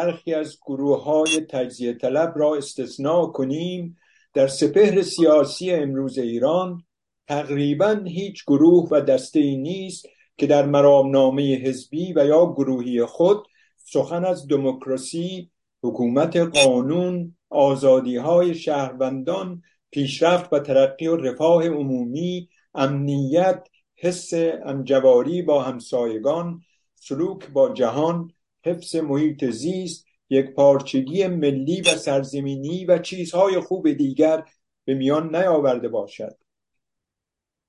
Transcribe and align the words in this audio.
برخی 0.00 0.34
از 0.34 0.58
گروه 0.66 1.04
های 1.04 1.40
تجزیه 1.50 1.92
طلب 1.92 2.32
را 2.36 2.56
استثناء 2.56 3.26
کنیم. 3.26 3.96
در 4.34 4.46
سپهر 4.46 5.02
سیاسی 5.02 5.70
امروز 5.70 6.18
ایران 6.18 6.84
تقریبا 7.28 8.00
هیچ 8.06 8.44
گروه 8.46 8.88
و 8.90 9.00
دسته 9.00 9.40
ای 9.40 9.56
نیست 9.56 10.06
که 10.36 10.46
در 10.46 10.66
مرامنامه 10.66 11.54
حزبی 11.54 12.12
و 12.12 12.26
یا 12.26 12.46
گروهی 12.46 13.04
خود 13.04 13.46
سخن 13.76 14.24
از 14.24 14.48
دموکراسی 14.48 15.50
حکومت 15.82 16.36
قانون 16.36 17.36
آزادی 17.50 18.16
های 18.16 18.54
شهروندان 18.54 19.62
پیشرفت 19.90 20.52
و 20.52 20.58
ترقی 20.58 21.06
و 21.06 21.16
رفاه 21.16 21.66
عمومی 21.66 22.48
امنیت 22.74 23.68
حس 23.96 24.30
امجواری 24.64 25.42
با 25.42 25.62
همسایگان 25.62 26.60
سلوک 26.94 27.48
با 27.48 27.72
جهان 27.72 28.32
حفظ 28.64 28.96
محیط 28.96 29.44
زیست 29.44 30.06
یک 30.30 30.54
پارچگی 30.54 31.26
ملی 31.26 31.80
و 31.80 31.96
سرزمینی 31.96 32.84
و 32.84 32.98
چیزهای 32.98 33.60
خوب 33.60 33.92
دیگر 33.92 34.44
به 34.84 34.94
میان 34.94 35.36
نیاورده 35.36 35.88
باشد. 35.88 36.36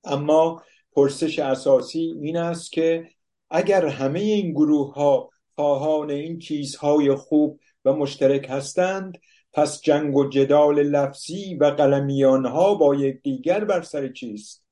اما 0.04 0.62
پرسش 0.92 1.38
اساسی 1.38 2.14
این 2.22 2.36
است 2.36 2.72
که 2.72 3.08
اگر 3.50 3.86
همه 3.86 4.20
این 4.20 4.50
گروه 4.50 4.94
ها 4.94 5.30
خواهان 5.54 6.10
این 6.10 6.38
چیزهای 6.38 7.14
خوب 7.14 7.60
و 7.84 7.92
مشترک 7.92 8.46
هستند 8.50 9.18
پس 9.52 9.80
جنگ 9.80 10.16
و 10.16 10.28
جدال 10.28 10.82
لفظی 10.82 11.54
و 11.54 11.64
قلمیان 11.64 12.46
ها 12.46 12.74
با 12.74 12.94
یکدیگر 12.94 13.64
بر 13.64 13.82
سر 13.82 14.08
چیست؟ 14.08 14.64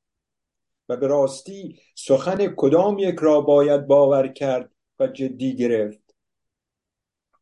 و 0.88 0.97
به 0.97 1.06
راستی 1.06 1.81
سخن 1.94 2.54
کدام 2.56 2.98
یک 2.98 3.16
را 3.19 3.41
باید 3.41 3.87
باور 3.87 4.28
کرد 4.28 4.70
و 4.98 5.06
جدی 5.06 5.56
گرفت؟ 5.56 6.00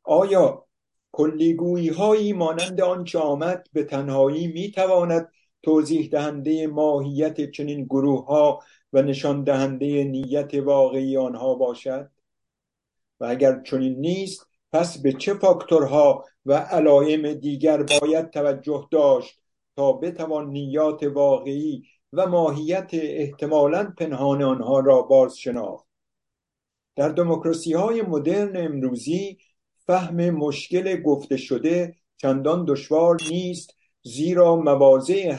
آیا 0.08 0.66
کلیگویی 1.12 1.88
هایی 1.88 2.32
مانند 2.32 2.80
آنچه 2.80 3.18
آمد 3.18 3.66
به 3.72 3.84
تنهایی 3.84 4.46
می 4.46 4.70
تواند 4.70 5.32
توضیح 5.62 6.08
دهنده 6.08 6.66
ماهیت 6.66 7.50
چنین 7.50 7.84
گروه 7.84 8.26
ها 8.26 8.60
و 8.92 9.02
نشان 9.02 9.44
دهنده 9.44 10.04
نیت 10.04 10.54
واقعی 10.54 11.16
آنها 11.16 11.54
باشد؟ 11.54 12.10
و 13.20 13.24
اگر 13.24 13.62
چنین 13.62 14.00
نیست 14.00 14.46
پس 14.72 15.02
به 15.02 15.12
چه 15.12 15.34
فاکتورها 15.34 16.24
و 16.46 16.52
علائم 16.52 17.34
دیگر 17.34 17.82
باید 17.82 18.30
توجه 18.30 18.88
داشت 18.90 19.40
تا 19.76 19.92
بتوان 19.92 20.50
نیات 20.50 21.02
واقعی 21.02 21.82
و 22.12 22.26
ماهیت 22.26 22.90
احتمالا 22.92 23.94
پنهان 23.98 24.42
آنها 24.42 24.80
را 24.80 25.02
باز 25.02 25.38
شناخت 25.38 25.86
در 26.96 27.08
دموکراسی 27.08 27.72
های 27.72 28.02
مدرن 28.02 28.56
امروزی 28.56 29.38
فهم 29.88 30.30
مشکل 30.30 31.02
گفته 31.02 31.36
شده 31.36 31.96
چندان 32.16 32.64
دشوار 32.64 33.16
نیست 33.30 33.74
زیرا 34.02 34.56
مواضع 34.56 35.36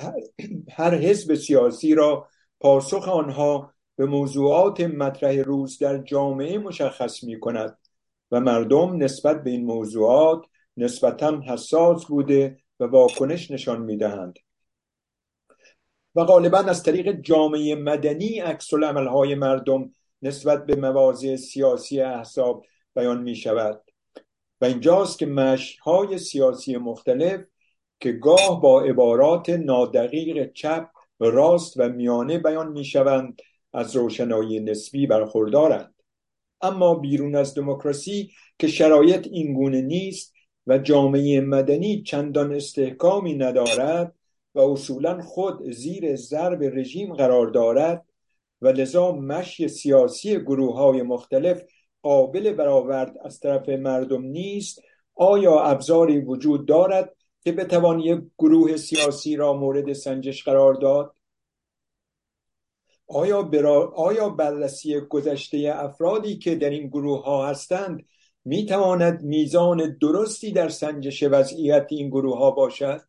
هر 0.72 0.96
حزب 0.96 1.36
سیاسی 1.36 1.96
را 1.96 2.28
پاسخ 2.60 3.08
آنها 3.08 3.74
به 3.96 4.06
موضوعات 4.06 4.82
مطرح 4.82 5.36
روز 5.36 5.78
در 5.78 5.98
جامعه 5.98 6.58
مشخص 6.58 7.24
می 7.24 7.40
کند 7.40 7.78
و 8.32 8.40
مردم 8.40 9.04
نسبت 9.04 9.44
به 9.44 9.50
این 9.50 9.66
موضوعات 9.66 10.46
نسبتا 10.78 11.42
حساس 11.42 12.06
بوده 12.06 12.58
و 12.80 12.84
واکنش 12.86 13.52
نشان 13.52 13.82
می 13.82 13.98
دهند. 13.98 14.40
و 16.16 16.24
غالبا 16.24 16.58
از 16.58 16.84
طریق 16.84 17.22
جامعه 17.22 17.76
مدنی 17.76 18.40
عکس 18.40 18.74
های 18.74 19.36
مردم 19.36 19.94
نسبت 20.22 20.66
به 20.66 20.76
مواضع 20.76 21.36
سیاسی 21.36 22.02
احزاب 22.02 22.66
بیان 22.96 23.24
می 23.24 23.36
شود 23.36 23.89
و 24.62 24.66
اینجاست 24.66 25.20
که 25.20 25.58
های 25.84 26.18
سیاسی 26.18 26.78
مختلف 26.78 27.42
که 28.00 28.12
گاه 28.12 28.62
با 28.62 28.82
عبارات 28.82 29.50
نادقیق 29.50 30.54
چپ 30.54 30.88
راست 31.20 31.74
و 31.78 31.90
میانه 31.90 32.38
بیان 32.38 32.72
می 32.72 32.86
شوند 32.86 33.42
از 33.74 33.96
روشنایی 33.96 34.60
نسبی 34.60 35.08
برخوردارند. 35.08 35.96
اما 36.62 36.96
بیرون 36.96 37.36
از 37.36 37.56
دموکراسی 37.56 38.32
که 38.60 38.68
شرایط 38.68 39.28
اینگونه 39.32 39.82
نیست 39.82 40.34
و 40.68 40.78
جامعه 40.78 41.42
مدنی 41.42 42.04
چندان 42.04 42.54
استحکامی 42.54 43.34
ندارد 43.34 44.16
و 44.56 44.60
اصولا 44.60 45.22
خود 45.22 45.72
زیر 45.72 46.16
ضرب 46.16 46.64
رژیم 46.64 47.14
قرار 47.14 47.48
دارد 47.48 48.06
و 48.62 48.68
لذا 48.68 49.12
مشی 49.12 49.68
سیاسی 49.68 50.40
گروه 50.40 50.76
های 50.76 51.02
مختلف 51.02 51.62
قابل 52.02 52.54
برآورد 52.54 53.18
از 53.26 53.40
طرف 53.40 53.70
مردم 53.70 54.22
نیست 54.22 54.82
آیا 55.16 55.60
ابزاری 55.60 56.20
وجود 56.20 56.68
دارد 56.68 57.16
که 57.44 57.52
بتوان 57.52 58.00
یک 58.00 58.22
گروه 58.38 58.78
سیاسی 58.78 59.36
را 59.36 59.54
مورد 59.54 59.94
سنجش 59.94 60.44
قرار 60.44 60.74
داد 60.74 61.16
آیا, 63.08 63.42
برا... 63.42 63.92
آیا 63.96 64.30
بررسی 64.30 65.00
گذشته 65.00 65.72
افرادی 65.76 66.38
که 66.38 66.56
در 66.56 66.70
این 66.70 66.88
گروه 66.88 67.24
ها 67.24 67.48
هستند 67.48 68.06
می 68.46 68.66
تواند 68.66 69.22
میزان 69.22 69.98
درستی 70.02 70.52
در 70.52 70.70
سنجش 70.70 71.24
وضعیت 71.24 71.88
این 71.90 72.10
گروه 72.10 72.38
ها 72.38 72.52
باشد؟ 72.52 73.02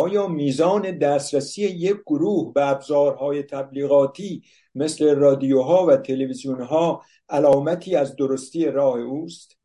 آیا 0.00 0.28
میزان 0.28 0.98
دسترسی 0.98 1.62
یک 1.62 1.96
گروه 2.06 2.52
به 2.52 2.68
ابزارهای 2.68 3.42
تبلیغاتی 3.42 4.42
مثل 4.74 5.14
رادیوها 5.14 5.86
و 5.86 5.96
تلویزیونها 5.96 7.02
علامتی 7.28 7.96
از 7.96 8.16
درستی 8.16 8.66
راه 8.66 8.98
اوست؟ 8.98 9.58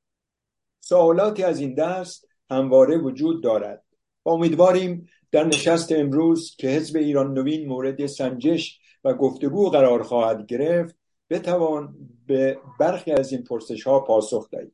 سوالاتی 0.79 1.43
از 1.43 1.59
این 1.59 1.73
دست 1.73 2.27
همواره 2.49 2.97
وجود 2.97 3.43
دارد 3.43 3.83
و 4.25 4.29
امیدواریم 4.29 5.07
در 5.31 5.43
نشست 5.43 5.91
امروز 5.91 6.55
که 6.55 6.67
حزب 6.67 6.97
ایران 6.97 7.33
نوین 7.33 7.67
مورد 7.67 8.05
سنجش 8.05 8.79
و 9.03 9.13
گفتگو 9.13 9.69
قرار 9.69 10.03
خواهد 10.03 10.45
گرفت 10.45 10.95
بتوان 11.29 11.95
به 12.27 12.59
برخی 12.79 13.11
از 13.11 13.31
این 13.31 13.43
پرسش 13.43 13.83
ها 13.83 13.99
پاسخ 13.99 14.49
دهید 14.51 14.73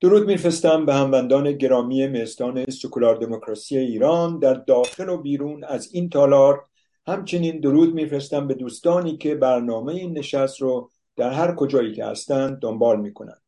درود 0.00 0.26
میفرستم 0.26 0.86
به 0.86 0.94
هموندان 0.94 1.52
گرامی 1.52 2.06
مهستان 2.06 2.70
سکولار 2.70 3.16
دموکراسی 3.16 3.78
ایران 3.78 4.38
در 4.38 4.54
داخل 4.54 5.08
و 5.08 5.16
بیرون 5.16 5.64
از 5.64 5.94
این 5.94 6.08
تالار 6.08 6.64
همچنین 7.06 7.60
درود 7.60 7.94
میفرستم 7.94 8.46
به 8.46 8.54
دوستانی 8.54 9.16
که 9.16 9.34
برنامه 9.34 9.92
این 9.94 10.18
نشست 10.18 10.60
رو 10.60 10.90
در 11.16 11.30
هر 11.30 11.54
کجایی 11.54 11.94
که 11.94 12.04
هستند 12.04 12.58
دنبال 12.58 13.00
می‌کنند. 13.00 13.42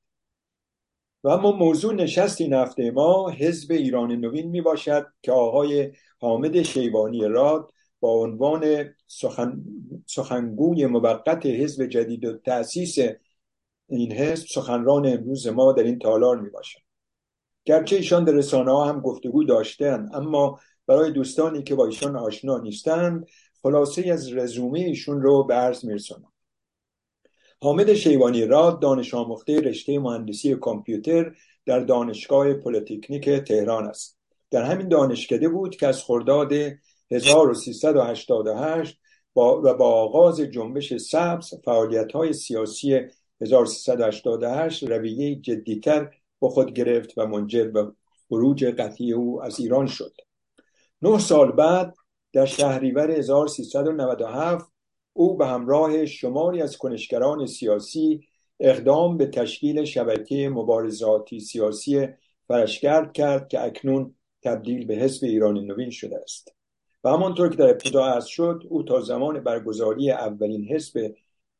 و 1.24 1.28
اما 1.28 1.52
موضوع 1.52 1.94
نشست 1.94 2.40
این 2.40 2.52
هفته 2.52 2.90
ما 2.90 3.30
حزب 3.30 3.72
ایران 3.72 4.12
نوین 4.12 4.48
می 4.48 4.60
باشد 4.60 5.06
که 5.22 5.32
آقای 5.32 5.92
حامد 6.20 6.62
شیبانی 6.62 7.24
راد 7.24 7.70
با 8.00 8.10
عنوان 8.10 8.94
سخن... 9.06 9.64
سخنگوی 10.06 10.86
موقت 10.86 11.46
حزب 11.46 11.86
جدید 11.86 12.24
و 12.24 12.38
تأسیس 12.38 12.98
این 13.88 14.12
حزب 14.12 14.46
سخنران 14.46 15.06
امروز 15.06 15.46
ما 15.46 15.72
در 15.72 15.82
این 15.82 15.98
تالار 15.98 16.40
می 16.40 16.50
باشد 16.50 16.80
گرچه 17.64 17.96
ایشان 17.96 18.24
در 18.24 18.32
رسانه 18.32 18.70
ها 18.70 18.84
هم 18.84 19.00
گفتگو 19.00 19.44
داشتند 19.44 20.14
اما 20.14 20.60
برای 20.86 21.12
دوستانی 21.12 21.62
که 21.62 21.74
با 21.74 21.86
ایشان 21.86 22.16
آشنا 22.16 22.58
نیستند 22.58 23.26
خلاصه 23.62 24.12
از 24.12 24.32
رزومه 24.32 24.78
ایشون 24.78 25.22
رو 25.22 25.44
به 25.44 25.54
عرض 25.54 25.84
میرسونم 25.84 26.32
حامد 27.62 27.94
شیوانی 27.94 28.44
راد 28.44 28.80
دانش 28.80 29.14
آموخته 29.14 29.60
رشته 29.60 29.98
مهندسی 29.98 30.54
کامپیوتر 30.54 31.34
در 31.66 31.80
دانشگاه 31.80 32.54
پلیتکنیک 32.54 33.28
تهران 33.28 33.86
است. 33.86 34.18
در 34.50 34.62
همین 34.62 34.88
دانشکده 34.88 35.48
بود 35.48 35.76
که 35.76 35.86
از 35.86 36.02
خرداد 36.02 36.52
1388 37.10 38.98
با 39.34 39.62
و 39.64 39.74
با 39.74 39.86
آغاز 39.86 40.40
جنبش 40.40 40.96
سبز 40.96 41.54
فعالیت 41.64 42.12
های 42.12 42.32
سیاسی 42.32 43.00
1388 43.40 44.82
رویه 44.82 45.36
جدیتر 45.36 46.10
با 46.38 46.48
خود 46.48 46.72
گرفت 46.72 47.18
و 47.18 47.26
منجر 47.26 47.68
به 47.68 47.92
خروج 48.28 48.64
قطعی 48.64 49.12
او 49.12 49.42
از 49.42 49.60
ایران 49.60 49.86
شد. 49.86 50.12
نه 51.02 51.18
سال 51.18 51.52
بعد 51.52 51.94
در 52.32 52.44
شهریور 52.44 53.10
1397 53.10 54.64
او 55.12 55.36
به 55.36 55.46
همراه 55.46 56.06
شماری 56.06 56.62
از 56.62 56.76
کنشگران 56.76 57.46
سیاسی 57.46 58.20
اقدام 58.60 59.16
به 59.16 59.26
تشکیل 59.26 59.84
شبکه 59.84 60.48
مبارزاتی 60.48 61.40
سیاسی 61.40 62.08
فرشگرد 62.48 63.12
کرد 63.12 63.48
که 63.48 63.64
اکنون 63.64 64.14
تبدیل 64.42 64.86
به 64.86 64.94
حزب 64.94 65.24
ایران 65.24 65.54
نوین 65.54 65.90
شده 65.90 66.20
است. 66.22 66.54
و 67.04 67.08
همانطور 67.08 67.48
که 67.48 67.56
در 67.56 67.70
ابتدا 67.70 68.06
عرض 68.06 68.24
شد 68.24 68.62
او 68.68 68.82
تا 68.82 69.00
زمان 69.00 69.40
برگزاری 69.40 70.10
اولین 70.10 70.64
حزب 70.64 71.14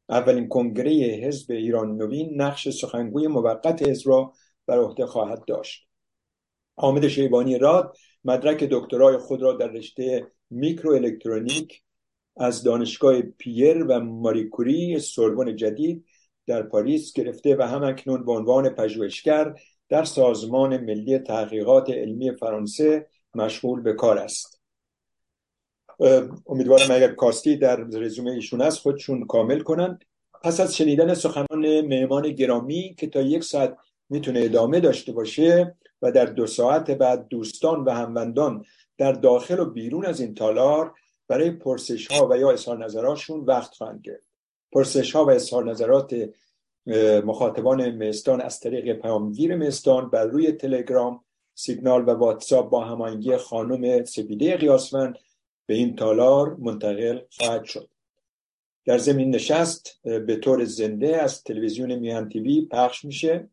اولین 0.08 0.48
کنگره 0.48 0.92
حزب 1.24 1.50
ایران 1.50 1.96
نوین 1.96 2.42
نقش 2.42 2.68
سخنگوی 2.68 3.26
موقت 3.26 3.88
حزب 3.88 4.08
را 4.08 4.32
بر 4.66 4.78
عهده 4.78 5.06
خواهد 5.06 5.44
داشت. 5.44 5.88
حامد 6.76 7.08
شیبانی 7.08 7.58
راد 7.58 7.96
مدرک 8.24 8.64
دکترای 8.64 9.16
خود 9.16 9.42
را 9.42 9.52
در 9.52 9.68
رشته 9.68 10.26
میکرو 10.50 10.92
الکترونیک 10.92 11.82
از 12.36 12.62
دانشگاه 12.62 13.22
پیر 13.22 13.84
و 13.88 14.00
ماریکوری 14.00 14.98
سوربن 14.98 15.56
جدید 15.56 16.04
در 16.46 16.62
پاریس 16.62 17.12
گرفته 17.12 17.56
و 17.56 17.62
هم 17.62 17.84
اکنون 17.84 18.24
به 18.24 18.32
عنوان 18.32 18.68
پژوهشگر 18.68 19.54
در 19.88 20.04
سازمان 20.04 20.76
ملی 20.76 21.18
تحقیقات 21.18 21.90
علمی 21.90 22.32
فرانسه 22.32 23.06
مشغول 23.34 23.80
به 23.80 23.92
کار 23.92 24.18
است. 24.18 24.60
امیدوارم 26.46 26.90
اگر 26.90 27.12
کاستی 27.12 27.56
در 27.56 27.76
رزومه 27.76 28.30
ایشون 28.30 28.60
است 28.62 28.78
خودشون 28.78 29.26
کامل 29.26 29.60
کنند. 29.60 30.04
پس 30.42 30.60
از 30.60 30.76
شنیدن 30.76 31.14
سخنان 31.14 31.80
مهمان 31.80 32.30
گرامی 32.30 32.94
که 32.98 33.06
تا 33.06 33.20
یک 33.20 33.44
ساعت 33.44 33.76
می‌تونه 34.08 34.40
ادامه 34.40 34.80
داشته 34.80 35.12
باشه 35.12 35.76
و 36.02 36.12
در 36.12 36.24
دو 36.24 36.46
ساعت 36.46 36.90
بعد 36.90 37.28
دوستان 37.28 37.84
و 37.84 37.90
هموندان 37.90 38.64
در 38.98 39.12
داخل 39.12 39.60
و 39.60 39.64
بیرون 39.64 40.06
از 40.06 40.20
این 40.20 40.34
تالار 40.34 40.94
برای 41.28 41.50
پرسش 41.50 42.06
ها 42.06 42.28
و 42.30 42.38
یا 42.38 42.50
اظهار 42.50 42.84
نظراتشون 42.84 43.40
وقت 43.40 43.74
خواهند 43.74 44.00
گرفت. 44.00 44.28
پرسش 44.72 45.16
ها 45.16 45.24
و 45.24 45.30
اظهار 45.30 45.70
نظرات 45.70 46.28
مخاطبان 47.24 48.08
مستان 48.08 48.40
از 48.40 48.60
طریق 48.60 48.92
پیامگیر 48.92 49.56
مستان 49.56 50.10
بر 50.10 50.24
روی 50.24 50.52
تلگرام 50.52 51.24
سیگنال 51.54 52.08
و 52.08 52.10
واتساپ 52.10 52.70
با 52.70 52.84
هماهنگی 52.84 53.36
خانم 53.36 54.04
سپیده 54.04 54.56
قیاسمند 54.56 55.18
به 55.66 55.74
این 55.74 55.96
تالار 55.96 56.56
منتقل 56.56 57.20
خواهد 57.30 57.64
شد. 57.64 57.88
در 58.84 58.98
زمین 58.98 59.34
نشست 59.34 60.00
به 60.02 60.36
طور 60.36 60.64
زنده 60.64 61.22
از 61.22 61.44
تلویزیون 61.44 61.94
میهن 61.94 62.28
تیوی 62.28 62.66
پخش 62.70 63.04
میشه. 63.04 63.48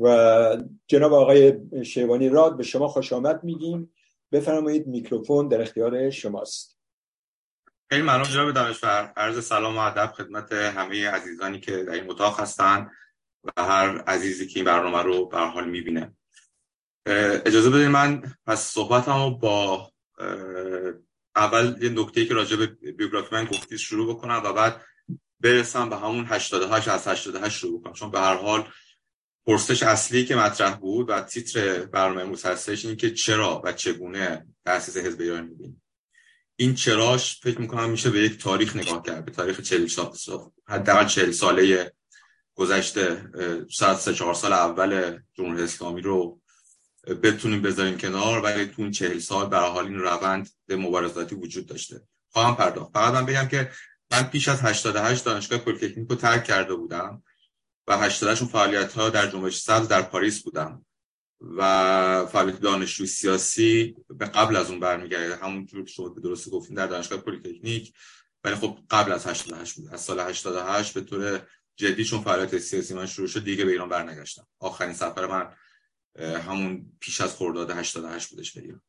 و 0.00 0.56
جناب 0.86 1.12
آقای 1.12 1.54
شیوانی 1.84 2.28
راد 2.28 2.56
به 2.56 2.62
شما 2.62 2.88
خوش 2.88 3.12
آمد 3.12 3.44
میگیم. 3.44 3.94
بفرمایید 4.32 4.86
میکروفون 4.86 5.48
در 5.48 5.62
اختیار 5.62 6.10
شماست. 6.10 6.78
خیلی 7.90 8.02
ممنون 8.02 8.22
جناب 8.22 8.52
دانشور. 8.52 9.12
عرض 9.16 9.44
سلام 9.44 9.76
و 9.76 9.80
ادب 9.80 10.12
خدمت 10.16 10.52
همه 10.52 11.08
عزیزانی 11.08 11.60
که 11.60 11.84
در 11.84 11.92
این 11.92 12.10
اتاق 12.10 12.40
هستند 12.40 12.90
و 13.44 13.64
هر 13.64 14.00
عزیزی 14.00 14.46
که 14.46 14.58
این 14.58 14.64
برنامه 14.64 15.02
رو 15.02 15.26
به 15.26 15.38
حال 15.38 15.70
می‌بینه. 15.70 16.14
اجازه 17.46 17.70
بدید 17.70 17.86
من 17.86 18.22
پس 18.46 18.60
صحبتمو 18.60 19.38
با 19.38 19.90
اول 21.36 21.82
یه 21.82 21.88
نکته 21.88 22.26
که 22.26 22.34
راجع 22.34 22.56
به 22.56 22.66
بیوگرافی 22.66 23.34
من 23.34 23.44
گفتید 23.44 23.78
شروع 23.78 24.14
بکنم 24.14 24.42
و 24.44 24.52
بعد 24.52 24.80
برسم 25.40 25.90
به 25.90 25.96
همون 25.96 26.24
88 26.28 26.88
از 26.88 27.08
88 27.08 27.58
شروع 27.58 27.80
بکنم. 27.80 27.92
چون 27.92 28.10
به 28.10 28.20
هر 28.20 28.34
حال 28.34 28.64
پرسش 29.46 29.82
اصلی 29.82 30.24
که 30.24 30.36
مطرح 30.36 30.74
بود 30.74 31.10
و 31.10 31.20
تیتر 31.20 31.84
برنامه 31.84 32.20
امروز 32.20 32.46
هستش 32.46 32.84
این 32.84 32.96
که 32.96 33.10
چرا 33.10 33.62
و 33.64 33.72
چگونه 33.72 34.46
تأسیس 34.64 34.96
حزب 34.96 35.20
ایران 35.20 35.44
می‌بینیم 35.44 35.82
این 36.56 36.74
چراش 36.74 37.40
فکر 37.40 37.60
می‌کنم 37.60 37.90
میشه 37.90 38.10
به 38.10 38.20
یک 38.20 38.38
تاریخ 38.38 38.76
نگاه 38.76 39.02
کرد 39.02 39.24
به 39.24 39.30
تاریخ 39.30 39.60
40 39.60 39.86
سال 39.86 40.12
حداقل 40.68 41.06
40 41.06 41.30
ساله 41.30 41.92
گذشته 42.54 43.30
شاید 43.68 43.96
سه 43.96 44.14
چهار 44.14 44.34
سال 44.34 44.52
اول 44.52 45.18
جمهوری 45.34 45.62
اسلامی 45.62 46.00
رو 46.00 46.40
بتونیم 47.22 47.62
بذاریم 47.62 47.98
کنار 47.98 48.42
ولی 48.42 48.66
تو 48.66 48.82
این 48.82 48.90
40 48.90 49.18
سال 49.18 49.48
به 49.48 49.58
حال 49.58 49.84
این 49.84 49.98
روند 49.98 50.50
مبارزاتی 50.68 51.34
وجود 51.34 51.66
داشته. 51.66 52.00
خواهم 52.32 52.56
پرداخت. 52.56 52.92
فقط 52.92 53.14
من 53.14 53.26
بگم 53.26 53.48
که 53.48 53.70
من 54.10 54.22
پیش 54.22 54.48
از 54.48 54.62
88 54.62 55.24
دانشگاه 55.24 55.58
پلیتکنیک 55.58 56.10
رو 56.10 56.16
ترک 56.16 56.44
کرده 56.44 56.74
بودم. 56.74 57.22
و 57.90 57.98
88 57.98 58.44
فعالیت 58.44 58.92
ها 58.92 59.10
در 59.10 59.26
جنبش 59.26 59.56
سبز 59.58 59.88
در 59.88 60.02
پاریس 60.02 60.42
بودم 60.42 60.86
و 61.40 62.26
فعالیت 62.26 62.60
دانشجوی 62.60 63.06
سیاسی 63.06 63.96
به 64.08 64.26
قبل 64.26 64.56
از 64.56 64.70
اون 64.70 64.80
برمیگرده. 64.80 65.36
همونجور 65.36 65.84
که 65.84 65.92
شما 65.92 66.08
به 66.08 66.20
درستی 66.20 66.50
گفتین 66.50 66.76
در 66.76 66.86
دانشگاه 66.86 67.20
پلیتکنیک. 67.20 67.92
ولی 68.44 68.54
خب 68.54 68.78
قبل 68.90 69.12
از 69.12 69.26
88 69.26 69.74
بود. 69.74 69.94
از 69.94 70.00
سال 70.00 70.20
88 70.20 70.94
به 70.94 71.00
طور 71.00 71.46
جدی 71.76 72.04
چون 72.04 72.20
فعالیت 72.20 72.58
سیاسی 72.58 72.94
من 72.94 73.06
شروع 73.06 73.28
شد 73.28 73.44
دیگه 73.44 73.64
به 73.64 73.70
ایران 73.70 73.88
برنگشتم. 73.88 74.46
آخرین 74.58 74.94
سفر 74.94 75.26
من 75.26 75.54
همون 76.38 76.92
پیش 77.00 77.20
از 77.20 77.36
خرداد 77.36 77.70
88 77.70 78.30
بودش 78.30 78.52
به 78.52 78.60
ایران. 78.60 78.82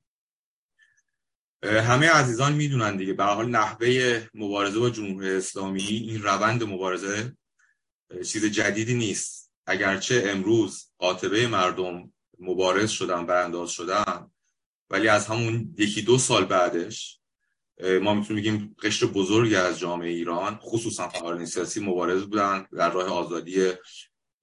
همه 1.63 2.09
عزیزان 2.09 2.53
می‌دونن 2.53 2.97
دیگه. 2.97 3.13
به 3.13 3.23
حال 3.23 3.49
نحوه 3.49 4.27
مبارزه 4.33 4.79
با 4.79 4.89
جمهوری 4.89 5.31
اسلامی 5.31 5.83
این 5.83 6.23
روند 6.23 6.63
مبارزه 6.63 7.35
چیز 8.25 8.45
جدیدی 8.45 8.93
نیست. 8.93 9.51
اگرچه 9.65 10.23
امروز 10.27 10.91
قاطبه 10.97 11.47
مردم 11.47 12.13
مبارز 12.39 12.89
شدن 12.89 13.25
برانداز 13.25 13.69
شدن 13.69 14.31
ولی 14.89 15.07
از 15.07 15.27
همون 15.27 15.75
یکی 15.77 16.01
دو 16.01 16.17
سال 16.17 16.45
بعدش 16.45 17.19
ما 18.01 18.13
می‌تونیم 18.13 18.41
بگیم 18.41 18.75
قشر 18.83 19.05
بزرگی 19.05 19.55
از 19.55 19.79
جامعه 19.79 20.09
ایران 20.09 20.59
خصوصا 20.61 21.09
فعالین 21.09 21.45
سیاسی 21.45 21.79
مبارز 21.79 22.21
بودن 22.21 22.67
در 22.77 22.91
راه 22.91 23.07
آزادی 23.07 23.71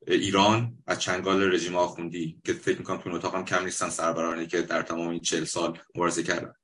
ایران 0.07 0.79
از 0.87 1.01
چنگال 1.01 1.55
رژیم 1.55 1.77
آخوندی 1.77 2.41
که 2.45 2.53
فکر 2.53 2.79
می‌کنم 2.79 2.99
تو 2.99 3.15
اتاق 3.15 3.35
هم 3.35 3.45
کم 3.45 3.65
نیستن 3.65 3.91
سربرانی 3.91 4.47
که 4.47 4.63
در 4.63 4.83
تمام 4.83 5.09
این 5.09 5.21
چهل 5.21 5.45
سال 5.45 5.79
مبارزه 5.95 6.23
کردن. 6.23 6.55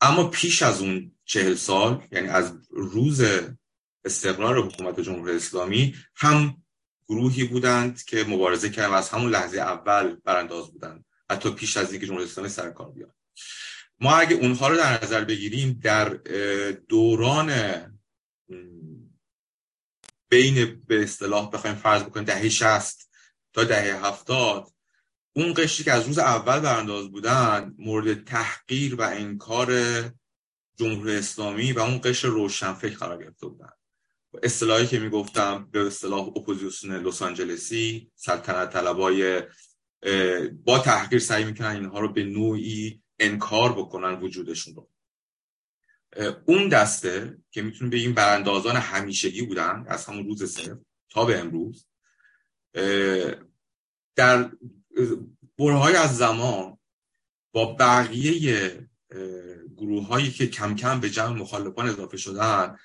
اما 0.00 0.28
پیش 0.28 0.62
از 0.62 0.80
اون 0.80 1.12
چهل 1.24 1.54
سال 1.54 2.06
یعنی 2.12 2.28
از 2.28 2.52
روز 2.70 3.22
استقرار 4.04 4.58
حکومت 4.58 5.00
جمهوری 5.00 5.36
اسلامی 5.36 5.94
هم 6.14 6.62
گروهی 7.08 7.44
بودند 7.44 8.04
که 8.04 8.24
مبارزه 8.24 8.70
کردن 8.70 8.94
از 8.94 9.08
همون 9.08 9.30
لحظه 9.30 9.58
اول 9.58 10.14
برانداز 10.24 10.72
بودند 10.72 11.04
حتی 11.30 11.50
پیش 11.50 11.76
از 11.76 11.92
اینکه 11.92 12.06
جمهوری 12.06 12.24
اسلامی 12.24 12.48
سر 12.48 12.70
کار 12.70 12.90
بیاد. 12.90 13.14
ما 14.00 14.16
اگه 14.16 14.36
اونها 14.36 14.68
رو 14.68 14.76
در 14.76 15.04
نظر 15.04 15.24
بگیریم 15.24 15.80
در 15.82 16.08
دوران 16.88 17.52
بین 20.28 20.82
به 20.86 21.02
اصطلاح 21.02 21.50
بخوایم 21.50 21.76
فرض 21.76 22.02
بکنیم 22.02 22.24
دهه 22.24 22.48
60 22.48 23.08
تا 23.52 23.64
دهه 23.64 24.06
70 24.06 24.68
اون 25.36 25.54
قشری 25.56 25.84
که 25.84 25.92
از 25.92 26.06
روز 26.06 26.18
اول 26.18 26.60
برانداز 26.60 27.10
بودن 27.10 27.74
مورد 27.78 28.24
تحقیر 28.24 28.94
و 28.94 29.02
انکار 29.02 29.72
جمهوری 30.76 31.16
اسلامی 31.16 31.72
و 31.72 31.80
اون 31.80 32.00
قشر 32.04 32.28
روشنفکر 32.28 32.96
قرار 32.96 33.24
گرفته 33.24 33.46
بودن. 33.46 33.72
اصطلاحی 34.42 34.86
که 34.86 34.98
می‌گفتم 34.98 35.68
به 35.72 35.86
اصطلاح 35.86 36.28
اپوزیسیون 36.28 36.94
لس 36.94 37.22
آنجلسی 37.22 38.10
سلطنت 38.14 38.72
طلبای 38.72 39.42
با 40.64 40.78
تحقیر 40.78 41.18
سعی 41.18 41.44
می‌کنن 41.44 41.66
اینها 41.66 42.00
رو 42.00 42.12
به 42.12 42.24
نوعی 42.24 43.02
انکار 43.18 43.72
بکنن 43.72 44.20
وجودشون 44.20 44.74
رو. 44.74 44.88
اون 46.46 46.68
دسته 46.68 47.38
که 47.50 47.62
می‌تونیم 47.62 47.90
بگیم 47.90 48.14
براندازان 48.14 48.76
همیشگی 48.76 49.42
بودن 49.42 49.84
از 49.88 50.06
همون 50.06 50.26
روز 50.26 50.44
صفر 50.44 50.78
تا 51.10 51.24
به 51.24 51.38
امروز 51.38 51.86
در 54.16 54.50
برهای 55.58 55.96
از 55.96 56.16
زمان 56.16 56.78
با 57.52 57.72
بقیه 57.72 58.88
گروه 59.76 60.06
هایی 60.06 60.30
که 60.30 60.46
کم 60.46 60.74
کم 60.74 61.00
به 61.00 61.10
جمع 61.10 61.38
مخالفان 61.38 61.88
اضافه 61.88 62.16
شدن 62.16 62.76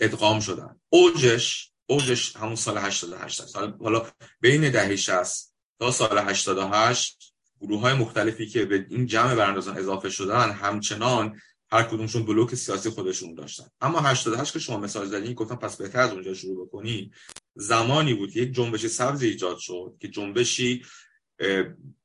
ادغام 0.00 0.40
شدن. 0.40 0.80
اوجش 0.88 1.70
اوجش 1.86 2.36
همون 2.36 2.56
سال 2.56 2.78
88 2.78 3.42
سال 3.42 3.76
حالا 3.80 4.06
بین 4.40 4.70
دهه 4.70 4.96
60 4.96 5.54
تا 5.78 5.90
سال 5.90 6.18
88 6.18 7.34
گروه 7.60 7.80
های 7.80 7.94
مختلفی 7.94 8.46
که 8.46 8.64
به 8.64 8.86
این 8.90 9.06
جمع 9.06 9.34
براندازان 9.34 9.78
اضافه 9.78 10.10
شدن 10.10 10.50
همچنان 10.50 11.40
هر 11.70 11.82
کدومشون 11.82 12.24
بلوک 12.24 12.54
سیاسی 12.54 12.90
خودشون 12.90 13.34
داشتن. 13.34 13.64
اما 13.80 14.00
88 14.00 14.52
که 14.52 14.58
شما 14.58 14.76
مثال 14.76 15.06
زدین 15.06 15.34
گفتم 15.34 15.56
پس 15.56 15.76
بهتر 15.76 16.00
از 16.00 16.12
اونجا 16.12 16.34
شروع 16.34 16.66
بکنی 16.66 17.12
زمانی 17.54 18.14
بود 18.14 18.36
یک 18.36 18.52
جنبش 18.52 18.86
سبز 18.86 19.22
ایجاد 19.22 19.58
شد 19.58 19.96
که 20.00 20.08
جنبشی 20.08 20.84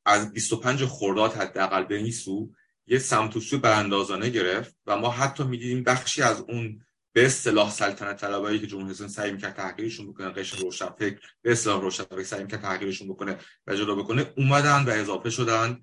از 0.05 0.34
25 0.34 0.86
خرداد 0.86 1.34
حداقل 1.34 1.84
به 1.84 1.96
این 1.96 2.12
سو 2.12 2.51
یه 2.88 3.00
سمت 3.00 3.36
و 3.36 3.39
سو 3.39 3.60
براندازانه 3.60 4.29
گرفت 4.29 4.75
و 4.86 4.98
ما 4.98 5.12
حتی 5.12 5.43
می‌دیدیم 5.43 5.84
بخشی 5.84 6.22
از 6.22 6.39
اون 6.39 6.86
به 7.13 7.25
اصطلاح 7.25 7.72
سلطنت 7.72 8.22
طلبایی 8.22 8.60
که 8.60 8.68
جمهوری 8.68 8.91
اسلامی 8.91 9.12
سعی 9.12 9.32
می‌کرد 9.32 9.53
تحقیرشون 9.53 10.08
بکنه 10.08 10.30
قشر 10.30 10.58
روشنفکر 10.58 11.20
به 11.41 11.51
اصطلاح 11.51 11.82
روشنفکر 11.82 12.24
سعی 12.24 12.44
می‌کرد 12.44 12.62
تحقیرشون 12.62 13.08
بکنه 13.08 13.38
و 13.68 13.75
جدا 13.75 13.96
بکنه 13.96 14.34
اومدن 14.38 14.86
و 14.86 14.89
اضافه 14.89 15.30
شدن 15.30 15.82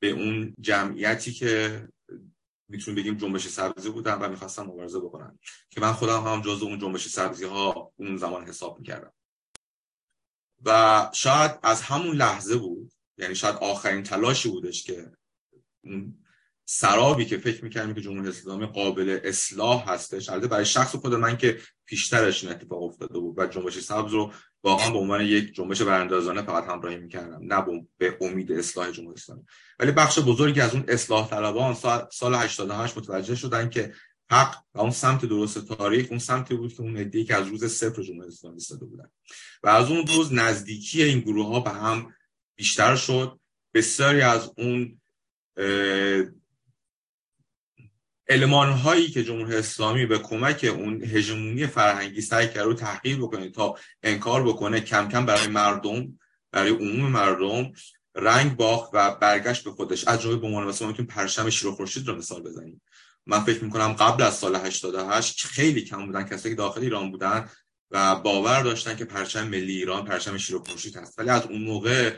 به 0.00 0.10
اون 0.10 0.54
جمعیتی 0.60 1.32
که 1.32 1.82
می‌تونیم 2.68 3.00
بگیم 3.00 3.16
جنبش 3.16 3.48
سبزی 3.48 3.90
بودن 3.90 4.14
و 4.14 4.28
می‌خواستن 4.28 4.62
مبارزه 4.62 5.00
بکنن. 5.00 5.38
که 5.70 5.80
من 5.80 5.92
خودم 5.92 6.22
هم 6.22 6.42
جزو 6.42 6.66
اون 6.66 6.78
جنبش 6.78 7.08
سبزی 7.08 7.44
ها 7.44 7.92
اون 7.96 8.16
زمان 8.16 8.44
حساب 8.44 8.78
می‌کردم. 8.78 9.12
و 10.64 11.10
شاید 11.14 11.58
از 11.62 11.82
همون 11.82 12.16
لحظه 12.16 12.56
بود 12.56 12.92
یعنی 13.18 13.34
شاید 13.34 13.56
آخرین 13.56 14.02
تلاشی 14.02 14.48
بودش 14.48 14.82
که 14.82 15.12
سرابی 16.70 17.24
که 17.24 17.38
فکر 17.38 17.64
می‌کردیم 17.64 17.94
که 17.94 18.00
جمهوری 18.00 18.28
اسلامی 18.28 18.66
قابل 18.66 19.18
اصلاح 19.24 19.90
هستش. 19.90 20.28
البته 20.28 20.46
برای 20.46 20.64
شخص 20.64 20.96
خود 20.96 21.14
من 21.14 21.36
که 21.36 21.58
پیشترش 21.86 22.44
این 22.44 22.52
اتفاق 22.52 22.82
افتاده 22.82 23.18
بود 23.18 23.38
و 23.38 23.46
جنبش 23.46 23.78
سبز 23.78 24.12
رو 24.12 24.32
واقعا 24.62 24.90
به 24.90 24.98
عنوان 24.98 25.20
یک 25.20 25.54
جنبش 25.54 25.82
براندازانه 25.82 26.42
فقط 26.42 26.64
همراهی 26.64 26.96
می‌کردم 26.96 27.40
نه 27.42 27.86
به 27.98 28.18
امید 28.20 28.52
اصلاح 28.52 28.90
جمهوری 28.90 29.14
اسلامی. 29.14 29.42
ولی 29.78 29.92
بخش 29.92 30.18
بزرگی 30.18 30.60
از 30.60 30.74
اون 30.74 30.84
اصلاح 30.88 31.30
طلبان 31.30 31.74
سال 32.12 32.34
88 32.34 32.98
متوجه 32.98 33.34
شدن 33.34 33.70
که 33.70 33.92
حق 34.30 34.56
و 34.74 34.80
اون 34.80 34.90
سمت 34.90 35.24
درست 35.24 35.66
تاریخ 35.66 36.06
اون 36.10 36.18
سمتی 36.18 36.54
بود 36.54 36.74
که 36.74 36.80
اون 36.80 36.96
ادعی 36.96 37.24
که 37.24 37.34
از 37.34 37.46
روز 37.46 37.64
صفر 37.64 38.02
جمهوری 38.02 38.28
اسلامی 38.28 38.56
ایستاده 38.56 38.86
بودن. 38.86 39.10
و 39.62 39.68
از 39.68 39.90
اون 39.90 40.06
روز 40.06 40.32
نزدیکی 40.32 41.02
این 41.02 41.20
گروه 41.20 41.46
ها 41.46 41.60
به 41.60 41.70
هم 41.70 42.14
بیشتر 42.56 42.96
شد. 42.96 43.40
بسیاری 43.74 44.20
از 44.20 44.52
اون 44.56 45.00
علمان 48.28 48.72
هایی 48.72 49.10
که 49.10 49.24
جمهوری 49.24 49.56
اسلامی 49.56 50.06
به 50.06 50.18
کمک 50.18 50.64
اون 50.74 51.04
هژمونی 51.04 51.66
فرهنگی 51.66 52.20
سعی 52.20 52.48
کرد 52.48 52.64
رو 52.64 52.74
تحقیر 52.74 53.16
بکنه 53.16 53.50
تا 53.50 53.74
انکار 54.02 54.42
بکنه 54.48 54.80
کم 54.80 55.08
کم 55.08 55.26
برای 55.26 55.46
مردم 55.46 56.18
برای 56.52 56.70
عموم 56.70 57.10
مردم 57.10 57.72
رنگ 58.14 58.56
باخت 58.56 58.90
و 58.92 59.14
برگشت 59.14 59.64
به 59.64 59.70
خودش. 59.70 60.08
از 60.08 60.22
جمله 60.22 60.36
به 60.36 60.46
عنوان 60.46 60.66
مثلا 60.66 60.88
می‌تونیم 60.88 61.10
پرچم 61.10 61.50
شیر 61.50 61.68
و 61.68 61.74
خورشید 61.74 62.08
رو 62.08 62.16
مثال 62.16 62.42
بزنیم. 62.42 62.82
من 63.26 63.40
فکر 63.40 63.64
می‌کنم 63.64 63.92
قبل 63.92 64.22
از 64.22 64.34
سال 64.34 64.56
88 64.56 65.46
خیلی 65.46 65.82
کم 65.82 66.06
بودن 66.06 66.22
کسایی 66.22 66.54
که 66.54 66.58
داخل 66.58 66.80
ایران 66.80 67.10
بودن 67.10 67.48
و 67.90 68.16
باور 68.16 68.62
داشتن 68.62 68.96
که 68.96 69.04
پرچم 69.04 69.48
ملی 69.48 69.76
ایران 69.76 70.04
پرچم 70.04 70.38
شیر 70.38 70.56
و 70.56 70.64
خورشید 70.64 70.96
هست. 70.96 71.18
ولی 71.18 71.30
از 71.30 71.46
اون 71.46 71.62
موقع 71.62 72.16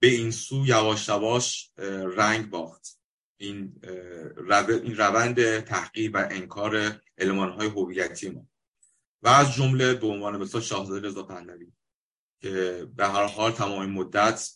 به 0.00 0.08
این 0.08 0.30
سو 0.30 0.66
یواش 0.66 1.08
یواش 1.08 1.70
رنگ 2.16 2.50
باخت. 2.50 3.01
این 3.42 3.80
این 4.68 4.96
روند 4.96 5.60
تحقیر 5.60 6.10
و 6.14 6.28
انکار 6.30 7.00
های 7.30 7.68
هویتی 7.68 8.30
ما. 8.30 8.46
و 9.22 9.28
از 9.28 9.54
جمله 9.54 9.94
به 9.94 10.06
عنوان 10.06 10.36
مثال 10.36 10.60
شاهزاده 10.60 11.08
رضا 11.08 11.22
پهلوی 11.22 11.72
که 12.40 12.86
به 12.96 13.06
هر 13.08 13.26
حال 13.26 13.52
تمام 13.52 13.90
مدت 13.90 14.50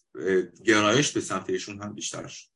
گرایش 0.64 1.12
به 1.12 1.20
سمت 1.20 1.50
ایشون 1.50 1.82
هم 1.82 1.94
بیشتر 1.94 2.26
شد. 2.26 2.46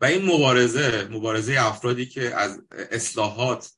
و 0.00 0.04
این 0.04 0.24
مبارزه 0.24 1.08
مبارزه 1.10 1.56
افرادی 1.58 2.06
که 2.06 2.34
از 2.34 2.60
اصلاحات 2.70 3.72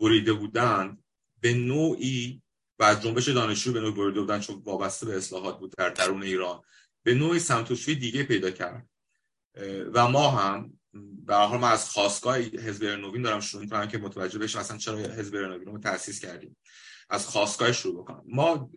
بریده 0.00 0.32
بودند 0.32 1.04
به 1.40 1.54
نوعی 1.54 2.42
و 2.78 2.84
از 2.84 3.02
جنبش 3.02 3.28
دانشجو 3.28 3.72
به 3.72 3.80
نوعی 3.80 3.92
بریده 3.92 4.20
بودن 4.20 4.40
چون 4.40 4.62
وابسته 4.64 5.06
به 5.06 5.16
اصلاحات 5.16 5.58
بود 5.58 5.74
در 5.78 5.90
درون 5.90 6.22
ایران 6.22 6.62
به 7.02 7.14
نوعی 7.14 7.38
سمت 7.38 7.72
دیگه 7.72 8.22
پیدا 8.22 8.50
کرد. 8.50 8.91
و 9.92 10.08
ما 10.08 10.30
هم 10.30 10.78
به 11.26 11.34
حال 11.34 11.58
ما 11.58 11.68
از 11.68 11.90
خواستگاه 11.90 12.38
حزب 12.38 12.84
نوین 12.84 13.22
دارم 13.22 13.40
شروع 13.40 13.62
می‌کنم 13.62 13.88
که 13.88 13.98
متوجه 13.98 14.38
بشم 14.38 14.58
اصلا 14.58 14.76
چرا 14.76 14.98
حزب 14.98 15.36
نوین 15.36 15.66
رو 15.66 15.78
تأسیس 15.78 16.20
کردیم. 16.20 16.56
از 17.10 17.26
خواستگاه 17.26 17.72
شروع 17.72 18.02
بکنم. 18.02 18.22
ما 18.26 18.70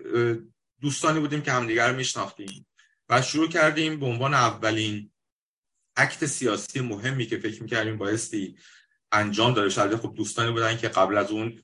دوستانی 0.82 1.20
بودیم 1.20 1.42
که 1.42 1.52
همدیگر 1.52 1.90
رو 1.90 1.96
میشناختیم 1.96 2.68
و 3.10 3.22
شروع 3.22 3.48
کردیم 3.48 4.00
به 4.00 4.06
عنوان 4.06 4.34
اولین 4.34 5.12
اکت 5.96 6.26
سیاسی 6.26 6.80
مهمی 6.80 7.26
که 7.26 7.38
فکر 7.38 7.64
می‌کردیم 7.64 7.98
بایستی 7.98 8.56
انجام 9.12 9.54
داره 9.54 9.70
شاید 9.70 9.96
خب 9.96 10.14
دوستانی 10.16 10.52
بودن 10.52 10.78
که 10.78 10.88
قبل 10.88 11.18
از 11.18 11.32
اون 11.32 11.64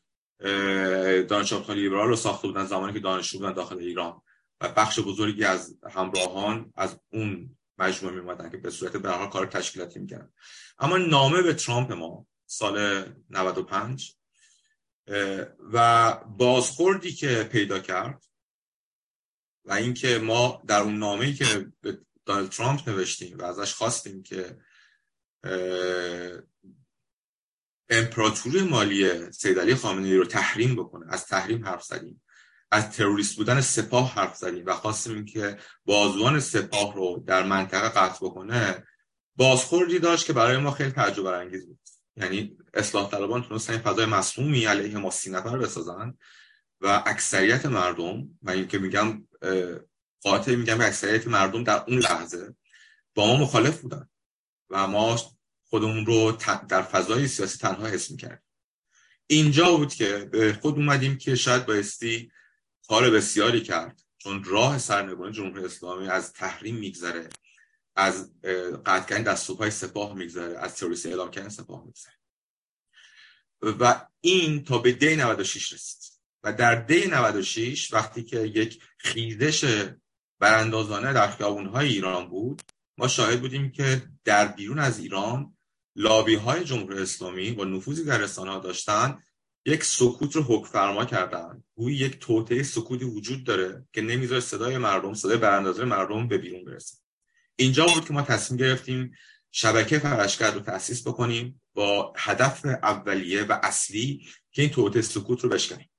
دانشگاه 1.24 1.72
لیبرال 1.72 2.08
رو 2.08 2.16
ساخته 2.16 2.48
بودن 2.48 2.66
زمانی 2.66 2.94
که 2.94 3.00
دانشجو 3.00 3.38
بودن 3.38 3.54
داخل 3.54 3.78
ایران. 3.78 4.22
و 4.62 4.70
بخش 4.70 5.00
بزرگی 5.00 5.44
از 5.44 5.78
همراهان 5.90 6.74
از 6.76 7.00
اون 7.14 7.58
مجموعه 7.82 8.16
میمدن 8.16 8.50
که 8.50 8.58
به 8.58 8.70
صورت 8.70 8.98
به 8.98 9.12
حال 9.12 9.30
کار 9.30 9.46
تشکیلاتی 9.46 10.00
می‌کردن. 10.00 10.34
اما 10.80 10.98
نامه 10.98 11.42
به 11.42 11.54
ترامپ 11.54 11.92
ما 11.92 12.28
سال 12.46 13.06
95 13.30 14.16
و 15.74 16.14
بازخوردی 16.38 17.14
که 17.14 17.50
پیدا 17.52 17.80
کرد 17.80 18.24
و 19.66 19.74
اینکه 19.74 20.20
ما 20.20 20.64
در 20.68 20.82
اون 20.82 20.98
نامه‌ای 20.98 21.34
که 21.34 21.72
به 21.82 22.02
دانالد 22.26 22.50
ترامپ 22.50 22.90
نوشتیم 22.90 23.38
و 23.38 23.44
ازش 23.44 23.74
خواستیم 23.74 24.24
که 24.24 24.58
امپراتوری 27.90 28.62
مالی 28.62 29.32
سید 29.32 29.60
علی 29.60 29.76
خامنه‌ای 29.76 30.16
رو 30.16 30.26
تحریم 30.26 30.76
بکنه 30.76 31.06
از 31.14 31.26
تحریم 31.26 31.66
حرف 31.66 31.84
زدیم. 31.84 32.22
از 32.72 32.90
تروریست 32.90 33.36
بودن 33.36 33.62
سپاه 33.62 34.14
حرف 34.14 34.36
زدیم 34.36 34.66
و 34.66 34.74
خواستیم 34.74 35.26
که 35.26 35.58
بازوان 35.86 36.40
سپاه 36.40 36.96
رو 36.96 37.24
در 37.28 37.44
منطقه 37.44 37.90
قطع 37.90 38.26
بکنه 38.26 38.88
بازخوردی 39.36 40.00
داشت 40.00 40.26
که 40.26 40.34
برای 40.34 40.58
ما 40.58 40.72
خیلی 40.72 40.92
تعجب 40.92 41.24
برانگیز 41.24 41.68
بود. 41.68 41.80
یعنی 42.16 42.58
اصلاح 42.74 43.12
طلبان 43.12 43.44
تونستن 43.44 43.78
فضای 43.78 44.06
مسمومی 44.06 44.66
علیه 44.66 44.98
ما 44.98 45.12
سی 45.12 45.32
نفر 45.32 45.58
بسازن 45.58 46.14
و 46.82 47.04
اکثریت 47.06 47.66
مردم 47.66 48.40
و 48.42 48.52
این 48.52 48.68
که 48.68 48.80
میگم 48.80 49.28
قاطع 50.22 50.56
میگم 50.56 50.82
اکثریت 50.82 51.28
مردم 51.28 51.64
در 51.64 51.84
اون 51.88 51.98
لحظه 51.98 52.56
با 53.16 53.28
ما 53.28 53.36
مخالف 53.36 53.82
بودن 53.82 54.10
و 54.70 54.88
ما 54.88 55.20
خودمون 55.64 56.06
رو 56.06 56.38
در 56.70 56.82
فضای 56.82 57.28
سیاسی 57.28 57.58
تنها 57.58 57.88
حس 57.88 58.12
می‌کردیم. 58.12 58.46
اینجا 59.28 59.78
بود 59.78 59.94
که 59.94 60.30
خود 60.62 60.76
اومدیم 60.76 61.18
که 61.18 61.36
شاید 61.36 61.66
بایستی 61.66 62.32
کار 62.92 63.10
بسیاری 63.10 63.62
کرد. 63.62 64.02
چون 64.18 64.44
راه 64.44 64.78
سرنگونی 64.78 65.32
جمهوری 65.32 65.66
اسلامی 65.66 66.08
از 66.08 66.34
تحریم 66.34 66.76
میگذره 66.76 67.30
از 67.96 68.42
قطع 68.86 69.10
کردن 69.10 69.24
دستوپای 69.24 69.72
سپاه 69.72 70.14
میگذره 70.14 70.58
از 70.58 70.76
تروریست 70.76 71.06
اعلام 71.06 71.32
کردن 71.32 71.50
سپاه 71.50 71.86
میگذره. 71.86 72.14
و 73.62 74.06
این 74.22 74.64
تا 74.64 74.78
به 74.78 74.92
دی 74.92 75.16
96 75.16 75.74
رسید. 75.74 76.22
و 76.44 76.54
در 76.54 76.76
دی 76.76 77.08
96 77.08 77.94
وقتی 77.94 78.24
که 78.24 78.40
یک 78.40 78.84
خیزش 78.98 79.90
براندازانه 80.40 81.14
در 81.14 81.32
خیابونهای 81.32 81.88
ایران 81.88 82.30
بود 82.30 82.62
ما 82.98 83.08
شاهد 83.08 83.42
بودیم 83.42 83.72
که 83.72 84.02
در 84.24 84.48
بیرون 84.48 84.80
از 84.80 85.00
ایران 85.00 85.58
لابی 85.96 86.36
های 86.36 86.64
جمهوری 86.64 87.00
اسلامی 87.00 87.52
و 87.52 87.66
نفوذی 87.66 88.04
در 88.04 88.18
رسانه 88.18 88.52
ها 88.52 88.60
یک 89.66 89.84
سکوت 89.84 90.36
رو 90.36 90.44
حکم 90.44 90.68
فرما 90.68 91.06
کردن. 91.06 91.64
گویی 91.76 91.98
یک 91.98 92.20
توطعه 92.20 92.64
سکوتی 92.64 93.06
وجود 93.06 93.44
داره 93.44 93.86
که 93.94 94.02
نمی‌ذاره 94.02 94.42
صدای 94.42 94.78
مردم 94.78 95.14
صدای 95.14 95.38
براندازه 95.38 95.86
مردم 95.86 96.28
به 96.28 96.38
بیرون 96.38 96.66
برسه. 96.66 96.98
اینجا 97.56 97.86
بود 97.86 98.06
که 98.06 98.14
ما 98.14 98.22
تصمیم 98.22 98.58
گرفتیم 98.58 99.12
شبکه 99.52 100.00
فرشگرد 100.00 100.54
رو 100.54 100.60
تأسیس 100.60 101.08
بکنیم 101.08 101.62
با 101.74 102.14
هدف 102.18 102.66
اولیه 102.66 103.44
و 103.44 103.60
اصلی 103.64 104.28
که 104.52 104.62
این 104.62 104.72
توطعه 104.72 105.02
سکوت 105.02 105.42
رو 105.42 105.50
بشکنیم. 105.50 105.90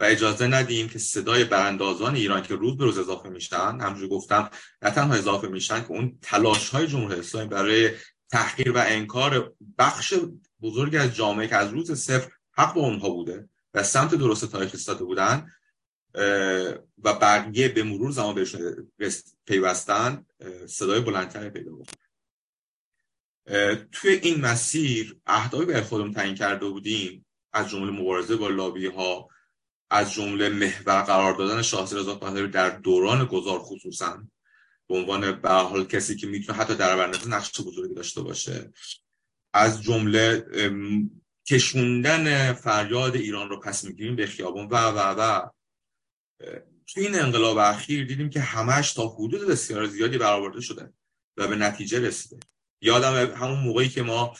و 0.00 0.04
اجازه 0.04 0.46
ندیم 0.46 0.88
که 0.88 0.98
صدای 0.98 1.44
براندازان 1.44 2.14
ایران 2.14 2.42
که 2.42 2.54
روز 2.54 2.76
به 2.76 2.84
روز 2.84 2.98
اضافه 2.98 3.28
میشن 3.28 3.80
همونجور 3.80 4.08
گفتم 4.08 4.50
نه 4.82 4.90
تنها 4.90 5.14
اضافه 5.14 5.48
میشن 5.48 5.80
که 5.80 5.90
اون 5.90 6.18
تلاش 6.22 6.68
های 6.68 6.86
جمهوری 6.86 7.20
اسلامی 7.20 7.48
برای 7.48 7.90
تحقیر 8.30 8.72
و 8.72 8.84
انکار 8.86 9.54
بخش 9.78 10.14
بزرگی 10.62 10.96
از 10.96 11.14
جامعه 11.14 11.48
که 11.48 11.56
از 11.56 11.70
روز 11.70 11.92
صفر 11.92 12.30
حق 12.58 12.74
با 12.74 12.80
اونها 12.80 13.10
بوده 13.10 13.48
و 13.74 13.82
سمت 13.82 14.14
درست 14.14 14.52
تاریخ 14.52 14.70
ایستاده 14.74 15.04
بودن 15.04 15.52
و 17.04 17.14
بقیه 17.20 17.68
به 17.68 17.82
مرور 17.82 18.10
زمان 18.10 18.34
بهشون 18.34 18.92
پیوستن 19.46 20.26
صدای 20.66 21.00
بلندتری 21.00 21.50
پیدا 21.50 21.72
بکنن 21.72 22.08
توی 23.92 24.10
این 24.10 24.40
مسیر 24.40 25.20
اهدافی 25.26 25.64
به 25.64 25.82
خودم 25.82 26.12
تعیین 26.12 26.34
کرده 26.34 26.66
بودیم 26.68 27.26
از 27.52 27.68
جمله 27.68 27.90
مبارزه 27.90 28.36
با 28.36 28.48
لابی 28.48 28.86
ها 28.86 29.28
از 29.90 30.12
جمله 30.12 30.48
محور 30.48 31.02
قرار 31.02 31.34
دادن 31.34 31.62
شاهزاده 31.62 32.02
رضا 32.02 32.14
پهلوی 32.14 32.48
در 32.48 32.70
دوران 32.70 33.24
گذار 33.24 33.58
خصوصا 33.58 34.22
به 34.88 34.96
عنوان 34.96 35.32
به 35.32 35.50
حال 35.50 35.84
کسی 35.84 36.16
که 36.16 36.26
می‌تونه 36.26 36.58
حتی 36.58 36.74
در 36.74 36.96
برنامه 36.96 37.28
نقش 37.28 37.60
بزرگی 37.60 37.94
داشته 37.94 38.22
باشه. 38.22 38.72
از 39.52 39.82
جمله 39.82 40.46
کشوندن 41.48 42.52
فریاد 42.52 43.16
ایران 43.16 43.48
رو 43.48 43.60
پس 43.60 43.84
می‌گیریم 43.84 44.16
به 44.16 44.26
خیابون. 44.26 44.66
و 44.66 44.76
و 44.76 44.98
و. 44.98 45.48
تو 46.86 47.00
این 47.00 47.14
انقلاب 47.14 47.58
اخیر 47.58 48.06
دیدیم 48.06 48.30
که 48.30 48.40
همش 48.40 48.92
تا 48.92 49.08
حدود 49.08 49.48
بسیار 49.48 49.86
زیادی 49.86 50.18
برآورده 50.18 50.60
شده 50.60 50.92
و 51.36 51.48
به 51.48 51.56
نتیجه 51.56 52.00
رسیده. 52.00 52.38
یادم 52.80 53.34
همون 53.34 53.60
موقعی 53.60 53.88
که 53.88 54.02
ما 54.02 54.36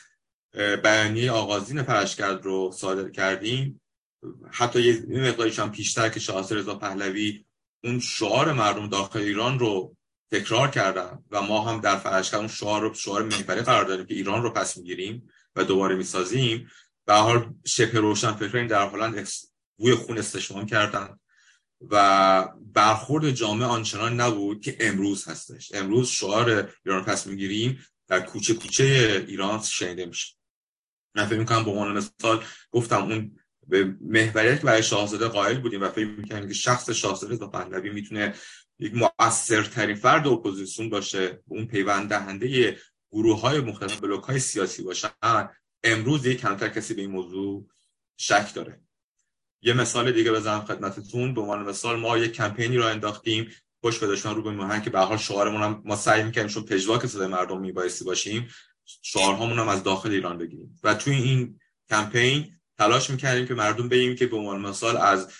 بیانیه 0.83 1.31
آغازین 1.31 1.83
فرشگرد 1.83 2.45
رو 2.45 2.73
صادر 2.75 3.11
کردیم 3.11 3.81
حتی 4.51 4.83
یه 4.83 5.21
مقداریش 5.21 5.59
هم 5.59 5.73
پیشتر 5.73 6.09
که 6.09 6.21
شاه 6.21 6.55
رضا 6.55 6.75
پهلوی 6.75 7.45
اون 7.85 8.01
شعار 8.01 8.53
مردم 8.53 8.89
داخل 8.89 9.19
ایران 9.19 9.59
رو 9.59 9.97
تکرار 10.33 10.71
کردن 10.71 11.25
و 11.31 11.43
ما 11.43 11.65
هم 11.65 11.81
در 11.81 11.97
فرشگرد 11.97 12.41
اون 12.41 12.49
شعار 12.49 12.81
رو 12.83 12.95
شعار 12.95 13.23
محوری 13.23 13.61
قرار 13.61 13.85
دادیم 13.85 14.07
که 14.07 14.15
ایران 14.15 14.43
رو 14.43 14.51
پس 14.51 14.77
می‌گیریم 14.77 15.29
و 15.57 15.65
دوباره 15.65 15.95
می‌سازیم. 15.95 16.71
به 17.09 17.15
حال 17.15 17.55
شبه 17.67 18.01
روشن 18.01 18.33
فکرین 18.33 18.67
در 18.67 18.89
حالا 18.89 19.25
بوی 19.79 19.95
خون 19.95 20.19
استشمام 20.19 20.67
کردن 20.67 21.19
و 21.91 22.49
برخورد 22.73 23.31
جامعه 23.31 23.69
آنچنان 23.69 24.21
نبود 24.21 24.61
که 24.61 24.77
امروز 24.81 25.29
هستش. 25.29 25.75
امروز 25.75 26.09
شعار 26.09 26.73
ایران 26.85 27.05
پس 27.05 27.27
می‌گیریم 27.27 27.87
در 28.09 28.21
کوچه 28.21 28.55
کوچه 28.55 28.85
ایران 29.29 29.63
شنیده 29.63 30.07
میشه 30.07 30.35
من 31.15 31.27
فکر 31.27 31.39
می‌کنم 31.39 31.65
به 31.65 31.71
عنوان 31.71 31.97
مثال 31.97 32.45
گفتم 32.71 33.03
اون 33.03 33.39
به 33.67 33.95
محوریت 34.01 34.63
برای 34.63 34.83
شاهزاده 34.83 35.29
قائل 35.29 35.61
بودیم 35.61 35.83
و 35.83 35.89
فکر 35.89 36.07
می‌کنیم 36.07 36.49
که 36.49 36.55
شخص 36.55 36.91
شاهزاده 36.91 37.35
رضا 37.35 37.49
پهلوی 37.49 37.91
می‌تونه 37.91 38.35
یک 38.79 38.93
مؤثرترین 38.95 39.97
فرد 39.97 40.27
اپوزیسیون 40.27 40.91
باشه 40.91 41.43
اون 41.47 41.67
پیوند 41.67 42.09
دهنده 42.09 42.79
گروه 43.13 43.41
های 43.41 43.61
مختلف 43.61 44.01
بلوک 44.01 44.25
های 44.25 44.39
سیاسی 44.39 44.83
باشن. 44.83 45.11
امروز 45.93 46.27
یک 46.27 46.41
کمتر 46.41 46.69
کسی 46.69 46.95
به 46.95 47.01
این 47.01 47.11
موضوع 47.11 47.67
شک 48.17 48.55
داره. 48.55 48.81
یه 49.63 49.73
مثال 49.73 50.13
دیگه 50.13 50.33
بزنم 50.33 50.65
خدمتتون. 50.65 51.35
به 51.35 51.41
عنوان 51.41 51.63
مثال 51.63 52.01
ما 52.01 52.19
یک 52.19 52.33
کمپینی 52.33 52.77
رو 52.77 52.87
انداختیم. 52.87 53.51
خوش 53.81 53.99
بداشتن 53.99 54.35
رو 54.35 54.43
به 54.43 54.51
مهن 54.51 54.83
که 54.83 54.91
به 54.91 55.01
حال 55.01 55.17
شعارمون 55.17 55.63
هم 55.63 55.83
ما 55.85 55.97
سعی 55.97 56.23
می‌کنیم 56.23 56.47
چون 56.47 56.65
پژواک 56.65 57.07
صدای 57.07 57.27
مردم 57.27 57.61
میبایستی 57.61 58.05
باشیم 58.05 58.49
شعارهامون 59.03 59.59
هم 59.59 59.69
از 59.69 59.83
داخل 59.83 60.11
ایران 60.11 60.39
بگیریم. 60.39 60.81
و 60.83 60.95
توی 60.95 61.15
این 61.15 61.61
کمپین 61.91 62.55
تلاش 62.79 63.11
می‌کردیم 63.11 63.47
که 63.47 63.55
مردم 63.55 63.89
بگیم 63.89 64.17
که 64.17 64.27
به 64.27 64.37
عنوان 64.37 64.61
مثال 64.61 64.97
از 64.97 65.33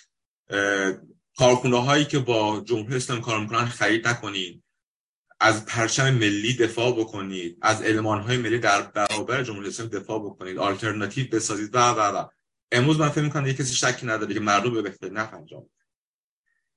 کارخونه 1.37 1.83
هایی 1.85 2.05
که 2.05 2.19
با 2.19 2.61
جمهوری 2.61 2.97
اسلامی 2.97 3.23
کار 3.23 3.41
می‌کنن 3.41 3.65
خرید 3.65 4.09
نکنید 4.09 4.63
از 5.41 5.67
پرچم 5.67 6.11
ملی 6.15 6.57
دفاع 6.57 6.93
بکنید 7.01 7.59
از 7.63 7.83
علمان 7.83 8.21
های 8.21 8.37
ملی 8.37 8.59
در 8.59 8.83
برابر 8.83 9.43
جمهوری 9.43 9.69
اسلامی 9.69 9.91
دفاع 9.91 10.21
بکنید 10.21 10.59
آلترناتیو 10.59 11.29
بسازید 11.29 11.75
و 11.75 11.79
و 11.79 12.01
و. 12.01 12.27
امروز 12.73 12.99
من 13.01 13.09
فکر 13.09 13.25
می‌کنم 13.25 13.47
یک 13.47 13.57
کسی 13.57 13.75
شکی 13.75 14.07
نداره 14.07 14.35
که 14.35 14.41
مردم 14.41 14.75
به 14.75 14.83
بهتر 14.83 15.09
نفنجام 15.09 15.71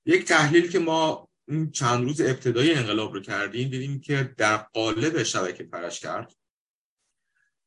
یک 0.06 0.26
تحلیل 0.26 0.71
که 0.71 0.80
ما 0.80 1.30
این 1.47 1.71
چند 1.71 2.04
روز 2.04 2.21
ابتدای 2.21 2.74
انقلاب 2.74 3.13
رو 3.13 3.21
کردیم 3.21 3.69
دیدیم 3.69 4.00
که 4.00 4.34
در 4.38 4.58
قالب 4.58 5.24
شبکه 5.24 5.63
پرش 5.63 6.00
کرد 6.00 6.34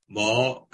ما 0.09 0.69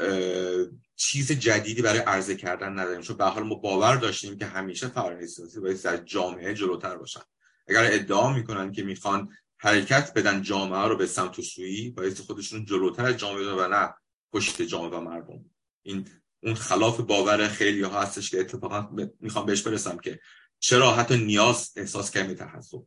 چیز 0.97 1.33
جدیدی 1.33 1.83
برای 1.83 1.99
عرضه 1.99 2.37
کردن 2.37 2.79
نداریم. 2.79 3.01
چون 3.01 3.17
به 3.17 3.25
حال 3.25 3.43
ما 3.43 3.55
باور 3.55 3.97
داشتیم 3.97 4.39
که 4.39 4.47
همیشه 4.47 4.89
فعالان 4.89 5.27
سیاسی 5.27 5.61
باید 5.61 5.83
در 5.83 5.97
جامعه 5.97 6.55
جلوتر 6.55 6.97
باشن. 6.97 7.21
اگر 7.69 7.89
ادعا 7.93 8.33
می‌کنن 8.33 8.73
که 8.73 8.83
می‌خوان 8.83 9.29
حرکت 9.63 10.13
بدن 10.15 10.43
جامعه 10.43 10.89
رو 10.89 10.97
به 10.97 11.07
سمت 11.07 11.39
و 11.39 11.43
سویی 11.43 11.91
باید 11.91 12.19
خودشون 12.19 12.65
جلوتر 12.65 13.07
از 13.07 13.17
جامعه 13.17 13.53
و 13.53 13.69
نه 13.69 13.95
پشت 14.33 14.63
جامعه 14.63 14.99
و 14.99 15.01
مردم. 15.01 15.45
این 15.83 16.09
اون 16.43 16.55
خلاف 16.55 17.01
باور 17.01 17.49
خیلی 17.49 17.83
ها 17.83 18.03
هستش 18.03 18.31
که 18.31 18.41
اتفاقا 18.41 18.91
می‌خوام 19.21 19.47
بهش 19.47 19.63
برسم 19.63 19.99
که 19.99 20.21
چرا 20.59 20.95
حتی 20.95 21.17
نیاز 21.17 21.73
احساس 21.77 22.11
کمی 22.11 22.35
تحصب 22.35 22.83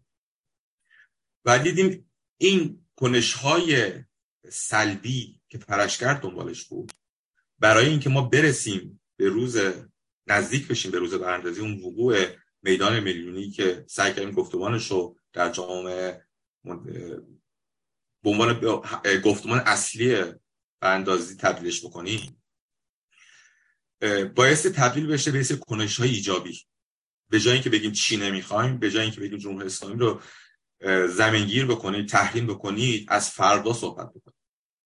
و 1.45 1.59
دیدیم 1.59 2.11
این 2.37 2.85
کنش 2.95 3.33
های 3.33 3.93
سلبی 4.49 5.41
که 5.49 5.57
پرشگرد 5.57 6.21
دنبالش 6.21 6.65
بود 6.65 6.91
برای 7.59 7.85
اینکه 7.85 8.09
ما 8.09 8.21
برسیم 8.21 9.01
به 9.17 9.29
روز 9.29 9.57
نزدیک 10.27 10.67
بشیم 10.67 10.91
به 10.91 10.99
روز 10.99 11.13
براندازی 11.13 11.61
اون 11.61 11.79
وقوع 11.79 12.25
میدان 12.61 12.99
میلیونی 12.99 13.49
که 13.49 13.85
سعی 13.87 14.13
کردیم 14.13 14.31
گفتمانش 14.31 14.91
رو 14.91 15.17
در 15.33 15.49
جامعه 15.49 16.25
به 16.63 18.29
عنوان 18.29 18.61
گفتمان 19.23 19.59
اصلی 19.59 20.23
براندازی 20.79 21.35
تبدیلش 21.35 21.85
بکنیم. 21.85 22.43
باعث 24.35 24.65
تبدیل 24.65 25.07
بشه 25.07 25.31
به 25.31 25.43
کنش 25.55 25.99
های 25.99 26.09
ایجابی. 26.09 26.59
به 27.29 27.39
جایی 27.39 27.61
که 27.61 27.69
بگیم 27.69 27.91
چی 27.91 28.17
نمی‌خوایم 28.17 28.79
به 28.79 28.91
جایی 28.91 29.11
که 29.11 29.21
بگیم 29.21 29.37
جمهوری 29.37 29.65
اسلامی 29.65 29.99
رو 29.99 30.21
زمینگیر 31.07 31.65
بکنید 31.65 32.09
تحریم 32.09 32.47
بکنید 32.47 33.05
از 33.09 33.29
فردا 33.29 33.73
صحبت 33.73 34.09
بکنید. 34.09 34.37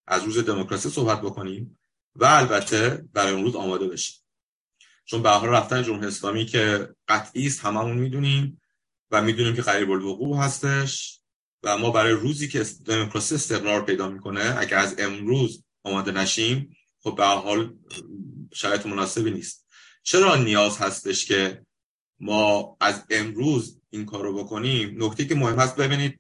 از 0.08 0.24
روز 0.24 0.38
دموکراسی 0.38 0.90
صحبت 0.90 1.22
بکنیم 1.22 1.80
و 2.16 2.26
البته 2.26 3.06
برای 3.14 3.34
اون 3.34 3.44
روز 3.44 3.56
آماده 3.56 3.88
بشیم. 3.88 4.16
چون 5.06 5.22
به 5.22 5.30
حال 5.30 5.50
رفتن 5.50 5.84
جمهوری 5.84 6.08
اسلامی 6.08 6.46
که 6.46 6.96
قطعی 7.08 7.48
است 7.48 7.66
هممون 7.66 7.98
می‌دونیم 7.98 8.62
و 9.12 9.22
می‌دونیم 9.22 9.56
که 9.56 9.62
قریب 9.62 9.92
الوقوع 9.92 10.38
هستش. 10.38 11.22
و 11.64 11.78
ما 11.78 11.92
برای 11.92 12.12
روزی 12.12 12.48
که 12.48 12.66
دموکراسی 12.86 13.36
استقرار 13.36 13.86
پیدا 13.86 14.10
می‌کنه 14.10 14.56
اگر 14.58 14.78
از 14.78 14.96
امروز 14.98 15.64
آماده 15.84 16.12
نشیم 16.12 16.78
خب 17.04 17.16
به 17.16 17.26
حال 17.26 17.74
شرایط 18.54 18.86
مناسبی 18.86 19.32
نیست. 19.32 19.68
چرا 20.04 20.36
نیاز 20.36 20.78
هستش 20.78 21.26
که 21.26 21.66
ما 22.20 22.78
از 22.82 23.04
امروز 23.10 23.82
این 23.90 24.06
کار 24.06 24.24
رو 24.24 24.44
بکنیم؟ 24.44 25.04
نکته 25.04 25.26
که 25.26 25.36
مهم 25.36 25.60
هست 25.60 25.76
ببینید 25.76 26.20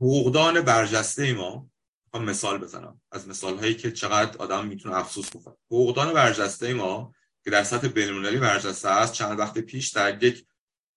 حقوقدان 0.00 0.60
برجسته 0.60 1.32
ما. 1.32 1.70
هم 2.14 2.24
مثال 2.24 2.58
بزنم 2.58 3.00
از 3.12 3.28
مثال 3.28 3.58
هایی 3.58 3.74
که 3.74 3.92
چقدر 3.92 4.38
آدم 4.38 4.66
می‌تونه 4.66 4.96
افسوس 4.96 5.36
بکنه. 5.36 5.54
حقوقدان 5.66 6.12
برجسته 6.12 6.74
ما 6.74 7.14
که 7.44 7.50
در 7.50 7.64
سطح 7.64 7.88
بینالمللی 7.88 8.38
برجسته 8.38 8.88
است 8.88 9.12
چند 9.12 9.38
وقت 9.38 9.58
پیش 9.58 9.88
در 9.88 10.24
یک 10.24 10.46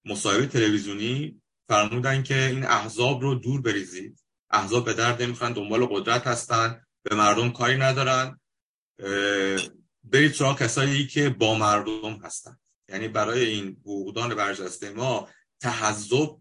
مصاحبه 0.05 0.45
تلویزیونی 0.45 1.41
فرمودن 1.69 2.23
که 2.23 2.45
این 2.45 2.63
احزاب 2.63 3.21
رو 3.21 3.35
دور 3.35 3.61
بریزید. 3.61 4.23
احزاب 4.49 4.85
به 4.85 4.93
درد 4.93 5.21
نمی‌خوان 5.21 5.53
دنبال 5.53 5.85
قدرت 5.85 6.27
هستن 6.27 6.81
به 7.03 7.15
مردم 7.15 7.51
کاری 7.51 7.77
ندارن. 7.77 8.39
برید 10.03 10.33
سراغ 10.33 10.59
کسایی 10.59 11.07
که 11.07 11.29
با 11.29 11.55
مردم 11.55 12.19
هستن. 12.23 12.57
یعنی 12.89 13.07
برای 13.07 13.45
این 13.45 13.77
حقوقدان 13.81 14.35
برجسته 14.35 14.91
ما 14.91 15.29
تحذب 15.59 16.37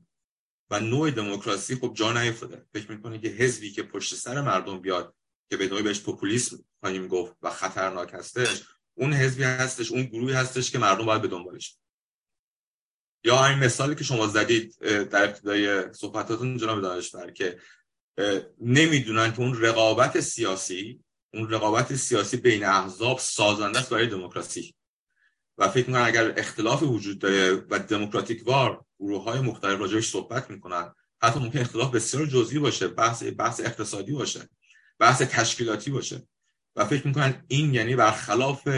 و 0.70 0.80
نوع 0.80 1.10
دموکراسی 1.10 1.76
خب 1.76 1.94
جا 1.94 2.12
نیفتاده. 2.12 2.66
فکر 2.74 2.90
می‌کنه 2.90 3.18
که 3.18 3.28
حزبی 3.28 3.70
که 3.70 3.82
پشت 3.82 4.14
سر 4.14 4.40
مردم 4.40 4.80
بیاد 4.80 5.14
که 5.50 5.56
به 5.56 5.68
نوعی 5.68 5.82
بهش 5.82 6.00
پوپولیسم 6.00 6.58
خواهیم 6.80 7.08
گفت 7.08 7.36
و 7.42 7.50
خطرناک 7.50 8.14
هستش 8.14 8.62
اون 8.94 9.12
حزبی 9.12 9.42
هستش 9.42 9.92
اون 9.92 10.02
گروهی 10.02 10.34
هستش 10.34 10.70
که 10.70 10.78
مردم 10.78 11.06
باید 11.06 11.22
به 11.22 11.28
دنبالش 11.28 11.76
یا 13.24 13.46
این 13.46 13.58
مثالی 13.58 13.94
که 13.94 14.04
شما 14.04 14.26
زدید 14.26 14.78
در 15.10 15.24
ابتدای 15.24 15.92
صحبتاتون 15.92 16.56
جناب 16.56 16.80
دانشور 16.80 17.30
که 17.30 17.58
نمی‌دونن 18.60 19.32
که 19.32 19.40
اون 19.40 19.60
رقابت 19.60 20.20
سیاسی 20.20 21.00
اون 21.34 21.50
رقابت 21.50 21.94
سیاسی 21.94 22.36
بین 22.36 22.64
احزاب 22.64 23.18
سازنده 23.18 23.78
است 23.78 23.90
برای 23.90 24.06
دموکراسی. 24.06 24.74
و 25.58 25.68
فکر 25.68 25.86
می‌کنن 25.86 26.02
اگر 26.02 26.34
اختلاف 26.36 26.82
وجود 26.82 27.18
داره 27.18 27.52
و 27.70 27.78
دموکراتیک 27.78 28.46
وار 28.46 28.84
گروه 29.00 29.24
های 29.24 29.40
مختلف 29.40 29.80
راجعش 29.80 30.08
صحبت 30.08 30.50
می‌کنن 30.50 30.94
حتی 31.22 31.40
ممکن 31.40 31.58
اختلاف 31.58 31.94
بسیار 31.94 32.26
جزئی 32.26 32.58
باشه 32.58 32.88
بحث 32.88 33.22
بحث 33.38 33.60
اقتصادی 33.60 34.12
باشه 34.12 34.48
بحث 34.98 35.22
تشکیلاتی 35.22 35.90
باشه. 35.90 36.22
و 36.76 36.84
فکر 36.84 37.06
می‌کنن 37.06 37.44
این 37.48 37.74
یعنی 37.74 37.96
برخلاف 37.96 38.68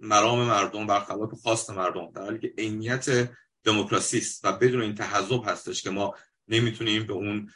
مرام 0.00 0.46
مردم 0.46 0.86
برخلاف 0.86 1.34
خواست 1.42 1.70
مردم 1.70 2.12
در 2.14 2.22
حالی 2.22 2.38
که 2.38 2.54
عینیت 2.58 3.28
دموکراسی 3.66 4.18
است 4.18 4.44
و 4.44 4.52
بدون 4.52 4.82
این 4.82 4.94
تحزب 4.94 5.42
هستش 5.46 5.82
که 5.82 5.90
ما 5.90 6.14
نمی‌تونیم 6.48 7.06
به 7.06 7.12
اون 7.12 7.52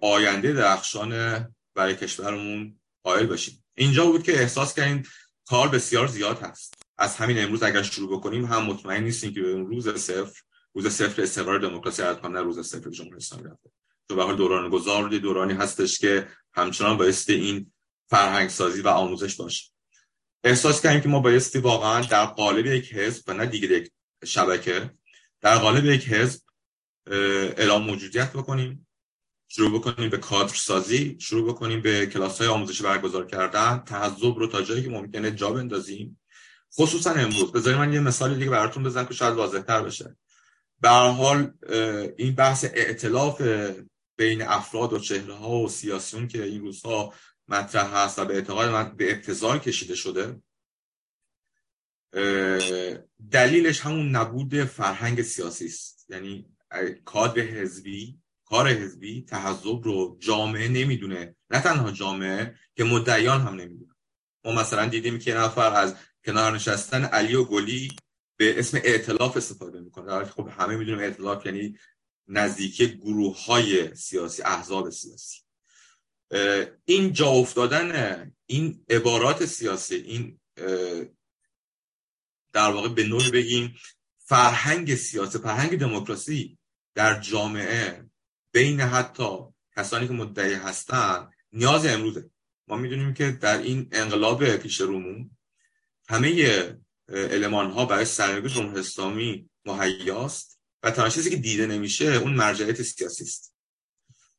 آینده 0.00 0.52
درخشان 0.52 1.12
برای 1.74 1.96
کشورمون 1.96 2.80
قائل 3.02 3.26
باشیم. 3.26 3.64
اینجا 3.74 4.06
بود 4.06 4.22
که 4.22 4.40
احساس 4.40 4.74
کردیم 4.74 5.02
کار 5.46 5.68
بسیار 5.68 6.06
زیاد 6.06 6.38
هست. 6.42 6.74
از 6.98 7.16
همین 7.16 7.38
امروز 7.38 7.62
اگر 7.62 7.82
شروع 7.82 8.18
بکنیم 8.18 8.44
هم 8.44 8.62
مطمئن 8.62 9.04
نیستیم 9.04 9.34
که 9.34 9.40
به 9.40 9.50
اون 9.50 9.66
روز 9.66 9.88
صفر 9.88 10.40
روز 10.74 10.86
صفر 10.86 11.22
استقرار 11.22 11.58
دموکراسی 11.58 12.02
نه 12.02 12.40
روز 12.40 12.68
صفر 12.68 12.90
جمهوری 12.90 13.16
اسلامی 13.16 13.44
رفته. 13.44 13.70
تو 14.08 14.16
به 14.16 14.34
دوران 14.34 14.70
گذار 14.70 15.08
دورانی 15.08 15.52
هستش 15.52 15.98
که 15.98 16.28
همچنان 16.54 16.96
بایستی 16.96 17.34
این 17.34 17.72
فرهنگ 18.10 18.48
سازی 18.48 18.80
و 18.80 18.88
آموزش 18.88 19.36
باشه. 19.36 19.70
احساس 20.44 20.82
کردیم 20.82 21.00
که 21.00 21.08
ما 21.08 21.20
بایستی 21.20 21.58
واقعا 21.58 22.00
در 22.00 22.26
قالب 22.26 22.66
یک 22.66 22.94
حزب 22.94 23.24
و 23.26 23.32
نه 23.32 23.46
دیگه 23.46 23.68
یک 23.68 23.90
شبکه 24.24 24.90
در 25.46 25.58
قالب 25.58 25.84
یک 25.84 26.08
حزب 26.08 26.40
اعلام 27.56 27.82
موجودیت 27.82 28.32
بکنیم 28.32 28.88
شروع 29.48 29.78
بکنیم 29.78 30.10
به 30.10 30.18
کادر 30.18 30.54
سازی 30.54 31.16
شروع 31.20 31.48
بکنیم 31.48 31.82
به 31.82 32.06
کلاس 32.06 32.38
های 32.38 32.48
آموزشی 32.48 32.82
برگزار 32.82 33.26
کردن 33.26 33.82
تحذب 33.86 34.38
رو 34.38 34.46
تا 34.46 34.62
جایی 34.62 34.82
که 34.82 34.88
ممکنه 34.88 35.30
جا 35.30 35.50
بندازیم. 35.50 36.20
خصوصا 36.74 37.10
امروز 37.10 37.52
بذارید 37.52 37.78
من 37.78 37.92
یه 37.92 38.00
مثال 38.00 38.34
دیگه 38.34 38.50
براتون 38.50 38.82
بزنم 38.82 39.06
که 39.06 39.14
شاید 39.14 39.34
واضح 39.34 39.60
تر 39.60 39.82
بشه. 39.82 40.16
به 40.80 40.88
حال 40.88 41.52
این 42.18 42.34
بحث 42.34 42.64
ائتلاف 42.64 43.42
بین 44.16 44.42
افراد 44.42 44.92
و 44.92 44.98
چهره 44.98 45.34
ها 45.34 45.50
و 45.50 45.68
سیاسیون 45.68 46.28
که 46.28 46.44
این 46.44 46.60
روزها 46.60 47.14
مطرح 47.48 47.94
هست 47.94 48.18
و 48.18 48.24
به 48.24 48.34
اعتقاد 48.34 48.68
من 48.68 48.96
به 48.96 49.12
ابتزال 49.12 49.58
کشیده 49.58 49.94
شده 49.94 50.40
دلیلش 53.30 53.80
همون 53.80 54.16
نبود 54.16 54.64
فرهنگ 54.64 55.22
سیاسی 55.22 55.66
است. 55.66 56.06
یعنی 56.08 56.46
کادر 57.04 57.42
حزبی 57.42 58.18
کار 58.44 58.68
حزبی 58.68 59.22
تحذب 59.22 59.80
رو 59.84 60.16
جامعه 60.20 60.68
نمی‌دونه. 60.68 61.36
نه 61.50 61.60
تنها 61.60 61.90
جامعه 61.90 62.54
که 62.76 62.84
مدعیان 62.84 63.40
هم 63.40 63.54
نمی‌دونه. 63.54 63.94
ما 64.44 64.52
مثلا 64.52 64.86
دیدیم 64.86 65.18
که 65.18 65.34
نفر 65.34 65.74
از 65.74 65.94
کنار 66.24 66.54
نشستن 66.54 67.04
علی 67.04 67.34
و 67.34 67.44
گلی 67.44 67.88
به 68.36 68.58
اسم 68.58 68.80
ائتلاف 68.84 69.36
استفاده 69.36 69.80
می‌کنه. 69.80 70.24
خب 70.24 70.48
همه 70.58 70.76
می‌دونیم 70.76 71.00
ائتلاف 71.00 71.46
یعنی 71.46 71.78
نزدیکی 72.28 72.86
گروه 72.86 73.44
های 73.44 73.94
سیاسی 73.94 74.42
احزاب 74.42 74.90
سیاسی. 74.90 75.40
این 76.84 77.12
جا 77.12 77.28
افتادن 77.28 78.32
این 78.46 78.84
عبارات 78.90 79.46
سیاسی 79.46 79.94
این 79.94 80.40
در 82.56 82.70
واقع 82.70 82.88
به 82.88 83.04
نوعی 83.04 83.30
بگیم 83.30 83.76
فرهنگ 84.18 84.94
سیاسی 84.94 85.38
فرهنگ 85.38 85.78
دموکراسی 85.78 86.58
در 86.94 87.20
جامعه 87.20 88.04
بین 88.52 88.80
حتی 88.80 89.28
کسانی 89.76 90.06
که 90.06 90.12
مدعی 90.12 90.54
هستن 90.54 91.30
نیاز 91.52 91.86
امروزه. 91.86 92.30
ما 92.68 92.76
می‌دونیم 92.76 93.14
که 93.14 93.30
در 93.30 93.58
این 93.58 93.88
انقلاب 93.92 94.56
پیش 94.56 94.80
رومون 94.80 95.30
همه 96.08 96.30
علمان 97.08 97.70
ها 97.70 97.84
برای 97.84 98.04
سرنگون 98.04 98.50
جمهوری 98.50 98.80
اسلامی 98.80 99.50
مهیاست 99.64 100.60
و 100.82 100.90
تنها 100.90 101.08
چیزی 101.08 101.30
که 101.30 101.36
دیده 101.36 101.66
نمیشه 101.66 102.04
اون 102.04 102.34
مرجعیت 102.34 102.82
سیاسی 102.82 103.24
است. 103.24 103.54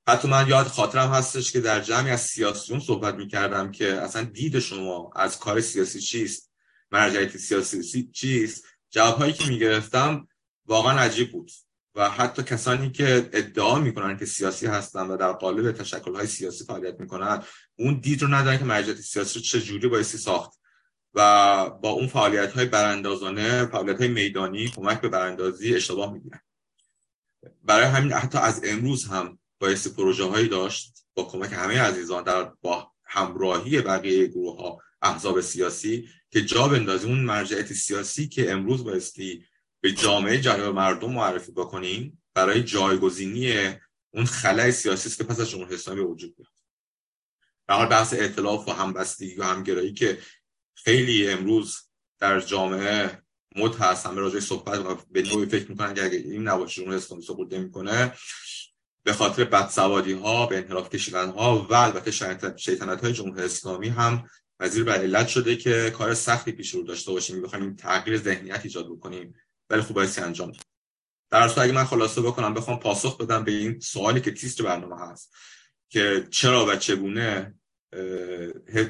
حتی 0.07 0.27
من 0.27 0.47
یاد 0.47 0.67
خاطرم 0.67 1.09
هستش 1.09 1.51
که 1.51 1.59
در 1.59 1.79
جمعی 1.79 2.11
از 2.11 2.21
سیاسیون 2.21 2.79
صحبت 2.79 3.15
می‌کردم 3.15 3.71
که 3.71 3.93
اصلا 3.93 4.23
دید 4.23 4.59
شما 4.59 5.11
از 5.15 5.39
کار 5.39 5.61
سیاسی 5.61 5.99
چیست. 5.99 6.46
مرجعیت 6.91 7.37
سیاسی 7.37 8.09
چیست؟ 8.13 8.65
جوابهایی 8.89 9.33
که 9.33 9.45
می‌گرفتم 9.49 10.27
واقعا 10.65 10.99
عجیب 10.99 11.31
بود 11.31 11.51
و 11.95 12.09
حتی 12.09 12.43
کسانی 12.43 12.91
که 12.91 13.29
ادعا 13.33 13.79
می‌کنن 13.79 14.17
که 14.17 14.25
سیاسی 14.25 14.67
هستن 14.67 15.07
و 15.07 15.17
در 15.17 15.31
قالب 15.31 15.71
تشکل 15.71 16.15
های 16.15 16.27
سیاسی 16.27 16.63
فعالیت 16.63 16.99
می‌کنن 16.99 17.43
اون 17.79 17.99
دید 17.99 18.21
رو 18.21 18.27
ندارن 18.27 18.57
که 18.57 18.65
مرجعیت 18.65 18.97
سیاسی 18.97 19.39
رو 19.39 19.45
چجوری 19.45 19.87
بایستی 19.87 20.17
ساخت 20.17 20.59
و 21.13 21.69
با 21.69 21.89
اون 21.89 22.07
فعالیت 22.07 22.51
های 22.51 22.65
براندازانه 22.65 23.65
فعالیت 23.65 23.97
های 23.97 24.07
میدانی 24.07 24.67
کمک 24.67 25.01
به 25.01 25.09
براندازی 25.09 25.75
اشتباه 25.75 26.13
می‌گیرن. 26.13 26.39
برای 27.63 27.85
همین 27.85 28.13
حتی 28.13 28.37
از 28.37 28.61
امروز 28.63 29.05
هم 29.05 29.39
بایستی 29.59 29.89
پروژه 29.89 30.23
هایی 30.23 30.47
داشت 30.47 31.05
با 31.13 31.23
کمک 31.23 31.53
همه 31.53 31.81
عزیزان 31.81 32.23
در 32.23 32.43
با 32.61 32.91
همراهی 33.05 33.81
بقیه 33.81 34.27
گروه 34.27 34.57
ها 34.57 34.79
احزاب 35.01 35.41
سیاسی 35.41 36.09
که 36.31 36.41
جا 36.41 36.67
بندازی 36.67 37.07
اون 37.07 37.19
مرجعیت 37.19 37.73
سیاسی 37.73 38.27
که 38.27 38.51
امروز 38.51 38.83
بایستی 38.83 39.45
به 39.81 39.91
جامعه 39.91 40.41
جامعه 40.41 40.69
مردم 40.69 41.11
معرفی 41.11 41.51
بکنیم 41.51 42.23
برای 42.33 42.63
جایگزینی 42.63 43.75
اون 44.13 44.25
خلای 44.25 44.71
سیاسی 44.71 45.09
که 45.09 45.23
پس 45.23 45.39
از 45.39 45.49
جمهوری 45.49 45.75
اسلامی 45.75 46.01
به 46.01 46.07
وجود 46.07 46.35
میاد 46.37 46.51
در 47.67 47.75
حال 47.75 47.87
بحث 47.87 48.13
ائتلاف 48.13 48.67
و 48.67 48.71
همبستگی 48.71 49.35
و 49.35 49.43
همگرایی 49.43 49.93
که 49.93 50.19
خیلی 50.75 51.29
امروز 51.29 51.77
در 52.19 52.39
جامعه 52.39 53.21
مد 53.55 53.75
هست 53.75 54.05
همه 54.05 54.21
راجع 54.21 54.39
صحبت 54.39 54.79
و 54.79 54.97
به 55.11 55.21
نوعی 55.21 55.45
فکر 55.45 55.69
می‌کنن 55.69 55.93
که 55.93 56.05
اگه 56.05 56.17
این 56.17 56.47
نباشه 56.47 56.81
جمهوری 56.81 56.97
اسلامی 56.97 57.23
سقوط 57.23 57.53
نمی‌کنه. 57.53 58.13
به 59.03 59.13
خاطر 59.13 59.43
بدسوادی 59.43 60.13
ها 60.13 60.45
به 60.45 60.57
انحراف 60.57 60.89
کشیدن 60.89 61.29
ها 61.29 61.67
و 61.69 61.73
البته 61.73 62.11
شیطنت 62.57 63.03
های 63.03 63.13
جمهوری 63.13 63.41
اسلامی 63.41 63.89
هم 63.89 64.29
وزیر 64.59 64.83
بر 64.83 64.93
علت 64.93 65.27
شده 65.27 65.55
که 65.55 65.93
کار 65.97 66.13
سختی 66.13 66.51
پیش 66.51 66.73
رو 66.73 66.83
داشته 66.83 67.11
باشیم 67.11 67.45
این 67.53 67.75
تغییر 67.75 68.17
ذهنیت 68.17 68.59
ایجاد 68.63 68.89
بکنیم 68.91 69.35
ولی 69.69 69.81
خوب 69.81 69.95
بایستی 69.95 70.21
انجام 70.21 70.51
در 71.29 71.41
اصل 71.41 71.61
اگه 71.61 71.73
من 71.73 71.85
خلاصه 71.85 72.21
بکنم 72.21 72.53
بخوام 72.53 72.79
پاسخ 72.79 73.17
بدم 73.17 73.43
به 73.43 73.51
این 73.51 73.79
سوالی 73.79 74.21
که 74.21 74.31
تیستر 74.31 74.63
برنامه 74.63 74.99
هست 74.99 75.35
که 75.89 76.27
چرا 76.31 76.65
و 76.65 76.75
چگونه 76.75 77.55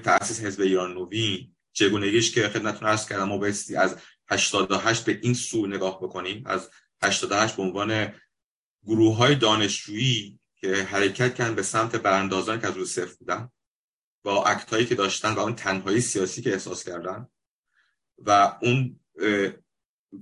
تأسیس 0.04 0.42
حزب 0.42 0.62
ایران 0.62 0.94
نوین 0.94 1.56
چگونگیش 1.74 2.32
که 2.32 2.50
خدمتتون 2.50 2.88
عرض 2.88 3.08
کردم 3.08 3.24
ما 3.24 3.38
بایستی 3.38 3.76
از 3.76 3.98
88 4.30 5.06
به 5.06 5.20
این 5.22 5.34
سو 5.34 5.68
نگاه 5.68 6.02
بکنیم. 6.02 6.44
از 6.46 6.70
88 7.04 7.56
به 7.56 7.62
عنوان 7.64 8.14
گروه 8.84 9.16
های 9.16 9.36
دانشجویی 9.36 10.40
که 10.56 10.76
حرکت 10.76 11.36
کردن 11.36 11.56
به 11.56 11.64
سمت 11.64 11.96
براندازان 11.96 12.62
که 12.62 12.68
از 12.68 12.78
روز 12.78 12.92
صفر 12.92 13.16
بودن. 13.20 13.50
با 14.28 14.46
اکتایی 14.46 14.86
که 14.86 14.96
داشتن 14.96 15.34
و 15.34 15.40
اون 15.40 15.56
تنهایی 15.56 16.02
سیاسی 16.02 16.42
که 16.42 16.52
احساس 16.54 16.84
کردن 16.84 17.28
و 18.18 18.60
اون 18.62 19.00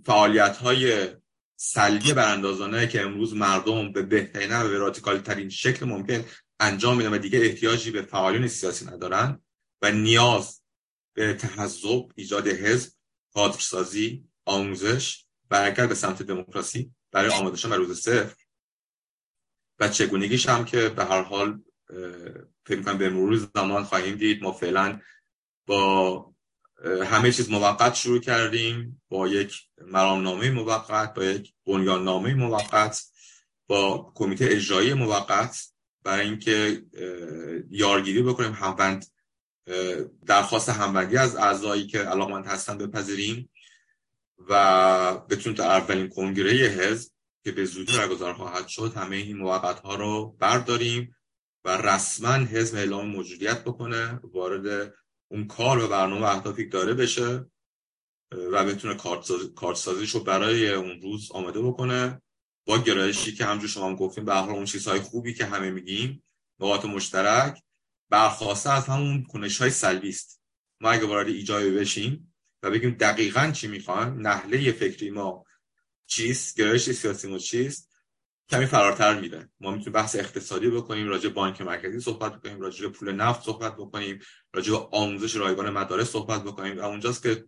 فعالیت 0.05 0.57
های 0.57 1.07
سلبی 1.55 2.13
براندازانه 2.13 2.87
که 2.87 3.01
امروز 3.01 3.33
مردم 3.33 3.91
به 3.91 4.01
بهترین 4.01 4.61
و 4.61 4.91
به 4.91 5.19
ترین 5.19 5.49
شکل 5.49 5.85
ممکن 5.85 6.25
انجام 6.59 6.97
میدن 6.97 7.13
و 7.13 7.17
دیگه 7.17 7.39
احتیاجی 7.39 7.91
به 7.91 8.01
فعالیون 8.01 8.47
سیاسی 8.47 8.85
ندارن 8.85 9.41
و 9.81 9.91
نیاز 9.91 10.61
به 11.13 11.33
تحذب 11.33 12.11
ایجاد 12.15 12.47
حزب 12.47 12.91
کادرسازی 13.33 14.25
آموزش 14.45 15.25
برکت 15.49 15.89
به 15.89 15.95
سمت 15.95 16.21
دموکراسی 16.21 16.91
برای 17.11 17.29
آماده 17.29 17.57
شدن 17.57 17.75
روز 17.75 18.01
صفر. 18.01 18.35
و 19.79 19.89
چگونگیش 19.89 20.49
هم 20.49 20.65
که 20.65 20.89
به 20.89 21.05
هر 21.05 21.21
حال 21.21 21.61
فکر 22.65 22.81
کنم 22.81 22.97
به 22.97 23.09
مرور 23.09 23.49
زمان 23.55 23.83
خواهیم 23.83 24.15
دید. 24.15 24.43
ما 24.43 24.51
فعلا 24.51 24.99
با 25.65 26.33
همه 26.85 27.31
چیز 27.31 27.49
موقت 27.49 27.95
شروع 27.95 28.19
کردیم. 28.19 29.01
با 29.09 29.27
یک 29.27 29.61
مرامنامه 29.81 30.49
موقت 30.51 31.13
با 31.13 31.23
یک 31.23 31.53
نامه 31.67 32.33
موقت 32.33 33.01
با 33.67 34.11
کمیته 34.15 34.47
اجرایی 34.51 34.93
موقت. 34.93 35.71
برای 36.03 36.25
اینکه 36.25 36.83
یارگیری 37.69 38.21
بکنیم 38.21 38.51
همبند 38.51 39.05
درخواست 40.25 40.69
همبندی 40.69 41.17
از 41.17 41.35
اعضایی 41.35 41.87
که 41.87 41.99
علاقمند 41.99 42.45
هستن 42.45 42.77
بپذیریم 42.77 43.49
و 44.49 45.17
بتونیم 45.17 45.57
تا 45.57 45.63
اولین 45.63 46.09
کنگره 46.09 46.51
حزب 46.51 47.11
که 47.43 47.51
به 47.51 47.65
زودی 47.65 47.97
برگزار 47.97 48.33
خواهد 48.33 48.67
شد 48.67 48.93
همه 48.95 49.15
این 49.15 49.37
موقت 49.37 49.79
ها 49.79 49.95
رو 49.95 50.35
برداریم. 50.39 51.14
و 51.65 51.69
رسما 51.69 52.33
حزب 52.33 52.75
اعلام 52.75 53.07
موجودیت 53.07 53.63
بکنه 53.63 54.19
وارد 54.23 54.93
اون 55.27 55.47
کار 55.47 55.83
و 55.83 55.87
برنامه 55.87 56.25
اهدافی 56.25 56.65
داره 56.65 56.93
بشه 56.93 57.45
و 58.31 58.65
بتونه 58.65 58.95
کارتسازیش 59.55 60.09
رو 60.09 60.23
برای 60.23 60.69
اون 60.69 61.01
روز 61.01 61.31
آماده 61.31 61.61
بکنه. 61.61 62.21
با 62.65 62.77
گرایشی 62.77 63.35
که 63.35 63.45
همجور 63.45 63.69
شما 63.69 63.85
هم 63.87 63.95
گفتیم 63.95 64.25
به 64.25 64.49
اون 64.49 64.65
چیزهای 64.65 64.99
خوبی 64.99 65.33
که 65.33 65.45
همه 65.45 65.71
میگیم 65.71 66.23
نقاط 66.59 66.85
مشترک 66.85 67.63
برخواسته 68.09 68.69
از 68.69 68.85
همون 68.85 69.23
کنش 69.23 69.61
های 69.61 69.69
سلبی 69.69 70.15
ما 70.81 70.91
اگه 70.91 71.05
وارد 71.05 71.27
ایجابی 71.27 71.71
بشیم 71.71 72.33
و 72.63 72.71
بگیم 72.71 72.91
دقیقا 72.91 73.51
چی 73.51 73.67
می‌خوان 73.67 74.21
نحله 74.21 74.71
فکری 74.71 75.09
ما 75.09 75.45
چیست 76.07 76.57
گرایش 76.57 76.91
سیاسی 76.91 77.27
ما 77.27 77.37
چیست 77.37 77.94
کمی 78.49 78.65
فراتر 78.65 79.19
میره. 79.19 79.49
ما 79.59 79.71
می‌تونیم 79.71 79.91
بحث 79.91 80.15
اقتصادی 80.15 80.69
بکنیم 80.69 81.07
راجع 81.07 81.29
بانک 81.29 81.61
مرکزی 81.61 81.99
صحبت 81.99 82.35
بکنیم 82.35 82.61
راجع 82.61 82.87
پول 82.87 83.11
نفت 83.11 83.43
صحبت 83.43 83.75
بکنیم 83.75 84.19
راجع 84.53 84.73
آموزش 84.91 85.35
رایگان 85.35 85.69
مدارس 85.69 86.09
صحبت 86.09 86.43
بکنیم. 86.43 86.77
و 86.77 86.81
اونجاست 86.81 87.23
که 87.23 87.45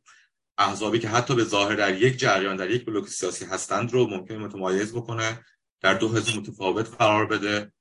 احزابی 0.57 0.99
که 0.99 1.09
حتی 1.09 1.35
به 1.35 1.43
ظاهر 1.43 1.75
در 1.75 2.01
یک 2.01 2.17
جریان 2.17 2.55
در 2.55 2.69
یک 2.69 2.85
بلوک 2.85 3.07
سیاسی 3.07 3.45
هستند 3.45 3.93
رو 3.93 4.07
ممکن 4.07 4.35
متمایز 4.35 4.93
بکنه 4.93 5.45
در 5.81 5.93
دو 5.93 6.13
حزب 6.13 6.37
متفاوت 6.37 6.95
قرار 6.97 7.25
بده 7.25 7.71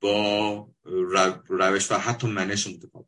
با 0.00 0.68
روش 1.48 1.90
و 1.90 1.94
حتی 1.94 2.26
منش 2.26 2.66
متفاوت. 2.66 3.06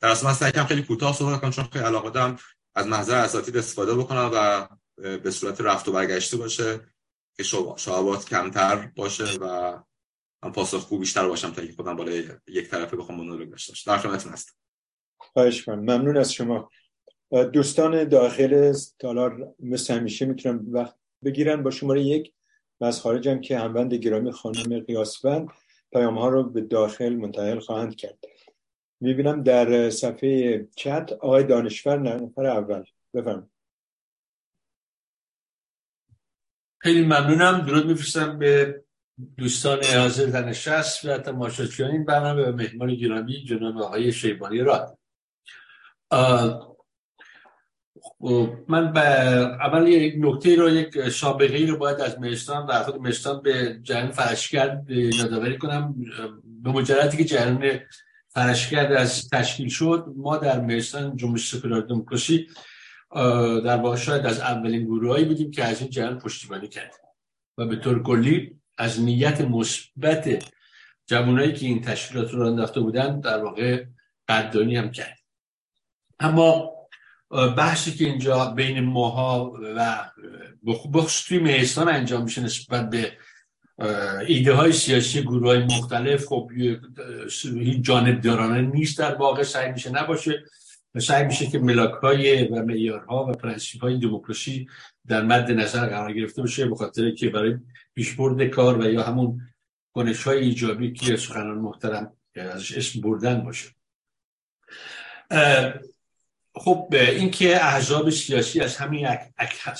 در 0.00 0.08
اصل 0.08 0.26
من 0.26 0.34
سعی 0.34 0.52
خیلی 0.52 0.82
کوتاه 0.82 1.16
صحبت 1.16 1.40
کنم 1.40 1.50
چون 1.50 1.64
خیلی 1.64 1.84
علاقه 1.84 2.10
دارم 2.10 2.38
از 2.74 2.86
محضر 2.86 3.18
اساتید 3.18 3.56
استفاده 3.56 3.94
بکنم 3.94 4.30
و 4.34 4.68
به 5.18 5.30
صورت 5.30 5.60
رفت 5.60 5.88
و 5.88 5.92
برگشته 5.92 6.36
باشه. 6.36 6.80
که 7.38 7.44
شعبات 7.76 8.24
کمتر 8.24 8.92
باشه 8.96 9.24
و 9.40 9.76
من 10.42 10.52
پاسخگو 10.52 10.98
بیشتر 10.98 11.28
باشم 11.28 11.50
تا 11.50 11.60
اینکه 11.60 11.76
خودم 11.76 11.96
بالای 11.96 12.24
یک 12.46 12.68
طرفه 12.68 12.96
بخوام 12.96 13.18
مونولوگ 13.18 13.50
داشته 13.50 13.72
باشم. 13.72 13.90
در 13.90 13.98
خدمتتون 13.98 14.32
هستم. 14.32 14.52
خواهش 15.18 15.68
ممنون 15.68 16.16
از 16.16 16.32
شما. 16.32 16.70
دوستان 17.52 18.04
داخل 18.04 18.74
تالار 18.98 19.54
مثل 19.58 19.94
همیشه 19.94 20.26
می‌تونم 20.26 20.64
وقت 20.72 20.96
بگیرن 21.24 21.62
با 21.62 21.70
شماره 21.70 22.02
یک. 22.02 22.32
و 22.80 22.84
از 22.84 23.00
خارجم 23.00 23.40
که 23.40 23.58
هموند 23.58 23.94
گرامی 23.94 24.32
خانم 24.32 24.80
قیاسفند 24.80 25.48
پیام 25.92 26.18
ها 26.18 26.28
رو 26.28 26.42
به 26.42 26.60
داخل 26.60 27.16
منتقل 27.16 27.58
خواهند 27.58 27.96
کرد. 27.96 28.18
می‌بینم 29.00 29.42
در 29.42 29.90
صفحه 29.90 30.66
چت 30.76 31.12
آقای 31.12 31.44
دانشور 31.44 31.98
نفر 31.98 32.46
اول. 32.46 32.84
بفرم 33.14 33.50
خیلی 36.86 37.02
ممنونم. 37.02 37.60
درود 37.60 37.86
میفرستم 37.86 38.38
به 38.38 38.82
دوستان 39.36 39.84
حاضر 39.84 40.26
در 40.26 40.44
نشست 40.44 41.04
و 41.04 41.18
تماشاچیان 41.18 41.90
این 41.90 42.04
برنامه 42.04 42.42
به 42.42 42.52
مهمان 42.52 42.94
گرامی 42.94 43.44
جناب 43.44 43.78
آقای 43.78 44.12
شیبانی 44.12 44.58
را 44.58 44.98
من 48.68 48.92
به 48.92 49.00
اول 49.00 49.88
یک 49.88 50.14
نکته 50.18 50.56
رو 50.56 50.70
یک 50.70 51.08
سابقه 51.08 51.66
رو 51.66 51.78
باید 51.78 52.00
از 52.00 52.20
مهستان 52.20 52.66
در 52.66 52.82
خود 52.82 53.00
مهستان 53.00 53.42
به 53.42 53.80
جریان 53.82 54.10
فرشگرد 54.10 54.90
یادآوری 54.90 55.58
کنم. 55.58 55.94
به 56.62 56.70
مجردی 56.70 57.16
که 57.16 57.24
جریان 57.24 57.80
فرشگرد 58.28 58.92
از 58.92 59.28
تشکیل 59.28 59.68
شد 59.68 60.06
ما 60.16 60.36
در 60.36 60.60
مهستان 60.60 61.16
جنبش 61.16 61.50
سکولار 61.50 61.80
دموکراسی 61.80 62.46
در 63.64 63.76
واقع 63.76 63.96
شاید 63.96 64.26
از 64.26 64.40
اولین 64.40 64.84
گروهایی 64.84 65.24
بودیم 65.24 65.50
که 65.50 65.64
از 65.64 65.80
این 65.80 65.90
جریان 65.90 66.18
پشتیبانی 66.18 66.68
کرد 66.68 66.92
و 67.58 67.66
به 67.66 67.76
طور 67.76 68.02
کلی 68.02 68.60
از 68.78 69.00
نیت 69.00 69.40
مثبت 69.40 70.52
جوانایی 71.06 71.52
که 71.52 71.66
این 71.66 71.82
تشکیلات 71.82 72.30
رو 72.30 72.46
انداخته 72.46 72.80
بودن 72.80 73.20
در 73.20 73.44
واقع 73.44 73.84
قدردانی 74.28 74.76
هم 74.76 74.90
کرد 74.90 75.18
اما 76.20 76.72
بحثی 77.30 77.92
که 77.92 78.04
اینجا 78.04 78.50
بین 78.50 78.80
ماها 78.80 79.52
و 79.76 80.10
بخصوص 80.92 81.28
توی 81.28 81.38
مهستان 81.38 81.88
انجام 81.88 82.22
میشه 82.22 82.42
نسبت 82.42 82.90
به 82.90 83.12
ایده 84.26 84.54
های 84.54 84.72
سیاسی 84.72 85.22
گروه 85.22 85.48
های 85.48 85.64
مختلف 85.64 86.24
خب 86.24 86.50
هیچ 87.42 87.82
جانب 87.82 88.20
دارانه 88.20 88.60
نیست 88.60 88.98
در 88.98 89.14
واقع 89.14 89.42
سعی 89.42 89.72
میشه 89.72 89.90
نباشه. 89.90 90.44
سعی 91.00 91.24
میشه 91.24 91.46
که 91.46 91.58
ملاک 91.58 91.94
های 91.94 92.48
و 92.48 92.62
معیارها 92.62 93.26
و 93.26 93.32
پرنسیپ 93.32 93.82
های 93.82 93.98
دموکراسی 93.98 94.68
در 95.06 95.22
مد 95.22 95.50
نظر 95.50 95.86
قرار 95.86 96.12
گرفته 96.12 96.42
باشه 96.42 96.66
به 96.66 96.76
خاطر 96.76 97.10
که 97.10 97.28
برای 97.28 97.58
پیشبرد 97.94 98.44
کار 98.44 98.78
و 98.78 98.84
یا 98.84 99.02
همون 99.02 99.40
کنش 99.92 100.22
های 100.22 100.38
ایجابی 100.38 100.92
که 100.92 101.16
سخنان 101.16 101.58
محترم 101.58 102.12
ازش 102.34 102.76
اسم 102.76 103.00
بردن 103.00 103.44
باشه. 103.44 103.70
خب 106.54 106.88
اینکه 106.92 107.56
احزاب 107.56 108.10
سیاسی 108.10 108.60
از 108.60 108.76
همین 108.76 109.06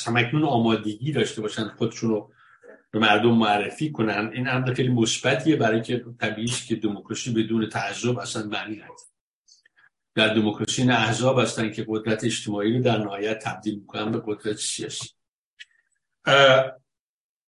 همکنون 0.07 0.45
آمادگی 0.45 1.13
داشته 1.13 1.43
باشن 1.43 1.69
خودشون 1.69 2.11
رو 2.11 2.33
به 2.91 2.99
مردم 2.99 3.35
معرفی 3.35 3.93
کنن 3.93 4.31
این 4.35 4.49
امر 4.49 4.75
خیلی 4.75 4.89
مثبتیه 4.89 5.57
برای 5.57 5.83
که 5.83 6.05
طبیعی 6.21 6.49
که 6.49 6.77
دموکراسی 6.77 7.33
بدون 7.33 7.69
تعذب 7.69 8.19
اصلا 8.19 8.43
معنی 8.47 8.77
هست 8.77 9.16
در 10.17 10.35
دموکراسی 10.35 10.85
نه 10.85 10.95
احزاب 10.95 11.39
هستن 11.39 11.73
که 11.73 11.85
قدرت 11.89 12.25
اجتماعی 12.25 12.73
رو 12.73 12.83
در 12.83 12.99
نهایت 12.99 13.39
تبدیل 13.39 13.79
می‌کنن 13.79 14.13
به 14.13 14.23
قدرت 14.27 14.57
سیاسی. 14.57 15.09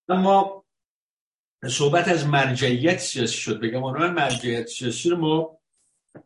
اما 0.09 0.65
صحبت 1.69 2.09
از 2.09 2.27
مرجعیت 2.27 2.99
سیاسی 2.99 3.37
شد. 3.37 3.61
بگم 3.61 3.85
آنها 3.85 4.09
مرجعیت 4.09 4.67
سیاسی 4.67 5.11
رو 5.11 5.17
ما 5.17 5.59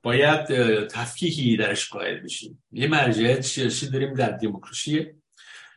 باید 0.03 0.47
تفکیکی 0.87 1.57
درش 1.57 1.89
قائل 1.89 2.21
بشیم. 2.21 2.65
یه 2.73 2.89
مرجعیت 2.89 3.41
سیاسی 3.41 3.91
داریم 3.91 4.15
در 4.15 4.31
دموکراسی 4.31 5.05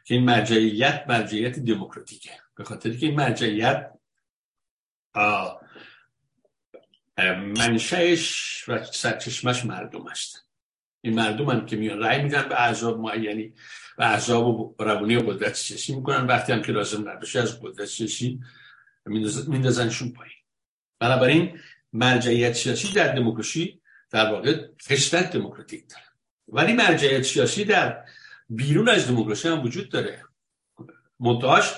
که 0.05 0.15
این 0.15 0.23
مرجعیت 0.23 1.05
مرجعیت 1.07 1.59
دموکراتیکه. 1.59 2.31
به 2.55 2.63
خاطر 2.63 2.93
که 2.93 3.05
این 3.05 3.15
مرجعیت 3.15 3.91
منشأش 7.57 8.63
و 8.69 8.83
سرچشمش 8.83 9.65
مردم 9.65 10.07
هست 10.07 10.44
این 11.05 11.13
مردم 11.13 11.49
هم 11.49 11.65
که 11.65 11.75
میان 11.75 11.99
رأی 11.99 12.23
میدن 12.23 12.49
به 12.49 12.61
اعضاب 12.61 12.99
معینی 12.99 13.53
و 13.97 14.03
اعضاب 14.03 14.47
و 14.47 14.75
روانی 14.79 15.15
و 15.15 15.19
قدرت 15.19 15.55
سیاسی 15.55 15.95
می‌کنن. 15.95 16.27
وقتی 16.27 16.53
هم 16.53 16.61
که 16.61 16.71
لازم 16.71 17.09
نباشه 17.09 17.39
از 17.39 17.61
قدرت 17.61 17.87
سیاسی 17.87 18.39
میندازنشون 19.47 20.11
پایین. 20.11 20.35
بنابراین 20.99 21.59
مرجعیت 21.93 22.53
سیاسی 22.53 22.93
در 22.93 23.15
دموکراسی 23.15 23.81
در 24.11 24.31
واقع 24.31 24.67
خشتت 24.81 25.31
دموکراتیک 25.31 25.83
داره. 25.89 26.03
ولی 26.47 26.73
مرجعیت 26.73 27.21
سیاسی 27.21 27.65
در 27.65 27.97
بیرون 28.49 28.89
از 28.89 29.07
دموکراسی 29.07 29.47
هم 29.47 29.63
وجود 29.63 29.89
داره. 29.89 30.23
منتهاش 31.19 31.73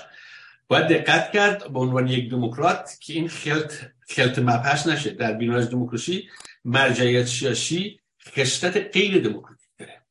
باید 0.68 0.88
دقت 0.88 1.32
کرد 1.32 1.72
به 1.72 1.78
عنوان 1.78 2.08
یک 2.08 2.30
دموکرات 2.30 2.96
که 3.00 3.12
این 3.12 3.28
خلط 3.28 3.72
خلط 4.08 4.38
مبحث 4.38 4.86
نشه. 4.86 5.10
در 5.10 5.32
بیرون 5.32 5.56
از 5.56 5.70
دموکراسی 5.70 6.28
مرجعیت 6.64 7.26
سیاسی 7.26 8.00
خصلت 8.36 8.76
غیر 8.76 9.22
دموکراتیک 9.22 9.68
داره. 9.78 10.02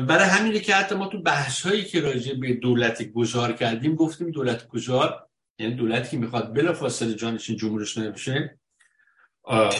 برای 0.00 0.28
همینه 0.28 0.60
که 0.60 0.74
حتی 0.74 0.94
ما 0.94 1.06
تو 1.06 1.22
بحث 1.22 1.66
هایی 1.66 1.84
که 1.84 2.00
راجع 2.00 2.34
به 2.34 2.52
دولت 2.52 3.02
گذار 3.02 3.52
کردیم 3.52 3.94
گفتیم 3.94 4.30
دولت 4.30 4.68
گذار 4.68 5.28
یعنی 5.58 5.74
دولتی 5.74 6.10
که 6.10 6.16
می‌خواد 6.16 6.54
بلافاصله 6.54 7.14
جانشین 7.14 7.56
جمهوری 7.56 7.84
اسلامی 7.84 8.10
بشه 8.10 8.58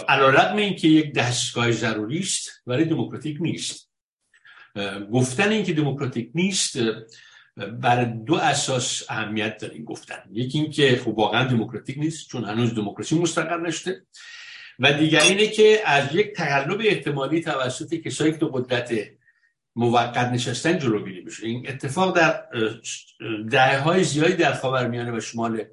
علیرغم 0.09 0.57
اینکه 0.57 0.88
یک 0.88 1.14
دستگاه 1.14 1.73
ضروری 1.73 2.19
است 2.19 2.62
ولی 2.67 2.85
دموکراتیک 2.85 3.37
نیست. 3.40 3.90
گفتن 5.12 5.49
اینکه 5.49 5.73
دموکراتیک 5.73 6.31
نیست 6.35 6.77
بر 7.57 8.05
دو 8.05 8.35
اساس 8.35 9.03
اهمیت 9.09 9.59
داره 9.59 9.75
این 9.75 9.85
گفتن. 9.85 10.23
یکی 10.31 10.59
اینکه 10.59 11.01
خب 11.05 11.19
واقعا 11.19 11.45
دموکراتیک 11.45 11.99
نیست 11.99 12.29
چون 12.29 12.45
هنوز 12.45 12.75
دموکراسی 12.75 13.19
مستقر 13.19 13.61
نشده. 13.61 14.07
و 14.79 14.93
دیگر 14.93 15.21
اینه 15.21 15.47
که 15.47 15.81
از 15.87 16.15
یک 16.15 16.33
تقلب 16.33 16.81
احتمالی 16.85 17.41
توسط 17.41 17.95
کسایی 17.95 18.33
که 18.33 18.39
تو 18.39 18.47
قدرت 18.47 18.93
موقت 19.77 20.33
نشستن 20.33 20.79
جلوگیری 20.79 21.21
بشه 21.21 21.47
این 21.47 21.69
اتفاق 21.69 22.17
در 22.17 22.45
دهه 23.51 23.79
های 23.79 24.05
زیادی 24.05 24.35
در 24.35 24.53
خاورمیانه 24.53 25.17
و 25.17 25.21
شمال 25.21 25.65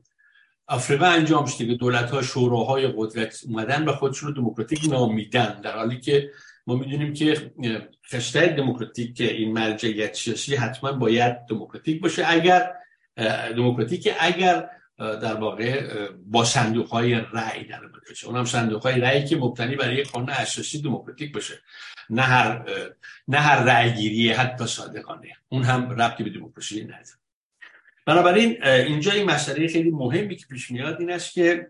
آفریقا 0.68 1.06
انجام 1.06 1.46
شده 1.46 1.68
که 1.68 1.74
دولت 1.74 2.12
ها 2.12 2.22
شوراهای 2.22 2.94
قدرت 2.98 3.42
اومدن 3.48 3.86
و 3.86 3.92
خودشون 3.92 4.30
رو 4.30 4.36
دموکراتیک 4.36 4.90
نامیدن 4.90 5.62
در 5.62 5.78
حالی 5.78 6.00
که 6.00 6.32
ما 6.68 6.76
می‌دونیم 6.76 7.14
که 7.14 7.52
خشته 8.12 8.48
دموکراتیک 8.48 9.22
این 9.22 9.54
مرجعیت 9.54 10.16
سیاسی 10.16 10.56
حتما 10.56 10.92
باید 10.92 11.38
دموکراتیک 11.50 12.02
باشه. 12.02 12.24
اگر 12.28 12.72
دموکراتیک 13.56 14.14
اگر 14.20 14.70
در 15.02 15.34
واقع 15.34 15.98
با 16.26 16.46
صندوق 16.46 16.90
های 16.90 17.14
رأی 17.14 17.64
در 17.64 17.82
بشه 18.12 18.28
اونم 18.28 18.46
صندوق 18.46 18.84
های 18.84 19.00
رأی 19.00 19.26
که 19.26 19.36
مبتنی 19.36 19.76
برای 19.76 19.96
یک 19.96 20.12
قانون 20.12 20.30
اساسی 20.30 20.82
دموکراتیک 20.82 21.34
باشه. 21.34 21.60
نه 22.10 22.22
هر 22.22 22.66
نه 23.28 23.38
هر 23.38 23.64
رأی 23.64 23.94
گیری 23.94 24.32
حتی 24.32 24.68
صادقانه. 24.68 25.28
اون 25.50 25.64
هم 25.64 25.90
ربطی 26.02 26.24
به 26.24 26.30
دموکراسی 26.30 26.84
نداره. 26.84 27.06
بنابراین 28.06 28.64
اینجا 28.64 29.12
این 29.12 29.30
مسئله 29.30 29.68
خیلی 29.68 29.92
مهمی 29.92 30.36
که 30.36 30.46
پیش 30.50 30.72
میاد 30.72 31.00
این 31.00 31.12
است 31.12 31.34
که 31.34 31.68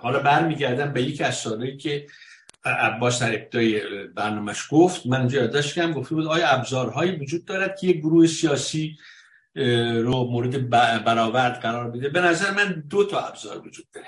حالا 0.00 0.18
برمیگردم 0.18 0.92
به 0.92 1.02
یک 1.02 1.20
از 1.20 1.34
سالهایی 1.34 1.76
که 1.76 2.06
عباس 2.64 3.22
در 3.22 3.34
ابتدای 3.34 3.80
برنامهش 4.06 4.66
گفت. 4.70 5.06
من 5.06 5.20
اینجا 5.20 5.40
یادداشت 5.40 5.74
کردم 5.74 5.92
گفته 5.92 6.14
بود 6.14 6.26
آیا 6.26 6.48
ابزارهایی 6.48 7.16
وجود 7.16 7.44
دارد 7.44 7.78
که 7.80 7.86
یک 7.86 7.98
گروه 7.98 8.26
سیاسی 8.26 8.98
رو 10.02 10.24
مورد 10.24 10.70
برآورد 11.04 11.60
قرار 11.60 11.90
بده 11.90 12.08
به 12.08 12.20
نظر 12.20 12.50
من 12.50 12.84
دو 12.90 13.04
تا 13.04 13.20
ابزار 13.20 13.66
وجود 13.66 13.86
داره. 13.92 14.06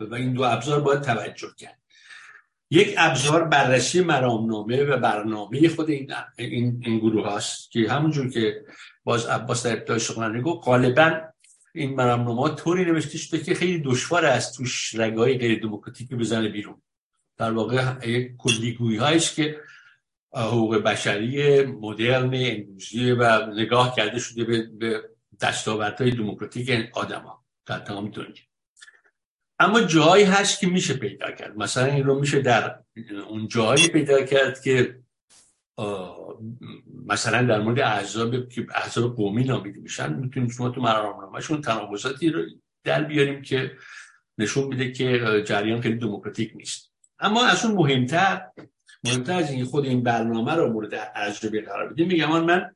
و 0.00 0.14
این 0.14 0.32
دو 0.32 0.42
ابزار 0.42 0.80
باید 0.80 1.00
توجه 1.00 1.48
کرد. 1.56 1.78
یک 2.70 2.94
ابزار 2.98 3.44
بررسی 3.44 4.00
مرامنامه 4.00 4.84
و 4.84 4.96
برنامه 4.96 5.68
خود 5.68 5.90
این, 5.90 6.12
این, 6.38 6.82
این 6.84 6.98
گروه 6.98 7.24
هاست 7.24 7.70
که 7.70 7.90
همونجور 7.90 8.30
که 8.30 8.64
باز 9.04 9.26
عباس 9.26 9.66
در 9.66 9.72
ابتدای 9.72 9.98
سخنرانی 9.98 10.42
گفت 10.42 10.66
غالبا 10.68 11.20
این 11.74 11.94
مرامنامه 11.94 12.54
طوری 12.54 12.84
نوشته 12.84 13.18
شده 13.18 13.42
که 13.42 13.54
خیلی 13.54 13.78
دشوار 13.78 14.24
است 14.24 14.56
توش 14.56 14.94
رگای 14.94 15.38
غیر 15.38 15.62
دموکراتیک 15.62 16.14
بزنه 16.14 16.48
بیرون. 16.48 16.82
در 17.36 17.52
واقع 17.52 18.08
یک 18.08 18.36
کلیگویی 18.38 18.96
هاییست 18.96 19.34
که 19.34 19.56
حقوق 20.36 20.76
بشری 20.76 21.62
مدرن 21.62 22.30
امروزی 22.34 23.10
و 23.10 23.46
نگاه 23.46 23.96
کرده 23.96 24.18
شده 24.18 24.44
به, 24.44 24.62
به 24.62 25.10
دستاوردهای 25.40 26.10
دموکراتیک 26.10 26.90
آدما 26.92 27.44
در 27.66 27.78
تمام 27.78 28.10
دنیا. 28.10 28.42
اما 29.58 29.80
جایی 29.80 30.24
هست 30.24 30.60
که 30.60 30.66
میشه 30.66 30.94
پیدا 30.94 31.30
کرد. 31.30 31.56
مثلا 31.56 31.84
این 31.84 32.04
رو 32.04 32.20
میشه 32.20 32.40
در 32.40 32.78
اون 33.28 33.48
جایی 33.48 33.88
پیدا 33.88 34.22
کرد 34.22 34.62
که 34.62 35.00
مثلا 37.06 37.42
در 37.46 37.60
مورد 37.60 37.80
احزاب 37.80 38.48
که 38.48 38.66
احزاب 38.74 39.16
قومی 39.16 39.44
نامیده 39.44 39.80
میشن 39.80 40.12
می‌تونیم 40.12 40.48
شما 40.48 40.68
تو 40.68 40.80
مرامنامهشون 40.80 41.60
تناقضاتی 41.60 42.30
رو 42.30 42.42
در 42.84 43.02
بیاریم 43.02 43.42
که 43.42 43.76
نشون 44.38 44.66
میده 44.66 44.92
که 44.92 45.42
جریان 45.46 45.80
خیلی 45.80 45.98
دموکراتیک 45.98 46.52
نیست. 46.56 46.92
اما 47.18 47.46
از 47.46 47.64
اون 47.64 47.74
مهمتر 47.74 48.42
مهمتر 49.06 49.32
از 49.32 49.50
این 49.50 49.64
خود 49.64 49.84
این 49.84 50.02
برنامه 50.02 50.54
رو 50.54 50.72
مورد 50.72 51.12
ارزیابی 51.14 51.60
قرار 51.60 51.92
بدیم 51.92 52.08
میگم 52.08 52.44
من 52.44 52.74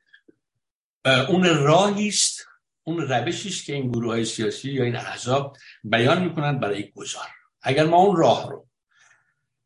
اون 1.29 1.45
راهی 1.45 2.09
است 2.09 2.47
اون 2.85 2.99
روشی 2.99 3.49
است 3.49 3.65
که 3.65 3.73
این 3.73 3.91
گروه 3.91 4.11
های 4.11 4.25
سیاسی 4.25 4.71
یا 4.71 4.85
این 4.85 4.97
احزاب 4.97 5.57
بیان 5.85 6.25
می‌کنن 6.25 6.59
برای 6.59 6.91
گذار. 6.91 7.27
اگر 7.63 7.85
ما 7.85 7.97
اون 7.97 8.17
راه 8.17 8.51
رو 8.51 8.67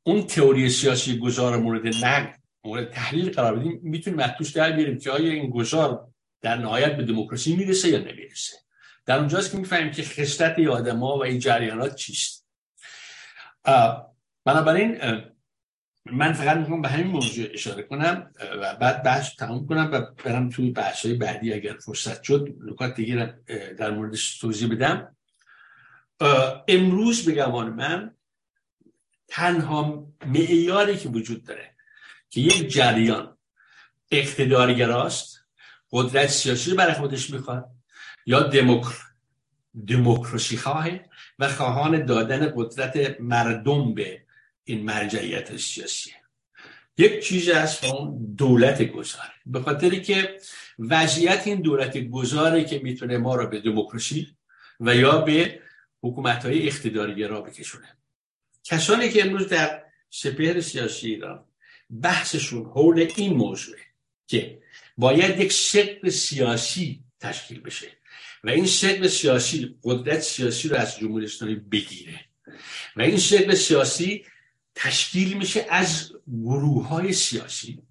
اون 0.02 0.26
تئوری 0.26 0.70
سیاسی 0.70 1.18
گذار 1.18 1.56
مورد 1.56 1.86
نقد 1.86 2.38
مورد 2.64 2.90
تحلیل 2.90 3.30
قرار 3.30 3.56
بدیم 3.56 3.80
می‌تونیم 3.82 4.18
از 4.18 4.30
توش 4.38 4.50
در 4.50 4.72
بیاریم 4.72 4.98
که 4.98 5.10
آیا 5.10 5.32
این 5.32 5.50
گذار 5.50 6.08
در 6.40 6.56
نهایت 6.56 6.96
به 6.96 7.04
دموکراسی 7.04 7.56
می‌رسه 7.56 7.88
یا 7.88 7.98
نمی‌رسه. 7.98 8.56
در 9.06 9.18
اونجاست 9.18 9.50
که 9.50 9.56
می‌فهمیم 9.56 9.92
که 9.92 10.02
خصلت 10.02 10.58
آدما 10.58 11.18
و 11.18 11.24
این 11.24 11.38
جریانات 11.38 11.94
چیست. 11.94 12.46
بنابراین 14.44 14.98
من 16.12 16.32
فقط 16.32 16.56
می‌خوام 16.56 16.82
به 16.82 16.88
همین 16.88 17.06
موضوع 17.06 17.46
اشاره 17.52 17.82
کنم 17.82 18.30
و 18.60 18.74
بعد 18.74 19.02
بحث 19.02 19.36
تمام 19.36 19.66
کنم 19.66 19.90
و 19.92 20.00
برم 20.24 20.48
توی 20.48 20.70
بحث 20.70 21.06
های 21.06 21.14
بعدی 21.14 21.52
اگر 21.52 21.76
فرصت 21.76 22.22
شد 22.22 22.48
نکات 22.60 22.94
دیگه 22.94 23.38
در 23.78 23.90
موردش 23.90 24.38
توضیح 24.38 24.68
بدم. 24.68 25.16
امروز 26.68 27.24
به 27.24 27.46
من 27.46 28.14
تنها 29.28 30.06
معیاری 30.26 30.96
که 30.96 31.08
وجود 31.08 31.44
داره 31.44 31.74
که 32.30 32.40
یک 32.40 32.68
جریان 32.72 33.36
اقتدارگراست 34.10 35.46
قدرت 35.90 36.26
سیاسی 36.26 36.74
برای 36.74 36.94
خودش 36.94 37.30
می‌خواد 37.30 37.70
یا 38.26 38.42
دموکر... 38.42 38.94
دموکراسی 39.88 40.56
خواهه 40.56 41.10
و 41.38 41.48
خواهان 41.48 42.04
دادن 42.04 42.52
قدرت 42.56 43.20
مردم 43.20 43.94
به 43.94 44.23
این 44.64 44.84
مرجعیت 44.84 45.56
سیاسی. 45.56 46.10
یک 46.98 47.24
چیز 47.24 47.48
است 47.48 47.84
اون 47.84 48.34
دولت 48.38 48.82
گذار. 48.82 49.32
به 49.46 49.60
خاطری 49.60 50.02
که 50.02 50.38
وضعیت 50.78 51.42
این 51.46 51.60
دولت 51.60 51.98
گذاره 51.98 52.64
که 52.64 52.78
می‌تونه 52.78 53.18
ما 53.18 53.34
را 53.34 53.46
به 53.46 53.60
دموکراسی 53.60 54.36
و 54.80 54.96
یا 54.96 55.18
به 55.18 55.60
حکومت 56.02 56.46
های 56.46 56.66
اقتداری 56.66 57.24
را 57.24 57.40
بکشونه. 57.40 57.96
کسانی 58.64 59.08
که 59.08 59.24
امروز 59.24 59.48
در 59.48 59.82
سپهر 60.10 60.60
سیاسی 60.60 61.06
ایران 61.06 61.44
بحثشون 62.02 62.64
حول 62.64 63.08
این 63.16 63.34
موضوع 63.34 63.76
که 64.26 64.62
باید 64.96 65.40
یک 65.40 65.52
شکل 65.52 66.08
سیاسی 66.08 67.04
تشکیل 67.20 67.60
بشه 67.60 67.86
و 68.44 68.50
این 68.50 68.66
شکل 68.66 69.08
سیاسی 69.08 69.78
قدرت 69.82 70.20
سیاسی 70.20 70.68
رو 70.68 70.76
از 70.76 70.98
جمهوری 70.98 71.54
بگیره 71.54 72.20
و 72.96 73.02
این 73.02 73.18
شکل 73.18 73.54
سیاسی 73.54 74.24
تشکیل 74.74 75.36
میشه 75.38 75.66
از 75.70 76.12
گروه 76.26 76.88
های 76.88 77.12
سیاسی. 77.12 77.82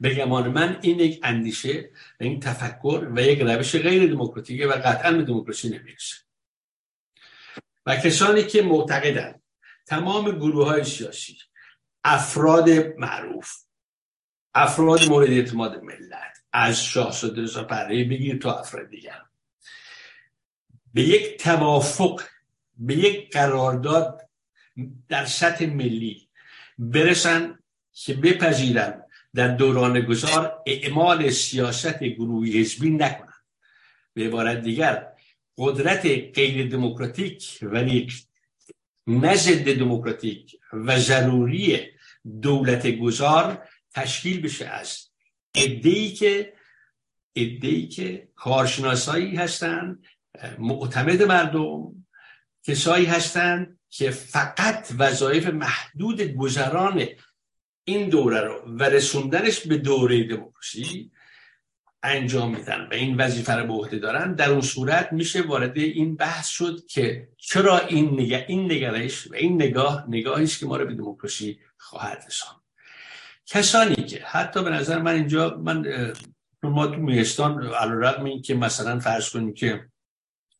به 0.00 0.14
گمان 0.14 0.48
من 0.48 0.78
این 0.82 1.00
یک 1.00 1.20
اندیشه 1.22 1.90
و 2.20 2.24
این 2.24 2.40
تفکر 2.40 3.08
و 3.16 3.22
یک 3.22 3.40
روش 3.40 3.76
غیر 3.76 4.10
دموکراتیکه 4.10 4.66
و 4.66 4.72
قطعا 4.72 5.12
به 5.12 5.22
دموکراسی 5.22 5.68
نمی‌رسه. 5.68 6.14
و 7.86 7.96
کسانی 7.96 8.42
که 8.42 8.62
معتقدند 8.62 9.42
تمام 9.86 10.30
گروه 10.30 10.66
های 10.66 10.84
سیاسی 10.84 11.38
افراد 12.04 12.70
معروف 12.98 13.52
افراد 14.54 15.08
مورد 15.08 15.30
اعتماد 15.30 15.82
ملت 15.82 16.44
از 16.52 16.84
شاهزاده 16.84 17.42
رضا 17.42 17.64
پهلوی 17.64 18.04
بگیر 18.04 18.38
تا 18.38 18.58
افراد 18.58 18.88
دیگر 18.88 19.20
به 20.94 21.02
یک 21.02 21.42
توافق 21.42 22.22
به 22.78 22.94
یک 22.94 23.32
قرارداد 23.32 24.23
در 25.08 25.24
سطح 25.24 25.66
ملی 25.66 26.28
برسن 26.78 27.58
که 27.92 28.14
بپذیرن 28.14 29.02
در 29.34 29.48
دوران 29.48 30.00
گذار 30.00 30.62
اعمال 30.66 31.30
سیاست 31.30 32.04
گروهی 32.04 32.60
حزبی 32.60 32.90
نکنن. 32.90 33.34
به 34.14 34.26
عبارت 34.26 34.62
دیگر 34.62 35.06
قدرت 35.58 36.06
غیر 36.34 36.68
دموکراتیک 36.68 37.58
ولی 37.62 38.08
نه 39.06 39.36
دموکراتیک 39.74 40.56
و 40.72 40.98
ضروری 40.98 41.80
دولت 42.42 42.86
گذار 42.86 43.68
تشکیل 43.94 44.40
بشه 44.40 44.66
از 44.66 45.08
ادهی 45.54 46.12
که 46.12 46.52
ادهی 47.36 47.88
که 47.88 48.28
کارشناسایی 48.34 49.36
هستند 49.36 50.04
معتمد 50.58 51.22
مردم 51.22 52.06
کسایی 52.62 53.06
هستند 53.06 53.73
که 53.96 54.10
فقط 54.10 54.92
وظایف 54.98 55.46
محدود 55.46 56.22
گذران 56.22 57.06
این 57.84 58.08
دوره 58.08 58.40
رو 58.40 58.62
و 58.66 58.82
رسوندنش 58.82 59.60
به 59.60 59.76
دوره 59.76 60.24
دموکراسی 60.24 61.10
انجام 62.02 62.56
میدن 62.56 62.88
و 62.90 62.94
این 62.94 63.16
وظیفه 63.16 63.52
رو 63.52 63.66
به 63.66 63.72
عهده 63.72 63.98
دارن 63.98 64.34
در 64.34 64.50
اون 64.50 64.60
صورت 64.60 65.12
میشه 65.12 65.42
وارد 65.42 65.78
این 65.78 66.16
بحث 66.16 66.48
شد 66.48 66.86
که 66.86 67.28
چرا 67.36 67.78
این 67.78 68.20
نگاه 68.20 68.44
این 68.48 68.72
نگرش 68.72 69.26
و 69.30 69.34
این 69.34 69.62
نگاه 69.62 70.04
نگاهی 70.08 70.44
است 70.44 70.58
که 70.58 70.66
ما 70.66 70.76
رو 70.76 70.86
به 70.86 70.94
دموکراسی 70.94 71.58
خواهد 71.76 72.24
رساند. 72.26 72.60
کسانی 73.46 73.94
که 73.94 74.22
حتی 74.24 74.64
به 74.64 74.70
نظر 74.70 74.98
من 74.98 75.14
اینجا 75.14 75.56
من 75.64 76.12
ما 76.62 76.86
تو 76.86 76.96
میستان 76.96 77.66
علیرغم 77.66 78.24
این 78.24 78.42
که 78.42 78.54
مثلا 78.54 78.98
فرض 78.98 79.30
کنیم 79.30 79.54
که 79.54 79.86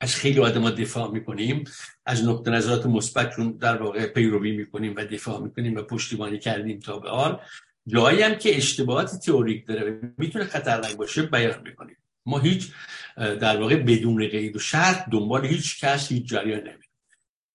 از 0.05 0.17
خیلی 0.17 0.41
آدم 0.41 0.61
ما 0.61 0.71
دفاع 0.71 1.11
می‌کنیم. 1.11 1.65
از 2.07 2.25
نقطه 2.25 2.51
نظرات 2.51 2.87
مثبت 2.87 3.37
چون 3.37 3.53
در 3.53 3.83
واقع 3.83 4.07
پیروی 4.07 4.53
می‌کنیم 4.53 4.95
و 4.97 5.05
دفاع 5.05 5.41
می‌کنیم 5.41 5.77
و 5.77 5.83
پشتیبانی 5.83 6.39
کردیم 6.39 6.79
تا 6.79 6.99
به 6.99 7.11
حال. 7.11 7.41
جایی 7.87 8.23
هم 8.23 8.35
که 8.35 8.57
اشتباهات 8.57 9.11
تئوریک 9.27 9.67
داره 9.67 10.01
می‌تونه 10.19 10.45
خطرناک 10.45 10.97
باشه 10.97 11.23
بیان 11.23 11.63
می‌کنیم. 11.63 11.97
ما 12.27 12.39
هیچ 12.39 12.73
در 13.17 13.57
واقع 13.57 13.77
بدون 13.77 14.29
قید 14.29 14.57
و 14.57 14.59
شرط 14.59 15.09
دنبال 15.11 15.47
هیچ 15.47 15.85
کس 15.85 16.13
هیچ 16.13 16.29
جریان 16.29 16.61
نمیم 16.61 16.91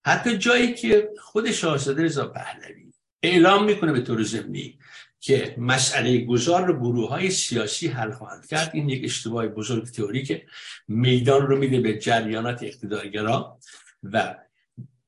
حتی 0.06 0.38
جایی 0.38 0.74
که 0.74 1.10
خود 1.22 1.52
شاهزاده 1.52 2.04
رضا 2.04 2.28
پهلوی 2.28 2.91
اعلام 3.24 3.66
می‌کنه 3.66 3.91
به 3.91 4.02
طور 4.02 4.24
ضمنی 4.24 4.80
که 5.20 5.55
مسئله 5.57 6.26
گذار 6.26 6.65
رو 6.65 6.74
گروه 6.74 7.09
های 7.09 7.30
سیاسی 7.30 7.88
حل 7.88 8.11
خواهند 8.11 8.47
کرد. 8.47 8.72
این 8.74 8.89
یک 8.89 9.03
اشتباه 9.03 9.47
بزرگ 9.47 9.86
تئوری 9.86 10.24
که 10.24 10.45
میدان 10.88 11.47
رو 11.47 11.57
میده 11.57 11.80
به 11.80 11.97
جریانات 11.97 12.63
اقتدارگرا 12.63 13.59
و 14.03 14.36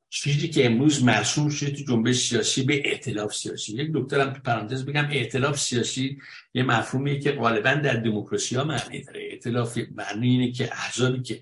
چیزی 0.09 0.47
که 0.47 0.66
امروز 0.66 1.03
مرسوم 1.03 1.49
شده 1.49 1.72
تو 1.72 1.84
جنبش 1.84 2.30
سیاسی 2.30 2.64
به 2.64 2.82
ائتلاف 2.86 3.36
سیاسی. 3.36 3.74
یک 3.74 3.91
دکترم 3.93 4.34
تو 4.34 4.39
پرانتز 4.41 4.86
بگم 4.86 5.07
ائتلاف 5.12 5.59
سیاسی 5.59 6.18
یه 6.53 6.64
مفهومیه 6.64 7.20
که 7.20 7.32
غالبا 7.32 7.74
در 7.74 7.93
دموکراسی 7.93 8.55
ها 8.55 8.64
معنی 8.64 9.03
داره. 9.03 9.22
ائتلاف 9.32 9.78
معنی 9.95 10.30
اینه 10.30 10.51
که 10.51 10.70
احزابی 10.74 11.22
که 11.22 11.41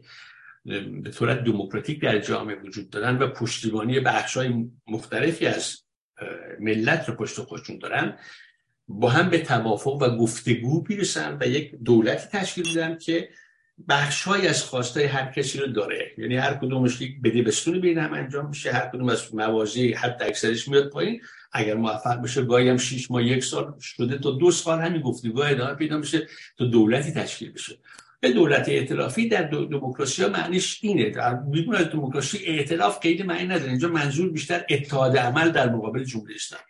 به 1.04 1.12
صورت 1.12 1.44
دموکراتیک 1.44 2.02
در 2.02 2.20
جامعه 2.20 2.56
وجود 2.56 2.90
دارن 2.90 3.18
و 3.18 3.28
پشتیبانی 3.28 4.00
بخش 4.00 4.38
های 4.38 4.66
مختلفی 4.88 5.46
از 5.46 5.78
ملت 6.60 7.10
رو 7.10 7.16
پشت 7.16 7.40
خودشون 7.40 7.78
دارن 7.78 8.18
با 8.90 9.10
هم 9.10 9.30
به 9.30 9.40
توافق 9.40 10.02
و 10.02 10.18
گفتگو 10.18 10.82
بیرسن 10.82 11.38
و 11.42 11.48
یک 11.48 11.76
دولتی 11.76 12.28
تشکیل 12.28 12.68
میدن 12.68 12.98
که 12.98 13.30
بخشهایی 13.90 14.48
از 14.48 14.64
خواستای 14.64 15.06
هر 15.06 15.32
کسی 15.32 15.60
رو 15.60 15.68
داره. 15.68 16.12
یعنی 16.18 16.36
هر 16.36 16.54
کدومش 16.54 17.02
یک 17.02 17.22
بده 17.22 17.42
بستونی 17.42 17.80
بین 17.80 17.98
هم 17.98 18.14
انجام 18.14 18.50
میشه 18.50 18.72
هر 18.72 18.90
کدوم 18.90 19.10
از 19.10 19.36
موازی 19.36 19.94
حد 19.94 20.24
اکثرش 20.24 20.68
میاد 20.68 20.90
پایین. 20.90 21.22
اگر 21.52 21.74
موفق 21.74 22.22
بشه 22.22 22.44
گاهی 22.44 22.70
هم 22.70 22.78
6 22.78 23.12
ماه 23.12 23.24
یک 23.24 23.44
سال 23.44 23.74
شده 23.82 24.18
تا 24.18 24.32
دو 24.32 24.52
سال 24.52 24.80
همین 24.80 25.02
گفتگو 25.02 25.42
ادامه 25.42 25.74
پیدا 25.74 25.98
میشه 25.98 26.28
تا 26.58 26.66
دولتی 26.66 27.12
تشکیل 27.12 27.52
بشه. 27.52 27.78
به 28.20 28.32
دولت 28.32 28.70
ائتلافی 28.70 29.30
در 29.30 29.44
دموکراسی 29.44 30.24
ها 30.24 30.30
معنیش 30.30 30.80
اینه. 30.82 31.10
در 31.10 31.40
از 31.78 31.90
دموکراسی 31.90 32.38
ائتلاف 32.46 33.00
قید 33.00 33.22
معنی 33.22 33.48
نداره. 33.48 33.70
اینجا 33.70 33.88
منظور 33.88 34.30
بیشتر 34.30 34.66
اتحاد 34.70 35.18
عمل 35.18 35.50
در 35.50 35.70
مقابل 35.70 36.04
جمهوری 36.04 36.36
اسلامی. 36.36 36.64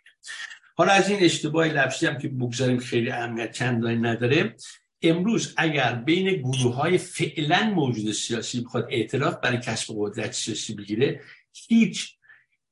حالا 0.80 0.92
از 0.92 1.10
این 1.10 1.22
اشتباه 1.22 1.68
لفظی 1.68 2.06
هم 2.06 2.18
که 2.18 2.28
بگذاریم 2.28 2.78
خیلی 2.78 3.10
اهمیت 3.10 3.52
چندانی 3.52 3.96
نداره. 3.96 4.56
امروز 5.02 5.54
اگر 5.56 5.94
بین 5.94 6.30
گروه 6.36 6.74
های 6.74 6.98
فعلا 6.98 7.72
موجود 7.74 8.12
سیاسی 8.12 8.60
بخواد 8.60 8.86
اعتراف 8.90 9.36
برای 9.42 9.58
کسب 9.58 9.94
قدرت 9.96 10.32
سیاسی 10.32 10.74
بگیره 10.74 11.20
هیچ 11.52 12.14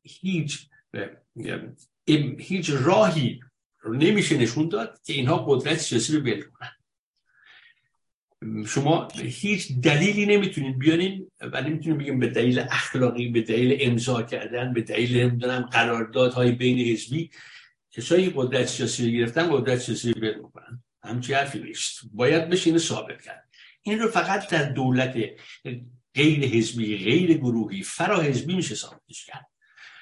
هیچ 0.02 0.68
هیچ 2.38 2.70
راهی 2.70 3.40
رو 3.80 3.94
نمیشه 3.94 4.38
نشون 4.38 4.68
داد 4.68 5.00
که 5.06 5.12
اینها 5.12 5.36
قدرت 5.48 5.78
سیاسی 5.78 6.16
رو 6.16 6.20
بیل 6.20 6.42
کنن. 6.42 6.70
شما 8.66 9.08
هیچ 9.24 9.72
دلیلی 9.72 10.26
نمی‌تونید 10.26 10.78
بیانیم 10.78 11.32
و 11.40 11.62
نمی‌تونید 11.62 11.98
بگیم 11.98 12.18
به 12.18 12.26
دلیل 12.26 12.58
اخلاقی 12.58 13.28
به 13.28 13.40
دلیل 13.40 13.78
امضا 13.80 14.22
کردن 14.22 14.72
به 14.72 14.82
دلیل 14.82 15.20
نمی‌دونم 15.20 15.60
قراردادهای 15.60 16.52
بین 16.52 16.78
حزبی 16.78 17.30
کسایی 17.98 18.32
قدرت 18.34 18.66
سیاسی 18.66 19.06
رو 19.06 19.18
گرفتن 19.18 19.50
قدرت 19.50 19.78
سیاسی 19.78 20.12
رو 20.12 20.20
بیل 20.20 20.34
می‌کنن 20.34 20.82
همچی 21.02 21.34
حرفی 21.34 21.58
نیست. 21.58 22.00
باید 22.12 22.48
بشه 22.48 22.66
اینو 22.66 22.78
ثابت 22.78 23.22
کرد. 23.22 23.48
این 23.82 23.98
رو 23.98 24.08
فقط 24.08 24.50
در 24.50 24.62
دولت 24.62 25.16
غیر 26.14 26.44
حزبی 26.44 26.98
غیر 26.98 27.32
گروهی 27.36 27.82
فرا 27.82 28.20
حزبی 28.20 28.54
میشه 28.54 28.74
ثابتش 28.74 29.26
کرد. 29.26 29.46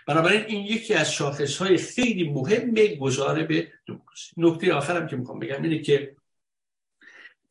بنابراین 0.06 0.44
این 0.44 0.66
یکی 0.66 0.94
از 0.94 1.12
شاخص 1.12 1.56
های 1.56 1.76
خیلی 1.76 2.28
مهم 2.30 2.74
گذاره 3.00 3.44
به 3.44 3.72
دموکراسی. 3.86 4.32
نکته 4.36 4.74
آخرم 4.74 5.06
که 5.06 5.16
می‌خوام 5.16 5.38
بگم 5.38 5.62
اینه 5.62 5.78
که 5.78 6.16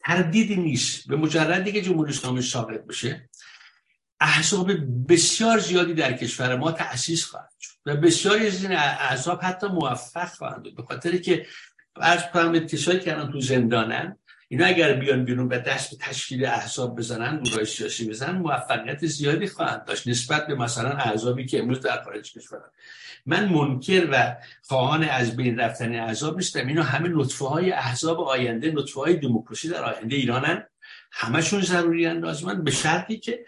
تردیدی 0.05 0.55
نیست. 0.55 1.07
به 1.07 1.15
مجردی 1.15 1.71
که 1.71 1.81
جمهوری 1.81 2.09
اسلامی 2.11 2.41
ساقط 2.41 2.85
بشه 2.85 3.29
احزاب 4.19 4.71
بسیار 5.09 5.59
زیادی 5.59 5.93
در 5.93 6.13
کشور 6.13 6.55
ما 6.55 6.71
تأسیس 6.71 7.23
خواهد 7.23 7.54
و 7.85 7.95
بسیاری 7.95 8.47
از 8.47 8.63
این 8.63 8.71
احزاب 8.71 9.39
حتی 9.43 9.67
موفق 9.67 10.27
خواهند 10.27 10.63
بود. 10.63 10.75
به 10.75 10.83
خاطر 10.83 11.17
که 11.17 11.45
از 11.95 12.23
کنم 12.33 12.59
کسایی 12.59 12.99
که 12.99 13.13
الان 13.13 13.31
تو 13.31 13.39
زندانن 13.39 14.17
اینا 14.47 14.65
اگر 14.65 14.93
بیان 14.93 15.25
بیرون 15.25 15.47
به 15.47 15.57
دست 15.57 15.91
به 15.91 15.97
تشکیل 15.97 16.45
احزاب 16.45 16.97
بزنن 16.97 17.43
گروه 17.43 17.63
سیاسی 17.63 18.09
بزنن 18.09 18.37
موفقیت 18.37 19.05
زیادی 19.05 19.47
خواهند 19.47 19.85
داشت 19.85 20.07
نسبت 20.07 20.47
به 20.47 20.55
مثلا 20.55 20.89
احزابی 20.89 21.45
که 21.45 21.59
امروز 21.59 21.79
در 21.79 22.03
خارج 22.03 22.33
کشورن 22.33 22.69
من 23.25 23.49
منکر 23.49 24.07
و 24.11 24.35
خواهان 24.61 25.03
از 25.03 25.35
بین 25.35 25.59
رفتن 25.59 25.95
احزاب 25.95 26.35
نیستم. 26.35 26.67
اینا 26.67 26.83
همه 26.83 27.09
نطفه 27.09 27.45
های 27.45 27.71
احزاب 27.71 28.19
آینده 28.19 28.71
نطفه 28.71 28.99
های 28.99 29.13
دموکراسی 29.13 29.69
در 29.69 29.83
آینده 29.83 30.15
ایرانن. 30.15 30.67
همشون 31.11 31.61
ضروری 31.61 32.05
اندازمند 32.05 32.63
به 32.63 32.71
شرطی 32.71 33.19
که 33.19 33.45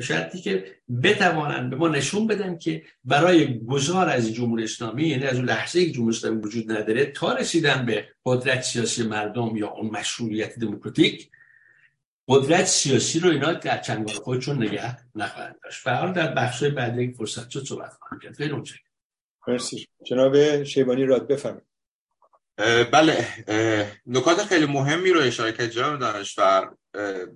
به 0.00 0.06
شرطی 0.06 0.40
که 0.40 0.76
بتوانند 1.02 1.70
به 1.70 1.76
ما 1.76 1.88
نشون 1.88 2.26
بدن 2.26 2.58
که 2.58 2.82
برای 3.04 3.58
گذار 3.66 4.08
از 4.08 4.32
جمهوری 4.32 4.64
اسلامی 4.64 5.08
یعنی 5.08 5.24
از 5.24 5.36
اون 5.36 5.44
لحظه 5.44 5.86
که 5.86 5.92
جمهوری 5.92 6.16
اسلامی 6.16 6.40
وجود 6.42 6.72
نداره 6.72 7.06
تا 7.06 7.32
رسیدن 7.32 7.86
به 7.86 8.08
قدرت 8.24 8.62
سیاسی 8.62 9.02
مردم 9.02 9.56
یا 9.56 9.68
اون 9.68 9.90
مشروعیت 9.90 10.58
دموکراتیک 10.58 11.30
قدرت 12.28 12.64
سیاسی 12.64 13.20
رو 13.20 13.30
اینا 13.30 13.52
در 13.52 13.78
چنگال 13.78 14.14
خودشون 14.14 14.62
نگه 14.62 14.96
نخواهند 15.14 15.56
داشت. 15.64 15.84
به 15.84 15.92
حال 15.92 16.12
در 16.12 16.34
بخش 16.34 16.64
بعدی 16.64 17.12
فرصت 17.12 17.50
شد 17.50 17.64
صحبت 17.64 17.92
خواهم 17.92 18.18
کرد. 18.18 18.36
خیلی 18.36 18.62
مرسی. 19.48 19.86
جناب 20.06 20.64
شیبانی 20.64 21.04
راد 21.04 21.28
بفرمایید. 21.28 21.66
بله. 22.92 23.26
نکات 24.06 24.44
خیلی 24.44 24.66
مهمی 24.66 25.10
رو 25.10 25.20
اشاره 25.20 25.52
کرد 25.52 25.70
جناب 25.70 25.98
دانشور. 25.98 26.76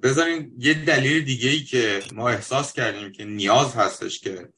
بذارین 0.02 0.54
یه 0.58 0.84
دلیل 0.84 1.24
دیگه 1.24 1.48
ای 1.48 1.60
که 1.60 2.02
ما 2.12 2.28
احساس 2.28 2.72
کردیم 2.72 3.12
که 3.12 3.24
نیاز 3.24 3.74
هستش 3.74 4.20
که 4.20 4.52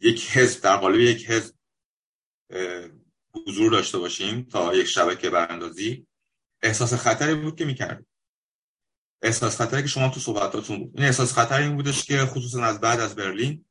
یک 0.00 0.30
حزب 0.30 0.62
در 0.62 0.76
قالب 0.76 1.00
یک 1.00 1.30
حزب 1.30 1.54
حضور 3.46 3.72
داشته 3.72 3.98
باشیم 3.98 4.42
تا 4.42 4.74
یک 4.74 4.86
شبکه 4.86 5.30
براندازی. 5.30 6.06
احساس 6.62 6.94
خطری 6.94 7.34
بود 7.34 7.56
که 7.56 7.64
می‌کردیم. 7.64 8.06
احساس 9.22 9.60
خطری 9.60 9.82
که 9.82 9.88
شما 9.88 10.08
تو 10.08 10.20
صحبتاتون 10.20 10.78
بود. 10.78 10.92
این 10.94 11.06
احساس 11.06 11.32
خطر 11.32 11.60
این 11.60 11.76
بودش 11.76 12.04
که 12.04 12.18
خصوصا 12.18 12.62
از 12.62 12.80
بعد 12.80 13.00
از 13.00 13.16
برلین 13.16 13.64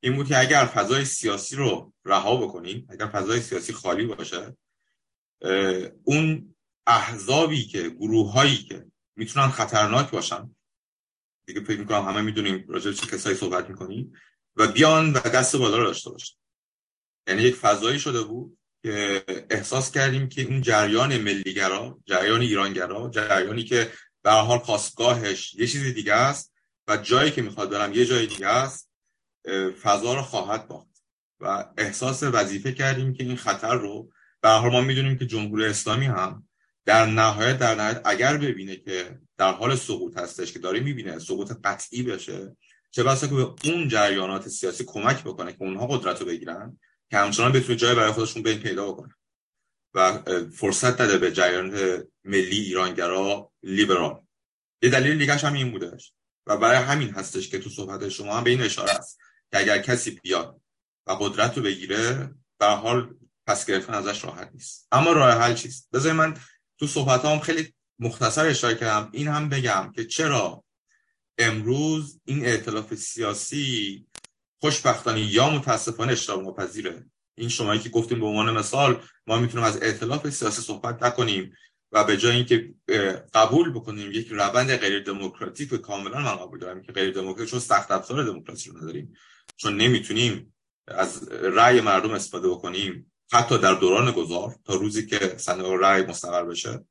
این 0.00 0.16
بود 0.16 0.28
که 0.28 0.38
اگر 0.38 0.66
فضای 0.66 1.04
سیاسی 1.04 1.56
رو 1.56 1.92
رها 2.04 2.36
بکنیم 2.36 2.86
اگر 2.90 3.06
فضای 3.06 3.40
سیاسی 3.40 3.72
خالی 3.72 4.06
باشه 4.06 4.56
اون 6.04 6.54
احزابی 6.86 7.64
که 7.64 7.88
گروه 7.88 8.32
هایی 8.32 8.56
که 8.56 8.86
می‌تونن 9.16 9.48
خطرناک 9.48 10.10
باشن. 10.10 10.54
دیگه 11.46 11.60
فکر 11.60 11.78
می‌کنم 11.78 12.08
همه 12.08 12.22
می‌دونیم 12.22 12.64
راجع 12.68 12.92
چه 12.92 13.06
کسایی 13.06 13.36
صحبت 13.36 13.68
می‌کنیم 13.68 14.12
و 14.56 14.66
بیان 14.66 15.12
و 15.12 15.18
دست 15.18 15.56
بالا 15.56 15.78
رو 15.78 15.84
داشته 15.84 16.10
باشن. 16.10 16.36
یعنی 17.28 17.42
یک 17.42 17.54
فضایی 17.54 17.98
شده 17.98 18.22
بود 18.22 18.58
که 18.82 19.24
احساس 19.50 19.90
کردیم 19.90 20.28
که 20.28 20.42
اون 20.42 20.62
جریان 20.62 21.18
ملیگرا 21.18 21.98
جریان 22.06 22.40
ایرانگرا 22.40 23.10
جریانی 23.10 23.64
که 23.64 23.92
به 24.22 24.30
حال 24.30 24.58
خواستگاهش 24.58 25.54
یه 25.54 25.66
چیزی 25.66 25.92
دیگه 25.92 26.14
است 26.14 26.54
و 26.88 26.96
جایی 26.96 27.30
که 27.30 27.42
می‌خواد 27.42 27.70
برم 27.70 27.92
یه 27.92 28.06
جای 28.06 28.26
دیگه 28.26 28.46
است 28.48 28.90
فضا 29.82 30.14
رو 30.14 30.22
خواهد 30.22 30.68
باخت. 30.68 30.94
و 31.40 31.64
احساس 31.78 32.22
وظیفه 32.22 32.72
کردیم 32.72 33.12
که 33.12 33.24
این 33.24 33.36
خطر 33.36 33.74
رو 33.74 34.12
به 34.40 34.48
حال 34.48 34.72
ما 34.72 34.80
می‌دونیم 34.80 35.18
که 35.18 35.26
جمهوری 35.26 35.64
اسلامی 35.64 36.06
هم 36.06 36.48
در 36.86 37.06
نهایت 37.06 37.58
در 37.58 37.74
نهایت 37.74 38.00
اگر 38.04 38.36
ببینه 38.36 38.76
که 38.76 39.18
در 39.38 39.52
حال 39.52 39.76
سقوط 39.76 40.18
هستش 40.18 40.52
که 40.52 40.58
داره 40.58 40.80
می‌بینه 40.80 41.18
سقوط 41.18 41.52
قطعی 41.64 42.02
بشه 42.02 42.56
چه 42.90 43.02
بسا 43.02 43.26
که 43.26 43.34
به 43.34 43.54
اون 43.64 43.88
جریانات 43.88 44.48
سیاسی 44.48 44.84
کمک 44.84 45.22
بکنه 45.22 45.52
که 45.52 45.62
اونها 45.62 45.86
قدرت 45.86 46.20
رو 46.20 46.26
بگیرن 46.26 46.78
که 47.10 47.18
همچنان 47.18 47.52
بتونه 47.52 47.76
جای 47.76 47.94
برای 47.94 48.12
خودشون 48.12 48.42
بین 48.42 48.58
پیدا 48.58 48.92
بکنه 48.92 49.14
و 49.94 50.22
فرصت 50.52 50.96
داده 50.96 51.18
به 51.18 51.32
جریان 51.32 51.70
ملی 52.24 52.60
ایرانگرا 52.60 53.52
لیبرال. 53.62 54.20
یه 54.82 54.90
دلیل 54.90 55.18
دیگه 55.18 55.34
هم 55.34 55.52
این 55.52 55.70
بودش 55.70 56.12
و 56.46 56.56
برای 56.56 56.76
همین 56.76 57.10
هستش 57.10 57.48
که 57.48 57.58
تو 57.58 57.70
صحبت 57.70 58.08
شما 58.08 58.36
هم 58.36 58.44
به 58.44 58.50
این 58.50 58.62
اشاره 58.62 58.90
است 58.90 59.18
که 59.52 59.58
اگر 59.58 59.78
کسی 59.78 60.10
بیاد 60.10 60.60
و 61.06 61.12
قدرت 61.12 61.56
رو 61.56 61.62
بگیره 61.62 62.34
به 62.58 62.66
حال 62.66 63.14
پس 63.46 63.66
گرفتن 63.66 63.94
ازش 63.94 64.24
راحت 64.24 64.50
نیست. 64.54 64.88
اما 64.92 65.12
راه 65.12 65.30
حل 65.30 65.54
چیست؟ 65.54 65.88
بذارید 65.92 66.18
من 66.18 66.36
تو 66.84 66.88
صحبت 66.88 67.24
هم 67.24 67.38
خیلی 67.38 67.74
مختصر 67.98 68.46
اشاره 68.46 68.74
کردم. 68.74 69.08
این 69.12 69.28
هم 69.28 69.48
بگم 69.48 69.92
که 69.96 70.04
چرا 70.04 70.64
امروز 71.38 72.20
این 72.24 72.46
ائتلاف 72.46 72.94
سیاسی 72.94 74.06
خوشبختانه 74.60 75.20
یا 75.20 75.50
متاسفانه 75.50 76.12
اشتباه 76.12 76.42
مپذیره؟ 76.42 77.06
این 77.34 77.48
شمایی 77.48 77.80
که 77.80 77.88
گفتیم 77.88 78.20
به 78.20 78.26
عنوان 78.26 78.50
مثال 78.50 79.02
ما 79.26 79.38
می‌تونیم 79.38 79.66
از 79.66 79.82
ائتلاف 79.82 80.30
سیاسی 80.30 80.62
صحبت 80.62 81.02
نکنیم 81.02 81.54
و 81.92 82.04
به 82.04 82.16
جای 82.16 82.36
اینکه 82.36 82.74
قبول 83.34 83.72
بکنیم 83.72 84.12
یک 84.12 84.28
روند 84.28 84.76
غیر 84.76 85.02
دموکراتیک 85.02 85.74
کاملا 85.74 86.20
من 86.20 86.36
قبول 86.36 86.58
دارم 86.58 86.82
که 86.82 86.92
غیر 86.92 87.14
دموکراتیک 87.14 87.50
چون 87.50 87.60
سخت 87.60 87.90
افزار 87.90 88.24
دموکراسی 88.24 88.70
رو 88.70 88.78
نداریم. 88.78 89.14
چون 89.56 89.76
نمی‌تونیم 89.76 90.54
از 90.88 91.28
رأی 91.32 91.80
مردم 91.80 92.10
استفاده 92.10 92.48
بکنیم. 92.48 93.12
حتی 93.34 93.58
در 93.58 93.74
دوران 93.74 94.12
گذار 94.12 94.58
تا 94.64 94.74
روزی 94.74 95.06
که 95.06 95.36
صندوق 95.38 95.72
رأی 95.72 96.02
مستقر 96.02 96.44
بشه. 96.44 96.84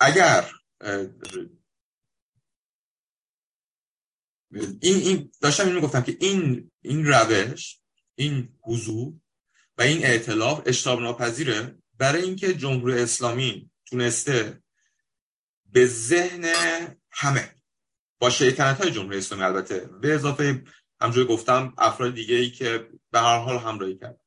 اگر 0.00 0.50
این 4.80 4.80
این 4.80 5.32
داشتم 5.40 5.66
اینو 5.66 5.80
گفتم 5.80 6.02
که 6.02 6.16
این 6.20 6.70
این 6.80 7.06
روش 7.06 7.80
این 8.14 8.58
حضور 8.62 9.14
و 9.78 9.82
این 9.82 10.04
اعتلاف 10.04 10.62
اشتاب 10.66 11.00
ناپذیره 11.00 11.78
برای 11.94 12.22
اینکه 12.22 12.54
جمهوری 12.54 13.02
اسلامی 13.02 13.70
تونسته 13.86 14.62
به 15.72 15.86
ذهن 15.86 16.44
همه 17.10 17.55
با 18.18 18.30
شیطنت 18.30 18.80
های 18.80 18.90
جمهوری 18.90 19.18
اسلامی 19.18 19.44
البته. 19.44 19.90
به 20.00 20.14
اضافه 20.14 20.64
همجوری 21.00 21.26
گفتم 21.26 21.74
افراد 21.78 22.14
دیگه 22.14 22.34
ای 22.34 22.50
که 22.50 22.88
به 23.10 23.20
هر 23.20 23.38
حال 23.38 23.58
همراهی 23.58 23.96
کرد 23.96 24.20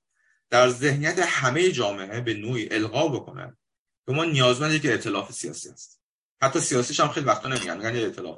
در 0.49 0.69
ذهنیت 0.69 1.19
همه 1.19 1.71
جامعه 1.71 2.21
به 2.21 2.33
نوعی 2.33 2.69
القا 2.71 3.07
بکنه 3.07 3.57
که 4.05 4.11
ما 4.11 4.25
نیازمند 4.25 4.73
یک 4.73 4.85
ائتلاف 4.85 5.31
سیاسی 5.31 5.69
است. 5.69 6.01
حتی 6.41 6.59
سیاسیش 6.59 6.99
هم 6.99 7.07
خیلی 7.07 7.25
وقتا 7.25 7.49
نمیگن 7.49 7.77
میگن 7.77 7.95
یه 7.95 8.03
ائتلاف 8.03 8.37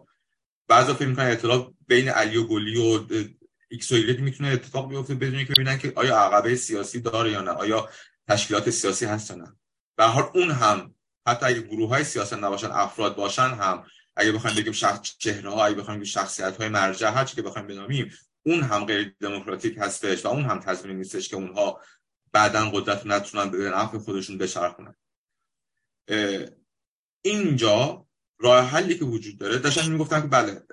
بعضا 0.68 0.93
فکر 0.93 1.08
می‌کنن 1.08 1.26
ائتلاف 1.26 1.68
بین 1.88 2.10
علی 2.10 2.38
و 2.38 2.43
قلی 2.43 2.78
و 2.78 3.06
ایکس 3.70 3.91
و 3.91 3.95
می‌تونه 3.95 4.49
اتفاق 4.49 4.89
بیفته 4.89 5.16
بدون 5.16 5.45
که 5.45 5.54
ببینن 5.54 5.78
که 5.78 5.93
آیا 5.95 6.18
عقبه 6.18 6.56
سیاسی 6.56 7.02
داره 7.02 7.32
یا 7.32 7.41
نه 7.41 7.52
آیا 7.52 7.89
تشکیلات 8.28 8.70
سیاسی 8.70 9.06
هست 9.06 9.30
یا 9.30 9.36
نه. 9.36 9.56
به 9.97 10.01
هر 10.01 10.03
حال 10.04 10.32
اون 10.36 10.52
هم 10.52 10.95
حتی 11.28 11.45
اگه 11.45 11.62
گروه 11.62 11.89
های 11.89 12.04
سیاست 12.04 12.34
نباشن 12.34 12.72
افراد 12.72 13.16
باشن 13.16 13.41
هم 13.41 13.86
اگه 14.16 14.32
بخوایم 14.32 14.55
بگیم 14.55 14.74
شخص 14.74 15.18
چهره 15.18 15.49
ها 15.49 15.66
اگه 15.66 15.76
بخوایم 15.76 15.99
بگیم 15.99 16.12
شخصیت 16.12 16.57
های 16.57 16.70
مرجع 16.70 17.09
هر 17.09 17.26
چی 17.26 17.36
که 17.36 17.41
بخوایم 17.41 17.68
بنامیم 17.68 18.12
اون 18.45 18.64
هم 18.64 18.86
غیر 18.86 19.16
دموکراتیک 19.20 19.78
هستش 19.78 20.26
و 20.26 20.28
اون 20.28 20.45
هم 20.45 20.59
تضمین 20.59 20.97
نیستش 20.97 21.30
که 21.30 21.36
اونها 21.36 21.82
بعدا 22.32 22.70
قدرت 22.70 23.05
نتونن 23.05 23.49
به 23.49 23.57
نفع 23.57 23.97
خودشون 23.97 24.38
بچرخونن. 24.38 24.95
اینجا 27.22 28.05
راه 28.39 28.66
حلی 28.66 28.97
که 28.97 29.05
وجود 29.05 29.38
داره 29.38 29.57
داشتن 29.57 29.91
می‌گفتن 29.91 30.22
که 30.22 30.28
بله 30.28 30.64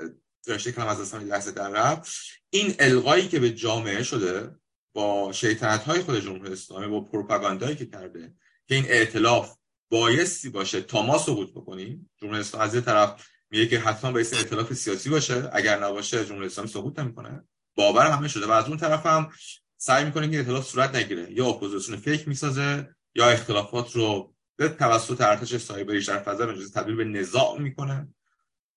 رشته 0.42 0.72
کلام 0.72 0.86
از 0.86 1.00
اصلا 1.00 1.20
لحظه 1.20 1.52
در 1.52 1.68
رفت. 1.68 2.12
این 2.50 2.74
القایی 2.78 3.28
که 3.28 3.40
به 3.40 3.50
جامعه 3.50 4.02
شده 4.02 4.56
با 4.94 5.32
شیطنت 5.32 5.82
های 5.82 6.02
خود 6.02 6.20
جمهوری 6.20 6.52
اسلامی 6.52 6.86
با 6.86 7.00
پروپاگاندایی 7.00 7.76
که 7.76 7.86
کرده 7.86 8.34
که 8.66 8.74
این 8.74 8.84
ائتلاف 8.88 9.57
بایستی 9.90 10.48
باشه 10.48 10.80
تا 10.80 11.02
ما 11.02 11.18
سقوط 11.18 11.50
بکنیم 11.50 12.10
جمهوری 12.16 12.40
اسلامی 12.40 12.64
از 12.64 12.74
یه 12.74 12.80
طرف 12.80 13.28
میگه 13.50 13.66
که 13.66 13.78
حتما 13.78 14.12
باید 14.12 14.34
ائتلاف 14.34 14.72
سیاسی 14.72 15.10
باشه. 15.10 15.50
اگر 15.52 15.84
نباشه 15.84 16.24
جمهوری 16.24 16.46
اسلامی 16.46 16.70
سقوط 16.70 16.98
نمی‌کنه. 16.98 17.44
باور 17.74 18.06
همه 18.06 18.28
شده. 18.28 18.46
و 18.46 18.50
از 18.50 18.68
اون 18.68 18.76
طرف 18.76 19.06
هم 19.06 19.30
سعی 19.76 20.04
می‌کنه 20.04 20.30
که 20.30 20.36
ائتلاف 20.36 20.66
صورت 20.66 20.94
نگیره. 20.94 21.32
یا 21.32 21.46
اپوزیسیون 21.46 21.98
fake 21.98 22.28
می‌سازه 22.28 22.88
یا 23.14 23.30
اختلافات 23.30 23.96
رو 23.96 24.34
به 24.56 24.68
توسط 24.68 25.20
ارتش 25.20 25.56
سایبری 25.56 26.04
در 26.04 26.18
فضا 26.18 26.46
مجازی 26.46 26.72
تبدیل 26.72 26.96
به 26.96 27.04
نزاع 27.04 27.58
می‌کنه. 27.58 28.08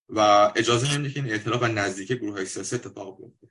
و 0.09 0.51
اجازه 0.55 0.93
نمیده 0.93 1.14
که 1.14 1.20
این 1.20 1.32
ائتلاف 1.32 1.64
و 1.64 1.68
نزدیکی 1.68 2.16
گروه 2.16 2.34
های 2.34 2.45
سیاسی 2.45 2.76
اتفاق 2.76 3.18
بیفته. 3.18 3.47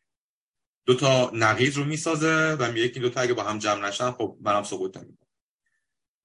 دو 0.86 0.94
تا 0.94 1.30
نقیض 1.34 1.78
رو 1.78 1.84
می‌سازه 1.84 2.56
و 2.58 2.72
میگه 2.72 2.88
که 2.88 3.00
دو 3.00 3.10
تا 3.10 3.20
اگه 3.20 3.34
با 3.34 3.42
هم 3.42 3.58
جمع 3.58 3.88
نشن 3.88 4.10
خب 4.10 4.38
منم 4.40 4.62
سقوط 4.62 4.96
نمی‌کنم. 4.96 5.29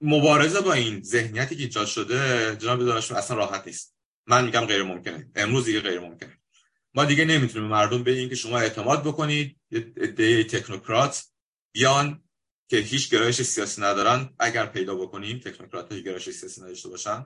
مبارزه 0.01 0.61
با 0.61 0.73
این 0.73 1.03
ذهنیتی 1.03 1.55
که 1.55 1.63
ایجاد 1.63 1.87
شده 1.87 2.55
جناب 2.55 2.85
دانشجو 2.85 3.15
اصلا 3.15 3.37
راحت 3.37 3.67
نیست. 3.67 3.95
من 4.27 4.45
میگم 4.45 4.65
غیر 4.65 4.83
ممکنه. 4.83 5.29
امروز 5.35 5.65
دیگه 5.65 5.79
غیر 5.79 5.99
ممکنه. 5.99 6.37
ما 6.93 7.05
دیگه 7.05 7.25
نمی‌تونیم 7.25 7.69
مردم 7.69 8.03
بگیم 8.03 8.29
که 8.29 8.35
شما 8.35 8.59
اعتماد 8.59 9.03
بکنید 9.03 9.59
ایده 9.71 10.43
تکنوکرات 10.43 11.23
بیان 11.71 12.23
که 12.67 12.77
هیچ 12.77 13.09
گرایش 13.09 13.41
سیاسی 13.41 13.81
ندارن. 13.81 14.29
اگر 14.39 14.65
پیدا 14.65 14.95
بکنیم 14.95 15.39
تکنوکرات 15.39 15.91
های 15.91 16.03
گرایش 16.03 16.29
سیاسی 16.29 16.61
نداشته 16.61 16.89
باشن. 16.89 17.25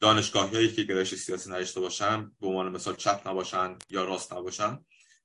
دانشگاهی 0.00 0.68
که 0.68 0.82
گرایش 0.82 1.14
سیاسی 1.14 1.50
نداشته 1.50 1.80
باشن 1.80 2.32
به 2.40 2.46
عنوان 2.46 2.68
مثال 2.68 2.96
چپ 2.96 3.28
نباشن 3.28 3.78
یا 3.90 4.04
راست 4.04 4.32
نباشن 4.32 4.78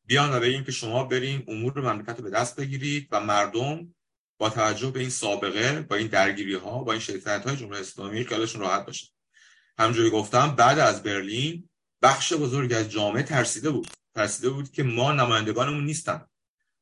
بیان 0.05 0.33
و 0.33 0.39
بگیم 0.39 0.63
که 0.63 0.71
شما 0.71 1.03
برین 1.03 1.43
امور 1.47 1.81
مملکت 1.81 2.17
رو 2.17 2.23
به 2.23 2.29
دست 2.29 2.55
بگیرید 2.55 3.07
و 3.11 3.19
مردم 3.19 3.95
با 4.43 4.49
توجه 4.49 4.91
به 4.91 4.99
این 4.99 5.09
سابقه 5.09 5.81
با 5.81 5.95
این 5.95 6.07
درگیری 6.07 6.55
ها 6.55 6.83
با 6.83 6.91
این 6.91 7.01
شیطنت 7.01 7.47
های 7.47 7.55
جمهوری 7.55 7.79
اسلامی 7.79 8.23
خیالشون 8.23 8.61
راحت 8.61 8.85
باشه. 8.85 9.07
همونجوری 9.79 10.09
گفتم 10.09 10.55
بعد 10.55 10.79
از 10.79 11.03
برلین 11.03 11.69
بخش 12.01 12.33
بزرگی 12.33 12.75
از 12.75 12.89
جامعه 12.89 13.23
ترسیده 13.23 13.69
بود. 13.69 13.87
ترسیده 14.15 14.49
بود 14.49 14.71
که 14.71 14.83
ما 14.83 15.11
نمایندگانمون 15.11 15.85
نیستن. 15.85 16.25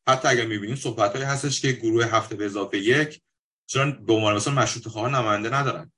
حتی 0.07 0.27
اگر 0.27 0.45
می‌بینیم 0.45 0.75
صحبت 0.75 1.11
هایی 1.11 1.25
هستش 1.25 1.61
که 1.61 1.71
گروه 1.71 2.05
هفته 2.05 2.35
به 2.35 2.45
اضافه 2.45 2.77
یک 2.77 3.21
چرا 3.65 3.91
به 3.91 4.13
عنوان 4.13 4.35
مثلا 4.35 4.53
مشروط 4.53 4.87
خواه 4.87 5.11
نماینده 5.11 5.53
ندارن. 5.53 5.91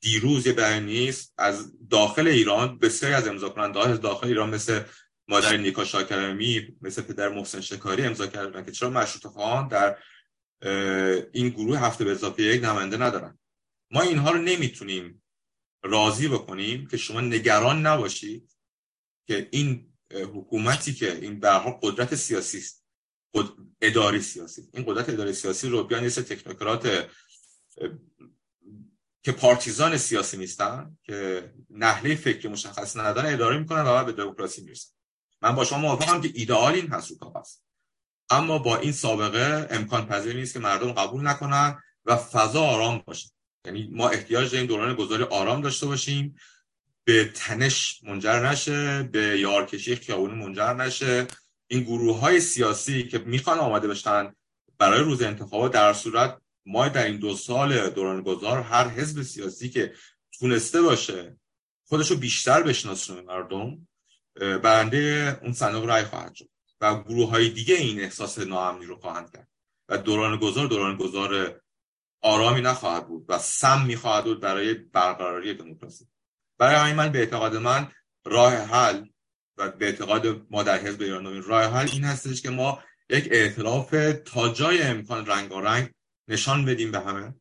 دیروز 0.00 0.46
یه 0.46 0.52
بیانیه 0.52 1.14
از 1.38 1.72
داخل 1.90 2.26
ایران 2.28 2.78
بسیاری 2.78 3.14
از 3.14 3.28
امضا 3.28 3.48
کننده 3.48 3.88
از 3.88 4.00
داخل 4.00 4.26
ایران 4.26 4.50
مثل 4.50 4.82
مادر 5.28 5.56
نیکا 5.56 5.84
شاکرمی 5.84 6.76
مثل 6.80 7.02
پدر 7.02 7.28
محسن 7.28 7.60
شکاری 7.60 8.02
امضا 8.02 8.26
کردن 8.26 8.64
که 8.64 8.72
چرا 8.72 8.90
مشروط 8.90 9.26
خواهان 9.26 9.68
در 9.68 9.96
این 11.32 11.48
گروه 11.48 11.78
هفته 11.78 12.04
به 12.04 12.10
اضافه 12.10 12.42
یک 12.42 12.64
نماینده 12.64 12.96
ندارن. 12.96 13.38
ما 13.90 14.02
اینها 14.02 14.30
رو 14.30 14.38
نمی‌تونیم 14.38 15.22
راضی 15.82 16.28
بکنیم 16.28 16.86
که 16.86 16.96
شما 16.96 17.20
نگران 17.20 17.86
نباشید 17.86 18.56
که 19.26 19.48
این 19.50 19.92
حکومتی 20.10 20.94
که 20.94 21.16
این 21.16 21.40
به 21.40 21.48
قدرت 21.82 22.14
سیاسی 22.14 22.58
است. 22.58 22.86
اداری 23.80 24.22
سیاسی. 24.22 24.62
این 24.74 24.84
قدرت 24.86 25.08
اداری 25.08 25.32
سیاسی 25.32 25.68
رو 25.68 25.84
بیان 25.84 26.04
یه 26.04 26.10
تکنوکرات 26.10 27.08
که 29.22 29.32
پارتیزان 29.32 29.96
سیاسی 29.96 30.36
نیستن 30.36 30.96
که 31.02 31.52
نحله 31.70 32.14
فکر 32.14 32.48
مشخص 32.48 32.96
ندارن 32.96 33.34
اداره 33.34 33.58
می‌کنن 33.58 33.82
و 33.86 34.04
به 34.04 34.12
دموکراسی 34.12 34.62
می‌رسن. 34.62 34.90
من 35.42 35.54
با 35.54 35.64
شما 35.64 35.78
موافقم 35.78 36.20
که 36.20 36.30
ایدئال 36.34 36.74
این 36.74 36.88
هست 36.88 37.12
اما 38.32 38.58
با 38.58 38.76
این 38.76 38.92
سابقه 38.92 39.66
امکان 39.70 40.06
پذیر 40.06 40.36
نیست 40.36 40.52
که 40.52 40.58
مردم 40.58 40.92
قبول 40.92 41.26
نکنن 41.26 41.82
و 42.04 42.16
فضا 42.16 42.62
آرام 42.62 43.02
باشه. 43.06 43.30
یعنی 43.66 43.88
ما 43.92 44.08
احتیاج 44.08 44.52
داریم 44.52 44.66
دوران 44.66 44.94
گذاری 44.94 45.22
آرام 45.22 45.60
داشته 45.60 45.86
باشیم. 45.86 46.36
به 47.04 47.24
تنش 47.24 48.00
منجر 48.02 48.48
نشه 48.48 49.02
به 49.02 49.40
یارکشی 49.40 49.96
خیابونی 49.96 50.34
منجر 50.34 50.74
نشه. 50.74 51.26
این 51.66 51.82
گروه 51.82 52.18
های 52.18 52.40
سیاسی 52.40 53.08
که 53.08 53.18
می‌خوان 53.18 53.58
آماده 53.58 53.88
بشن 53.88 54.32
برای 54.78 55.00
روز 55.00 55.22
انتخابات 55.22 55.72
در 55.72 55.92
صورت 55.92 56.38
ما 56.66 56.88
در 56.88 57.04
این 57.04 57.16
دو 57.16 57.36
سال 57.36 57.90
دوران 57.90 58.22
گذار 58.22 58.60
هر 58.60 58.88
حزب 58.88 59.22
سیاسی 59.22 59.68
که 59.68 59.92
تونسته 60.38 60.82
باشه 60.82 61.36
خودشو 61.84 62.16
بیشتر 62.16 62.62
بشناسونه 62.62 63.20
مردم 63.22 63.88
برنده 64.34 65.38
اون 65.42 65.52
صندوق 65.52 65.84
رای 65.84 66.04
خواهد 66.04 66.34
شد. 66.34 66.48
و 66.82 67.02
گروه 67.02 67.30
های 67.30 67.48
دیگه 67.48 67.74
این 67.74 68.00
احساس 68.00 68.38
ناامنی 68.38 68.86
رو 68.86 68.96
خواهند 68.96 69.32
کرد. 69.32 69.48
و 69.88 69.98
دوران 69.98 70.38
گذار 70.38 70.66
دوران 70.66 70.96
گذار 70.96 71.60
آرامی 72.20 72.60
نخواهد 72.60 73.08
بود 73.08 73.24
و 73.28 73.38
سم 73.38 73.84
می‌خواهد 73.86 74.24
بود 74.24 74.40
برای 74.40 74.74
برقراری 74.74 75.54
دموکراسی. 75.54 76.06
برای 76.58 76.74
همین 76.74 76.94
من 76.94 77.12
به 77.12 77.18
اعتقاد 77.18 77.56
من 77.56 77.92
راه 78.24 78.54
حل 78.54 79.04
و 79.56 79.70
به 79.70 79.86
اعتقاد 79.86 80.46
ما 80.50 80.62
در 80.62 80.78
حزب 80.78 81.02
ایران 81.02 81.42
راه 81.42 81.64
حل 81.64 81.88
این 81.92 82.04
هستش 82.04 82.42
که 82.42 82.50
ما 82.50 82.82
یک 83.10 83.28
اعتلاف 83.30 83.94
تا 84.24 84.48
جای 84.48 84.82
امکان 84.82 85.26
رنگارنگ 85.26 85.90
نشان 86.28 86.64
بدیم 86.64 86.90
به 86.92 87.00
همه 87.00 87.34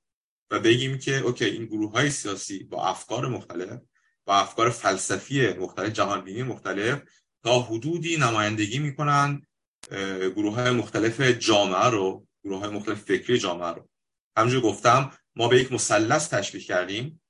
و 0.51 0.59
بگیم 0.59 0.97
که 0.97 1.17
اوکی 1.17 1.45
این 1.45 1.65
گروه 1.65 1.91
های 1.91 2.09
سیاسی 2.09 2.63
با 2.63 2.87
افکار 2.87 3.27
مختلف 3.27 3.81
با 4.25 4.35
افکار 4.35 4.69
فلسفی 4.69 5.53
مختلف 5.53 5.89
جهانبینی 5.89 6.43
مختلف 6.43 7.01
تا 7.43 7.59
حدودی 7.61 8.17
نمایندگی 8.17 8.79
می‌کنن 8.79 9.41
گروه 10.35 10.55
های 10.55 10.71
مختلف 10.71 11.21
جامعه 11.21 11.85
رو 11.85 12.27
گروه 12.43 12.59
های 12.59 12.69
مختلف 12.69 13.01
فکری 13.01 13.39
جامعه 13.39 13.67
رو. 13.67 13.89
همونجور 14.37 14.61
گفتم 14.61 15.11
ما 15.35 15.47
به 15.47 15.61
یک 15.61 15.71
مثلث 15.71 16.29
تشبیه 16.29 16.61
کردیم. 16.61 17.21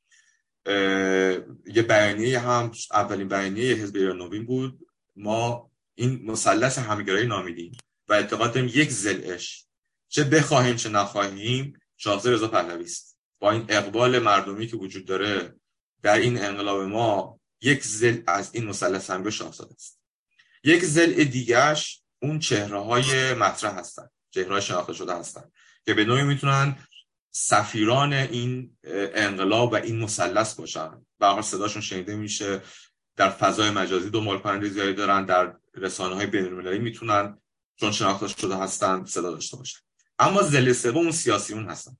یه 1.65 1.81
بیانیه 1.87 2.39
هم 2.39 2.71
اولین 2.91 3.27
بیانیه 3.27 3.75
حزب 3.75 3.95
ایران 3.95 4.17
نوین 4.17 4.45
بود. 4.45 4.87
ما 5.15 5.71
این 5.95 6.21
مثلث 6.25 6.77
همگرایی 6.79 7.27
نامیدیم 7.27 7.71
و 8.07 8.13
اعتقاد 8.13 8.53
داریم 8.53 8.71
یک 8.73 8.89
زلش 8.89 9.65
چه 10.07 10.23
بخواهیم 10.23 10.75
چه 10.75 10.89
نخواهیم 10.89 11.79
شاهزاده 11.97 12.35
رضا 12.35 12.47
پهلوی 12.47 12.83
است. 12.83 13.17
با 13.39 13.51
این 13.51 13.65
اقبال 13.69 14.19
مردمی 14.19 14.67
که 14.67 14.77
وجود 14.77 15.05
داره 15.05 15.55
در 16.01 16.17
این 16.17 16.43
انقلاب 16.43 16.81
ما 16.81 17.39
یک 17.61 17.83
زل 17.83 18.21
از 18.27 18.55
این 18.55 18.65
مثلث 18.65 19.11
به 19.11 19.31
شاهزاده 19.31 19.73
است. 19.73 20.00
یک 20.63 20.85
زل 20.85 21.23
دیگهش 21.23 22.01
اون 22.21 22.39
چهره 22.39 22.79
های 22.79 23.33
مطرح 23.33 23.79
هستن 23.79 24.07
چهره 24.29 24.59
شناخته 24.59 24.93
شده 24.93 25.15
هستن 25.15 25.43
که 25.85 25.93
به 25.93 26.05
نوعی 26.05 26.23
می‌تونن 26.23 26.75
سفیران 27.31 28.13
این 28.13 28.77
انقلاب 28.83 29.71
و 29.71 29.75
این 29.75 29.99
مثلث 29.99 30.53
باشن. 30.53 31.05
به 31.19 31.41
صداشون 31.41 31.81
شنیده 31.81 32.15
میشه 32.15 32.61
در 33.15 33.29
فضای 33.29 33.69
مجازی 33.69 34.09
دنبال 34.09 34.39
کننده 34.39 34.69
زیادی 34.69 34.93
دارن 34.93 35.25
در 35.25 35.55
رسانه 35.73 36.15
های 36.15 36.25
بین 36.25 36.77
می‌تونن 36.77 37.37
چون 37.75 37.91
شناخته 37.91 38.27
شده 38.27 38.57
هستن 38.57 39.05
صدا 39.05 39.31
داشته 39.31 39.57
باشن. 39.57 39.79
اما 40.19 40.41
زل 40.41 40.73
سوم 40.73 40.97
اون 40.97 41.11
سیاسیون 41.11 41.69
هستن. 41.69 41.97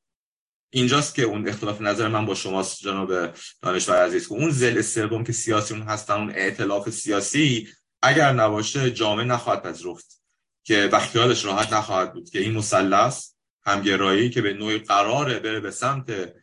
اینجاست 0.70 1.16
که 1.16 1.24
اون 1.24 1.47
اختلاف 1.47 1.82
نظر 1.82 2.07
من 2.07 2.26
با 2.26 2.36
شما 2.36 2.64
جناب 2.64 3.34
دانشور 3.62 4.05
عزیز. 4.05 4.28
که 4.28 4.34
اون 4.34 4.51
زل 4.51 4.82
سوم 4.82 5.24
که 5.24 5.34
سیاسیون 5.34 5.82
هستن 5.82 6.14
اون 6.14 6.30
ائتلاف 6.30 6.89
سیاسی 6.89 7.70
اگر 8.01 8.33
نباشه 8.33 8.91
جامعه 8.91 9.25
نخواهد 9.25 9.63
پذیرفت 9.63 10.21
که 10.63 10.89
بخیالش 10.93 11.45
راحت 11.45 11.73
نخواهد 11.73 12.13
بود 12.13 12.29
که 12.29 12.39
این 12.39 12.53
مثلث 12.53 13.31
همگرایی 13.65 14.29
که 14.29 14.41
به 14.41 14.53
نوعی 14.53 14.77
قراره 14.77 15.39
بره 15.39 15.59
به 15.59 15.71
سمت 15.71 16.33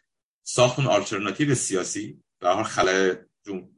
ساختون 0.42 0.86
آلترناتیو 0.86 1.54
سیاسی 1.54 2.22
در 2.40 2.52
حال 2.52 2.64
خلای 2.64 3.16
جم... 3.46 3.68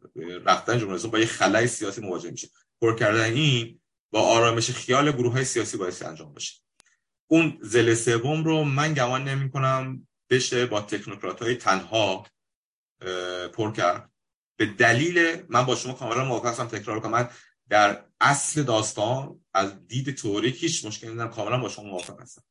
رفتن 0.46 0.78
جمهوری 0.78 1.08
با 1.08 1.18
یه 1.18 1.26
خلای 1.26 1.66
سیاسی 1.66 2.00
مواجه 2.00 2.30
میشه. 2.30 2.48
پر 2.80 2.96
کردن 2.98 3.24
این 3.32 3.80
با 4.10 4.20
آرامش 4.20 4.70
خیال 4.70 5.12
گروه 5.12 5.32
های 5.32 5.44
سیاسی 5.44 5.76
باعث 5.76 6.02
انجام 6.02 6.34
بشه. 6.34 6.54
اون 7.26 7.58
زل 7.62 7.94
سوم 7.94 8.44
رو 8.44 8.64
من 8.64 8.94
گمان 8.94 9.24
نمی 9.24 9.50
کنم 9.50 10.08
بشه 10.30 10.66
با 10.66 10.80
تکنوکرات 10.80 11.42
های 11.42 11.54
تنها 11.54 12.26
پر 13.52 13.72
کرد. 13.72 14.10
به 14.56 14.66
دلیل 14.66 15.42
من 15.48 15.62
با 15.62 15.76
شما 15.76 15.92
کاملا 15.92 16.24
موافق 16.24 16.46
هستم 16.46 16.68
تکرار 16.68 17.00
کنم 17.00 17.10
من 17.10 17.28
در 17.70 18.04
اصل 18.20 18.62
داستان 18.62 19.40
از 19.54 19.86
دید 19.86 20.14
توریک 20.14 20.62
هیچ 20.62 20.84
مشکلی 20.84 21.12
ندارم 21.12 21.30
کاملا 21.30 21.58
با 21.58 21.68
شما 21.68 21.84
موافق 21.84 22.20
هستم. 22.20 22.42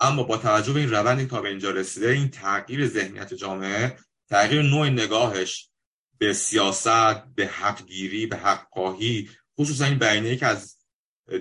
اما 0.00 0.22
با 0.22 0.36
توجه 0.36 0.72
به 0.72 0.80
این 0.80 0.90
روندی 0.90 1.26
تا 1.26 1.42
به 1.42 1.48
اینجا 1.48 1.70
رسیده 1.70 2.08
این 2.08 2.28
تغییر 2.28 2.88
ذهنیت 2.88 3.34
جامعه 3.34 3.96
تغییر 4.28 4.62
نوع 4.62 4.88
نگاهش 4.88 5.70
به 6.18 6.32
سیاست 6.32 7.24
به 7.34 7.46
حقگیری 7.46 8.26
به 8.26 8.36
حقخواهی 8.36 9.30
خصوصا 9.60 9.84
این 9.84 9.98
بیانیه 9.98 10.36
که 10.36 10.46
از 10.46 10.76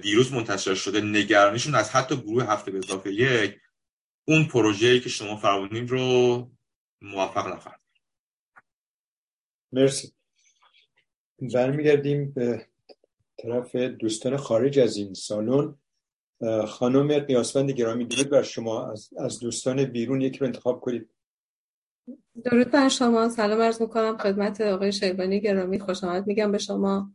دیروز 0.02 0.34
منتشر 0.34 0.76
شده 0.76 1.02
نگرانیشون 1.02 1.76
از 1.76 1.90
حتی 1.90 2.16
گروه 2.16 2.44
هفته 2.44 2.72
به 2.72 2.78
اضافه 2.78 3.14
یک 3.14 3.60
اون 4.28 4.46
پروژه‌ای 4.46 5.00
که 5.00 5.10
شما 5.10 5.38
فرمودین 5.38 5.88
رو 5.88 6.52
موفق 7.02 7.48
نخواهد 7.48 7.82
مرسی. 9.72 10.14
برمیگردیم 11.54 12.32
به 12.32 12.68
طرف 13.38 13.76
دوستان 13.76 14.38
خارج 14.38 14.80
از 14.80 14.98
این 14.98 15.14
سالن 15.14 15.76
خانم 16.68 17.20
قیاسوند 17.20 17.72
گرامی 17.72 18.06
درود 18.06 18.30
بر 18.30 18.42
شما. 18.44 18.94
از, 19.18 19.40
دوستان 19.40 19.86
بیرون 19.86 20.22
یکی 20.22 20.40
رو 20.40 20.46
انتخاب 20.46 20.80
کنید. 20.80 21.10
درود 22.44 22.72
بر 22.72 22.90
شما. 22.90 23.30
سلام 23.30 23.62
عرض 23.62 23.82
می‌کنم 23.82 24.18
خدمت 24.18 24.62
آقای 24.62 24.92
شیبانی 24.92 25.42
گرامی. 25.42 25.80
خوش 25.80 26.04
آمد. 26.04 26.28
میگم 26.28 26.52
به 26.52 26.58
شما. 26.58 27.12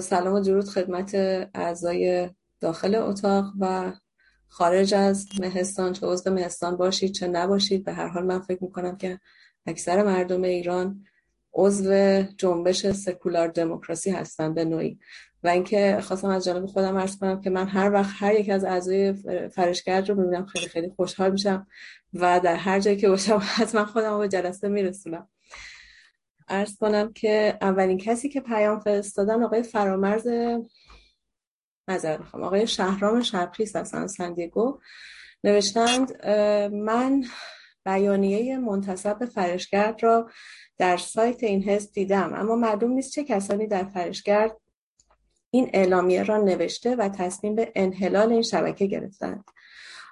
سلام 0.00 0.34
و 0.34 0.40
درود 0.40 0.68
خدمت 0.68 1.14
اعضای 1.54 2.30
داخل 2.60 2.94
اتاق 2.94 3.52
و 3.60 3.92
خارج 4.48 4.94
از 4.94 5.28
مهستان. 5.40 5.92
چه 5.92 6.06
عضو 6.06 6.30
مهستان 6.30 6.76
باشید 6.76 7.12
چه 7.12 7.28
نباشید. 7.28 7.84
به 7.84 7.92
هر 7.92 8.08
حال 8.08 8.26
من 8.26 8.40
فکر 8.40 8.64
می‌کنم 8.64 8.96
که 8.96 9.20
اکثر 9.66 10.02
مردم 10.02 10.42
ایران 10.42 11.04
عضو 11.54 12.22
جنبش 12.22 12.86
سکولار 12.86 13.48
دموکراسی 13.48 14.10
هستن 14.10 14.54
به 14.54 14.64
نوعی. 14.64 14.98
و 15.42 15.48
اینکه 15.48 15.98
خواستم 16.02 16.28
از 16.28 16.44
جانب 16.44 16.66
خودم 16.66 16.98
عرض 16.98 17.18
کنم 17.18 17.40
که 17.40 17.50
من 17.50 17.68
هر 17.68 17.92
وقت 17.92 18.10
هر 18.18 18.34
یک 18.34 18.50
از 18.50 18.64
اعضای 18.64 19.12
فرشگرد 19.48 20.08
رو 20.08 20.14
ببینم 20.14 20.46
خیلی 20.46 20.66
خیلی 20.68 20.88
خوشحال 20.96 21.30
میشم 21.30 21.66
و 22.14 22.40
در 22.40 22.56
هر 22.56 22.80
جایی 22.80 22.96
که 22.96 23.08
باشم 23.08 23.38
حتما 23.56 23.84
خودم 23.84 24.18
به 24.18 24.28
جلسه 24.28 24.68
میرسونم. 24.68 25.28
عرض 26.48 26.76
کنم 26.76 27.12
که 27.12 27.58
اولین 27.60 27.98
کسی 27.98 28.28
که 28.28 28.40
پیام 28.40 28.80
فرستادن 28.80 29.42
آقای 29.42 29.62
فرامرز 29.62 30.26
نظر 31.88 32.18
می‌خوام. 32.18 32.42
آقای 32.42 32.66
شهرام 32.66 33.22
شرقیس 33.22 33.76
هستن 33.76 34.06
سندیگو 34.06 34.80
نوشتند 35.44 36.26
من 36.72 37.24
بیانیه 37.84 38.58
منتصب 38.58 39.24
فرشگرد 39.24 40.02
را 40.02 40.30
در 40.82 40.96
سایت 40.96 41.44
این 41.44 41.62
حزب 41.62 41.92
دیدم. 41.92 42.34
اما 42.34 42.56
معلوم 42.56 42.90
نیست 42.90 43.12
چه 43.12 43.24
کسانی 43.24 43.66
در 43.66 43.84
فرشگرد 43.84 44.56
این 45.50 45.70
اعلامیه 45.72 46.22
را 46.22 46.38
نوشته 46.38 46.96
و 46.96 47.08
تصمیم 47.08 47.54
به 47.54 47.72
انحلال 47.74 48.32
این 48.32 48.42
شبکه 48.42 48.86
گرفتند. 48.86 49.44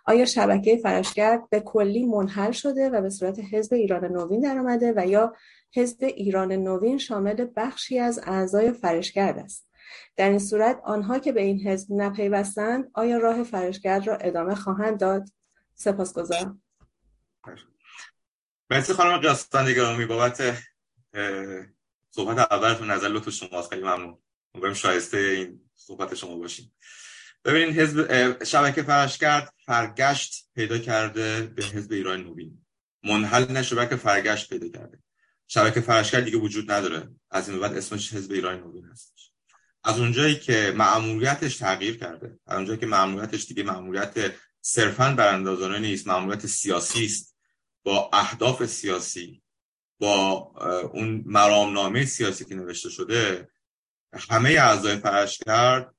آیا 0.07 0.25
شبکه 0.25 0.77
فرشگرد 0.77 1.51
به 1.51 1.61
کلی 1.61 2.07
منحل 2.07 2.51
شده 2.51 2.91
و 2.91 3.03
به 3.03 3.11
صورت 3.11 3.41
حزب 3.53 3.75
ایران 3.75 4.05
نوین 4.05 4.41
درآمده 4.41 4.93
و 4.97 5.07
یا 5.07 5.35
حزب 5.75 6.05
ایران 6.05 6.53
نوین 6.53 6.99
شامل 6.99 7.47
بخشی 7.57 7.99
از 7.99 8.21
اعضای 8.27 8.73
فرشگرد 8.73 9.39
است؟ 9.39 9.69
در 10.17 10.29
این 10.29 10.39
صورت 10.39 10.81
آنها 10.85 11.19
که 11.19 11.33
به 11.33 11.43
این 11.43 11.69
حزب 11.69 11.93
نپیوستند 11.93 12.91
آیا 12.95 13.19
راه 13.19 13.43
فرشگرد 13.43 14.07
را 14.07 14.17
ادامه 14.17 14.55
خواهند 14.55 15.01
داد؟ 15.01 15.29
سپاسگزارم. 15.75 16.63
مرسی 18.71 18.93
خانم 18.93 19.19
قیاسفند 19.19 19.69
گرامی 19.69 20.07
بابت 20.07 20.63
صحبت 22.11 22.53
اولتون 22.53 22.91
نظر 22.91 23.09
لطف 23.09 23.31
شماست. 23.31 23.71
خیلی 23.71 23.83
ممنون. 23.83 24.19
امیدوارم 24.55 24.75
شایسته 24.75 25.17
این 25.17 25.61
صحبت 25.75 26.15
شما 26.15 26.37
باشیم. 26.37 26.73
ببینید 27.45 27.79
حزب 27.81 28.45
شبکه 28.45 28.83
فرشگرد 28.83 29.55
فرگشت 29.67 30.49
پیدا 30.55 30.79
کرده 30.79 31.43
به 31.43 31.65
حزب 31.65 31.93
ایران 31.93 32.21
نوین. 32.25 32.67
منحل 33.05 33.53
نشه 33.53 33.89
که 33.89 33.97
فرگشت 33.97 34.49
پیدا 34.49 34.69
کرده. 34.69 34.99
شبکه 35.47 35.81
فرشگرد 35.81 36.25
دیگه 36.25 36.37
وجود 36.37 36.71
نداره. 36.71 37.09
از 37.31 37.49
این 37.49 37.61
بعد 37.61 37.77
اسمش 37.77 38.15
حزب 38.15 38.33
ایران 38.33 38.61
نوین 38.61 38.85
هستش. 38.85 39.33
از 39.85 39.99
اونجایی 39.99 40.35
که 40.35 40.73
معمولیتش 40.77 41.57
تغییر 41.57 41.97
کرده 41.97 42.39
از 42.47 42.57
اونجایی 42.57 42.79
که 42.79 42.87
معمولیتش 42.87 43.47
دیگه 43.47 43.63
معمولیت 43.63 44.35
صرفا 44.61 45.15
براندازانه 45.15 45.79
نیست 45.79 46.07
معمولیت 46.07 46.47
سیاسی 46.47 47.05
است. 47.05 47.30
با 47.83 48.11
اهداف 48.13 48.67
سیاسی 48.67 49.43
با 50.01 50.33
اون 50.93 51.23
مرامنامه 51.27 52.05
سیاسی 52.05 52.45
که 52.45 52.55
نوشته 52.55 52.91
شده 52.91 53.51
همه 54.31 54.51
اعضای 54.51 54.97
فرشگرد 54.97 55.95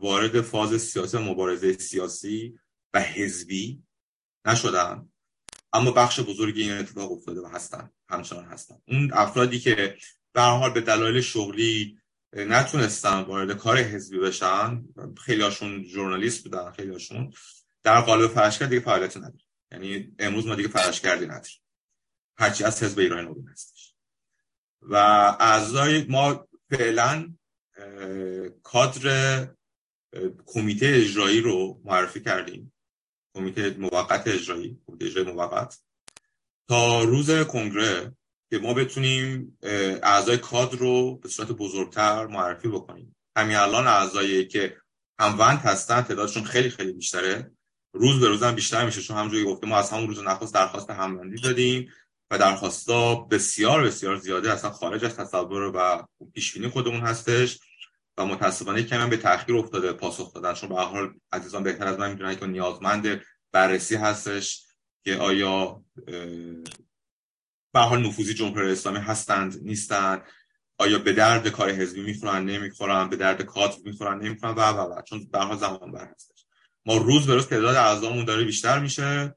وارد 0.00 0.40
فاز 0.40 0.82
سیاسی 0.82 1.18
مبارزه 1.18 1.72
سیاسی 1.72 2.58
و 2.94 3.00
حزبی 3.00 3.82
نشدن. 4.46 5.08
اما 5.72 5.90
بخش 5.90 6.20
بزرگی 6.20 6.62
این 6.62 6.72
اتفاق 6.72 7.12
افتاده 7.12 7.40
و 7.40 7.46
هستن 7.46 7.90
همچنان 8.08 8.44
هستن. 8.44 8.76
اون 8.88 9.10
افرادی 9.12 9.60
که 9.60 9.96
به 10.32 10.42
حال 10.42 10.70
به 10.70 10.80
دلایل 10.80 11.20
شغلی 11.20 11.98
نتونستن 12.32 13.20
وارد 13.20 13.56
کار 13.56 13.78
حزبی 13.78 14.18
بشن 14.18 14.84
خیلی 15.24 15.42
هاشون 15.42 15.84
ژورنالیست 15.84 16.44
بودن 16.44 16.70
خیلی 16.70 16.92
هاشون 16.92 17.32
در 17.82 18.00
قالب 18.00 18.30
فرشگرد 18.30 18.68
دیگه 18.68 18.80
فعالیت 18.80 19.16
نداره 19.16 19.44
یعنی 19.72 20.14
امروز 20.18 20.46
ما 20.46 20.54
دیگه 20.54 20.68
فرشگردی 20.68 21.26
نداریم. 21.26 21.60
هرچی 22.38 22.64
از 22.64 22.82
حزب 22.82 22.98
ایران 22.98 23.24
نوین 23.24 23.48
هستش. 23.48 23.94
و 24.82 24.96
اعضای 25.40 26.04
ما 26.04 26.48
فعلا 26.70 27.34
کادر 28.62 29.48
کمیته 30.46 30.86
اجرایی 30.86 31.40
رو 31.40 31.80
معرفی 31.84 32.20
کردیم. 32.20 32.72
کمیته 33.34 33.70
موقت 33.70 34.28
اجرایی 34.28 34.80
کمیته 34.86 35.06
اجرایی 35.06 35.32
موقت. 35.32 35.82
تا 36.68 37.04
روز 37.04 37.30
کنگره 37.30 38.16
که 38.50 38.58
ما 38.58 38.74
بتونیم 38.74 39.58
اعضای 40.02 40.38
کادر 40.38 40.78
رو 40.78 41.16
به 41.16 41.28
صورت 41.28 41.48
بزرگتر 41.48 42.26
معرفی 42.26 42.68
بکنیم. 42.68 43.16
همین 43.36 43.56
الان 43.56 43.86
اعضایی 43.86 44.46
که 44.46 44.76
هموند 45.18 45.58
هستن 45.58 46.02
تعدادشون 46.02 46.44
خیلی 46.44 46.70
خیلی 46.70 46.92
بیشتره. 46.92 47.50
روز 47.92 48.20
به 48.20 48.28
روز 48.28 48.44
بیشتر 48.44 48.84
میشه 48.84 49.02
چون 49.02 49.16
همونجوری 49.16 49.44
گفته 49.44 49.66
ما 49.66 49.76
از 49.76 49.90
همون 49.90 50.08
روز 50.08 50.22
نخست 50.22 50.54
درخواست 50.54 50.90
هموندی 50.90 51.40
دادیم 51.40 51.92
و 52.30 52.38
درخواستا 52.38 53.14
بسیار 53.14 53.82
بسیار 53.82 54.16
زیاده 54.16 54.52
اصلا 54.52 54.70
خارج 54.70 55.04
از 55.04 55.16
تصور 55.16 55.62
و 55.74 56.06
پیشبینی 56.34 56.68
خودمون 56.68 57.00
هستش 57.00 57.58
و 58.18 58.26
متاسفانه 58.26 58.82
کمی 58.82 59.10
به 59.10 59.16
تاخیر 59.16 59.56
افتاده 59.56 59.92
پاسخ 59.92 60.34
دادن. 60.34 60.54
چون 60.54 60.68
به 60.68 60.74
حال 60.74 61.14
عزیزان 61.32 61.62
بهتر 61.62 61.86
از 61.86 61.98
من 61.98 62.10
می‌دونن 62.10 62.36
که 62.36 62.46
نیازمند 62.46 63.22
بررسی 63.52 63.96
هستش 63.96 64.66
که 65.04 65.16
آیا 65.16 65.82
به 67.72 67.80
حال 67.80 68.06
نفوذی 68.06 68.34
جمهوری 68.34 68.72
اسلامی 68.72 68.98
هستند 68.98 69.58
نیستند 69.62 70.22
آیا 70.78 70.98
به 70.98 71.12
درد 71.12 71.48
کار 71.48 71.70
حزبی 71.70 72.02
می‌خورن 72.02 72.44
نمی‌خورن 72.44 73.08
به 73.08 73.16
درد 73.16 73.42
کادر 73.42 73.76
می‌خورن 73.84 74.18
نمی‌خورن 74.22 74.54
و 74.54 74.60
و 74.60 74.94
و. 74.94 75.02
چون 75.02 75.28
به 75.32 75.38
حال 75.38 75.56
زمان 75.56 75.92
بر 75.92 76.06
هستش. 76.14 76.39
ما 76.86 76.96
روز 76.96 77.26
به 77.26 77.34
روز 77.34 77.46
تعداد 77.46 77.76
اعضامون 77.76 78.24
داره 78.24 78.44
بیشتر 78.44 78.78
میشه 78.78 79.34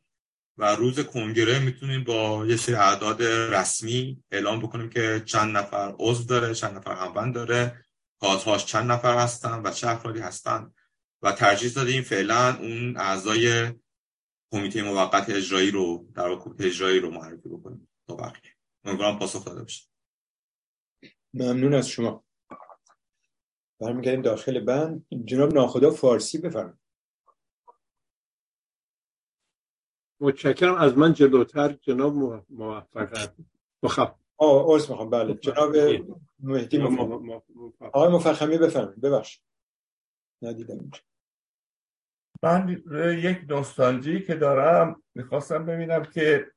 و 0.57 0.75
روز 0.75 0.99
کنگره 0.99 1.59
می‌تونیم 1.59 2.03
با 2.03 2.45
یه 2.45 2.55
سری 2.55 2.75
اعداد 2.75 3.23
رسمی 3.23 4.23
اعلام 4.31 4.59
بکنیم 4.59 4.89
که 4.89 5.23
چند 5.25 5.57
نفر 5.57 5.95
عضو 5.99 6.23
داره 6.23 6.53
چند 6.53 6.77
نفر 6.77 6.93
هموند 6.93 7.35
داره 7.35 7.85
کادرهاش 8.19 8.65
چند 8.65 8.91
نفر 8.91 9.17
هستن 9.17 9.61
و 9.61 9.71
چه 9.71 9.87
افرادی 9.87 10.19
هستن. 10.19 10.73
و 11.21 11.31
ترجیح 11.31 11.71
دادیم 11.71 12.01
فعلا 12.01 12.57
اون 12.59 12.97
اعضای 12.97 13.73
کمیته 14.51 14.83
موقت 14.83 15.29
اجرایی 15.29 15.71
رو 15.71 16.07
در 16.15 16.35
کمیته 16.35 16.65
اجرایی 16.65 16.99
رو 16.99 17.11
معرفی 17.11 17.49
بکنیم 17.49 17.89
تا 18.07 18.15
بقیه. 18.15 18.51
امیدوارم 18.83 19.19
پاسخ 19.19 19.45
داده 19.45 19.63
بشه. 19.63 19.83
ممنون 21.33 21.73
از 21.73 21.89
شما. 21.89 22.25
برمیگردیم 23.79 24.21
داخل 24.21 24.59
بند. 24.59 25.05
جناب 25.25 25.53
ناخدا 25.53 25.91
فارسی 25.91 26.37
بفرمایید. 26.37 26.82
متشکرم. 30.20 30.76
از 30.76 30.97
من 30.97 31.14
جلوتر 31.14 31.74
جناب 31.74 32.14
موفق 32.49 33.30
مخب 33.84 34.16
آه 34.38 34.74
عرض 34.74 34.89
می‌خوام. 34.89 35.09
بله. 35.09 35.34
جناب 35.34 35.76
مهدی 36.39 36.82
آقای 37.80 38.09
مفخمی 38.09 38.57
بفرمایید. 38.57 39.01
ببخشید. 39.01 39.43
ندیدم 40.41 40.80
اینجا. 40.80 40.99
من 42.43 42.84
یک 43.24 43.38
نوستالژی 43.49 44.22
که 44.22 44.36
دارم 44.36 45.03
می‌خواستم 45.16 45.66
ببینم 45.66 46.03
که 46.03 46.51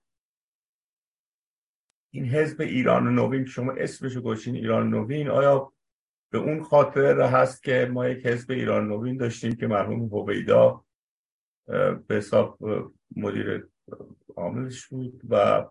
این 2.10 2.24
حزب 2.24 2.60
ایران 2.60 3.14
نوین 3.14 3.44
که 3.44 3.50
شما 3.50 3.72
اسمشو 3.72 4.20
گوشین 4.20 4.56
ایران 4.56 4.90
نوین 4.90 5.28
آیا 5.30 5.72
به 6.30 6.38
اون 6.38 6.62
خاطر 6.62 7.20
هست 7.20 7.62
که 7.62 7.90
ما 7.92 8.08
یک 8.08 8.26
حزب 8.26 8.50
ایران 8.50 8.88
نوین 8.88 9.16
داشتیم 9.16 9.56
که 9.56 9.66
مرحوم 9.66 10.04
هویدا 10.04 10.85
به 11.66 12.14
حساب 12.16 12.58
مدیر 13.16 13.68
عاملش 14.36 14.86
بود 14.86 15.20
و 15.28 15.64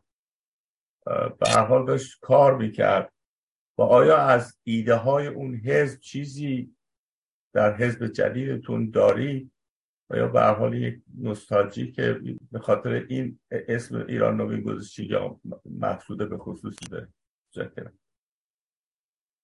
به 1.06 1.50
هر 1.50 1.66
حال 1.66 1.86
داشت 1.86 2.20
کار 2.22 2.58
می‌کرد. 2.58 3.14
و 3.78 3.82
آیا 3.82 4.18
از 4.18 4.60
ایده 4.64 4.96
های 4.96 5.28
اون 5.28 5.56
حزب 5.56 6.00
چیزی 6.00 6.76
در 7.54 7.76
حزب 7.76 8.08
جدیدتون 8.08 8.90
دارید 8.90 9.52
و 10.10 10.18
یا 10.18 10.28
به 10.28 10.42
حال 10.42 10.74
یک 10.74 11.02
نوستالژی 11.18 11.92
که 11.92 12.22
به 12.52 12.60
خاطر 12.60 12.90
این 12.90 13.40
اسم 13.52 13.96
ایران 13.96 14.38
نوین 14.38 14.62
گذاشتی 14.62 15.06
یا 15.06 15.40
مقصود 15.80 16.30
به 16.30 16.38
خصوصی 16.38 16.86
داره 16.92 17.08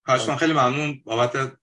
هرشان 0.05 0.35
خیلی 0.35 0.53
ممنون. 0.53 1.01
بابت 1.05 1.57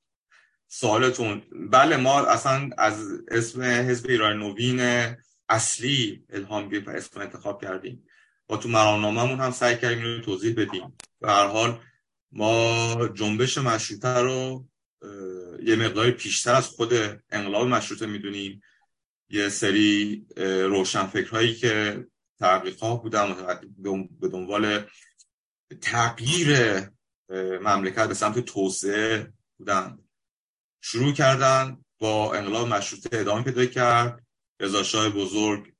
سوالتون. 0.69 1.43
بله 1.71 1.97
ما 1.97 2.21
اصلا 2.21 2.71
از 2.79 3.07
اسم 3.29 3.63
حزب 3.63 4.07
ایران 4.09 4.39
نوین 4.39 5.15
اصلی 5.49 6.25
الهام 6.31 6.69
گرفت 6.69 6.89
و 6.89 6.91
اسم 6.91 7.21
انتخاب 7.21 7.63
کردیم. 7.63 8.05
با 8.47 8.57
تو 8.57 8.69
مرامنامهمون 8.69 9.41
هم 9.41 9.51
سعی 9.51 9.77
کردیم 9.77 10.03
رو 10.03 10.21
توضیح 10.21 10.55
بدیم. 10.55 10.97
به 11.21 11.31
هر 11.31 11.47
حال 11.47 11.81
ما 12.33 13.09
جنبش 13.15 13.59
مشروطه 13.59 14.19
رو 14.19 14.67
یه 15.63 15.77
مقداری 15.77 16.11
پیشتر 16.11 16.55
از 16.55 16.67
خود 16.67 16.93
انقلاب 17.31 17.69
مشروطه 17.69 18.07
می‌دونیم. 18.07 18.63
یه 19.31 19.49
سری 19.49 20.27
روشنفکرهایی 20.37 21.55
که 21.55 22.07
ها 22.81 22.97
بودن 22.97 23.59
به 24.21 24.29
دنبال 24.29 24.85
تغییر 25.81 26.81
مملکت 27.61 28.09
به 28.09 28.15
سمت 28.15 28.39
توسعه 28.39 29.33
بودن. 29.59 29.99
شروع 30.81 31.13
کردن 31.13 31.85
با 31.99 32.35
انقلاب 32.35 32.69
مشروطه 32.69 33.19
ادامه 33.21 33.43
پیدا 33.43 33.67
کرد. 33.67 34.27
رضا 34.61 35.11
بزرگ 35.11 35.73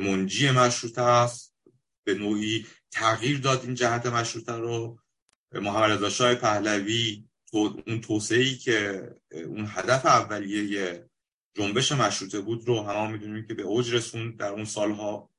منجی 0.00 0.50
مشروطه 0.50 1.02
است. 1.02 1.54
به 2.04 2.14
نوعی 2.14 2.66
تغییر 2.90 3.38
داد 3.38 3.64
این 3.64 3.74
جهت 3.74 4.06
مشروطه 4.06 4.52
رو. 4.52 4.98
محمد 5.52 5.90
رضا 5.90 6.10
شاه 6.10 6.34
پهلوی 6.34 7.24
اون 7.52 8.00
توسعه 8.00 8.54
که 8.54 9.08
اون 9.32 9.66
هدف 9.68 10.06
اولیه 10.06 11.08
جنبش 11.54 11.92
مشروطه 11.92 12.40
بود 12.40 12.68
رو 12.68 12.82
همه 12.82 13.12
می‌دونیم 13.12 13.46
که 13.46 13.54
به 13.54 13.62
اوج 13.62 13.94
رسوند 13.94 14.36
در 14.36 14.48
اون 14.48 14.64
سالها. 14.64 15.30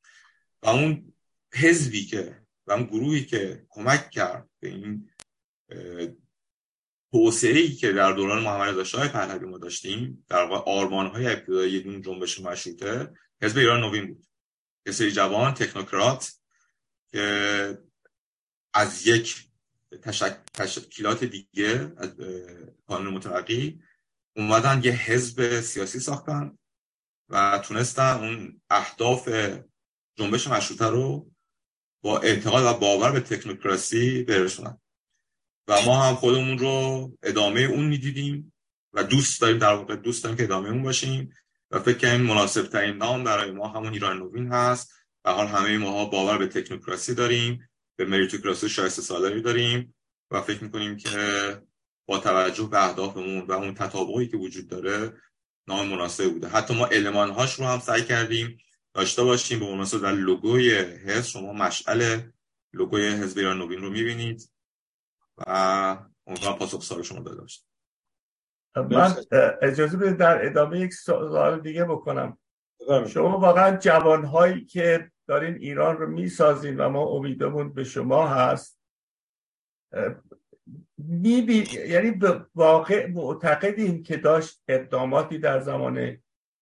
و 0.64 0.70
اون 0.70 1.14
حزبی 1.53 2.05
که 2.05 2.41
و 2.68 2.72
اون 2.72 2.84
گروهی 2.84 3.26
که 3.26 3.66
کمک 3.70 4.09
کرد 4.09 4.49
به 4.59 4.68
این 4.68 5.09
توسعه 7.14 7.59
ای 7.59 7.70
که 7.76 7.91
در 7.91 8.11
دوران 8.11 8.43
محمد 8.43 8.70
رضا 8.70 8.84
شاه 8.84 9.07
پهلوی 9.07 9.49
ما 9.49 9.57
داشتیم 9.57 10.26
در 10.30 10.45
واقع 10.45 10.72
آرمان 10.72 11.07
های 11.07 11.28
ابتدایی 11.28 11.84
اون 11.84 12.01
جنبش 12.01 12.39
مشروطه 12.39 13.14
حزب 13.41 13.57
ایران 13.57 13.80
نوین 13.80 14.07
بود. 14.07 14.26
سری 14.93 15.11
جوان 15.11 15.53
تکنوکرات 15.53 16.34
که 17.11 17.78
از 18.74 19.07
یک 19.07 19.47
تشک... 20.01 20.38
تشکیلات 20.53 21.24
دیگه 21.24 21.93
از 21.97 22.16
قانون 22.88 23.14
مترقی 23.14 23.82
اومدن 24.36 24.82
یه 24.84 24.91
حزب 24.91 25.61
سیاسی 25.61 25.99
ساختن 25.99 26.57
و 27.30 27.61
تونستن 27.66 28.18
اون 28.18 28.61
اهداف 28.70 29.30
جنبش 30.16 30.47
مشروطه 30.47 30.86
رو 30.86 31.32
با 32.01 32.20
اعتقاد 32.20 32.64
و 32.66 32.80
باور 32.80 33.11
به 33.11 33.20
تکنوکراسی 33.20 34.24
برسونن. 34.24 34.80
و 35.68 35.82
ما 35.82 36.03
هم 36.03 36.16
خودمون 36.16 36.57
رو 36.57 37.11
ادامه 37.24 37.61
اون 37.61 37.86
می‌دیدیم 37.86 38.53
و 38.93 39.03
دوست 39.03 39.41
داریم 39.41 39.57
در 39.57 39.74
واقع 39.74 39.95
دوست 39.95 40.24
داریم 40.24 40.38
که 40.38 40.43
ادامه 40.43 40.70
اون 40.70 40.84
باشیم. 40.84 41.34
و 41.72 41.80
فکر 41.80 41.97
کنیم 41.97 42.22
مناسب 42.22 42.68
ترین 42.68 42.97
نام 42.97 43.24
برای 43.24 43.51
ما 43.51 43.68
همون 43.68 43.93
ایران 43.93 44.18
نوین 44.18 44.47
هست. 44.47 44.91
و 45.26 45.32
حال 45.32 45.47
همه 45.47 45.78
ماها 45.78 46.05
باور 46.05 46.38
به 46.38 46.47
تکنوکراسی 46.47 47.16
داریم 47.16 47.70
به 47.95 48.05
مریتوکراسی 48.05 48.70
شایسته 48.70 49.01
سالاری 49.01 49.41
داریم 49.41 49.95
و 50.32 50.41
فکر 50.41 50.64
می‌کنیم 50.64 50.97
که 50.97 51.18
با 52.05 52.18
توجه 52.18 52.64
به 52.64 52.89
اهدافمون 52.89 53.41
و 53.41 53.51
اون 53.51 53.74
تطابقی 53.74 54.28
که 54.28 54.38
وجود 54.38 54.68
داره 54.68 55.14
نام 55.68 55.88
مناسب 55.88 56.34
بوده. 56.34 56.47
حتی 56.47 56.76
ما 56.76 56.86
المانهاش 56.86 57.53
رو 57.53 57.66
هم 57.66 57.80
سعی 57.80 58.03
کردیم 58.03 58.57
داشته 58.93 59.24
باشیم. 59.24 59.59
به 59.59 59.66
مناسبت 59.66 60.01
در 60.01 60.11
لوگوی 60.11 60.72
حزب 60.76 61.28
شما 61.28 61.53
مشعل 61.53 62.20
لوگوی 62.74 63.07
حزب 63.07 63.38
ایران 63.38 63.57
نوین 63.57 63.82
رو 63.82 63.89
می‌بینید. 63.89 64.49
و 65.38 65.49
امیدوارم 66.27 66.57
پاسخ 66.57 66.81
سال 66.81 67.01
شما 67.01 67.19
داده 67.19 67.41
باشید 67.41 67.65
من 68.75 69.15
اجازه 69.61 69.97
بدید 69.97 70.17
در 70.17 70.45
ادامه 70.45 70.79
یک 70.79 70.93
سوال 70.93 71.59
دیگه 71.59 71.86
بکنم. 71.86 72.38
شما 73.07 73.39
واقعا 73.39 73.77
جوانهایی 73.77 74.65
که 74.65 75.11
دارین 75.27 75.55
ایران 75.55 75.97
رو 75.97 76.07
می‌سازین 76.07 76.79
و 76.79 76.89
ما 76.89 77.05
امیدمون 77.05 77.73
به 77.73 77.84
شما 77.84 78.27
هست 78.27 78.79
میبین 80.97 81.65
یعنی 81.88 82.11
به 82.11 82.45
واقع 82.55 83.07
معتقدیم 83.07 84.03
که 84.03 84.17
داشت 84.17 84.63
اقداماتی 84.67 85.38
در 85.38 85.59
زمان 85.59 86.17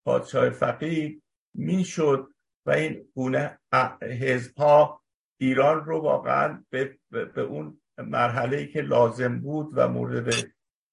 پادشاه 0.06 0.50
فقید 0.50 1.24
می‌شد 1.54 2.34
و 2.66 2.72
این 2.72 3.12
گونه 3.16 3.60
حزب 4.02 4.58
ها 4.58 5.02
ایران 5.40 5.86
رو 5.86 6.00
واقعا 6.00 6.64
به, 6.70 7.00
به 7.10 7.42
اون 7.42 7.81
مرحله 7.98 8.58
ای 8.58 8.68
که 8.68 8.82
لازم 8.82 9.40
بود 9.40 9.72
و 9.74 9.88
مورد 9.88 10.34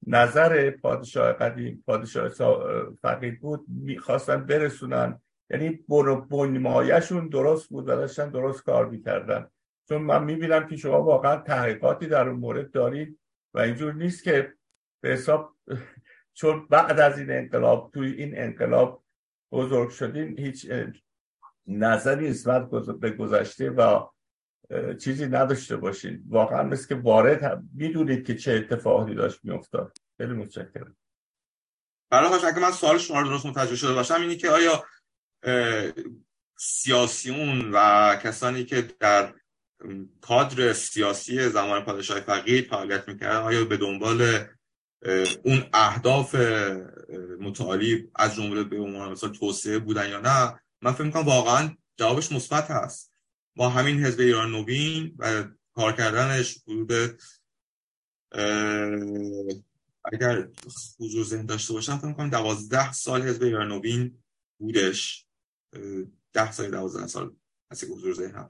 نظر 0.06 0.70
پادشاه 0.70 1.32
قدیم 1.32 1.84
پادشاه 1.86 2.28
فقید 3.02 3.40
بود 3.40 3.64
می‌خواستن 3.68 4.46
برسونن. 4.46 5.20
یعنی 5.50 5.84
بنمایشون 6.30 7.28
درست 7.28 7.68
بود 7.68 7.88
و 7.88 7.96
داشتن 7.96 8.30
درست 8.30 8.64
کار 8.64 8.88
می‌کردن. 8.88 9.50
چون 9.88 10.02
من 10.02 10.24
می‌بینم 10.24 10.66
که 10.66 10.76
شما 10.76 11.02
واقعا 11.02 11.36
تحقیقاتی 11.36 12.06
در 12.06 12.28
اون 12.28 12.40
مورد 12.40 12.70
دارید 12.70 13.18
و 13.54 13.58
اینجور 13.58 13.92
نیست 13.92 14.24
که 14.24 14.54
به 15.00 15.08
حساب 15.08 15.56
چون 16.38 16.66
بعد 16.66 17.00
از 17.00 17.18
این 17.18 17.30
انقلاب 17.30 17.90
توی 17.94 18.12
این 18.12 18.38
انقلاب 18.38 19.04
بزرگ 19.52 19.90
شدین 19.90 20.38
هیچ 20.38 20.70
نظری 21.66 22.30
نسبت 22.30 22.70
به 23.00 23.10
گذشته 23.10 23.70
و 23.70 24.08
چیزی 25.00 25.26
نداشته 25.26 25.76
باشین. 25.76 26.24
واقعا 26.28 26.62
مثل 26.62 26.88
که 26.88 26.94
وارد 26.94 27.62
می‌دونید 27.74 28.26
که 28.26 28.34
چه 28.34 28.52
اتفاقی 28.52 29.14
داشت 29.14 29.40
میافتاد. 29.44 29.96
خیلی 30.16 30.32
متشکرم. 30.32 30.96
برای 32.10 32.44
اگه 32.44 32.58
من 32.58 32.70
سوال 32.70 32.98
شما 32.98 33.20
رو 33.20 33.28
درست 33.28 33.46
متوجه 33.46 33.76
شده 33.76 33.92
باشم 33.92 34.20
اینی 34.20 34.36
که 34.36 34.50
آیا 34.50 34.84
سیاسیون 36.58 37.70
و 37.72 38.16
کسانی 38.22 38.64
که 38.64 38.88
در 39.00 39.34
کادر 40.20 40.72
سیاسی 40.72 41.48
زمان 41.48 41.84
پادشاه 41.84 42.20
فقید 42.20 42.68
فعالیت 42.68 43.08
می‌کردن 43.08 43.36
آیا 43.36 43.64
به 43.64 43.76
دنبال 43.76 44.44
اون 45.44 45.64
اهداف 45.72 46.34
متعالی 47.40 48.10
از 48.14 48.34
جمله 48.34 48.64
به 48.64 48.80
عنوان 48.80 49.12
مثلا 49.12 49.30
توسعه 49.30 49.78
بودن 49.78 50.10
یا 50.10 50.20
نه؟ 50.20 50.60
من 50.82 50.92
فکر 50.92 51.04
می‌کنم 51.04 51.26
واقعا 51.26 51.76
جوابش 51.96 52.32
مثبت 52.32 52.70
هست. 52.70 53.12
با 53.58 53.68
همین 53.68 54.04
حزب 54.04 54.20
ایران 54.20 54.50
نوین 54.50 55.14
و 55.18 55.44
کار 55.74 55.92
کردنش 55.92 56.58
حدود 56.66 57.22
اگر 60.12 60.48
حضور 61.00 61.24
ذهن 61.24 61.46
داشته 61.46 61.72
باشم 61.72 61.98
فکر 61.98 62.06
می‌کنم 62.06 62.30
دوازده 62.30 62.92
سال 62.92 63.22
حزب 63.22 63.42
ایران 63.42 63.68
نوین 63.68 64.22
بودش. 64.58 65.26
ده 66.32 66.52
سال 66.52 66.70
دوازده 66.70 67.06
سال 67.06 67.36
از 67.70 67.84
حضور 67.84 68.14
ذهن 68.14 68.48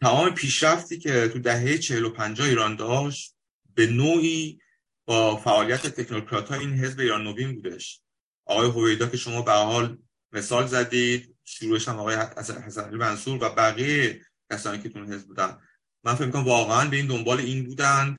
تمام 0.00 0.34
پیشرفتی 0.34 0.98
که 0.98 1.28
تو 1.28 1.38
دهه 1.38 1.78
چهل 1.78 2.04
و 2.04 2.10
پنجاه 2.10 2.48
ایران 2.48 2.76
داشت 2.76 3.36
به 3.74 3.86
نوعی 3.86 4.60
با 5.04 5.36
فعالیت 5.36 5.86
تکنوکرات 5.86 6.48
ها 6.48 6.54
این 6.54 6.70
حزب 6.70 7.00
ایران 7.00 7.24
نوین 7.24 7.54
بودش. 7.54 8.02
آقای 8.44 8.70
هویدا 8.70 9.06
که 9.06 9.16
شما 9.16 9.42
به 9.42 9.52
حال 9.52 9.98
مثال 10.32 10.66
زدید 10.66 11.36
شروعش 11.52 11.88
هم 11.88 11.98
آقای 11.98 12.16
حسن 12.16 12.82
علی 12.82 12.96
منصور 12.96 13.44
و 13.44 13.54
بقیه 13.54 14.20
کسانی 14.52 14.82
که 14.82 14.88
تون 14.88 15.12
حزب 15.12 15.26
بودن. 15.26 15.58
من 16.04 16.14
فکر 16.14 16.26
می‌کنم 16.26 16.44
واقعا 16.44 16.90
به 16.90 16.96
این 16.96 17.06
دنبال 17.06 17.38
این 17.40 17.64
بودن 17.64 18.16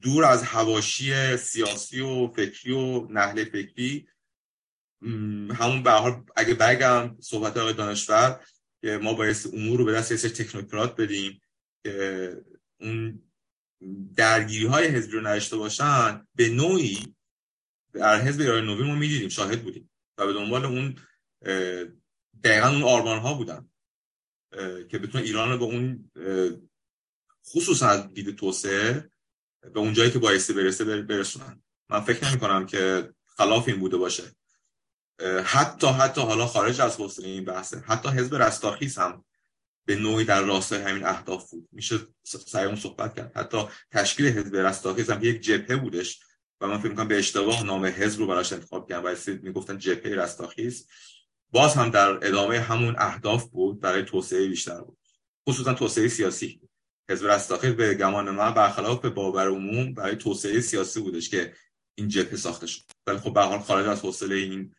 دور 0.00 0.24
از 0.24 0.42
هواشی 0.42 1.36
سیاسی 1.36 2.00
و 2.00 2.28
فکری 2.28 2.72
و 2.72 3.06
نهل 3.10 3.44
فکری. 3.44 4.08
همون 5.54 5.82
به 5.82 5.90
حال 5.90 6.24
اگه 6.36 6.54
برگم 6.54 7.16
صحبت 7.20 7.56
آقای 7.56 7.72
دانشور 7.72 8.44
که 8.82 8.98
ما 9.02 9.14
باید 9.14 9.36
امور 9.52 9.78
رو 9.78 9.84
به 9.84 9.92
دست 9.92 10.24
یه 10.24 10.30
تکنوکرات 10.30 10.96
بدیم 10.96 11.40
که 11.84 12.44
اون 12.80 13.22
درگیری 14.16 14.66
های 14.66 14.86
حزبی 14.86 15.12
رو 15.12 15.20
نداشته 15.20 15.56
باشن 15.56 16.26
به 16.34 16.48
نوعی 16.48 17.14
در 17.92 18.20
حزب 18.20 18.40
ایران 18.40 18.64
نوین 18.64 18.86
ما 18.86 18.94
می‌دیدیم 18.94 19.28
شاهد 19.28 19.62
بودیم. 19.62 19.90
و 20.18 20.26
به 20.26 20.32
دنبال 20.32 20.64
اون 20.64 20.96
دقیقا 22.44 22.68
اون 22.68 22.82
آرمان 22.82 23.18
ها 23.18 23.34
بودن 23.34 23.68
که 24.88 24.98
بتونه 24.98 25.24
ایران 25.24 25.50
رو 25.50 25.58
به 25.58 25.64
اون 25.64 26.10
خصوصا 27.46 27.88
از 27.88 28.14
دید 28.14 28.36
توسعه 28.36 29.10
به 29.74 29.80
اون 29.80 29.92
جایی 29.92 30.10
که 30.10 30.18
بایستی 30.18 30.52
برسه 30.52 31.02
برسونن. 31.02 31.62
من 31.88 32.00
فکر 32.00 32.28
نمی 32.28 32.40
کنم 32.40 32.66
که 32.66 33.12
خلاف 33.26 33.68
این 33.68 33.78
بوده 33.78 33.96
باشه. 33.96 34.22
حتی 35.44 35.86
حتی 35.86 36.20
حالا 36.20 36.46
خارج 36.46 36.80
از 36.80 36.96
حوصله 36.96 37.28
این 37.28 37.44
بحثه 37.44 37.78
حتی 37.78 38.08
حزب 38.08 38.34
رستاخیز 38.34 38.98
هم 38.98 39.24
به 39.86 39.96
نوعی 39.96 40.24
در 40.24 40.42
راستای 40.42 40.82
همین 40.82 41.06
اهداف 41.06 41.50
بود. 41.50 41.68
میشه 41.72 41.98
سعی 42.24 42.64
اون 42.64 42.76
صحبت 42.76 43.16
کرد. 43.16 43.36
حتی 43.36 43.64
تشکیل 43.90 44.26
حزب 44.26 44.56
رستاخیز 44.56 45.10
هم 45.10 45.24
یک 45.24 45.40
جبهه 45.40 45.76
بودش 45.76 46.20
و 46.60 46.66
من 46.66 46.78
فکر 46.78 46.88
می‌کنم 46.88 47.08
به 47.08 47.18
اشتباه 47.18 47.62
نام 47.62 47.86
حزب 47.86 48.20
رو 48.20 48.26
براش 48.26 48.52
انتخاب 48.52 48.88
کردن. 48.88 49.12
و 49.12 49.16
می‌گفتن 49.42 49.78
جبهه 49.78 50.14
رستاخیز. 50.14 50.88
باز 51.52 51.74
هم 51.74 51.90
در 51.90 52.26
ادامه 52.26 52.60
همون 52.60 52.94
اهداف 52.98 53.44
بود 53.44 53.80
برای 53.80 54.02
توسعه 54.02 54.48
بیشتر 54.48 54.80
بود. 54.80 54.98
خصوصا 55.48 55.74
توسعه 55.74 56.08
سیاسی. 56.08 56.60
حزب 57.10 57.26
رستاخیز 57.26 57.70
به 57.70 57.94
گمان 57.94 58.30
من 58.30 58.54
برخلاف 58.54 59.00
به 59.00 59.10
باور 59.10 59.48
عموم 59.48 59.94
برای 59.94 60.16
توسعه 60.16 60.60
سیاسی 60.60 61.00
بودش 61.00 61.30
که 61.30 61.54
این 61.94 62.08
جبهه 62.08 62.36
ساخته 62.36 62.66
شد. 62.66 62.82
ولی 63.06 63.18
خب 63.18 63.34
به 63.34 63.42
حال 63.42 63.58
خارج 63.58 63.86
از 63.86 64.00
حوصله 64.00 64.34
این 64.34 64.74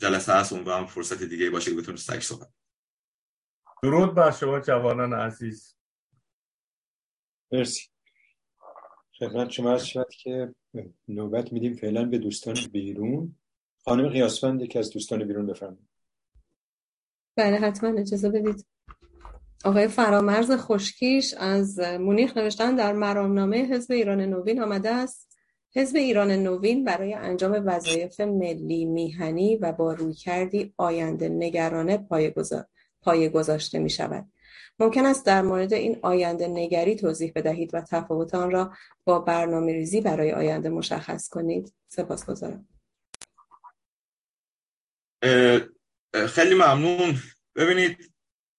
جلسه 0.00 0.32
هست 0.32 0.52
اون 0.52 0.86
فرصت 0.86 1.22
دیگه 1.22 1.50
باشه 1.50 1.70
که 1.70 1.76
بتونیم 1.76 1.96
سگ 1.96 2.20
صحبت 2.20 2.48
درود 3.82 4.14
بر 4.14 4.30
شما 4.30 4.60
جوانان 4.60 5.12
عزیز. 5.12 5.76
مرسی. 7.52 7.88
خدمت 9.18 9.50
شما 9.50 9.72
از 9.72 9.86
شد 9.86 10.08
که 10.22 10.54
نوبت 11.08 11.52
میدیم 11.52 11.74
فعلا 11.74 12.04
به 12.04 12.18
دوستان 12.18 12.54
بیرون. 12.72 13.36
خانم 13.88 14.08
قیاسفند 14.08 14.62
یکی 14.62 14.78
از 14.78 14.90
دوستان 14.90 15.24
بیرون 15.24 15.46
بفرمایید. 15.46 15.88
بله 17.36 17.56
حتما 17.56 18.00
اجازه 18.00 18.30
بدید. 18.30 18.66
آقای 19.64 19.88
فرامرز 19.88 20.50
خشکیش 20.50 21.34
از 21.34 21.78
مونیخ 21.78 22.36
نوشتن 22.36 22.76
در 22.76 22.92
مرامنامه 22.92 23.56
حزب 23.56 23.92
ایران 23.92 24.20
نوین 24.20 24.62
آمده 24.62 24.90
است. 24.90 25.38
حزب 25.74 25.96
ایران 25.96 26.30
نوین 26.30 26.84
برای 26.84 27.14
انجام 27.14 27.62
وظایف 27.66 28.20
ملی 28.20 28.84
میهنی 28.84 29.56
و 29.56 29.72
با 29.72 29.92
روی 29.92 30.14
کردی 30.14 30.74
آینده 30.76 31.28
نگرانه 31.28 31.96
پایه 33.00 33.28
گذاشته 33.28 33.78
می 33.78 33.90
شود. 33.90 34.26
ممکن 34.78 35.06
است 35.06 35.26
در 35.26 35.42
مورد 35.42 35.72
این 35.72 35.98
آینده 36.02 36.48
نگری 36.48 36.96
توضیح 36.96 37.32
بدهید 37.34 37.74
و 37.74 37.80
تفاوت 37.80 38.34
آن 38.34 38.50
را 38.50 38.72
با 39.04 39.18
برنامه 39.18 39.72
ریزی 39.72 40.00
برای 40.00 40.32
آینده 40.32 40.68
مشخص 40.68 41.28
کنید. 41.28 41.72
سپاس 41.88 42.26
گذارم 42.26 42.68
خیلی 46.28 46.54
ممنون. 46.54 47.22
ببینید 47.56 48.12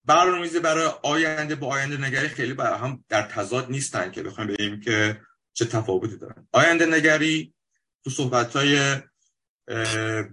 برنامه‌ریزی 0.06 0.60
برای 0.60 0.92
آینده 1.04 1.56
با 1.56 1.68
آینده 1.68 1.98
نگری 1.98 2.28
خیلی 2.28 2.54
برای 2.54 2.80
هم 2.80 3.04
در 3.10 3.22
تضاد 3.22 3.72
نیستن 3.72 4.12
که 4.12 4.24
بخوایم 4.24 4.50
بگیم 4.50 4.80
که 4.80 5.22
چه 5.54 5.66
تفاوتی 5.66 6.18
دارن. 6.18 6.48
آینده 6.52 6.86
نگری 6.86 7.54
تو 8.04 8.10
صحبت 8.10 8.56
های 8.56 8.96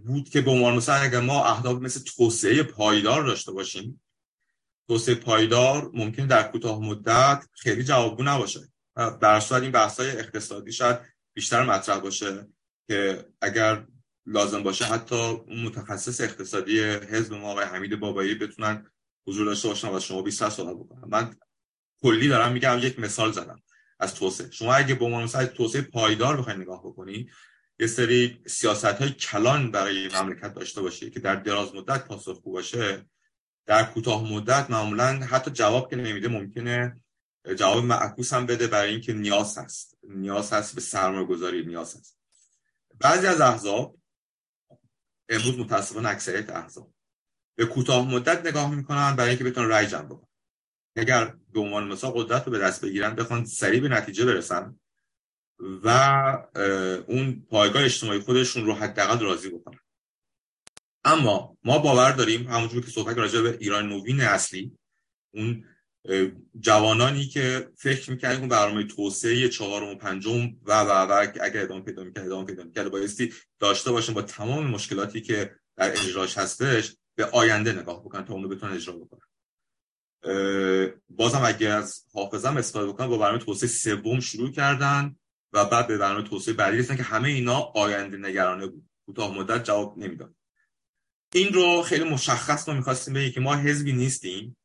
بود 0.05 0.29
که 0.29 0.41
به 0.41 0.51
عنوان 0.51 0.75
مثلا 0.75 0.95
اگر 0.95 1.21
ما 1.21 1.45
اهداف 1.45 1.83
مثل 1.83 2.01
توسعه 2.17 2.63
پایدار 2.63 3.25
داشته 3.25 3.53
باشیم 3.53 4.01
توسعه 4.89 5.15
پایدار 5.15 5.91
ممکن 5.95 6.27
در 6.27 6.43
کوتاه 6.43 6.81
مدت 6.81 7.45
خیلی 7.53 7.85
جوابگو 7.85 8.23
نباشه 8.23 8.61
در 9.21 9.41
صورت 9.41 9.63
این 9.63 9.73
بحث 9.73 10.01
های 10.01 10.11
اقتصادی 10.11 10.73
شاید 10.73 10.99
بیشتر 11.35 11.65
مطرح 11.65 11.99
باشه 11.99 12.47
که 12.89 13.27
اگر 13.41 13.87
لازم 14.27 14.63
باشه 14.63 14.85
حتی 14.85 15.37
متخصص 15.65 16.21
اقتصادی 16.21 16.81
حزب 16.81 17.35
ما 17.35 17.51
آقای 17.51 17.65
حمید 17.65 18.01
بابایی 18.01 18.35
بتونن 18.35 18.87
حضور 19.27 19.47
داشته 19.47 19.69
باشن 19.69 19.89
و 19.89 20.01
شما 20.01 20.23
20 20.23 20.49
سال 20.49 20.75
بکنن. 20.75 21.09
من 21.09 21.37
کلی 22.03 22.29
دارم 22.29 22.53
میگم 22.53 22.79
یک 22.83 22.99
مثال 22.99 23.33
زدم 23.33 23.63
از 24.01 24.15
توسعه. 24.15 24.51
شما 24.51 24.75
اگه 24.75 24.95
به 24.95 25.05
عنوان 25.05 25.23
مثلا 25.23 25.47
توسعه 25.47 25.83
پایدار 25.83 26.37
بخواید 26.37 26.59
نگاه 26.61 26.81
بکنی 26.81 27.31
یه 27.81 27.87
سری 27.87 28.43
سیاست 28.47 28.85
های 28.85 29.11
کلان 29.11 29.71
برای 29.71 30.09
مملکت 30.09 30.55
داشته 30.55 30.81
باشه 30.83 31.11
که 31.11 31.21
در 31.21 31.37
دراز 31.37 31.75
مدت 31.75 32.05
پاسخگو 32.05 32.53
باشه 32.53 33.07
در 33.67 33.85
کوتاه 33.85 34.33
مدت 34.33 34.71
معمولا 34.71 35.07
حتی 35.07 35.51
جواب 35.51 35.91
که 35.91 35.97
نمیده 35.97 36.29
ممکنه 36.29 37.01
جواب 37.57 37.85
معکوس 37.85 38.33
هم 38.33 38.47
بده 38.47 38.67
برای 38.67 38.91
اینکه 38.91 39.13
نیاز 39.13 39.59
هست. 39.59 39.99
نیاز 40.03 40.53
هست 40.53 40.75
به 40.75 40.81
سرمایه 40.81 41.27
گذاری 41.27 41.67
نیاز 41.67 41.97
هست. 41.97 42.19
بعضی 43.01 43.27
از 43.27 43.41
احزاب 43.41 43.99
امروز 45.29 45.59
متاسفانه 45.59 46.09
اکثریت 46.09 46.51
احزاب 46.51 46.95
به 47.57 47.67
کوتاه 47.67 48.09
مدت 48.11 48.47
نگاه 48.47 48.75
می‌کنن 48.75 49.17
برای 49.17 49.31
اینکه 49.31 49.45
بتونن 49.45 49.69
رای 49.69 49.87
جمع 49.87 50.05
بکنن. 50.05 50.29
اگر 50.97 51.37
به 51.53 51.61
عنوان 51.61 51.89
مثال 51.89 52.11
قدرت 52.11 52.47
رو 52.47 52.53
به 52.53 52.59
دست 52.59 52.85
بگیرن 52.85 53.15
بخوان 53.15 53.45
سریع 53.45 53.81
به 53.81 53.89
نتیجه 53.89 54.25
برسن 54.25 54.79
و 55.59 55.89
اون 57.09 57.47
پایگاه 57.51 57.85
اجتماعی 57.85 58.21
خودشون 58.21 58.67
رو 58.67 58.75
حداقل 58.75 59.25
راضی 59.25 59.51
بکنن. 59.51 59.79
اما 61.05 61.59
ما 61.65 61.79
باور 61.79 62.13
داریم 62.13 62.49
همونجور 62.49 62.85
که 62.85 62.91
صحبت 62.91 63.17
راجع 63.19 63.41
به 63.41 63.59
ایران 63.61 63.89
نوین 63.89 64.21
اصلی 64.21 64.79
اون 65.35 65.65
جوانانی 66.61 67.27
که 67.27 67.69
فکر 67.77 68.11
می‌کردن 68.11 68.41
اون 68.41 68.49
برنامه 68.49 68.85
توسعه 68.85 69.49
چهارم 69.49 69.89
و 69.89 69.95
پنجم 69.95 70.51
و 70.63 70.81
و 70.81 70.91
و 70.91 71.27
اگر 71.41 71.63
ادامه 71.63 71.81
پیدا 71.81 72.05
می‌کرد 72.05 72.27
ادامه 72.27 72.45
پیدا 72.47 72.65
می‌کرد 72.65 72.91
بایستی 72.91 73.33
داشته 73.59 73.93
باشن 73.93 74.15
با 74.15 74.23
تمام 74.23 74.67
مشکلاتی 74.67 75.21
که 75.21 75.55
در 75.77 75.91
اجراش 75.91 76.39
هستش 76.39 76.97
به 77.15 77.25
آینده 77.25 77.73
نگاه 77.73 78.05
بکنن 78.05 78.25
تا 78.25 78.35
اونو 78.35 78.49
بتونن 78.49 78.73
اجرا 78.73 78.95
بکنن. 78.95 79.21
بازم 81.09 81.43
اگر 81.45 81.77
از 81.77 82.05
حافظم 82.13 82.57
استفاده 82.57 82.87
بکنن 82.87 83.07
با 83.07 83.19
برنامه 83.19 83.39
توسعه 83.39 83.69
سوم 83.69 84.21
شروع 84.21 84.51
کردن 84.51 85.17
و 85.53 85.65
بعد 85.65 85.87
به 85.87 85.99
برنامه 85.99 86.29
توسعه 86.29 86.55
بعدی 86.55 86.79
رسیدن 86.79 86.97
که 86.97 87.03
همه 87.03 87.29
اینا 87.29 87.61
آینده 87.61 88.17
نگرانه 88.17 88.67
بود. 88.67 88.89
کوتاه 89.07 89.39
مدت 89.39 89.65
جواب 89.65 89.99
نمی‌داد. 89.99 90.35
این 91.35 91.53
رو 91.53 91.83
خیلی 91.83 92.05
مشخص 92.05 92.69
ما 92.69 92.75
می‌خواستیم 92.75 93.15
بگیم 93.15 93.33
که 93.33 93.41
ما 93.41 93.55
حزبی 93.55 93.93
نیستیم. 93.93 94.57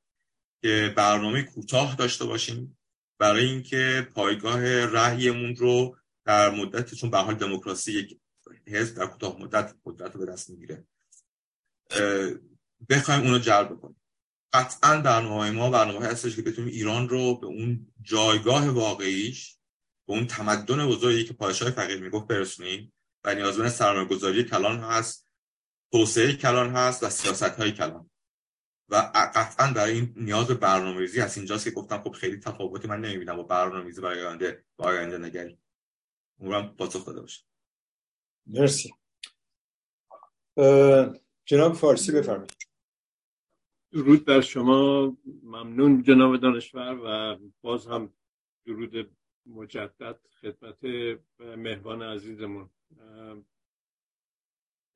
که 0.61 0.93
برنامه 0.97 1.41
کوتاه 1.43 1.95
داشته 1.95 2.25
باشیم 2.25 2.77
برای 3.19 3.45
اینکه 3.45 4.07
پایگاه 4.15 4.85
رأیمون 4.85 5.55
رو 5.55 5.97
در 6.25 6.49
مدت 6.49 6.93
چون 6.93 7.09
به 7.09 7.17
حال 7.17 7.35
دموکراسی 7.35 7.91
یک 7.91 8.19
حزب 8.67 8.95
در 8.95 9.07
کوتاه 9.07 9.39
مدت 9.39 9.75
قدرت 9.85 10.15
رو 10.15 10.25
به 10.25 10.31
دست 10.31 10.49
می‌گیره. 10.49 10.87
بخوایم 12.89 13.21
اونو 13.21 13.39
جلب 13.39 13.79
کنیم 13.81 14.01
قطعا 14.53 15.01
برنامه 15.01 15.51
ما 15.51 15.69
برنامه 15.69 16.05
هستش 16.05 16.35
که 16.35 16.41
بتونیم 16.41 16.73
ایران 16.73 17.09
رو 17.09 17.39
به 17.39 17.47
اون 17.47 17.93
جایگاه 18.01 18.69
واقعیش 18.69 19.57
به 20.07 20.13
اون 20.13 20.27
تمدن 20.27 20.87
بزرگی 20.87 21.23
که 21.23 21.33
پادشاه 21.33 21.71
فقیر 21.71 22.01
می‌گفت 22.01 22.27
برسونیم 22.27 22.93
و 23.23 23.35
نیازمند 23.35 23.69
سرمایه 23.69 24.07
گذاری 24.07 24.43
کلان 24.43 24.79
هست 24.79 25.27
توسعه 25.91 26.33
کلان 26.33 26.69
هست 26.69 27.03
و 27.03 27.09
سیاست 27.09 27.43
های 27.43 27.71
کلان. 27.71 28.08
و 28.89 29.11
قطعا 29.15 29.73
برای 29.73 29.93
این 29.93 30.13
نیاز 30.15 30.47
به 30.47 30.53
برنامه 30.53 30.99
ریزی 30.99 31.19
هست. 31.19 31.37
اینجاست 31.37 31.63
که 31.63 31.71
گفتم 31.71 32.01
خب 32.01 32.11
خیلی 32.11 32.37
تفاوتی 32.37 32.87
من 32.87 33.01
نمی‌بینم 33.01 33.35
با 33.35 33.43
برنامه 33.43 33.85
ریزی 33.85 34.01
برای 34.01 34.23
آینده 34.23 34.63
با 34.77 34.85
آینده 34.85 35.17
نگری. 35.17 35.57
اونم 36.37 36.75
پاسخ 36.75 37.05
داده 37.05 37.21
باشه. 37.21 37.43
مرسی. 38.45 38.93
جناب 41.45 41.73
فارسی 41.73 42.11
بفرمایید. 42.11 42.57
درود 43.91 44.25
بر 44.25 44.41
شما. 44.41 45.17
ممنون 45.43 46.03
جناب 46.03 46.37
دانشور 46.37 46.99
و 47.03 47.37
باز 47.61 47.87
هم 47.87 48.13
درود 48.65 49.17
مجدد 49.45 50.19
خدمت 50.41 50.83
مهوان 51.39 52.01
عزیزمون. 52.01 52.69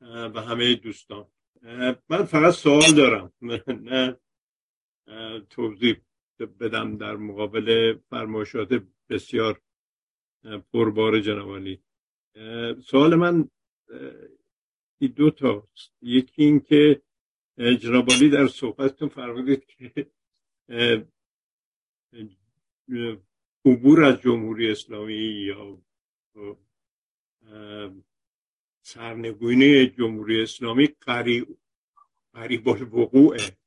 و 0.02 0.42
همه 0.42 0.76
دوستان. 0.76 1.28
من 2.10 2.24
فقط 2.24 2.54
سوال 2.54 2.96
دارم. 2.96 3.34
نه 3.68 4.18
توضیح 5.50 5.96
بدم 6.60 6.98
در 6.98 7.16
مقابل 7.16 7.98
فرمایشات 8.10 8.84
بسیار 9.10 9.62
پربار 10.74 11.20
جنابالی. 11.20 11.84
سوال 12.86 13.16
من 13.16 13.50
دو 15.16 15.32
تا 15.32 15.68
یکی 16.02 16.44
این 16.44 16.60
که 16.60 17.02
جنابالی 17.58 18.30
در 18.30 18.48
صحبتتون 18.48 19.10
فرمودید 19.10 19.66
که 19.66 20.12
عبور 23.66 24.04
از 24.04 24.22
جمهوری 24.22 24.72
اسلامی 24.72 25.14
یا 25.14 25.82
سرنگونی 28.86 29.88
جمهوری 29.88 30.42
اسلامی 30.42 30.88
قریب 30.88 31.58
قریب 32.34 32.70
الوقوعه 32.70 33.58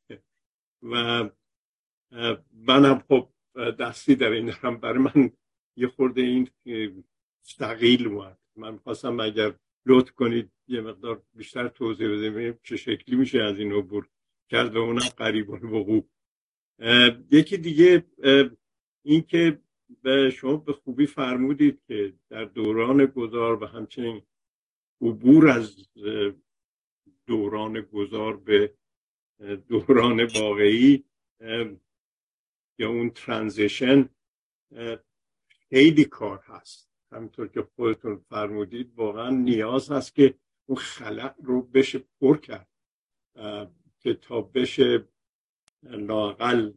و 0.82 1.24
منم 2.52 2.98
خب 3.08 3.28
دستی 3.80 4.14
در 4.14 4.30
این 4.30 4.46
دارم 4.46 4.76
برای 4.76 4.98
من 4.98 5.30
یه 5.76 5.88
خورده 5.88 6.20
این 6.20 6.50
استقیل 7.44 8.08
اومد. 8.08 8.38
من 8.56 8.76
خواستم 8.76 9.20
اگر 9.20 9.54
لطف 9.86 10.10
کنید 10.10 10.50
یه 10.68 10.80
مقدار 10.80 11.22
بیشتر 11.34 11.68
توضیح 11.68 12.08
بده 12.08 12.58
چه 12.62 12.76
شکلی 12.76 13.16
میشه 13.16 13.42
از 13.42 13.58
این 13.58 13.72
عبور 13.72 14.08
کرد 14.50 14.76
و 14.76 14.78
اونم 14.78 15.08
قریب 15.16 15.50
الوقوع 15.50 16.08
یکی 17.30 17.56
دیگه 17.56 18.04
این 19.02 19.22
که 19.22 19.60
به 20.02 20.30
شما 20.30 20.56
به 20.56 20.72
خوبی 20.72 21.06
فرمودید 21.06 21.80
که 21.88 22.12
در 22.28 22.44
دوران 22.44 23.06
گذار 23.06 23.62
و 23.62 23.66
همچنین 23.66 24.22
عبور 25.00 25.48
از 25.48 25.88
دوران 27.26 27.80
گذار 27.80 28.36
به 28.36 28.74
دوران 29.68 30.24
واقعی 30.24 31.04
یا 32.78 32.88
اون 32.88 33.10
ترانزیشن 33.10 34.08
خیلی 35.68 36.04
کار 36.04 36.38
هست. 36.38 36.90
همینطور 37.12 37.48
که 37.48 37.62
خودتون 37.62 38.16
فرمودید 38.16 38.92
واقعا 38.94 39.30
نیاز 39.30 39.90
هست 39.90 40.14
که 40.14 40.34
اون 40.66 40.78
خلق 40.78 41.34
رو 41.42 41.62
بشه 41.62 41.98
پر 42.20 42.36
کرد 42.36 42.68
که 44.00 44.14
تا 44.14 44.40
بشه 44.40 45.08
لاقل 45.82 46.72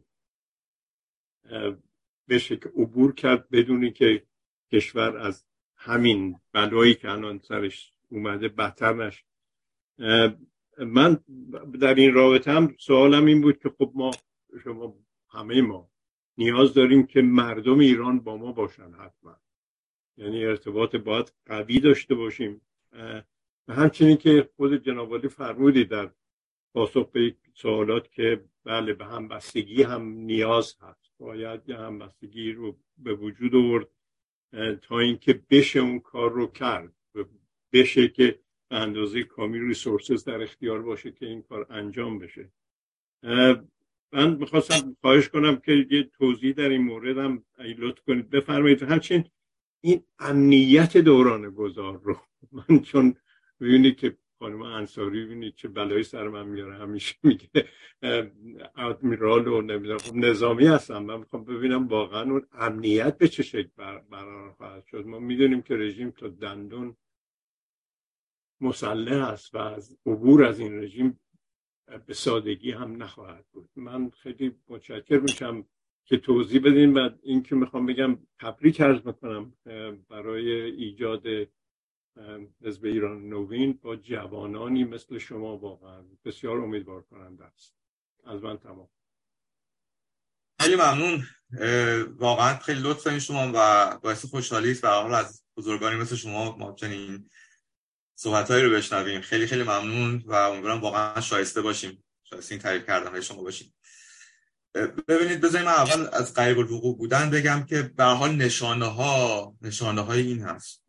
بشه 2.28 2.56
که 2.56 2.68
عبور 2.68 3.14
کرد 3.14 3.48
بدونی 3.50 3.92
که 3.92 4.26
کشور 4.72 5.16
از 5.18 5.46
همین 5.76 6.40
بلایی 6.52 6.94
که 6.94 7.10
الان 7.10 7.38
سرش 7.38 7.92
اومده 8.10 8.48
بدتر 8.48 8.92
نشه. 8.92 9.24
من 10.78 11.18
در 11.80 11.94
این 11.94 12.14
رابطه 12.14 12.52
هم 12.52 12.74
سوالم 12.78 13.24
این 13.24 13.40
بود 13.40 13.58
که 13.58 13.68
خب 13.68 13.92
ما 13.94 14.10
شما 14.64 14.96
همه 15.28 15.62
ما 15.62 15.90
نیاز 16.38 16.74
داریم 16.74 17.06
که 17.06 17.22
مردم 17.22 17.78
ایران 17.78 18.20
با 18.20 18.36
ما 18.36 18.52
باشن 18.52 18.92
حتما. 18.92 19.36
یعنی 20.16 20.44
ارتباط 20.44 20.96
باید 20.96 21.32
قوی 21.46 21.80
داشته 21.80 22.14
باشیم. 22.14 22.60
و 23.68 23.74
همچنین 23.74 24.16
که 24.16 24.50
خود 24.56 24.84
جناب 24.84 25.28
فرمودی 25.28 25.84
در 25.84 26.10
پاسخ 26.74 27.10
به 27.10 27.36
سوالات 27.54 28.12
که 28.12 28.44
بله 28.64 28.92
به 28.94 29.04
همبستگی 29.04 29.82
هم 29.82 30.02
نیاز 30.02 30.76
هست. 30.80 31.10
باید 31.18 31.68
یه 31.68 31.76
همبستگی 31.76 32.52
رو 32.52 32.78
به 32.98 33.14
وجود 33.14 33.54
آورد 33.54 33.88
تا 34.82 34.98
اینکه 34.98 35.42
بشه 35.50 35.80
اون 35.80 36.00
کار 36.00 36.32
رو 36.32 36.46
کرد. 36.46 36.92
بشه 37.72 38.08
که 38.08 38.38
به 38.68 38.76
اندازه 38.76 39.22
کامی 39.22 39.60
ریسورسز 39.60 40.24
در 40.24 40.42
اختیار 40.42 40.82
باشه 40.82 41.12
که 41.12 41.26
این 41.26 41.42
کار 41.42 41.66
انجام 41.70 42.18
بشه. 42.18 42.52
من 44.12 44.36
می‌خواستم 44.36 44.96
خواهش 45.00 45.28
کنم 45.28 45.56
که 45.56 45.86
یه 45.90 46.02
توضیح 46.02 46.52
در 46.52 46.68
این 46.68 46.82
مورد 46.82 47.18
هم 47.18 47.44
لطف 47.78 48.02
کنید. 48.02 48.30
بفرمایید 48.30 48.82
همچنین 48.82 49.24
این 49.80 50.04
امنیت 50.18 50.96
دوران 50.96 51.50
گذار 51.50 52.00
رو. 52.04 52.16
من 52.52 52.80
چون 52.80 53.14
ببینید 53.60 53.96
که 53.96 54.16
خانم 54.38 54.62
انصاری 54.62 55.24
ببینید 55.24 55.54
چه 55.54 55.68
بلایی 55.68 56.02
سر 56.02 56.28
من 56.28 56.48
میاره 56.48 56.74
همیشه 56.74 57.14
میگه 57.22 57.48
ادمیرال 58.76 59.48
و 59.48 59.62
نمی‌دونم 59.62 59.98
خب 59.98 60.14
نظامی 60.14 60.66
هستم. 60.66 61.02
من 61.02 61.18
می‌خوام 61.18 61.44
ببینم 61.44 61.88
واقعا 61.88 62.22
اون 62.22 62.46
امنیت 62.52 63.18
به 63.18 63.28
چه 63.28 63.42
شکل 63.42 63.68
برقرار 63.76 64.52
خواهد 64.52 64.86
شد. 64.86 65.06
ما 65.06 65.18
می‌دونیم 65.18 65.62
که 65.62 65.76
رژیم 65.76 66.10
تا 66.10 66.28
دندون 66.28 66.96
مسلح 68.60 69.28
است 69.28 69.54
و 69.54 69.58
از 69.58 69.98
عبور 70.06 70.44
از 70.44 70.58
این 70.58 70.82
رژیم 70.82 71.20
به 72.06 72.14
سادگی 72.14 72.72
هم 72.72 73.02
نخواهد 73.02 73.44
بود. 73.52 73.70
من 73.76 74.10
خیلی 74.10 74.56
متشکر 74.68 75.18
میشم 75.18 75.64
که 76.04 76.16
توضیح 76.16 76.60
بدین 76.60 76.98
و 76.98 77.10
این 77.22 77.42
که 77.42 77.54
می‌خوام 77.54 77.86
بگم 77.86 78.18
تبریک 78.38 78.80
عرض 78.80 79.06
می‌کنم 79.06 79.52
برای 80.08 80.50
ایجاد 80.60 81.26
حزب 82.62 82.84
ایران 82.84 83.28
نوین 83.28 83.78
با 83.82 83.96
جوانانی 83.96 84.84
مثل 84.84 85.18
شما 85.18 85.56
واقعا 85.56 86.02
بسیار 86.24 86.60
امیدوار 86.60 87.02
کننده 87.02 87.44
است. 87.44 87.74
از 88.24 88.42
من 88.42 88.58
تمام. 88.58 88.88
خیلی 90.60 90.76
ممنون. 90.76 91.22
واقعا 92.18 92.58
خیلی 92.58 92.80
لطف 92.80 93.18
شما 93.18 93.52
و 93.54 93.98
باعث 94.02 94.24
خوشحالی 94.24 94.70
است. 94.70 94.84
حال 94.84 95.14
از 95.14 95.44
بزرگانی 95.56 95.96
مثل 95.96 96.16
شما 96.16 96.56
ما 96.56 96.72
چنین 96.72 97.28
صحبت 98.22 98.50
رو 98.50 98.70
بشنویم. 98.70 99.20
خیلی 99.20 99.46
خیلی 99.46 99.62
ممنون 99.62 100.22
و 100.26 100.34
امیدوارم 100.34 100.80
واقعا 100.80 101.20
شایسته 101.20 101.62
باشیم. 101.62 102.04
شایسته 102.24 102.54
این 102.54 102.62
تعریف 102.62 102.86
کردن 102.86 103.20
شما 103.20 103.42
باشیم. 103.42 103.74
ببینید 105.08 105.40
بذاریم 105.40 105.66
من 105.66 105.72
اول 105.72 106.08
از 106.12 106.34
قریب 106.34 106.58
الوقوع 106.58 106.96
بودن 106.98 107.30
بگم 107.30 107.66
که 107.68 107.82
به 107.82 108.04
حال 108.04 108.36
نشانه 108.36 108.86
ها 108.86 109.54
نشانه 109.62 110.00
های 110.00 110.20
این 110.20 110.40
هست. 110.40 110.84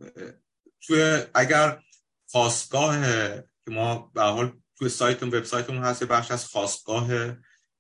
توی 0.82 1.22
اگر 1.34 1.82
خواستگاه 2.32 3.02
که 3.66 3.72
ما 3.72 4.12
به 4.14 4.22
حال 4.22 4.54
توی 4.78 4.90
سایتون 4.90 5.30
وبسایتمون 5.30 5.84
هست 5.84 6.04
بخش 6.04 6.32
از 6.32 6.46
خواستگاه 6.46 7.08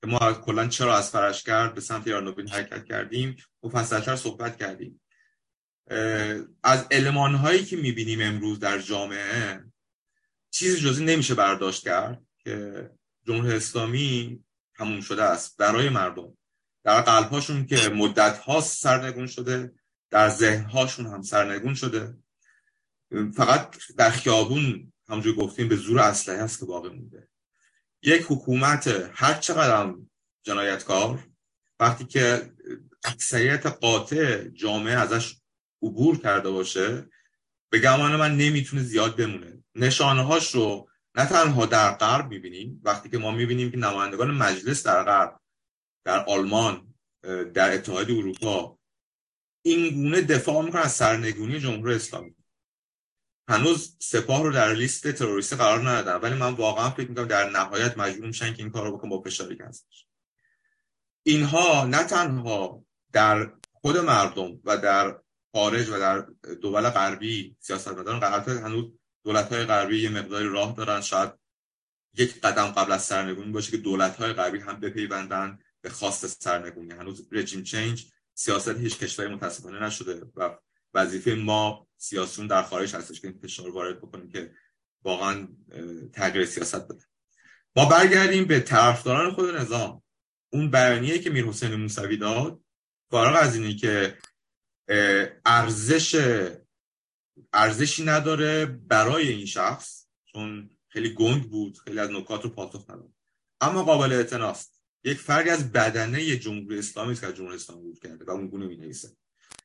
که 0.02 0.08
ما 0.08 0.34
کلا 0.34 0.68
چرا 0.68 0.97
از 0.97 1.10
فرشگرد 1.10 1.76
به 1.76 1.82
سمت 1.82 2.08
ایران 2.08 2.47
حرکت 2.47 2.86
کردیم 2.86 3.36
مفصلتر 3.64 4.16
صحبت 4.16 4.58
کردیم. 4.58 5.01
از 6.64 6.88
علمان 6.92 7.36
هایی 7.36 7.66
که 7.66 7.78
می‌بینیم 7.78 8.22
امروز 8.22 8.60
در 8.60 8.80
جامعه 8.80 9.64
چیزی 10.52 10.82
جزی 10.82 11.06
نمیشه 11.06 11.36
برداشت 11.36 11.84
کرد 11.84 12.22
که 12.38 12.89
جمهوری 13.28 13.56
اسلامی 13.56 14.39
تموم 14.76 15.02
شده 15.02 15.24
است 15.24 15.58
برای 15.58 15.89
مردم. 15.89 16.38
در 16.84 17.02
قلبهاشون 17.02 17.66
که 17.66 17.89
مدت 17.89 18.38
ها 18.38 18.62
سرنگون 18.62 19.28
شده 19.28 19.74
در 20.10 20.30
ذهنهاشون 20.30 21.06
هم 21.06 21.22
سرنگون 21.22 21.74
شده. 21.74 22.18
فقط 23.36 23.76
در 23.98 24.10
خیابون 24.10 24.94
همونجور 25.10 25.36
گفتیم 25.36 25.68
به 25.68 25.76
زور 25.76 26.00
اسلحه 26.00 26.44
است 26.44 26.60
که 26.60 26.66
باقی 26.66 26.89
مونده. 26.89 27.28
یک 28.04 28.26
حکومت 28.28 29.12
هر 29.14 29.34
چقدر 29.34 29.96
جنایتکار 30.44 31.28
وقتی 31.80 32.06
که 32.06 32.52
اکثریت 33.04 33.66
قاطع 33.66 34.44
جامعه 34.44 34.96
ازش 34.96 35.41
عبور 35.82 36.17
کرده 36.17 36.49
باشه 36.49 37.09
به 37.69 37.79
گمان 37.79 38.15
من 38.15 38.38
نمی‌تونه 38.38 38.82
زیاد 38.84 39.15
بمونه. 39.15 39.63
نشانه 39.75 40.21
هاش 40.21 40.55
رو 40.55 40.89
نه 41.15 41.25
تنها 41.25 41.65
در 41.65 41.91
غرب 41.91 42.29
می‌بینیم 42.29 42.82
وقتی 42.84 43.09
که 43.09 43.17
ما 43.17 43.32
می‌بینیم 43.32 43.71
که 43.71 43.77
نمایندگان 43.77 44.32
مجلس 44.32 44.84
در 44.84 45.03
غرب 45.03 45.39
در 46.05 46.25
آلمان 46.25 46.93
در 47.53 47.73
اتحادیه 47.73 48.17
اروپا 48.17 48.77
این 49.61 49.93
گونه 49.95 50.21
دفاع 50.21 50.65
می‌کنن 50.65 50.82
از 50.82 50.91
سرنگونی 50.91 51.59
جمهوری 51.59 51.95
اسلامی. 51.95 52.36
هنوز 53.47 53.97
سپاه 53.99 54.43
رو 54.43 54.51
در 54.51 54.73
لیست 54.73 55.11
تروریستی 55.11 55.55
قرار 55.55 55.89
ندادن 55.89 56.29
ولی 56.29 56.39
من 56.39 56.53
واقعا 56.53 56.89
فکر 56.89 57.09
می‌کنم 57.09 57.27
در 57.27 57.49
نهایت 57.49 57.97
مجبور 57.97 58.27
میشن 58.27 58.53
که 58.53 58.63
این 58.63 58.71
کار 58.71 58.88
رو 58.88 58.97
بکن 58.97 59.09
با 59.09 59.21
فشاری 59.21 59.57
هستش 59.57 60.05
اینها 61.23 61.86
نه 61.86 62.03
تنها 62.03 62.86
در 63.11 63.51
خود 63.73 63.97
مردم 63.97 64.59
و 64.63 64.77
در 64.77 65.21
خارج 65.54 65.89
و 65.89 65.99
در 65.99 66.20
دول 66.62 66.89
غربی 66.89 67.56
سیاستمداران 67.60 68.20
غربی 68.20 68.52
هنوز 68.52 68.86
دولت 69.24 69.54
های 69.54 69.66
غربی 69.66 70.02
یه 70.02 70.10
مقداری 70.10 70.47
راه 70.49 70.76
دارن. 70.76 71.02
شاید 71.02 71.32
یک 72.14 72.41
قدم 72.41 72.66
قبل 72.66 72.91
از 72.91 73.04
سرنگونی 73.04 73.52
باشه 73.52 73.72
که 73.72 73.78
دولت 73.78 74.16
های 74.16 74.34
غربی 74.34 74.60
هم 74.60 74.80
بپیوندن 74.80 75.60
به 75.82 75.89
خواست 75.89 76.28
سرنگونی. 76.28 76.91
هنوز 76.93 77.28
رژیم 77.32 77.64
چنج 77.64 78.06
سیاست 78.34 78.78
هیچ 78.78 78.99
کشوری 78.99 79.36
متاسفانه 79.36 79.80
نشده 79.80 80.26
و 80.36 80.58
وظیفه 80.93 81.34
ما 81.34 81.88
سیاسون 81.97 82.47
در 82.47 82.64
خارج 82.64 82.95
هستش 82.95 83.22
که 83.22 83.28
این 83.28 83.39
فشار 83.39 83.70
وارد 83.70 83.97
بکنیم 83.97 84.30
که 84.30 84.54
واقعا 85.04 85.47
تغییر 86.14 86.45
سیاست 86.45 86.88
بده. 86.88 87.04
ما 87.76 87.86
برگردیم 87.86 88.45
به 88.45 88.60
طرفداران 88.60 89.32
خود 89.34 89.56
نظام. 89.56 90.04
اون 90.49 90.72
بیانیه 90.72 91.20
که 91.20 91.30
میر 91.30 91.45
حسین 91.45 91.76
موسوی 91.76 92.18
داد 92.18 92.62
فارغ 93.12 93.36
از 93.41 93.56
اینی 93.56 93.76
که 93.76 94.18
ارزش 95.46 96.16
ارزشی 97.54 98.04
نداره 98.06 98.66
برای 98.66 99.30
این 99.30 99.46
شخص 99.46 100.06
چون 100.26 100.70
خیلی 100.88 101.14
گنگ 101.14 101.50
بود 101.50 101.78
خیلی 101.78 102.00
از 102.00 102.12
نکات 102.12 102.44
رو 102.44 102.50
پاسخ 102.50 102.89
نداد. 102.89 103.14
اما 103.62 103.84
قابل 103.84 104.12
اعتناست. 104.12 104.82
یک 105.04 105.18
فرقی 105.18 105.50
از 105.50 105.72
بدنه 105.72 106.38
جمهوری 106.38 106.80
اسلامی 106.80 107.16
که 107.16 107.34
جمهوری 107.34 107.56
اسلامی 107.56 107.82
بود 107.82 108.00
کرده 108.00 108.26
و 108.26 108.30
اون 108.30 108.48
گونه 108.48 108.68
می 108.68 108.94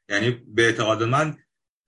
یعنی 0.08 0.30
به 0.30 0.66
اعتقاد 0.66 1.02
من 1.02 1.38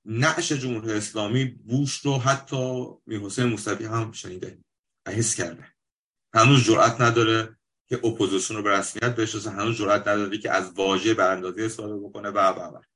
نعش 0.05 0.53
جمهوری 0.53 0.93
اسلامی 0.93 1.45
بوش 1.45 1.99
رو 1.99 2.19
حتی 2.19 2.87
میر 3.07 3.21
حسین 3.21 3.45
موسوی 3.45 3.87
هم 3.87 4.13
شنیده 4.13 4.59
و 5.07 5.11
حس 5.11 5.35
کرده. 5.35 5.73
هنوز 6.35 6.65
جرأت 6.65 7.01
نداره 7.01 7.59
که 7.89 8.07
اپوزیسیون 8.07 8.57
رو 8.57 8.63
به 8.63 8.71
رسمیت 8.71 9.17
بشناسه 9.17 9.51
هنوز 9.51 9.79
جرأت 9.79 10.09
نداره 10.09 10.39
که 10.39 10.51
از 10.51 10.73
واژه 10.73 11.15
براندازی 11.15 11.65
استفاده 11.65 11.97
بکنه 11.97 12.29
و 12.29 12.39
و. 12.39 12.88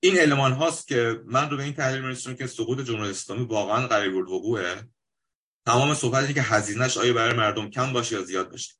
این 0.00 0.18
المان 0.18 0.52
هاست 0.52 0.88
که 0.88 1.22
من 1.26 1.50
رو 1.50 1.56
به 1.56 1.62
این 1.62 1.72
تحلیل 1.72 2.02
میرسونم 2.02 2.36
که 2.36 2.46
سقوط 2.46 2.80
جمهوری 2.80 3.10
اسلامی 3.10 3.44
واقعا 3.44 3.86
قریب 3.86 4.16
الوقوعه 4.16 4.88
تمام 5.66 5.94
صحبتی 5.94 6.34
که 6.34 6.42
هزینهش 6.42 6.96
آیا 6.96 7.12
برای 7.12 7.36
مردم 7.36 7.70
کم 7.70 7.92
باشه 7.92 8.14
یا 8.16 8.22
زیاد 8.22 8.50
باشه. 8.50 8.74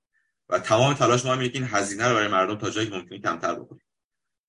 و 0.49 0.59
تمام 0.59 0.95
تلاش 0.95 1.25
ما 1.25 1.33
اینه 1.33 1.49
که 1.49 1.59
این 1.59 1.69
هزینه 1.71 2.09
رو 2.09 2.15
برای 2.15 2.29
مردم 2.29 2.55
تا 2.55 2.71
جایی 2.71 2.91
ممکنه 2.91 3.19
کمتر 3.19 3.55
بکنیم. 3.55 3.83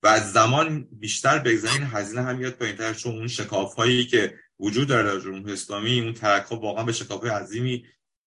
و 0.03 0.07
از 0.07 0.31
زمان 0.31 0.87
بیشتر 0.91 1.39
بگذارین 1.39 1.83
هزینه 1.83 2.21
هم 2.21 2.37
میاد 2.37 2.53
پایینتر 2.53 2.93
چون 2.93 3.15
اون 3.15 3.27
شکاف 3.27 3.75
هایی 3.75 4.05
که 4.05 4.39
وجود 4.59 4.87
داره 4.87 5.03
در 5.03 5.19
جمهوری 5.19 5.53
اسلامی 5.53 6.01
اون 6.01 6.13
ترک 6.13 6.45
ها 6.45 6.59
واقعا 6.59 6.83
به 6.83 6.91
شکاف 6.91 7.25
عظیمی 7.25 7.85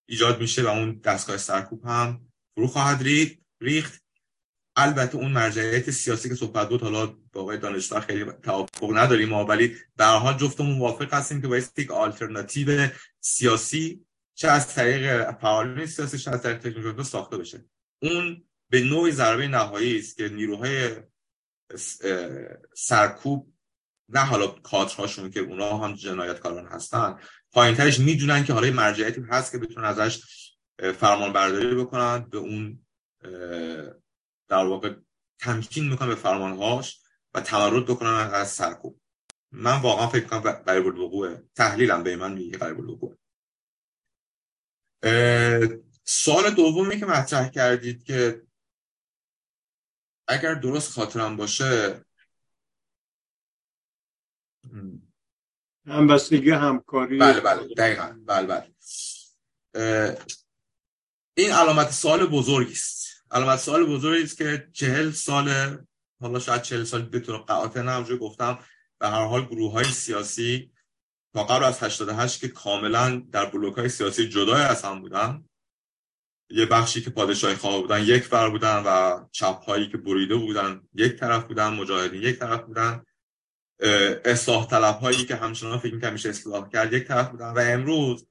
ایجاد 0.09 0.41
میشه 0.41 0.63
و 0.63 0.67
اون 0.67 0.99
دستگاه 0.99 1.37
سرکوب 1.37 1.85
هم 1.85 2.27
فرو 2.55 2.67
خواهد 2.67 3.03
ریخت. 3.61 4.02
البته 4.77 5.17
اون 5.17 5.33
مرجعیت 5.33 5.91
سیاسی 5.91 6.29
که 6.29 6.35
صحبت 6.35 6.69
بود 6.69 6.83
حالا 6.83 7.07
با 7.07 7.41
آقای 7.41 7.59
دانشور 7.59 8.01
خیلی 8.01 8.25
توافق 8.43 8.97
نداریم 8.97 9.29
ما 9.29 9.45
ولی 9.45 9.77
در 9.97 10.17
حال 10.17 10.37
جفتمون 10.37 10.77
موافق 10.77 11.15
هستیم 11.15 11.43
که 11.43 11.49
باید 11.49 11.71
یک 11.77 11.91
آلترناتیو 11.91 12.89
سیاسی 13.21 14.07
چه 14.35 14.49
از 14.49 14.75
طریق 14.75 15.31
فعالین 15.31 15.87
سیاسی 15.87 16.19
چه 16.19 16.31
از 16.31 16.43
طریق 16.43 16.59
تکنولوژی 16.59 17.03
ساخته 17.03 17.37
بشه. 17.37 17.65
اون 18.03 18.45
به 18.71 18.81
نوعی 18.81 19.13
ضربه 19.13 19.49
نهایی 19.49 19.99
است 19.99 20.17
که 20.17 20.29
نیروهای 20.29 20.91
سرکوب 22.75 23.53
نه 24.09 24.21
حالا 24.21 24.47
کادرهاشون 24.47 25.31
که 25.31 25.41
اونا 25.41 25.79
هم 25.79 25.95
جنایتکاران 25.95 26.67
هستن 26.67 27.19
پایینترش 27.53 28.01
می‌دونن 28.01 28.45
که 28.45 28.53
حالا 28.53 28.71
مرجعیتی 28.71 29.21
هست 29.31 29.53
که 29.53 29.59
بتونن 29.59 29.85
ازش 29.85 30.23
فرمان 30.99 31.33
برداری 31.33 31.75
بکنن 31.75 32.19
به 32.19 32.39
اون 32.39 32.87
در 34.53 34.65
واقع 34.65 34.95
تمکین 35.41 35.89
می‌کنن 35.91 36.09
به 36.09 36.15
فرمانهاش 36.15 37.01
و 37.35 37.41
تمرد 37.41 37.87
بکنن 37.87 38.31
از 38.35 38.51
سرکوب. 38.51 39.01
من 39.51 39.81
واقعا 39.81 40.09
فکر 40.09 40.27
کنم 40.27 40.41
قریب 40.41 40.87
الوقوعه. 40.87 41.45
تحلیلم 41.55 42.03
به 42.03 42.17
من 42.17 42.33
میگه 42.33 42.59
قریب 42.59 42.81
الوقوعه. 42.81 43.19
سال 46.05 46.51
دومی 46.51 47.01
که 47.01 47.07
مطرح 47.07 47.49
کردید 47.49 48.05
که 48.05 48.47
اگر 50.29 50.55
درست 50.55 50.93
خاطرم 50.93 51.37
باشه 51.37 52.05
همبستگی 55.87 56.51
همکاری. 56.51 57.19
بله 57.19 57.41
بله 57.41 57.75
دقیقا. 57.75 58.23
بله 58.27 58.47
بله. 58.47 58.75
این 61.37 61.53
علامت 61.53 61.91
سال 61.91 62.27
بزرگی 62.27 62.73
است. 62.73 63.12
علامت 63.33 63.59
سال 63.59 63.87
بزرگی 63.87 64.23
است 64.23 64.37
که 64.37 64.69
چهل 64.73 65.11
سال 65.11 65.79
حالا 66.21 66.39
شاید 66.39 66.63
چهل 66.63 66.85
سال 66.85 67.03
به 67.03 67.21
طور 67.21 67.37
قاطع 67.37 67.83
نمجور 67.83 68.19
گفتم 68.19 68.59
به 68.99 69.09
هر 69.09 69.27
حال 69.27 69.45
گروه 69.45 69.73
های 69.73 69.85
سیاسی 69.85 70.73
تا 71.35 71.45
قبل 71.45 71.65
از 71.65 71.83
88 71.83 72.41
که 72.41 72.49
کاملا 72.49 73.23
در 73.33 73.47
بلوک 73.47 73.75
های 73.75 73.89
سیاسی 73.89 74.29
جدای 74.29 74.63
از 74.63 74.83
هم 74.83 75.01
بودن. 75.01 75.45
یه 76.51 76.67
بخشی 76.67 77.03
که 77.03 77.11
پادشاهی 77.11 77.55
خواه 77.55 77.81
بودن 77.81 78.03
یک 78.03 78.29
بر 78.29 78.51
بودن 78.51 78.83
و 78.87 79.21
چپ 79.33 79.65
هایی 79.65 79.89
که 79.89 79.97
بریده 79.97 80.37
بودن 80.37 80.89
یک 80.95 81.17
طرف 81.17 81.45
بودن 81.45 81.69
مجاهدین 81.69 82.23
یک 82.23 82.39
طرف 82.39 82.63
بودن. 82.63 83.05
اصلاح 84.25 84.67
طلب 84.67 84.99
هایی 84.99 85.25
که 85.25 85.37
همچنان 85.37 85.79
فکر 85.79 85.95
می‌کنم 85.95 86.13
میشه 86.13 86.29
اصلاح 86.29 86.69
کرد 86.69 86.93
یک 86.93 87.05
طرف 87.09 87.31
بودن. 87.31 87.51
و 87.53 87.59
امروز 87.59 88.27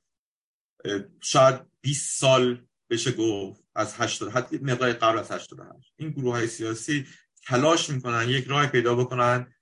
شاید 1.22 1.62
20 1.82 2.20
سال 2.20 2.66
بشه 2.90 3.12
گفت 3.12 3.61
از 3.76 3.94
80 3.98 4.32
حتی 4.32 4.58
مقدار 4.58 4.94
قبل 4.94 5.20
از 5.20 5.32
88 5.32 5.94
این 5.98 6.10
گروه 6.10 6.34
های 6.34 6.48
سیاسی 6.48 7.08
تلاش 7.48 7.90
می‌کنن 7.90 8.30
یک 8.30 8.48
راه 8.48 8.68
پیدا 8.68 8.96
بکنن. 8.96 9.54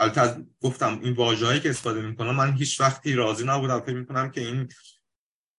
البته 0.00 0.46
گفتم 0.60 1.00
این 1.02 1.12
واژه‌ای 1.12 1.60
که 1.60 1.70
استفاده 1.70 2.02
می‌کنم 2.02 2.36
من 2.36 2.52
هیچ 2.52 2.80
وقتی 2.80 3.14
راضی 3.14 3.44
نبودم. 3.44 3.80
فکر 3.80 3.94
می‌کنم 3.94 4.30
که 4.30 4.40
این 4.40 4.68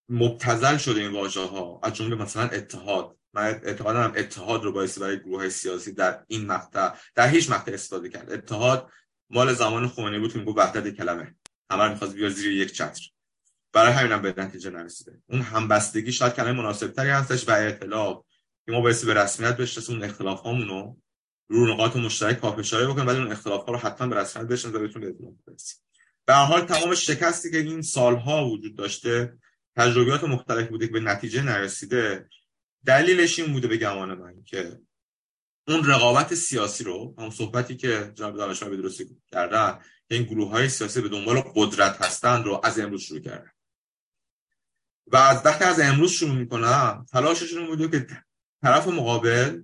مبتزل 0.09 0.77
شده 0.77 1.01
این 1.01 1.11
واژه 1.11 1.47
ها 1.47 1.79
از 1.83 1.93
جمله 1.93 2.15
مثلا 2.15 2.43
اتحاد. 2.43 3.17
من 3.33 3.43
اعتقادم 3.43 4.13
اتحاد 4.15 4.63
رو 4.63 4.71
باعث 4.71 4.97
برای 4.97 5.19
گروه 5.19 5.49
سیاسی 5.49 5.91
در 5.91 6.23
این 6.27 6.45
مقطع 6.45 6.97
در 7.15 7.29
هیچ 7.29 7.49
مقطع 7.49 7.73
استفاده 7.73 8.09
کرد. 8.09 8.31
اتحاد 8.31 8.91
مال 9.29 9.53
زمان 9.53 9.87
خمینی 9.87 10.19
بود 10.19 10.33
که 10.33 10.39
میگه 10.39 10.51
وحدت 10.51 10.95
کلمه. 10.95 11.35
همه 11.71 11.89
می‌خواست 11.89 12.13
بیاد 12.15 12.31
زیر 12.31 12.51
یک 12.51 12.71
چتر. 12.71 13.01
برای 13.75 13.93
همینم 13.93 14.21
به 14.21 14.33
نتیجه 14.37 14.69
نرسیده. 14.69 15.21
اون 15.29 15.41
همبستگی 15.41 16.11
شاید 16.11 16.33
کلمه 16.33 16.51
مناسب 16.51 16.87
تری 16.87 17.09
هستش 17.09 17.47
و 17.47 17.51
ائتلاف 17.51 18.23
که 18.65 18.71
ما 18.71 18.81
باعث 18.81 19.05
به 19.05 19.13
رسمیت 19.13 19.57
بشناسیم 19.57 19.95
اون 19.95 20.03
اختلاف 20.03 20.41
هامونو 20.41 20.95
رو 21.47 21.73
نقاط 21.73 21.95
مشترک 21.95 22.37
پافشاری 22.37 22.85
بکنیم 22.85 23.07
ولی 23.07 23.17
اون 23.17 23.31
اختلاف 23.31 23.65
ها 23.65 23.71
رو 23.71 23.77
حتما 23.77 24.07
به 24.07 24.15
رسمیت 24.15 24.45
بشناسیم 24.45 24.81
و 24.81 24.87
بتونیم 24.87 25.09
به 25.17 25.25
برسیم. 25.47 25.77
به 26.25 26.33
حال 26.33 26.61
تمام 26.65 26.95
شکستی 26.95 27.51
که 27.51 27.57
این 27.57 27.81
سالها 27.81 28.49
وجود 28.49 28.77
داشته 28.77 29.37
تجربیات 29.75 30.23
مختلف 30.23 30.67
بوده 30.67 30.87
که 30.87 30.93
به 30.93 30.99
نتیجه 30.99 31.41
نرسیده 31.41 32.29
دلیلش 32.85 33.39
این 33.39 33.53
بوده 33.53 33.67
به 33.67 33.77
گمان 33.77 34.13
من 34.13 34.43
که 34.43 34.79
اون 35.67 35.85
رقابت 35.85 36.35
سیاسی 36.35 36.83
رو 36.83 37.15
اون 37.17 37.29
صحبتی 37.29 37.75
که 37.75 38.11
جناب 38.15 38.37
دانشمند 38.37 38.71
به 38.71 38.77
درستی 38.77 39.17
کردن 39.31 39.79
این 40.07 40.23
گروه 40.23 40.49
های 40.49 40.69
سیاسی 40.69 41.01
به 41.01 41.09
دنبال 41.09 41.41
قدرت 41.55 42.01
هستن 42.01 42.43
رو 42.43 42.61
از 42.63 42.79
امروز 42.79 43.01
شروع 43.01 43.19
کردن. 43.19 43.54
و 45.07 45.17
از 45.17 45.45
وقتی 45.45 45.63
از 45.63 45.79
امروز 45.79 46.11
شروع 46.11 46.35
می‌کنن 46.35 47.05
تلاششون 47.11 47.67
بوده 47.67 47.89
که 47.89 48.07
طرف 48.61 48.87
مقابل 48.87 49.61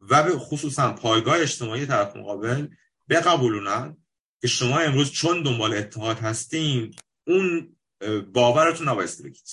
و 0.00 0.22
به 0.22 0.38
خصوصا 0.38 0.92
پایگاه 0.92 1.40
اجتماعی 1.40 1.86
طرف 1.86 2.16
مقابل 2.16 2.68
بقبولونن 3.08 3.96
که 4.40 4.48
شما 4.48 4.78
امروز 4.78 5.10
چون 5.10 5.42
دنبال 5.42 5.74
اتحاد 5.74 6.18
هستین 6.18 6.94
اون 7.26 7.76
باورتون 8.32 8.88
نبایستی 8.88 9.22
بگید. 9.22 9.48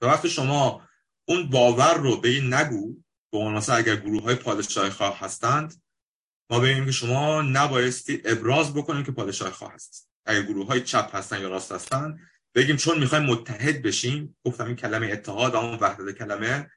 و 0.00 0.06
وقتی 0.06 0.30
شما 0.30 0.88
اون 1.28 1.50
باور 1.50 1.94
رو 1.94 2.20
به 2.20 2.28
این 2.28 2.54
نگو 2.54 2.96
به 3.32 3.38
مثلا 3.38 3.76
اگر 3.76 3.96
گروه 3.96 4.22
های 4.22 4.34
پادشاهی 4.34 4.90
خواه 4.90 5.18
هستند 5.18 5.82
ما 6.50 6.60
ببینیم 6.60 6.84
که 6.84 6.92
شما 6.92 7.42
نبایستی 7.42 8.22
ابراز 8.24 8.74
بکنیم 8.74 9.04
که 9.04 9.12
پادشاهی 9.12 9.52
خواه 9.52 9.72
هست 9.72 10.10
اگر 10.26 10.42
گروه 10.42 10.66
های 10.66 10.80
چپ 10.80 11.14
هستن 11.14 11.40
یا 11.40 11.48
راست 11.48 11.72
هستن 11.72 12.20
بگیم 12.58 12.76
چون 12.76 12.98
می‌خوایم 12.98 13.24
متحد 13.24 13.82
بشیم 13.82 14.36
گفتم 14.44 14.66
این 14.66 14.76
کلمه 14.76 15.06
اتحاد 15.06 15.56
اون 15.56 15.78
وحدت 15.80 16.18
کلمه 16.18 16.70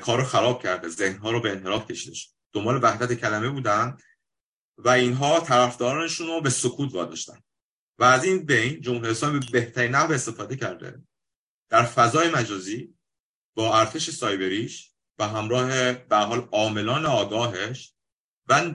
کارو 0.00 0.24
خراب 0.24 0.62
کرده 0.62 0.88
ذهنها 0.88 1.30
رو 1.30 1.40
به 1.40 1.50
انحراف 1.50 1.90
کشیده 1.90 2.14
شد. 2.14 2.28
دنبال 2.52 2.80
وحدت 2.82 3.12
کلمه 3.12 3.48
بودن 3.48 3.96
و 4.78 4.88
اینها 4.88 5.40
طرفدارانشون 5.40 6.26
رو 6.26 6.40
به 6.40 6.50
سکوت 6.50 6.94
واداشتن. 6.94 7.40
و 7.98 8.04
از 8.04 8.24
این 8.24 8.46
بین 8.46 8.80
جمهوری 8.80 9.10
اسلامی 9.10 9.38
به 9.38 9.46
بهترین 9.52 9.90
نحو 9.90 10.12
استفاده 10.12 10.56
کرده. 10.56 11.02
در 11.70 11.82
فضای 11.82 12.30
مجازی 12.30 12.94
با 13.56 13.78
ارتش 13.78 14.10
سایبریش 14.10 14.92
و 15.18 15.28
همراه 15.28 15.92
به 15.92 16.16
حال 16.16 16.48
عاملان 16.52 17.06
آگاهش 17.06 17.94
و 18.48 18.74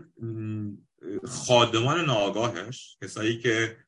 خادمان 1.25 2.05
ناآگاهش 2.05 2.97
کسایی 3.01 3.39
که 3.39 3.82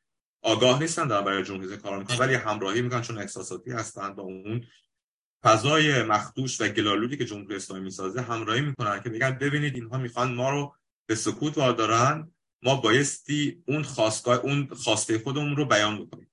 آگاه 0.46 0.80
نیستن 0.80 1.08
در 1.08 1.22
برای 1.22 1.44
جمهوری 1.44 1.76
کار 1.76 1.98
می‌کنن 1.98 2.18
ولی 2.18 2.34
همراهی 2.34 2.82
می‌کنن 2.82 3.02
چون 3.02 3.18
احساساتی 3.18 3.70
هستن 3.70 4.14
با 4.14 4.22
اون 4.22 4.66
فضای 5.44 6.02
مخدوش 6.02 6.60
و 6.60 6.68
گلالودی 6.68 7.16
که 7.16 7.24
جمهوری 7.24 7.56
اسلامی 7.56 7.84
می‌سازه 7.84 8.22
همراهی 8.22 8.60
می‌کنن 8.60 9.02
که 9.02 9.08
بگن 9.10 9.30
ببینید 9.30 9.74
اینها 9.74 9.98
می‌خوان 9.98 10.34
ما 10.34 10.50
رو 10.50 10.74
به 11.06 11.14
سکوت 11.14 11.58
واردارن 11.58 12.30
ما 12.62 12.74
بایستی 12.74 13.62
اون 13.68 13.82
خواستگاه 13.82 14.38
اون 14.38 14.68
خواسته 14.74 15.18
خودمون 15.18 15.56
رو 15.56 15.64
بیان 15.64 16.04
بکنیم. 16.04 16.30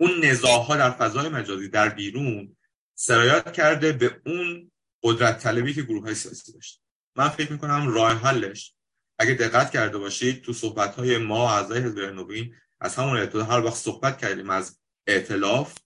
اون 0.00 0.24
نزاعها 0.24 0.76
در 0.76 0.90
فضای 0.90 1.28
مجازی 1.28 1.68
در 1.68 1.88
بیرون 1.88 2.56
سرایت 2.94 3.52
کرده 3.52 3.92
به 3.92 4.20
اون 4.26 4.70
قدرت 5.02 5.38
طلبی 5.38 5.74
که 5.74 5.82
گروه 5.82 6.02
های 6.02 6.14
سیاسی 6.14 6.52
داشت 6.52 6.82
من 7.16 7.28
فکر 7.28 7.52
می‌کنم 7.52 7.88
راه 7.94 8.12
حلش 8.12 8.74
اگه 9.18 9.34
دقت 9.34 9.70
کرده 9.70 9.98
باشید 9.98 10.42
تو 10.42 10.52
صحبت 10.52 10.94
های 10.94 11.18
ما 11.18 11.50
اعضای 11.50 11.80
حزب 11.80 11.98
نوین 11.98 12.54
از 12.82 12.94
همون 12.94 13.16
ابتدا 13.16 13.44
هر 13.44 13.60
وقت 13.60 13.76
صحبت 13.76 14.18
کردیم 14.18 14.50
از 14.50 14.80
ائتلاف 15.06 15.78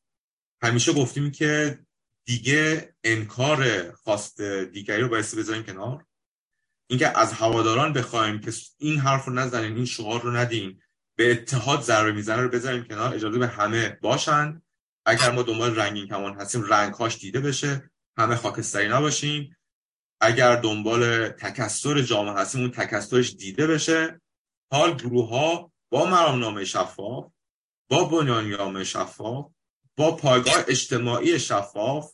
همیشه 0.63 0.93
گفتیم 0.93 1.31
که 1.31 1.79
دیگه 2.25 2.95
انکار 3.05 3.91
خواست 3.93 4.41
دیگری 4.43 5.03
رو 5.03 5.09
باید 5.09 5.25
بذاریم 5.25 5.63
کنار. 5.63 6.05
اینکه 6.91 7.19
از 7.19 7.33
هواداران 7.33 7.93
بخوایم 7.93 8.41
که 8.41 8.53
این 8.79 8.99
حرف 8.99 9.25
رو 9.25 9.33
نزنین 9.33 9.77
این 9.77 9.85
شعار 9.85 10.23
رو 10.23 10.37
ندین 10.37 10.81
به 11.17 11.33
اتحاد 11.33 11.83
ضربه 11.83 12.13
می‌زنه 12.13 12.43
رو 12.43 12.49
بذاریم 12.49 12.85
کنار 12.85 13.15
اجازه 13.15 13.39
به 13.39 13.47
همه 13.47 13.99
باشن. 14.03 14.63
اگر 15.07 15.31
ما 15.31 15.43
دنبال 15.43 15.77
رنگین 15.77 16.09
کمان 16.09 16.35
هستیم 16.35 16.63
رنگهاش 16.63 17.19
دیده 17.19 17.41
بشه 17.41 17.91
همه 18.17 18.37
خاکستری 18.37 18.89
نباشیم. 18.89 19.57
اگر 20.21 20.57
دنبال 20.57 21.29
تکسر 21.29 22.03
جامعه 22.03 22.35
هستیم 22.35 22.61
اون 22.61 22.71
تکسرش 22.71 23.35
دیده 23.35 23.67
بشه. 23.67 24.21
حال 24.73 24.97
گروه 24.97 25.29
ها 25.29 25.73
با 25.91 26.07
مرامنامه 26.07 26.65
شفاف 26.65 27.33
با 27.89 28.05
بنیاننامه 28.05 28.85
شفاف 28.85 29.53
با 29.97 30.17
پایگاه 30.17 30.65
اجتماعی 30.69 31.39
شفاف 31.39 32.13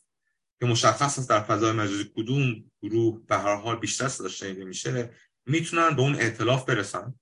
که 0.60 0.66
مشخص 0.66 1.18
است 1.18 1.28
در 1.28 1.42
فضای 1.42 1.72
مجازی 1.72 2.12
کدوم 2.16 2.70
گروه 2.82 3.26
به 3.26 3.38
هر 3.38 3.56
حال 3.56 3.76
بیشتر 3.76 4.08
صدا 4.08 4.64
میشه 4.64 5.14
می‌تونن 5.46 5.96
به 5.96 6.02
اون 6.02 6.14
اعتلاف 6.14 6.64
برسن. 6.64 7.14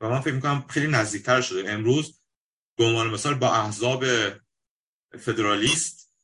و 0.00 0.08
من 0.08 0.20
فکر 0.20 0.34
می‌کنم 0.34 0.66
خیلی 0.68 0.86
نزدیکتر 0.86 1.40
شده. 1.40 1.72
امروز 1.72 2.22
به 2.76 2.84
عنوان 2.84 3.10
مثال 3.10 3.34
با 3.34 3.54
احزاب 3.54 4.04
فدرالیست 5.18 6.14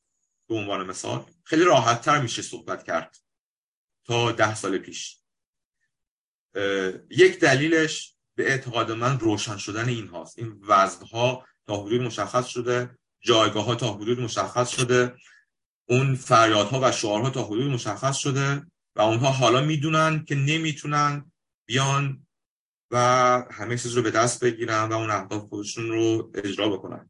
به 0.47 0.55
عنوان 0.55 0.85
مثال 0.85 1.25
خیلی 1.43 1.63
راحتتر 1.63 2.21
میشه 2.21 2.41
صحبت 2.41 2.83
کرد 2.83 3.17
تا 4.05 4.31
ده 4.31 4.55
سال 4.55 4.77
پیش. 4.77 5.21
یک 7.09 7.39
دلیلش 7.39 8.14
به 8.35 8.51
اعتقاد 8.51 8.91
من 8.91 9.19
روشن 9.19 9.57
شدن 9.57 9.89
این 9.89 10.07
هاست. 10.07 10.39
این 10.39 10.59
وزنها 10.67 11.45
تا 11.67 11.77
حدود 11.77 12.01
مشخص 12.01 12.47
شده 12.47 12.97
جایگاه 13.21 13.65
ها 13.65 13.75
تا 13.75 13.93
حدود 13.93 14.19
مشخص 14.19 14.69
شده 14.69 15.15
اون 15.89 16.15
فریادها 16.15 16.79
و 16.83 16.91
شعارها 16.91 17.29
تا 17.29 17.43
حدود 17.43 17.71
مشخص 17.71 18.17
شده 18.17 18.65
و 18.95 19.01
اونها 19.01 19.31
حالا 19.31 19.61
می‌دونن 19.61 20.25
که 20.25 20.35
نمی‌تونن 20.35 21.31
بیان 21.65 22.27
و 22.91 22.97
همه 23.51 23.77
چیز 23.77 23.93
رو 23.93 24.01
به 24.01 24.11
دست 24.11 24.43
بگیرن 24.43 24.89
و 24.89 24.93
اون 24.93 25.09
اهداف 25.09 25.43
خودشون 25.49 25.89
رو 25.89 26.31
اجرا 26.35 26.69
بکنن. 26.69 27.09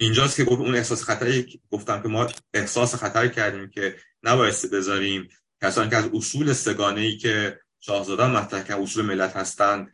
اینجاست 0.00 0.36
که 0.36 0.42
اون 0.42 0.74
احساس 0.74 1.02
خطری 1.02 1.60
گفتم 1.70 2.02
که 2.02 2.08
ما 2.08 2.28
احساس 2.54 2.94
خطر 2.94 3.28
کردیم 3.28 3.70
که 3.70 3.96
نبایستی 4.22 4.68
بذاریم 4.68 5.28
کسانی 5.62 5.90
که 5.90 5.96
از 5.96 6.10
اصول 6.14 6.52
سگانه 6.52 7.00
ای 7.00 7.16
که 7.16 7.60
شاهزادان 7.80 8.30
مطرح 8.30 8.62
که 8.62 8.76
اصول 8.76 9.04
ملت 9.04 9.36
هستند 9.36 9.92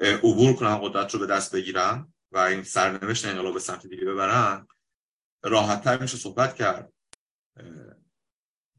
عبور 0.00 0.52
کنن 0.52 0.78
قدرت 0.78 1.14
رو 1.14 1.20
به 1.20 1.26
دست 1.26 1.54
بگیرن 1.54 2.12
و 2.32 2.38
این 2.38 2.62
سرنوشت 2.62 3.26
انقلاب 3.26 3.54
به 3.54 3.60
سمت 3.60 3.86
دیگه 3.86 4.04
ببرن 4.04 4.66
راحت 5.42 5.84
تر 5.84 5.98
میشه 5.98 6.16
صحبت 6.16 6.54
کرد. 6.54 6.92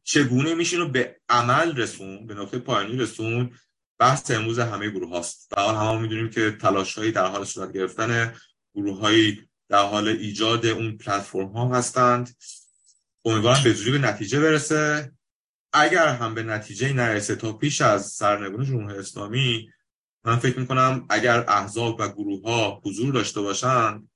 چگونه 0.03 0.53
میشه 0.53 0.77
رو 0.77 0.89
به 0.89 1.19
عمل 1.29 1.75
رسون 1.77 2.27
به 2.27 2.33
نقطه 2.33 2.59
پایانی 2.59 2.97
رسون؟ 2.97 3.57
بحث 3.99 4.31
امروز 4.31 4.59
همه 4.59 4.89
گروه 4.89 5.09
هاست. 5.09 5.51
در 5.51 5.63
حال 5.63 5.75
همه 5.75 6.01
می‌دونیم 6.01 6.29
که 6.29 6.51
تلاش 6.51 6.97
هایی 6.97 7.11
در 7.11 7.25
حال 7.25 7.45
صورت 7.45 7.71
گرفتن 7.71 8.33
گروه 8.75 8.99
هایی 8.99 9.49
در 9.69 9.83
حال 9.83 10.07
ایجاد 10.07 10.65
اون 10.65 10.97
پلتفرم 10.97 11.51
ها 11.51 11.75
هستند. 11.75 12.37
امیدوارم 13.25 13.63
به 13.63 13.73
زودی 13.73 13.91
به 13.91 13.97
نتیجه 13.97 14.39
برسه. 14.39 15.11
اگر 15.73 16.07
هم 16.07 16.35
به 16.35 16.43
نتیجه 16.43 16.93
نرسه 16.93 17.35
تا 17.35 17.53
پیش 17.53 17.81
از 17.81 18.05
سرنگون 18.05 18.65
جمهوری 18.65 18.97
اسلامی 18.97 19.69
من 20.23 20.35
فکر 20.35 20.59
می‌کنم 20.59 21.05
اگر 21.09 21.45
احزاب 21.47 21.99
و 21.99 22.07
گروه 22.07 22.41
ها 22.43 22.81
حضور 22.85 23.13
داشته 23.13 23.41
باشند 23.41 24.09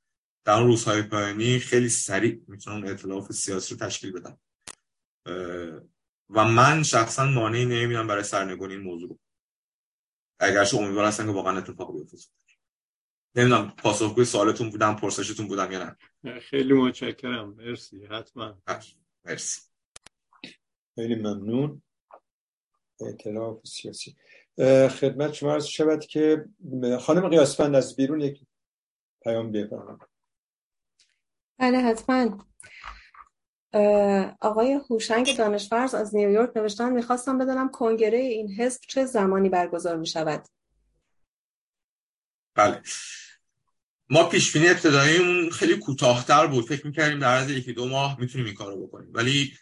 در 0.45 0.53
اون 0.53 0.67
روزهای 0.67 1.01
پایانی 1.01 1.59
خیلی 1.59 1.89
سریع 1.89 2.41
می‌تونن 2.47 2.87
اطلاف 2.87 3.31
سیاسی 3.31 3.75
رو 3.75 3.85
تشکیل 3.85 4.11
بدن. 4.11 4.37
و 6.29 6.43
من 6.45 6.83
شخصا 6.83 7.25
مانعی 7.25 7.65
نمی‌دونم 7.65 8.07
برای 8.07 8.23
سرنگونی 8.23 8.73
این 8.73 8.83
موضوع 8.83 9.19
اگرچه 10.39 10.77
امیدوار 10.77 11.05
هستن 11.05 11.25
که 11.25 11.31
واقعا 11.31 11.57
اتفاق 11.57 11.93
بیفته. 11.93 12.17
نمی‌دونم 13.35 13.69
پاسخگوی 13.69 14.25
سوالتون 14.25 14.69
بودم 14.69 14.95
پرسشتون 14.95 15.47
بودم 15.47 15.71
یا 15.71 15.97
نه. 16.23 16.39
خیلی 16.39 16.73
متشکرم. 16.73 17.53
مرسی. 17.53 18.05
حتما. 18.05 18.61
مرسی. 19.25 19.61
خیلی 20.95 21.15
ممنون. 21.15 21.81
اعتلاف 23.01 23.67
سیاسی. 23.67 24.15
خدمت 24.89 25.33
شما 25.33 25.53
عرض 25.53 25.65
شود 25.65 26.05
که 26.05 26.45
خانم 27.01 27.29
قیاسفند 27.29 27.75
از 27.75 27.95
بیرون 27.95 28.21
یک 28.21 28.41
پیام 29.23 29.51
بفرمایید 29.51 30.01
بله 31.57 31.77
حتما. 31.77 32.45
آقای 34.41 34.79
هوشنگ 34.89 35.37
دانشورز 35.37 35.95
از 35.95 36.15
نیویورک 36.15 36.57
نوشتن 36.57 36.93
می‌خواستم 36.93 37.37
بدانم 37.37 37.69
کنگره 37.69 38.17
این 38.17 38.51
حزب 38.51 38.81
چه 38.87 39.05
زمانی 39.05 39.49
برگزار 39.49 39.97
می 39.97 40.07
شود 40.07 40.47
بله. 42.55 42.81
ما 44.09 44.29
پیش 44.29 44.53
بینی 44.53 44.67
ابتداییمون 44.67 45.49
خیلی 45.49 45.77
کوتاهتر 45.77 46.47
بود. 46.47 46.65
فکر 46.65 46.87
می‌کردیم 46.87 47.19
در 47.19 47.27
عرض 47.27 47.51
یکی 47.51 47.73
دو 47.73 47.89
ماه 47.89 48.19
می‌تونیم 48.19 48.45
این 48.45 48.55
کارو 48.55 48.87
بکنیم. 48.87 49.09
ولی 49.13 49.53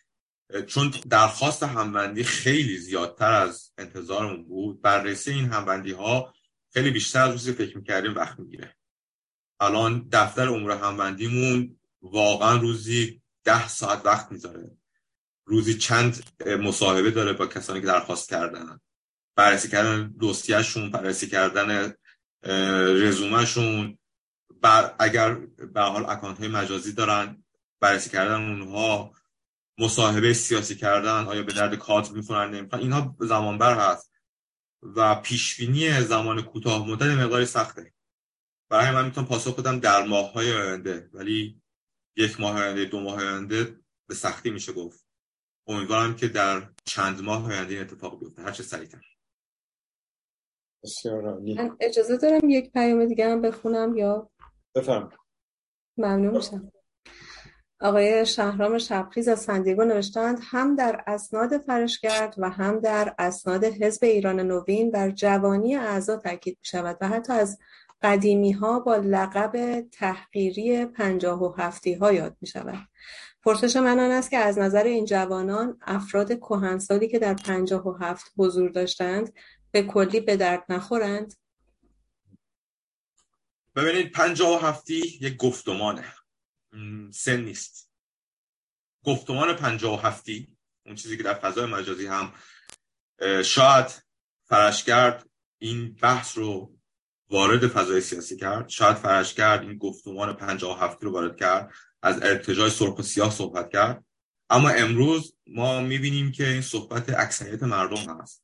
چون 0.67 0.93
درخواست 1.09 1.63
همبندی 1.63 2.23
خیلی 2.23 2.77
زیادتر 2.77 3.33
از 3.33 3.71
انتظارمون 3.77 4.43
بود 4.43 4.81
بررسی 4.81 5.31
این 5.31 5.45
همبندی 5.45 5.91
ها 5.91 6.33
خیلی 6.73 6.91
بیشتر 6.91 7.21
از 7.21 7.31
روزی 7.31 7.53
فکر 7.53 7.77
می‌کردیم 7.77 8.15
وقت 8.15 8.39
می‌گیره. 8.39 8.75
الان 9.59 10.07
دفتر 10.11 10.49
امور 10.49 10.71
همبندیمون 10.71 11.79
واقعا 12.01 12.57
روزی 12.57 13.21
ده 13.43 13.67
ساعت 13.67 14.05
وقت 14.05 14.31
می‌ذاره. 14.31 14.71
روزی 15.45 15.77
چند 15.77 16.23
مصاحبه 16.45 17.11
داره 17.11 17.33
با 17.33 17.47
کسانی 17.47 17.81
که 17.81 17.87
درخواست 17.87 18.29
کردن. 18.29 18.79
بررسی 19.35 19.67
کردن 19.69 20.07
دوستیشون 20.19 20.91
بررسی 20.91 21.27
کردن 21.27 21.93
رزومهشون. 23.03 23.97
بر 24.61 24.95
اگر 24.99 25.33
به 25.73 25.81
حال 25.81 26.05
اکانت 26.05 26.39
های 26.39 26.47
مجازی 26.47 26.93
دارن 26.93 27.43
بررسی 27.79 28.09
کردن 28.09 28.49
اونها. 28.49 29.13
مصاحبه 29.81 30.33
سیاسی 30.33 30.75
کردن 30.75 31.25
آیا 31.25 31.43
به 31.43 31.53
درد 31.53 31.75
کادر 31.75 32.11
می‌خورن 32.11 32.55
نمی‌خورن 32.55 32.81
اینها 32.81 33.15
زمان 33.19 33.57
بر 33.57 33.91
هست. 33.91 34.11
و 34.83 35.15
پیشبینی 35.15 36.01
زمان 36.01 36.41
کوتاه 36.41 36.87
مدت 36.87 37.17
مقداری 37.17 37.45
سخته. 37.45 37.93
برای 38.69 38.91
من 38.91 39.05
می‌تونم 39.05 39.27
پاسخ 39.27 39.59
بدم 39.59 39.79
در 39.79 40.03
ماه 40.03 40.33
های 40.33 40.53
آینده. 40.53 41.09
ولی 41.13 41.61
یک 42.15 42.39
ماه 42.39 42.61
آینده 42.61 42.85
دو 42.85 42.99
ماه 42.99 43.23
آینده 43.23 43.79
به 44.07 44.15
سختی 44.15 44.49
میشه 44.49 44.73
گفت. 44.73 45.07
امیدوارم 45.67 46.15
که 46.15 46.27
در 46.27 46.69
چند 46.85 47.21
ماه 47.21 47.45
آینده 47.45 47.73
این 47.73 47.81
اتفاق 47.81 48.19
بیفته. 48.19 48.41
هر 48.41 48.51
چه 48.51 48.63
سریعتر 48.63 49.01
من 51.57 51.77
اجازه 51.79 52.17
دارم 52.17 52.49
یک 52.49 52.71
پیام 52.71 53.05
دیگه 53.05 53.29
هم 53.29 53.41
بخونم 53.41 53.97
یا؟ 53.97 54.29
بفهم 54.75 55.09
ممنون 55.97 56.37
میشم. 56.37 56.71
آقای 57.81 58.25
شهرام 58.25 58.77
شبخیز 58.77 59.27
از 59.27 59.41
سندیگو 59.41 59.83
نوشتند 59.83 60.39
هم 60.43 60.75
در 60.75 61.03
اسناد 61.07 61.57
فرشگرد 61.57 62.35
و 62.37 62.49
هم 62.49 62.79
در 62.79 63.15
اسناد 63.19 63.63
حزب 63.63 64.03
ایران 64.03 64.39
نوین 64.39 64.91
بر 64.91 65.11
جوانی 65.11 65.75
اعضا 65.75 66.17
تاکید 66.17 66.57
می 66.61 66.65
شود 66.65 66.97
و 67.01 67.07
حتی 67.07 67.33
از 67.33 67.59
قدیمی 68.01 68.51
ها 68.51 68.79
با 68.79 68.95
لقب 68.95 69.81
تحقیری 69.81 70.85
پنجاه 70.85 71.43
و 71.43 71.53
هفتی 71.57 71.93
ها 71.93 72.11
یاد 72.11 72.37
می 72.41 72.47
شود. 72.47 72.87
پرسش 73.43 73.75
من 73.75 73.99
آن 73.99 74.11
است 74.11 74.29
که 74.29 74.37
از 74.37 74.57
نظر 74.57 74.83
این 74.83 75.05
جوانان 75.05 75.77
افراد 75.81 76.39
کهنسالی 76.39 77.07
که 77.07 77.19
در 77.19 77.33
پنجاه 77.33 77.87
و 77.87 77.97
هفت 78.01 78.31
حضور 78.37 78.69
داشتند 78.69 79.33
به 79.71 79.83
کلی 79.83 80.19
به 80.19 80.37
درد 80.37 80.63
نخورند؟ 80.69 81.33
ببینید 83.75 84.11
پنجاه 84.11 84.55
و 84.55 84.67
هفتی 84.67 85.17
یک 85.21 85.37
گفتمانه 85.37 86.03
سن 87.13 87.41
نیست. 87.41 87.91
گفتمان 89.05 89.53
پنجاه 89.53 89.99
و 89.99 90.07
هفتی 90.07 90.57
اون 90.85 90.95
چیزی 90.95 91.17
که 91.17 91.23
در 91.23 91.33
فضای 91.33 91.65
مجازی 91.65 92.07
هم 92.07 92.33
شاید 93.43 94.03
فرشگرد 94.43 95.29
این 95.57 95.93
بحث 95.93 96.37
رو 96.37 96.77
وارد 97.29 97.67
فضای 97.67 98.01
سیاسی 98.01 98.37
کرد. 98.37 98.69
شاید 98.69 98.97
فرشگرد 98.97 99.61
این 99.61 99.77
گفتمان 99.77 100.33
پنجاه 100.33 100.77
و 100.77 100.85
هفتی 100.85 101.05
رو 101.05 101.11
وارد 101.11 101.37
کرد. 101.37 101.73
از 102.01 102.21
ارتجای 102.21 102.69
سرخ 102.69 102.99
و 102.99 103.01
سیاه 103.01 103.31
صحبت 103.31 103.71
کرد. 103.71 104.05
اما 104.49 104.69
امروز 104.69 105.35
ما 105.47 105.81
می‌بینیم 105.81 106.31
که 106.31 106.47
این 106.47 106.61
صحبت 106.61 107.09
اکثریت 107.09 107.63
مردم 107.63 108.21
هست 108.21 108.43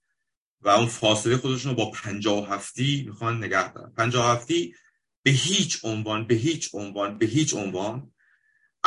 و 0.61 0.69
اون 0.69 0.87
فاصله 0.87 1.37
خودشون 1.37 1.71
رو 1.71 1.77
با 1.77 1.91
پنجاه 1.91 2.43
و 2.43 2.53
هفتی 2.53 3.03
می‌خوان 3.07 3.37
نگه 3.43 3.73
دارن. 3.73 3.93
پنجاه 3.93 4.31
هفتی 4.31 4.75
به 5.23 5.31
هیچ 5.31 5.85
عنوان 5.85 6.27
به 6.27 6.35
هیچ 6.35 6.69
عنوان 6.73 7.17
به 7.17 7.25
هیچ 7.25 7.53
عنوان 7.53 8.13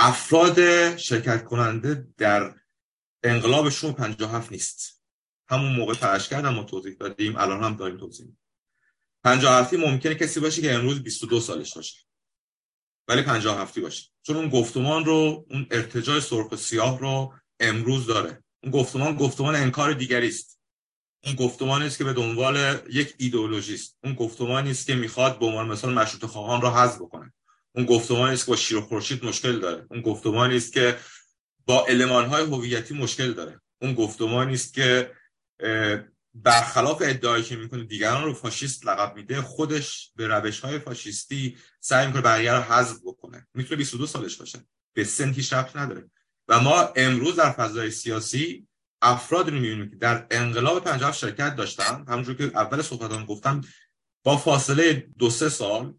افراد 0.02 0.97
شرکت 0.97 1.44
کننده 1.44 2.09
در 2.16 2.55
انقلابشون 3.22 3.93
پنجاه 3.93 4.32
هفت 4.32 4.52
نیست. 4.52 5.02
همون 5.48 5.72
موقع 5.72 5.94
فرش 5.94 6.28
کردم 6.28 6.55
ما 6.55 6.62
توضیح 6.62 6.94
دادیم 7.01 7.36
الان 7.36 7.64
هم 7.64 7.77
داریم 7.77 7.97
توضیح 7.97 8.27
پنجاه 9.24 9.60
هفتی 9.60 9.77
ممکنه 9.77 10.14
کسی 10.14 10.40
باشه 10.40 10.62
که 10.62 10.74
امروز 10.74 11.02
22 11.02 11.40
سالش 11.40 11.74
باشه. 11.74 11.97
ولی 13.09 13.22
پنجاه 13.22 13.59
هفتی 13.59 13.81
باشه. 13.81 14.10
چون 14.22 14.36
اون 14.36 14.48
گفتمان 14.48 15.05
رو 15.05 15.47
اون 15.51 15.66
ارتجای 15.70 16.20
سرخ 16.20 16.52
و 16.52 16.56
سیاه 16.56 16.98
رو 16.98 17.35
امروز 17.60 18.06
داره. 18.06 18.44
اون 18.62 18.72
گفتمان 18.72 19.16
گفتمان 19.16 19.55
انکار 19.55 19.93
دیگری 19.93 20.28
است. 20.28 20.60
اون 21.24 21.35
گفتمان 21.35 21.82
است 21.82 21.98
که 21.98 22.05
به 22.05 22.12
دنبال 22.12 22.78
یک 22.90 23.14
ایدئولوژی 23.18 23.74
است. 23.74 23.98
اون 24.05 24.14
گفتمان 24.14 24.68
است 24.68 24.86
که 24.86 24.94
می‌خواد 24.94 25.39
به 25.39 25.47
عنوان 25.47 25.68
مثلا 25.68 25.90
مشروط 25.90 26.24
خواهان 26.24 26.60
را 26.60 26.74
حذف 26.74 26.97
بکنه. 27.01 27.32
اون 27.74 27.86
گفتمان 27.86 28.30
است 28.30 28.44
که 28.44 28.51
با 28.51 28.56
شیر 28.56 28.76
و 28.76 28.80
خورشید 28.80 29.24
مشکل 29.24 29.60
داره. 29.60 29.86
اون 29.90 30.01
گفتمان 30.01 30.52
است 30.52 30.72
که 30.72 30.98
با 31.66 31.86
های 32.28 32.44
هویتی 32.44 32.94
مشکل 32.94 33.32
داره. 33.32 33.60
اون 33.82 33.94
گفتمان 33.94 34.51
است 34.51 34.74
که 34.74 35.10
برخلاف 36.34 37.02
ادعایی 37.05 37.44
که 37.44 37.56
می‌کنه 37.56 37.84
دیگران 37.84 38.24
رو 38.24 38.34
فاشیست 38.34 38.86
لقب 38.86 39.16
میده 39.16 39.42
خودش 39.42 40.12
به 40.16 40.26
روش 40.26 40.60
های 40.60 40.78
فاشیستی 40.78 41.56
سعی 41.80 42.06
می‌کنه 42.06 42.22
بقیه 42.22 42.52
رو 42.52 42.62
حذف 42.62 42.98
بکنه. 43.05 43.47
می‌تونه 43.55 43.76
22 43.76 44.06
سالش 44.06 44.36
باشه. 44.36 44.59
به 44.94 45.05
سن 45.05 45.32
هیچ 45.32 45.52
نداره. 45.52 46.10
و 46.48 46.60
ما 46.60 46.92
امروز 46.97 47.36
در 47.36 47.51
فضای 47.51 47.90
سیاسی 47.90 48.66
افراد 49.02 49.48
رو 49.48 49.55
می‌بینیم 49.55 49.90
که 49.90 49.97
در 49.97 50.26
انقلاب 50.30 50.84
50 50.84 51.12
شرکت 51.12 51.56
داشتن. 51.56 52.05
همونجور 52.09 52.34
که 52.34 52.44
اول 52.44 52.82
صحبتام 52.82 53.24
گفتم 53.24 53.60
با 54.24 54.36
فاصله 54.36 55.09
دو 55.18 55.30
سه 55.30 55.48
سال 55.48 55.94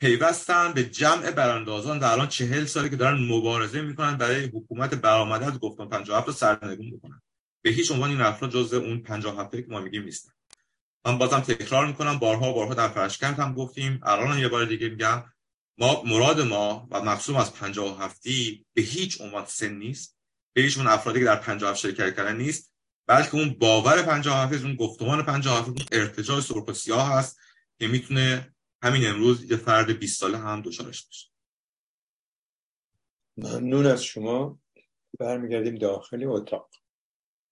پیوستن 0.00 0.72
به 0.72 0.84
جمع 0.84 1.30
براندازان 1.30 1.98
در 1.98 2.12
الان 2.12 2.28
چهل 2.28 2.64
سالی 2.64 2.90
که 2.90 2.96
دارن 2.96 3.18
مبارزه 3.24 3.80
می‌کنن 3.80 4.16
برای 4.16 4.44
حکومت 4.44 4.94
برآمده 4.94 5.46
از 5.46 5.58
گفتم 5.58 5.88
57 5.88 6.26
رو 6.26 6.32
سرنگون 6.32 6.90
بکنن. 6.90 7.22
به 7.62 7.70
هیچ 7.70 7.92
عنوان 7.92 8.10
این 8.10 8.20
افراد 8.20 8.50
جزء 8.50 8.78
اون 8.78 9.02
57 9.02 9.56
که 9.56 9.66
ما 9.68 9.80
میگیم 9.80 10.02
نیستن. 10.02 10.32
من 11.06 11.18
بازم 11.18 11.40
تکرار 11.40 11.86
می‌کنم 11.86 12.18
بارها 12.18 12.52
بارها 12.52 12.74
در 12.74 12.88
فرشکند 12.88 13.38
هم 13.38 13.54
گفتیم. 13.54 14.00
الان 14.02 14.38
یه 14.38 14.48
بار 14.48 14.64
دیگه 14.64 14.88
میگم 14.88 15.24
ما 15.78 16.02
مراد 16.06 16.40
ما 16.40 16.88
و 16.90 17.00
مقصود 17.02 17.36
از 17.36 17.54
57 17.54 18.22
به 18.74 18.82
هیچ 18.82 19.20
عنوان 19.20 19.44
سن 19.46 19.72
نیست. 19.72 20.16
به 20.52 20.62
هیچ 20.62 20.78
عنوان 20.78 20.94
افرادی 20.94 21.18
که 21.18 21.24
در 21.24 21.36
57 21.36 21.80
شرکت 21.80 22.16
کردن 22.16 22.36
نیست. 22.36 22.72
بلکه 23.06 23.34
اون 23.34 23.50
باور 23.50 24.02
57 24.02 24.64
اون 24.64 24.74
گفتمان 24.74 25.22
57 25.22 25.68
اون 25.68 25.78
ارتجاع 25.92 26.40
سرخ 26.40 26.68
و 26.68 26.72
سیاه 26.72 27.12
هست 27.12 27.38
که 27.78 27.88
می‌تونه 27.88 28.54
همین 28.82 29.06
امروز 29.06 29.50
یه 29.50 29.56
فرد 29.56 29.98
20 29.98 30.20
ساله 30.20 30.38
هم 30.38 30.62
دچارش 30.62 31.06
بشه 31.06 31.28
ممنون 33.36 33.86
از 33.86 34.04
شما. 34.04 34.58
برمیگردیم 35.18 35.74
داخل 35.74 36.24
اتاق. 36.24 36.70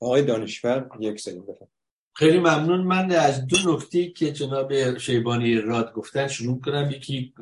آقای 0.01 0.23
دانشور 0.23 0.89
یک 1.01 1.21
سنی 1.21 1.41
بفرم 1.41 1.69
خیلی 2.15 2.39
ممنون. 2.39 2.81
من 2.81 3.11
از 3.11 3.47
دو 3.47 3.57
نکته 3.75 4.11
که 4.11 4.33
جناب 4.33 4.99
شیبانی 4.99 5.55
راد 5.55 5.93
گفتن 5.93 6.29
شروع 6.29 6.61
کنم 6.61 6.91
یکی 6.91 7.35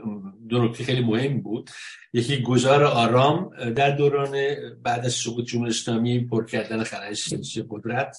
دو 0.48 0.64
نکته 0.64 0.84
خیلی 0.84 1.00
مهم 1.00 1.40
بود. 1.40 1.70
یکی 2.12 2.42
گذار 2.42 2.84
آرام 2.84 3.70
در 3.70 3.90
دوران 3.90 4.36
بعد 4.82 5.04
از 5.04 5.12
سقوط 5.12 5.44
جمهوری 5.44 5.70
اسلامی 5.70 6.26
پر 6.26 6.46
کردن 6.46 6.84
خلای 6.84 7.14
سیاسی 7.14 7.64
قدرت 7.70 8.16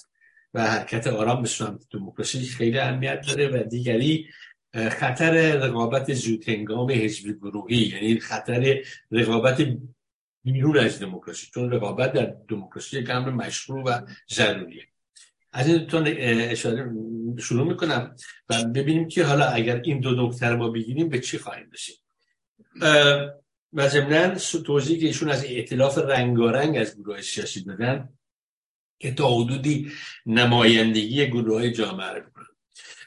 و 0.54 0.66
حرکت 0.66 1.06
آرام 1.06 1.42
به 1.42 1.48
سمت 1.48 1.84
دموکراسی 1.90 2.40
خیلی 2.40 2.78
اهمیت 2.78 3.26
داره 3.26 3.48
و 3.48 3.62
دیگری 3.62 4.26
خطر 4.74 5.56
رقابت 5.56 6.14
زودهنگام 6.14 6.90
حزبی 6.90 7.32
گروهی 7.32 7.76
یعنی 7.76 8.20
خطر 8.20 8.82
رقابت 9.10 9.66
بیرون 10.44 10.78
از 10.78 11.00
دموکراسی 11.00 11.46
چون 11.54 11.70
رقابت 11.70 12.12
در 12.12 12.34
دموکراسی 12.48 12.98
یک 12.98 13.10
امر 13.10 13.30
مشروع 13.30 13.82
و 13.82 14.00
ضروریه. 14.30 14.82
از 15.52 15.66
این 15.66 15.86
دو 15.86 16.04
اشاره 16.06 16.92
شروع 17.38 17.68
می‌کنم 17.68 18.16
و 18.48 18.64
ببینیم 18.64 19.08
که 19.08 19.24
حالا 19.24 19.46
اگر 19.46 19.80
این 19.84 20.00
دو 20.00 20.26
نکته 20.26 20.46
رو 20.46 20.56
ما 20.56 20.68
بگیریم 20.68 21.08
به 21.08 21.20
چی 21.20 21.38
خواهیم 21.38 21.70
رسید. 21.72 21.96
و 23.72 23.88
ضمنا 23.88 24.34
توضیح 24.64 25.00
که 25.00 25.06
ایشون 25.06 25.28
از 25.28 25.44
ائتلاف 25.44 25.98
رنگارنگ 25.98 26.76
از 26.76 26.96
گروه 26.98 27.20
سیاسی 27.20 27.64
دادن 27.64 28.08
که 28.98 29.12
تا 29.12 29.28
حدودی 29.28 29.92
نمایندگی 30.26 31.26
گروه 31.26 31.54
های 31.54 31.72
جامعه 31.72 32.06
رو 32.06 32.22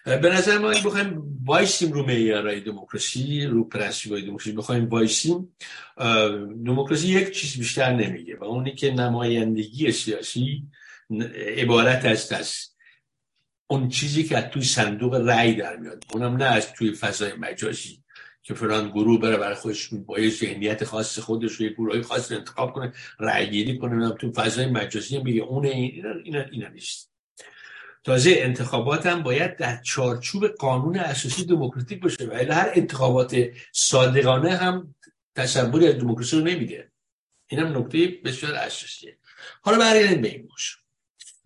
به 0.06 0.30
نظر 0.34 0.58
ما 0.58 0.72
این 0.72 0.84
بخوایم 0.84 1.40
وایسیم 1.46 1.92
رو 1.92 2.06
معیارهای 2.06 2.62
دموکراسی 2.62 3.46
رو 3.46 3.64
پرنسیب 3.64 4.12
های 4.12 4.22
دموکراسی. 4.22 4.52
بخوایم 4.52 4.90
وایسیم. 4.90 5.56
دموکراسی 6.66 7.08
یک 7.08 7.32
چیز 7.32 7.58
بیشتر 7.58 7.94
نمیگه 7.94 8.38
و 8.38 8.44
اونی 8.44 8.76
که 8.76 8.92
نمایندگی 8.92 9.92
سیاسی 9.92 10.64
عبارت 11.58 12.06
است 12.06 12.34
از 12.34 12.56
اون 13.68 13.90
چیزی 13.90 14.24
که 14.24 14.42
توی 14.42 14.64
صندوق 14.64 15.16
رأی 15.16 15.54
در 15.54 15.78
میاد. 15.78 16.04
اونم 16.14 16.38
نه 16.38 16.46
از 16.46 16.74
توی 16.74 16.92
فضای 16.92 17.34
مجازی 17.34 18.04
که 18.42 18.54
فلان 18.54 18.90
گروه 18.90 19.22
بره 19.22 19.38
برای 19.38 19.56
خودش 19.56 19.90
با 19.94 20.20
یه 20.20 20.30
ذهنیت 20.30 20.84
خاص 20.84 21.20
خودش 21.20 21.52
رو 21.52 21.66
یه 21.66 21.72
گروه 21.72 22.02
خاص 22.02 22.32
انتخاب 22.32 22.74
کنه 22.74 22.94
رأی 23.20 23.50
گیری 23.50 23.78
کنه 23.78 24.12
تو 24.12 24.32
فضای 24.32 24.66
مجازی 24.66 25.24
میگه. 25.24 25.42
اون 25.42 25.66
اینا, 25.66 26.10
اینا, 26.24 26.42
اینا 26.52 26.68
نیست. 26.68 27.09
تازه 28.04 28.34
انتخابات 28.38 29.06
هم 29.06 29.24
باید 29.24 29.58
در 29.58 29.82
چارچوب 29.82 30.48
قانون 30.48 30.98
اساسی 30.98 31.46
دموکراتیک 31.46 32.02
باشه 32.02 32.28
و 32.28 32.54
هر 32.54 32.72
انتخابات 32.76 33.38
صادقانه 33.72 34.56
هم 34.56 34.96
تصوری 35.36 35.88
از 35.88 35.96
دموکراسی 35.96 36.36
رو 36.38 36.44
نمیده. 36.44 36.92
این 37.48 37.62
هم 37.62 37.78
نکته 37.78 38.08
بسیار 38.26 38.54
اساسیه. 38.54 39.18
حالا 39.62 39.78
برگردیم 39.78 40.22
به 40.22 40.28
این 40.28 40.48
باشه 40.48 40.78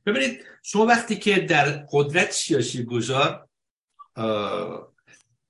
ببینید 0.06 0.46
شما 0.64 0.86
وقتی 0.86 1.16
که 1.16 1.40
در 1.40 1.86
قدرت 1.92 2.32
سیاسی 2.32 2.84
گذار 2.84 3.48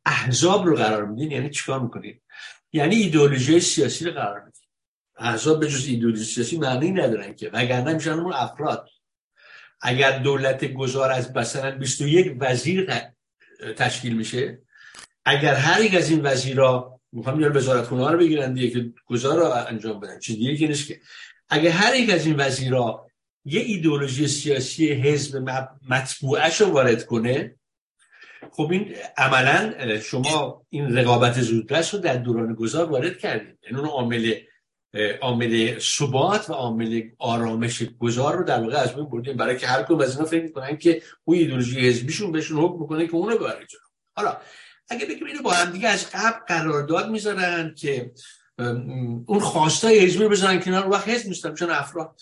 احزاب 0.06 0.66
رو 0.66 0.76
قرار 0.76 1.06
میدین 1.06 1.32
یعنی 1.32 1.50
چیکار 1.50 1.80
می‌کنید 1.80 2.22
یعنی 2.74 2.96
ایدئولوژی 2.96 3.60
سیاسی 3.60 4.06
رو 4.06 4.12
قرار 4.12 4.40
میدین. 4.40 4.62
احزاب 5.18 5.60
به 5.60 5.68
جز 5.68 5.88
ایدئولوژی 5.88 6.24
سیاسی 6.24 6.58
معنی 6.58 6.92
ندارن 6.92 7.34
که 7.36 7.50
وگرنه 7.54 7.94
میشن 7.94 8.12
اون 8.12 8.34
افراد. 8.34 8.90
اگر 9.84 10.20
دولت 10.20 10.66
گذار 10.66 11.12
از 11.12 11.36
مثلا 11.36 11.72
21 11.72 12.36
وزیر 12.40 12.94
تشکیل 13.78 14.18
میشه 14.18 14.60
اگر 15.26 15.54
هر 15.54 15.82
یک 15.82 15.96
از 15.96 16.10
این 16.10 16.22
وزیرا 16.24 17.00
می‌خوام 17.12 17.42
یار 17.42 17.58
وزارت 17.58 17.86
خونه 17.86 18.12
رو 18.12 18.18
بگیرن 18.18 18.54
دیگه 18.54 18.70
که 18.70 18.94
گذار 19.06 19.38
رو 19.38 19.46
انجام 19.68 20.00
بدن 20.00 20.20
چیز 20.20 20.36
دیگه 20.36 20.68
نیست 20.68 20.88
که. 20.88 21.00
اگر 21.50 21.70
هر 21.70 21.96
یک 21.96 22.10
از 22.10 22.26
این 22.26 22.36
وزیرا 22.40 23.08
یه 23.46 23.62
ایدئولوژی 23.62 24.28
سیاسی 24.28 24.92
حزب 24.94 25.50
مطبوعش 25.90 26.62
رو 26.62 26.68
وارد 26.68 27.06
کنه 27.06 27.56
خب 28.52 28.70
این 28.72 28.96
عملا 29.18 29.74
شما 30.00 30.66
این 30.70 30.98
رقابت 30.98 31.42
زودرس 31.42 31.94
رو 31.94 32.00
در 32.00 32.16
دوران 32.16 32.54
گذار 32.54 32.90
وارد 32.90 33.18
کردید. 33.18 33.58
یعنی 33.64 33.78
اون 33.78 33.90
عامل 33.90 34.34
عامل 35.22 35.80
ثبات 35.80 36.50
و 36.50 36.54
عامل 36.54 37.02
آرامش 37.20 37.84
گذار 38.00 38.38
رو 38.38 38.44
در 38.44 38.62
واقع 38.62 38.78
از 38.78 38.96
بین 38.96 39.06
بردیم. 39.06 39.38
برای 39.38 39.58
که 39.58 39.68
هر 39.68 39.84
کدوم 39.84 40.02
از 40.02 40.12
اینا 40.16 40.26
فکر 40.26 40.44
می‌کنن 40.44 40.78
که 40.78 41.02
اون 41.24 41.38
ایدولوژی 41.38 41.80
حزبیشون 41.80 42.32
بهشون 42.32 42.58
حکم 42.58 42.82
می‌کنه 42.82 43.08
که 43.08 43.16
اونو 43.16 43.38
ببره 43.38 43.66
جلو. 43.66 43.82
حالا 44.16 44.38
اگه 44.90 45.06
بگیم 45.06 45.28
اینو 45.28 45.42
با 45.42 45.52
هم 45.52 45.72
دیگه 45.72 45.88
از 45.88 46.10
قبل 46.14 46.46
قرارداد 46.48 47.10
می‌ذارن 47.10 47.76
که 47.78 48.12
اون 49.26 49.40
خواستای 49.40 50.00
حزبی 50.00 50.28
بزنن 50.28 50.60
کنار 50.60 50.90
وقت 50.90 51.08
حزب 51.08 51.28
نیستن 51.28 51.52
میشن 51.52 51.70
افراد. 51.70 52.22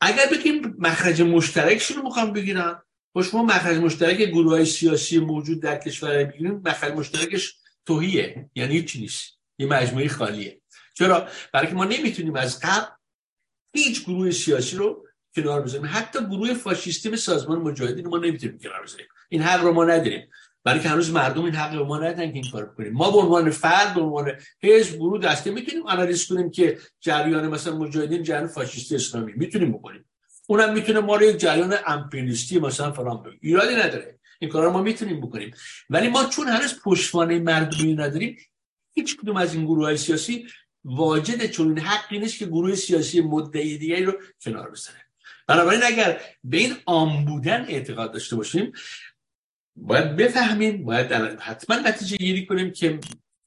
اگر 0.00 0.26
بگیم 0.32 0.74
مخرج 0.78 1.22
مشترکشون 1.22 1.96
رو 1.96 2.02
می‌خوام 2.02 2.32
بگیرن؟ 2.32 2.82
با 3.12 3.22
شما 3.22 3.42
مخرج 3.42 3.76
مشترک 3.76 4.16
گروه 4.16 4.52
های 4.52 4.64
سیاسی 4.64 5.18
موجود 5.18 5.62
در 5.62 5.78
کشور 5.78 6.24
بگیریم 6.24 6.62
مخرج 6.64 6.92
مشترکش 6.92 7.54
توهیه 7.86 8.50
یعنی 8.54 8.84
چی 8.84 9.00
نیست. 9.00 9.38
یه 9.58 9.66
مجموعه 9.66 10.08
خالیه. 10.08 10.60
چرا؟ 10.98 11.28
برای 11.52 11.66
که 11.66 11.74
ما 11.74 11.84
نمی‌تونیم 11.84 12.36
از 12.36 12.60
قبل 12.60 12.86
هیچ 13.74 14.04
گروه 14.04 14.30
سیاسی 14.30 14.76
رو 14.76 15.06
کنار 15.34 15.62
بذاریم. 15.62 15.90
حتی 15.92 16.18
گروه 16.18 16.54
فاشیستی 16.54 17.08
به 17.10 17.16
سازمان 17.16 17.58
مجاهدین 17.58 18.06
ما 18.06 18.18
نمی‌تونیم 18.18 18.58
کنار 18.58 18.82
بذاریم. 18.82 19.06
این 19.28 19.42
حق 19.42 19.62
رو 19.62 19.72
ما 19.72 19.84
نداریم. 19.84 20.28
برای 20.64 20.80
که 20.80 20.88
هنوز 20.88 21.10
مردم 21.10 21.44
این 21.44 21.54
حق 21.54 21.74
رو 21.74 21.84
ما 21.84 21.98
ندارن 21.98 22.32
که 22.32 22.34
این 22.34 22.50
کار 22.52 22.74
کنیم 22.74 22.92
ما 22.92 23.10
به 23.10 23.18
عنوان 23.18 23.50
فرد 23.50 23.94
به 23.94 24.00
عنوان 24.00 24.32
حزب 24.62 24.96
گروه 24.96 25.20
دسته 25.20 25.50
می‌تونیم 25.50 25.86
آنالیز 25.86 26.26
کنیم 26.28 26.50
که 26.50 26.78
جریان 27.00 27.48
مثلا 27.48 27.76
مجاهدین 27.76 28.22
جریان 28.22 28.46
فاشیستی 28.46 28.94
اسلامی. 28.94 29.32
می‌تونیم 29.36 29.72
بکنیم. 29.72 30.04
اونم 30.46 30.72
می‌تونه 30.72 31.00
ما 31.00 31.16
رو 31.16 31.22
یک 31.22 31.36
جریان 31.36 31.74
امپریالیستی 31.86 32.58
مثلا 32.58 32.92
فلان 32.92 33.22
بگه. 33.22 33.38
ایرادی 33.40 33.74
نداره. 33.74 34.18
این 34.40 34.50
کارا 34.50 34.72
ما 34.72 34.82
می‌تونیم 34.82 35.20
بکنیم. 35.20 35.54
ولی 35.90 36.08
ما 36.08 36.24
چون 36.24 36.48
هنوز 36.48 36.80
پشتوانه 36.84 37.38
مردمی 37.38 37.94
نداریم 37.94 38.36
هیچ 38.94 39.16
کدوم 39.16 39.36
از 39.36 39.54
این 39.54 39.64
گروه 39.64 39.84
های 39.84 39.96
سیاسی 39.96 40.46
واجد 40.86 41.46
چون 41.46 41.78
حقی 41.78 42.18
نیست 42.18 42.38
که 42.38 42.46
گروه 42.46 42.74
سیاسی 42.74 43.20
مدعی 43.20 43.78
دیگری 43.78 44.04
رو 44.04 44.12
کنار 44.40 44.70
بزنه 44.70 45.06
بنابراین 45.46 45.82
اگر 45.82 46.20
به 46.44 46.56
این 46.56 46.76
آم 46.86 47.24
بودن 47.24 47.64
اعتقاد 47.68 48.12
داشته 48.12 48.36
باشیم 48.36 48.72
باید 49.76 50.16
بفهمیم 50.16 50.84
باید 50.84 51.12
حتما 51.40 51.76
نتیجه 51.76 52.16
گیری 52.16 52.46
کنیم 52.46 52.70
که 52.70 53.00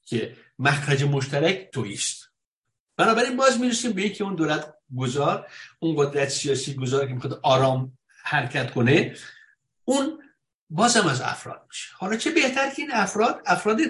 که 0.04 0.36
مخرج 0.58 1.04
مشترک 1.04 1.70
تویست 1.72 2.30
بنابراین 2.96 3.36
باز 3.36 3.60
می‌رسیم 3.60 3.92
به 3.92 4.02
یکی 4.02 4.24
اون 4.24 4.34
دولت 4.34 4.74
گذار 4.96 5.46
اون 5.78 5.96
قدرت 5.96 6.28
سیاسی 6.28 6.74
گذار 6.74 7.06
که 7.06 7.14
می‌خواد 7.14 7.40
آرام 7.42 7.98
حرکت 8.24 8.70
کنه 8.70 9.16
اون 9.84 10.22
بازم 10.70 11.06
از 11.06 11.20
افراد 11.20 11.64
میشه. 11.68 11.88
حالا 11.94 12.16
چه 12.16 12.30
بهتر 12.30 12.70
که 12.70 12.82
این 12.82 12.90
افراد؟ 12.92 13.42
افراد 13.46 13.80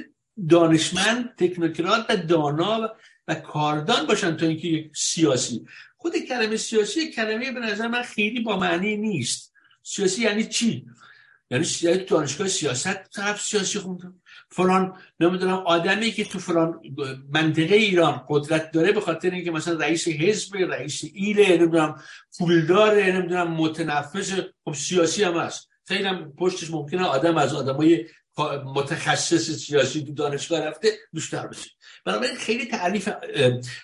دانشمند 0.49 1.35
تکنوکرات 1.37 2.07
و 2.09 2.17
دانا 2.17 2.91
کاردان 3.35 4.07
باشن 4.07 4.37
تا 4.37 4.47
اینکه 4.47 4.69
یک 4.69 4.91
سیاسی. 4.97 5.67
خود 5.97 6.13
کلمه 6.29 6.57
سیاسی 6.57 7.11
کلمه 7.11 7.53
به 7.53 7.61
نظر 7.61 7.89
من 7.89 8.03
خیلی 8.03 8.41
با 8.41 8.57
معنی 8.57 8.97
نیست. 8.97 9.53
سیاسی 9.83 10.23
یعنی 10.23 10.45
چی؟ 10.45 10.87
یعنی 11.51 12.05
دانشگاه 12.05 12.49
سیاست 12.49 13.11
طرف 13.11 13.43
سیاسی 13.43 13.79
خونده. 13.79 14.09
فلان 14.51 14.97
نمی‌دونم 15.21 15.57
آدمی 15.57 16.11
که 16.11 16.25
تو 16.25 16.39
فلان 16.39 16.81
منطقه 17.33 17.75
ایران 17.75 18.25
قدرت 18.29 18.71
داره 18.71 18.93
به 18.93 19.01
خاطر 19.01 19.31
اینکه 19.31 19.51
مثلا 19.51 19.79
رئیس 19.79 20.09
حزب 20.09 20.57
رئیس 20.57 21.05
ایله 21.15 21.57
نمی‌دونم 21.57 22.03
پولدار 22.39 23.05
نمی‌دونم 23.05 23.53
متنفس. 23.53 24.33
خب 24.65 24.73
سیاسی 24.75 25.25
هم 25.25 25.39
هست. 25.39 25.69
خیلی 25.85 26.05
هم 26.05 26.33
پشتش 26.33 26.71
ممکنه 26.71 27.05
آدم 27.05 27.37
از 27.37 27.55
آدمای 27.55 28.07
متخصص 28.75 29.51
سیاسی 29.51 30.05
تو 30.05 30.13
دانشگاه 30.13 30.61
رفته 30.61 30.89
بیشتر 31.13 31.47
بشه. 31.47 31.71
بنابراین 32.05 32.37
خیلی 32.37 32.67
تعریف 32.67 33.09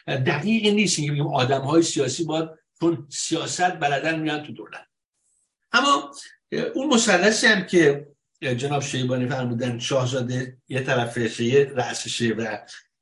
دقیقی 0.07 0.71
نیست 0.71 0.97
که 0.97 1.11
بگیم 1.11 1.27
آدم 1.27 1.61
های 1.61 1.83
سیاسی 1.83 2.25
باید 2.25 2.49
چون 2.81 3.07
سیاست 3.11 3.71
بلدن 3.71 4.21
میان 4.21 4.43
تو 4.43 4.53
دولت. 4.53 4.87
اما 5.73 6.11
اون 6.75 6.95
مثلثی 6.95 7.47
هم 7.47 7.67
که 7.67 8.07
جناب 8.41 8.83
شیبانی 8.83 9.29
فرمودن 9.29 9.79
شاهزاده 9.79 10.57
یه 10.69 10.81
طرفشه 10.81 11.45
یه 11.45 11.73
رأسشه 11.75 12.29
و 12.29 12.59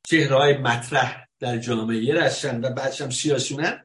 چهره 0.07 0.37
های 0.37 0.59
مطرح 0.59 1.29
در 1.41 1.59
جامعه 1.59 1.97
یه 1.97 2.15
رسن 2.15 2.65
و 2.65 2.71
بعدش 2.71 3.01
هم 3.01 3.11
سیاسیونن. 3.11 3.85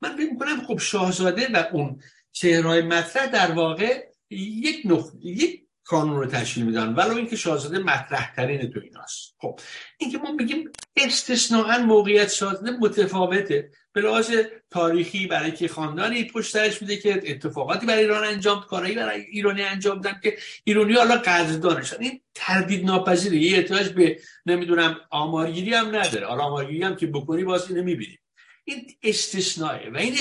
من 0.00 0.16
فکر 0.16 0.30
می‌کنم 0.32 0.66
خب 0.66 0.78
شاهزاده 0.78 1.48
و 1.52 1.64
اون 1.72 2.00
چهره 2.32 2.82
مطرح 2.82 3.26
در 3.26 3.52
واقع 3.52 4.06
یک 4.30 4.82
نقطه 4.84 5.18
یک 5.22 5.63
کانون 5.84 6.16
رو 6.16 6.26
تشکیل 6.26 6.64
میدن. 6.64 6.94
ولو 6.94 7.16
اینکه 7.16 7.36
شاهزاده 7.36 7.78
مطرح 7.78 8.34
ترین 8.36 8.70
تو 8.70 8.80
ایناست. 8.80 9.34
خب 9.38 9.60
اینکه 9.98 10.18
ما 10.18 10.32
میگیم 10.32 10.70
استثناا 10.96 11.78
موقعیت 11.78 12.30
شاهزاده 12.32 12.70
متفاوته 12.70 13.70
به 13.92 14.00
لحاظ 14.00 14.32
تاریخی 14.70 15.26
برای 15.26 15.52
که 15.52 15.68
خاندانی 15.68 16.24
پشت 16.24 16.52
سرش 16.52 16.82
میده 16.82 16.96
که 16.96 17.22
اتفاقاتی 17.26 17.86
برای 17.86 18.02
ایران 18.02 18.24
انجام 18.24 18.60
کارایی 18.60 18.94
برای 18.94 19.20
ایرانی 19.20 19.62
انجام 19.62 20.00
دادن 20.00 20.20
که 20.22 20.38
ایرانی 20.64 20.94
حالا 20.94 21.16
قدردانشن. 21.16 21.96
این 22.00 22.20
تردید 22.34 22.84
ناپذیره. 22.84 23.36
یه 23.36 23.58
احتیاج 23.58 23.88
به 23.88 24.20
نمی‌دونم 24.46 25.00
آمارگیری 25.10 25.74
هم 25.74 25.96
نداره. 25.96 26.26
حالا 26.26 26.42
آمارگیری 26.42 26.82
هم 26.82 26.96
که 26.96 27.06
بکنی 27.06 27.44
باز 27.44 27.70
اینو 27.70 27.82
می‌بینیم. 27.82 28.18
این 28.64 28.86
استثنائه 29.02 29.90
و 29.90 29.96
این 29.96 30.14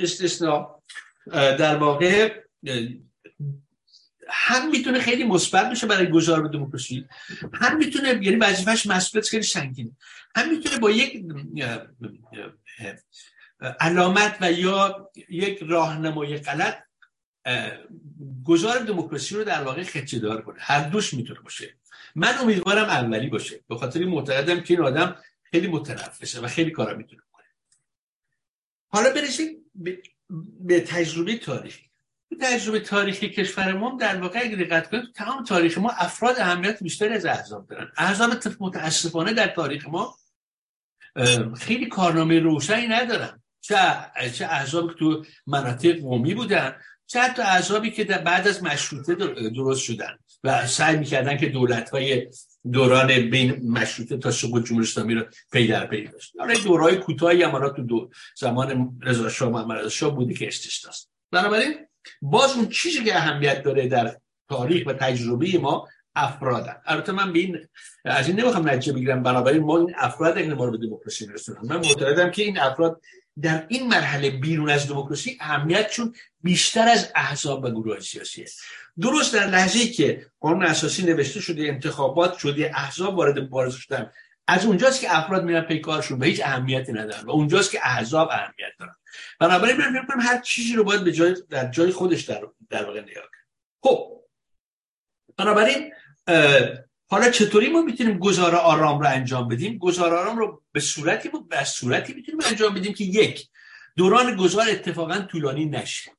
استثناء 0.00 0.80
در 1.32 1.76
واقع 1.76 2.34
هم 4.28 4.70
می‌تونه 4.70 5.00
خیلی 5.00 5.24
مثبت 5.24 5.70
بشه 5.70 5.86
برای 5.86 6.10
گذار 6.10 6.42
به 6.42 6.48
دموکراسی. 6.48 7.06
هم 7.54 7.76
می‌تونه 7.76 8.08
یعنی 8.08 8.36
وظیفش 8.36 8.86
مسئولیت 8.86 9.28
خیلی 9.28 9.42
سنگینه. 9.42 9.90
هم 10.36 10.50
می‌تونه 10.50 10.78
با 10.78 10.90
یک 10.90 11.24
علامت 13.80 14.38
و 14.40 14.52
یا 14.52 15.10
یک 15.28 15.58
راهنمای 15.62 16.38
غلط 16.38 16.78
گذار 18.44 18.78
دموکراسی 18.78 19.34
رو 19.34 19.44
در 19.44 19.62
واقع 19.62 19.82
خدشه 19.82 20.18
دار 20.18 20.42
کنه. 20.42 20.56
هر 20.60 20.88
دوش 20.88 21.14
می‌تونه 21.14 21.40
باشه. 21.40 21.74
من 22.14 22.38
امیدوارم 22.38 22.84
اولی 22.84 23.28
باشه. 23.28 23.60
به 23.68 23.76
خاطر 23.76 24.04
معتقدم 24.04 24.60
که 24.60 24.74
این 24.74 24.82
آدم 24.82 25.16
خیلی 25.42 25.66
متنفسه 25.66 26.40
و 26.40 26.48
خیلی 26.48 26.70
کارا 26.70 26.96
می‌تونه 26.96 27.22
کنه 27.32 27.44
حالا 28.88 29.12
برسیم 29.12 29.56
به 30.60 30.80
تجربه 30.80 31.36
تاریخی. 31.36 31.87
تجربه 32.40 32.80
تاریخی 32.80 33.28
کشور 33.28 33.72
ما 33.72 33.96
در 34.00 34.20
واقع 34.20 34.40
اگه 34.42 34.56
دقت 34.56 34.90
کنید 34.90 35.12
تمام 35.14 35.44
تاریخ 35.44 35.78
ما 35.78 35.90
افراد 35.90 36.38
اهمیت 36.38 36.82
بیشتری 36.82 37.14
از 37.14 37.26
احزاب 37.26 37.66
دارن. 37.66 37.92
احزاب 37.96 38.30
متاسفانه 38.60 39.32
در 39.32 39.46
تاریخ 39.46 39.88
ما 39.88 40.16
خیلی 41.60 41.86
کارنامه 41.86 42.40
روشنی 42.40 42.86
ندارن. 42.86 43.42
چه 43.60 43.76
چه 44.34 44.44
احزابی 44.44 44.88
که 44.88 44.94
تو 44.94 45.24
مناطق 45.46 46.00
قومی 46.00 46.34
بودن 46.34 46.76
چه 47.06 47.20
حتی 47.20 47.42
احزابی 47.42 47.90
که 47.90 48.04
در 48.04 48.18
بعد 48.18 48.48
از 48.48 48.62
مشروطه 48.62 49.14
درست 49.50 49.82
شدن 49.82 50.18
و 50.44 50.66
سعی 50.66 50.96
می‌کردن 50.96 51.36
که 51.36 51.48
دولت 51.48 51.90
های 51.90 52.30
دوران 52.72 53.06
بین 53.30 53.70
مشروطه 53.70 54.16
تا 54.16 54.30
سقوط 54.30 54.66
جمهوری 54.66 54.86
اسلامی 54.86 55.14
رو 55.14 55.24
پی 55.52 55.66
در 55.66 55.86
پی 55.86 56.08
داشت 56.08 56.32
حالا 56.38 56.54
دورهای 56.54 56.96
کوتاهی 56.96 57.42
هم 57.42 57.68
تو 57.68 57.82
دو 57.82 58.10
زمان 58.36 58.98
رضا 59.02 59.28
شاه 59.28 59.50
محمد 59.50 59.78
رضا 59.78 59.88
شاه 59.88 60.14
بوده 60.14 60.34
که 60.34 60.46
استثناست. 60.46 61.10
بنابراین 61.30 61.87
باز 62.22 62.56
اون 62.56 62.68
چیزی 62.68 63.04
که 63.04 63.16
اهمیت 63.16 63.62
داره 63.62 63.88
در 63.88 64.16
تاریخ 64.48 64.86
و 64.86 64.92
تجربه 64.92 65.58
ما 65.58 65.88
افرادن 66.14 66.76
البته 66.86 67.12
من 67.12 67.32
به 67.32 67.38
این 67.38 67.68
از 68.04 68.28
این 68.28 68.40
نمی‌خوام 68.40 68.68
نتیجه 68.68 68.92
بگیرم 68.92 69.22
بنابراین 69.22 69.62
ما 69.62 69.78
این 69.78 69.94
افراد 69.96 70.38
اگه 70.38 70.54
ما 70.54 70.64
رو 70.64 70.70
به 70.70 70.86
دموکراسی 70.86 71.26
میرسونن. 71.26 71.58
من 71.62 71.76
معتقدم 71.76 72.30
که 72.30 72.42
این 72.42 72.58
افراد 72.58 73.00
در 73.42 73.66
این 73.68 73.88
مرحله 73.88 74.30
بیرون 74.30 74.70
از 74.70 74.88
دموکراسی 74.88 75.38
اهمیتشون 75.40 76.14
بیشتر 76.42 76.88
از 76.88 77.12
احزاب 77.14 77.64
و 77.64 77.70
گروه 77.70 78.00
سیاسیه 78.00 78.46
درست 79.00 79.34
در 79.34 79.46
لحظه 79.46 79.88
که 79.88 80.26
قانون 80.40 80.64
اساسی 80.64 81.02
نوشته 81.02 81.40
شده 81.40 81.62
انتخابات 81.62 82.38
شده 82.38 82.70
احزاب 82.74 83.18
وارد 83.18 83.38
مبارزه 83.38 83.78
شدن 83.78 84.10
از 84.48 84.66
اونجاست 84.66 85.00
که 85.00 85.16
افراد 85.16 85.44
میرن 85.44 85.60
پی 85.60 85.78
کارشون 85.78 86.18
و 86.18 86.24
هیچ 86.24 86.40
اهمیتی 86.44 86.92
ندارن 86.92 87.24
و 87.24 87.30
اونجاست 87.30 87.70
که 87.70 87.80
احزاب 87.82 88.28
اهمیت 88.30 88.72
دارن. 88.78 88.94
بنابراین 89.40 89.76
من 89.76 90.06
فکر 90.06 90.20
هر 90.20 90.40
چیزی 90.40 90.74
رو 90.74 90.84
باید 90.84 91.04
به 91.04 91.12
جای 91.12 91.36
در 91.50 91.70
جای 91.70 91.92
خودش 91.92 92.22
در 92.22 92.42
در 92.70 92.84
واقع 92.84 93.00
نگاه 93.00 93.24
خب. 93.82 94.20
بنابراین 95.36 95.92
حالا 97.10 97.30
چطوری 97.30 97.68
ما 97.68 97.82
می‌تونیم 97.82 98.18
گزار 98.18 98.54
آرام 98.54 99.00
رو 99.00 99.06
انجام 99.06 99.48
بدیم؟ 99.48 99.78
گزار 99.78 100.14
آرام 100.14 100.38
رو 100.38 100.62
به 100.72 100.80
صورتی 100.80 101.30
به 101.48 101.64
صورتی 101.64 102.14
می‌تونیم 102.14 102.40
انجام 102.46 102.74
بدیم 102.74 102.94
که 102.94 103.04
یک 103.04 103.48
دوران 103.96 104.36
گذار 104.36 104.66
اتفاقا 104.70 105.18
طولانی 105.18 105.64
نشه. 105.64 106.10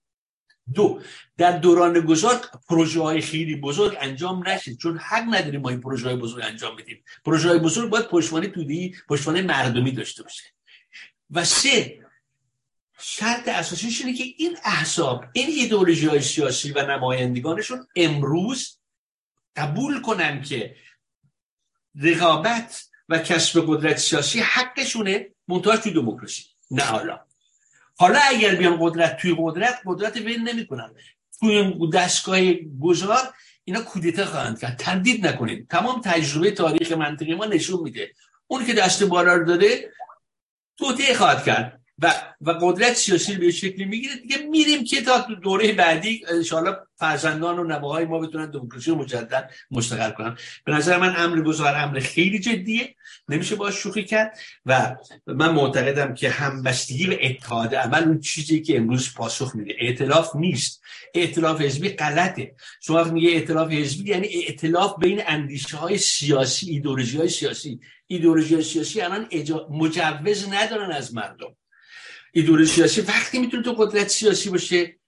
دو 0.73 1.01
در 1.37 1.57
دوران 1.57 1.99
گذار 1.99 2.41
پروژه 2.69 3.01
های 3.01 3.21
خیلی 3.21 3.55
بزرگ 3.55 3.97
انجام 4.01 4.47
نشه. 4.47 4.75
چون 4.75 4.97
حق 4.97 5.23
نداریم 5.23 5.61
ما 5.61 5.69
این 5.69 5.81
پروژه 5.81 6.07
های 6.07 6.17
بزرگ 6.17 6.43
انجام 6.43 6.75
بدیم. 6.75 7.03
پروژه 7.25 7.49
های 7.49 7.59
بزرگ 7.59 7.89
باید 7.89 8.07
پشتوانه 8.07 8.47
تودی 8.47 8.95
پشتوانه 9.09 9.41
مردمی 9.41 9.91
داشته 9.91 10.23
باشه. 10.23 10.43
و 11.31 11.45
سه 11.45 11.99
شرط 12.99 13.47
اساسیش 13.47 14.01
اینه 14.01 14.17
که 14.17 14.23
این 14.37 14.57
احزاب 14.63 15.25
این 15.33 15.49
ایدئولوژی 15.49 16.07
های 16.07 16.21
سیاسی 16.21 16.71
و 16.71 16.85
نمایندگانشون 16.85 17.87
امروز 17.95 18.77
قبول 19.55 20.01
کنن 20.01 20.41
که 20.41 20.75
رقابت 21.95 22.85
و 23.09 23.19
کسب 23.19 23.63
قدرت 23.67 23.97
سیاسی 23.97 24.39
حقشونه 24.39 25.29
منتها 25.47 25.77
توی 25.77 25.93
دموکراسی. 25.93 26.43
نه 26.71 26.83
حالا. 26.83 27.28
حالا 27.99 28.19
اگر 28.29 28.55
بیان 28.55 28.77
قدرت 28.81 29.17
توی 29.17 29.35
قدرت 29.37 29.79
قدرت 29.85 30.17
وین 30.17 30.49
نمی‌کنن. 30.49 30.89
توی 31.39 31.73
دستگاه 31.93 32.39
گذار 32.81 33.19
اینا 33.63 33.81
کودتا 33.81 34.25
خواهند 34.25 34.59
کرد. 34.59 34.77
تردید 34.77 35.27
نکنید. 35.27 35.67
تمام 35.67 36.01
تجربه 36.01 36.51
تاریخ 36.51 36.91
منطقی 36.91 37.35
ما 37.35 37.45
نشون 37.45 37.79
میده. 37.83 38.11
اون 38.47 38.65
که 38.65 38.73
دست 38.73 39.03
بالا 39.03 39.33
رو 39.33 39.45
داره 39.45 39.91
توطئه 40.77 41.13
خواهد 41.13 41.43
کرد. 41.43 41.78
و 42.01 42.13
و 42.41 42.51
قدرت 42.51 42.93
سیاسی 42.93 43.35
به 43.35 43.51
شکلی 43.51 43.85
می‌گیره. 43.85 44.15
دیگه 44.15 44.37
میریم 44.37 44.83
که 44.83 45.01
تا 45.01 45.27
دوره 45.43 45.73
بعدی 45.73 46.21
ان 46.27 46.43
فرزندان 46.95 47.59
و 47.59 47.63
نواهای 47.63 48.05
ما 48.05 48.19
بتونن 48.19 48.51
دموکراسی 48.51 48.91
رو 48.91 48.97
مجدد 48.97 49.51
مستقر 49.71 50.11
کنن. 50.11 50.37
به 50.65 50.71
نظر 50.71 50.97
من 50.97 51.15
امر 51.17 51.41
گذار 51.41 51.75
امر 51.75 51.99
خیلی 51.99 52.39
جدیه. 52.39 52.95
نمیشه 53.29 53.55
باش 53.55 53.75
شوخی 53.75 54.03
کرد. 54.03 54.37
و 54.65 54.95
من 55.27 55.49
معتقدم 55.49 56.13
که 56.13 56.29
همبستگی 56.29 57.07
و 57.07 57.17
اتحاد 57.21 57.75
عمل 57.75 58.03
اون 58.03 58.19
چیزی 58.19 58.61
که 58.61 58.77
امروز 58.77 59.13
پاسخ 59.13 59.55
میده. 59.55 59.75
ائتلاف 59.79 60.35
نیست. 60.35 60.81
ائتلاف 61.15 61.61
حزبی 61.61 61.89
غلطه. 61.89 62.55
شما 62.81 63.03
میگه 63.03 63.29
ائتلاف 63.29 63.71
حزبی 63.71 64.09
یعنی 64.09 64.27
ائتلاف 64.27 64.99
بین 64.99 65.21
اندیشه 65.27 65.77
های 65.77 65.97
سیاسی 65.97 66.69
ایدئولوژی 66.69 67.17
های 67.17 67.29
سیاسی. 67.29 67.79
ایدئولوژی 68.07 68.61
سیاسی 68.61 69.01
الان 69.01 69.27
مجوز 69.69 70.49
ندارن 70.49 70.91
از 70.91 71.13
مردم. 71.13 71.55
ایدئولوژی 72.33 72.71
سیاسی 72.71 73.01
وقتی 73.01 73.39
می‌تونه 73.39 73.63
تو 73.63 73.73
قدرت 73.73 74.07
سیاسی 74.07 74.49
باشه 74.49 74.99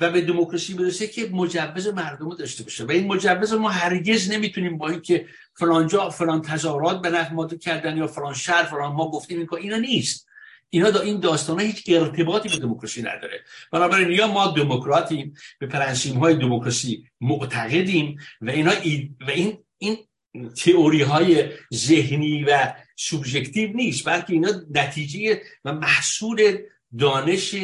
و 0.00 0.10
به 0.10 0.20
دموکراسی 0.20 0.74
برسه 0.74 1.06
که 1.06 1.28
مجوز 1.32 1.86
مردم 1.86 2.34
داشته 2.34 2.64
باشه. 2.64 2.84
و 2.84 2.90
این 2.90 3.06
مجوز 3.06 3.52
ما 3.52 3.68
هرگز 3.68 4.30
نمی‌تونیم 4.30 4.78
با 4.78 4.88
اینکه 4.88 5.26
فلانجا 5.54 6.10
فلان 6.10 6.42
تظاهرات 6.42 7.02
به 7.02 7.10
نفع 7.10 7.56
کردن 7.56 7.96
یا 7.96 8.06
فلان 8.06 8.34
شهر 8.34 8.64
فلان 8.64 8.92
ما 8.92 9.10
گفتیم 9.10 9.38
این 9.38 9.48
اینا 9.58 9.76
نیست. 9.76 10.26
اینا 10.70 10.90
دا 10.90 11.00
این 11.00 11.20
داستانه 11.20 11.62
هیچ 11.62 11.84
ارتباطی 11.88 12.48
به 12.48 12.56
دموکراسی 12.56 13.02
نداره. 13.02 13.44
بنابراین 13.72 14.10
یا 14.10 14.26
ما 14.26 14.46
دموکراتیم 14.46 15.34
به 15.58 15.66
پرنسیم 15.66 16.18
های 16.18 16.34
دموکراسی 16.34 17.04
معتقدیم 17.20 18.18
و 18.40 18.50
اینا 18.50 18.70
و 19.20 19.30
این 19.30 19.58
این 19.78 19.98
تئوری 20.56 21.02
های 21.02 21.50
ذهنی 21.74 22.44
و 22.44 22.72
سوبژکتیو 22.96 23.72
نیست 23.72 24.08
بلکه 24.08 24.32
اینا 24.32 24.50
نتیجه 24.70 25.42
و 25.64 25.72
محصول 25.72 26.58
دانش 26.98 27.56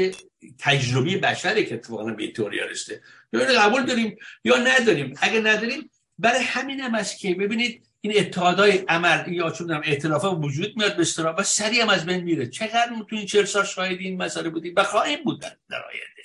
تجربی 0.59 1.17
بشره 1.17 1.65
که 1.65 1.75
اتفاقا 1.75 2.05
به 2.05 2.33
تئوری 2.33 2.59
رسیده. 2.59 3.03
قبول 3.33 3.87
داریم 3.87 4.17
یا 4.45 4.57
نداریم. 4.57 5.15
اگه 5.21 5.41
نداریم 5.41 5.91
برای 6.19 6.43
همین 6.43 6.81
هم 6.81 6.95
است 6.95 7.19
که 7.19 7.35
ببینید 7.35 7.87
این 8.01 8.19
اتحادهای 8.19 8.79
عمل 8.79 9.33
یا 9.33 9.51
چون 9.51 9.71
ائتلاف 9.71 10.25
وجود 10.25 10.77
میاد 10.77 10.97
به 10.97 11.03
اصطلاح 11.03 11.35
و 11.37 11.43
سریع 11.43 11.83
هم 11.83 11.89
از 11.89 12.07
بین 12.07 12.25
میره. 12.25 12.47
چقدر 12.47 12.91
تو 13.11 13.17
این 13.17 13.27
چهل 13.27 13.45
سال 13.45 13.65
شاهد 13.65 13.99
این 13.99 14.23
مسئله 14.23 14.49
بودیم 14.49 14.75
و 14.77 14.83
خواهیم 14.83 15.25
بودن 15.25 15.53
در 15.71 15.83
آینده. 15.85 16.23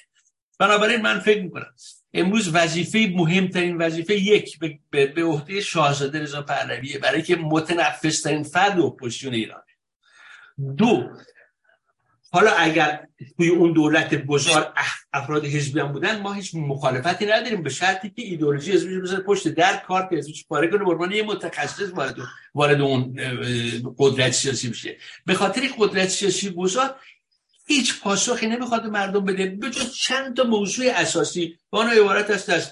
بنابراین 0.59 1.01
من 1.01 1.19
فکر 1.19 1.41
می‌کنم 1.41 1.73
امروز 2.13 2.49
وظیفه 2.53 3.13
مهمترین 3.15 3.77
وظیفه 3.77 4.15
یک 4.15 4.59
به, 4.59 5.07
به 5.07 5.23
عهده 5.23 5.61
شاهزاده 5.61 6.21
رضا 6.21 6.41
پهلویه 6.41 6.99
برای 6.99 7.21
که 7.21 7.35
متنفس 7.35 8.27
فرد 8.27 8.79
اپوزیسیون 8.79 9.33
ایرانه. 9.33 9.63
دو 10.77 11.09
حالا 12.33 12.51
اگر 12.51 13.07
توی 13.37 13.49
اون 13.49 13.73
دولت 13.73 14.25
گذار 14.25 14.73
افراد 15.13 15.45
حزبی 15.45 15.79
هم 15.79 15.91
بودن 15.91 16.21
ما 16.21 16.33
هیچ 16.33 16.55
مخالفتی 16.55 17.25
نداریم 17.25 17.63
به 17.63 17.69
شرطی 17.69 18.09
که 18.09 18.21
ایدئولوژی 18.21 18.71
حزبی 18.71 18.99
بزنه 18.99 19.19
پشت 19.19 19.47
در 19.47 19.77
کار 19.77 20.07
که 20.09 20.15
حزبش 20.15 20.45
پاره 20.45 20.67
کنه 20.67 21.07
به 21.07 21.15
یه 21.15 21.23
متخصص 21.23 21.91
وارد 21.95 22.15
وارد 22.53 22.81
اون 22.81 23.15
قدرت 23.97 24.31
سیاسی 24.31 24.69
بشه 24.69 24.97
به 25.25 25.33
خاطر 25.33 25.61
قدرت 25.77 26.07
سیاسی 26.07 26.49
گذار 26.49 26.95
هیچ 27.71 27.99
پاسخی 27.99 28.47
نمی‌خواد 28.47 28.85
مردم 28.85 29.25
بده. 29.25 29.45
به 29.45 29.69
جز 29.69 29.93
چند 29.93 30.37
تا 30.37 30.43
موضوع 30.43 30.85
اساسی. 30.89 31.57
و 31.71 31.77
آن 31.77 31.89
عبارت 31.89 32.29
است 32.29 32.49
از 32.49 32.71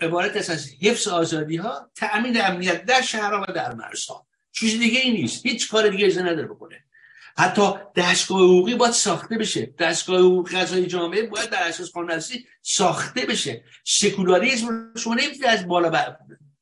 عبارت 0.00 0.36
است 0.36 0.50
از 0.50 0.66
حفظ 0.82 1.08
آزادی 1.08 1.56
ها 1.56 1.90
تأمین 1.96 2.44
امنیت 2.44 2.84
در 2.84 3.02
شهرها 3.02 3.46
و 3.48 3.52
در 3.52 3.74
مرزها. 3.74 4.26
چیز 4.52 4.78
دیگه 4.78 5.00
ای 5.00 5.10
نیست. 5.10 5.46
هیچ 5.46 5.70
کار 5.70 5.88
دیگه 5.88 6.04
ایزه 6.04 6.22
نداره 6.22 6.48
بکنه. 6.48 6.84
حتی 7.36 7.62
دستگاه 7.96 8.38
حقوقی 8.38 8.74
باید 8.74 8.92
ساخته 8.92 9.38
بشه. 9.38 9.74
دستگاه 9.78 10.18
حقوق 10.18 10.50
قضایی 10.54 10.86
جامعه 10.86 11.22
باید 11.26 11.50
در 11.50 11.68
اساس 11.68 11.90
قانون 11.90 12.22
ساخته 12.62 13.26
بشه. 13.26 13.64
سکولاریسم 13.84 14.94
شما 14.96 15.14
نمی‌تونید 15.14 15.44
از 15.44 15.66
بالا 15.66 15.90
بر... 15.90 16.16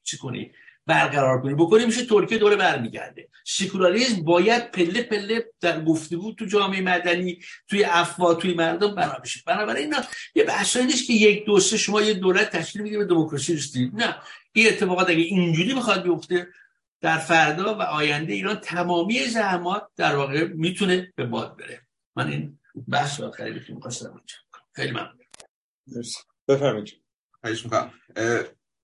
چی 0.04 0.18
کنی؟ 0.18 0.52
برقرار 0.90 1.42
کنیم 1.42 1.56
بکنیم 1.56 1.86
میشه 1.86 2.04
ترکیه 2.04 2.38
دوره 2.38 2.56
برمیگرده. 2.56 3.28
سکولاریسم 3.46 4.22
باید 4.22 4.70
پله 4.70 5.02
پله 5.02 5.52
در 5.60 5.84
گفتگو 5.84 6.34
تو 6.34 6.44
جامعه 6.44 6.80
مدنی 6.80 7.38
توی 7.68 7.84
افوا 7.84 8.34
توی 8.34 8.54
مردم 8.54 8.94
بنا 8.94 9.18
بشه. 9.18 9.40
بنابراین 9.46 9.84
اینا 9.84 10.06
یه 10.34 10.44
بحثایی 10.44 10.86
نیست 10.86 11.06
که 11.06 11.12
یک 11.12 11.46
دو 11.46 11.60
سه 11.60 11.76
شما 11.76 12.02
یه 12.02 12.14
دولت 12.14 12.50
تشکیل 12.50 12.82
می‌دید 12.82 12.98
به 12.98 13.04
دموکراسی 13.04 13.54
رسیدید. 13.54 13.94
نه. 13.94 14.16
این 14.52 14.68
اتفاقات 14.68 15.10
اگه 15.10 15.22
اینجوری 15.22 15.74
می‌خواد 15.74 16.02
بیفته 16.02 16.48
در 17.00 17.18
فردا 17.18 17.78
و 17.78 17.82
آینده 17.82 18.32
ایران 18.32 18.56
تمامی 18.56 19.24
زحمات 19.24 19.88
در 19.96 20.16
واقع 20.16 20.44
می‌تونه 20.44 21.12
به 21.16 21.24
باد 21.24 21.56
بره. 21.58 21.80
من 22.16 22.28
این 22.28 22.58
بحث 22.88 23.20
آخری 23.20 23.64
که 23.66 23.72
می‌خواستم 23.72 24.20
خیلی 24.72 24.90
ممنون. 24.90 25.18
بفرمایید. 26.48 27.00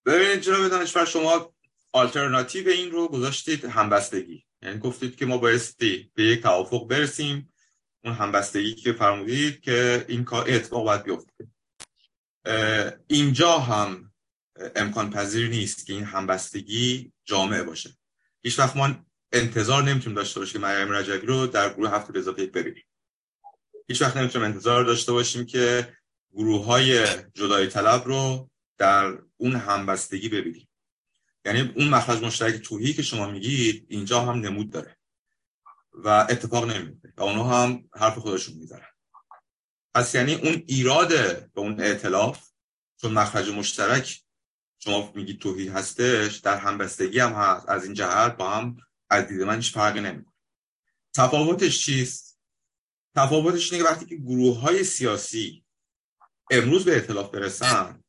ببینید 0.06 0.40
جناب 0.40 0.68
دانشور 0.68 1.04
شما 1.04 1.55
آلترناتیو 1.96 2.68
این 2.68 2.90
رو 2.90 3.08
گذاشتید 3.08 3.64
همبستگی. 3.64 4.44
یعنی 4.62 4.78
گفتید 4.78 5.16
که 5.16 5.26
ما 5.26 5.38
بایستی 5.38 6.10
به 6.14 6.22
یک 6.22 6.42
توافق 6.42 6.88
برسیم. 6.88 7.52
اون 8.04 8.14
همبستگی 8.14 8.74
که 8.74 8.92
فرمودید 8.92 9.60
که 9.60 10.04
این 10.08 10.24
کار 10.24 10.44
اتفاق 10.48 10.84
باید 10.84 11.02
بیفته. 11.02 11.48
اینجا 13.06 13.58
هم 13.58 14.12
امکان 14.76 15.10
پذیر 15.10 15.48
نیست 15.48 15.86
که 15.86 15.92
این 15.92 16.04
همبستگی 16.04 17.12
جامعه 17.24 17.62
باشه. 17.62 17.96
هیچ 18.42 18.58
وقت 18.58 18.76
ما 18.76 19.06
انتظار 19.32 19.82
نمی‌تونیم 19.82 20.16
داشته 20.16 20.40
باشیم 20.40 20.52
که 20.52 20.58
مریم 20.58 20.92
رجبی 20.92 21.26
رو 21.26 21.46
در 21.46 21.74
گروه 21.74 21.90
هفته 21.90 22.12
به 22.12 22.18
اضافه 22.18 22.46
ببینیم. 22.46 22.84
هیچ 23.88 24.02
وقت 24.02 24.16
نمی‌تونیم 24.16 24.48
انتظار 24.48 24.84
داشته 24.84 25.12
باشیم 25.12 25.46
که 25.46 25.96
گروه 26.32 26.64
های 26.64 27.06
جدای 27.34 27.66
طلب 27.66 28.04
رو 28.04 28.50
در 28.78 29.18
اون 29.36 29.56
همبستگی 29.56 30.28
ببینیم. 30.28 30.65
یعنی 31.46 31.72
اون 31.76 31.88
مخرج 31.88 32.22
مشترک 32.22 32.54
توهی 32.54 32.92
که 32.92 33.02
شما 33.02 33.30
میگید 33.30 33.86
اینجا 33.88 34.20
هم 34.20 34.38
نمود 34.38 34.70
داره 34.70 34.96
و 35.92 36.08
اتفاق 36.08 36.70
نمیفته 36.70 37.12
و 37.16 37.22
اونها 37.22 37.62
هم 37.62 37.88
حرف 37.94 38.18
خودشون 38.18 38.54
می‌ذارن 38.54 38.88
پس 39.94 40.14
یعنی 40.14 40.34
اون 40.34 40.62
ایراد 40.66 41.08
به 41.52 41.60
اون 41.60 41.80
اعتلاف 41.80 42.48
چون 43.00 43.12
مخرج 43.12 43.48
مشترک 43.48 44.22
شما 44.78 45.12
میگید 45.14 45.40
توهی 45.40 45.68
هستش 45.68 46.36
در 46.36 46.56
همبستگی 46.56 47.18
هم 47.18 47.32
هست 47.32 47.68
از 47.68 47.84
این 47.84 47.94
جهت 47.94 48.36
با 48.36 48.50
هم 48.50 48.76
از 49.10 49.26
دید 49.26 49.42
من 49.42 49.56
هیچ 49.56 49.72
فرقی 49.72 50.00
نمی‌کنه. 50.00 50.34
تفاوتش 51.14 51.84
چیست؟ 51.84 52.38
تفاوتش 53.16 53.72
اینه 53.72 53.84
که 53.84 53.90
وقتی 53.90 54.06
که 54.06 54.16
گروه 54.16 54.58
های 54.58 54.84
سیاسی 54.84 55.64
امروز 56.50 56.84
به 56.84 56.92
اعتلاف 56.92 57.30
برسن 57.30 58.04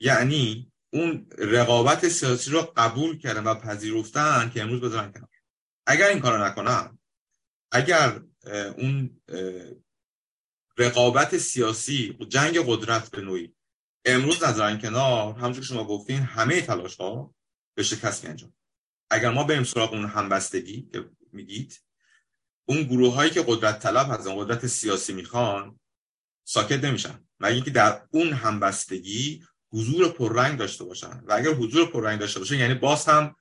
یعنی 0.00 0.72
اون 0.92 1.26
رقابت 1.38 2.08
سیاسی 2.08 2.50
رو 2.50 2.72
قبول 2.76 3.18
کردن 3.18 3.44
و 3.44 3.54
پذیرفتن 3.54 4.50
که 4.54 4.62
امروز 4.62 4.80
بذارن 4.80 5.12
کنار. 5.12 5.28
اگر 5.86 6.08
این 6.08 6.20
کارو 6.20 6.44
نکنن 6.44 6.98
اگر 7.72 8.20
اون 8.76 9.20
رقابت 10.78 11.38
سیاسی 11.38 12.18
جنگ 12.28 12.58
قدرت 12.66 13.10
به 13.10 13.22
نوعی 13.22 13.54
امروز 14.04 14.44
نظرن 14.44 14.78
کنار 14.78 15.52
که 15.52 15.62
شما 15.62 15.84
گفتین 15.84 16.18
همه 16.18 16.60
تلاش 16.60 16.96
ها 16.96 17.34
به 17.76 17.82
شکست 17.82 18.24
انجام 18.24 18.52
اگر 19.10 19.30
ما 19.30 19.44
بریم 19.44 19.64
سراغ 19.64 19.92
اون 19.92 20.06
همبستگی 20.06 20.88
که 20.92 21.10
میگید 21.32 21.82
اون 22.68 22.82
گروه 22.82 23.14
هایی 23.14 23.30
که 23.30 23.44
قدرت 23.46 23.78
طلب 23.78 24.10
هستن 24.10 24.36
قدرت 24.36 24.66
سیاسی 24.66 25.12
می‌خوان 25.12 25.80
ساکت 26.44 26.84
نمیشن. 26.84 27.24
مگه 27.40 27.54
اینکه 27.54 27.70
در 27.70 28.06
اون 28.10 28.32
همبستگی 28.32 29.46
حضور 29.72 30.08
پررنگ 30.08 30.58
داشته 30.58 30.84
باشن. 30.84 31.22
و 31.26 31.32
اگر 31.32 31.50
حضور 31.50 31.90
پررنگ 31.90 32.20
داشته 32.20 32.38
باشن 32.38 32.58
یعنی 32.58 32.74
باز 32.74 33.06
هم 33.06 33.36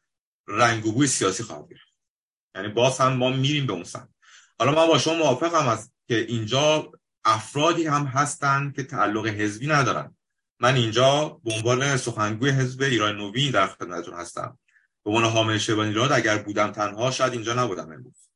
رنگ 0.47 0.85
و 0.85 0.91
بوی 0.91 1.07
سیاسی 1.07 1.43
خواهد 1.43 1.69
گرفت. 1.69 1.95
یعنی 2.55 2.67
باز 2.67 2.97
هم 2.97 3.13
ما 3.13 3.29
میریم 3.29 3.67
به 3.67 3.73
اون 3.73 3.83
سمت. 3.83 4.09
حالا 4.59 4.71
من 4.71 4.87
با 4.87 4.97
شما 4.97 5.13
موافقم 5.13 5.67
از 5.67 5.91
که 6.07 6.17
اینجا 6.17 6.91
افرادی 7.25 7.85
هم 7.85 8.05
هستن 8.05 8.73
که 8.75 8.83
تعلق 8.83 9.27
حزبی 9.27 9.67
ندارن. 9.67 10.15
من 10.59 10.75
اینجا 10.75 11.41
به 11.43 11.53
عنوان 11.53 11.97
سخنگوی 11.97 12.49
حزب 12.49 12.81
ایران 12.81 13.15
نوین 13.15 13.51
در 13.51 13.67
خدمتتون 13.67 14.13
هستم. 14.13 14.59
به 15.05 15.11
عنوان 15.11 15.31
حامل 15.31 15.57
شبانی 15.57 15.93
راد 15.93 16.11
اگر 16.11 16.37
بودم 16.37 16.71
تنها 16.71 17.11
شاید 17.11 17.33
اینجا 17.33 17.53
نبودم 17.53 17.91
امروز. 17.91 18.29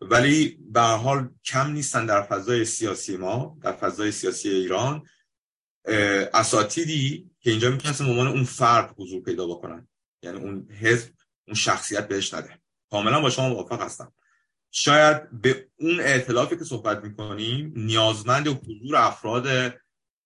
ولی 0.00 0.58
به 0.72 0.80
حال 0.80 1.30
کم 1.44 1.70
نیستن 1.70 2.06
در 2.06 2.22
فضای 2.22 2.64
سیاسی 2.64 3.16
ما 3.16 3.58
در 3.62 3.72
فضای 3.72 4.12
سیاسی 4.12 4.48
ایران. 4.48 5.06
اساتیدی 6.34 7.30
که 7.40 7.50
اینجا 7.50 7.70
می‌تونستن 7.70 8.04
عنوان 8.04 8.26
اون 8.26 8.44
فرد 8.44 8.94
حضور 8.98 9.22
پیدا 9.22 9.46
بکنن. 9.46 9.88
یعنی 10.22 10.38
اون 10.38 10.68
حزب 10.80 11.10
اون 11.46 11.54
شخصیت 11.54 12.08
بهش 12.08 12.34
نده. 12.34 12.58
کاملا 12.90 13.20
با 13.20 13.30
شما 13.30 13.48
موافق 13.48 13.82
هستم. 13.82 14.12
شاید 14.70 15.40
به 15.40 15.68
اون 15.78 16.00
اعتلافی 16.00 16.56
که 16.56 16.64
صحبت 16.64 17.04
می‌کنیم 17.04 17.72
نیازمند 17.76 18.48
حضور 18.48 18.96
افراد 18.96 19.74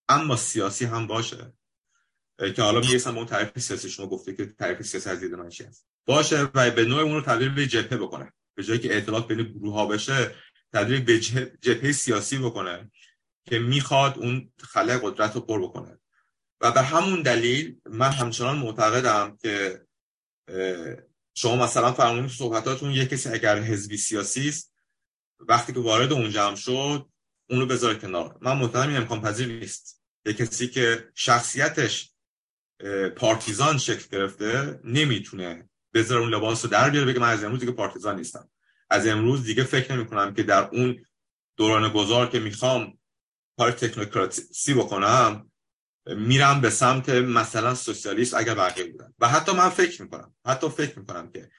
اما 0.09 0.37
سیاسی 0.37 0.85
هم 0.85 1.07
باشه. 1.07 1.53
که 2.57 2.63
حالا 2.63 2.81
می‌رسم 2.81 3.13
به 3.13 3.17
اون 3.17 3.27
تعریف 3.27 3.59
سیاسی. 3.59 3.91
شما 3.91 4.07
گفته 4.07 4.35
که 4.35 4.47
تعریف 4.47 4.83
سیاسی 4.83 5.11
از 5.11 5.21
دید 5.21 5.35
من 5.35 5.47
هست؟ 5.47 5.87
باشه 6.07 6.49
و 6.55 6.71
به 6.71 6.85
نوع 6.85 7.03
اون 7.03 7.15
رو 7.15 7.21
تبدیل 7.21 7.55
به 7.55 7.67
جبهه 7.67 7.99
بکنه. 7.99 8.33
به 8.55 8.63
جایی 8.63 8.81
که 8.81 8.93
اعتلاف 8.93 9.27
بین 9.27 9.43
گروه 9.43 9.75
ها 9.75 9.87
بشه 9.87 10.35
تبدیل 10.73 11.01
به 11.01 11.21
جبهه 11.61 11.93
سیاسی 11.93 12.39
بکنه. 12.39 12.91
که 13.51 13.59
می‌خواد 13.59 14.19
اون 14.19 14.53
خلای 14.59 14.99
قدرت 15.03 15.35
رو 15.35 15.41
پر 15.41 15.63
بکنه. 15.63 15.99
و 16.61 16.73
به 16.73 16.83
همون 16.83 17.23
دلیل 17.23 17.81
من 17.91 18.11
همچنان 18.11 18.59
معتقدم 18.59 19.37
که 19.37 19.83
شما 21.35 21.57
مثلا 21.57 21.93
فرمودید 21.93 22.31
صحبتاتون 22.31 22.91
یه 22.91 23.07
کسی 23.07 23.29
اگر 23.29 23.59
حزبی 23.59 23.97
سیاسی 23.97 24.49
است 24.49 24.75
وقتی 25.41 25.73
که 25.73 25.81
وارد 25.81 26.13
اون 26.13 26.31
جمع 26.31 26.57
شد 26.57 27.09
اونو 27.51 27.67
بذاره 27.67 27.95
کنار. 27.95 28.39
من 28.41 28.57
معتقدم 28.57 28.89
این 28.89 28.97
امکان 28.97 29.21
پذیر 29.21 29.47
نیست. 29.47 30.03
یه 30.27 30.33
کسی 30.33 30.69
که 30.69 31.09
شخصیتش 31.15 32.13
پارتیزان 33.17 33.79
شکل 33.79 34.05
گرفته 34.13 34.81
نمی‌تونه 34.85 35.69
بذاره 35.95 36.21
اون 36.21 36.35
لباس 36.35 36.65
رو 36.65 36.71
در 36.71 36.91
بیاره 36.91 37.07
بگه 37.07 37.21
من 37.21 37.29
از 37.29 37.45
امروز 37.45 37.61
دیگه 37.61 37.73
پارتیزان 37.73 38.17
نیستم. 38.17 38.51
از 38.91 39.07
امروز 39.07 39.45
دیگه 39.45 39.65
فکر 39.65 39.93
نمی 39.95 40.07
کنم 40.07 40.35
که 40.35 40.43
در 40.43 40.69
اون 40.73 41.05
دوران 41.57 41.93
گذار 41.93 42.31
که 42.31 42.41
می‌خوام 42.41 42.99
کار 43.61 43.73
تکنوکراسی 43.73 44.75
بکنم 44.75 45.51
میرم 46.07 46.61
به 46.61 46.71
سمت 46.71 47.09
مثلا 47.09 47.75
سوسیالیست 47.75 48.35
اگر 48.35 48.55
بقیه 48.55 48.85
بودن. 48.85 49.13
و 49.19 49.29
حتی 49.29 49.53
من 49.53 49.69
فکر 49.69 50.03
می‌کنم 50.03 50.35
حتی 50.47 50.69
فکر 50.69 50.99
می‌کنم 50.99 51.31
که 51.33 51.51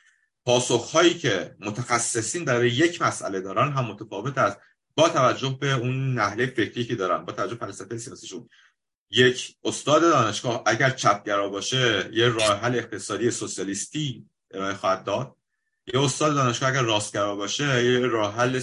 پاسخهایی 0.46 1.14
که 1.14 1.56
متخصصین 1.60 2.44
در 2.44 2.64
یک 2.64 3.02
مسئله 3.02 3.42
دارن 3.42 3.72
هم 3.72 3.86
متفاوت 3.86 4.38
است. 4.38 4.58
با 4.96 5.10
توجه 5.10 5.58
به 5.62 5.74
اون 5.74 6.14
نحله 6.14 6.46
فکری 6.46 6.86
که 6.86 6.96
دارن 6.96 7.26
با 7.26 7.34
توجه 7.34 7.56
فلسفه 7.56 7.98
سیاسیشون. 7.98 8.50
یک 9.10 9.56
استاد 9.64 10.02
دانشگاه 10.02 10.64
اگر 10.66 10.90
چپگرا 10.90 11.50
باشه 11.50 12.10
یه 12.14 12.30
راه 12.30 12.60
حل 12.60 12.76
اقتصادی 12.76 13.32
سوسیالیستی 13.32 14.26
ارائه 14.52 14.74
خواهد 14.74 15.04
داد. 15.04 15.36
یه 15.94 16.02
استاد 16.02 16.36
دانشگاه 16.36 16.70
اگر 16.70 16.82
راستگرا 16.82 17.36
باشه 17.36 17.86
یه 17.86 18.00
راه 18.00 18.36
حل 18.36 18.62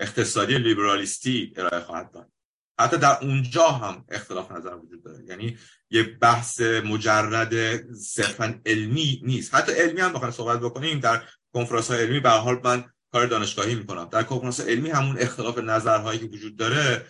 اقتصادی 0.00 0.58
لیبرالیستی 0.58 1.52
ارائه 1.56 1.80
خواهد 1.80 2.12
داد. 2.12 2.33
حتی 2.78 2.96
در 2.96 3.18
اونجا 3.22 3.68
هم 3.68 4.04
اختلاف 4.08 4.52
نظر 4.52 4.74
وجود 4.74 5.04
داره. 5.04 5.24
یعنی 5.24 5.58
یه 5.90 6.02
بحث 6.02 6.60
مجرد 6.60 7.92
صرفا 7.94 8.60
علمی 8.66 9.20
نیست. 9.24 9.54
حتی 9.54 9.72
علمی 9.72 10.00
هم 10.00 10.12
بخوایم 10.12 10.32
صحبت 10.32 10.60
بکنیم. 10.60 11.00
در 11.00 11.22
کنفرانس 11.52 11.90
های 11.90 12.02
علمی 12.02 12.20
به 12.20 12.30
حال 12.30 12.60
من 12.64 12.84
کار 13.12 13.26
دانشگاهی 13.26 13.74
می‌کنم. 13.74 14.04
در 14.04 14.22
کنفرانس 14.22 14.60
علمی 14.60 14.90
همون 14.90 15.18
اختلاف 15.18 15.58
نظرهایی 15.58 16.18
که 16.18 16.26
وجود 16.26 16.56
داره 16.56 17.06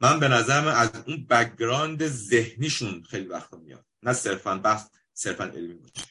من 0.00 0.20
به 0.20 0.28
نظر 0.28 0.60
من 0.60 0.72
از 0.72 0.90
اون 1.06 1.26
بکگراند 1.26 2.06
ذهنیشون 2.06 3.02
خیلی 3.10 3.26
وقتا 3.26 3.56
میاد. 3.56 3.84
نه 4.02 4.12
صرفا 4.12 4.54
بحث 4.54 4.88
صرفا 5.12 5.44
علمی 5.44 5.74
باشه. 5.74 6.06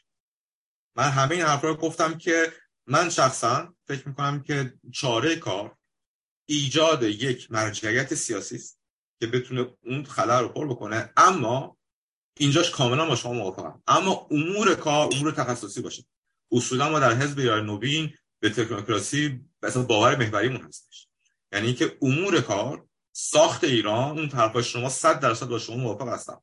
من 0.95 1.09
همه 1.09 1.35
این 1.35 1.45
حرف 1.45 1.61
رو 1.63 1.75
گفتم 1.75 2.17
که 2.17 2.53
من 2.87 3.09
شخصا 3.09 3.75
فکر 3.87 4.07
می‌کنم 4.07 4.43
که 4.43 4.73
چاره 4.93 5.35
کار 5.35 5.77
ایجاد 6.45 7.03
یک 7.03 7.51
مرجعیت 7.51 8.13
سیاسی 8.13 8.55
است. 8.55 8.79
که 9.25 9.31
بتونه 9.31 9.67
اون 9.85 10.05
خلا 10.05 10.41
رو 10.41 10.47
پر 10.47 10.67
بکنه. 10.67 11.09
اما 11.17 11.77
اینجاش 12.39 12.71
کاملا 12.71 13.05
با 13.05 13.15
شما 13.15 13.33
موافقم. 13.33 13.81
اما 13.87 14.27
امور 14.31 14.75
کار 14.75 15.09
امور 15.13 15.31
تخصصی 15.31 15.81
باشه. 15.81 16.03
اصولا 16.51 16.89
ما 16.89 16.99
در 16.99 17.13
حزب 17.13 17.39
ایران 17.39 17.65
نوین 17.65 18.13
به 18.39 18.49
تکنوکراسی 18.49 19.39
مثلا 19.63 19.83
باور 19.83 20.15
محوریمون 20.15 20.61
هستش. 20.61 21.07
یعنی 21.53 21.73
که 21.73 21.97
امور 22.01 22.41
کار 22.41 22.85
ساخت 23.11 23.63
ایران 23.63 24.19
اون 24.19 24.29
طرفای 24.29 24.63
شما 24.63 24.89
100 24.89 25.19
درصد 25.19 25.47
با 25.47 25.59
شما 25.59 25.75
موافق 25.75 26.07
هستم. 26.07 26.41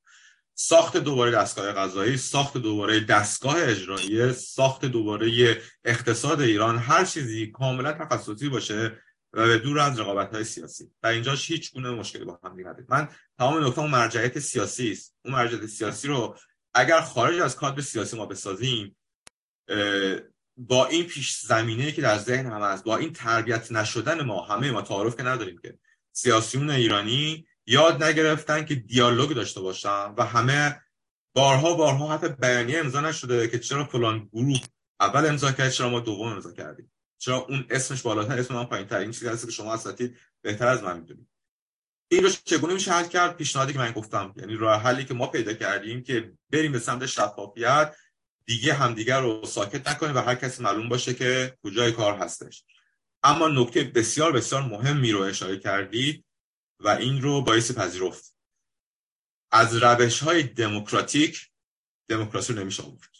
ساخت 0.54 0.96
دوباره 0.96 1.30
دستگاه 1.30 1.72
قضایی 1.72 2.16
ساخت 2.16 2.56
دوباره 2.56 3.00
دستگاه 3.00 3.56
اجرایی 3.58 4.32
ساخت 4.32 4.84
دوباره 4.84 5.58
اقتصاد 5.84 6.40
ایران 6.40 6.78
هر 6.78 7.04
چیزی 7.04 7.46
کاملا 7.46 7.92
تخصصی 7.92 8.48
باشه 8.48 8.98
و 9.32 9.46
به 9.46 9.58
دور 9.58 9.78
از 9.80 10.00
رقابت 10.00 10.34
های 10.34 10.44
سیاسی. 10.44 10.90
و 11.02 11.06
اینجاش 11.06 11.50
هیچ 11.50 11.72
گونه 11.72 11.90
مشکلی 11.90 12.24
با 12.24 12.40
هم 12.44 12.60
نداره 12.60 12.86
من 12.88 13.08
تمام 13.38 13.66
نکته 13.66 13.80
اون 13.80 13.90
مرجعیت 13.90 14.38
سیاسی 14.38 14.92
است. 14.92 15.16
اون 15.24 15.34
مرجعیت 15.34 15.66
سیاسی 15.66 16.08
رو 16.08 16.36
اگر 16.74 17.00
خارج 17.00 17.40
از 17.40 17.56
کادر 17.56 17.82
سیاسی 17.82 18.16
ما 18.16 18.26
بسازیم 18.26 18.96
با 20.56 20.86
این 20.86 21.06
پیش 21.06 21.38
زمینه 21.38 21.92
که 21.92 22.02
در 22.02 22.18
ذهن 22.18 22.46
هم 22.46 22.62
هست 22.62 22.84
با 22.84 22.96
این 22.96 23.12
تربیت 23.12 23.72
نشدن 23.72 24.22
ما 24.22 24.42
همه 24.42 24.70
ما 24.70 24.82
تعارف 24.82 25.16
که 25.16 25.22
نداریم 25.22 25.58
که 25.62 25.78
سیاسیون 26.12 26.70
ایرانی 26.70 27.46
یاد 27.66 28.02
نگرفتن 28.02 28.64
که 28.64 28.74
دیالوگ 28.74 29.32
داشته 29.32 29.60
باشن 29.60 30.14
و 30.16 30.24
همه 30.24 30.80
بارها 31.34 31.74
بارها 31.74 32.16
حتی 32.16 32.28
بیانیه 32.28 32.78
امضا 32.78 33.00
نشده 33.00 33.48
که 33.48 33.58
چرا 33.58 33.84
فلان 33.84 34.28
گروه 34.32 34.60
اول 35.00 35.26
امضا 35.26 35.52
کرد 35.52 35.70
چرا 35.70 35.88
ما 35.88 36.00
دوم 36.00 36.28
امضا 36.28 36.52
کردیم. 36.52 36.92
چرا 37.22 37.36
اون 37.36 37.66
اسمش 37.70 38.02
بالاتر 38.02 38.38
اسم 38.38 38.54
من 38.54 38.64
پایین 38.64 38.86
تر 38.86 38.98
این 38.98 39.10
چیزی 39.10 39.28
هست 39.28 39.46
که 39.46 39.52
شما 39.52 39.74
اساتید 39.74 40.18
بهتر 40.40 40.66
از 40.66 40.82
من 40.82 41.00
می‌دونید. 41.00 41.28
این 42.08 42.24
رو 42.24 42.30
چگونه 42.44 42.74
میشه 42.74 42.92
حل 42.92 43.08
کرد؟ 43.08 43.36
پیشنهادی 43.36 43.72
که 43.72 43.78
من 43.78 43.92
گفتم. 43.92 44.34
یعنی 44.36 44.54
راه 44.54 44.82
حلی 44.82 45.04
که 45.04 45.14
ما 45.14 45.26
پیدا 45.26 45.52
کردیم 45.52 46.02
که 46.02 46.32
بریم 46.50 46.72
به 46.72 46.78
سمت 46.78 47.06
شفافیت 47.06 47.96
دیگه 48.46 48.74
همدیگر 48.74 49.20
رو 49.20 49.46
ساکت 49.46 49.88
نکنیم 49.88 50.16
و 50.16 50.18
هر 50.18 50.34
کسی 50.34 50.62
معلوم 50.62 50.88
باشه 50.88 51.14
که 51.14 51.58
کجای 51.62 51.92
کار 51.92 52.18
هستش. 52.18 52.64
اما 53.22 53.48
نکته 53.48 53.84
بسیار 53.84 54.32
بسیار 54.32 54.62
مهمی 54.62 55.12
رو 55.12 55.20
اشاره 55.20 55.58
کردید 55.58 56.24
و 56.80 56.88
این 56.88 57.22
رو 57.22 57.42
باعث 57.42 57.72
پذیرفت. 57.72 58.34
از 59.50 59.76
روش 59.76 60.22
های 60.22 60.42
دموکراتیک 60.42 61.50
دموکراسی 62.08 62.52
رو 62.52 62.60
نمیشه 62.60 62.82
آورد. 62.82 63.16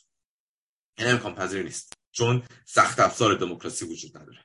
این 0.99 1.09
امکان 1.09 1.35
پذیر 1.35 1.63
نیست. 1.63 2.02
چون 2.13 2.43
سخت 2.65 3.01
افزار 3.01 3.35
دموکراسی 3.35 3.85
وجود 3.85 4.19
نداره. 4.19 4.45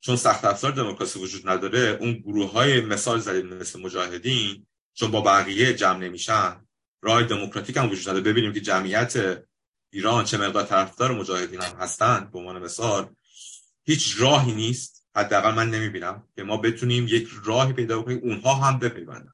چون 0.00 0.16
سخت 0.16 0.44
افزار 0.44 0.72
دموکراسی 0.72 1.18
وجود 1.18 1.48
نداره 1.48 1.98
اون 2.00 2.12
گروه 2.12 2.52
های 2.52 2.80
مثال 2.80 3.20
زدید 3.20 3.44
مثل 3.44 3.80
مجاهدین 3.80 4.66
چون 4.94 5.10
با 5.10 5.20
بقیه 5.20 5.74
جمع 5.74 5.98
نمیشن 5.98 6.66
راه 7.02 7.22
دموکراتیک 7.22 7.76
هم 7.76 7.90
وجود 7.90 8.08
نداره. 8.08 8.24
ببینیم 8.24 8.52
که 8.52 8.60
جمعیت 8.60 9.42
ایران 9.92 10.24
چه 10.24 10.38
مقدار 10.38 10.64
طرفدار 10.64 11.12
مجاهدین 11.12 11.60
هم 11.60 11.76
هستند 11.76 12.32
به 12.32 12.38
عنوان 12.38 12.62
مثال. 12.62 13.14
هیچ 13.84 14.14
راهی 14.18 14.52
نیست. 14.52 15.06
حداقل 15.16 15.54
من 15.54 15.70
نمی‌بینم 15.70 16.28
که 16.36 16.42
ما 16.42 16.56
بتونیم 16.56 17.06
یک 17.08 17.28
راهی 17.44 17.72
پیدا 17.72 18.02
کنیم 18.02 18.18
اونها 18.22 18.54
هم 18.54 18.78
بپیوندن. 18.78 19.32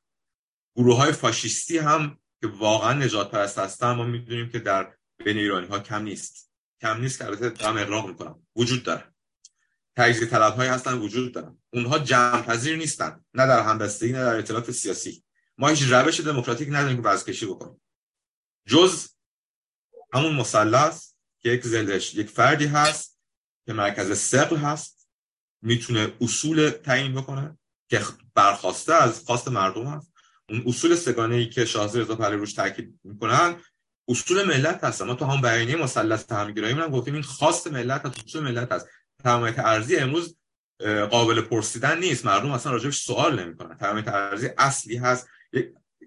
گروه 0.76 0.96
های 0.96 1.12
فاشیستی 1.12 1.78
هم 1.78 2.18
که 2.40 2.46
واقعا 2.46 2.92
نجات 2.92 3.30
پرست 3.30 3.58
هستن 3.58 3.92
ما 3.92 4.04
می‌دونیم 4.04 4.48
که 4.48 4.58
در 4.58 4.94
بین 5.24 5.38
ایرانی 5.38 5.66
ها 5.66 5.78
کم 5.78 6.02
نیست. 6.02 6.45
کم 6.80 7.00
نیست 7.00 7.18
که 7.18 7.24
البته 7.24 7.48
دارم 7.48 7.76
اقراق 7.76 8.08
می‌کنم. 8.08 8.46
وجود 8.56 8.82
داره. 8.82 9.04
تجزیه 9.96 10.26
طلب 10.26 10.54
های 10.54 10.68
هستن 10.68 10.98
وجود 10.98 11.32
دارن. 11.32 11.58
اونها 11.72 11.98
جمع 11.98 12.42
پذیر 12.42 12.76
نیستن. 12.76 13.24
نه 13.34 13.46
در 13.46 13.62
همبستگی 13.62 14.12
نه 14.12 14.18
در 14.18 14.36
اطلاف 14.36 14.70
سیاسی. 14.70 15.24
ما 15.58 15.68
هیچ 15.68 15.82
روش 15.82 16.20
دموکراتیک 16.20 16.68
نداریم 16.68 17.02
که 17.02 17.08
وزکشی 17.08 17.46
بکنیم. 17.46 17.80
جز 18.66 19.08
همون 20.14 20.34
مثلث 20.34 21.12
که 21.38 21.48
یک 21.48 21.66
زلش 21.66 22.14
یک 22.14 22.30
فردی 22.30 22.66
هست 22.66 23.20
که 23.66 23.72
مرکز 23.72 24.18
سقل 24.18 24.56
هست. 24.56 25.08
می‌تونه 25.62 26.12
اصول 26.20 26.70
تعیین 26.70 27.14
بکنه 27.14 27.58
که 27.90 28.02
برخواسته 28.34 28.94
از 28.94 29.24
خواست 29.24 29.48
مردم 29.48 29.86
هست. 29.86 30.12
اون 30.48 30.62
اصول 30.66 30.94
سگانه 30.94 31.34
ای 31.34 31.48
که 31.48 31.64
شاهزاده 31.64 32.04
رضا 32.04 32.16
پهلوی 32.16 32.38
روش 32.38 32.52
تاکید 32.52 33.00
می‌کنن 33.04 33.56
اصول 34.08 34.42
ملت 34.42 34.84
هست 34.84 35.02
ما 35.02 35.14
تو 35.14 35.24
هم 35.24 35.40
بیانیه 35.40 35.76
مثلث 35.76 36.32
همگرایی 36.32 36.74
هم 36.74 36.90
گفتیم 36.90 37.14
این 37.14 37.22
خواست 37.22 37.66
ملت 37.66 38.06
هست 38.06 38.24
اصول 38.24 38.42
ملت 38.42 38.72
هست. 38.72 38.88
تمامیت 39.24 39.58
ارزی 39.58 39.96
امروز 39.96 40.36
قابل 41.10 41.40
پرسیدن 41.40 41.98
نیست. 41.98 42.26
مردم 42.26 42.50
اصلا 42.50 42.72
راجبش 42.72 43.00
سوال 43.00 43.44
نمی‌کنن. 43.44 43.76
تمامیت 43.76 44.08
ارزی 44.08 44.50
اصلی 44.58 44.96
هست 44.96 45.28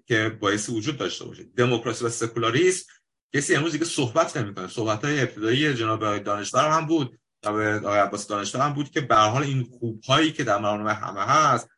که 0.06 0.28
باعث 0.40 0.68
وجود 0.68 0.96
داشته 0.96 1.24
باشه. 1.24 1.44
دموکراسی 1.56 2.04
و 2.04 2.08
سکولاریسم 2.08 2.92
کسی 3.34 3.54
امروز 3.54 3.72
دیگه 3.72 3.84
صحبت 3.84 4.36
نمی‌کنه. 4.36 4.68
صحبت 4.68 5.04
های 5.04 5.20
ابتدایی 5.20 5.74
جناب 5.74 6.18
دانشور 6.18 6.68
هم 6.68 6.86
بود 6.86 7.20
آقای 7.44 7.98
عباس 7.98 8.26
دانشور 8.26 8.60
هم 8.60 8.72
بود 8.72 8.90
که 8.90 9.00
به 9.00 9.16
حال 9.16 9.42
این 9.42 9.64
خوب 9.64 10.02
هایی 10.04 10.32
که 10.32 10.44
در 10.44 10.58
مرانه 10.58 10.94
همه 10.94 11.20
هست 11.20 11.68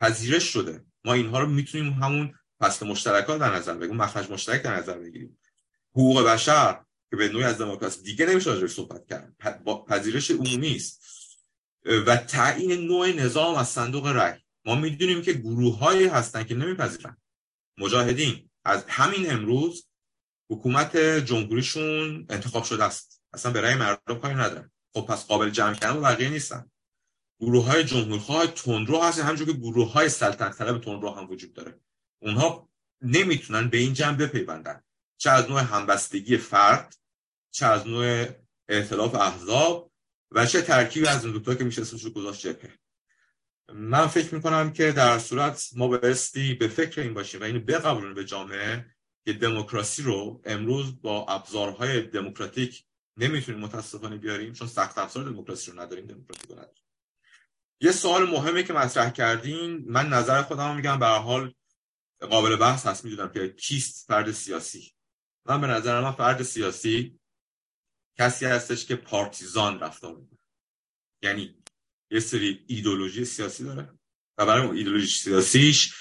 پذیرش 0.00 0.44
شده. 0.44 0.84
ما 1.04 1.12
اینها 1.12 1.40
رو 1.40 1.46
می‌تونیم 1.46 1.92
همون 1.92 2.34
فصل 2.60 2.86
مشترکات 2.86 3.40
در 3.40 3.54
نظر 3.54 3.74
بگیریم 3.74 3.96
مخرج 3.96 4.30
مشترک 4.30 4.62
در 4.62 4.76
نظر 4.76 4.98
بگیریم. 4.98 5.38
حقوق 5.92 6.22
بشر 6.22 6.84
که 7.10 7.16
به 7.16 7.28
نوعی 7.28 7.44
از 7.44 7.58
دموکراسی 7.58 8.02
دیگه 8.02 8.26
نمیشه 8.26 8.50
راجعش 8.50 8.70
صحبت 8.70 9.06
کرد. 9.06 9.36
پذیرش 9.88 10.30
عمومی 10.30 10.76
است. 10.76 11.00
و 12.06 12.16
تعیین 12.16 12.86
نوع 12.86 13.12
نظام 13.12 13.54
از 13.54 13.68
صندوق 13.68 14.06
رای 14.06 14.32
ما 14.64 14.74
می‌دونیم 14.74 15.22
که 15.22 15.32
گروه 15.32 15.78
هایی 15.78 16.06
هستن 16.06 16.44
که 16.44 16.54
نمیپذیرن. 16.54 17.16
مجاهدین. 17.78 18.50
از 18.64 18.84
همین 18.88 19.32
امروز 19.32 19.86
حکومت 20.50 20.96
جمهوریشون 20.96 22.26
انتخاب 22.28 22.64
شده 22.64 22.84
است. 22.84 23.22
اصلا 23.32 23.52
به 23.52 23.60
رأی 23.60 23.74
مردم 23.74 24.18
کاری 24.18 24.34
ندارن. 24.34 24.70
خب 24.94 25.00
پس 25.00 25.26
قابل 25.26 25.50
جمع 25.50 25.74
کردن 25.74 25.96
و 25.96 26.00
بقیه 26.00 26.28
نیستن. 26.28 26.70
گروه 27.40 27.64
های 27.64 27.84
جمهورخواه 27.84 28.46
تندرو 28.46 29.02
هست 29.02 29.18
همونجور 29.18 29.46
که 29.46 29.52
گروه 29.52 29.92
های 29.92 30.08
سلطنت 30.08 30.58
طلب 30.58 30.80
تندرو 30.80 31.10
هم 31.10 31.30
وجود 31.30 31.52
داره. 31.52 31.80
اونها 32.22 32.68
نمی‌تونن 33.02 33.68
به 33.68 33.78
این 33.78 33.94
جمع 33.94 34.16
بپیوندن. 34.16 34.82
چه 35.20 35.30
از 35.30 35.50
نوع 35.50 35.60
همبستگی 35.60 36.36
فرد 36.36 36.96
چه 37.50 37.66
از 37.66 37.86
نوع 37.86 38.26
اعتلاف 38.68 39.14
احزاب 39.14 39.92
و 40.30 40.46
چه 40.46 40.62
ترکیب 40.62 41.04
از 41.08 41.24
این 41.24 41.32
دوتا 41.32 41.54
که 41.54 41.64
میشه 41.64 41.82
اسمش 41.82 42.04
رو 42.04 42.10
گذاشت 42.10 42.40
جبهه. 42.40 42.78
من 43.72 44.06
فکر 44.06 44.34
می‌کنم 44.34 44.72
که 44.72 44.92
در 44.92 45.18
صورت 45.18 45.70
ما 45.76 45.88
بایستی 45.88 46.54
به 46.54 46.68
فکر 46.68 47.00
این 47.00 47.14
باشیم 47.14 47.40
و 47.40 47.44
اینو 47.44 47.60
بقبولیم 47.60 48.14
به 48.14 48.24
جامعه 48.24 48.86
که 49.24 49.32
دموکراسی 49.32 50.02
رو 50.02 50.42
امروز 50.44 51.02
با 51.02 51.26
ابزارهای 51.26 52.02
دموکراتیک 52.02 52.84
نمی‌تونیم 53.16 53.60
متاسفانه 53.60 54.16
بیاریم 54.16 54.52
چون 54.52 54.68
سخت 54.68 54.98
افزار 54.98 55.24
دموکراسی 55.24 55.70
رو 55.70 55.80
نداریم 55.80 56.06
دموکراتیک 56.06 56.50
رو 56.50 56.56
نداریم. 56.56 56.84
یه 57.80 57.92
سوال 57.92 58.30
مهمی 58.30 58.64
که 58.64 58.72
مطرح 58.72 59.10
کردین 59.10 59.84
من 59.86 60.08
نظر 60.08 60.42
خودم 60.42 60.76
میگم 60.76 60.98
به 60.98 61.06
حال 61.06 61.54
قابل 62.20 62.56
بحث 62.56 62.86
هست 62.86 63.04
می‌دونم 63.04 63.32
که 63.32 63.48
کیست 63.48 64.06
فرد 64.06 64.32
سیاسی. 64.32 64.92
من 65.46 65.60
به 65.60 65.66
نظر 65.66 66.00
من 66.00 66.12
فرد 66.12 66.42
سیاسی 66.42 67.20
کسی 68.18 68.46
هستش 68.46 68.86
که 68.86 68.96
پارتیزان 68.96 69.80
رفتار 69.80 70.16
می‌کنه. 70.16 70.38
یعنی 71.22 71.62
یه 72.10 72.20
سری 72.20 72.64
ایدولوژی 72.66 73.24
سیاسی 73.24 73.64
داره 73.64 73.98
و 74.38 74.46
برای 74.46 74.66
اون 74.66 74.76
ایدولوژی 74.76 75.06
سیاسیش 75.06 75.94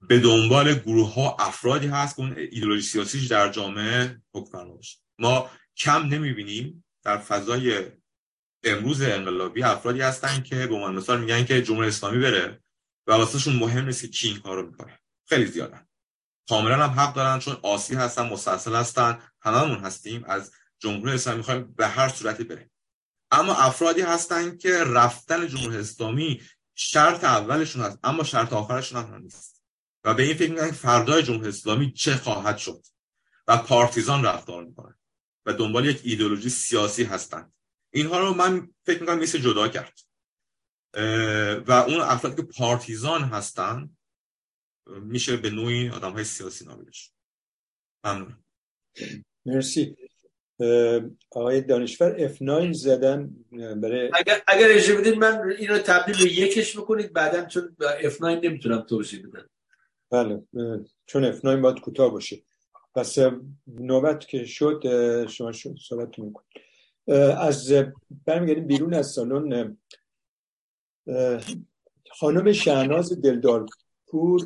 به 0.00 0.18
دنبال 0.18 0.74
گروه 0.74 1.14
ها 1.14 1.36
افرادی 1.38 1.86
هست 1.86 2.16
که 2.16 2.22
اون 2.22 2.38
ایدولوژی 2.38 2.82
سیاسیش 2.82 3.26
در 3.26 3.48
جامعه 3.48 4.22
حکم 4.34 4.68
باشه. 4.68 4.98
ما 5.18 5.50
کم 5.76 6.02
نمی‌بینیم 6.02 6.84
در 7.02 7.18
فضای 7.18 7.92
امروز 8.64 9.02
انقلابی 9.02 9.62
افرادی 9.62 10.00
هستن 10.00 10.42
که 10.42 10.66
به 10.66 10.74
عنوان 10.74 10.94
مثال 10.94 11.20
میگن 11.20 11.44
که 11.44 11.62
جمهوری 11.62 11.88
اسلامی 11.88 12.18
بره 12.18 12.62
و 13.06 13.12
واسهشون 13.12 13.56
مهم 13.56 13.84
نیست 13.84 14.02
که 14.02 14.08
کی 14.08 14.28
این 14.28 14.40
کارو 14.40 14.66
می‌کنه. 14.70 15.00
خیلی 15.28 15.46
زیادن. 15.46 15.85
کاملا 16.48 16.86
هم 16.86 17.00
حق 17.00 17.14
دارن 17.14 17.38
چون 17.38 17.56
آسی 17.62 17.94
هستن 17.94 18.28
مستاصل 18.28 18.74
هستن 18.74 19.18
هممون 19.42 19.78
هستیم. 19.78 20.24
از 20.24 20.52
جمهوری 20.78 21.12
اسلامی 21.12 21.38
می‌خوایم 21.38 21.74
به 21.76 21.86
هر 21.86 22.08
صورتی 22.08 22.44
بریم. 22.44 22.70
اما 23.30 23.54
افرادی 23.54 24.00
هستن 24.00 24.56
که 24.56 24.84
رفتن 24.84 25.48
جمهوری 25.48 25.76
اسلامی 25.76 26.42
شرط 26.74 27.24
اولشون 27.24 27.82
هست 27.82 27.98
اما 28.04 28.24
شرط 28.24 28.52
آخرشون 28.52 29.04
هم 29.04 29.22
نیست. 29.22 29.62
و 30.04 30.14
به 30.14 30.22
این 30.22 30.36
فکر 30.36 30.50
می‌کنن 30.50 30.70
فردای 30.70 31.22
جمهوری 31.22 31.48
اسلامی 31.48 31.92
چه 31.92 32.16
خواهد 32.16 32.58
شد؟ 32.58 32.86
و 33.48 33.56
پارتیزان 33.56 34.24
رفتار 34.24 34.64
می‌کنن 34.64 34.94
و 35.46 35.52
دنبال 35.52 35.86
یک 35.86 36.00
ایدولوژی 36.04 36.50
سیاسی 36.50 37.04
هستند. 37.04 37.52
اینها 37.90 38.18
رو 38.18 38.34
من 38.34 38.68
فکر 38.84 39.00
می‌کنم 39.00 39.18
میشه 39.18 39.40
جدا 39.40 39.68
کرد. 39.68 39.98
و 41.66 41.72
اون 41.72 42.00
افرادی 42.00 42.36
که 42.36 42.42
پارتیزان 42.42 43.24
هستن 43.24 43.95
میشه 44.86 45.36
به 45.36 45.50
نوعی 45.50 45.88
آدم 45.88 46.12
های 46.12 46.24
سیاسی 46.24 46.64
نامیدش 46.64 47.12
ممنون. 48.04 48.36
مرسی. 49.46 49.96
آقای 51.30 51.60
دانشور 51.60 52.28
F9 52.28 52.72
زدن 52.72 53.30
برای 53.52 54.10
اگر 54.14 54.42
اگر 54.46 54.68
اجازه 54.70 55.00
بدید 55.00 55.14
من 55.14 55.52
اینو 55.58 55.78
تبدیل 55.78 56.16
به 56.16 56.32
یکش 56.32 56.78
بکنید 56.78 57.12
بعدا 57.12 57.46
چون 57.46 57.76
F9 58.02 58.22
نمی‌تونم 58.22 58.80
توضیح 58.80 59.26
بدم. 59.26 59.50
بله 60.10 60.42
چون 61.06 61.32
F9 61.32 61.44
باید 61.44 61.80
کوتاه 61.80 62.10
باشه. 62.10 62.42
پس 62.94 63.18
نوبت 63.66 64.28
که 64.28 64.44
شد 64.44 64.82
شما 65.26 65.52
صحبت 65.88 66.18
می‌کنید 66.18 66.62
از 67.38 67.72
برمیگردیم 68.26 68.66
بیرون 68.66 68.94
از 68.94 69.10
سالن 69.10 69.78
خانم 72.10 72.52
شهناز 72.52 73.20
دلدارپور 74.12 74.40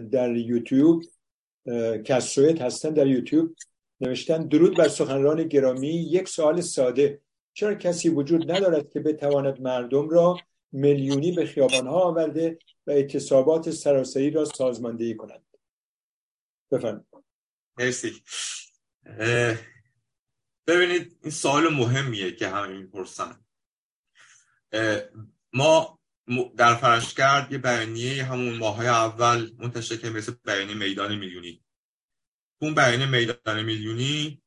در 0.00 0.36
یوتیوب 0.36 1.02
کسرویت 2.04 2.62
هستن 2.62 2.90
در 2.90 3.06
یوتیوب. 3.06 3.56
نوشتن 4.00 4.48
درود 4.48 4.76
بر 4.76 4.88
سخنران 4.88 5.48
گرامی. 5.48 5.88
یک 5.88 6.28
سوال 6.28 6.60
ساده. 6.60 7.20
چرا 7.52 7.74
کسی 7.74 8.08
وجود 8.08 8.50
ندارد 8.50 8.90
که 8.90 9.00
بتواند 9.00 9.60
مردم 9.60 10.08
را 10.08 10.38
میلیونی 10.72 11.32
به 11.32 11.46
خیابانها 11.46 12.00
آورده 12.00 12.58
و 12.86 12.90
اعتصابات 12.90 13.70
سراسری 13.70 14.30
را 14.30 14.44
سازماندهی 14.44 15.14
کند؟ 15.14 15.44
بفرمایید. 16.72 17.06
مرسی. 17.78 18.12
ببینید 20.66 21.18
این 21.22 21.30
سوال 21.30 21.68
مهمیه 21.68 22.36
که 22.36 22.48
همه 22.48 22.78
می‌پرسن. 22.78 23.44
ما 25.52 25.98
در 26.56 26.74
فرشگرد 26.74 27.52
یه 27.52 27.58
بیانیه 27.58 28.24
همون 28.24 28.56
ماهای 28.56 28.86
اول 28.86 29.50
منتشر 29.58 29.96
که 29.96 30.10
مثل 30.10 30.32
بیانیه 30.44 30.74
میدان 30.74 31.14
میلیونی. 31.14 31.64
اون 32.62 32.74
بیانیه 32.74 33.06
میدان 33.06 33.62
میلیونی 33.62 34.42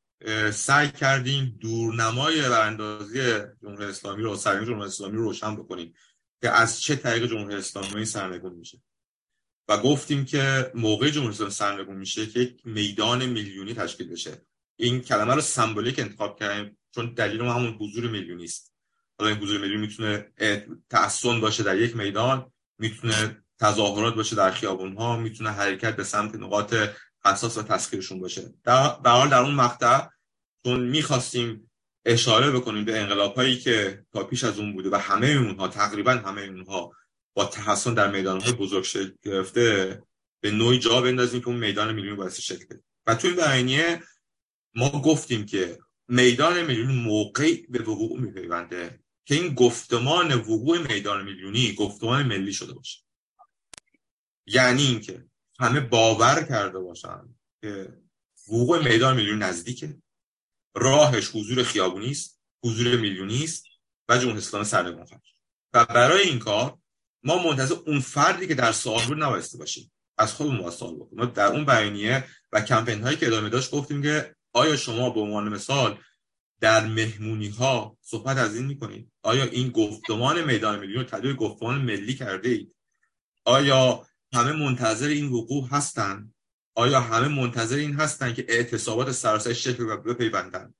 سعی 0.52 0.90
کردیم 0.90 1.58
دورنمای 1.60 2.48
براندازی 2.48 3.20
جمهوری 3.62 3.84
اسلامی 3.84 4.22
رو 4.22 4.36
سرنگون 4.36 4.66
جمهوری 4.66 4.88
اسلامی 4.88 5.16
رو 5.16 5.22
روشن 5.22 5.56
بکنیم 5.56 5.94
که 6.42 6.50
از 6.50 6.80
چه 6.80 6.96
طریق 6.96 7.26
جمهوری 7.26 7.54
اسلامی 7.54 8.04
سرنگون 8.04 8.52
میشه. 8.52 8.82
و 9.68 9.78
گفتیم 9.78 10.24
که 10.24 10.72
موقع 10.74 11.10
جمهوری 11.10 11.34
اسلامی 11.34 11.52
سرنگون 11.52 11.96
میشه 11.96 12.26
که 12.26 12.40
یک 12.40 12.60
میدان 12.64 13.26
میلیونی 13.26 13.74
تشکیل 13.74 14.08
بشه. 14.08 14.42
این 14.76 15.00
کلمه 15.00 15.34
رو 15.34 15.40
سمبولیک 15.40 15.98
انتخاب 15.98 16.38
کردیم 16.38 16.78
چون 16.94 17.14
دلیل 17.14 17.40
همون 17.40 17.78
حضور 17.80 18.10
میلیونی 18.10 18.44
است. 18.44 18.74
حالا 19.18 19.30
این 19.30 19.42
حضور 19.42 19.58
میلیونی 19.58 19.86
می‌تونه 19.86 20.32
تعصن 20.90 21.40
باشه 21.40 21.62
در 21.62 21.78
یک 21.78 21.96
میدان 21.96 22.52
می‌تونه 22.78 23.42
تظاهرات 23.60 24.14
باشه 24.14 24.36
در 24.36 24.50
خیابون 24.50 24.96
ها 24.96 25.16
می‌تونه 25.16 25.50
حرکت 25.50 25.96
به 25.96 26.04
سمت 26.04 26.34
نقاط 26.34 26.74
حساس 27.24 27.58
و 27.58 27.62
تسخیرشون 27.62 28.20
باشه. 28.20 28.54
در 28.64 28.96
حال 29.04 29.28
در 29.28 29.38
اون 29.38 29.54
مقطع 29.54 30.06
چون 30.64 30.80
می‌خواستیم 30.80 31.70
اشاره 32.04 32.50
بکنیم 32.50 32.84
به 32.84 33.00
انقلاب 33.00 33.34
هایی 33.34 33.58
که 33.58 34.04
تا 34.12 34.24
پیش 34.24 34.44
از 34.44 34.58
اون 34.58 34.72
بوده 34.72 34.90
و 34.90 34.96
همه 34.96 35.26
اونها 35.26 35.68
تقریبا 35.68 36.12
همه 36.12 36.42
اونها 36.42 36.92
با 37.34 37.44
تحسن 37.44 37.94
در 37.94 38.10
میدان 38.10 38.40
های 38.40 38.52
بزرگ 38.52 38.84
شکل 38.84 39.12
گرفته 39.22 40.02
به 40.40 40.50
نوعی 40.50 40.78
جا 40.78 41.00
بندازیم 41.00 41.40
که 41.40 41.48
اون 41.48 41.56
میدان 41.56 41.94
میلیون 41.94 42.16
باعث 42.16 42.40
شکل 42.40 42.64
بده. 42.64 42.82
و 43.06 43.14
توی 43.14 43.40
این 43.40 43.98
ما 44.74 44.90
گفتیم 44.90 45.46
که 45.46 45.78
میدان 46.08 46.62
میلیون 46.62 46.94
موقعی 46.94 47.66
به 47.68 47.82
وقوع 47.82 48.20
میپیونده. 48.20 49.00
که 49.28 49.34
این 49.34 49.54
گفتمان 49.54 50.34
وقوع 50.34 50.78
میدان 50.78 51.24
میلیونی 51.24 51.72
گفتمان 51.72 52.26
ملی 52.26 52.52
شده 52.52 52.72
باشه. 52.72 53.02
یعنی 54.46 54.82
اینکه 54.82 55.24
همه 55.60 55.80
باور 55.80 56.42
کرده 56.42 56.78
باشن 56.78 57.34
که 57.60 57.98
وقوع 58.48 58.92
میدان 58.92 59.16
میلیون 59.16 59.42
نزدیکه. 59.42 60.02
راهش 60.74 61.30
حضور 61.34 61.62
خیابونی 61.62 62.10
است 62.10 62.40
حضور 62.64 62.96
میلیونی 62.96 63.44
است 63.44 63.64
و 64.08 64.18
جمهوری 64.18 64.38
اسلامی 64.38 64.64
سرنگون 64.64 65.06
و 65.72 65.84
برای 65.84 66.22
این 66.22 66.38
کار 66.38 66.78
ما 67.22 67.42
منتظر 67.42 67.74
اون 67.86 68.00
فردی 68.00 68.46
که 68.46 68.54
در 68.54 68.72
سوال 68.72 69.06
بود 69.06 69.22
نبایسته 69.22 69.58
باشیم. 69.58 69.92
از 70.18 70.34
خودمون 70.34 70.58
باید 70.58 70.72
سوال 70.72 70.94
بکنیم. 70.94 71.18
ما 71.18 71.24
در 71.24 71.46
اون 71.46 71.64
بیانیه 71.64 72.24
و 72.52 72.60
کمپین 72.60 73.02
هایی 73.02 73.16
که 73.16 73.26
ادامه 73.26 73.48
داشت 73.48 73.70
گفتیم 73.70 74.02
که 74.02 74.36
آیا 74.52 74.76
شما 74.76 75.10
به 75.10 75.20
عنوان 75.20 75.48
مثال 75.48 75.98
در 76.60 76.86
مهمونی 76.86 77.48
ها 77.48 77.98
صحبت 78.00 78.36
از 78.36 78.54
این 78.56 78.66
می‌کنید. 78.66 79.12
آیا 79.22 79.44
این 79.44 79.70
گفتمان 79.70 80.44
میدان 80.44 80.78
میلیون 80.78 81.04
تبدیل 81.04 81.36
گفتمان 81.36 81.82
ملی 81.82 82.14
کرده 82.14 82.48
اید؟ 82.48 82.74
آیا 83.44 84.06
همه 84.32 84.52
منتظر 84.52 85.08
این 85.08 85.28
وقوع 85.28 85.68
هستند؟ 85.68 86.34
آیا 86.74 87.00
همه 87.00 87.28
منتظر 87.28 87.76
این 87.76 87.94
هستند 87.94 88.34
که 88.34 88.46
اعتصابات 88.48 89.12
سراسری 89.12 89.54
شکل 89.54 89.82
و 89.82 89.96
بپیوندند؟ 89.96 90.74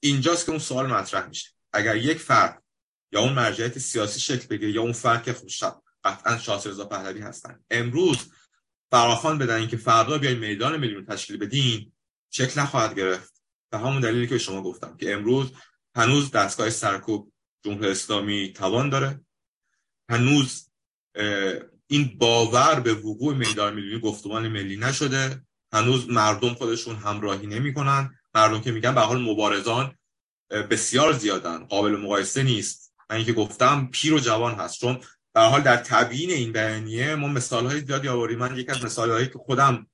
اینجاست 0.00 0.44
که 0.44 0.50
اون 0.50 0.58
سوال 0.58 0.86
مطرح 0.86 1.28
میشه. 1.28 1.50
اگر 1.72 1.96
یک 1.96 2.18
فرد 2.18 2.62
یا 3.12 3.20
اون 3.20 3.32
مرجعیت 3.32 3.78
سیاسی 3.78 4.20
شکل 4.20 4.46
بگیره 4.46 4.72
یا 4.72 4.82
اون 4.82 4.92
فرد 4.92 5.22
که 5.22 5.32
خب 5.32 5.46
قطعا 6.04 6.38
شاه 6.38 6.68
رضا 6.68 6.84
پهلوی 6.84 7.20
هستن 7.20 7.60
امروز 7.70 8.16
فراخوان 8.90 9.38
بدن 9.38 9.56
اینکه 9.56 9.76
فردا 9.76 10.18
بیاین 10.18 10.38
میدان 10.38 10.80
میلیون 10.80 11.04
تشکیل 11.04 11.36
بدین 11.36 11.92
شکل 12.30 12.60
نخواهد 12.60 12.94
گرفت. 12.94 13.35
به 13.70 13.78
همون 13.78 14.00
دلیلی 14.00 14.26
که 14.26 14.38
شما 14.38 14.62
گفتم 14.62 14.96
که 14.96 15.14
امروز 15.14 15.52
هنوز 15.96 16.30
دستگاه 16.30 16.70
سرکوب 16.70 17.32
جمهوری 17.64 17.90
اسلامی 17.90 18.52
توان 18.52 18.90
داره. 18.90 19.20
هنوز 20.10 20.70
این 21.86 22.18
باور 22.18 22.80
به 22.80 22.94
وقوع 22.94 23.34
میدان 23.34 23.74
میلیونی 23.74 24.00
گفتمان 24.00 24.48
ملی 24.48 24.76
نشده. 24.76 25.42
هنوز 25.72 26.08
مردم 26.08 26.54
خودشون 26.54 26.96
همراهی 26.96 27.46
نمی‌کنن. 27.46 28.18
مردم 28.34 28.60
که 28.60 28.72
میگن 28.72 28.94
به 28.94 29.00
حال 29.00 29.22
مبارزان 29.22 29.94
بسیار 30.50 31.12
زیادن 31.12 31.64
قابل 31.64 31.96
مقایسه 31.96 32.42
نیست. 32.42 32.94
من 33.10 33.16
اینکه 33.16 33.32
گفتم 33.32 33.88
پیر 33.92 34.14
و 34.14 34.18
جوان 34.18 34.54
هست. 34.54 34.80
چون 34.80 35.00
به 35.34 35.40
حال 35.40 35.60
در 35.60 35.76
تبیین 35.76 36.30
این 36.30 36.52
بیانیه 36.52 37.14
ما 37.14 37.28
مثال 37.28 37.66
های 37.66 37.80
زیادی 37.80 38.08
آوریم 38.08 38.38
من 38.38 38.56
یکی 38.56 38.70
از 38.70 38.84
مثال 38.84 39.10
هایی 39.10 39.26
که 39.26 39.38
خودم 39.38 39.86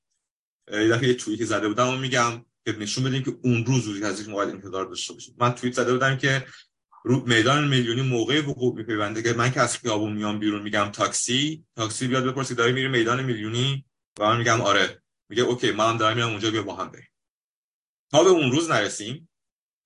یه 0.73 0.89
دفعه 0.89 1.37
که 1.37 1.45
زده 1.45 1.69
بودم 1.69 1.89
و 1.89 1.97
میگم 1.97 2.45
که 2.65 2.73
نشون 2.73 3.05
بدیم 3.05 3.23
که 3.23 3.35
اون 3.43 3.65
روز 3.65 3.87
روزی 3.87 4.05
از 4.05 4.21
یک 4.21 4.35
انتظار 4.35 4.85
داشته 4.85 5.13
باشیم. 5.13 5.35
من 5.39 5.55
توییت 5.55 5.77
زده 5.77 5.93
بودم 5.93 6.17
که 6.17 6.47
رو 7.05 7.25
میدان 7.27 7.69
میلیونی 7.69 8.03
موقع 8.03 8.41
وقوع 8.41 8.75
میپیونده 8.77 9.23
که 9.23 9.33
من 9.33 9.51
که 9.51 9.61
از 9.61 9.79
خیابون 9.79 10.13
میام 10.13 10.39
بیرون 10.39 10.63
میگم 10.63 10.89
تاکسی 10.93 11.65
تاکسی 11.77 12.09
بیاد 12.09 12.25
بپرسید 12.25 12.57
داری 12.57 12.73
میری 12.73 12.89
میدان 12.89 13.25
میلیونی؟ 13.25 13.85
و 14.19 14.25
من 14.25 14.39
میگم 14.39 14.61
آره. 14.61 15.03
میگه 15.29 15.43
اوکی 15.43 15.73
من 15.73 15.97
دارم 15.97 16.17
میرم 16.17 16.29
اونجا 16.29 16.51
بیا 16.51 16.63
با 16.63 16.77
هم 16.77 16.91
بریم. 16.91 17.09
تا 18.11 18.25
به 18.25 18.31
اون 18.31 18.53
روز 18.53 18.71
نرسیم 18.71 19.29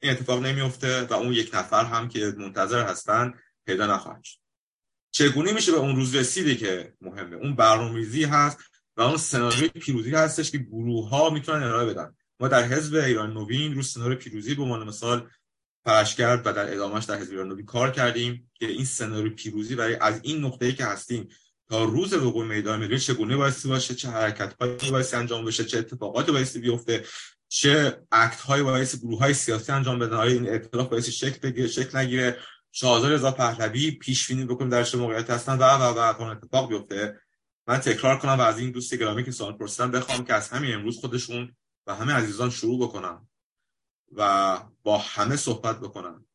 این 0.02 0.12
اتفاق 0.12 0.46
نمیفته 0.46 1.02
و 1.02 1.12
اون 1.12 1.32
یک 1.32 1.50
نفر 1.54 1.84
هم 1.84 2.08
که 2.08 2.34
منتظر 2.38 2.86
هستن 2.86 3.34
پیدا 3.66 3.86
نخواهد 3.86 4.24
شد. 4.24 4.38
چگونه 5.10 5.52
میشه 5.52 5.72
به 5.72 5.78
اون 5.78 5.96
روز 5.96 6.14
رسیده 6.14 6.54
که 6.54 6.94
مهمه؟ 7.00 7.36
اون 7.36 7.56
برنامه‌ریزی 7.56 8.24
هست 8.24 8.58
و 8.96 9.02
اون 9.02 9.16
سناریوی 9.16 9.68
پیروزی 9.68 10.10
هستش 10.10 10.50
که 10.50 10.58
گروه 10.58 11.08
ها 11.08 11.30
می‌تونن 11.30 11.62
ارائه 11.62 11.86
بدن. 11.86 12.14
ما 12.40 12.48
در 12.48 12.64
حزب 12.64 12.94
ایران 12.94 13.32
نوین 13.32 13.74
رو 13.74 13.82
سناریوی 13.82 14.16
پیروزی 14.16 14.54
به 14.54 14.62
عنوان 14.62 14.88
مثال 14.88 15.30
فرش 15.84 16.14
کرد 16.14 16.46
و 16.46 16.52
در 16.52 16.72
ادامهش 16.72 17.04
در 17.04 17.18
حزب 17.18 17.30
ایران 17.30 17.48
نوین 17.48 17.66
کار 17.66 17.90
کردیم 17.90 18.50
که 18.54 18.66
این 18.66 18.84
سناریو 18.84 19.34
پیروزی 19.34 19.74
برای 19.74 19.96
از 20.00 20.20
این 20.22 20.44
نقطه‌ای 20.44 20.72
که 20.72 20.84
هستیم 20.84 21.28
تا 21.68 21.84
روز 21.84 22.12
وقوع 22.12 22.46
میدان 22.46 22.78
ملی 22.80 22.98
چگونه 22.98 23.36
بایستی 23.36 23.68
باشه 23.68 23.94
چه 23.94 24.10
حرکت 24.10 24.54
هایی 24.60 24.90
بایستی 24.90 25.16
انجام 25.16 25.44
بشه 25.44 25.64
چه 25.64 25.78
اتفاقاتی 25.78 26.32
بایستی 26.32 26.58
بیفته 26.58 27.04
چه 27.48 28.02
اکت 28.12 28.46
بایستی 28.46 28.98
گروه 28.98 29.18
های 29.18 29.34
سیاسی 29.34 29.72
انجام 29.72 29.98
بدن 29.98 30.16
آیا 30.16 30.32
این 30.32 30.54
اطلاف 30.54 30.88
بایستی 30.88 31.12
شکل 31.12 31.38
بگیره 31.38 31.68
شکل 31.68 31.98
نگیره 31.98 32.38
شاهزاده 32.72 33.14
رضا 33.14 33.30
پهلوی 33.30 33.90
پیش 33.90 34.28
بینی 34.28 34.44
بکنیم 34.44 34.70
در 34.70 34.84
چه 34.84 34.98
موقعیت 34.98 35.30
هستن 35.30 35.52
و 35.52 35.62
و 35.62 35.82
و 35.82 36.12
تا 36.12 36.30
اتفاق 36.30 36.68
بیفته. 36.68 37.20
من 37.66 37.78
تکرار 37.78 38.18
کنم 38.18 38.32
و 38.32 38.40
از 38.40 38.58
این 38.58 38.70
دوست 38.70 38.94
گرامی 38.94 39.24
که 39.24 39.30
سوال 39.30 39.52
پرسیدن 39.52 39.90
بخوام 39.90 40.24
که 40.24 40.34
از 40.34 40.48
همین 40.48 40.74
امروز 40.74 40.98
خودشون 40.98 41.56
و 41.86 41.94
همه 41.94 42.12
عزیزان 42.12 42.50
شروع 42.50 42.88
بکنم 42.88 43.28
و 44.12 44.60
با 44.82 44.98
همه 44.98 45.36
صحبت 45.36 45.80
بکنم. 45.80 46.26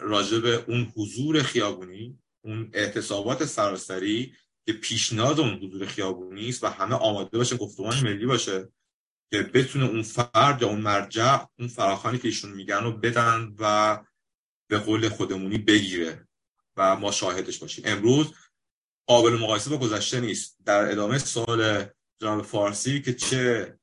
راجع 0.00 0.38
به 0.38 0.64
اون 0.68 0.92
حضور 0.96 1.42
خیابونی 1.42 2.18
اون 2.44 2.70
اعتصابات 2.72 3.44
سراسری 3.44 4.34
که 4.66 4.72
پیشنهاد 4.72 5.40
اون 5.40 5.54
حضور 5.54 5.86
خیابونی 5.86 6.48
است 6.48 6.64
و 6.64 6.66
همه 6.66 6.94
آماده 6.94 7.38
باشه 7.38 7.56
گفتمان 7.56 8.00
ملی 8.00 8.26
باشه 8.26 8.68
که 9.30 9.42
بتونه 9.42 9.84
اون 9.84 10.02
فرد 10.02 10.62
یا 10.62 10.68
اون 10.68 10.80
مرجع 10.80 11.38
اون 11.58 11.68
فراخانی 11.68 12.18
که 12.18 12.28
ایشون 12.28 12.52
میگن 12.52 12.84
رو 12.84 12.92
بدن 12.92 13.54
و 13.58 13.98
به 14.70 14.78
قول 14.78 15.08
خودمونی 15.08 15.58
بگیره 15.58 16.28
و 16.76 16.96
ما 16.96 17.10
شاهدش 17.10 17.58
باشیم. 17.58 17.84
امروز 17.86 18.32
قابل 19.06 19.32
مقایسه 19.32 19.70
با 19.70 19.78
گذشته 19.78 20.20
نیست. 20.20 20.56
در 20.64 20.92
ادامه 20.92 21.18
سوال 21.18 21.84
جناب 22.20 22.42
فارسی 22.42 23.02
که 23.02 23.14
چه 23.14 23.78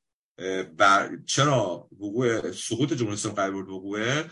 بر 0.78 1.18
چرا 1.26 1.90
وقوع 1.92 2.52
سقوط 2.52 2.94
جمهوری 2.94 3.14
اسلامی 3.14 3.36
قرار 3.36 3.52
بود 3.52 3.70
وقوعه 3.70 4.32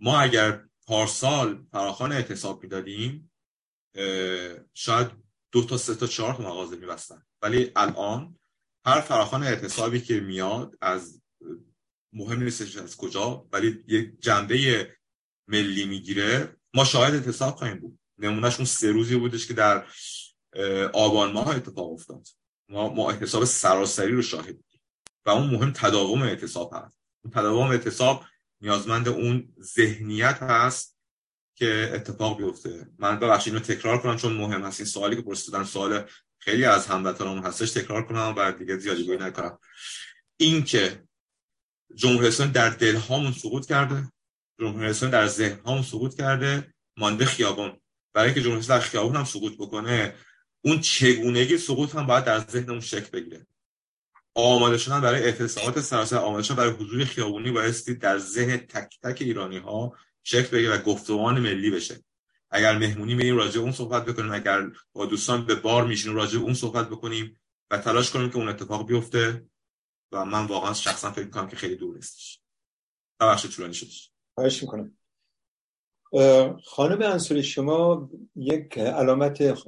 ما 0.00 0.20
اگر 0.20 0.64
پارسال 0.86 1.66
فراخان 1.72 2.12
اعتصاب 2.12 2.62
می‌دادیم 2.62 3.32
شاید 4.74 5.10
دو 5.52 5.64
تا 5.64 5.76
سه 5.76 5.94
تا 5.94 6.06
چهار 6.06 6.34
تا 6.34 6.42
مغازه 6.42 6.76
میبستن. 6.76 7.22
ولی 7.42 7.72
الان 7.76 8.38
هر 8.86 9.00
فراخان 9.00 9.42
اعتصابی 9.42 10.00
که 10.00 10.20
میاد 10.20 10.78
از 10.80 11.22
مهم 12.12 12.42
نیستش 12.42 12.76
از 12.76 12.96
کجا 12.96 13.48
ولی 13.52 13.84
یک 13.88 14.20
جنبه 14.20 14.90
ملی 15.48 15.84
می‌گیره. 15.84 16.56
ما 16.74 16.84
شاهد 16.84 17.14
اعتصاب 17.14 17.54
خواهیم 17.54 17.78
بود. 17.78 17.98
نمونهش 18.18 18.56
اون 18.56 18.64
سه 18.64 18.92
روزی 18.92 19.16
بودش 19.16 19.46
که 19.46 19.54
در 19.54 19.86
آبان 20.92 21.32
ماه 21.32 21.56
اتفاق 21.56 21.92
افتاد. 21.92 22.26
ما, 22.68 22.94
ما 22.94 23.10
اعتصاب 23.10 23.44
سراسری 23.44 24.12
رو 24.12 24.22
شاهد 24.22 24.58
و 25.26 25.30
اون 25.30 25.50
مهم 25.50 25.72
تداوم 25.72 26.22
اعتصاب 26.22 26.70
هست. 26.74 26.98
اون 27.24 27.32
تداوم 27.32 27.70
اعتصاب 27.70 28.24
نیازمند 28.60 29.08
اون 29.08 29.54
ذهنیت 29.60 30.42
هست 30.42 30.98
که 31.54 31.90
اتفاق 31.94 32.38
بیفته. 32.38 32.86
من 32.98 33.18
ببخشید 33.18 33.52
اینو 33.52 33.64
تکرار 33.64 34.02
کنم 34.02 34.16
چون 34.16 34.32
مهم 34.32 34.62
هست. 34.62 34.80
این 34.80 34.86
سوالی 34.86 35.16
که 35.16 35.22
پرسیدن 35.22 35.64
سوال 35.64 36.04
خیلی 36.38 36.64
از 36.64 36.86
هموطنان 36.86 37.38
هستش. 37.38 37.70
تکرار 37.70 38.06
کنم 38.06 38.34
و 38.36 38.52
دیگه 38.52 38.76
زیادی 38.76 39.04
گوی 39.04 39.16
نکنم. 39.16 39.58
این 40.36 40.64
که 40.64 41.02
جمهوری 41.94 42.28
اسلامی 42.28 42.52
در 42.52 42.70
دل 42.70 42.96
هامون 42.96 43.32
سقوط 43.32 43.66
کرده. 43.66 44.12
جمهوری 44.60 44.86
اسلامی 44.86 45.12
در 45.12 45.26
ذهن 45.26 45.60
هامون 45.60 45.82
سقوط 45.82 46.14
کرده. 46.14 46.74
مانده 46.96 47.24
خیابان 47.24 47.80
برای 48.12 48.34
که 48.34 48.40
جمهوری 48.40 48.60
اسلامی 48.60 48.80
در 48.80 48.86
خیابون 48.86 49.16
هم 49.16 49.24
سقوط 49.24 49.52
بکنه 49.58 50.14
اون 50.64 50.80
چگونگی 50.80 51.58
سقوط 51.58 51.94
هم 51.94 52.06
باید 52.06 52.24
در 52.24 52.38
ذهنمون 52.38 52.80
شکل 52.80 53.10
بگیره. 53.10 53.46
آماده 54.34 54.78
شدن 54.78 55.00
برای 55.00 55.22
اعتصابات 55.22 55.80
سراسر 55.80 56.16
آماده 56.16 56.42
شدن 56.42 56.56
برای 56.56 56.70
حضور 56.70 57.04
خیابونی 57.04 57.50
بایستی 57.50 57.94
در 57.94 58.18
ذهن 58.18 58.56
تک 58.56 58.98
تک 59.02 59.22
ایرانی 59.22 59.58
ها 59.58 59.96
شکل 60.22 60.56
بگیره 60.56 60.74
و 60.74 60.82
گفتمان 60.82 61.40
ملی 61.40 61.70
بشه. 61.70 62.04
اگر 62.50 62.78
مهمونی 62.78 63.14
میریم 63.14 63.36
راجع 63.36 63.60
اون 63.60 63.72
صحبت 63.72 64.04
بکنیم 64.04 64.32
اگر 64.32 64.70
با 64.92 65.06
دوستان 65.06 65.46
به 65.46 65.54
بار 65.54 65.86
میشینیم 65.86 66.16
راجع 66.16 66.38
اون 66.38 66.54
صحبت 66.54 66.88
بکنیم 66.88 67.40
و 67.70 67.78
تلاش 67.78 68.10
کنیم 68.10 68.30
که 68.30 68.36
اون 68.36 68.48
اتفاق 68.48 68.86
بیفته 68.86 69.44
و 70.12 70.24
من 70.24 70.46
واقعا 70.46 70.74
شخصا 70.74 71.12
فکر 71.12 71.24
می‌کنم 71.24 71.48
که 71.48 71.56
خیلی 71.56 71.76
دور 71.76 71.94
نیستش. 71.94 72.40
ببخشید 73.20 73.50
طولانی 73.50 73.74
شدش. 73.74 74.10
خواهش 74.34 74.62
می‌کنم. 74.62 74.96
خانم 76.64 77.02
انصاری 77.02 77.42
شما 77.42 78.10
یک 78.36 78.78
علامت 78.78 79.58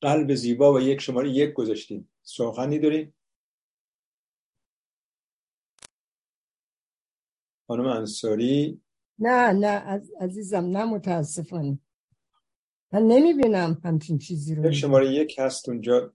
قلب 0.00 0.34
زیبا 0.34 0.72
و 0.72 0.80
یک 0.80 1.00
شماره 1.00 1.30
یک 1.30 1.52
گذاشتیم 1.52 2.10
سخنی 2.22 2.78
داریم 2.78 3.14
خانم 7.66 7.86
انصاری. 7.86 8.80
نه 9.18 9.52
نه 9.52 9.66
از 9.66 10.12
عزیزم 10.20 10.64
نه 10.64 10.84
متاسفانه. 10.84 11.78
من 12.92 13.02
نمی‌بینم 13.02 13.80
همچین 13.84 14.18
چیزی 14.18 14.54
رو. 14.54 14.66
یک 14.66 14.72
شماره 14.72 15.12
یک 15.12 15.38
هست 15.38 15.68
اونجا. 15.68 16.14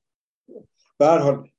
حال 0.99 1.51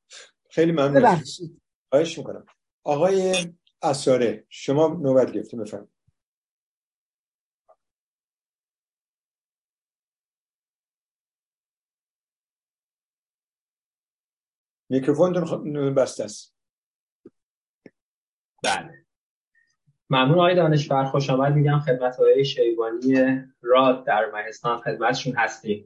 خیلی 0.51 0.73
ممنون. 0.73 0.95
ببخشید. 0.95 1.63
خواهش 1.91 2.19
می‌کنم. 2.19 2.47
آقای 2.85 3.35
اساره 3.83 4.47
شما 4.49 4.89
نوبت 4.89 5.33
گرفتیم 5.33 5.63
بفرمایید. 5.63 5.93
میکروفونتون 14.89 15.95
بسته 15.95 16.25
است. 16.25 16.55
بله. 18.63 19.00
ممنون 20.11 20.39
آقای 20.39 20.55
دانشور. 20.55 21.05
خوش 21.05 21.31
آمد. 21.31 21.55
میگم 21.55 21.79
خدمت 21.79 22.17
های 22.17 22.45
شیبانی 22.45 23.15
راد 23.63 24.05
در 24.05 24.31
مهستان 24.35 24.79
خدمتشون 24.79 25.35
هستیم. 25.37 25.85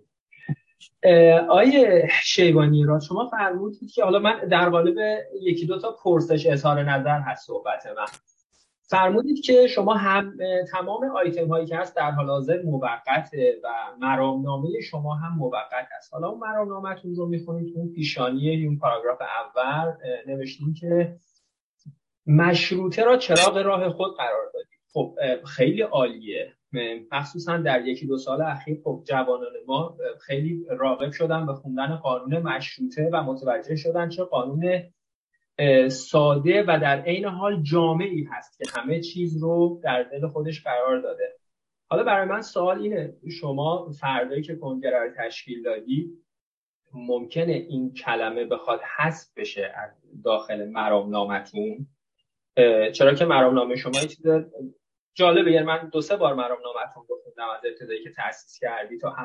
آیه 1.48 2.08
شیبانی 2.22 2.84
را 2.84 3.00
شما 3.00 3.28
فرمودید 3.30 3.90
که 3.90 4.04
حالا 4.04 4.18
من 4.18 4.48
در 4.50 4.70
قالب 4.70 4.96
یکی 5.42 5.66
دو 5.66 5.78
تا 5.78 5.96
پرسش 6.04 6.46
اظهار 6.46 6.82
نظر 6.82 7.18
هست 7.18 7.46
صحبت 7.46 7.86
من. 7.86 8.06
فرمودید 8.86 9.44
که 9.44 9.66
شما 9.66 9.94
هم 9.94 10.36
تمام 10.72 11.04
آیتم 11.16 11.48
هایی 11.48 11.66
که 11.66 11.76
هست 11.76 11.96
در 11.96 12.10
حال 12.10 12.26
حاضر 12.26 12.62
موقته 12.62 13.60
و 13.64 13.68
مرامنامه 14.00 14.80
شما 14.80 15.14
هم 15.14 15.36
موقت 15.36 15.88
هست 15.98 16.14
حالا 16.14 16.28
اون 16.28 16.38
مرامنامهتون 16.38 17.14
رو 17.14 17.26
می‌خونید 17.26 17.72
اون 17.76 17.92
پیشانی 17.92 18.66
اون 18.66 18.78
پاراگراف 18.78 19.18
اول. 19.20 19.92
نوشتیم 20.26 20.74
که 20.74 21.16
مشروطه 22.26 23.04
را 23.04 23.16
چراغ 23.16 23.56
راه 23.56 23.90
خود 23.90 24.16
قرار 24.16 24.50
دادید 24.54 24.80
خب 24.92 25.16
خیلی 25.46 25.82
عالیه. 25.82 26.52
مخصوصا 27.12 27.56
در 27.56 27.86
یکی 27.86 28.06
دو 28.06 28.18
سال 28.18 28.42
اخیر 28.42 28.80
خب 28.84 29.02
جوانان 29.04 29.52
ما 29.66 29.96
خیلی 30.20 30.66
راغب 30.68 31.10
شدن 31.10 31.46
به 31.46 31.54
خوندن 31.54 31.96
قانون 31.96 32.38
مشروطه 32.38 33.10
و 33.12 33.22
متوجه 33.22 33.76
شدن 33.76 34.08
چه 34.08 34.24
قانون 34.24 34.82
ساده 35.88 36.62
و 36.62 36.78
در 36.82 37.00
عین 37.00 37.24
حال 37.24 37.62
جامعی 37.62 38.28
هست 38.32 38.58
که 38.58 38.64
همه 38.80 39.00
چیز 39.00 39.42
رو 39.42 39.80
در 39.84 40.02
دل 40.02 40.26
خودش 40.26 40.62
قرار 40.62 41.00
داده. 41.00 41.34
حالا 41.88 42.04
برای 42.04 42.28
من 42.28 42.42
سوال 42.42 42.82
اینه 42.82 43.14
شما 43.40 43.90
فردایی 44.00 44.42
که 44.42 44.56
کنگره 44.56 44.98
رو 44.98 45.10
تشکیل 45.18 45.62
دادی 45.62 46.10
ممکنه 46.94 47.52
این 47.52 47.92
کلمه 47.92 48.44
بخواد 48.44 48.80
حذف 48.96 49.28
بشه 49.36 49.72
از 49.76 49.90
داخل 50.24 50.68
مرامنامتون؟ 50.68 51.86
چرا 52.92 53.14
که 53.14 53.24
مرامنامه 53.24 53.76
شما 53.76 53.92
یه 54.02 54.08
چیز 54.08 54.26
جالبه 55.14 55.52
یعنی 55.52 55.66
من 55.66 55.88
دو 55.92 56.00
سه 56.00 56.16
بار 56.16 56.34
مرامنامتون 56.34 57.06
بخوندم 57.10 57.48
از 57.54 57.60
ابتدایی 57.64 58.04
که 58.04 58.10
تاسیس 58.10 58.58
کردی 58.60 58.98
تا 58.98 59.16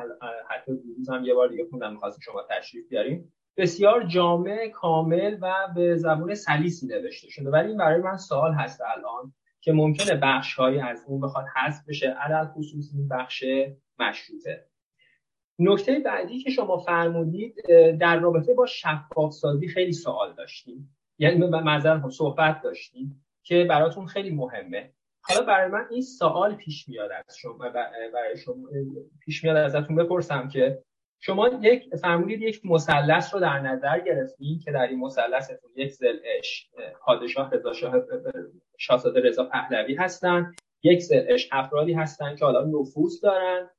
حتی 0.48 0.76
دیروز 0.76 1.10
هم 1.10 1.24
یه 1.24 1.34
بار 1.34 1.48
دیگه 1.48 1.66
خوندم 1.70 1.92
می‌خواستم 1.92 2.20
شما 2.20 2.42
تشریف 2.50 2.88
بیاریم 2.88 3.32
بسیار 3.56 4.02
جامع 4.02 4.68
کامل 4.68 5.38
و 5.40 5.54
به 5.74 5.96
زبون 5.96 6.34
سلیسی 6.34 6.86
نوشته 6.86 7.28
شده. 7.30 7.50
ولی 7.50 7.68
این 7.68 7.76
برای 7.76 8.00
من 8.00 8.16
سوال 8.16 8.52
هست 8.52 8.80
الان 8.96 9.34
که 9.60 9.72
ممکنه 9.72 10.20
بخش 10.22 10.54
هایی 10.54 10.80
از 10.80 11.04
اون 11.08 11.20
بخواد 11.20 11.44
حذف 11.56 11.88
بشه. 11.88 12.08
علل 12.08 12.44
خصوص 12.44 12.90
این 12.94 13.08
بخش 13.08 13.44
مشروطه. 13.98 14.66
نکته 15.58 15.98
بعدی 15.98 16.38
که 16.42 16.50
شما 16.50 16.78
فرمودید 16.78 17.54
در 18.00 18.20
رابطه 18.20 18.54
با 18.54 18.66
شفاف 18.66 19.32
سازی 19.32 19.68
خیلی 19.68 19.92
سوال 19.92 20.34
داشتیم. 20.34 20.96
یعنی 21.20 21.48
نظر 21.64 22.00
صحبت 22.10 22.60
داشتیم 22.62 23.24
که 23.42 23.64
براتون 23.64 24.06
خیلی 24.06 24.30
مهمه. 24.30 24.92
حالا 25.20 25.42
برای 25.42 25.70
من 25.70 25.86
این 25.90 26.02
سوال 26.02 26.54
پیش 26.54 26.88
میاد 26.88 27.10
از 27.28 27.36
شما 27.36 27.58
برای 28.14 28.36
شما 28.44 28.68
پیش 29.20 29.44
میاد 29.44 29.56
ازتون 29.56 29.96
بپرسم 29.96 30.48
که 30.48 30.82
شما 31.20 31.48
یک 31.62 31.96
فرمودید 31.96 32.42
یک 32.42 32.66
مثلث 32.66 33.34
رو 33.34 33.40
در 33.40 33.58
نظر 33.60 34.00
گرفتید 34.00 34.64
که 34.64 34.72
در 34.72 34.86
این 34.86 34.98
مثلثتون 34.98 35.70
یک 35.76 35.92
زلش 35.92 36.70
پادشاه 37.00 37.50
رضا 37.50 37.72
شاه 37.72 37.94
شاهزاده 38.78 39.20
رضا 39.20 39.44
پهلوی 39.44 39.94
هستن 39.94 40.54
یک 40.82 41.00
ضلعش 41.00 41.48
افرادی 41.52 41.92
هستن 41.92 42.36
که 42.36 42.44
حالا 42.44 42.64
نفوذ 42.64 43.20
دارن. 43.20 43.70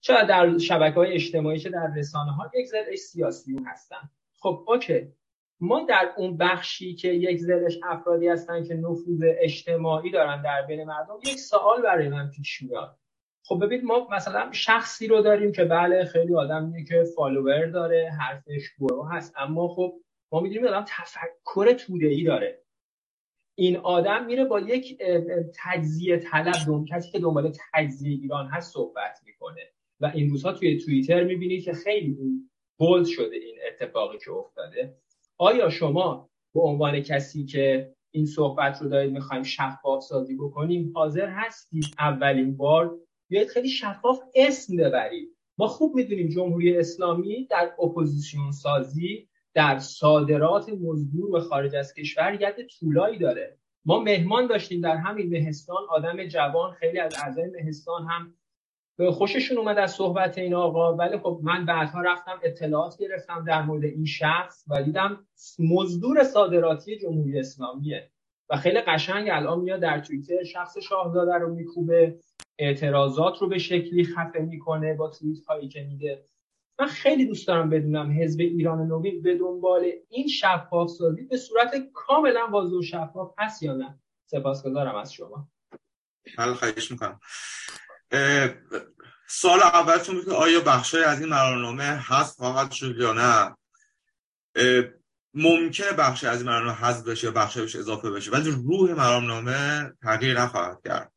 چه 0.00 0.14
در 0.28 0.58
شبکه 0.58 0.94
های 0.94 1.12
اجتماعی 1.12 1.58
چه 1.58 1.70
در 1.70 1.92
رسانه 1.96 2.32
ها 2.32 2.50
یک 2.54 2.66
ضلعش 2.66 2.98
سیاسیون 2.98 3.64
هستن. 3.66 4.10
خب 4.38 4.64
okay. 4.68 5.12
ما 5.60 5.84
در 5.88 6.12
اون 6.16 6.36
بخشی 6.36 6.94
که 6.94 7.08
یک 7.08 7.38
ضلعش 7.38 7.78
افرادی 7.82 8.28
هستن 8.28 8.64
که 8.64 8.74
نفوذ 8.74 9.24
اجتماعی 9.38 10.10
دارن 10.10 10.42
در 10.42 10.62
بین 10.62 10.84
مردم 10.84 11.18
یک 11.24 11.38
سوال 11.38 11.82
برای 11.82 12.08
من 12.08 12.30
پیش 12.30 12.62
میاد. 12.62 12.98
خب 13.44 13.64
ببینید 13.64 13.84
ما 13.84 14.08
مثلا 14.12 14.52
شخصی 14.52 15.06
رو 15.06 15.22
داریم 15.22 15.52
که 15.52 15.64
بله 15.64 16.04
خیلی 16.04 16.34
آدمیه 16.34 16.84
که 16.84 17.04
follower 17.16 17.66
داره 17.66 18.10
حرفش 18.20 18.62
برو 18.78 19.04
هست. 19.04 19.34
اما 19.36 19.68
خب 19.68 20.00
ما 20.32 20.40
می‌دونیم 20.40 20.66
آدم 20.66 20.84
تفکر 20.88 21.72
توده 21.72 22.06
ای 22.06 22.24
داره. 22.24 22.62
این 23.54 23.76
آدم 23.76 24.26
میره 24.26 24.44
با 24.44 24.60
یک 24.60 25.02
تجزیه 25.56 26.16
طلب 26.18 26.54
دوم 26.66 26.84
کسی 26.84 27.10
که 27.10 27.18
دنبال 27.18 27.52
تجزیه 27.72 28.18
ایران 28.22 28.46
هست 28.46 28.72
صحبت 28.72 29.20
می‌کنه. 29.26 29.62
و 30.00 30.10
این 30.14 30.30
روزها 30.30 30.52
توی 30.52 30.78
توییتر 30.78 31.24
می‌بینید 31.24 31.64
که 31.64 31.72
خیلی 31.72 32.16
بولد 32.78 33.06
شده 33.06 33.36
این 33.36 33.56
اتفاقی 33.68 34.18
که 34.18 34.30
افتاده. 34.30 34.94
آیا 35.38 35.70
شما 35.70 36.30
به 36.54 36.60
عنوان 36.60 37.00
کسی 37.00 37.44
که 37.44 37.94
این 38.10 38.26
صحبت 38.26 38.82
رو 38.82 38.88
دارید 38.88 39.12
می‌خوایم 39.12 39.42
شفاف 39.42 40.02
سازی 40.02 40.36
بکنیم 40.36 40.92
حاضر 40.94 41.28
هستید 41.28 41.84
اولین 41.98 42.56
بار 42.56 42.96
بیاید 43.28 43.48
خیلی 43.48 43.68
شفاف 43.68 44.20
اسم 44.34 44.76
ببرید؟ 44.76 45.28
ما 45.58 45.66
خوب 45.66 45.94
می‌دونیم 45.94 46.28
جمهوری 46.28 46.78
اسلامی 46.78 47.46
در 47.46 47.72
اپوزیسیون 47.82 48.52
سازی 48.52 49.28
در 49.54 49.78
صادرات 49.78 50.68
مزدور 50.68 51.30
به 51.30 51.40
خارج 51.40 51.74
از 51.74 51.94
کشور 51.94 52.38
ید 52.40 52.66
طولایی 52.66 53.18
داره. 53.18 53.58
ما 53.84 54.00
مهمان 54.00 54.46
داشتیم 54.46 54.80
در 54.80 54.96
همین 54.96 55.28
مهستان. 55.28 55.82
آدم 55.90 56.24
جوان 56.24 56.72
خیلی 56.72 56.98
از 56.98 57.14
اعضای 57.24 57.50
مهستان 57.50 58.06
هم 58.06 58.34
خوششون 59.00 59.58
اومد 59.58 59.78
از 59.78 59.92
صحبت 59.92 60.38
این 60.38 60.54
آقا. 60.54 60.96
ولی 60.96 61.18
خب 61.18 61.40
من 61.42 61.66
بعدها 61.66 62.00
رفتم 62.00 62.40
اطلاعات 62.42 62.98
گرفتم 62.98 63.44
در 63.44 63.62
مورد 63.62 63.84
این 63.84 64.04
شخص 64.04 64.64
و 64.68 64.82
دیدم 64.82 65.26
مزدور 65.58 66.24
صادراتی 66.24 66.98
جمهوری 66.98 67.40
اسلامیه. 67.40 68.10
و 68.50 68.56
خیلی 68.56 68.80
قشنگ 68.80 69.28
الان 69.30 69.60
میاد 69.60 69.80
در 69.80 70.00
توییتر 70.00 70.44
شخص 70.44 70.78
شاهزاده 70.78 71.34
رو 71.34 71.54
میکوبه 71.54 72.18
اعتراضات 72.58 73.38
رو 73.38 73.48
به 73.48 73.58
شکلی 73.58 74.04
خفه 74.04 74.38
می‌کنه 74.38 74.94
با 74.94 75.10
توییت 75.10 75.44
هایی 75.44 75.68
که 75.68 75.82
میده. 75.82 76.24
من 76.80 76.86
خیلی 76.86 77.26
دوست 77.26 77.48
دارم 77.48 77.70
بدونم 77.70 78.22
حزب 78.22 78.40
ایران 78.40 78.86
نوین 78.86 79.22
به 79.22 79.38
دنبال 79.38 79.90
این 80.08 80.28
شفاف 80.28 80.90
سازی 80.90 81.22
به 81.22 81.36
صورت 81.36 81.74
کاملا 81.92 82.46
واضح 82.50 82.76
و 82.76 82.82
شفاف 82.82 83.34
هست 83.38 83.62
یا 83.62 83.74
نه. 83.74 83.98
سپاسگزارم 84.26 84.94
از 84.94 85.12
شما. 85.12 85.48
بله 86.38 86.54
خواهش 86.54 86.90
می‌کنم. 86.90 87.20
سال 89.28 89.60
اولتون 89.62 90.14
بود 90.14 90.24
که 90.24 90.30
آیا 90.30 90.60
بخشای 90.60 91.04
از 91.04 91.20
این 91.20 91.28
مرانامه 91.28 91.84
هست 91.84 92.36
خواهد 92.36 92.70
شد 92.70 92.96
یا 92.96 93.12
نه؟ 93.12 93.56
ممکنه 95.34 95.92
بخش 95.92 96.24
از 96.24 96.38
این 96.38 96.46
مرانامه 96.50 96.78
حذف 96.78 97.04
بشه 97.04 97.26
یا 97.26 97.30
بخش 97.30 97.58
بشه 97.58 97.78
اضافه 97.78 98.10
بشه 98.10 98.30
ولی 98.30 98.50
روح 98.50 98.92
مرانامه 98.92 99.92
تغییر 100.02 100.40
نخواهد 100.40 100.78
کرد. 100.84 101.12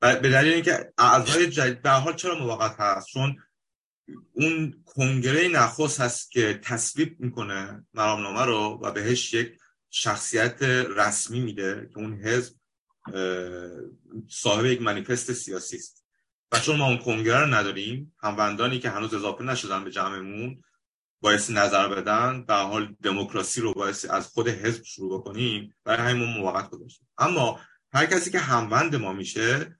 به 0.00 0.30
دلیل 0.30 0.52
اینکه 0.52 0.92
اعضای 0.98 1.50
جدید 1.50 1.82
به 1.82 1.90
حال 1.90 2.14
چرا 2.14 2.34
موقت 2.34 2.80
هست؟ 2.80 3.06
چون 3.06 3.36
اون 4.32 4.82
کنگره 4.86 5.48
نخست 5.48 6.00
هست 6.00 6.30
که 6.30 6.60
تصویب 6.62 7.20
می‌کنه 7.20 7.86
مرامنامه 7.94 8.44
رو 8.44 8.80
و 8.82 8.92
بهش 8.92 9.34
یک 9.34 9.58
شخصیت 9.90 10.62
رسمی 10.62 11.40
میده 11.40 11.90
که 11.94 11.98
اون 11.98 12.20
حزب 12.24 12.54
صاحب 14.28 14.64
یک 14.64 14.82
منیفست 14.82 15.32
سیاسی 15.32 15.76
است. 15.76 16.05
و 16.52 16.58
چون 16.58 16.76
ما 16.76 16.86
اون 16.86 16.98
کنگره 16.98 17.40
رو 17.40 17.54
نداریم 17.54 18.14
هموندانی 18.18 18.78
که 18.78 18.90
هنوز 18.90 19.14
اضافه 19.14 19.44
نشدن 19.44 19.84
به 19.84 19.90
جمعمون 19.90 20.62
باعث 21.20 21.50
نظر 21.50 21.88
بدن 21.88 22.44
به 22.44 22.54
حال 22.54 22.96
دموکراسی 23.02 23.60
رو 23.60 23.74
باعث 23.74 24.10
از 24.10 24.26
خود 24.26 24.48
حزب 24.48 24.84
شروع 24.84 25.20
بکنیم 25.20 25.74
برای 25.84 26.10
همین 26.10 26.28
موقت 26.28 26.70
گذاشتیم. 26.70 27.08
اما 27.18 27.60
هر 27.92 28.06
کسی 28.06 28.30
که 28.30 28.38
هموند 28.38 28.96
ما 28.96 29.12
میشه 29.12 29.78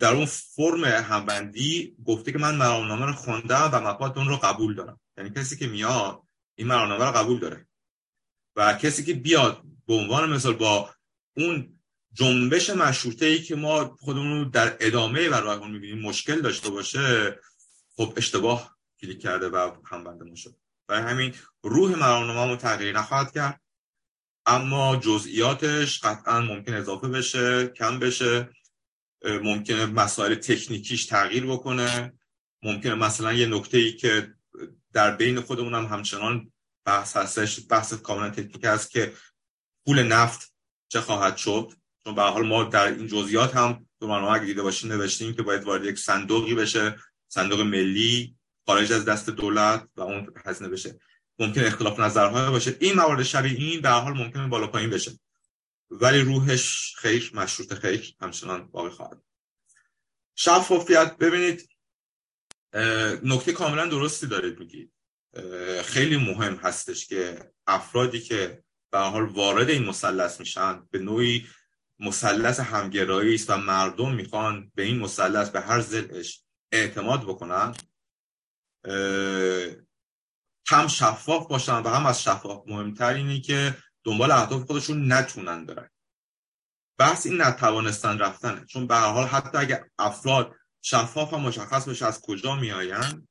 در 0.00 0.12
اون 0.14 0.26
فرم 0.26 0.84
همبندی 0.84 1.96
گفته 2.06 2.32
که 2.32 2.38
من 2.38 2.56
مرامنامه 2.56 3.06
رو 3.06 3.12
خوندم 3.12 3.70
و 3.72 3.80
مفاد 3.80 4.18
اون 4.18 4.28
رو 4.28 4.36
قبول 4.36 4.74
دارم. 4.74 5.00
یعنی 5.18 5.30
کسی 5.30 5.56
که 5.56 5.66
میاد 5.66 6.22
این 6.54 6.66
مرامنامه 6.66 7.04
رو 7.04 7.12
قبول 7.12 7.38
داره. 7.38 7.66
و 8.56 8.72
کسی 8.72 9.04
که 9.04 9.14
بیاد 9.14 9.62
به 9.86 9.94
عنوان 9.94 10.32
مثال 10.32 10.52
با 10.52 10.90
اون 11.36 11.79
جنبش 12.12 12.70
مشروطه 12.70 13.26
ای 13.26 13.42
که 13.42 13.56
ما 13.56 13.96
خودمون 14.00 14.38
رو 14.38 14.44
در 14.44 14.76
ادامه 14.80 15.28
و 15.28 15.34
راهمون 15.34 15.70
می‌بینیم 15.70 15.98
مشکل 15.98 16.40
داشته 16.40 16.70
باشه 16.70 17.38
خب 17.96 18.14
اشتباه 18.16 18.76
کلیک 19.00 19.20
کرده 19.20 19.48
و 19.48 19.76
هم 19.84 20.04
بنده 20.04 20.34
شد. 20.34 20.56
برای 20.86 21.02
همین 21.02 21.34
روح 21.62 21.98
مرامنامه 21.98 22.56
تغییر 22.56 22.98
نخواهد 22.98 23.32
کرد. 23.32 23.60
اما 24.46 24.96
جزئیاتش 24.96 26.00
قطعا 26.00 26.40
ممکن 26.40 26.74
اضافه 26.74 27.08
بشه 27.08 27.68
کم 27.68 27.98
بشه. 27.98 28.50
ممکنه 29.24 29.86
مسائل 29.86 30.34
تکنیکیش 30.34 31.06
تغییر 31.06 31.46
بکنه. 31.46 32.12
ممکنه 32.62 32.94
مثلا 32.94 33.32
یه 33.32 33.46
نکته 33.46 33.78
ای 33.78 33.92
که 33.92 34.34
در 34.92 35.16
بین 35.16 35.40
خودمون 35.40 35.74
هم 35.74 35.84
همچنان 35.84 36.52
بحث 36.84 37.16
هستش 37.16 37.60
بحث 37.68 37.94
کاملا 37.94 38.30
تکنیک 38.30 38.64
است 38.64 38.90
که 38.90 39.12
پول 39.86 40.02
نفت 40.02 40.54
چه 40.88 41.00
خواهد 41.00 41.36
شد. 41.36 41.72
چون 42.04 42.14
به 42.14 42.22
حال 42.22 42.46
ما 42.46 42.64
در 42.64 42.86
این 42.86 43.06
جزئیات 43.06 43.56
هم 43.56 43.86
تو 44.00 44.08
برنامه 44.08 44.32
اگه 44.32 44.44
دیده 44.44 44.62
باشین 44.62 44.92
نوشتیم 44.92 45.34
که 45.34 45.42
باید 45.42 45.64
وارد 45.64 45.84
یک 45.84 45.98
صندوقی 45.98 46.54
بشه 46.54 46.96
صندوق 47.28 47.60
ملی 47.60 48.36
خارج 48.66 48.92
از 48.92 49.04
دست 49.04 49.30
دولت 49.30 49.88
و 49.96 50.00
اون 50.00 50.34
هزینه 50.46 50.70
بشه. 50.70 51.00
ممکن 51.38 51.64
اختلاف 51.64 52.00
نظرهای 52.00 52.50
باشه. 52.50 52.76
این 52.80 52.94
موارد 52.94 53.22
شبیه 53.22 53.58
این 53.58 53.80
به 53.80 53.88
حال 53.88 54.12
ممکنه 54.12 54.48
بالا 54.48 54.66
پایین 54.66 54.90
بشه. 54.90 55.12
ولی 55.90 56.20
روحش 56.20 56.94
خیر 56.96 57.30
مشروط 57.34 57.74
خیر 57.74 58.14
همچنان 58.20 58.66
باقی 58.66 58.90
خواهد 58.90 59.22
شفافیت 60.34 61.16
ببینید 61.16 61.68
نکته 63.22 63.52
کاملا 63.52 63.86
درستی 63.86 64.26
دارید 64.26 64.58
میگید. 64.58 64.92
خیلی 65.84 66.16
مهم 66.16 66.54
هستش 66.54 67.06
که 67.06 67.50
افرادی 67.66 68.20
که 68.20 68.62
به 68.90 68.98
حال 68.98 69.24
وارد 69.24 69.70
این 69.70 69.84
مثلث 69.84 70.40
میشن 70.40 70.82
به 70.90 70.98
نوعی 70.98 71.46
مثلث 72.00 72.60
همگرایی 72.60 73.34
است 73.34 73.50
و 73.50 73.56
مردم 73.56 74.14
می‌خوان 74.14 74.72
به 74.74 74.82
این 74.82 74.98
مثلث 74.98 75.50
به 75.50 75.60
هر 75.60 75.80
زلش 75.80 76.44
اعتماد 76.72 77.22
بکنن 77.22 77.74
هم 80.68 80.88
شفاف 80.88 81.46
باشن 81.48 81.82
و 81.82 81.88
هم 81.88 82.06
از 82.06 82.22
شفاف 82.22 82.68
مهمتر 82.68 83.14
اینه 83.14 83.40
که 83.40 83.76
دنبال 84.04 84.30
اهداف 84.30 84.62
خودشون 84.62 85.12
نتونن 85.12 85.66
برن. 85.66 85.88
بحث 86.98 87.26
این 87.26 87.42
نتوانستن 87.42 88.18
رفتنه. 88.18 88.64
چون 88.64 88.86
به 88.86 88.94
هر 88.94 89.12
حال 89.12 89.26
حتی 89.26 89.58
اگر 89.58 89.84
افراد 89.98 90.54
شفاف 90.82 91.34
هم 91.34 91.40
مشخص 91.40 91.88
بشه 91.88 92.06
از 92.06 92.20
کجا 92.20 92.56
میآیند 92.56 93.28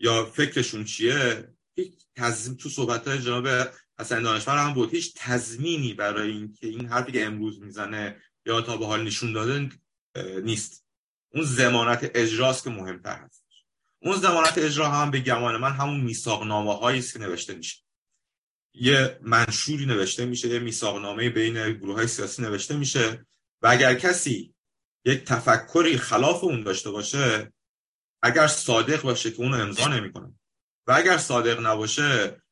یا 0.00 0.24
فکرشون 0.24 0.84
چیه 0.84 1.48
تو 2.60 2.68
صحبت 2.68 3.08
های 3.08 3.18
جناب 3.18 3.46
حسن 4.00 4.22
دانشور 4.22 4.58
هم 4.58 4.74
بود. 4.74 4.90
هیچ 4.90 5.14
تضمینی 5.16 5.94
برای 5.94 6.30
اینکه 6.30 6.66
این 6.66 6.86
حرفی 6.86 7.12
که 7.12 7.24
امروز 7.24 7.62
می‌زنه 7.62 8.22
یا 8.46 8.60
تا 8.60 8.76
به 8.76 8.86
حال 8.86 9.02
نشون 9.04 9.32
داده 9.32 9.68
نیست. 10.42 10.84
اون 11.34 11.44
زمانت 11.44 12.10
اجراست 12.14 12.64
که 12.64 12.70
مهمتر 12.70 13.16
هست. 13.16 13.44
اون 14.02 14.16
زمانت 14.16 14.58
اجرا 14.58 14.88
هم 14.88 15.10
به 15.10 15.20
گمان 15.20 15.56
من 15.56 15.72
همون 15.72 16.00
میثاق 16.00 16.44
نامه 16.44 16.74
هایی 16.74 16.98
است 16.98 17.12
که 17.12 17.18
نوشته 17.18 17.54
میشه. 17.54 17.76
یه 18.74 19.18
منشوری 19.22 19.86
نوشته 19.86 20.24
میشه 20.24 20.48
یه 20.48 20.58
میثاق 20.58 21.02
نامه 21.02 21.30
بین 21.30 21.72
گروه 21.72 21.94
های 21.94 22.06
سیاسی 22.06 22.42
نوشته 22.42 22.76
میشه 22.76 23.26
و 23.62 23.66
اگر 23.66 23.94
کسی 23.94 24.54
یک 25.04 25.24
تفکری 25.24 25.98
خلاف 25.98 26.44
اون 26.44 26.62
داشته 26.62 26.90
باشه 26.90 27.52
اگر 28.22 28.46
صادق 28.46 29.02
باشه 29.02 29.30
که 29.30 29.38
اونو 29.38 29.56
امضا 29.56 29.88
نمی‌کنه. 29.88 30.34
و 30.86 30.92
اگر 30.92 31.18
صادق 31.18 31.66
نباشه 31.66 32.42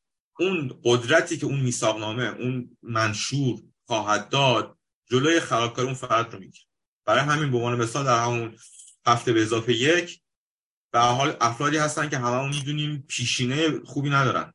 اون 0.42 0.80
قدرتی 0.84 1.36
که 1.36 1.46
اون 1.46 1.60
میثاقنامه 1.60 2.24
اون 2.24 2.76
منشور 2.82 3.62
خواهد 3.86 4.28
داد 4.28 4.78
جلوی 5.10 5.40
خرابکاری 5.40 5.86
اون 5.86 5.94
فرد 5.94 6.32
رو 6.32 6.38
می‌گیره. 6.38 6.64
برای 7.06 7.20
همین 7.20 7.50
به 7.50 7.56
عنوان 7.56 7.82
مثال 7.82 8.04
در 8.04 8.24
همون 8.24 8.56
هفته 9.06 9.32
به 9.32 9.42
اضافه 9.42 9.72
یک 9.72 10.20
به 10.92 11.00
حال 11.00 11.36
افرادی 11.40 11.76
هستن 11.76 12.08
که 12.08 12.18
هممون 12.18 12.48
می‌دونیم 12.48 13.04
پیشینه 13.08 13.80
خوبی 13.84 14.10
ندارن. 14.10 14.52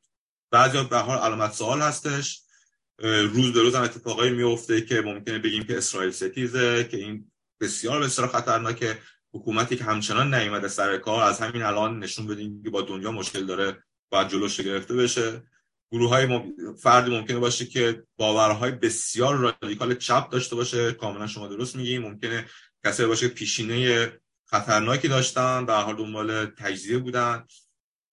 بعضی 0.52 0.84
به 0.84 0.98
حال 0.98 1.18
علامت 1.18 1.54
سوال 1.54 1.82
هستش. 1.82 2.42
روز 3.04 3.54
به 3.54 3.62
روز 3.62 3.76
هم 3.76 3.84
اتفاقایی 3.84 4.32
میفته 4.32 4.82
که 4.82 5.02
ممکنه 5.02 5.40
بگیم 5.40 5.64
که 5.64 5.78
اسرائیل 5.78 6.12
ستیزه 6.12 6.84
که 6.92 6.98
این 6.98 7.32
بسیار 7.62 8.02
بسیار 8.02 8.28
خطرناکه. 8.28 8.98
حکومتی 9.34 9.76
که 9.76 9.84
همچنان 9.84 10.34
نیومده 10.34 10.68
سر 10.68 10.98
کار 10.98 11.24
از 11.24 11.40
همین 11.40 11.62
الان 11.62 12.00
نشون 12.00 12.28
بدیم 12.28 12.64
که 12.64 12.70
با 12.70 12.82
دنیا 12.82 13.12
مشکل 13.12 13.46
داره 13.46 13.84
باید 14.10 14.30
جلوش 14.30 14.62
گرفته 14.62 14.96
بشه. 14.96 15.44
گروه 15.92 16.10
های 16.10 16.26
مم... 16.26 16.76
فردی 16.76 17.12
ممکنه 17.12 17.40
باشه 17.40 17.66
که 17.66 18.04
باورهای 18.18 18.72
بسیار 18.72 19.36
رادیکال 19.36 19.96
چپ 19.96 20.30
داشته 20.30 20.56
باشه 20.56 20.92
کاملا 20.92 21.28
شما 21.28 21.48
درست 21.48 21.76
میگی. 21.76 21.98
ممکنه 21.98 22.46
کسی 22.86 23.06
باشه 23.06 23.28
پیشینه 23.28 24.12
خطرناکی 24.46 25.08
داشتن 25.08 25.66
به 25.66 25.74
حال 25.74 25.96
دنبال 25.96 26.46
تجزیه 26.46 26.98
بودن. 26.98 27.46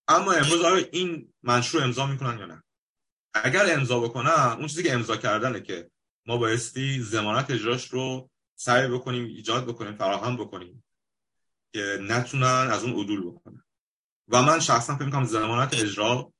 اما 0.07 0.31
امروز 0.31 0.61
آیا 0.61 0.85
این 0.91 1.33
منشور 1.43 1.83
امضا 1.83 2.05
می‌کنن 2.05 2.39
یا 2.39 2.45
نه؟ 2.45 2.63
اگر 3.33 3.73
امضا 3.73 3.99
بکنن 3.99 4.55
اون 4.57 4.67
چیزی 4.67 4.83
که 4.83 4.93
امضا 4.93 5.17
کردنه 5.17 5.61
که 5.61 5.89
ما 6.25 6.37
بایستی 6.37 6.99
زمانت 6.99 7.51
اجراش 7.51 7.87
رو 7.87 8.29
سعی 8.55 8.87
بکنیم 8.87 9.25
ایجاد 9.25 9.65
بکنیم 9.65 9.95
فراهم 9.95 10.37
بکنیم 10.37 10.83
که 11.73 11.97
نتونن 12.01 12.67
از 12.71 12.83
اون 12.83 12.93
عدول 12.93 13.31
بکنن. 13.31 13.63
و 14.27 14.41
من 14.41 14.59
شخصا 14.59 14.95
فکر 14.95 15.05
می‌کنم 15.05 15.25
زمانت 15.25 15.73
اجرا 15.73 16.33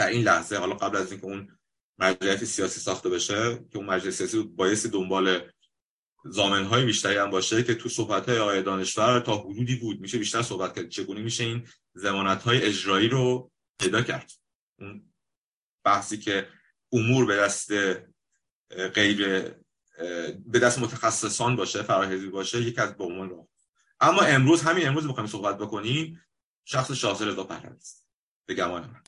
در 0.00 0.08
این 0.08 0.22
لحظه 0.22 0.56
حالا 0.56 0.74
قبل 0.74 0.96
از 0.96 1.12
اینکه 1.12 1.26
اون 1.26 1.58
مجلس 1.98 2.44
سیاسی 2.44 2.80
ساخته 2.80 3.08
بشه 3.08 3.64
که 3.72 3.78
اون 3.78 3.86
مجلس 3.86 4.18
سیاسی 4.18 4.42
بایستی 4.42 4.88
دنبال 4.88 5.50
های 6.64 6.84
بیشتری 6.84 7.16
هم 7.16 7.30
باشه 7.30 7.62
که 7.62 7.74
تو 7.74 7.88
صحبت 7.88 8.28
های 8.28 8.38
آقای 8.38 8.62
دانشور 8.62 9.20
تا 9.20 9.36
حدودی 9.36 9.76
بود 9.76 10.00
میشه 10.00 10.18
بیشتر 10.18 10.42
صحبت 10.42 10.76
کرد. 10.76 10.88
چگونه 10.88 11.20
میشه 11.20 11.44
این 11.44 11.68
زمانت 11.94 12.42
های 12.42 12.62
اجرایی 12.62 13.08
رو 13.08 13.50
پیدا 13.78 14.02
کرد؟ 14.02 14.32
اون 14.78 15.12
بحثی 15.84 16.18
که 16.18 16.48
امور 16.92 17.26
به 17.26 17.36
دست 17.36 17.72
غیر 18.94 19.48
به 20.46 20.58
دست 20.62 20.78
متخصصان 20.78 21.56
باشه 21.56 21.82
فراهزی 21.82 22.28
باشه 22.28 22.62
یکی 22.62 22.80
از 22.80 22.96
به 22.96 23.04
رو 23.04 23.48
اما 24.00 24.22
امروز 24.22 24.62
همین 24.62 24.88
امروز 24.88 25.08
بخوایم 25.08 25.28
صحبت 25.28 25.58
بکنیم 25.58 26.20
شخص 26.64 26.92
شاهزاده 26.92 27.30
رضا 27.30 27.44
پهلوی 27.44 27.76
است 27.76 28.08
به 28.46 28.54
گمان 28.54 28.82
من. 28.82 29.02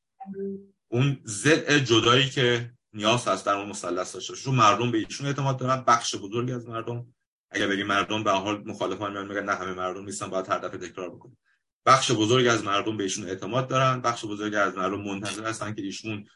اون 0.93 1.20
زل 1.24 1.78
جدایی 1.78 2.31
که 2.31 2.70
نیاز 2.93 3.28
هست 3.28 3.47
در 3.47 3.55
اون 3.55 3.69
مثلث 3.69 4.14
داشته 4.14 4.35
چون 4.35 4.55
مردم 4.55 4.90
به 4.90 4.98
ایشون 4.98 5.27
اعتماد 5.27 5.56
دارن 5.56 5.85
بخش 5.86 6.14
بزرگی 6.14 6.52
از 6.52 6.69
مردم. 6.69 7.06
اگر 7.51 7.66
بگیم 7.66 7.86
مردم 7.86 8.24
به 8.24 8.31
حال 8.31 8.62
مخالفان 8.66 9.12
میان 9.12 9.28
میگن 9.28 9.44
نه 9.44 9.55
همه 9.55 9.73
مردم 9.73 10.05
نیستن 10.05 10.27
باید 10.27 10.48
هر 10.48 10.59
دفعه 10.59 10.89
تکرار 10.89 11.10
بکنیم. 11.10 11.39
بخش 11.86 12.10
بزرگی 12.10 12.48
از 12.48 12.64
مردم 12.64 12.97
به 12.97 13.02
ایشون 13.02 13.28
اعتماد 13.28 13.69
دارن. 13.69 14.01
بخش 14.01 14.24
بزرگی 14.24 14.56
از 14.56 14.77
مردم 14.77 15.01
منتظر 15.01 15.47
هستن 15.47 15.74
که 15.74 15.82
ایشون 15.82 16.27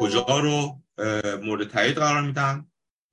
کجا 0.00 0.26
رو 0.28 0.82
مورد 1.42 1.68
تایید 1.68 1.98
قرار 1.98 2.22
میدن. 2.22 2.66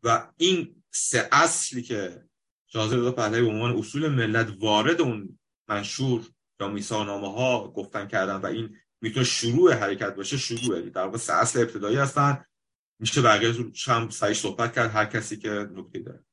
و 0.03 0.27
این 0.37 0.83
سه 0.91 1.29
اصلی 1.31 1.81
که 1.81 2.23
شاهزاده 2.67 3.01
رضا 3.01 3.11
پهلوی 3.11 3.41
به 3.41 3.47
عنوان 3.47 3.77
اصول 3.77 4.07
ملت 4.07 4.47
وارد 4.59 5.01
اون 5.01 5.39
منشور 5.67 6.21
یا 6.59 6.67
میثاقنامه 6.67 7.33
ها 7.33 7.71
گفتن 7.71 8.07
کردن 8.07 8.35
و 8.35 8.45
این 8.45 8.75
می‌تونه 9.03 9.25
شروع 9.25 9.73
حرکت 9.73 10.15
باشه 10.15 10.37
شروع 10.37 10.81
در 10.81 11.03
واقع 11.03 11.17
اصل 11.29 11.59
ابتدایی 11.59 11.97
هستن. 11.97 12.45
میشه 12.99 13.21
بقیه 13.21 13.53
هم 13.87 14.09
سعی 14.09 14.33
صحبت 14.33 14.75
کرد 14.75 14.91
هر 14.91 15.05
کسی 15.05 15.37
که 15.37 15.49
نکته 15.49 15.99
داره. 15.99 16.23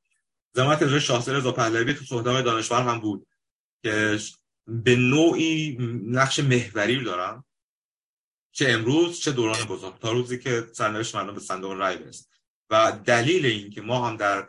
زمانت 0.53 0.83
اجرای 0.83 1.01
شاهزاده 1.01 1.37
رضا 1.37 1.51
پهلوی 1.51 1.93
تو 1.93 2.05
صحبت 2.05 2.43
دانشور 2.43 2.81
هم 2.81 2.99
بود 2.99 3.27
که 3.83 4.19
به 4.67 4.95
نوعی 4.95 5.77
نقش 6.05 6.39
محوری 6.39 7.03
دارم. 7.03 7.45
چه 8.51 8.69
امروز 8.69 9.19
چه 9.19 9.31
دوران 9.31 9.63
بزرگ. 9.63 9.99
تا 9.99 10.11
روزی 10.11 10.39
که 10.39 10.67
سرنوشت 10.73 11.15
مردم 11.15 11.33
به 11.33 11.39
صندوق 11.39 11.71
رای 11.71 11.97
برسه. 11.97 12.25
و 12.69 12.99
دلیل 13.05 13.45
این 13.45 13.69
که 13.69 13.81
ما 13.81 14.07
هم 14.07 14.17
در 14.17 14.47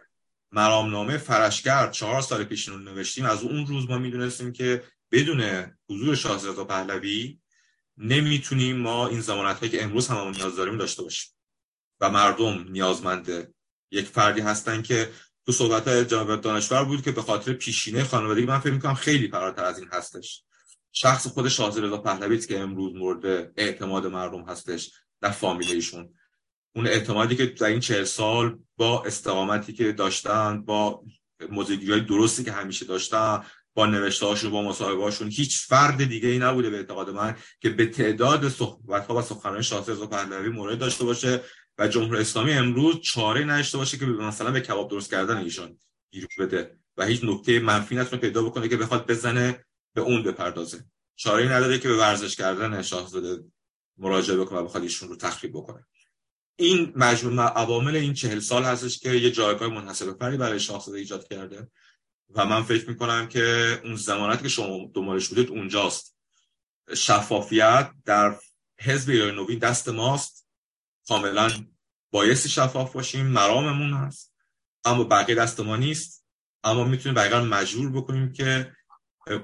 مرامنامه 0.53 1.19
فرشگرد 1.19 1.93
چهار 1.93 2.23
سال 2.23 2.45
پیش 2.45 2.69
نوشتیم 2.69 3.25
از 3.25 3.43
اون 3.43 3.67
روز 3.67 3.91
ما 3.91 3.99
می‌دونستیم 3.99 4.53
که 4.53 4.85
بدون 5.11 5.73
حضور 5.89 6.15
شاهزاده 6.15 6.65
پهلوی 6.65 7.39
نمی‌تونیم 7.97 8.77
ما 8.77 9.09
این 9.09 9.21
زمانت 9.21 9.71
که 9.71 9.85
امروز 9.85 10.09
هممون 10.09 10.33
نیاز 10.33 10.57
داریم 10.57 10.79
داشته 10.79 11.03
باشیم. 11.03 11.33
و 12.01 12.11
مردم 12.11 12.67
نیازمند 12.69 13.55
یک 13.91 14.07
فردی 14.07 14.41
هستن 14.41 14.83
که 14.83 15.11
تو 15.47 15.53
صحبت 15.53 15.89
های 15.89 16.05
جناب 16.05 16.41
دانشور 16.41 16.85
بود 16.85 17.03
که 17.03 17.13
به 17.13 17.23
خاطر 17.23 17.53
پیشینه 17.53 18.05
خانوادگی 18.05 18.47
من 18.47 18.59
فکر 18.59 18.73
می‌کنم 18.73 18.95
خیلی 18.95 19.29
فراتر 19.29 19.65
از 19.65 19.79
این 19.79 19.89
هستش. 19.93 20.45
شخص 20.93 21.27
خود 21.27 21.49
شاهزاده 21.49 21.87
رضا 21.87 21.99
پهلوی 21.99 22.39
که 22.39 22.61
امروز 22.61 22.95
مورد 22.95 23.53
اعتماد 23.57 24.07
مردم 24.07 24.43
هستش 24.43 24.91
در 25.21 25.31
فامیل 25.31 25.71
ایشون. 25.71 26.15
اون 26.75 26.87
اعتمادی 26.87 27.37
که 27.37 27.47
در 27.47 27.67
این 27.67 27.81
چهل 27.81 28.05
سال 28.05 28.59
با 28.77 29.03
استقامتی 29.05 29.73
که 29.73 29.93
داشتن 29.93 30.63
با 30.63 31.05
موزگیری 31.51 32.01
درستی 32.01 32.45
که 32.45 32.53
همیشه 32.53 32.85
داشتن 32.85 33.45
با 33.75 33.87
نوشته 33.87 34.27
هاشون 34.27 34.51
با 34.51 34.63
مصاحبه 34.63 35.03
هاشون. 35.03 35.29
هیچ 35.31 35.67
فرد 35.67 36.05
دیگه 36.05 36.29
ای 36.29 36.39
نبوده 36.39 36.71
به 36.71 36.77
اعتقاد 36.77 37.11
من 37.11 37.37
که 37.61 37.71
به 37.71 37.87
تعداد 37.87 38.49
صحبت 38.49 39.07
ها 39.07 39.17
و 39.17 39.23
سخنرانی 39.23 39.63
شاهزاده 39.63 39.93
رضا 39.93 40.07
پهلوی 40.07 40.49
مورد 40.49 40.79
داشته 40.79 41.05
باشه 41.05 41.41
و 41.79 41.89
جمهوری 41.89 42.21
اسلامی 42.21 42.53
امروز 42.53 43.01
چاره 43.01 43.45
نداشته 43.45 43.79
باشه 43.79 43.99
که 43.99 44.07
مثلا 44.07 44.51
به 44.51 44.61
کباب 44.61 44.91
درست 44.91 45.11
کردن 45.11 45.37
ایشان 45.37 45.79
گیر 46.11 46.27
بده 46.39 46.79
و 46.97 47.07
هیچ 47.07 47.21
نکته 47.25 47.61
منفی 47.61 47.95
نتونه 47.97 48.21
پیدا 48.21 48.43
بکنه 48.43 48.69
که 48.69 48.77
بخواد 48.77 49.07
بزنه 49.07 49.65
به 49.95 50.01
اون 50.01 50.23
بپردازه. 50.23 50.85
چاره 51.17 51.53
نداره 51.53 51.79
که 51.79 51.89
به 51.89 51.97
ورزش 51.97 52.37
کردن 52.37 52.83
شاهزاده 52.83 53.45
مراجعه 53.99 54.37
بکنه 54.37 54.59
و 54.59 54.65
بخواد 54.65 54.83
ایشون 54.83 55.09
رو 55.09 55.17
تخریب 55.17 55.53
بکنه. 55.53 55.87
این 56.57 56.93
مجموع 56.97 57.45
عوامل 57.45 57.97
این 57.97 58.15
چهل 58.15 58.39
سال 58.39 58.63
هستش 58.63 58.99
که 58.99 59.11
یه 59.11 59.31
جایگاه 59.31 59.69
منحصر 59.69 60.11
به 60.11 60.37
برای 60.37 60.61
شاهزاده 60.61 60.99
ایجاد 60.99 61.29
کرده. 61.29 61.71
و 62.35 62.47
من 62.47 62.63
فکر 62.63 62.89
می‌کنم 62.89 63.29
که 63.29 63.81
اون 63.85 63.97
زمانتی 63.97 64.43
که 64.43 64.49
شما 64.49 64.91
دنبالش 64.95 65.29
بودید 65.29 65.51
اونجاست. 65.51 66.17
شفافیت 66.97 67.93
در 68.05 68.39
حزب 68.79 69.11
ایران 69.11 69.35
نوین 69.35 69.59
دست 69.59 69.89
ماست. 69.89 70.49
کاملا 71.09 71.51
بایستی 72.11 72.49
شفاف 72.49 72.93
باشیم. 72.93 73.27
مراممون 73.27 73.93
هست. 73.93 74.35
اما 74.85 75.05
بقیه 75.05 75.35
دست 75.35 75.61
ما 75.61 75.77
نیست. 75.77 76.27
اما 76.65 76.85
می‌تونیم 76.85 77.15
بقیه 77.15 77.41
مجبور 77.41 77.93
بکنیم 77.93 78.33
که 78.33 78.73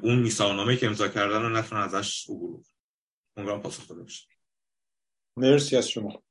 اون 0.02 0.18
میثاقنامه 0.18 0.76
که 0.76 0.86
امضا 0.86 1.08
کردن 1.08 1.42
رو 1.42 1.48
نتونن 1.48 1.80
ازش 1.80 2.24
عبور 2.28 2.64
امیدوارم 3.36 3.62
پاسخ 3.62 3.88
داده 3.88 4.02
باشه. 4.02 4.26
مرسی 5.36 5.76
از 5.76 5.88
شما. 5.88 6.22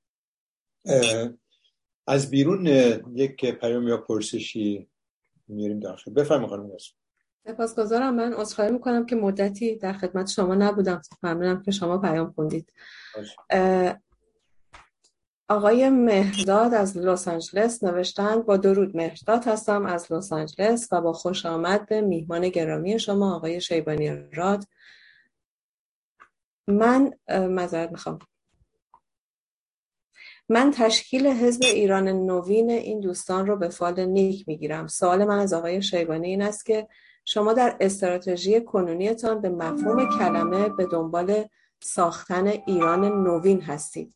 از 2.07 2.29
بیرون 2.29 2.67
یک 3.15 3.45
پیام 3.45 3.87
یا 3.87 3.97
پرسشی 3.97 4.89
میریم 5.47 5.79
داخل 5.79 6.13
بفرمایید 6.13 6.49
خانم 6.49 6.71
سپاسگزارم. 7.47 8.15
من 8.15 8.33
عذرخواهی 8.33 8.71
می‌کنم 8.71 9.05
که 9.05 9.15
مدتی 9.15 9.75
در 9.75 9.93
خدمت 9.93 10.29
شما 10.29 10.55
نبودم. 10.55 11.01
ممنونم 11.23 11.61
که 11.61 11.71
شما 11.71 11.97
پیام 11.97 12.31
خوندید. 12.31 12.73
آقای 15.49 15.89
مهرداد 15.89 16.73
از 16.73 16.97
لس 16.97 17.27
آنجلس 17.27 17.83
نوشتند 17.83 18.45
با 18.45 18.57
درود 18.57 18.97
مهرداد 18.97 19.47
هستم 19.47 19.85
از 19.85 20.11
لس 20.11 20.33
آنجلس 20.33 20.87
و 20.91 21.01
با 21.01 21.13
خوش 21.13 21.45
آمد 21.45 21.85
به 21.85 22.01
میهمان 22.01 22.49
گرامی 22.49 22.99
شما 22.99 23.35
آقای 23.35 23.61
شیبانی 23.61 24.29
راد. 24.33 24.63
من 26.67 27.13
مذارت 27.29 27.91
می‌خوام. 27.91 28.19
من 30.49 30.71
تشکیل 30.71 31.27
حزب 31.27 31.63
ایران 31.63 32.07
نوین 32.07 32.69
این 32.69 32.99
دوستان 32.99 33.47
رو 33.47 33.55
به 33.55 33.69
فال 33.69 34.05
نیک 34.05 34.47
می‌گیرم. 34.47 34.87
سوال 34.87 35.25
من 35.25 35.39
از 35.39 35.53
آقای 35.53 35.81
شیبانی 35.81 36.27
این 36.27 36.41
است 36.41 36.65
که 36.65 36.87
شما 37.25 37.53
در 37.53 37.77
استراتژی 37.79 38.61
کنونیتان 38.61 39.41
به 39.41 39.49
مفهوم 39.49 40.19
کلمه 40.19 40.69
به 40.69 40.85
دنبال 40.91 41.45
ساختن 41.81 42.47
ایران 42.47 43.23
نوین 43.23 43.61
هستید. 43.61 44.13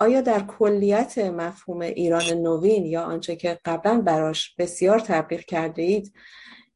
آیا 0.00 0.20
در 0.20 0.40
کلیت 0.40 1.18
مفهوم 1.18 1.80
ایران 1.80 2.24
نوین 2.24 2.86
یا 2.86 3.02
آنچه 3.02 3.36
که 3.36 3.58
قبلا 3.64 4.00
براش 4.00 4.54
بسیار 4.58 4.98
تبلیغ 4.98 5.40
کرده 5.40 5.82
اید 5.82 6.12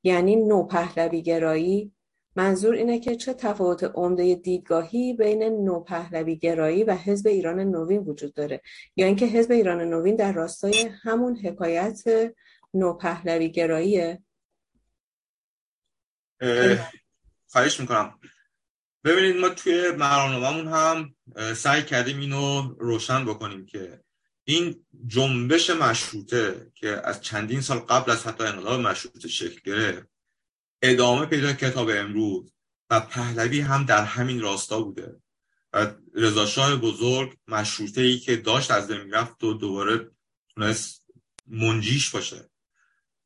یعنی 0.02 0.36
نوپهلوی 0.36 1.22
گرایی 1.22 1.92
منظور 2.40 2.74
اینه 2.74 2.98
که 2.98 3.16
چه 3.16 3.34
تفاوت 3.34 3.84
عمده 3.84 4.34
دیدگاهی 4.34 5.12
بین 5.12 5.42
نوپهلوی 5.42 6.36
گرایی 6.36 6.84
و 6.84 6.94
حزب 6.94 7.26
ایران 7.26 7.60
نوین 7.60 8.00
وجود 8.00 8.34
داره. 8.34 8.62
یا 8.96 9.06
اینکه 9.06 9.26
حزب 9.26 9.52
ایران 9.52 9.80
نوین 9.80 10.16
در 10.16 10.32
راستای 10.32 10.90
همون 11.02 11.36
حکایت 11.36 12.02
نوپهلوی 12.74 13.50
گراییه 13.50 14.22
خواهش 17.46 17.80
می‌کنم. 17.80 18.18
ببینید 19.04 19.36
ما 19.36 19.48
توی 19.48 19.90
مرانوامون 19.90 20.68
هم 20.68 21.14
سعی 21.54 21.82
کردیم 21.82 22.20
اینو 22.20 22.74
روشن 22.78 23.24
بکنیم 23.24 23.66
که 23.66 24.00
این 24.44 24.84
جنبش 25.06 25.70
مشروطه 25.70 26.70
که 26.74 26.88
از 27.04 27.20
چندین 27.20 27.60
سال 27.60 27.78
قبل 27.78 28.10
از 28.10 28.26
حتی 28.26 28.44
انقلاب 28.44 28.80
مشروطه 28.80 29.28
شکل 29.28 29.60
گرفت 29.64 30.19
ادامه 30.82 31.26
پیدا 31.26 31.52
کتاب 31.52 31.90
امروز 31.94 32.52
و 32.90 33.00
پهلوی 33.00 33.60
هم 33.60 33.84
در 33.84 34.04
همین 34.04 34.40
راستا 34.40 34.80
بوده. 34.80 35.20
و 35.72 35.92
رضاشاه 36.14 36.76
بزرگ 36.76 37.36
مشروطه 37.48 38.00
ای 38.00 38.18
که 38.18 38.36
داشت 38.36 38.70
از 38.70 38.88
بین 38.88 39.14
رفت 39.14 39.44
و 39.44 39.54
دوباره 39.54 40.10
تونست 40.54 41.04
منجیش 41.46 42.10
باشه. 42.10 42.50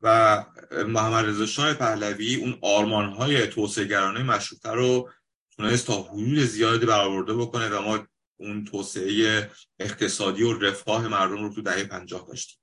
و 0.01 0.45
محمد 0.87 1.25
رضا 1.25 1.47
شاه 1.47 1.75
پهلوی 1.75 2.35
اون 2.35 2.59
آرمان 2.63 3.13
های 3.13 3.47
توسعه 3.47 4.23
مشروطه 4.23 4.71
رو 4.71 5.11
تونست 5.57 5.87
تا 5.87 6.03
حدود 6.03 6.39
زیادی 6.39 6.87
برآورده 6.87 7.35
بکنه 7.35 7.69
و 7.69 7.83
ما 7.83 8.07
اون 8.37 8.65
توسعه 8.65 9.51
اقتصادی 9.79 10.43
و 10.43 10.59
رفاه 10.59 11.09
مردم 11.09 11.43
رو 11.43 11.55
تو 11.55 11.63
دهه 11.63 11.85
پنجاه 11.85 12.27
داشتیم. 12.29 12.59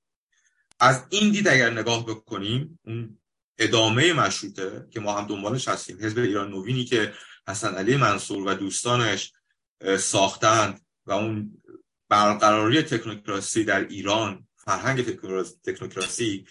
از 0.79 1.05
این 1.09 1.31
دید 1.31 1.47
اگر 1.47 1.69
نگاه 1.69 2.05
بکنیم 2.05 2.79
اون 2.85 3.20
ادامه 3.57 4.13
مشروطه 4.13 4.87
که 4.91 4.99
ما 4.99 5.17
هم 5.17 5.27
دنبالش 5.27 5.67
هستیم. 5.67 5.97
حزب 6.01 6.19
ایران 6.19 6.51
نوینی 6.51 6.85
که 6.85 7.13
حسن 7.47 7.75
علی 7.75 7.97
منصور 7.97 8.47
و 8.47 8.53
دوستانش 8.53 9.33
ساختند 9.99 10.81
و 11.05 11.11
اون 11.11 11.61
برقراری 12.09 12.81
تکنوکراسی 12.81 13.63
در 13.63 13.87
ایران 13.87 14.47
فرهنگ 14.57 15.17
تکنوکراسی 15.63 16.45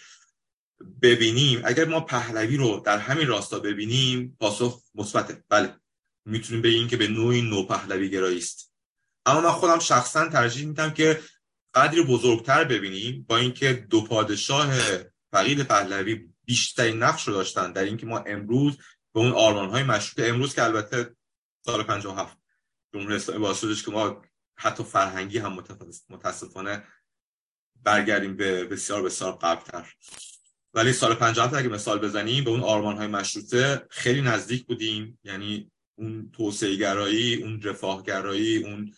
ببینیم. 1.01 1.61
اگر 1.63 1.85
ما 1.85 1.99
پهلوی 1.99 2.57
رو 2.57 2.83
در 2.85 2.97
همین 2.97 3.27
راستا 3.27 3.59
ببینیم 3.59 4.37
پاسخ 4.39 4.81
مثبته. 4.95 5.43
بله 5.49 5.75
می‌تونیم 6.25 6.61
بگیم 6.61 6.87
که 6.87 6.97
به 6.97 7.07
نوعی 7.07 7.41
نو 7.41 7.63
پهلوی 7.63 8.09
گرایی 8.09 8.37
است. 8.37 8.73
اما 9.25 9.41
من 9.41 9.51
خودم 9.51 9.79
شخصا 9.79 10.29
ترجیح 10.29 10.67
میدم 10.67 10.89
که 10.89 11.21
قدری 11.73 12.03
بزرگتر 12.03 12.63
ببینیم 12.63 13.25
با 13.29 13.37
اینکه 13.37 13.73
دو 13.73 14.01
پادشاه 14.01 14.73
فقید 15.31 15.63
پهلوی 15.63 16.30
بیشترین 16.51 17.03
نقش 17.03 17.27
رو 17.27 17.33
داشتن 17.33 17.71
در 17.71 17.83
اینکه 17.83 18.05
ما 18.05 18.19
امروز 18.19 18.77
به 19.13 19.19
اون 19.19 19.31
آرمان 19.31 19.69
های 19.69 19.83
مشروط 19.83 20.27
امروز 20.29 20.55
که 20.55 20.63
البته 20.63 21.15
سال 21.65 21.83
57 21.83 22.37
جمهوری 22.93 23.15
اسلامی 23.15 23.41
باعث 23.41 23.83
که 23.85 23.91
ما 23.91 24.21
حتی 24.55 24.83
فرهنگی 24.83 25.37
هم 25.37 25.63
متاسفانه 26.09 26.83
برگردیم 27.83 28.35
به 28.35 28.65
بسیار 28.65 29.03
بسیار 29.03 29.31
قبلتر. 29.31 29.93
ولی 30.73 30.93
سال 30.93 31.15
57 31.15 31.53
اگه 31.53 31.67
مثال 31.67 31.99
بزنیم 31.99 32.43
به 32.43 32.49
اون 32.49 32.61
آرمان 32.61 32.97
های 32.97 33.07
مشروطه 33.07 33.87
خیلی 33.89 34.21
نزدیک 34.21 34.65
بودیم. 34.65 35.19
یعنی 35.23 35.71
اون 35.95 36.31
توسعه 36.33 36.75
گرایی 36.75 37.43
اون 37.43 37.61
رفاه 37.61 38.03
گرایی 38.03 38.63
اون 38.63 38.93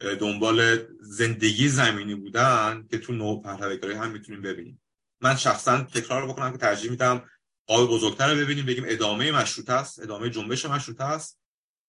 دنبال 0.00 0.86
زندگی 1.00 1.68
زمینی 1.68 2.14
بودن 2.14 2.86
که 2.90 2.98
تو 2.98 3.12
نو 3.12 3.40
پهلوی 3.40 3.94
هم 3.94 4.10
می‌تونیم 4.10 4.42
ببینیم. 4.42 4.81
من 5.22 5.36
شخصا 5.36 5.82
تکرار 5.82 6.28
بکنم 6.28 6.52
که 6.52 6.58
ترجیح 6.58 6.90
میدم 6.90 7.30
قاب 7.66 7.90
بزرگتر 7.90 8.34
رو 8.34 8.40
ببینیم 8.40 8.66
بگیم 8.66 8.84
ادامه 8.86 9.32
مشروطه 9.32 9.72
است 9.72 10.02
ادامه 10.02 10.30
جنبش 10.30 10.66
مشروطه 10.66 11.04
است 11.04 11.40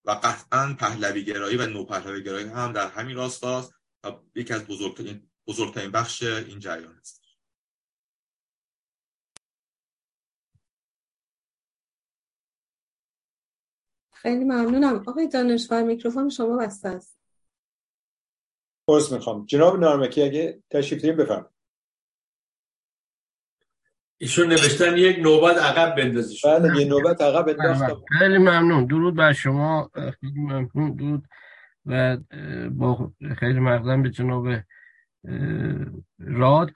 و 0.06 0.12
قطعا 0.12 0.76
پهلوی 0.80 1.26
گرایی 1.26 1.58
و 1.58 1.66
نو 1.68 1.86
پهلوی 1.86 2.24
گرایی 2.24 2.48
هم 2.48 2.72
در 2.72 2.88
همین 2.88 3.16
راستاست 3.16 3.74
و 4.04 4.12
یکی 4.36 4.54
از 4.54 4.68
بزرگترین 4.68 5.30
بزرگترین 5.48 5.92
بخش 5.92 6.24
این 6.24 6.60
جریان 6.60 6.98
است. 6.98 7.24
خیلی 14.14 14.44
ممنونم. 14.44 15.04
آقای 15.08 15.28
دانشور 15.28 15.84
میکروفون 15.84 16.30
شما 16.30 16.58
بسته 16.58 16.90
است. 16.90 17.18
پرس 18.88 19.12
می‌خوام. 19.12 19.46
جناب 19.46 19.80
نارمکی 19.80 20.22
اگه 20.22 20.64
تشریف 20.70 21.02
داریم 21.02 21.18
بفرم 21.18 21.53
ایشون 24.24 24.48
نوشتن 24.48 24.98
یک 24.98 25.20
نوبت 25.20 25.58
عقب 25.58 25.96
بندازی 25.96 26.36
بله 26.44 26.82
یه 26.82 26.88
نوبت 26.88 27.22
عقب 27.22 27.50
انداختم. 27.50 28.02
خیلی 28.20 28.38
ممنون. 28.38 28.86
درود 28.86 29.16
بر 29.16 29.34
شما. 29.34 29.92
خیلی 29.94 30.40
ممنون. 30.40 30.96
درود. 30.96 31.28
و 31.86 32.18
با 32.70 33.12
خیلی 33.38 33.60
مقدم 33.60 34.04
به 34.04 34.10
جناب 34.10 34.48
راد 36.20 36.74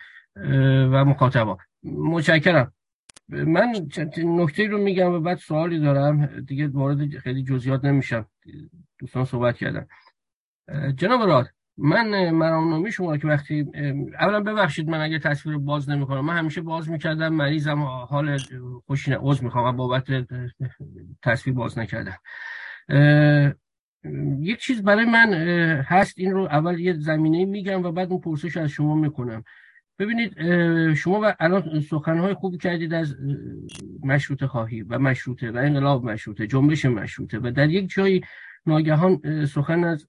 و 0.92 1.06
مخاطبا. 1.06 1.58
متشکرم. 1.84 2.74
من 3.30 3.74
نکته 4.18 4.68
رو 4.68 4.78
میگم 4.78 5.14
و 5.14 5.20
بعد 5.20 5.38
سوالی 5.38 5.80
دارم. 5.80 6.26
دیگه 6.26 6.68
وارد 6.68 7.18
خیلی 7.18 7.44
جزئیات 7.44 7.86
نمیشم. 7.86 8.30
دوستان 9.00 9.26
صحبت 9.26 9.58
کردن. 9.58 9.88
جناب 10.96 11.22
راد. 11.22 11.48
من 11.78 12.30
مرامنامه 12.30 12.90
شما 12.90 13.18
که 13.18 13.28
وقتی 13.28 13.66
اولا 14.20 14.40
ببخشید 14.42 14.90
من 14.90 15.02
اگه 15.02 15.20
تصویر 15.20 15.58
باز 15.58 15.90
نمی‌کنم. 15.90 16.26
من 16.26 16.38
همیشه 16.38 16.62
باز 16.62 16.90
می‌کردم 16.90 17.34
مریضم 17.34 17.82
حال 17.82 18.38
خوشی 18.86 19.14
عذر 19.20 19.44
می‌خوام 19.44 19.76
بابت 19.76 20.06
تصویر 21.24 21.56
باز 21.56 21.78
نکردم. 21.78 22.18
یک 24.40 24.60
چیز 24.60 24.84
برای 24.84 25.06
من 25.06 25.34
هست 25.88 26.14
این 26.18 26.32
رو 26.32 26.42
اول 26.42 26.80
یه 26.80 26.94
زمینه 27.00 27.46
میگم 27.46 27.84
و 27.84 27.92
بعد 27.92 28.12
اون 28.12 28.22
پرسش 28.22 28.58
از 28.58 28.70
شما 28.70 28.96
می‌کنم. 28.96 29.44
ببینید 30.00 30.34
شما 30.94 31.20
و 31.24 31.36
الان 31.40 31.80
سخنهای 31.80 32.34
خوبی 32.34 32.58
کردید 32.58 32.94
از 32.94 33.16
مشروطه 34.04 34.48
خواهی 34.48 34.82
و 34.82 35.00
مشروطه 35.00 35.52
و 35.52 35.58
انقلاب 35.58 36.06
مشروطه 36.06 36.48
جنبش 36.48 36.86
مشروطه 36.86 37.40
و 37.40 37.52
در 37.52 37.70
یک 37.70 37.90
جایی 37.90 38.24
ناگهان 38.68 39.46
سخن 39.46 39.84
از 39.84 40.08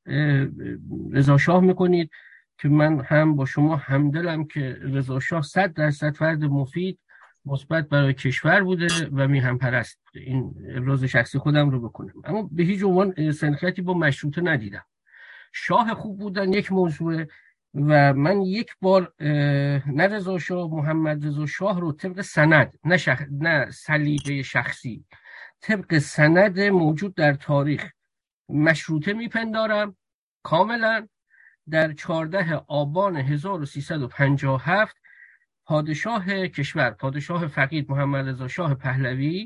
رضا 1.12 1.39
شاه 1.39 1.60
می‌کنید 1.60 2.10
که 2.59 2.68
من 2.68 3.01
هم 3.01 3.36
با 3.36 3.44
شما 3.44 3.76
همدلم 3.76 4.44
که 4.44 4.78
رضا 4.82 5.20
شاه 5.20 5.43
صد 5.43 5.72
درصد 5.72 6.16
فرد 6.16 6.44
مفید 6.44 6.98
مثبت 7.44 7.89
برای 7.89 8.14
کشور 8.14 8.62
بوده 8.62 8.86
و 9.12 9.28
میهم 9.28 9.59
پرست 9.59 9.98
بوده 10.05 10.20
این 10.26 10.55
ابراز 10.76 11.05
شخصی 11.05 11.39
خودم 11.39 11.70
رو 11.70 11.80
بکنم. 11.80 12.12
اما 12.24 12.48
به 12.52 12.62
هیچ 12.62 12.85
عنوان 12.85 13.32
سنخیتی 13.32 13.82
با 13.82 13.94
مشروطه 13.94 14.40
ندیدم. 14.40 14.85
شاه 15.52 15.94
خوب 15.94 16.18
بودن 16.18 16.52
یک 16.52 16.72
موضوع 16.72 17.24
و 17.74 18.14
من 18.14 18.43
یک 18.43 18.70
بار 18.80 19.14
نه 19.86 20.06
رضا 20.10 20.39
شاه 20.39 20.70
محمد 20.70 21.26
رضا 21.26 21.47
شاه 21.47 21.80
رو 21.80 21.93
طبق 21.93 22.20
سند 22.20 22.72
نه, 22.85 22.97
شخ... 22.97 23.22
نه 23.30 23.70
سلیقه 23.70 24.43
شخصی 24.43 25.05
طبق 25.60 25.98
سند 25.98 26.60
موجود 26.60 27.14
در 27.14 27.35
تاریخ 27.35 27.90
مشروطه 28.49 29.12
میپندارم. 29.12 29.97
کاملا 30.43 31.09
در 31.70 31.93
14 31.93 32.55
آبان 32.55 33.16
1357 33.16 34.97
پادشاه 35.65 36.49
کشور 36.49 36.91
پادشاه 36.91 37.47
فقید 37.47 37.91
محمد 37.91 38.29
رضا 38.29 38.49
شاه 38.49 38.75
پهلوی 38.75 39.45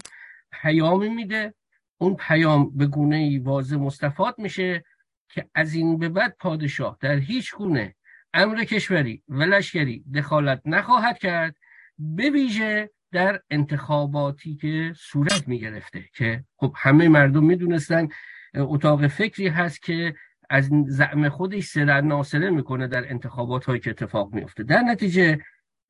پیامی 0.53 1.09
میده. 1.09 1.55
اون 1.99 2.17
پیام 2.17 2.77
به 2.77 2.87
گونه 2.87 3.17
ای 3.17 3.39
واضح 3.39 3.77
مستفاد 3.77 4.35
میشه 4.39 4.85
که 5.29 5.49
از 5.55 5.75
این 5.75 5.99
به 5.99 6.09
بعد 6.09 6.37
پادشاه 6.39 6.97
در 7.01 7.17
هیچ 7.17 7.55
گونه 7.55 7.95
امر 8.35 8.65
کشوری 8.65 9.23
و 9.29 9.43
لشکری 9.43 10.05
دخالت 10.15 10.63
نخواهد 10.65 11.19
کرد 11.19 11.57
به 11.99 12.31
ویژه 12.31 12.91
در 13.13 13.41
انتخاباتی 13.51 14.57
که 14.57 14.93
صورت 14.97 15.49
می 15.49 15.61
گرفته 15.61 16.09
که 16.15 16.45
خب 16.57 16.75
همه 16.77 17.09
مردم 17.09 17.45
می‌دونستن 17.45 18.09
اتاق 18.55 19.07
فکری 19.07 19.49
هست 19.49 19.83
که 19.83 20.15
از 20.51 20.71
زعم 20.87 21.29
خودش 21.29 21.65
سر 21.65 22.01
ناصره 22.01 22.51
می‌کنه 22.51 22.87
در 22.87 23.11
انتخابات 23.11 23.65
هایی 23.65 23.81
که 23.81 23.91
اتفاق 23.91 24.35
میفته 24.35 24.63
در 24.63 24.81
نتیجه 24.81 25.39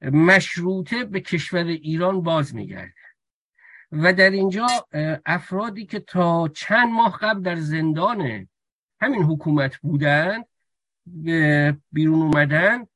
مشروطه 0.02 1.04
به 1.04 1.20
کشور 1.20 1.64
ایران 1.64 2.22
باز 2.22 2.54
میگرده. 2.54 2.94
و 3.92 4.12
در 4.12 4.30
اینجا 4.30 4.66
افرادی 5.26 5.86
که 5.86 6.00
تا 6.00 6.48
چند 6.48 6.88
ماه 6.88 7.18
قبل 7.18 7.42
در 7.42 7.56
زندان 7.56 8.48
همین 9.00 9.22
حکومت 9.22 9.76
بودن 9.76 10.44
بیرون 11.92 12.22
اومدن 12.22 12.86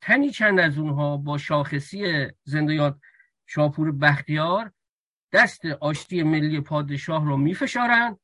تنی 0.00 0.30
چند 0.30 0.60
از 0.60 0.78
اونها 0.78 1.16
با 1.16 1.38
شاخصی 1.38 2.28
زندیات 2.44 2.98
شاپور 3.46 3.92
بختیار 3.92 4.72
دست 5.32 5.64
آشتی 5.64 6.22
ملی 6.22 6.60
پادشاه 6.60 7.24
رو 7.24 7.36
میفشارن. 7.36 8.16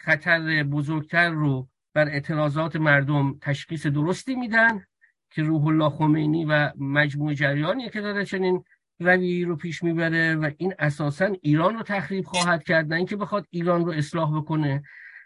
خطر 0.00 0.62
بزرگتر 0.62 1.30
رو 1.30 1.68
بر 1.94 2.08
اعتراضات 2.08 2.76
مردم 2.76 3.38
تشخیص 3.40 3.86
درستی 3.86 4.34
میدن 4.34 4.84
که 5.30 5.42
روح 5.42 5.66
الله 5.66 5.90
خمینی 5.90 6.44
و 6.44 6.72
مجموع 6.78 7.34
جریانی 7.34 7.90
که 7.90 8.00
داره 8.00 8.24
چنین 8.24 8.64
روی 9.00 9.44
رو 9.44 9.56
پیش 9.56 9.82
می‌بره 9.82 10.36
و 10.36 10.50
این 10.56 10.74
اساسا 10.78 11.32
ایران 11.42 11.74
رو 11.74 11.82
تخریب 11.82 12.24
خواهد 12.24 12.62
کرد 12.62 12.86
نه 12.86 12.96
اینکه 12.96 13.16
بخواد 13.16 13.46
ایران 13.50 13.84
رو 13.84 13.92
اصلاح 13.92 14.36
بکنه. 14.36 14.82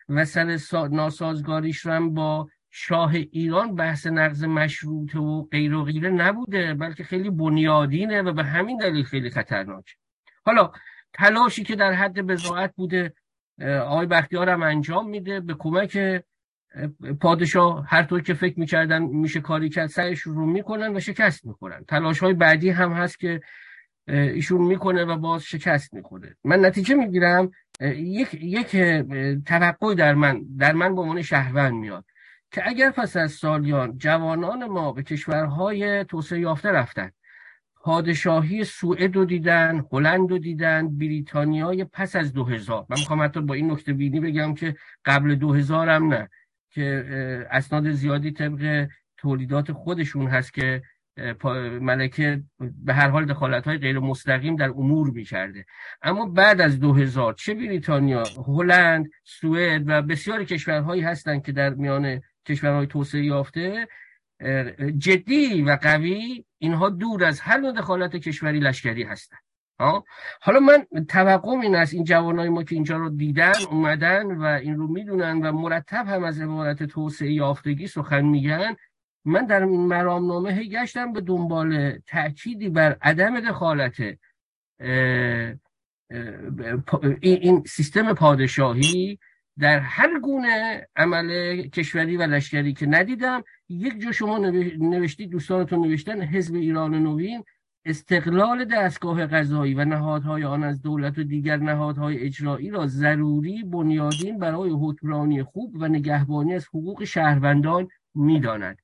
و 0.08 0.24
سر 0.24 0.58
ناسازگاریش 0.90 1.78
رو 1.78 1.92
هم 1.92 2.14
با 2.14 2.48
شاه 2.70 3.14
ایران 3.14 3.74
بحث 3.74 4.06
نقض 4.06 4.44
مشروطه 4.44 5.18
و 5.18 5.42
غیر 5.42 5.74
و 5.74 5.84
غیره 5.84 6.10
نبوده 6.10 6.74
بلکه 6.74 7.04
خیلی 7.04 7.30
بنیادینه 7.30 8.22
و 8.22 8.32
به 8.32 8.44
همین 8.44 8.78
دلیل 8.78 9.04
خیلی 9.04 9.30
خطرناک. 9.30 9.96
حالا 10.44 10.72
تلاشی 11.12 11.62
که 11.62 11.76
در 11.76 11.92
حد 11.92 12.20
بزاعت 12.20 12.74
بوده 12.76 13.14
آقای 13.62 14.06
بختیار 14.06 14.48
هم 14.48 14.62
انجام 14.62 15.10
میده. 15.10 15.40
به 15.40 15.54
کمک 15.58 16.22
پادشاه 17.20 17.86
هر 17.88 18.02
طور 18.02 18.22
که 18.22 18.34
فکر 18.34 18.60
می‌کردن 18.60 19.02
میشه 19.02 19.40
کاری 19.40 19.68
کرد 19.68 19.86
سعیش 19.86 20.20
رو 20.20 20.46
می‌کنن 20.46 20.96
و 20.96 21.00
شکست 21.00 21.46
می‌کنن 21.46 21.84
تلاش 21.88 22.18
های 22.18 22.34
بعدی 22.34 22.70
هم 22.70 22.92
هست 22.92 23.20
که 23.20 23.40
ایشون 24.08 24.60
می‌کنه 24.60 25.04
و 25.04 25.16
باز 25.16 25.42
شکست 25.42 25.94
می‌کنه 25.94 26.36
من 26.44 26.64
نتیجه 26.64 26.94
می‌گیرم 26.94 27.50
یک 27.96 28.34
یک 28.34 28.76
توقعی 29.46 29.94
در 29.94 30.14
من 30.14 30.42
در 30.58 30.72
من 30.72 30.94
به 30.94 31.00
عنوان 31.00 31.22
شهروند 31.22 31.74
میاد 31.74 32.04
که 32.50 32.68
اگر 32.68 32.90
پس 32.90 33.16
از 33.16 33.32
سالیان 33.32 33.98
جوانان 33.98 34.64
ما 34.64 34.92
به 34.92 35.02
کشورهای 35.02 36.04
توسعه 36.04 36.40
یافته 36.40 36.68
رفتن 36.68 37.10
پادشاهی 37.84 38.64
سوئد 38.64 39.16
رو 39.16 39.24
دیدن 39.24 39.84
هلند 39.92 40.30
رو 40.30 40.38
دیدن 40.38 40.98
بریتانیای 40.98 41.84
پس 41.84 42.16
از 42.16 42.32
2000 42.32 42.86
من 42.88 42.98
می‌خوام 42.98 43.22
حتی 43.22 43.40
با 43.40 43.54
این 43.54 43.70
نکته 43.70 43.92
بینی 43.92 44.20
بگم 44.20 44.54
که 44.54 44.76
قبل 45.04 45.34
2000 45.34 45.88
هم 45.88 46.14
نه 46.14 46.28
که 46.70 47.04
اسناد 47.50 47.90
زیادی 47.90 48.30
طبق 48.30 48.88
تولیدات 49.16 49.72
خودشون 49.72 50.26
هست 50.26 50.54
که 50.54 50.82
ملکه 51.80 52.42
به 52.84 52.94
هر 52.94 53.08
حال 53.08 53.24
دخالت 53.24 53.64
های 53.64 53.78
غیر 53.78 53.98
مستقیم 53.98 54.56
در 54.56 54.68
امور 54.68 55.10
می‌کرده. 55.10 55.64
اما 56.02 56.26
بعد 56.26 56.60
از 56.60 56.80
2000 56.80 57.34
چه 57.34 57.54
بریتانیا 57.54 58.22
هلند 58.46 59.10
سوئد 59.24 59.82
و 59.86 60.02
بسیاری 60.02 60.44
کشورهایی 60.44 61.02
هستند 61.02 61.44
که 61.44 61.52
در 61.52 61.70
میان 61.74 62.20
کشورهای 62.46 62.86
توسعه 62.86 63.24
یافته 63.24 63.88
جدی 64.98 65.62
و 65.62 65.78
قوی 65.82 66.44
اینها 66.58 66.90
دور 66.90 67.24
از 67.24 67.40
هر 67.40 67.56
نوع 67.56 67.72
دخالت 67.72 68.16
کشوری 68.16 68.60
لشکری 68.60 69.02
هستند 69.02 69.40
حالا 70.40 70.60
من 70.60 71.04
توقع 71.08 71.50
این 71.50 71.74
است 71.74 71.94
این 71.94 72.04
جوانای 72.04 72.48
ما 72.48 72.62
که 72.62 72.74
اینجا 72.74 72.96
رو 72.96 73.10
دیدن 73.10 73.52
اومدن 73.70 74.26
و 74.26 74.44
این 74.44 74.76
رو 74.76 74.86
می‌دونن 74.86 75.46
و 75.46 75.52
مرتب 75.52 76.06
هم 76.06 76.24
از 76.24 76.40
عبارت 76.40 76.82
توسعه 76.82 77.32
یافتگی 77.32 77.86
سخن 77.86 78.24
میگن 78.24 78.76
من 79.24 79.46
در 79.46 79.62
این 79.62 79.86
مرامنامه 79.86 80.64
گشتم 80.64 81.12
به 81.12 81.20
دنبال 81.20 81.98
تأکیدی 81.98 82.68
بر 82.68 82.96
عدم 83.02 83.40
دخالت 83.40 83.96
این 87.20 87.64
سیستم 87.66 88.14
پادشاهی 88.14 89.18
در 89.58 89.78
هر 89.78 90.20
گونه 90.20 90.88
عمل 90.96 91.62
کشوری 91.62 92.16
و 92.16 92.22
لشکری 92.22 92.72
که 92.72 92.86
ندیدم. 92.86 93.44
یک 93.68 94.00
جا 94.02 94.12
شما 94.12 94.38
نوشتید 94.78 95.30
دوستانتون 95.30 95.86
نوشتن 95.86 96.22
حزب 96.22 96.54
ایران 96.54 96.94
نوین 96.94 97.44
استقلال 97.86 98.64
دستگاه 98.64 99.26
قضایی 99.26 99.74
و 99.74 99.84
نهادهای 99.84 100.44
آن 100.44 100.62
از 100.62 100.82
دولت 100.82 101.18
و 101.18 101.22
دیگر 101.22 101.56
نهادهای 101.56 102.18
اجرایی 102.18 102.70
را 102.70 102.86
ضروری 102.86 103.62
بنیادین 103.62 104.38
برای 104.38 104.70
حکمرانی 104.70 105.42
خوب 105.42 105.76
و 105.76 105.88
نگهبانی 105.88 106.54
از 106.54 106.66
حقوق 106.66 107.04
شهروندان 107.04 107.88
می‌داند. 108.14 108.78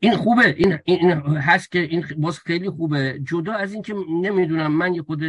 این 0.00 0.16
خوبه 0.16 0.54
این, 0.56 0.78
این 0.84 1.10
هست 1.36 1.72
که 1.72 1.78
این 1.78 2.04
باز 2.16 2.38
خیلی 2.38 2.70
خوبه. 2.70 3.20
جدا 3.22 3.52
از 3.52 3.72
اینکه 3.72 3.94
نمی‌دونم 4.22 4.72
من 4.72 4.94
یه 4.94 5.02
خود 5.02 5.22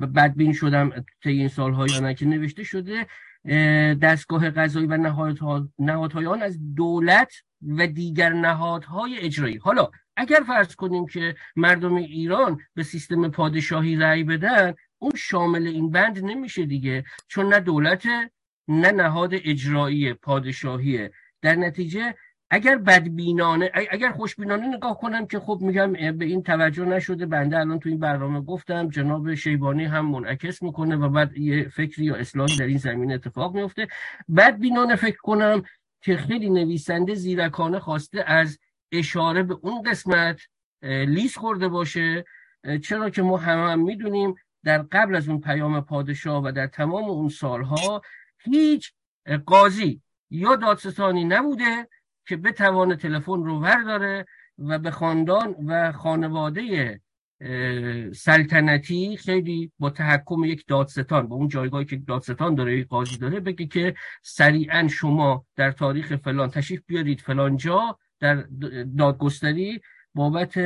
بدبین 0.00 0.52
شدم 0.52 0.90
طی 1.22 1.30
این 1.30 1.48
سالها 1.48 1.86
یا 1.86 2.00
نه 2.00 2.14
که 2.14 2.26
نوشته 2.26 2.62
شده 2.62 3.06
دستگاه 4.02 4.50
قضایی 4.50 4.86
و 4.86 4.96
نهادهای 5.78 6.26
آن 6.26 6.42
از 6.42 6.74
دولت 6.74 7.32
و 7.68 7.86
دیگر 7.86 8.32
نهادهای 8.32 9.18
اجرایی. 9.18 9.56
حالا 9.56 9.90
اگر 10.16 10.40
فرض 10.46 10.74
کنیم 10.74 11.06
که 11.06 11.34
مردم 11.56 11.94
ایران 11.94 12.60
به 12.74 12.82
سیستم 12.82 13.28
پادشاهی 13.28 13.96
رأی 13.96 14.24
بدن 14.24 14.74
اون 14.98 15.12
شامل 15.16 15.66
این 15.66 15.90
بند 15.90 16.24
نمیشه 16.24 16.66
دیگه 16.66 17.04
چون 17.28 17.54
نه 17.54 17.60
دولت 17.60 18.06
نه 18.68 18.90
نهاد 18.90 19.30
اجرایی 19.34 20.12
پادشاهیه. 20.12 21.12
در 21.42 21.54
نتیجه 21.54 22.14
اگر 22.54 22.76
بدبینانه 22.76 23.70
اگر 23.90 24.12
خوشبینانه 24.12 24.66
نگاه 24.66 24.98
کنم 24.98 25.26
که 25.26 25.40
خب 25.40 25.58
میگم 25.62 25.92
به 25.92 26.24
این 26.24 26.42
توجه 26.42 26.84
نشده 26.84 27.26
بنده 27.26 27.58
الان 27.58 27.78
تو 27.78 27.88
این 27.88 27.98
برنامه 27.98 28.40
گفتم 28.40 28.88
جناب 28.88 29.34
شیبانی 29.34 29.84
هم 29.84 30.10
منعکس 30.10 30.62
می‌کنه 30.62 30.96
و 30.96 31.08
بعد 31.08 31.36
یه 31.36 31.68
فکری 31.68 32.04
یا 32.04 32.14
اصلاحی 32.14 32.56
در 32.56 32.66
این 32.66 32.78
زمین 32.78 33.12
اتفاق 33.12 33.54
میفته 33.54 33.88
بدبینانه 34.36 34.96
فکر 34.96 35.16
کنم 35.16 35.62
که 36.00 36.16
خیلی 36.16 36.50
نویسنده 36.50 37.14
زیرکانه 37.14 37.78
خواسته 37.78 38.24
از 38.26 38.58
اشاره 38.92 39.42
به 39.42 39.54
اون 39.62 39.82
قسمت 39.82 40.40
لیس 40.82 41.38
خورده 41.38 41.68
باشه. 41.68 42.24
چرا 42.82 43.10
که 43.10 43.22
ما 43.22 43.36
همه 43.36 43.70
هم 43.70 43.80
می‌دونیم 43.80 44.34
در 44.64 44.82
قبل 44.82 45.16
از 45.16 45.28
اون 45.28 45.40
پیام 45.40 45.80
پادشاه 45.80 46.44
و 46.44 46.52
در 46.52 46.66
تمام 46.66 47.04
اون 47.04 47.28
سالها 47.28 48.02
هیچ 48.38 48.92
قاضی 49.46 50.02
یا 50.30 50.56
دادستانی 50.56 51.24
نبوده 51.24 51.88
که 52.26 52.36
بتوانه 52.36 52.96
تلفن 52.96 53.44
رو 53.44 53.60
ورداره 53.60 54.26
و 54.58 54.78
به 54.78 54.90
خاندان 54.90 55.54
و 55.66 55.92
خانواده 55.92 57.00
سلطنتی 58.14 59.16
خیلی 59.16 59.72
با 59.78 59.90
تحکم 59.90 60.44
یک 60.44 60.64
دادستان 60.66 61.28
با 61.28 61.36
اون 61.36 61.48
جایگاهی 61.48 61.84
که 61.84 61.96
دادستان 61.96 62.54
داره 62.54 62.78
یک 62.78 62.88
قاضی 62.88 63.18
داره 63.18 63.40
بگه 63.40 63.66
که 63.66 63.94
سریعا 64.22 64.88
شما 64.88 65.46
در 65.56 65.70
تاریخ 65.70 66.16
فلان 66.16 66.50
تشریف 66.50 66.82
بیارید 66.86 67.20
فلان 67.20 67.56
جا 67.56 67.98
در 68.20 68.34
دادگستری 68.98 69.80
بابت 70.14 70.58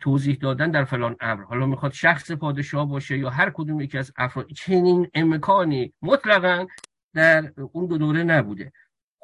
توضیح 0.00 0.36
دادن 0.40 0.70
در 0.70 0.84
فلان 0.84 1.16
امر. 1.20 1.42
حالا 1.42 1.66
می‌خواد 1.66 1.92
شخص 1.92 2.32
پادشاه 2.32 2.88
باشه 2.88 3.18
یا 3.18 3.30
هر 3.30 3.50
کدوم 3.50 3.80
یکی 3.80 3.98
از 3.98 4.12
افراد 4.16 4.46
چنین 4.46 5.10
امکانی 5.14 5.92
مطلقا 6.02 6.66
در 7.14 7.52
اون 7.72 7.86
دو 7.86 7.98
دوره 7.98 8.24
نبوده. 8.24 8.72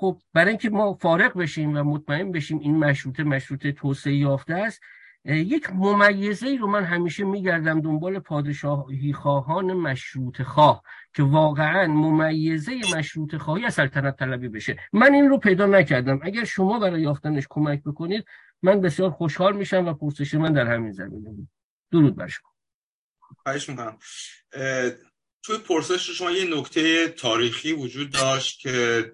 خب 0.02 0.18
برای 0.32 0.48
اینکه 0.48 0.70
ما 0.70 0.94
فارغ 0.94 1.38
بشیم 1.38 1.76
و 1.76 1.82
مطمئن 1.82 2.32
بشیم 2.32 2.58
این 2.58 2.76
مشروطه 2.76 3.24
مشروطه 3.24 3.72
توسعه 3.72 4.14
یافته 4.14 4.54
است 4.54 4.80
یک 5.24 5.70
ممیزه 5.74 6.56
رو 6.60 6.66
من 6.66 6.84
همیشه 6.84 7.24
میگردم 7.24 7.80
دنبال 7.80 8.18
پادشاهی 8.18 9.12
خواهان 9.12 9.72
مشروط 9.72 10.42
خواه 10.42 10.82
که 11.14 11.22
واقعا 11.22 11.86
ممیزه 11.86 12.72
مشروط 12.96 13.36
خواهی 13.36 13.64
از 13.64 13.74
سلطنت 13.74 14.16
طلبی 14.16 14.48
بشه. 14.48 14.78
من 14.92 15.14
این 15.14 15.28
رو 15.28 15.38
پیدا 15.38 15.66
نکردم. 15.66 16.20
اگر 16.22 16.44
شما 16.44 16.78
برای 16.78 17.02
یافتنش 17.02 17.46
کمک 17.50 17.82
بکنید 17.82 18.24
من 18.62 18.80
بسیار 18.80 19.10
خوشحال 19.10 19.56
میشم 19.56 19.86
و 19.86 19.94
پرسش 19.94 20.34
من 20.34 20.52
در 20.52 20.66
همین 20.66 20.92
زمینه 20.92 21.48
درود 21.92 22.16
بر 22.16 22.26
شما. 22.26 22.50
خواهش 23.42 23.68
می‌کنم. 23.68 23.98
توی 25.42 25.58
پرسش 25.58 26.10
شما 26.10 26.30
یه 26.30 26.58
نکته 26.58 27.08
تاریخی 27.08 27.72
وجود 27.72 28.10
داشت 28.10 28.58
که 28.58 29.12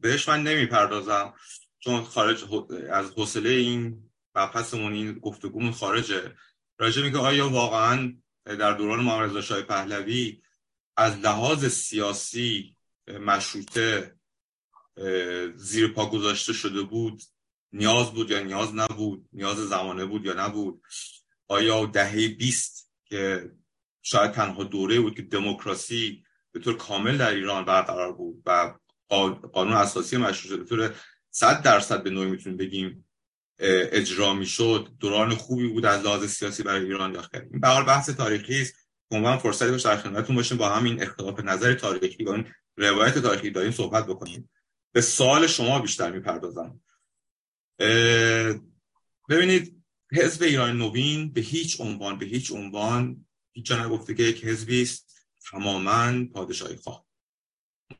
بهش 0.00 0.28
من 0.28 0.42
نمی‌پردازم 0.42 1.34
چون 1.78 2.02
خارج 2.02 2.44
از 2.90 3.10
حوصله 3.10 3.50
این 3.50 4.10
مبحثمون 4.34 4.92
این 4.92 5.18
گفتگومون 5.18 5.72
خارجه. 5.72 6.34
راجع 6.78 7.02
میگه 7.02 7.18
آیا 7.18 7.48
واقعا 7.48 8.16
در 8.44 8.72
دوران 8.72 9.00
محمد 9.00 9.40
شاه 9.40 9.62
پهلوی 9.62 10.42
از 10.96 11.18
لحاظ 11.18 11.66
سیاسی 11.66 12.76
مشروطه 13.20 14.18
زیر 15.54 15.88
پا 15.88 16.10
گذاشته 16.10 16.52
شده 16.52 16.82
بود 16.82 17.22
نیاز 17.72 18.12
بود 18.12 18.30
یا 18.30 18.40
نیاز 18.40 18.74
نبود 18.74 19.28
نیاز 19.32 19.56
زمانه 19.56 20.04
بود 20.04 20.24
یا 20.24 20.46
نبود؟ 20.46 20.82
آیا 21.48 21.86
دهه 21.86 22.28
بیست 22.28 22.92
که 23.04 23.50
شاید 24.02 24.32
تنها 24.32 24.64
دوره 24.64 25.00
بود 25.00 25.14
که 25.14 25.22
دموکراسی 25.22 26.24
به 26.52 26.60
طور 26.60 26.76
کامل 26.76 27.16
در 27.16 27.30
ایران 27.30 27.64
برقرار 27.64 28.12
بود 28.12 28.42
و 28.46 28.74
قانون 29.52 29.72
اساسی 29.72 30.16
مشروطه 30.16 30.56
به 30.56 30.68
طور 30.68 30.94
صد 31.30 31.62
درصد 31.62 32.02
به 32.02 32.10
نوعی 32.10 32.30
می‌تونیم 32.30 32.56
بگیم 32.56 33.04
اجرا 33.58 34.34
می‌شد. 34.34 34.88
دوران 35.00 35.34
خوبی 35.34 35.68
بود 35.68 35.86
از 35.86 36.04
لحاظ 36.04 36.24
سیاسی 36.24 36.62
برای 36.62 36.84
ایران 36.84 37.22
خیر 37.22 37.40
این 37.40 37.60
به 37.60 37.84
بحث 37.84 38.10
تاریخی 38.10 38.60
است. 38.60 38.74
عنوان 39.10 39.38
فرصتی 39.38 39.70
باشه 39.70 39.88
در 39.88 39.96
خدمتتون 39.96 40.36
باشیم 40.36 40.58
با 40.58 40.68
همین 40.68 41.02
اختلاف 41.02 41.40
نظر 41.40 41.74
تاریخی 41.74 42.24
با 42.24 42.34
این 42.34 42.44
روایت 42.76 43.18
تاریخی 43.18 43.50
داریم 43.50 43.70
صحبت 43.70 44.06
بکنیم. 44.06 44.50
به 44.92 45.00
سوال 45.00 45.46
شما 45.46 45.78
بیشتر 45.78 46.10
می‌پردازم. 46.10 46.80
ببینید 49.28 49.84
حزب 50.12 50.42
ایران 50.42 50.78
نوین 50.78 51.32
به 51.32 51.40
هیچ 51.40 51.80
عنوان 51.80 52.18
به 52.18 52.26
هیچ 52.26 52.52
عنوان 52.52 53.26
هیچ 53.52 53.72
نگفته 53.72 54.14
که 54.14 54.22
یک 54.22 54.44
حزبی 54.44 54.82
است 54.82 55.28
تماما 55.50 56.24
پادشاهی 56.34 56.76
خواه. 56.76 57.06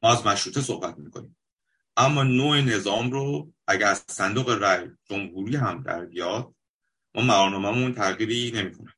ما 0.03 0.13
از 0.13 0.27
مشروطه 0.27 0.61
صحبت 0.61 0.99
می‌کنیم. 0.99 1.37
اما 1.97 2.23
نوع 2.23 2.61
نظام 2.61 3.11
رو 3.11 3.53
اگر 3.67 3.87
از 3.87 4.05
صندوق 4.09 4.51
رای 4.51 4.91
جمهوری 5.05 5.57
هم 5.57 5.83
در 5.83 6.05
بیاد 6.05 6.55
ما 7.15 7.23
مراناممون 7.23 7.95
تغییری 7.95 8.51
نمی‌کنه. 8.51 8.95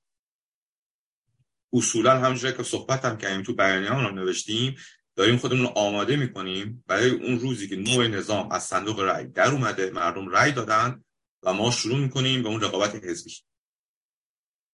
اصولا 1.72 2.18
همونجوری 2.18 2.56
که 2.56 2.62
صحبت 2.62 3.04
هم 3.04 3.16
کردیم 3.16 3.42
تو 3.42 3.54
بیانیه 3.54 3.90
رو 3.90 4.10
نوشتیم 4.10 4.76
داریم 5.16 5.36
خودمون 5.36 5.62
رو 5.62 5.68
آماده 5.68 6.16
می‌کنیم 6.16 6.84
برای 6.86 7.10
اون 7.10 7.38
روزی 7.38 7.68
که 7.68 7.76
نوع 7.76 8.06
نظام 8.06 8.52
از 8.52 8.64
صندوق 8.64 9.00
رای 9.00 9.26
در 9.26 9.50
اومده 9.50 9.90
مردم 9.90 10.28
رای 10.28 10.52
دادن 10.52 11.04
و 11.42 11.52
ما 11.52 11.70
شروع 11.70 11.98
می‌کنیم 11.98 12.42
به 12.42 12.48
اون 12.48 12.60
رقابت 12.60 13.04
حزبی. 13.04 13.34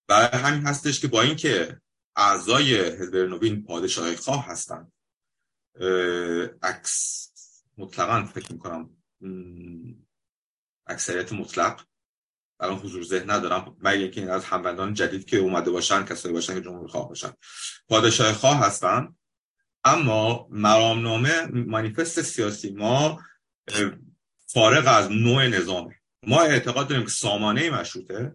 برای 0.09 0.41
همین 0.41 0.67
هستش 0.67 1.01
که 1.01 1.09
با 1.09 1.23
اینکه 1.23 1.81
اعضای 2.17 2.81
حزب 2.81 3.17
نوین 3.17 3.63
پادشاهی 3.63 4.17
خواه 4.17 4.47
هستند 4.47 4.93
عکس 6.63 7.29
مطلقا 7.79 8.25
فکر 8.25 8.53
می‌کنم 8.53 8.91
اکثریت 10.87 11.33
مطلق. 11.33 11.81
الان 12.61 12.79
حضور 12.79 13.03
ذهن 13.03 13.31
ندارم 13.31 13.77
مگر 13.79 13.99
اینکه 13.99 14.21
این 14.21 14.31
از 14.31 14.45
هموندان 14.45 14.95
جدید 14.95 15.25
که 15.25 15.37
اومده 15.37 15.71
باشن 15.71 16.05
کسایی 16.05 16.35
باشن 16.35 16.55
که 16.55 16.61
جمهوری 16.61 16.89
خواه 16.89 17.09
باشن. 17.09 17.33
پادشاه 17.89 18.33
خواه 18.33 18.59
هستن 18.59 19.17
اما 19.85 20.49
مرامنامه 20.51 21.47
مانیفست 21.47 22.23
سیاسی 22.23 22.71
ما 22.71 23.23
فارغ 24.47 24.85
از 24.87 25.11
نوع 25.11 25.47
نظامه. 25.47 25.95
ما 26.23 26.43
اعتقاد 26.43 26.89
داریم 26.89 27.05
که 27.05 27.11
سامانه 27.11 27.71
مشروطه. 27.71 28.35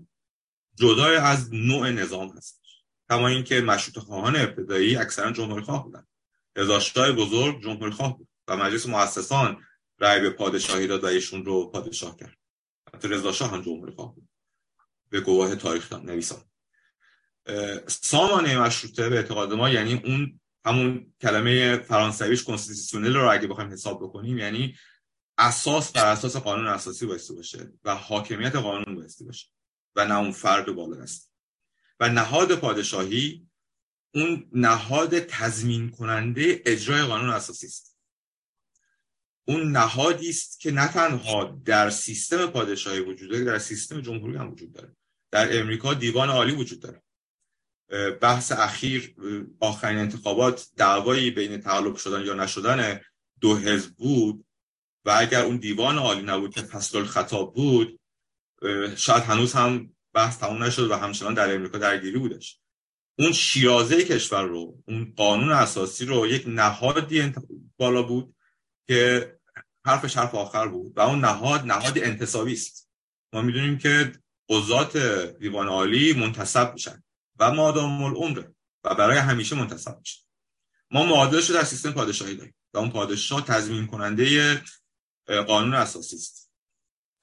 جدای 0.82 1.16
از 1.16 1.54
نوع 1.54 1.90
نظام 1.90 2.38
هست 2.38 2.62
کما 3.10 3.28
اینکه 3.28 3.62
مشروط 3.62 4.04
خواهان 4.04 4.36
ابتدایی 4.36 4.96
اکثرا 4.96 5.32
جمهوری 5.32 5.64
خواه 5.64 5.84
بودن. 5.84 6.08
رضا 6.56 6.80
بزرگ 7.12 7.64
جمهوری 7.64 7.92
خواه 7.92 8.18
بود 8.18 8.28
و 8.48 8.58
مجلس 8.58 8.86
مؤسسان 8.86 9.64
رأی 10.00 10.22
به 10.22 10.30
پادشاهی 10.30 10.88
داد 10.88 11.04
و 11.04 11.08
رو 11.46 11.72
پادشاه 11.72 12.18
کرد. 12.18 12.38
حتی 12.94 13.08
رضا 13.08 13.32
شاه 13.32 13.52
هم 13.52 13.62
جمهوری 13.62 13.92
خواه 13.92 14.16
بود. 14.16 14.30
به 15.10 15.22
گواه 15.22 15.56
تاریخ 15.56 15.94
نویسان. 15.94 16.42
سامانه 17.88 18.60
مشروطه 18.60 19.10
به 19.10 19.16
اعتقاد 19.16 19.54
ما 19.54 19.70
یعنی 19.70 20.02
اون 20.06 20.40
همون 20.66 21.14
کلمه 21.22 21.78
فرانسویش 21.78 22.44
constitutionnel 22.44 23.16
رو 23.16 23.32
اگه 23.32 23.48
بخوایم 23.48 23.72
حساب 23.72 24.04
بکنیم 24.04 24.38
یعنی 24.38 24.76
اساس 25.38 25.92
بر 25.92 26.12
اساس 26.12 26.38
قانون 26.38 26.68
اساسی 26.68 27.06
بایستی 27.06 27.36
باشه 27.36 27.74
و 27.84 27.96
حاکمیت 27.96 28.56
قانون 28.56 28.96
بایستی 28.96 29.24
باشه. 29.26 29.48
و 29.96 30.06
نه 30.06 30.18
اون 30.18 30.32
فرد 30.32 30.72
بالا 30.72 31.02
است 31.02 31.32
و 32.00 32.10
نهاد 32.10 32.56
پادشاهی 32.56 33.48
اون 34.14 34.50
نهاد 34.52 35.20
تضمین 35.20 35.90
کننده 35.90 36.62
اجرای 36.66 37.04
قانون 37.04 37.30
اساسی 37.30 37.68
است. 37.68 37.98
اون 39.48 39.72
نهادی 39.72 40.30
است 40.30 40.60
که 40.60 40.72
نه 40.72 40.88
تنها 40.88 41.62
در 41.66 41.90
سیستم 41.90 42.48
پادشاهی 42.48 43.00
وجود 43.00 43.32
داره 43.32 43.44
در 43.44 43.60
سیستم 43.60 44.02
جمهوری 44.02 44.38
هم 44.38 44.52
وجود 44.52 44.74
داره. 44.74 44.96
در 45.32 45.60
امریکا 45.60 45.94
دیوان 45.94 46.30
عالی 46.30 46.52
وجود 46.52 46.82
داره. 46.82 47.02
بحث 48.22 48.52
اخیر 48.52 49.16
آخرین 49.60 49.98
انتخابات 49.98 50.68
دعوایی 50.78 51.32
بین 51.32 51.62
تقلب 51.62 51.96
شدن 51.96 52.26
یا 52.26 52.34
نشدن 52.34 53.02
دو 53.42 53.58
حزب 53.58 53.96
بود 53.96 54.46
و 55.06 55.16
اگر 55.18 55.46
اون 55.46 55.58
دیوان 55.58 55.98
عالی 55.98 56.22
نبود 56.22 56.54
که 56.54 56.62
فصل 56.62 57.04
خطاب 57.04 57.54
بود 57.54 58.01
شاید 58.96 59.24
هنوز 59.24 59.54
هم 59.54 59.96
بحث 60.14 60.38
تموم 60.38 60.64
نشد 60.64 60.92
و 60.92 60.96
همچنان 60.96 61.34
در 61.34 61.56
امریکا 61.56 61.78
درگیری 61.78 62.20
بودش. 62.20 62.60
اون 63.20 63.32
شیرازه 63.32 64.04
کشور 64.04 64.44
رو 64.44 64.84
اون 64.88 65.14
قانون 65.18 65.52
اساسی 65.52 66.06
رو 66.06 66.28
یک 66.28 66.44
نهادی 66.48 67.34
بالا 67.78 68.04
بود 68.04 68.36
که 68.88 69.32
حرفش 69.86 70.18
حرف 70.18 70.36
آخر 70.36 70.68
بود 70.68 70.98
و 70.98 71.02
اون 71.02 71.20
نهاد 71.20 71.62
نهاد 71.62 71.98
انتصابی 71.98 72.54
است. 72.54 72.90
ما 73.34 73.42
می‌دونیم 73.42 73.78
که 73.78 74.12
قضات 74.50 74.98
دیوان 75.40 75.68
عالی 75.68 76.14
منتصب 76.14 76.74
میشن 76.74 77.04
و 77.40 77.52
مادام 77.52 78.04
العمره 78.04 78.56
و 78.84 78.96
برای 78.96 79.18
همیشه 79.18 79.56
منتصب 79.56 80.00
میشن. 80.00 80.22
ما 80.92 81.06
معادلش 81.06 81.50
رو 81.50 81.56
در 81.56 81.64
سیستم 81.64 81.92
پادشاهی 81.92 82.36
داریم 82.36 82.56
و 82.74 82.78
اون 82.78 82.90
پادشاه 82.90 83.46
تضمین 83.46 83.88
کننده 83.88 84.62
قانون 85.48 85.74
اساسی 85.74 86.16
است. 86.16 86.51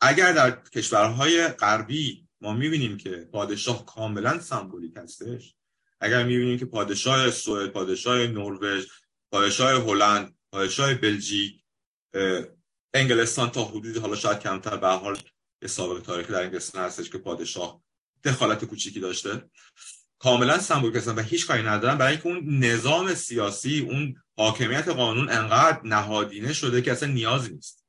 اگر 0.00 0.32
در 0.32 0.50
کشورهای 0.50 1.48
غربی 1.48 2.28
ما 2.40 2.52
می‌بینیم 2.52 2.96
که 2.96 3.10
پادشاه 3.10 3.86
کاملا 3.86 4.40
سمبولیک 4.40 4.96
هستش 4.96 5.54
اگر 6.00 6.24
می‌بینیم 6.24 6.58
که 6.58 6.64
پادشاه 6.64 7.30
سوئد 7.30 7.70
پادشاه 7.70 8.26
نروژ 8.26 8.86
پادشاه 9.32 9.82
هلند 9.82 10.34
پادشاه 10.52 10.94
بلژیک 10.94 11.62
انگلستان 12.94 13.50
تا 13.50 13.64
حدودی 13.64 13.98
حالا 13.98 14.16
شاید 14.16 14.40
کمتر 14.40 14.76
به 14.76 14.88
حال 14.88 15.18
یه 15.62 15.68
سابقه 15.68 16.00
تاریخی 16.00 16.32
در 16.32 16.42
انگلستان 16.42 16.84
هستش 16.84 17.10
که 17.10 17.18
پادشاه 17.18 17.82
دخالت 18.24 18.64
کوچیکی 18.64 19.00
داشته. 19.00 19.50
کاملا 20.18 20.58
سمبولیک 20.58 20.96
هستن 20.96 21.14
و 21.14 21.22
هیچ 21.22 21.46
کاری 21.46 21.62
ندارن. 21.62 21.98
برای 21.98 22.12
اینکه 22.12 22.26
اون 22.26 22.64
نظام 22.64 23.14
سیاسی 23.14 23.80
اون 23.80 24.22
حاکمیت 24.36 24.88
قانون 24.88 25.28
انقدر 25.28 25.80
نهادینه 25.84 26.52
شده 26.52 26.82
که 26.82 26.92
اصلا 26.92 27.12
نیازی 27.12 27.54
نیست. 27.54 27.84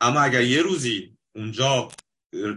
اما 0.00 0.20
اگر 0.20 0.42
یه 0.42 0.62
روزی 0.62 1.13
اونجا 1.34 1.88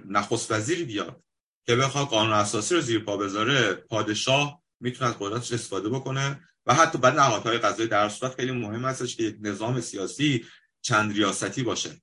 نخست 0.06 0.52
وزیری 0.52 0.84
بیاد 0.84 1.24
که 1.66 1.76
بخواد 1.76 2.08
قانون 2.08 2.34
اساسی 2.34 2.76
رو 2.76 2.82
زیر 2.82 3.00
پا 3.00 3.18
بذاره 3.18 3.74
پادشاه 3.74 4.62
می‌تونه 4.80 5.10
از 5.10 5.16
قدرتش 5.20 5.54
استفاده 5.54 5.90
بکنه 5.90 6.48
و 6.66 6.74
حتی 6.74 6.98
بعد 6.98 7.16
نهادهای 7.16 7.58
قضایی 7.58 7.90
در 7.90 8.10
صورت 8.10 8.36
خیلی 8.36 8.52
مهم 8.52 8.86
هستش 8.86 9.16
که 9.16 9.24
یک 9.24 9.38
نظام 9.42 9.82
سیاسی 9.82 10.46
چند 10.82 11.14
ریاستی 11.14 11.64
باشه. 11.64 12.02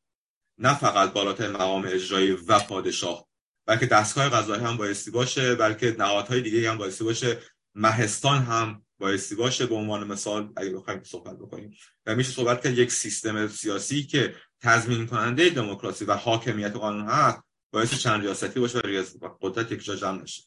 نه 0.58 0.78
فقط 0.78 1.12
بالاتر 1.12 1.50
مقام 1.50 1.84
اجرایی 1.86 2.30
و 2.30 2.58
پادشاه 2.58 3.28
بلکه 3.66 3.86
دستگاه 3.86 4.28
قضایی 4.28 4.64
هم 4.64 4.76
بایستی 4.76 5.10
باشه 5.10 5.54
بلکه 5.54 5.96
نهادهای 5.98 6.40
دیگه 6.40 6.70
هم 6.70 6.78
بایستی 6.78 7.04
باشه. 7.04 7.38
مهستان 7.74 8.42
هم 8.42 8.82
بایستی 8.98 9.34
باشه. 9.34 9.66
به 9.66 9.74
عنوان 9.74 10.06
مثال 10.06 10.52
اگه 10.56 10.70
بخوایم 10.70 11.02
صحبت 11.02 11.38
بکنیم. 11.38 11.76
و 12.06 12.14
میشه 12.14 12.32
صحبت 12.32 12.64
کرد 12.64 12.78
یک 12.78 12.92
سیستم 12.92 13.48
سیاسی 13.48 14.02
که 14.02 14.34
تضمین 14.64 15.06
کننده 15.06 15.50
دموکراسی 15.50 16.04
و 16.04 16.12
حاکمیت 16.12 16.72
قانون 16.72 17.06
هست 17.06 17.38
باعث 17.72 17.94
چند 17.94 18.20
ریاستی 18.20 18.60
باشه 18.60 18.78
و 19.20 19.28
قدرت 19.40 19.72
یک 19.72 19.84
جا 19.84 19.96
جمع 19.96 20.22
نشه 20.22 20.42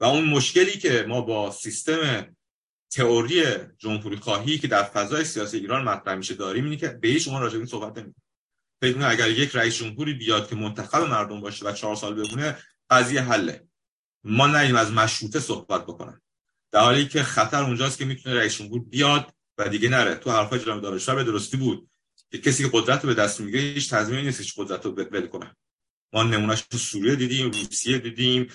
و 0.00 0.04
اون 0.04 0.24
مشکلی 0.24 0.78
که 0.78 1.04
ما 1.08 1.20
با 1.20 1.50
سیستم 1.50 2.36
تئوری 2.90 3.44
جمهوری 3.78 4.16
خواهی 4.16 4.58
که 4.58 4.68
در 4.68 4.82
فضای 4.82 5.24
سیاسی 5.24 5.56
ایران 5.58 5.84
مطرح 5.84 6.14
میشه 6.14 6.34
داریم 6.34 6.64
اینه 6.64 6.76
که 6.76 6.88
به 6.88 7.08
هیچ 7.08 7.28
راجع 7.28 7.58
به 7.58 7.66
صحبت 7.66 7.98
نمی‌کنیم. 7.98 8.22
فکر 8.82 9.02
اگر 9.02 9.30
یک 9.30 9.56
رئیس 9.56 9.76
جمهوری 9.76 10.14
بیاد 10.14 10.48
که 10.48 10.56
منتخب 10.56 11.02
مردم 11.02 11.40
باشه 11.40 11.66
و 11.66 11.72
چهار 11.72 11.96
سال 11.96 12.14
بمونه 12.14 12.58
قضیه 12.90 13.20
حله. 13.20 13.68
ما 14.24 14.46
نریم 14.46 14.76
از 14.76 14.92
مشروطه 14.92 15.40
صحبت 15.40 15.82
بکنن. 15.82 16.20
در 16.72 16.80
حالی 16.80 17.08
که 17.08 17.22
خطر 17.22 17.62
اونجاست 17.62 17.98
که 17.98 18.04
می‌تونه 18.04 18.36
رئیس 18.36 18.56
جمهور 18.56 18.80
بیاد 18.80 19.32
و 19.58 19.68
دیگه 19.68 19.88
نره. 19.88 20.14
تو 20.14 20.30
حرفای 20.30 20.58
جناب 20.58 20.82
دانشور 20.82 21.14
به 21.14 21.24
درستی 21.24 21.56
بود. 21.56 21.89
که 22.30 22.38
کسی 22.38 22.64
که 22.64 22.70
قدرت 22.72 23.02
رو 23.02 23.08
به 23.08 23.14
دست 23.14 23.40
می‌گیره 23.40 23.62
هیچ 23.62 23.90
تضمینی 23.90 24.22
نیست 24.22 24.40
هیچ 24.40 24.54
قدرت 24.56 24.84
رو 24.84 24.92
ول 24.92 25.26
کنه. 25.26 25.56
ما 26.12 26.22
نمونهش 26.22 26.60
تو 26.60 26.78
سوریه 26.78 27.16
دیدیم 27.16 27.50
روسیه 27.50 27.98
دیدیم 27.98 28.52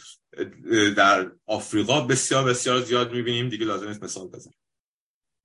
در 0.97 1.31
آفریقا 1.45 2.01
بسیار 2.01 2.43
بسیار 2.43 2.81
زیاد 2.81 3.11
می‌بینیم. 3.11 3.49
دیگه 3.49 3.65
لازم 3.65 3.87
نیست 3.87 4.03
مثال 4.03 4.27
بزنم 4.27 4.53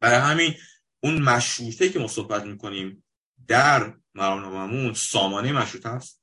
برای 0.00 0.18
همین 0.18 0.54
اون 1.02 1.22
مشروطه 1.22 1.88
که 1.88 1.98
ما 1.98 2.08
صحبت 2.08 2.44
می‌کنیم 2.44 3.04
در 3.48 3.94
مرامناممون 4.14 4.94
سامانه 4.94 5.52
مشروط 5.52 5.86
هست. 5.86 6.22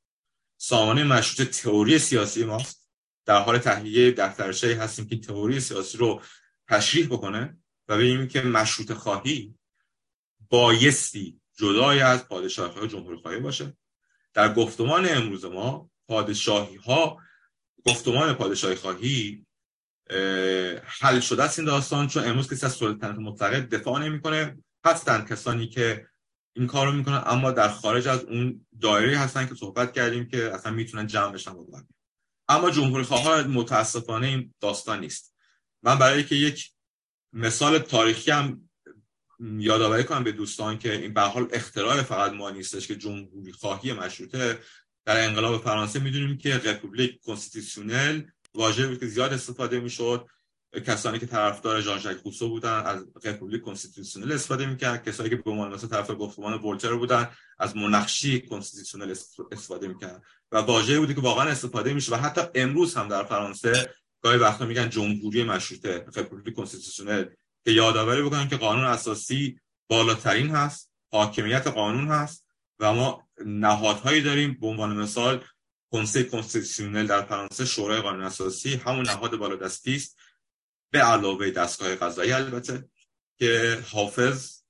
سامانه 0.57 1.03
مشروط 1.03 1.47
تئوری 1.49 1.99
سیاسی 1.99 2.43
ماست. 2.43 2.89
در 3.25 3.41
حال 3.41 3.57
تهیه 3.57 4.11
دفترچه‌ای 4.11 4.73
هستیم 4.73 5.07
که 5.07 5.17
تئوری 5.17 5.59
سیاسی 5.59 5.97
رو 5.97 6.21
تشریح 6.69 7.07
بکنه 7.07 7.57
و 7.87 7.97
ببینیم 7.97 8.27
که 8.27 8.41
مشروط 8.41 8.91
خواهی 8.91 9.55
بایستی 10.49 11.41
جدای 11.57 11.99
از 11.99 12.27
پادشاهی 12.27 12.79
ها 12.79 12.87
جمهوری 12.87 13.17
خواهی 13.17 13.39
باشه. 13.39 13.77
در 14.33 14.53
گفتمان 14.53 15.07
امروز 15.09 15.45
ما 15.45 15.89
پادشاهی 16.07 16.75
ها 16.75 17.17
گفتمان 17.85 18.33
پادشاهی 18.33 18.75
خواهی 18.75 19.45
حل 20.83 21.19
شده 21.19 21.43
است 21.43 21.59
این 21.59 21.67
داستان 21.67 22.07
چون 22.07 22.23
امروز 22.23 22.53
کسی 22.53 22.65
از 22.65 22.73
سلطنت 22.73 23.19
مطلقه 23.19 23.61
دفاع 23.61 23.99
نمی‌کنه. 23.99 24.57
هستن 24.85 25.25
کسانی 25.25 25.67
که 25.67 26.07
این 26.53 26.67
کارو 26.67 26.91
می‌کنن 26.91 27.23
اما 27.25 27.51
در 27.51 27.69
خارج 27.69 28.07
از 28.07 28.23
اون 28.23 28.67
دایره 28.81 29.17
هستن 29.17 29.47
که 29.47 29.55
صحبت 29.55 29.93
کردیم 29.93 30.27
که 30.27 30.53
اصلا 30.53 30.71
می‌تونن 30.71 31.07
جمع 31.07 31.31
بشن 31.31 31.55
اما 32.47 32.71
جمهوری 32.71 33.03
خواه 33.03 33.43
متاسفانه 33.43 34.27
این 34.27 34.53
داستان 34.59 34.99
نیست. 34.99 35.35
من 35.83 35.97
برای 35.97 36.23
که 36.23 36.35
یک 36.35 36.71
مثال 37.33 37.79
تاریخی 37.79 38.31
هم 38.31 38.66
یادآوری 39.39 40.03
کنم 40.03 40.23
به 40.23 40.31
دوستان 40.31 40.77
که 40.77 40.93
این 40.93 41.13
به 41.13 41.21
حال 41.21 41.47
اختراع 41.51 42.01
فقط 42.01 42.31
ما 42.31 42.49
نیستش 42.49 42.87
که 42.87 42.95
جمهوری 42.95 43.51
خواهی 43.51 43.93
مشروطه. 43.93 44.59
در 45.05 45.25
انقلاب 45.27 45.63
فرانسه 45.63 45.99
می‌دونیم 45.99 46.37
که 46.37 46.57
république 46.57 47.21
constitutionnelle 47.21 48.21
واژه 48.53 48.87
بود 48.87 48.99
که 48.99 49.07
زیاد 49.07 49.33
استفاده 49.33 49.79
می‌شد. 49.79 50.27
کسانی 50.85 51.19
که 51.19 51.25
طرفدار 51.25 51.81
ژان 51.81 51.99
ژاک 51.99 52.17
روسو 52.25 52.49
بودن 52.49 52.83
از 52.85 53.05
république 53.23 53.61
constitutionnelle 53.61 54.31
استفاده 54.31 54.65
می‌کردن. 54.65 54.97
کسانی 55.11 55.29
که 55.29 55.35
به 55.35 55.51
عنوان 55.51 55.73
مثلا 55.73 55.89
طرفدار 55.89 56.17
گفتمان 56.17 56.53
ولتر 56.53 56.95
بودن 56.95 57.29
از 57.59 57.77
monarchie 57.77 58.41
constitutionnelle 58.41 59.15
استفاده 59.51 59.87
می‌کردن. 59.87 60.21
و 60.51 60.57
واژه 60.57 60.99
بود 60.99 61.13
که 61.13 61.21
واقعا 61.21 61.49
استفاده 61.49 61.93
میشه 61.93 62.15
و 62.15 62.15
حتی 62.15 62.41
امروز 62.55 62.95
هم 62.95 63.07
در 63.07 63.23
فرانسه 63.23 63.93
گاهی 64.21 64.37
وقتا 64.37 64.65
میگن 64.65 64.89
جمهوری 64.89 65.43
مشروطه 65.43 66.05
république 66.15 66.55
constitutionnelle 66.55 67.25
که 67.67 67.73
یادآوری 67.73 68.21
بکنن 68.21 68.47
که 68.47 68.57
قانون 68.57 68.85
اساسی 68.85 69.59
بالاترین 69.87 70.49
هست 70.49 70.91
حاکمیت 71.11 71.67
قانون 71.67 72.07
هست 72.07 72.45
و 72.79 72.93
ما 72.93 73.27
نهادهایی 73.45 74.21
داریم. 74.21 74.57
به 74.61 74.67
عنوان 74.67 74.97
مثال 74.97 75.43
Conseil 75.91 76.23
constitutionnel 76.23 77.07
در 77.07 77.21
فرانسه 77.21 77.65
شورای 77.65 78.01
قانون 78.01 78.23
اساسی 78.23 78.75
همون 78.75 79.05
نهاد 79.05 79.35
بالادستی 79.35 79.95
است. 79.95 80.17
به 80.91 80.99
علاوه 80.99 81.51
دستگاه 81.51 81.95
قضایی 81.95 82.31
البته 82.31 82.89
که 83.39 83.83
حافظ 83.91 84.61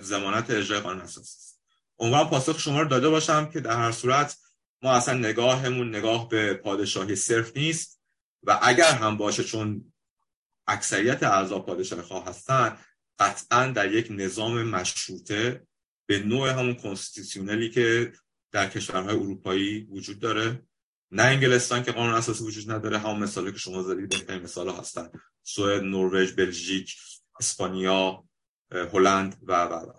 زمانت 0.00 0.50
اجرای 0.50 0.80
قانون 0.80 1.02
اساسی 1.02 1.36
است. 1.38 1.60
امیدوارم 1.98 2.30
پاسخ 2.30 2.58
شما 2.58 2.82
رو 2.82 2.88
داده 2.88 3.08
باشم 3.08 3.50
که 3.50 3.60
در 3.60 3.76
هر 3.76 3.92
صورت 3.92 4.38
ما 4.82 4.92
اصلا 4.92 5.18
نگاهمون 5.18 5.88
نگاه 5.88 6.28
به 6.28 6.54
پادشاهی 6.54 7.16
صرف 7.16 7.56
نیست 7.56 8.00
و 8.42 8.58
اگر 8.62 8.92
هم 8.92 9.16
باشه 9.16 9.44
چون 9.44 9.92
اکثریت 10.66 11.22
اعضا 11.22 11.58
پادشاه 11.58 12.02
خواه 12.02 12.26
هستن 12.26 12.78
قطعا 13.18 13.66
در 13.66 13.92
یک 13.92 14.06
نظام 14.10 14.62
مشروطه 14.62 15.66
به 16.06 16.18
نوع 16.18 16.50
همون 16.50 16.74
کنستیتیونلی 16.74 17.70
که 17.70 18.12
در 18.52 18.68
کشورهای 18.68 19.16
اروپایی 19.16 19.80
وجود 19.80 20.18
داره. 20.18 20.62
نه 21.10 21.22
انگلستان 21.22 21.82
که 21.82 21.92
قانون 21.92 22.14
اساسی 22.14 22.44
وجود 22.44 22.70
نداره 22.70 22.98
همون 22.98 23.18
مثالی 23.18 23.52
که 23.52 23.58
شما 23.58 23.82
زدید 23.82 24.08
بهترین 24.08 24.42
مثال 24.42 24.68
هستن. 24.68 25.10
سوئد 25.42 25.82
نروژ 25.82 26.32
بلژیک 26.32 26.96
اسپانیا 27.40 28.24
هلند 28.92 29.38
و 29.42 29.64
و 29.64 29.72
و. 29.72 29.92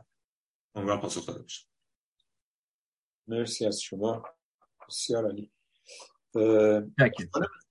امیدوارم 0.75 1.01
پاسخ 1.01 1.25
داده 1.25 1.43
بشه. 1.43 1.65
مرسی 3.27 3.65
از 3.65 3.81
شما. 3.81 4.23
بسیار 4.87 5.31
علی 5.31 5.51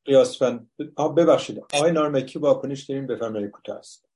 قیاسفند 0.06 0.70
ببخشید. 1.16 1.58
آقای 1.74 1.92
نارمکی 1.92 2.38
واکنش 2.38 2.82
داریم 2.82 3.06
بفرمایید 3.06 3.50
کوتاه 3.50 3.78
است. 3.78 4.08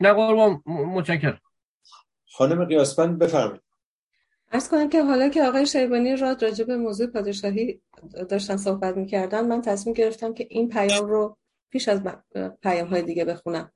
نه 0.00 0.12
قربان 0.12 0.62
متشکرم. 0.66 1.40
خانم 2.32 2.64
قیاسفند 2.64 3.18
بفرمایید. 3.18 3.62
ارز 4.52 4.68
کنم 4.68 4.88
که 4.88 5.02
حالا 5.02 5.28
که 5.28 5.42
آقای 5.42 5.66
شیبانی 5.66 6.16
راد 6.16 6.44
راجع 6.44 6.64
به 6.64 6.76
موضوع 6.76 7.06
پادشاهی 7.06 7.80
داشتن 8.28 8.56
صحبت 8.56 8.96
می‌کردن 8.96 9.46
من 9.46 9.62
تصمیم 9.62 9.94
گرفتم 9.94 10.34
که 10.34 10.46
این 10.50 10.68
پیام 10.68 11.06
رو 11.06 11.36
پیش 11.70 11.88
از 11.88 12.00
پیام 12.62 12.88
های 12.88 13.02
دیگه 13.02 13.24
بخونم. 13.24 13.72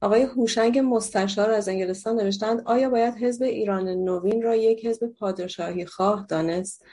آقای 0.00 0.22
هوشنگ 0.22 0.78
مستشار 0.78 1.50
از 1.50 1.68
انگلستان 1.68 2.16
نوشتند 2.16 2.62
آیا 2.66 2.90
باید 2.90 3.14
حزب 3.14 3.42
ایران 3.42 3.88
نوین 3.88 4.42
را 4.42 4.56
یک 4.56 4.86
حزب 4.86 5.06
پادشاهی 5.06 5.86
خواه 5.86 6.26
دانست؟ 6.28 6.84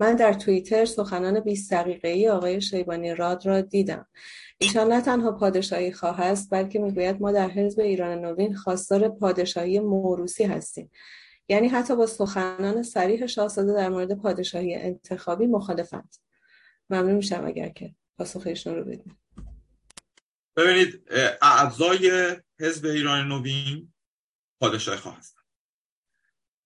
من 0.00 0.16
در 0.16 0.32
توییتر 0.32 0.84
سخنان 0.84 1.40
20 1.40 1.72
ای 2.04 2.28
آقای 2.28 2.60
شیبانی 2.60 3.14
راد 3.14 3.46
را 3.46 3.60
دیدم. 3.60 4.06
ایشان 4.58 4.92
نه 4.92 5.00
تنها 5.00 5.32
پادشاهی 5.32 5.92
خواه 5.92 6.20
است 6.20 6.50
بلکه 6.50 6.78
می‌گوید 6.78 7.20
ما 7.20 7.32
در 7.32 7.48
حزب 7.48 7.80
ایران 7.80 8.18
نوین 8.18 8.54
خواستار 8.56 9.08
پادشاهی 9.08 9.80
موروسی 9.80 10.44
هستیم. 10.44 10.90
یعنی 11.48 11.68
حتی 11.68 11.96
با 11.96 12.06
سخنان 12.06 12.82
صریح 12.82 13.26
شاهزاده 13.26 13.72
در 13.72 13.88
مورد 13.88 14.14
پادشاهی 14.14 14.74
انتخابی 14.74 15.46
مخالفند 15.46 16.16
ممنون 16.90 17.14
میشم 17.14 17.44
اگر 17.46 17.68
که 17.68 17.94
پاسخ 18.18 18.46
ایشون 18.46 18.76
رو 18.76 18.84
بدید 18.84 19.16
ببینید 20.56 21.08
اعضای 21.42 22.36
حزب 22.60 22.86
ایران 22.86 23.28
نوین 23.28 23.92
پادشاهی 24.60 24.98
خواه 24.98 25.20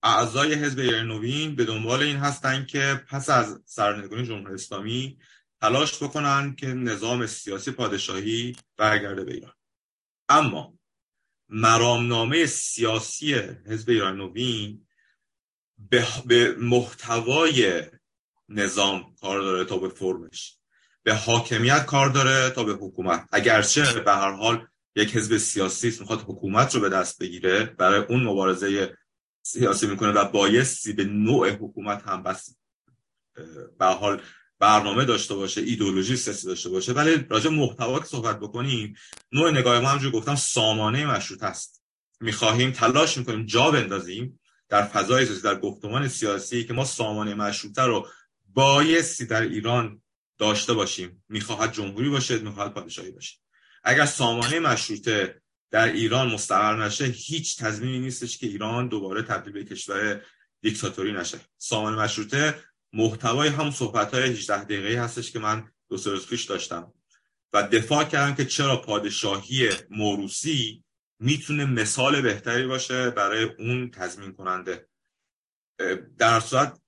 اعضای 0.04 0.54
حزب 0.54 0.80
نوین 0.80 1.56
به 1.56 1.64
دنبال 1.64 2.02
این 2.02 2.16
هستند 2.16 2.66
که 2.66 3.04
پس 3.08 3.30
از 3.30 3.60
سرنگونی 3.64 4.26
جمهوری 4.26 4.54
اسلامی 4.54 5.18
تلاش 5.60 6.02
بکنن 6.02 6.54
که 6.54 6.66
نظام 6.66 7.26
سیاسی 7.26 7.70
پادشاهی 7.70 8.56
برگرده 8.76 9.24
به 9.24 9.34
ایران. 9.34 9.52
اما 10.28 10.74
مرامنامه 11.48 12.46
سیاسی 12.46 13.34
حزب 13.66 13.90
ایران 13.90 14.16
نوین 14.16 14.86
به, 16.26 16.56
محتوای 16.58 17.82
نظام 18.48 19.14
کار 19.20 19.40
داره 19.40 19.64
تا 19.64 19.76
به 19.76 19.88
فرمش. 19.88 20.56
به 21.02 21.14
حاکمیت 21.14 21.86
کار 21.86 22.08
داره 22.08 22.50
تا 22.50 22.64
به 22.64 22.72
حکومت. 22.72 23.28
اگرچه 23.32 24.00
به 24.00 24.12
هر 24.12 24.32
حال 24.32 24.66
یک 24.96 25.16
حزب 25.16 25.36
سیاسی 25.36 25.96
می‌خواد 26.00 26.20
حکومت 26.20 26.74
رو 26.74 26.80
به 26.80 26.88
دست 26.88 27.18
بگیره 27.18 27.64
برای 27.64 28.04
اون 28.08 28.22
مبارزه 28.22 28.96
سیاسی 29.46 29.86
می‌کنه 29.86 30.12
و 30.12 30.24
بایستی 30.24 30.92
به 30.92 31.04
نوع 31.04 31.50
حکومت 31.50 32.02
هم 32.02 32.22
بس 32.22 32.56
به 33.78 33.86
حال 33.86 34.22
برنامه 34.58 35.04
داشته 35.04 35.34
باشه 35.34 35.60
ایدولوژی 35.60 36.16
سیاسی 36.16 36.46
داشته 36.46 36.68
باشه. 36.68 36.92
ولی 36.92 37.26
راجع 37.30 37.50
محتوا 37.50 37.98
که 37.98 38.06
صحبت 38.06 38.40
بکنیم 38.40 38.94
نوع 39.32 39.50
نگاه 39.50 39.80
ما 39.80 39.88
همونجوری 39.88 40.12
گفتم 40.12 40.34
سامانه 40.34 41.06
مشروط 41.06 41.42
است. 41.42 41.82
می‌خواهیم 42.20 42.70
تلاش 42.70 43.18
می‌کنیم 43.18 43.46
جا 43.46 43.70
بندازیم 43.70 44.40
در 44.68 44.82
فضای 44.82 45.26
سیاسی 45.26 45.42
در 45.42 45.60
گفتمان 45.60 46.08
سیاسی 46.08 46.64
که 46.64 46.72
ما 46.72 46.84
سامانه 46.84 47.34
مشروطه 47.34 47.82
رو 47.82 48.08
بایستی 48.54 49.26
در 49.26 49.42
ایران 49.42 50.02
داشته 50.38 50.74
باشیم. 50.74 51.24
می‌خواهد 51.28 51.72
جمهوری 51.72 52.08
باشه 52.08 52.38
می‌خواهد 52.38 52.74
پادشاهی 52.74 53.10
باشه. 53.10 53.38
اگر 53.84 54.06
سامانه 54.06 54.58
مشروطه 54.58 55.42
در 55.74 55.92
ایران 55.92 56.28
مستقر 56.28 56.84
نشه 56.84 57.04
هیچ 57.04 57.58
تضمینی 57.58 57.98
نیستش 57.98 58.38
که 58.38 58.46
ایران 58.46 58.88
دوباره 58.88 59.22
تبدیل 59.22 59.52
به 59.52 59.64
کشور 59.64 60.20
دیکتاتوری 60.60 61.12
نشه. 61.12 61.40
سامانه 61.58 61.96
مشروطه 61.96 62.54
محتوای 62.92 63.48
هم 63.48 63.70
صحبت 63.70 64.14
های 64.14 64.22
18 64.22 64.64
دقیقه 64.64 65.02
هستش 65.02 65.32
که 65.32 65.38
من 65.38 65.68
دو 65.88 65.96
سه 65.96 66.10
روز 66.10 66.26
پیش 66.26 66.44
داشتم 66.44 66.92
و 67.52 67.62
دفاع 67.62 68.04
کردم 68.04 68.34
که 68.34 68.44
چرا 68.44 68.76
پادشاهی 68.76 69.70
موروسی 69.90 70.84
می‌تونه 71.18 71.64
مثال 71.64 72.20
بهتری 72.20 72.66
باشه 72.66 73.10
برای 73.10 73.44
اون 73.58 73.90
تضمین 73.90 74.32
کننده 74.32 74.88
در 76.18 76.40
صورت 76.40 76.80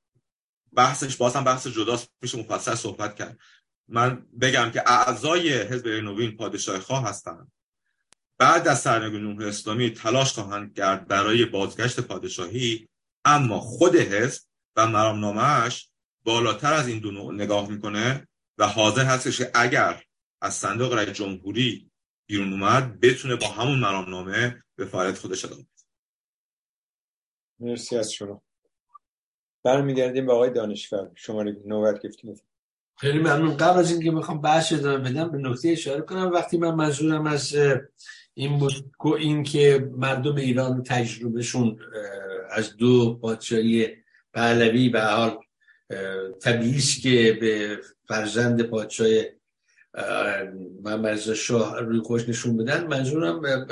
بحثش 0.72 1.16
باز 1.16 1.36
هم 1.36 1.44
بحث 1.44 1.66
جداست 1.66 2.10
میشه 2.22 2.38
مفصل 2.38 2.74
صحبت 2.74 3.16
کرد. 3.16 3.38
من 3.88 4.26
بگم 4.40 4.70
که 4.70 4.90
اعضای 4.90 5.62
حزب 5.62 5.88
نوین 5.88 6.36
پادشاه 6.36 6.80
خواه 6.80 7.08
هستند 7.08 7.52
بعد 8.38 8.68
از 8.68 8.80
سرنگونی 8.80 9.24
جمهوری 9.24 9.44
اسلامی 9.44 9.90
تلاش 9.90 10.32
خواهند 10.32 10.74
کرد 10.74 11.08
برای 11.08 11.44
بازگشت 11.44 12.00
پادشاهی 12.00 12.88
اما 13.24 13.60
خود 13.60 13.96
حزب 13.96 14.42
و 14.76 14.86
مرامنامهش 14.86 15.90
بالاتر 16.24 16.72
از 16.72 16.88
این 16.88 16.98
دو 16.98 17.32
نگاه 17.32 17.70
می‌کنه 17.70 18.28
و 18.58 18.66
حاضر 18.66 19.04
هستش 19.04 19.38
که 19.38 19.50
اگر 19.54 20.02
از 20.40 20.54
صندوق 20.54 20.92
رای 20.92 21.12
جمهوری 21.12 21.90
بیرون 22.26 22.52
اومد 22.52 23.00
بتونه 23.00 23.36
با 23.36 23.48
همون 23.48 23.78
مرامنامه 23.78 24.62
به 24.76 24.84
فعالیت 24.84 25.18
خودش 25.18 25.44
ادامه 25.44 25.66
مرسی 27.60 27.96
از 27.96 28.12
شما. 28.12 28.42
برمیگردیم 29.62 30.26
به 30.26 30.32
آقای 30.32 30.50
دانشور. 30.50 31.10
شما 31.14 31.42
نوبت 31.42 32.06
گفتیم 32.06 32.40
خیلی 32.98 33.18
ممنون. 33.18 33.56
قبل 33.56 33.78
از 33.78 33.90
اینکه 33.90 34.10
می‌خوام 34.10 34.40
بحث 34.40 34.72
ادامه 34.72 35.10
بدم 35.10 35.30
به 35.30 35.38
نکته 35.38 35.68
اشاره 35.68 36.02
کنم. 36.02 36.30
وقتی 36.32 36.58
من 36.58 36.74
منظورم 36.74 37.26
از 37.26 37.54
این 38.38 38.58
بود 38.58 38.94
این 39.18 39.42
که 39.42 39.90
مردم 39.96 40.36
ایران 40.36 40.82
تجربهشون 40.82 41.78
از 42.50 42.76
دو 42.76 43.14
پادشاهی 43.14 43.88
پهلوی 44.34 44.88
به 44.88 45.00
حال 45.02 45.38
طبیعی 46.40 46.80
که 46.80 47.38
به 47.40 47.80
فرزند 48.08 48.62
پادشاه 48.62 49.08
محمد 50.82 51.16
شاه 51.16 51.80
روی 51.80 52.00
خوش 52.00 52.28
نشون 52.28 52.56
بدن. 52.56 52.86
منظورم 52.86 53.66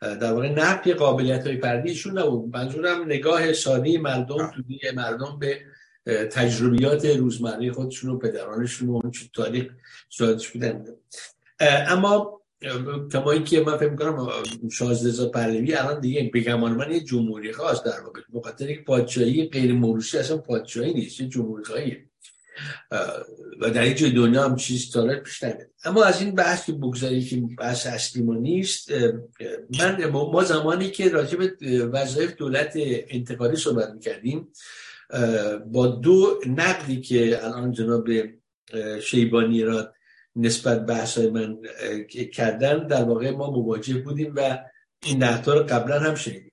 در 0.00 0.32
واقع 0.32 0.48
نفی 0.48 0.92
قابلیت 0.92 1.46
های 1.46 1.60
فردیشون 1.60 2.18
نبود. 2.18 2.56
منظورم 2.56 3.04
نگاه 3.04 3.52
ساده 3.52 3.98
مردم 3.98 4.50
تو 4.50 4.62
مردم 4.94 5.38
به 5.38 5.60
تجربیات 6.26 7.04
روزمره 7.06 7.72
خودشون 7.72 8.10
و 8.10 8.18
پدرانشون 8.18 8.88
و 8.88 8.92
اون 8.92 9.12
تاریخ 9.34 9.66
شادش 10.10 10.48
بودن. 10.48 10.84
اما 11.60 12.41
کما 13.12 13.38
که 13.38 13.60
من 13.60 13.76
فکر 13.76 13.90
می‌کنم 13.90 14.28
شازده 14.72 15.28
پهلوی 15.28 15.74
الان 15.74 16.00
دیگه 16.00 16.30
بگمان 16.34 16.72
من 16.72 16.92
یه 16.92 17.00
جمهوری 17.00 17.52
خواست 17.52 17.84
در 17.84 18.00
واقع. 18.00 18.20
بخاطر 18.34 18.70
یک 18.70 18.84
پادشاهی 18.84 19.48
غیر 19.48 19.72
موروثی 19.72 20.18
اصلا 20.18 20.36
پادشاهی 20.36 20.94
نیست 20.94 21.20
یه 21.20 21.28
جمهوری 21.28 21.64
خواهیه. 21.64 22.04
و 23.60 23.70
در 23.70 23.82
این 23.82 23.94
جای 23.94 24.10
دنیا 24.10 24.44
هم 24.44 24.56
چیز 24.56 24.90
تاره 24.90 25.16
پیش 25.16 25.44
اما 25.84 26.04
از 26.04 26.20
این 26.20 26.34
بحث 26.34 26.66
که 26.66 26.72
بگذاری 26.72 27.24
که 27.24 27.42
بحث 27.58 27.86
اصلی 27.86 28.22
ما 28.22 28.34
نیست 28.34 28.92
من 29.78 30.04
ما 30.10 30.44
زمانی 30.44 30.90
که 30.90 31.08
راجع 31.08 31.38
به 31.38 31.86
وظایف 31.86 32.36
دولت 32.36 32.72
انتقالی 33.08 33.56
صحبت 33.56 33.90
می‌کردیم 33.90 34.48
با 35.66 35.86
دو 35.86 36.40
نقدی 36.46 37.00
که 37.00 37.44
الان 37.44 37.72
جناب 37.72 38.08
شیبانی 39.02 39.62
را 39.62 39.92
نسبت 40.36 40.86
بحث 40.86 41.18
من 41.18 41.58
کردن 42.32 42.86
در 42.86 43.04
واقع 43.04 43.30
ما 43.30 43.50
مواجه 43.50 43.94
بودیم 43.94 44.32
و 44.36 44.58
این 45.04 45.22
نقدها 45.22 45.54
رو 45.54 45.62
قبلا 45.62 46.00
هم 46.00 46.14
شنیدیم. 46.14 46.52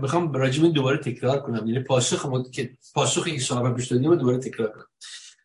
می‌خوام 0.00 0.36
این 0.42 0.72
دوباره 0.72 0.98
تکرار 0.98 1.40
کنم. 1.40 1.66
یعنی 1.66 1.80
پاسخ 1.80 2.50
که 2.52 2.70
پاسخ 2.94 3.26
این 3.26 3.38
صاحب 3.38 3.76
پیش 3.76 3.86
دادیم 3.86 4.10
رو 4.10 4.16
دوباره 4.16 4.38
تکرار 4.38 4.68
کنم. 4.68 4.86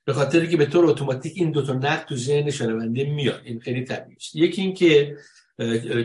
به 0.05 0.13
خاطر 0.13 0.45
که 0.45 0.57
به 0.57 0.65
طور 0.65 0.85
اتوماتیک 0.85 1.33
این 1.35 1.51
دو 1.51 1.65
تا 1.65 1.73
نقد 1.73 2.05
تو 2.05 2.15
ذهن 2.15 2.51
شنونده 2.51 3.03
میاد. 3.03 3.41
این 3.45 3.59
خیلی 3.59 3.83
طبیعی 3.83 4.15
است. 4.15 4.35
یکی 4.35 4.61
این 4.61 4.73
که 4.73 5.17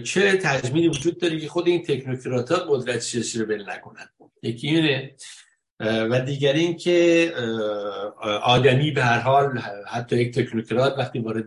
چه 0.05 0.37
تضمینی 0.37 0.89
وجود 0.89 1.19
داره 1.19 1.41
که 1.41 1.49
خود 1.49 1.69
این 1.69 1.83
تکنوکرات 1.83 2.53
ها 2.53 2.59
قدرت 2.59 2.99
سیاسی 2.99 3.39
رو 3.39 3.47
بل 3.47 3.65
نکنن؟ 3.71 4.09
یکی 4.43 4.69
اینه 4.69 5.15
و 5.80 6.20
دیگر 6.20 6.52
این 6.52 6.76
که 6.76 7.32
آدمی 8.42 8.90
به 8.90 9.05
هر 9.05 9.18
حال 9.18 9.59
حتی 9.86 10.16
یک 10.16 10.34
تکنوکرات 10.34 10.94
وقتی 10.98 11.18
وارد 11.18 11.46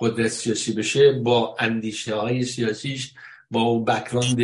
قدرت 0.00 0.28
سیاسی 0.28 0.72
بشه 0.72 1.12
با 1.12 1.56
اندیشه 1.58 2.14
های 2.14 2.44
سیاسیش 2.44 3.14
با 3.50 3.60
اون 3.60 3.84
بکراند 3.84 4.36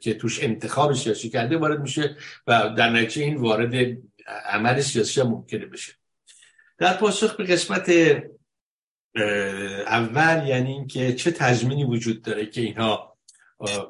که 0.00 0.14
توش 0.14 0.42
انتخاب 0.42 0.94
سیاسی 0.94 1.28
کرده 1.28 1.56
وارد 1.56 1.80
میشه 1.80 2.16
و 2.46 2.74
در 2.78 2.90
نتیجه 2.90 3.22
این 3.22 3.36
وارد 3.36 3.96
عمل 4.46 4.80
سیاسی 4.80 5.20
هم 5.20 5.28
ممکنه 5.28 5.66
بشه. 5.66 5.92
در 6.78 6.96
پاسخ 6.96 7.36
به 7.36 7.44
قسمت 7.44 7.90
اول 9.86 10.46
یعنی 10.48 10.72
اینکه 10.72 11.12
چه 11.12 11.30
تضمینی 11.30 11.84
وجود 11.84 12.22
داره 12.22 12.46
که 12.46 12.60
اینها 12.60 13.09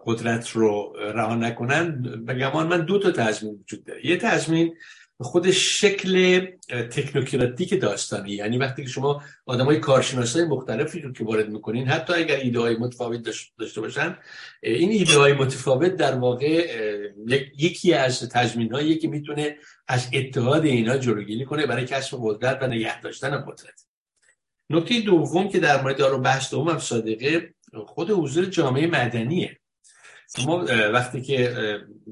قدرت 0.04 0.50
رو 0.50 0.92
رها 0.96 1.34
نکنن. 1.34 2.02
بگمان 2.28 2.66
من 2.66 2.84
دو 2.84 2.98
تا 2.98 3.10
تضمین 3.10 3.54
وجود 3.54 3.84
داره. 3.84 4.06
یه 4.06 4.16
تضمین 4.16 4.74
خود 5.22 5.50
شکل 5.50 6.46
تکنوکراتیک 6.68 7.80
داستانی. 7.80 8.32
یعنی 8.32 8.58
وقتی 8.58 8.82
که 8.82 8.88
شما 8.88 9.22
آدم 9.46 9.64
های 9.64 9.78
کارشناس 9.78 10.36
مختلفی 10.36 11.00
رو 11.00 11.12
که 11.12 11.24
وارد 11.24 11.48
می‌کنین 11.48 11.88
حتی 11.88 12.12
اگر 12.12 12.36
ایده 12.36 12.60
های 12.60 12.76
متفاوت 12.76 13.20
داشته 13.58 13.80
باشن 13.80 14.16
این 14.62 14.90
ایده 14.90 15.18
های 15.18 15.32
متفاوت 15.32 15.96
در 15.96 16.14
واقع 16.14 16.76
یکی 17.58 17.94
از 17.94 18.28
تضمین 18.28 18.72
هایی 18.72 18.98
که 18.98 19.08
می‌تونه 19.08 19.56
از 19.88 20.08
اتحاد 20.12 20.64
اینا 20.64 20.98
جلوگیری 20.98 21.44
کنه 21.44 21.66
برای 21.66 21.84
کسب 21.84 22.18
قدرت 22.22 22.58
و 22.62 22.66
نگه 22.66 23.00
داشتن 23.00 23.30
قدرت. 23.30 23.86
نکته 24.70 25.00
دوم 25.00 25.48
که 25.48 25.58
در 25.58 25.82
مورد 25.82 25.96
دارو 25.96 26.18
بحث 26.18 26.50
دوم 26.50 26.68
هم 26.68 26.78
صادقه 26.78 27.54
خود 27.86 28.10
حضور 28.10 28.44
جامعه 28.44 28.86
مدنیه. 28.86 29.56
ما 30.46 30.64
وقتی 30.92 31.22
که 31.22 31.54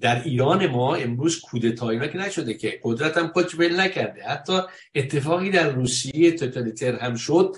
در 0.01 0.23
ایران 0.23 0.67
ما 0.67 0.95
امروز 0.95 1.41
کودتا 1.41 1.91
اینا 1.91 2.07
که 2.07 2.19
نشده 2.19 2.55
که 2.55 2.81
قدرت 2.83 3.19
هم 3.19 3.29
خودش 3.29 3.55
بل 3.55 3.81
نکرده. 3.81 4.23
حتی 4.23 4.61
اتفاقی 4.95 5.51
در 5.51 5.71
روسیه 5.71 6.33
توتالیتر 6.33 6.97
هم 6.97 7.15
شد 7.15 7.57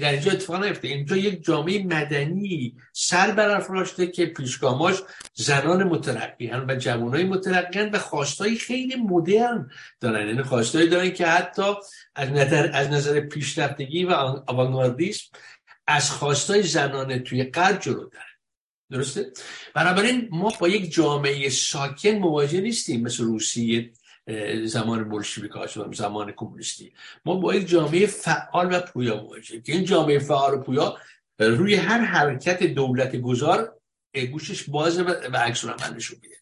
در 0.00 0.12
اینجا 0.12 0.32
اتفاق 0.32 0.64
نیفته. 0.64 0.88
اینجا 0.88 1.16
یک 1.16 1.44
جامعه 1.44 1.84
مدنی 1.84 2.76
سر 2.92 3.30
برافراشته 3.30 4.06
که 4.06 4.26
پیشگاماش 4.26 4.96
زنان 5.34 5.82
مترقی 5.82 6.50
و 6.68 6.76
جوانای 6.76 7.24
مترقی 7.24 7.80
و 7.80 7.98
خواستای 7.98 8.56
خیلی 8.56 8.96
مدرن 8.96 9.70
دارن. 10.00 10.28
یعنی 10.28 10.42
خواستایی 10.42 10.88
دارن 10.88 11.10
که 11.10 11.26
حتی 11.26 11.72
از 12.14 12.30
نظر 12.30 12.70
از 12.72 12.88
نظر 12.88 13.20
پیشرفتگی 13.20 14.04
و 14.04 14.10
آوانگاردیسم 14.46 15.26
از 15.86 16.10
خواستای 16.10 16.62
زنانه 16.62 17.18
توی 17.18 17.44
قرد 17.44 17.82
جلو 17.82 18.08
دارن 18.08 18.24
درسته؟ 18.90 19.32
بنابراین 19.74 20.28
ما 20.30 20.52
با 20.60 20.68
یک 20.68 20.92
جامعه 20.92 21.48
ساکن 21.48 22.10
مواجه 22.10 22.60
نیستیم. 22.60 23.02
مثل 23.02 23.24
روسیه 23.24 23.92
زمان 24.64 25.08
بلشویک 25.08 25.52
زمان 25.92 26.32
کمونیستی. 26.32 26.92
ما 27.24 27.34
با 27.34 27.54
یک 27.54 27.68
جامعه 27.68 28.06
فعال 28.06 28.74
و 28.74 28.80
پویا 28.80 29.22
مواجه 29.22 29.60
که 29.60 29.72
این 29.72 29.84
جامعه 29.84 30.18
فعال 30.18 30.54
و 30.54 30.62
پویا 30.62 30.98
روی 31.38 31.74
هر 31.74 32.00
حرکت 32.00 32.62
دولت 32.62 33.16
گذار 33.16 33.76
گوشش 34.32 34.62
بازه 34.62 35.02
و 35.02 35.36
عکس 35.36 35.64
عمل 35.64 35.96
نشون 35.96 36.18
میده. 36.22 36.36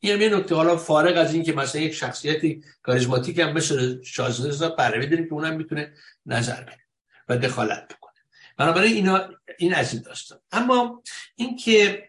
این 0.00 0.12
هم 0.12 0.20
یه 0.20 0.28
نکته. 0.28 0.54
حالا 0.54 0.76
فارغ 0.76 1.16
از 1.16 1.34
این 1.34 1.42
که 1.42 1.52
مثلا 1.52 1.80
یک 1.80 1.94
شخصیتی 1.94 2.64
کاریزماتیک 2.82 3.38
هم 3.38 3.52
مثل 3.52 3.98
رضا 4.20 4.70
پهلوی 4.70 5.06
داریم 5.06 5.26
که 5.26 5.32
اونم 5.32 5.56
می‌تونه 5.56 5.92
نظر 6.26 6.62
بده 6.62 6.82
و 7.28 7.38
دخالت 7.38 7.94
بکنه. 7.94 8.07
بنابراین 8.58 8.94
اینا 8.94 9.28
این 9.58 9.74
از 9.74 9.94
این 9.94 10.02
داستان. 10.02 10.38
اما 10.52 11.02
اینکه 11.36 12.08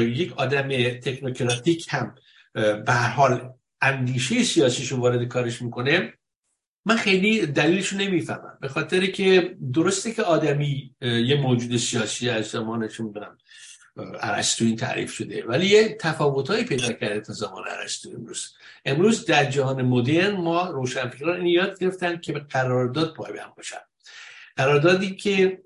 یک 0.00 0.32
آدم 0.32 0.68
تکنوکراتیک 0.92 1.86
هم 1.90 2.14
به 2.54 2.92
هر 2.92 3.10
حال 3.10 3.52
اندیشه 3.80 4.42
سیاسیشو 4.42 4.96
وارد 4.96 5.28
کارش 5.28 5.62
می‌کنه 5.62 6.14
من 6.84 6.96
خیلی 6.96 7.46
دلیلشو 7.46 7.96
نمی‌فهمم. 7.96 8.58
به 8.60 8.68
خاطر 8.68 9.06
که 9.06 9.56
درسته 9.74 10.12
که 10.12 10.22
آدمی 10.22 10.94
یه 11.00 11.40
موجود 11.40 11.76
سیاسی 11.76 12.30
از 12.30 12.46
زمانشون 12.46 13.12
برم 13.12 13.38
عرستو 14.20 14.64
این 14.64 14.76
تعریف 14.76 15.12
شده 15.12 15.44
ولی 15.46 15.66
یه 15.66 15.96
تفاوتهایی 16.00 16.64
پیدا 16.64 16.92
کرده 16.92 17.20
تا 17.20 17.32
زمان 17.32 17.64
عرستو 17.68 18.10
امروز 18.10 18.54
امروز 18.84 19.26
در 19.26 19.44
جهان 19.44 19.82
مدرن 19.82 20.30
ما 20.30 20.70
روشنفکران 20.70 21.36
این 21.36 21.46
یاد 21.46 21.78
گرفتن 21.78 22.20
که 22.20 22.32
به 22.32 22.40
قرارداد 22.40 23.14
پایبند 23.14 23.54
باشن. 23.56 23.76
قراردادی 24.56 25.16
که 25.16 25.62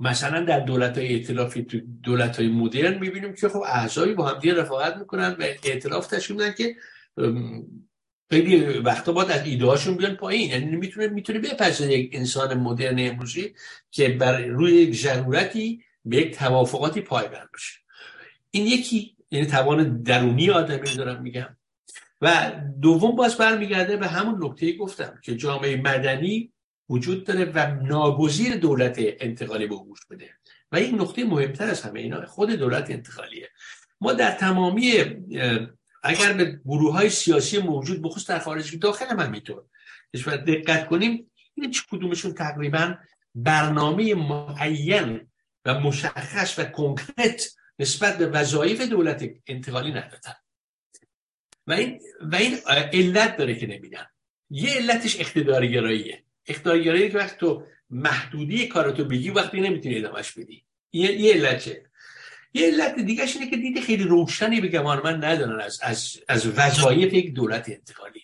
مثلا 0.00 0.44
در 0.44 0.60
دولت 0.60 0.98
های 0.98 1.08
اعتلافی 1.08 1.62
تو 1.62 1.80
دولت 2.02 2.36
های 2.36 2.48
مدرن 2.48 2.98
می‌بینیم 2.98 3.34
که 3.34 3.48
خب 3.48 3.62
اعضایی 3.66 4.14
با 4.14 4.28
هم 4.28 4.38
دیگه 4.38 4.54
رفاقت 4.54 4.96
می‌کنن 4.96 5.36
و 5.38 5.42
اعتلاف 5.42 6.06
تشکیل 6.06 6.36
میدن 6.36 6.54
که 6.58 6.76
خیلی 8.30 8.78
وقتا 8.78 9.12
باید 9.12 9.30
از 9.30 9.46
ایده 9.46 9.66
هاشون 9.66 9.96
بیان 9.96 10.14
پایین. 10.16 10.50
یعنی 10.50 10.76
می‌تونه 10.76 11.08
می‌تونه 11.08 11.38
بپذیره 11.38 11.92
یک 11.92 12.10
انسان 12.12 12.54
مدرن 12.54 12.96
امروزی 12.98 13.54
که 13.90 14.08
بر 14.08 14.40
روی 14.40 14.72
یک 14.72 14.96
ضرورتی 14.96 15.82
به 16.04 16.16
یک 16.16 16.36
توافقاتی 16.36 17.00
پایبند 17.00 17.48
بشه 17.54 17.78
این 18.50 18.66
یکی 18.66 19.16
یعنی 19.30 19.46
توان 19.46 20.02
درونی 20.02 20.50
آدمی 20.50 20.94
دارم 20.96 21.22
میگم. 21.22 21.56
و 22.20 22.52
دوم 22.82 23.16
باز 23.16 23.36
برمیگرده 23.36 23.96
به 23.96 24.06
همون 24.06 24.44
نکته 24.44 24.76
گفتم 24.76 25.18
که 25.22 25.36
جامعه 25.36 25.76
مدنی 25.76 26.52
وجود 26.88 27.24
داره 27.24 27.44
و 27.44 27.74
ناگزیر 27.82 28.56
دولت 28.56 28.96
انتقالی 28.98 29.66
به 29.66 29.76
گوش 29.76 30.00
بده. 30.10 30.30
و 30.72 30.76
این 30.76 31.00
نقطه 31.00 31.24
مهمتر 31.24 31.64
از 31.64 31.82
همه 31.82 32.00
اینا 32.00 32.26
خود 32.26 32.50
دولت 32.50 32.90
انتقالیه. 32.90 33.50
ما 34.00 34.12
در 34.12 34.30
تمامی 34.30 34.92
اگر 36.02 36.32
به 36.32 36.60
گروه 36.64 36.92
های 36.92 37.10
سیاسی 37.10 37.58
موجود 37.58 38.02
بخصوص 38.02 38.26
در 38.26 38.38
خارج 38.38 38.78
داخل 38.78 39.06
هم 39.06 39.20
همینطور 39.20 39.64
دقت 40.46 40.86
کنیم. 40.86 41.30
هیچ 41.54 41.86
کدومشون 41.90 42.34
تقریبا 42.34 42.94
برنامه 43.34 44.14
معین 44.14 45.28
و 45.64 45.80
مشخص 45.80 46.58
و 46.58 46.64
کنکرت 46.64 47.54
نسبت 47.78 48.18
به 48.18 48.26
وظایف 48.26 48.80
دولت 48.80 49.24
انتقالی 49.46 49.90
ندادن 49.90 50.34
و 51.66 51.72
این 51.72 52.00
و 52.20 52.36
این 52.36 52.58
علت 52.92 53.36
داره 53.36 53.54
که 53.54 53.66
نمیدن. 53.66 54.06
یه 54.50 54.70
علتش 54.70 55.20
اقتدارگراییه. 55.20 56.24
اقتدارگرایی 56.48 57.10
که 57.10 57.18
وقتی 57.18 57.36
تو 57.40 57.64
محدودی 57.90 58.68
کارتو 58.68 59.04
بگی 59.04 59.30
وقتی 59.30 59.60
نمی‌تونی 59.60 59.98
ادامش 59.98 60.32
بدی. 60.32 60.64
یه, 60.92 61.34
علته. 61.34 61.82
یه 62.54 62.66
علت 62.66 62.96
دیگه 62.96 63.24
اینه 63.34 63.50
که 63.50 63.56
دیده 63.56 63.80
خیلی 63.80 64.04
روشنی 64.04 64.60
به 64.60 64.68
گمان 64.68 65.00
من 65.04 65.24
ندارن 65.24 65.60
از, 65.60 65.80
از, 65.82 66.16
از 66.28 66.46
وظایف 66.46 67.12
یک 67.12 67.34
دولت 67.34 67.68
انتقالی. 67.68 68.22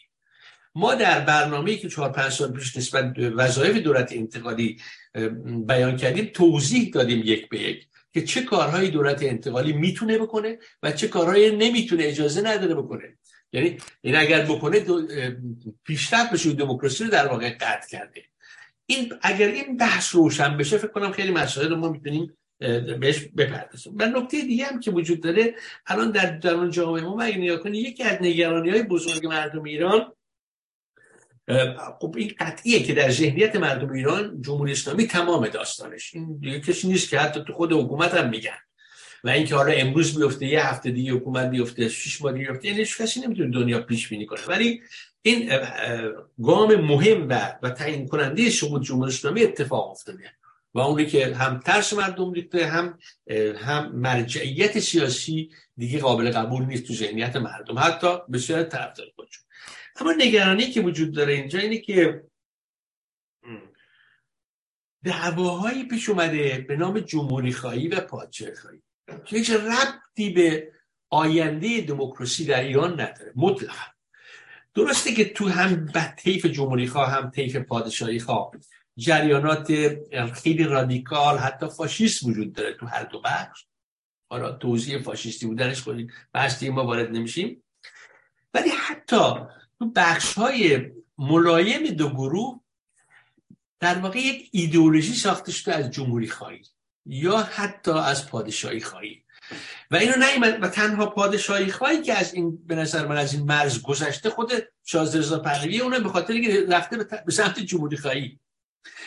ما 0.74 0.94
در 0.94 1.20
برنامه 1.20 1.76
که 1.76 1.88
چهار 1.88 2.12
پنج 2.12 2.32
سال 2.32 2.52
پیش 2.52 2.76
نسبت 2.76 3.14
وظایف 3.18 3.76
دولت 3.76 4.12
انتقالی 4.12 4.80
بیان 5.66 5.96
کردیم 5.96 6.30
توضیح 6.34 6.90
دادیم 6.90 7.22
یک 7.24 7.48
به 7.48 7.60
یک 7.60 7.86
که 8.14 8.22
چه 8.22 8.42
کارهایی 8.42 8.90
دولت 8.90 9.22
انتقالی 9.22 9.72
می‌تونه 9.72 10.18
بکنه 10.18 10.58
و 10.82 10.92
چه 10.92 11.08
کارهایی 11.08 11.56
نمی‌تونه 11.56 12.04
اجازه 12.04 12.42
نداره 12.42 12.74
بکنه. 12.74 13.16
یعنی 13.54 13.78
این 14.00 14.16
اگر 14.16 14.44
بکنه 14.44 14.84
پیشرفت 15.84 16.32
بشه 16.32 16.52
دموکراسی 16.52 17.04
رو 17.04 17.10
در 17.10 17.26
واقع 17.26 17.50
قطع 17.50 17.88
کرده. 17.88 18.22
این 18.86 19.12
اگر 19.22 19.48
این 19.48 19.76
بحث 19.76 20.14
روشن 20.14 20.56
بشه 20.56 20.78
فکر 20.78 20.88
کنم 20.88 21.12
خیلی 21.12 21.32
مسائل 21.32 21.70
رو 21.70 21.76
ما 21.76 21.88
می‌تونیم 21.88 22.36
بهش 23.00 23.18
بپردازیم. 23.36 23.94
و 23.98 24.06
نکته 24.06 24.40
دیگه 24.40 24.64
هم 24.64 24.80
که 24.80 24.90
وجود 24.90 25.20
داره 25.20 25.54
الان 25.86 26.10
در 26.10 26.30
درون 26.30 26.70
جامعه 26.70 27.02
ما 27.02 27.22
اگه 27.22 27.38
نگاه 27.38 27.58
کنید 27.58 27.86
یکی 27.86 28.02
از 28.02 28.18
نگرانی 28.20 28.70
های 28.70 28.82
بزرگ 28.82 29.26
مردم 29.26 29.62
ایران 29.62 30.12
خب 32.00 32.14
این 32.16 32.32
قطعیه 32.38 32.82
که 32.82 32.94
در 32.94 33.10
ذهنیت 33.10 33.56
مردم 33.56 33.92
ایران 33.92 34.42
جمهوری 34.42 34.72
اسلامی 34.72 35.06
تمام 35.06 35.48
داستانش. 35.48 36.14
این 36.14 36.60
کسی 36.60 36.88
نیست 36.88 37.10
که 37.10 37.18
حتی 37.18 37.44
تو 37.46 37.52
خود 37.52 37.72
حکومت 37.72 38.14
هم 38.14 38.28
میگن. 38.28 38.58
و 39.24 39.28
اینکه 39.28 39.54
حالا 39.54 39.72
امروز 39.72 40.18
بیفته 40.18 40.46
یه 40.46 40.66
هفته 40.66 40.90
دیگه 40.90 41.12
حکومت 41.12 41.50
بیفته 41.50 41.88
شش 41.88 42.22
ماه 42.22 42.32
دیگه 42.32 42.48
بیفته 42.48 42.68
یعنی 42.68 42.84
کسی 42.84 43.20
نمی‌تونه 43.20 43.50
دنیا 43.50 43.80
پیش 43.80 44.08
بینی 44.08 44.26
کنه. 44.26 44.40
ولی 44.46 44.82
این 45.22 45.50
گام 46.42 46.74
مهم 46.74 47.28
و 47.28 47.58
و 47.62 47.70
تعیین 47.70 48.08
کننده 48.08 48.50
شما 48.50 48.78
جمهوری 48.78 49.12
اسلامی 49.12 49.42
اتفاق 49.42 49.90
افتاده. 49.90 50.30
و 50.74 50.78
اونی 50.78 51.06
که 51.06 51.34
هم 51.34 51.58
ترس 51.58 51.92
مردم 51.92 52.32
ریخته 52.32 52.66
هم 52.66 52.98
هم 53.58 53.92
مرجعیت 53.96 54.78
سیاسی 54.78 55.50
دیگه 55.76 55.98
قابل 55.98 56.30
قبول 56.30 56.64
نیست 56.64 56.84
تو 56.84 56.94
ذهنیت 56.94 57.36
مردم 57.36 57.78
حتی 57.78 58.08
بسیار 58.32 58.62
طرفدار 58.62 59.06
خودشون. 59.16 59.44
اما 59.96 60.12
نگرانی 60.18 60.70
که 60.70 60.80
وجود 60.80 61.12
داره 61.12 61.32
اینجا 61.32 61.58
اینه 61.58 61.78
که 61.78 62.24
دعواهایی 65.04 65.84
پیش 65.84 66.08
اومده 66.08 66.64
به 66.68 66.76
نام 66.76 67.00
جمهوری 67.00 67.52
خواهی 67.52 67.88
و 67.88 68.00
پادشاهی 68.00 68.54
خواهی 68.54 68.82
که 69.06 69.36
هیچ 69.36 69.50
ربطی 69.50 70.30
به 70.30 70.72
آینده 71.10 71.80
دموکراسی 71.80 72.44
در 72.44 72.60
ایران 72.60 72.92
نداره 72.92 73.32
مطلقا. 73.36 73.84
درسته 74.74 75.14
که 75.14 75.24
تو 75.24 75.48
هم 75.48 75.92
طیف 76.16 76.46
جمهوری 76.46 76.86
خواه 76.86 77.10
هم 77.10 77.30
طیف 77.30 77.56
پادشاهی 77.56 78.20
خواه 78.20 78.50
جریانات 78.96 79.96
خیلی 80.34 80.64
رادیکال 80.64 81.38
حتی 81.38 81.68
فاشیست 81.68 82.22
وجود 82.22 82.52
داره 82.52 82.74
تو 82.74 82.86
هر 82.86 83.04
دو 83.04 83.20
بخش. 83.20 83.66
حالا 84.28 84.52
توضیح 84.52 85.02
فاشیستی 85.02 85.46
بودنش 85.46 85.82
کنید 85.82 86.12
بحث 86.32 86.62
ما 86.62 86.86
وارد 86.86 87.10
نمیشیم. 87.10 87.62
ولی 88.54 88.68
حتی 88.68 89.32
تو 89.78 89.90
بخش 89.96 90.34
های 90.34 90.90
ملایم 91.18 91.86
دو 91.86 92.08
گروه 92.08 92.60
در 93.80 93.98
واقع 93.98 94.18
یک 94.18 94.48
ایدئولوژی 94.52 95.14
ساخته 95.14 95.52
شده 95.52 95.74
از 95.74 95.90
جمهوری 95.90 96.28
خواهی 96.28 96.62
یا 97.06 97.38
حتی 97.38 97.90
از 97.90 98.28
پادشاهی 98.28 98.80
خواهی. 98.80 99.24
و 99.90 99.96
اینو 99.96 100.14
نیمد 100.16 100.62
و 100.62 100.68
تنها 100.68 101.06
پادشاهی 101.06 101.72
خواهی 101.72 102.02
که 102.02 102.14
از 102.14 102.34
این 102.34 102.66
به 102.66 102.74
نظر 102.74 103.06
من 103.06 103.16
از 103.16 103.34
این 103.34 103.42
مرز 103.42 103.82
گذشته 103.82 104.30
خود 104.30 104.52
شازده 104.84 105.18
رضا 105.18 105.38
پهلوی 105.38 105.80
اونه 105.80 106.00
به 106.00 106.08
خاطر 106.08 106.40
که 106.40 106.66
رفته 106.68 106.96
به 107.26 107.32
سمت 107.32 107.60
جمهوری 107.60 107.96
خواهی. 107.96 108.38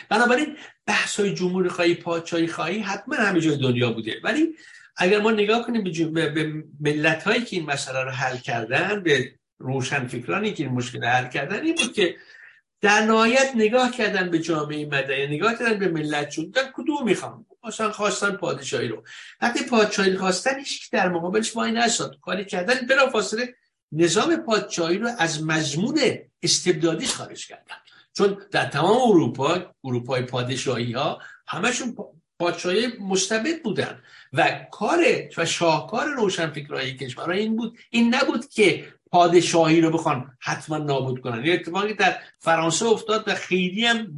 بنابراین 0.08 0.56
بحث 0.86 1.20
های 1.20 1.34
جمهوری 1.34 1.68
خواهی 1.68 1.94
پادشاهی 1.94 2.46
خواهی 2.46 2.78
حتما 2.78 3.14
همه 3.14 3.40
جای 3.40 3.56
دنیا 3.56 3.92
بوده. 3.92 4.20
ولی 4.24 4.54
اگر 4.96 5.20
ما 5.20 5.30
نگاه 5.30 5.66
کنیم 5.66 5.84
به, 6.12 6.28
به 6.28 6.52
ملت 6.80 7.22
هایی 7.22 7.44
که 7.44 7.56
این 7.56 7.66
مسئله 7.66 8.02
رو 8.02 8.10
حل 8.10 8.36
کردن 8.36 9.02
به 9.02 9.34
روشن 9.58 10.06
فکرانی 10.06 10.52
که 10.52 10.64
این 10.64 10.72
مشکل 10.72 11.04
حل 11.04 11.28
کردن 11.28 11.62
این 11.62 11.74
بود 11.74 11.92
که 11.92 12.16
در 12.80 13.00
نهایت 13.00 13.52
نگاه 13.54 13.90
کردن 13.90 14.30
به 14.30 14.38
جامعه 14.38 14.86
مدنی 14.86 15.26
نگاه 15.26 15.58
کردن 15.58 15.78
به 15.78 15.88
ملت 15.88 16.40
در 16.54 16.72
کدوم 16.74 17.04
می‌خوام 17.04 17.46
مثلا 17.64 17.92
خواستن 17.92 18.30
پادشاهی 18.30 18.88
رو. 18.88 19.02
وقتی 19.40 19.64
پادشاهی 19.64 20.16
خواستن 20.16 20.58
هیچ 20.58 20.90
در 20.90 21.08
مقابلش 21.08 21.56
وای 21.56 21.72
نشد. 21.72 22.16
کاری 22.22 22.44
کردن 22.44 22.74
بلا 22.86 23.10
فاصله 23.10 23.54
نظام 23.92 24.36
پادشاهی 24.36 24.98
رو 24.98 25.08
از 25.18 25.44
مضمون 25.44 26.00
استبدادی 26.42 27.06
خارج 27.06 27.46
کردن. 27.46 27.76
چون 28.16 28.38
در 28.50 28.66
تمام 28.66 29.10
اروپا 29.10 29.74
اروپای 29.84 30.22
پادشاهی 30.22 30.92
ها 30.92 31.22
همشون 31.46 31.96
پادشاهی 32.38 32.86
مستبد 33.00 33.62
بودن. 33.62 34.02
و 34.32 34.66
کار 34.70 34.98
و 35.36 35.46
شاهکار 35.46 36.06
روشنفکرهای 36.06 36.96
کشورها 36.96 37.32
این 37.32 37.56
بود. 37.56 37.78
این 37.90 38.14
نبود 38.14 38.48
که 38.48 38.88
پادشاهی 39.10 39.80
رو 39.80 39.90
بخوان 39.90 40.30
حتما 40.40 40.78
نابود 40.78 41.20
کنن. 41.20 41.44
یه 41.44 41.54
اتفاقی 41.54 41.94
در 41.94 42.18
فرانسه 42.38 42.86
افتاد 42.86 43.24
و 43.26 43.34
خیلی 43.34 43.86
هم 43.86 44.16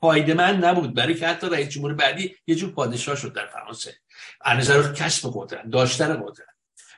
فایده 0.00 0.34
من 0.34 0.56
نبود 0.56 0.94
برای 0.94 1.14
که 1.14 1.26
حتی 1.26 1.46
رئیس 1.46 1.68
جمهور 1.68 1.94
بعدی 1.94 2.36
یه 2.46 2.54
جور 2.54 2.70
پادشاه 2.70 3.16
شد 3.16 3.32
در 3.32 3.46
فرانسه. 3.46 3.94
از 4.40 4.58
نظر 4.58 4.92
کسب 4.92 5.30
قدرت 5.34 5.70
داشتن 5.70 6.22
قدرت 6.26 6.46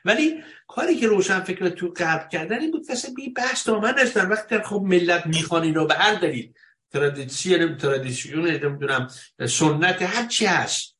ولی 0.04 0.42
کاری 0.66 0.96
که 0.96 1.06
روشن 1.06 1.40
فکر 1.40 1.68
تو 1.68 1.94
قبل 1.96 2.28
کردن 2.28 2.60
این 2.60 2.70
بود 2.70 2.86
که 2.86 2.94
بی 3.16 3.30
بحث 3.30 3.68
دامن 3.68 3.94
در 4.14 4.30
وقتی 4.30 4.58
خب 4.58 4.82
ملت 4.84 5.26
می‌خوان 5.26 5.62
این 5.62 5.74
رو 5.74 5.86
به 5.86 5.94
هر 5.94 6.14
دلیل 6.14 6.52
tradition 6.92 7.76
tradition 7.76 8.46
نمی‌دونم 8.50 9.08
سنت 9.48 10.02
هر 10.02 10.26
چی 10.26 10.46
هست 10.46 10.96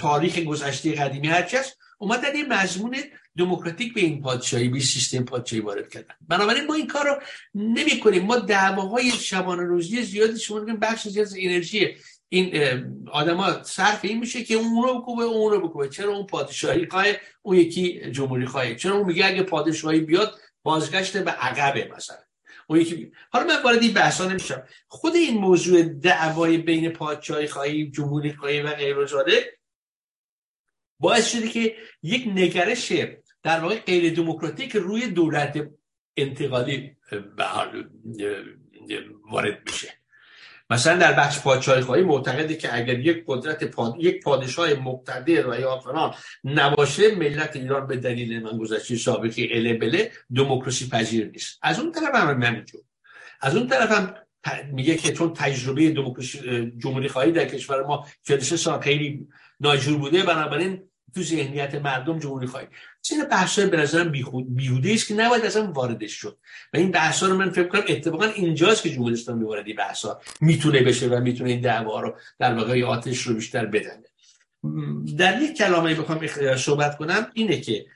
تاریخ 0.00 0.38
گذشته 0.38 0.94
قدیمی 0.94 1.28
هر 1.28 1.42
چی 1.42 1.56
هست 1.56 1.78
اومدن 1.98 2.36
یه 2.36 2.44
مضمون 2.48 2.96
دموکراتیک 3.38 3.94
به 3.94 4.00
این 4.00 4.22
پادشاهی 4.22 4.68
به 4.68 4.80
سیستم 4.80 5.24
پادشاهی 5.24 5.62
وارد 5.62 5.88
کردن. 5.88 6.14
بنابراین 6.28 6.66
ما 6.66 6.74
این 6.74 6.86
کار 6.86 7.04
رو 7.06 7.20
نمی 7.54 8.00
کنیم 8.00 8.24
ما 8.24 8.36
دعواهای 8.36 9.10
شبانه 9.10 9.62
روزی 9.62 10.02
زیادی 10.02 10.38
شما 10.38 10.60
بخش 10.60 11.06
از 11.06 11.34
انرژی 11.38 11.96
این 12.28 12.56
آدما 13.12 13.62
صرف 13.62 14.00
این 14.04 14.18
میشه 14.18 14.44
که 14.44 14.54
اون 14.54 14.82
رو 14.82 15.00
بکوبه 15.00 15.24
اون 15.24 15.52
رو 15.52 15.68
بکوبه. 15.68 15.88
چرا 15.88 16.12
اون 16.12 16.26
پادشاهی 16.26 16.86
خواه 16.90 17.06
اون 17.42 17.56
یکی 17.56 18.10
جمهوری 18.10 18.46
خواهی. 18.46 18.76
چرا 18.76 18.96
اون 18.96 19.06
میگه 19.06 19.26
اگه 19.26 19.42
پادشاهی 19.42 20.00
بیاد 20.00 20.38
بازگشت 20.62 21.16
به 21.16 21.30
عقبه 21.30 21.90
مثلا؟ 21.96 22.16
اون 22.66 22.80
یکی 22.80 23.12
حالا 23.30 23.46
من 23.46 23.62
وارد 23.62 23.82
این 23.82 23.92
بحثا 23.92 24.28
نمیشم. 24.28 24.62
خود 24.88 25.14
این 25.14 25.38
موضوع 25.38 25.82
دعوای 25.82 26.58
بین 26.58 26.90
پادشاهی 26.90 27.46
خواهی 27.46 27.90
جمهوری 27.90 28.32
خواهی 28.32 28.62
و 28.62 28.74
غیر 28.74 28.96
باعث 31.00 31.32
شده 31.32 31.48
که 31.48 31.76
یک 32.02 32.26
نگرش 32.26 32.92
در 33.46 33.60
واقع 33.60 33.78
غیر 33.78 34.14
دموکراتیک 34.14 34.76
روی 34.76 35.06
دولت 35.06 35.68
انتقالی 36.16 36.96
وارد 39.30 39.58
میشه. 39.66 39.88
مثلا 40.70 40.96
در 40.98 41.12
بخش 41.12 41.40
پادشاهی 41.40 41.80
خواهی 41.80 42.02
معتقده 42.02 42.56
که 42.56 42.76
اگر 42.76 42.98
یک 42.98 43.24
قدرت 43.26 43.64
پاد... 43.64 43.94
یک 43.98 44.22
پادشاه 44.22 44.74
مقتدر 44.74 45.50
و 45.50 45.60
یا 45.60 45.78
فلان 45.78 46.14
نباشه 46.44 47.14
ملت 47.14 47.56
ایران 47.56 47.86
به 47.86 47.96
دلیل 47.96 48.42
من 48.42 48.58
گذشته 48.58 48.96
سابقی 48.96 49.48
اله 49.52 49.74
بله 49.74 50.12
دموکراسی 50.36 50.88
پذیر 50.88 51.30
نیست. 51.30 51.58
از 51.62 51.80
اون 51.80 51.92
طرف 51.92 52.14
هم 52.14 52.42
همینجور 52.42 52.80
از 53.40 53.56
اون 53.56 53.66
طرف 53.66 53.92
هم 53.92 54.14
میگه 54.72 54.96
که 54.96 55.12
چون 55.12 55.32
تجربه 55.32 55.90
دموکراسی 55.90 56.72
جمهوری 56.78 57.08
خواهی 57.08 57.32
در 57.32 57.44
کشور 57.44 57.82
ما 57.82 58.06
43 58.22 58.56
سال 58.56 58.80
خیلی 58.80 59.28
ناجور 59.60 59.98
بوده 59.98 60.22
بنابراین 60.22 60.82
تو 61.14 61.22
ذهنیت 61.22 61.74
مردم 61.74 62.18
جمهوری 62.18 62.46
خواهی 62.46 62.66
این 63.12 63.24
بحث 63.24 63.58
به 63.58 63.76
نظرم 63.76 64.12
بیهوده 64.48 64.92
است 64.92 65.08
که 65.08 65.14
نباید 65.14 65.44
اصلا 65.44 65.72
واردش 65.72 66.12
شد. 66.12 66.38
و 66.72 66.76
این 66.76 66.90
بحث 66.90 67.22
رو 67.22 67.36
من 67.36 67.50
فکر 67.50 67.68
کنم 67.68 67.82
اتفاقا 67.88 68.24
اینجاست 68.24 68.82
که 68.82 68.90
جمهوری 68.90 69.14
اسلامی 69.14 69.44
وارد 69.44 69.66
این 69.66 69.76
بحث 69.76 70.06
می‌تونه 70.40 70.82
بشه 70.82 71.08
و 71.08 71.20
می‌تونه 71.20 71.50
این 71.50 71.60
دعوا 71.60 72.00
رو 72.00 72.16
در 72.38 72.54
واقع 72.54 72.84
آتش 72.84 73.20
رو 73.20 73.34
بیشتر 73.34 73.66
بدنه. 73.66 74.04
در 75.18 75.42
یک 75.42 75.56
کلامه 75.56 75.94
بخوام 75.94 76.26
صحبت 76.56 76.96
کنم 76.96 77.26
اینه 77.34 77.60
که 77.60 77.86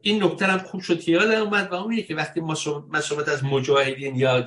این 0.00 0.24
نکته 0.24 0.46
هم 0.46 0.58
خوب 0.58 0.80
شد 0.80 1.00
که 1.00 1.12
یادم 1.12 1.42
اومد 1.42 1.72
و 1.72 1.74
اون 1.74 2.02
که 2.02 2.14
وقتی 2.14 2.40
ما 2.40 2.54
صحبت 2.54 3.28
از 3.28 3.44
مجاهدین 3.44 4.16
یا 4.16 4.44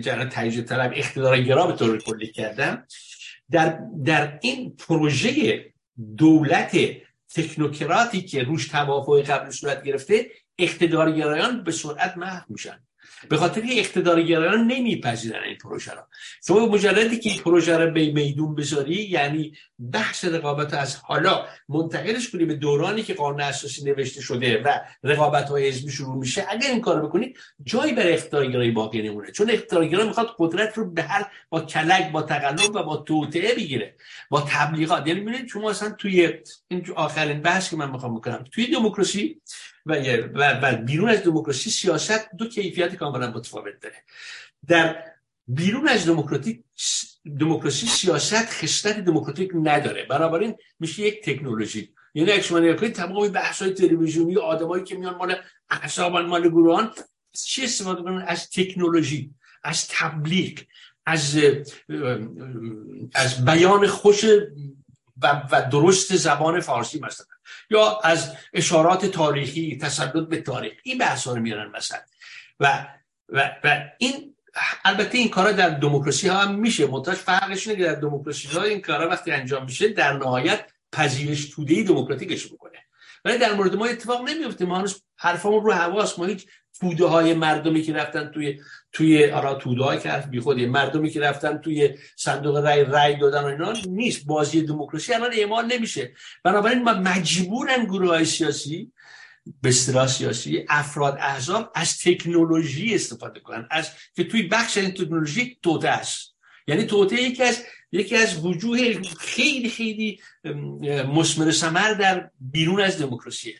جنرال 0.00 0.28
تایید 0.28 0.64
طلب 0.64 0.92
اقتدار 0.94 1.40
گرا 1.40 1.66
به 1.66 1.72
طور 1.72 1.98
کلی 1.98 2.26
کردم. 2.26 2.86
در 3.50 3.78
در 4.04 4.38
این 4.42 4.76
پروژه 4.76 5.64
دولت 6.16 6.78
تکنوکراتی 7.34 8.22
که 8.22 8.42
روش 8.42 8.68
توافق 8.68 9.20
قبل 9.20 9.50
صورت 9.50 9.82
گرفته 9.82 10.30
اقتدارگرایان 10.58 11.64
به 11.64 11.72
سرعت 11.72 12.16
محو 12.16 12.44
میشن. 12.48 12.86
به 13.28 13.36
خاطر 13.36 13.60
که 13.60 13.78
اقتدارگرایان 13.78 14.66
نمیپذیرن 14.66 15.42
این 15.42 15.56
پروژه 15.56 15.94
را. 15.94 16.08
شما 16.46 16.66
مجردی 16.66 17.18
که 17.18 17.30
این 17.30 17.38
پروژه 17.38 17.76
را 17.76 17.86
به 17.86 18.10
میدون 18.10 18.54
بذاری 18.54 18.94
یعنی 18.94 19.52
بحث 19.92 20.24
رقابت 20.24 20.74
از 20.74 20.96
حالا 20.96 21.46
منتقلش 21.68 22.30
کنی 22.30 22.44
به 22.44 22.54
دورانی 22.54 23.02
که 23.02 23.14
قانون 23.14 23.40
اساسی 23.40 23.84
نوشته 23.84 24.20
شده 24.20 24.62
و 24.62 24.80
رقابت 25.04 25.48
های 25.48 25.68
حزبی 25.68 25.92
شروع 25.92 26.16
میشه 26.16 26.46
اگر 26.48 26.70
این 26.70 26.80
کارو 26.80 27.08
بکنید 27.08 27.38
جایی 27.64 27.92
برای 27.92 28.12
اقتدارگرایی 28.12 28.70
باقی 28.70 29.02
نمونه. 29.02 29.30
چون 29.30 29.50
اقتدارگرا 29.50 30.04
می‌خواد 30.04 30.34
قدرت 30.38 30.78
رو 30.78 30.90
به 30.90 31.02
هر 31.02 31.26
با 31.48 31.60
کلک 31.60 32.12
با 32.12 32.22
تقلب 32.22 32.76
و 32.76 32.82
با 32.82 32.96
توطئه 32.96 33.54
بگیره 33.54 33.96
با 34.30 34.40
تبلیغات. 34.48 35.06
یعنی 35.06 35.20
ببینید 35.20 35.48
شما 35.48 35.70
اصلا 35.70 35.90
توی 35.90 36.32
این 36.68 36.86
آخرین 36.96 37.40
بحث 37.40 37.70
که 37.70 37.76
من 37.76 37.90
می‌خوام 37.90 38.14
بکنم 38.14 38.44
توی 38.52 38.66
دموکراسی 38.66 39.40
و, 40.34 40.76
بیرون 40.76 41.08
از 41.08 41.22
دموکراسی 41.22 41.70
سیاست 41.70 42.30
دو 42.38 42.48
کیفیت 42.48 42.94
کاملا 42.94 43.30
متفاوت 43.30 43.80
داره. 43.80 43.96
در 44.66 45.04
بیرون 45.48 45.88
از 45.88 46.06
دموکراتیک 46.06 46.64
دموکراسی 47.40 47.86
سیاست 47.86 48.50
خصلت 48.50 48.98
دموکراتیک 48.98 49.50
نداره. 49.54 50.04
بنابراین 50.04 50.54
میشه 50.80 51.02
یک 51.02 51.24
تکنولوژی. 51.24 51.94
یعنی 52.14 52.32
اگه 52.32 52.42
شما 52.42 52.58
نگاه 52.58 52.76
کنید 52.76 52.92
تمام 52.92 53.28
بحث 53.28 53.62
های 53.62 53.74
تلویزیونی 53.74 54.36
آدمایی 54.36 54.84
که 54.84 54.96
میان 54.96 55.14
مال 55.14 55.36
احزاب 55.70 56.16
مال 56.16 56.48
گروهان 56.48 56.92
چی 57.46 57.64
استفاده 57.64 58.02
کنن 58.02 58.24
از 58.26 58.50
تکنولوژی 58.50 59.34
از 59.62 59.88
تبلیغ 59.88 60.58
از 61.06 61.38
از 63.14 63.44
بیان 63.44 63.86
خوش 63.86 64.24
و, 65.22 65.42
و 65.52 65.68
درست 65.70 66.16
زبان 66.16 66.60
فارسی 66.60 67.00
مثلا. 67.00 67.26
یا 67.70 67.98
از 67.98 68.36
اشارات 68.52 69.06
تاریخی 69.06 69.78
تسلط 69.82 70.28
به 70.28 70.42
تاریخ. 70.42 70.72
این 70.82 70.98
بحث 70.98 71.28
رو 71.28 71.36
میارن 71.36 71.70
مثلا. 71.70 71.98
و, 72.60 72.86
و, 73.28 73.56
و 73.64 73.88
این 73.98 74.36
البته 74.84 75.18
این 75.18 75.28
کارا 75.28 75.52
در 75.52 75.70
دموکراسی 75.70 76.28
ها 76.28 76.38
هم 76.38 76.54
میشه. 76.54 76.86
منتها 76.86 77.14
فرقش 77.14 77.68
اینه 77.68 77.84
در 77.84 77.94
دموکراسی 77.94 78.48
ها 78.48 78.62
این 78.62 78.80
کارا 78.80 79.08
وقتی 79.08 79.30
انجام 79.30 79.64
میشه 79.64 79.88
در 79.88 80.12
نهایت 80.12 80.70
پذیرش 80.92 81.50
توده 81.50 81.82
دموکراتیکش 81.82 82.52
می‌کنه. 82.52 82.78
ولی 83.24 83.38
در 83.38 83.52
مورد 83.52 83.74
ما 83.74 83.86
اتفاق 83.86 84.28
نمیفته 84.28 84.64
ما 84.64 84.78
هنوز 84.78 85.02
حرفمون 85.16 85.64
رو 85.64 85.72
حواس 85.72 86.18
ما 86.18 86.24
هیچ 86.24 86.46
توده 86.80 87.04
های 87.04 87.34
مردمی 87.34 87.82
که 87.82 87.92
رفتن 87.92 88.30
توی 88.34 88.60
توی 88.92 89.30
آرا 89.30 89.54
توده 89.54 89.82
های 89.82 90.00
که 90.00 90.24
بی 90.30 90.40
خودی 90.40 90.66
مردمی 90.66 91.10
که 91.10 91.20
رفتن 91.20 91.58
توی 91.58 91.94
صندوق 92.16 92.56
رای 92.56 92.84
رای 92.84 93.16
دادن 93.16 93.42
و 93.42 93.46
اینا 93.46 93.72
نیست 93.88 94.26
بازی 94.26 94.62
دموکراسی 94.62 95.12
الان 95.12 95.30
اعمال 95.32 95.66
نمیشه. 95.66 96.12
بنابراین 96.44 96.82
ما 96.82 96.92
مجبورن 96.92 97.84
گروه 97.84 98.08
های 98.08 98.24
سیاسی 98.24 98.92
به 99.62 99.68
اصطلاح 99.68 100.06
سیاسی 100.06 100.64
افراد 100.68 101.18
احزاب 101.20 101.72
از 101.74 101.98
تکنولوژی 101.98 102.94
استفاده 102.94 103.40
کنن. 103.40 103.68
از 103.70 103.90
که 104.16 104.24
توی 104.24 104.42
بخش 104.42 104.78
این 104.78 104.90
تکنولوژی 104.90 105.58
توته 105.62 105.88
است. 105.88 106.36
یعنی 106.66 106.84
توته 106.84 107.22
یکی 107.22 107.42
از 107.42 107.64
یکی 107.92 108.16
از 108.16 108.44
وجوه 108.44 109.02
خیلی 109.18 109.70
خیلی 109.70 110.20
مسمر 111.14 111.50
سمر 111.50 111.92
در 111.92 112.30
بیرون 112.40 112.80
از 112.80 112.98
دموکراسی 112.98 113.54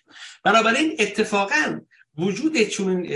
بنابراین 0.44 0.96
اتفاقا 0.98 1.80
وجود 2.20 2.62
چون 2.62 3.08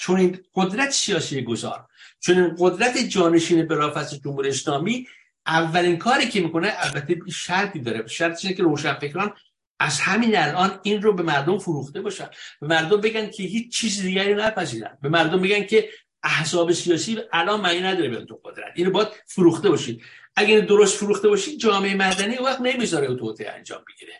چون 0.00 0.38
قدرت 0.54 0.90
سیاسی 0.90 1.42
گذار 1.42 1.86
چون 2.20 2.56
قدرت 2.58 2.98
جانشین 2.98 3.66
بلافاصله 3.66 4.18
جمهوری 4.18 4.48
اسلامی 4.48 5.06
اولین 5.46 5.96
کاری 5.96 6.28
که 6.28 6.40
می‌کنه 6.40 6.72
البته 6.76 7.20
شرطی 7.32 7.80
داره 7.80 8.06
شرطی 8.06 8.46
اینه 8.46 8.56
که 8.56 8.62
روشنفکران 8.62 9.34
از 9.80 10.00
همین 10.00 10.36
الان 10.36 10.80
این 10.82 11.02
رو 11.02 11.12
به 11.12 11.22
مردم 11.22 11.58
فروخته 11.58 12.00
باشن. 12.00 12.28
به 12.60 12.66
مردم 12.66 13.00
بگن 13.00 13.30
که 13.30 13.42
هیچ 13.42 13.72
چیز 13.72 14.02
دیگری 14.02 14.34
نپذیرن. 14.34 14.98
به 15.02 15.08
مردم 15.08 15.42
بگن 15.42 15.66
که 15.66 15.88
احزاب 16.22 16.72
سیاسی 16.72 17.18
الان 17.32 17.60
معنی 17.60 17.80
نداره 17.80 18.08
بیان 18.08 18.26
تو 18.26 18.40
قدرت. 18.44 18.72
اینو 18.74 18.90
باید 18.90 19.08
فروخته 19.26 19.68
باشید. 19.68 20.02
اگر 20.36 20.60
درست 20.60 20.96
فروخته 20.96 21.28
باشید 21.28 21.58
جامعه 21.58 21.94
مدنی 21.94 22.36
وقت 22.36 22.60
نمی‌ذاره 22.60 23.16
توته 23.16 23.52
انجام 23.56 23.84
بگیره. 23.88 24.12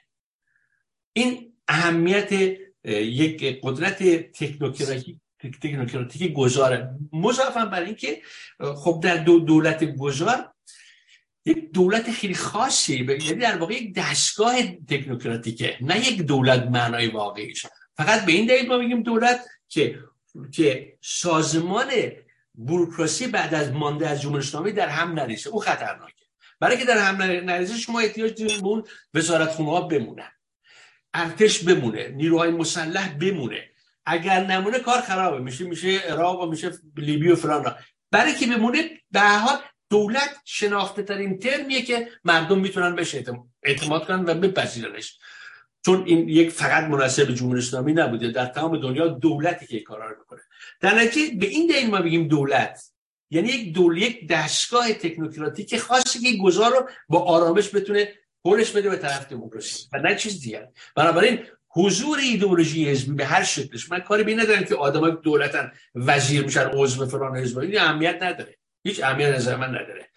این 1.12 1.52
اهمیت 1.68 2.56
یک 2.84 3.60
قدرت 3.62 4.02
تکنوکراتیک 4.32 5.16
تکنوکراتیک 5.62 6.32
گذاره. 6.32 6.90
مضافم 7.12 7.70
بر 7.70 7.82
اینکه 7.82 8.22
خب 8.76 9.00
در 9.02 9.16
دو 9.16 9.38
دولت 9.38 9.84
گذار 9.84 10.52
یک 11.44 11.72
دولت 11.72 12.10
خیلی 12.10 12.34
خاصی 12.34 12.94
یعنی 12.94 13.34
در 13.34 13.56
واقع 13.58 13.74
یک 13.74 13.94
دستگاه 13.94 14.62
تکنوکراتیکه 14.62 15.76
نه 15.80 16.08
یک 16.08 16.22
دولت 16.22 16.62
معنای 16.62 17.08
واقعیش 17.08 17.66
فقط 17.96 18.24
به 18.24 18.32
این 18.32 18.46
دلیل 18.46 18.68
ما 18.68 18.78
میگیم 18.78 19.02
دولت 19.02 19.40
که 19.68 19.98
که 20.52 20.96
سازمان 21.00 21.90
بوروکراسی 22.54 23.26
بعد 23.26 23.54
از 23.54 23.72
مانده 23.72 24.08
از 24.08 24.20
جمهوری 24.20 24.72
در 24.72 24.88
هم 24.88 25.12
نریزه. 25.12 25.50
او 25.50 25.60
خطرناکه. 25.60 26.24
برای 26.60 26.78
که 26.78 26.84
در 26.84 26.98
هم 26.98 27.22
نریزه 27.22 27.76
شما 27.76 28.00
احتیاج 28.00 28.42
دارید 28.42 28.60
به 28.60 28.66
اون 28.66 28.84
وزارت 29.14 29.50
خونه 29.50 29.70
ها 29.70 29.80
بمونن. 29.80 30.32
ارتش 31.14 31.64
بمونه 31.64 32.08
نیروهای 32.08 32.50
مسلح 32.50 33.18
بمونه. 33.18 33.70
اگر 34.06 34.46
نمونه 34.46 34.78
کار 34.78 35.00
خرابه 35.00 35.38
میشه 35.38 35.64
میشه 35.64 35.98
عراق 35.98 36.42
و 36.42 36.46
میشه 36.46 36.72
لیبی 36.96 37.30
و 37.30 37.36
فلان 37.36 37.74
برای 38.10 38.34
که 38.34 38.46
بمونه 38.46 38.90
به 39.10 39.20
حال 39.20 39.58
دولت 39.90 40.36
شناخته 40.44 41.02
ترین 41.02 41.38
ترمیه 41.38 41.82
که 41.82 42.08
مردم 42.24 42.58
می‌تونن 42.58 42.96
بهش 42.96 43.16
اعتماد 43.62 44.06
کنن 44.06 44.24
و 44.24 44.34
بپذیرنش. 44.34 45.18
چون 45.84 46.04
این 46.06 46.28
یک 46.28 46.50
فقط 46.50 46.84
مناسب 46.84 47.34
جمهوری 47.34 47.58
اسلامی 47.58 47.92
نبوده 47.92 48.30
در 48.30 48.46
تمام 48.46 48.80
دنیا 48.80 49.06
دولتی 49.06 49.66
که 49.66 49.80
کارا 49.80 50.10
رو 50.10 50.18
می‌کنه. 50.18 50.40
در 50.80 50.94
نتیجه 50.94 51.36
به 51.36 51.46
این 51.46 51.66
دلیل 51.66 51.90
ما 51.90 52.00
بگیم 52.02 52.28
دولت. 52.28 52.80
یعنی 53.30 53.48
یک 53.48 53.74
دول 53.74 53.98
یک 53.98 54.28
دستگاه 54.28 54.92
تکنوکراتیک 54.92 55.76
خاصی 55.76 56.18
که 56.18 56.38
گذار 56.42 56.70
رو 56.70 56.88
با 57.08 57.18
آرامش 57.18 57.74
بتونه 57.74 58.12
پولش 58.42 58.70
بده 58.70 58.90
به 58.90 58.96
طرف 58.96 59.28
دموکراسی. 59.28 59.88
و 59.92 59.98
نه 59.98 60.16
چیز 60.16 60.40
دیگر. 60.40 60.68
بنابراین 60.96 61.46
حضور 61.68 62.18
ایدئولوژی 62.18 62.88
حزبی 62.88 63.14
به 63.14 63.26
هر 63.26 63.44
شکلش 63.44 63.90
من 63.90 64.00
کاری 64.00 64.24
به 64.24 64.34
ندارم 64.34 64.64
که 64.64 64.74
آدمای 64.74 65.12
دولتن 65.22 65.72
وزیر 65.94 66.44
میشن 66.44 66.70
عضو 66.74 67.06
فلان 67.06 67.36
حزب. 67.36 67.58
این 67.58 67.78
اهمیت 67.78 68.18
نداره. 68.22 68.58
هیچ 68.82 69.02
اهمیت 69.02 69.34
نظر 69.34 69.56
من 69.56 69.68
نداره. 69.68 70.10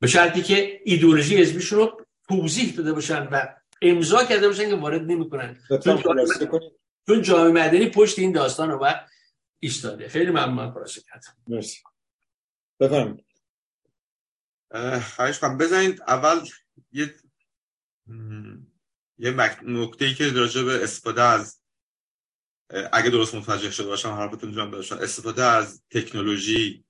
به 0.00 0.06
شرطی 0.06 0.42
که 0.42 0.80
ایدئولوژی 0.84 1.36
حزبیشون 1.36 1.78
رو 1.78 2.06
توضیح 2.28 2.76
داده 2.76 2.92
باشن 2.92 3.22
و 3.26 3.54
امضا 3.82 4.24
کرده 4.24 4.48
باشن 4.48 4.68
که 4.70 4.76
وارد 4.76 5.02
نمی‌کنن. 5.02 5.58
چون 7.06 7.22
جامعه 7.22 7.52
مدنی 7.52 7.90
پشت 7.90 8.18
این 8.18 8.32
داستان 8.32 8.70
رو 8.70 8.86
ایستاده. 9.60 10.08
خیلی 10.08 10.30
ممنون. 10.30 10.72
خلاصه 10.72 11.00
کردم 11.00 11.36
مرسی. 11.48 11.78
بفرمایید. 12.80 13.26
خواهش 15.16 15.38
کنم 15.38 15.58
بزنید. 15.58 16.02
اول 16.02 16.40
یه 16.92 17.14
یه 19.18 19.30
نکته 19.62 20.04
ای 20.04 20.14
که 20.14 20.32
راجع 20.32 20.62
به 20.62 20.84
استفاده 20.84 21.22
از 21.22 21.60
اگه 22.92 23.10
درست 23.10 23.34
متوجه 23.34 23.70
شده 23.70 23.86
باشم 23.86 24.10
حرفتون 24.10 24.52
جان 24.52 24.70
داشتم 24.70 24.98
استفاده 24.98 25.44
از 25.44 25.82
تکنولوژی 25.90 26.84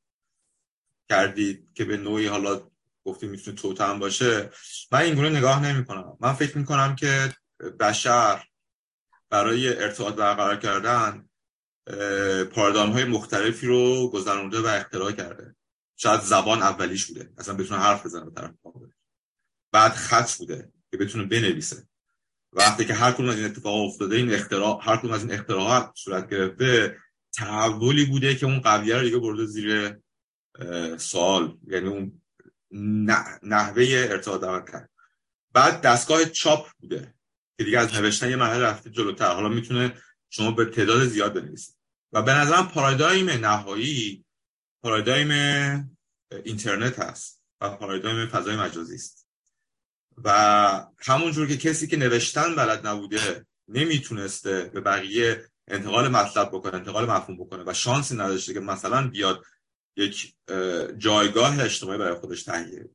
کردید 1.09 1.73
که 1.75 1.85
به 1.85 1.97
نوعی 1.97 2.27
حالا 2.27 2.70
گفتیم 3.05 3.31
می‌تونه 3.31 3.57
توتم 3.57 3.99
باشه. 3.99 4.51
من 4.93 5.01
اینگونه 5.01 5.28
نگاه 5.28 5.65
نمی 5.67 5.85
کنم 5.85 6.17
من 6.20 6.33
فکر 6.33 6.59
می 6.59 6.65
کنم 6.65 6.97
که 6.97 7.35
بشر 7.81 8.45
برای 9.31 9.83
ارتباط 9.83 10.15
برقرار 10.15 10.57
کردن 10.57 11.28
پارادایم 12.45 12.93
های 12.93 13.05
مختلفی 13.05 13.67
رو 13.67 14.11
گذرونده 14.11 14.61
و 14.61 14.67
اختراع 14.67 15.12
کرده. 15.12 15.57
شاید 15.97 16.20
زبان 16.20 16.62
اولیش 16.62 17.07
بوده. 17.07 17.33
اصلا 17.39 17.55
بتونه 17.55 17.81
حرف 17.81 18.07
بزنه 18.07 18.31
طرف 18.31 18.55
بعد 19.73 19.93
خط 19.93 20.36
بوده. 20.36 20.73
که 20.90 20.97
بتونه 20.97 21.24
بنویسه. 21.24 21.89
وقتی 22.52 22.84
که 22.84 22.94
هر 22.94 23.12
کدوم 23.12 23.28
از 23.28 23.36
این 23.36 23.44
اتفاق 23.44 23.74
افتاده 23.74 24.16
این 24.16 24.34
اختراع 24.34 24.81
هر 24.82 24.97
کدوم 24.97 25.12
از 25.12 25.23
این 25.23 25.32
اختراعات 25.32 25.92
صورت 25.94 26.31
گرفته 26.31 26.98
تحولی 27.34 28.05
بوده 28.05 28.34
که 28.34 28.47
اون 28.47 28.60
قضیه 28.60 28.97
رو 28.97 29.02
دیگه 29.02 29.18
برده 29.18 29.47
زیر 29.47 29.97
سوال. 30.97 31.58
یعنی 31.66 31.89
اون 31.89 32.23
نحوه 33.42 33.84
ارتباط 34.10 34.70
کرد 34.70 34.90
بعد 35.52 35.81
دستگاه 35.81 36.24
چاپ 36.24 36.68
بوده 36.81 37.15
که 37.58 37.65
دیگه 37.65 37.78
از 37.78 37.94
نوشتن 37.94 38.31
یه 38.31 38.36
مرحله 38.36 38.65
رفته 38.65 38.90
جلوتر. 38.90 39.34
حالا 39.34 39.48
می‌تونه 39.48 40.02
شما 40.31 40.50
به 40.50 40.65
تعداد 40.65 41.06
زیاد 41.06 41.34
بنویسید 41.34 41.76
و 42.12 42.23
به 42.23 42.34
نظرم 42.34 42.68
پارادایم 42.68 43.31
نهایی 43.31 44.24
پارادایم 44.82 45.31
اینترنت 46.44 46.98
هست 46.98 47.42
و 47.60 47.70
پارادایم 47.70 48.26
فضای 48.26 48.56
مجازی 48.56 48.94
است. 48.94 49.26
و 50.25 50.86
همونجور 50.99 51.47
که 51.47 51.57
کسی 51.57 51.86
که 51.86 51.97
نوشتن 51.97 52.55
بلد 52.55 52.86
نبوده 52.86 53.47
نمی‌تونسته 53.69 54.70
به 54.75 54.81
بقیه 54.81 55.45
انتقال 55.69 56.09
مطلب 56.09 56.49
بکنه 56.49 56.75
انتقال 56.75 57.11
مفهوم 57.11 57.36
بکنه 57.36 57.62
و 57.67 57.73
شانسی 57.75 58.15
نداشته 58.15 58.55
که 58.55 58.61
مثلا 58.61 59.09
بیاد 59.09 59.43
یک 59.97 60.35
جایگاه 60.99 61.65
اجتماعی 61.65 61.99
برای 61.99 62.15
خودش 62.15 62.43
تهیه 62.43 62.91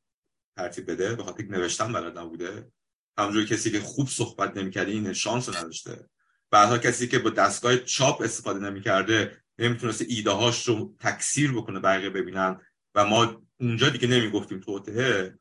ترتیب 0.56 0.90
بده 0.90 1.14
به 1.14 1.24
خاطر 1.24 1.44
نوشتن 1.44 1.92
بلد 1.92 2.18
نبوده. 2.18 2.70
همونجور 3.18 3.44
کسی 3.44 3.70
که 3.70 3.80
خوب 3.80 4.08
صحبت 4.08 4.56
نمی‌کرده 4.56 4.90
این 4.90 5.12
شانس 5.12 5.48
نداشته. 5.48 6.08
بعدها 6.50 6.78
کسی 6.78 7.08
که 7.08 7.18
با 7.18 7.30
دستگاه 7.30 7.76
چاپ 7.76 8.22
استفاده 8.22 8.58
نمی‌کرده 8.58 9.42
نمی‌تونسته 9.58 10.06
ایده 10.08 10.30
هاش 10.30 10.68
رو 10.68 10.96
تکثیر 11.00 11.52
بکنه 11.52 11.80
بقیه 11.80 12.10
ببینن. 12.10 12.60
و 12.94 13.04
ما 13.04 13.42
اونجا 13.60 13.88
دیگه 13.88 14.08
نمی‌گفتیم 14.08 14.60
توطعه 14.60 15.38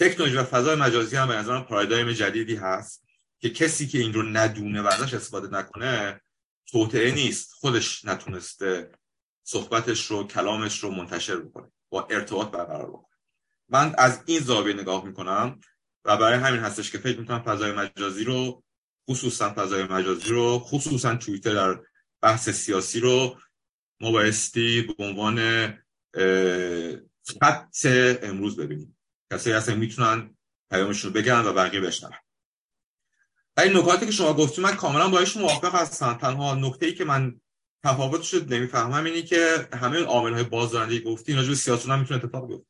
تکنولوژی 0.00 0.36
و 0.36 0.44
فضای 0.44 0.76
مجازی 0.76 1.16
هم 1.16 1.28
به 1.28 1.36
نظرم 1.36 1.64
پارادایم 1.64 2.12
جدیدی 2.12 2.56
هست 2.56 3.04
که 3.38 3.50
کسی 3.50 3.86
که 3.86 3.98
این 3.98 4.12
رو 4.12 4.22
ندونه 4.22 4.82
و 4.82 4.86
ازش 4.86 5.14
استفاده 5.14 5.58
نکنه 5.58 6.20
توطعه 6.66 7.14
نیست. 7.14 7.52
خودش 7.52 8.04
نتونسته 8.04 8.90
صحبتش 9.44 10.06
رو 10.06 10.26
کلامش 10.26 10.78
رو 10.78 10.90
منتشر 10.90 11.36
بکنه 11.36 11.72
با 11.88 12.06
ارتباط 12.10 12.50
برقرار 12.50 12.90
بکنه. 12.90 13.16
من 13.68 13.94
از 13.98 14.22
این 14.26 14.40
زاویه 14.40 14.74
نگاه 14.74 15.04
می‌کنم 15.04 15.60
و 16.04 16.16
برای 16.16 16.38
همین 16.38 16.60
هستش 16.60 16.90
که 16.90 16.98
فکر 16.98 17.18
می‌کنم 17.18 17.42
فضای 17.42 17.72
مجازی 17.72 18.24
رو 18.24 18.64
خصوصا 19.10 19.54
فضای 19.56 19.82
مجازی 19.82 20.28
رو 20.28 20.58
خصوصا 20.58 21.16
توییتر 21.16 21.54
در 21.54 21.80
بحث 22.20 22.48
سیاسی 22.48 23.00
رو 23.00 23.38
ما 24.00 24.12
بایستی 24.12 24.82
به 24.82 25.04
عنوان 25.04 25.68
خط 27.40 27.86
امروز 28.22 28.56
ببینیم. 28.56 28.96
کسایی 29.32 29.56
هستن 29.56 29.74
می‌تونن 29.74 30.36
پیامشون 30.70 31.12
رو 31.12 31.20
بگن 31.20 31.40
و 31.40 31.52
بقیه 31.52 31.80
بشنون. 31.80 32.12
این 33.58 33.76
نکاتی 33.76 34.06
که 34.06 34.12
شما 34.12 34.34
گفتید 34.34 34.64
من 34.64 34.76
کاملا 34.76 35.08
باهاش 35.08 35.36
موافق 35.36 35.74
هستم. 35.74 36.14
تنها 36.14 36.54
نکته 36.54 36.86
ای 36.86 36.94
که 36.94 37.04
من 37.04 37.40
تفاوتش 37.84 38.34
رو 38.34 38.44
نمی‌فهمم 38.44 39.04
اینی 39.04 39.22
که 39.22 39.68
همه 39.72 40.02
عامل 40.02 40.32
های 40.32 40.42
بازدارنده 40.42 41.00
گفتی 41.00 41.32
اینا 41.32 41.44
جو 41.44 41.54
سیاست 41.54 41.88
هم 41.88 41.98
می‌تونه 41.98 42.24
اتفاق 42.24 42.48
بیفته. 42.48 42.66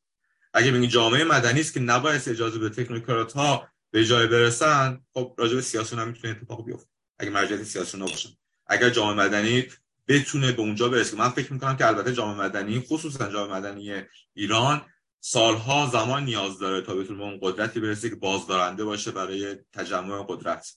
اگه 0.54 0.72
بگی 0.72 0.86
جامعه 0.86 1.24
مدنی 1.24 1.60
است 1.60 1.74
که 1.74 1.80
نباید 1.80 2.28
اجازه 2.28 2.58
به 2.58 2.68
تکنوکرات 2.68 3.32
ها 3.32 3.68
به 3.90 4.04
جای 4.04 4.26
برسن 4.26 5.00
خب 5.14 5.34
راجع 5.38 5.54
به 5.54 5.62
سیاست 5.62 5.92
هم 5.92 6.08
می‌تونه 6.08 6.36
اتفاق 6.36 6.64
بیفته. 6.64 6.88
اگه 7.18 7.30
مرجعیت 7.30 7.62
سیاسی 7.62 7.98
نباشن 7.98 8.28
اگر 8.66 8.90
جامعه 8.90 9.26
مدنی 9.26 9.66
بتونه 10.08 10.52
به 10.52 10.62
اونجا 10.62 10.88
برسه 10.88 11.16
من 11.16 11.28
فکر 11.28 11.52
می‌کنم 11.52 11.76
که 11.76 11.86
البته 11.86 12.12
جامعه 12.12 12.46
مدنی 12.46 12.80
خصوصا 12.80 13.32
جامعه 13.32 13.56
مدنی 13.56 14.02
ایران 14.34 14.86
سالها 15.20 15.90
زمان 15.92 16.24
نیاز 16.24 16.58
داره 16.58 16.80
تا 16.80 16.94
بتونه 16.94 17.22
اون 17.22 17.38
قدرتی 17.42 17.80
برسه 17.80 18.10
که 18.10 18.16
بازدارنده 18.16 18.84
باشه 18.84 19.10
برای 19.10 19.56
تجمع 19.72 20.24
قدرت. 20.28 20.76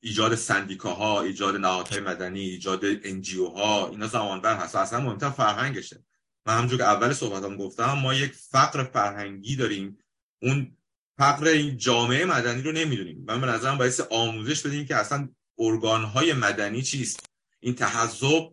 ایجاد 0.00 0.34
سندیکاها 0.34 1.22
ایجاد 1.22 1.56
نهادهای 1.56 2.00
مدنی 2.00 2.40
ایجاد 2.40 2.80
انجیو 2.84 3.46
ها 3.46 3.88
اینا 3.88 4.06
زمان 4.06 4.40
بر 4.40 4.56
هست. 4.56 4.76
اصلا 4.76 5.00
مهمتر 5.00 5.30
فرهنگشه. 5.30 6.04
من 6.46 6.54
همونجور 6.54 6.78
که 6.78 6.84
اول 6.84 7.12
صحبتام 7.12 7.56
گفتم 7.56 7.92
ما 7.92 8.14
یک 8.14 8.32
فقر 8.32 8.84
فرهنگی 8.84 9.56
داریم. 9.56 9.98
اون 10.42 10.76
فقر 11.18 11.46
این 11.46 11.76
جامعه 11.76 12.24
مدنی 12.24 12.62
رو 12.62 12.72
نمی‌دونیم. 12.72 13.24
من 13.28 13.40
به 13.40 13.46
نظرم 13.46 13.78
باعث 13.78 14.00
آموزش 14.10 14.66
بدیم 14.66 14.86
که 14.86 14.96
اصلا 14.96 15.28
ارگانهای 15.58 16.32
مدنی 16.32 16.82
چیست. 16.82 17.26
این 17.60 17.74
تحذب 17.74 18.52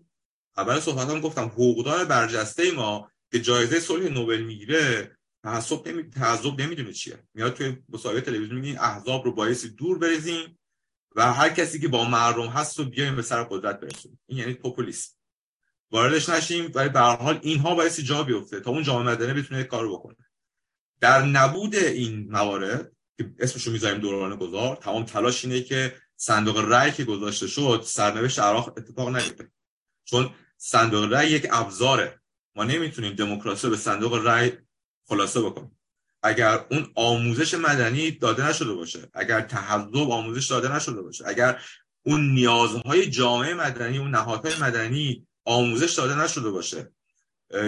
اول 0.58 0.80
صحبتام 0.80 1.20
گفتم 1.20 1.46
حقوقدان 1.46 2.04
برجسته 2.04 2.72
ما 2.72 3.12
که 3.32 3.40
جایزه 3.40 3.80
صلح 3.80 4.10
نوبل 4.10 4.42
می‌گیره 4.42 5.18
تعصب 5.44 5.88
نمی 5.88 6.04
تعصب 6.10 6.62
نمی‌دونه 6.62 6.94
چیه. 6.94 7.24
میاد 7.34 7.54
توی 7.54 7.78
مسابقه 7.90 8.22
تلویزیون 8.22 8.60
میگه 8.60 8.84
احزاب 8.84 9.26
رو 9.26 9.32
باعث 9.32 9.66
دور 9.66 9.98
بریزیم 9.98 10.60
و 11.16 11.34
هر 11.34 11.50
کسی 11.50 11.80
که 11.80 11.88
با 11.88 12.04
مردم 12.04 12.48
هست 12.48 12.80
رو 12.80 12.86
بیایم 12.86 13.16
به 13.16 13.22
سر 13.22 13.44
قدرت 13.44 13.80
برسونیم. 13.80 14.20
این 14.26 14.40
یعنی 14.40 14.54
پوپولیسم. 14.54 15.14
واردش 15.92 16.30
نشیم 16.30 16.72
ولی 16.76 16.90
به 16.90 17.00
هر 17.00 17.16
حال 17.16 17.40
اینها 17.44 17.76
باعث 17.76 18.00
جا 18.00 18.24
بیفته 18.24 18.60
تا 18.60 18.72
اون 18.72 18.84
جامعه 18.84 19.14
مدنی 19.14 19.42
بتونه 19.42 19.64
کار 19.64 19.90
بکنه. 19.90 20.16
در 21.00 21.26
نبود 21.26 21.76
این 21.76 22.32
موارد 22.32 22.92
که 23.18 23.34
اسمشو 23.40 23.72
می‌ذاریم 23.72 24.02
دوران 24.02 24.36
گذار 24.36 24.76
تمام 24.76 25.06
تلاش 25.06 25.46
اینه 25.46 25.62
که 25.62 25.96
صندوق 26.16 26.58
رأی 26.58 26.92
که 26.92 27.04
گذاشته 27.04 27.48
شد 27.48 27.84
سرنوشت 27.86 28.40
عراق 28.40 28.68
اتفاق 28.78 29.10
نیفته. 29.10 29.52
چون 30.06 30.30
صندوق 30.58 31.14
رأی 31.14 31.32
یک 31.32 31.48
ابزاره. 31.52 32.22
ما 32.58 32.64
نمی‌تونیم 32.64 33.14
دموکراسی 33.14 33.70
به 33.70 33.78
صندوق 33.78 34.14
رأی 34.14 34.52
خلاصه 35.08 35.42
بکنیم. 35.42 35.80
اگر 36.24 36.66
اون 36.72 36.92
آموزش 36.96 37.54
مدنی 37.54 38.12
داده 38.12 38.50
نشده 38.50 38.74
باشه 38.74 39.10
اگر 39.14 39.42
تحذب 39.42 40.12
آموزش 40.12 40.48
داده 40.48 40.76
نشده 40.76 41.02
باشه 41.02 41.28
اگر 41.28 41.62
اون 42.04 42.34
نیازهای 42.34 43.10
جامعه 43.10 43.54
مدنی 43.54 43.98
اون 43.98 44.12
نهادهای 44.12 44.56
مدنی 44.62 45.28
آموزش 45.46 45.94
داده 45.94 46.24
نشده 46.24 46.50
باشه 46.50 46.92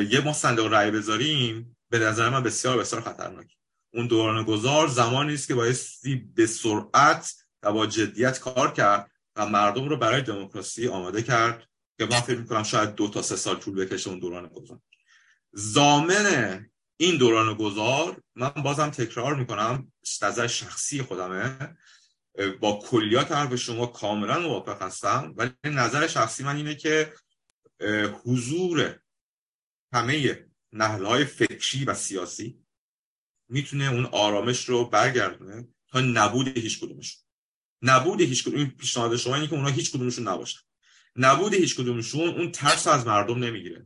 یه 0.09 0.21
ما 0.25 0.33
صندوق 0.33 0.73
رأی 0.73 0.91
بذاریم 0.91 1.77
به 1.89 1.99
نظر 1.99 2.29
من 2.29 2.43
بسیار 2.43 2.77
بسیار 2.77 3.01
خطرناک. 3.01 3.55
اون 3.93 4.07
دوران 4.07 4.43
گذار 4.43 4.87
زمانی 4.87 5.33
است 5.33 5.47
که 5.47 5.55
بایستی 5.55 6.15
به 6.15 6.47
سرعت 6.47 7.33
و 7.63 7.73
با 7.73 7.87
جدیت 7.87 8.39
کار 8.39 8.73
کرد 8.73 9.11
و 9.35 9.45
مردم 9.45 9.89
رو 9.89 9.97
برای 9.97 10.21
دموکراسی 10.21 10.87
آماده 10.87 11.21
کرد. 11.21 11.68
که 11.99 12.05
من 12.05 12.19
فکر 12.19 12.37
می‌کنم 12.37 12.63
شاید 12.63 12.95
دو 12.95 13.09
تا 13.09 13.21
سه 13.21 13.35
سال 13.35 13.55
طول 13.55 13.85
بکشه 13.85 14.09
اون 14.09 14.19
دوران 14.19 14.47
گذار. 14.47 14.79
زامن 15.53 16.69
این 16.97 17.17
دوران 17.17 17.53
گذار 17.53 18.21
من 18.35 18.49
بازم 18.49 18.89
تکرار 18.89 19.35
می‌کنم 19.35 19.91
نظر 20.21 20.47
شخصی 20.47 21.01
خودمه. 21.01 21.77
با 22.59 22.79
کلیات 22.83 23.31
حرف 23.31 23.55
شما 23.55 23.85
کاملا 23.85 24.39
موافق 24.39 24.81
هستم 24.81 25.33
ولی 25.37 25.51
نظر 25.63 26.07
شخصی 26.07 26.43
من 26.43 26.55
اینه 26.55 26.75
که 26.75 27.13
حضور 28.23 28.99
همه 29.93 30.45
نهل 30.73 31.05
های 31.05 31.25
فکری 31.25 31.85
و 31.85 31.93
سیاسی 31.93 32.65
می‌تونه 33.49 33.85
اون 33.85 34.05
آرامش 34.05 34.69
رو 34.69 34.85
برگردونه 34.85 35.67
تا 35.87 36.01
نبود 36.01 36.47
هیچ 36.47 36.79
کدومشون 36.79 37.21
نبود 37.81 38.21
هیچ 38.21 38.43
کدوم 38.43 38.59
این 38.59 38.69
پیشنهاد 38.69 39.15
شما 39.15 39.35
اینه 39.35 39.47
که 39.47 39.53
اونها 39.53 39.69
هیچ 39.69 39.91
کدومشون 39.91 40.27
نباشن. 40.27 40.59
نبود 41.15 41.53
هیچ 41.53 41.75
کدومشون 41.75 42.29
اون 42.29 42.51
ترس 42.51 42.87
از 42.87 43.07
مردم 43.07 43.43
نمی‌گیره. 43.43 43.85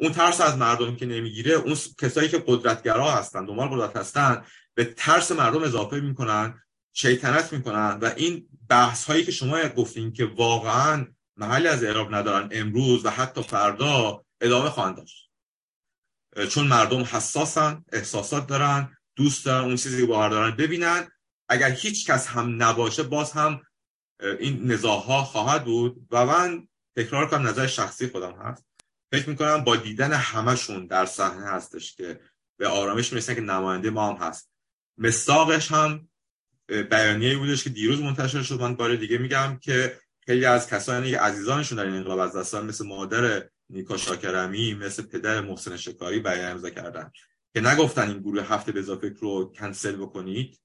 اون 0.00 0.12
ترس 0.12 0.40
از 0.40 0.58
مردم 0.58 0.96
که 0.96 1.06
نمی‌گیره 1.06 1.52
اون 1.52 1.76
کسایی 2.00 2.28
که 2.28 2.44
قدرتگرا 2.46 3.10
هستن 3.10 3.44
دنبال 3.44 3.68
قدرت 3.68 3.96
هستن 3.96 4.44
به 4.74 4.84
ترس 4.84 5.32
مردم 5.32 5.62
اضافه 5.62 6.00
می‌کنن 6.00 6.62
شیطنت 6.92 7.52
می‌کنن 7.52 7.98
و 8.02 8.12
این 8.16 8.48
بحث 8.68 9.04
هایی 9.04 9.24
که 9.24 9.32
شما 9.32 9.68
گفتین 9.68 10.12
که 10.12 10.24
واقعا 10.24 11.06
محلی 11.36 11.68
از 11.68 11.84
اعراب 11.84 12.14
ندارن 12.14 12.48
امروز 12.52 13.04
و 13.04 13.10
حتی 13.10 13.42
فردا 13.42 14.24
ادامه 14.40 14.70
خواهند 14.70 14.96
داشت. 14.96 15.30
چون 16.50 16.66
مردم 16.66 17.02
حساسن 17.02 17.84
احساسات 17.92 18.46
دارن 18.46 18.96
دوست 19.16 19.44
دارن 19.44 19.64
اون 19.64 19.76
چیزی 19.76 20.00
که 20.00 20.06
باور 20.06 20.28
دارن 20.28 20.56
ببینن. 20.56 21.08
اگر 21.48 21.70
هیچ 21.70 22.06
کس 22.06 22.26
هم 22.26 22.62
نباشه 22.62 23.02
باز 23.02 23.32
هم 23.32 23.60
این 24.20 24.72
نزاها 24.72 25.24
خواهد 25.24 25.64
بود 25.64 26.06
و 26.10 26.26
من 26.26 26.68
تکرار 26.96 27.30
کنم 27.30 27.46
نظر 27.46 27.66
شخصی 27.66 28.08
خودم 28.08 28.32
هست. 28.32 28.66
فکر 29.12 29.28
می‌کنم 29.28 29.64
با 29.64 29.76
دیدن 29.76 30.12
همشون 30.12 30.86
در 30.86 31.06
صحنه 31.06 31.46
هستش 31.46 31.96
که 31.96 32.20
به 32.56 32.68
آرامش 32.68 33.12
می‌رسن 33.12 33.34
که 33.34 33.40
نماینده 33.40 33.90
ما 33.90 34.12
هم 34.12 34.26
هست. 34.26 34.50
مستاقش 34.98 35.72
هم 35.72 36.08
بیانیه 36.66 37.38
بودش 37.38 37.64
که 37.64 37.70
دیروز 37.70 38.00
منتشر 38.00 38.42
شد. 38.42 38.60
من 38.60 38.74
بار 38.74 38.96
دیگه 38.96 39.18
میگم 39.18 39.58
که 39.62 39.98
خیلی 40.26 40.44
از 40.44 40.70
کسانی 40.70 41.10
که 41.10 41.18
عزیزانشون 41.18 41.78
در 41.78 41.84
این 41.84 41.94
انقلاب 41.94 42.18
از 42.18 42.36
دست 42.36 42.54
مثل 42.54 42.86
مادر 42.86 43.48
نیکا 43.70 43.96
شاکرمی 43.96 44.74
مثل 44.74 45.02
پدر 45.02 45.40
محسن 45.40 45.76
شکاری 45.76 46.18
بیان 46.18 46.50
امضا 46.50 46.70
کردن. 46.70 47.10
که 47.54 47.60
نگفتن 47.60 48.08
این 48.08 48.20
گروه 48.20 48.42
هفته 48.42 48.72
به 48.72 48.80
اضافه 48.80 49.14
رو 49.20 49.52
کنسل 49.58 49.96
بکنید. 49.96 50.60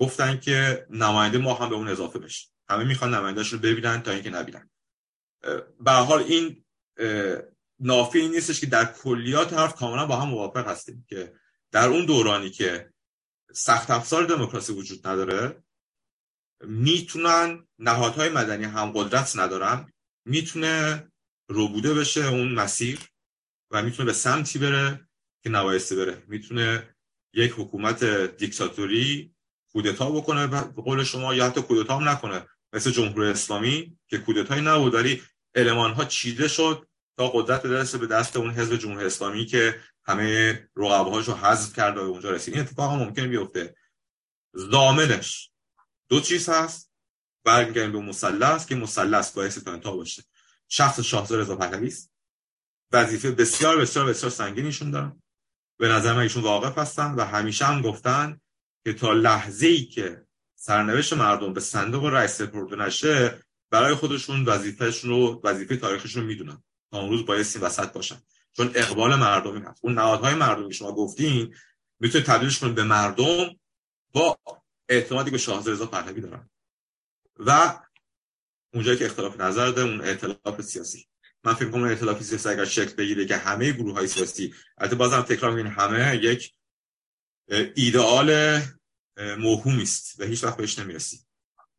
گفتن 0.00 0.40
که 0.40 0.86
نماینده 0.90 1.38
ما 1.38 1.54
هم 1.54 1.68
به 1.68 1.74
اون 1.74 1.88
اضافه 1.88 2.18
بشه. 2.18 2.48
همه 2.68 2.84
می‌خوان 2.84 3.14
نمایندهش 3.14 3.52
رو 3.52 3.58
ببینن 3.58 4.02
تا 4.02 4.10
اینکه 4.10 4.30
نبینن. 4.30 4.70
به 5.80 5.92
حال 5.92 6.22
این 6.22 6.64
نافی 7.80 8.18
این 8.18 8.30
نیستش 8.30 8.60
که 8.60 8.66
در 8.66 8.84
کلیات 8.84 9.52
حرف 9.52 9.74
کاملا 9.74 10.06
با 10.06 10.16
هم 10.16 10.28
موافق 10.28 10.68
هستیم 10.68 11.06
که 11.08 11.34
در 11.72 11.88
اون 11.88 12.06
دورانی 12.06 12.50
که 12.50 12.92
سخت 13.52 13.90
افزار 13.90 14.24
دموکراسی 14.24 14.72
وجود 14.72 15.06
نداره 15.06 15.62
می‌تونن 16.60 17.66
نهادهای 17.78 18.28
مدنی 18.28 18.64
هم 18.64 18.92
قدرت 18.92 19.36
ندارن 19.36 19.92
می‌تونه 20.24 21.06
روبوده 21.48 21.94
بشه 21.94 22.26
اون 22.26 22.52
مسیر 22.52 22.98
و 23.70 23.82
می‌تونه 23.82 24.06
به 24.06 24.12
سمتی 24.12 24.58
بره 24.58 25.08
که 25.42 25.50
نبایسته 25.50 25.96
بره. 25.96 26.22
می‌تونه 26.28 26.94
یک 27.34 27.52
حکومت 27.56 28.04
دیکتاتوری 28.36 29.34
کودتا 29.72 30.10
بکنه 30.10 30.46
به 30.46 30.60
قول 30.82 31.04
شما 31.04 31.34
یا 31.34 31.46
حتی 31.46 31.62
کودتا 31.62 31.96
هم 31.96 32.08
نکنه. 32.08 32.46
مثل 32.72 32.90
جمهوری 32.90 33.30
اسلامی 33.30 33.98
که 34.08 34.18
کودتایی 34.18 34.62
نبود 34.62 34.94
ولی 34.94 35.22
علمان 35.54 35.92
ها 35.92 36.04
چیده 36.04 36.48
شد 36.48 36.86
تا 37.16 37.28
قدرت 37.28 37.66
برسه 37.66 37.98
به 37.98 38.06
دست 38.06 38.36
اون 38.36 38.50
حزب 38.50 38.76
جمهوری 38.76 39.06
اسلامی 39.06 39.46
که 39.46 39.80
همه 40.04 40.52
رقبهاش 40.76 41.28
رو 41.28 41.34
حذف 41.34 41.76
کرد 41.76 41.96
و 41.96 42.00
اونجا 42.00 42.30
رسید. 42.30 42.54
این 42.54 42.62
اتفاق 42.62 42.92
هم 42.92 42.98
ممکنه 42.98 43.28
بیفته. 43.28 43.74
زامنش. 44.52 45.50
دو 46.08 46.20
چیز 46.20 46.48
هست. 46.48 46.90
برمیگردیم 47.44 47.92
به 47.92 47.98
مثلث 47.98 48.66
که 48.66 48.74
مثلث 48.74 49.32
باعث 49.32 49.58
تا 49.58 49.96
باشه. 49.96 50.22
شخص 50.68 51.00
شاهزاده 51.00 51.42
رضا 51.42 51.56
پهلوی 51.56 51.86
است. 51.86 52.12
وظیفه 52.92 53.30
بسیار 53.30 53.76
بسیار 53.76 54.06
بسیار 54.06 54.30
سنگینیشون 54.30 54.90
دارن. 54.90 55.22
به 55.78 55.88
نظر 55.88 56.12
من 56.12 56.18
ایشون 56.18 56.42
واقف 56.42 56.78
هستن 56.78 57.14
و 57.14 57.24
همیشه 57.24 57.64
هم 57.64 57.82
گفتن 57.82 58.40
که 58.84 58.92
تا 58.92 59.12
لحظه 59.12 59.66
ای 59.66 59.84
که 59.84 60.26
سرنوشت 60.54 61.12
مردم 61.12 61.52
به 61.52 61.60
صندوق 61.60 62.04
رئیس 62.04 62.30
سپرده 62.30 62.76
نشه 62.76 63.38
برای 63.70 63.94
خودشون 63.94 64.44
وظیفهشون 64.44 65.10
رو 65.10 65.40
وظیفه 65.44 65.76
تاریخشون 65.76 66.24
می‌دونن 66.24 66.62
اون 66.92 67.10
روز 67.10 67.26
بایستی 67.26 67.58
وسط 67.58 67.92
باشن. 67.92 68.22
چون 68.56 68.70
اقبال 68.74 69.14
مردمی 69.14 69.60
هست. 69.60 69.80
اون 69.84 69.94
نهادهای 69.94 70.34
مردمی 70.34 70.74
شما 70.74 70.92
گفتین 70.92 71.54
می‌تونه 72.00 72.24
تبدیلش 72.24 72.58
کنه 72.58 72.72
به 72.72 72.82
مردم 72.82 73.56
با 74.12 74.38
اعتمادی 74.88 75.30
به 75.30 75.38
شاهزاده 75.38 75.72
رضا 75.72 75.86
پهلوی 75.86 76.20
دارن. 76.20 76.50
و 77.38 77.80
اونجایی 78.74 78.98
که 78.98 79.06
اختلاف 79.06 79.40
نظر 79.40 79.70
داره 79.70 79.90
اون 79.90 80.00
اختلاف 80.00 80.60
سیاسی. 80.60 81.06
من 81.44 81.54
فکر 81.54 81.70
کنم 81.70 81.84
اختلاف 81.84 82.22
سیاسی 82.22 82.48
اگر 82.48 82.64
شکل 82.64 82.94
بگیره 82.94 83.26
که 83.26 83.36
همه 83.36 83.72
گروه 83.72 83.94
های 83.94 84.06
سیاسی 84.06 84.54
البته 84.78 84.96
بازم 84.96 85.20
تکرار 85.20 85.52
میگن 85.52 85.68
همه 85.68 86.20
یک 86.22 86.52
ایدئال 87.50 88.60
موهومی 89.38 89.82
است 89.82 90.20
و 90.20 90.24
هیچ 90.24 90.44
وقت 90.44 90.56
بهش 90.56 90.78
نمی‌رسی. 90.78 91.20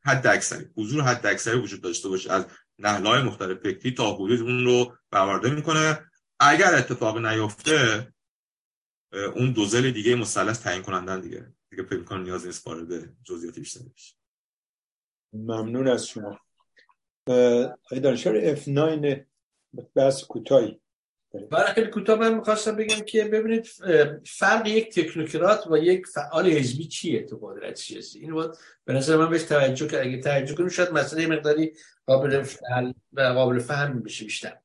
حد 0.06 0.27
اکثری. 0.27 0.69
حضور 0.77 1.01
حد 1.03 1.25
اکثری 1.25 1.59
وجود 1.59 1.82
داشته 1.82 2.09
باشه. 2.09 2.32
از 2.32 2.45
نهلهای 2.80 3.24
مختلف 3.24 3.58
فکری 3.58 3.91
تا 3.91 4.16
حدود 4.16 4.40
اون 4.40 4.66
رو 4.66 4.98
برآورده 5.11 5.50
می‌کنه. 5.50 6.11
اگر 6.40 6.75
اتفاق 6.75 7.17
نیفته 7.17 8.08
اون 9.35 9.51
دوزل 9.51 9.91
دیگه 9.91 10.16
مثلث 10.16 10.59
تعیین 10.59 10.82
کنندن 10.82 11.22
دیگه. 11.22 11.53
دیگه 11.69 11.83
فکر 11.83 12.03
کنم 12.03 12.24
نیاز 12.24 12.45
نیست 12.45 12.67
وارد 12.67 13.24
جزئیات 13.24 13.59
بیشتر 13.59 13.80
بشه. 13.95 14.16
ممنون 15.33 15.88
از 15.88 16.08
شما. 16.08 16.40
آقای 17.27 18.00
دانشور 18.03 18.56
F9 18.56 19.19
بحث 19.95 20.24
کوتاهی. 20.24 20.81
برای 21.51 21.74
خیلی 21.74 21.88
کوتاه 21.88 22.19
من 22.19 22.34
می‌خواستم 22.34 22.76
بگم 22.76 23.00
که 23.06 23.24
ببینید 23.24 23.68
فرق 24.26 24.68
یک 24.68 24.93
تکنوکرات 24.93 25.68
و 25.72 25.77
یک 25.77 26.08
فعال 26.08 26.48
حزبی 26.48 26.88
چیه 26.88 27.24
تو 27.24 27.38
قدرت 27.38 27.76
سیاسی؟ 27.76 28.19
این 28.19 28.32
بود 28.32 28.58
به 28.85 28.93
نظر 28.93 29.18
من 29.18 29.30
بهش 29.30 29.43
توجه 29.43 29.88
کرد. 29.88 30.08
اگه 30.08 30.18
توجه 30.18 30.56
کنیم 30.56 30.69
شاید 30.69 30.92
مسئله 30.92 31.27
مقداری 31.27 31.74
قابل 32.08 32.43
فهم 32.43 32.95
و 33.14 33.22
قابل 33.22 33.60
فهم 33.60 34.03
بشه 34.03 34.26
بیشتر. 34.26 34.58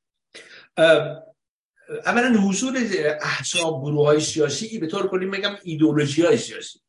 اولا 2.06 2.40
حضور 2.40 2.76
احزاب 3.20 3.82
گروه 3.82 4.06
های 4.06 4.20
سیاسی 4.20 4.78
به 4.78 4.86
طور 4.86 5.08
کلی 5.08 5.26
میگم 5.26 5.56
ایدئولوژی 5.62 6.22
های 6.22 6.36
سیاسی. 6.36 6.80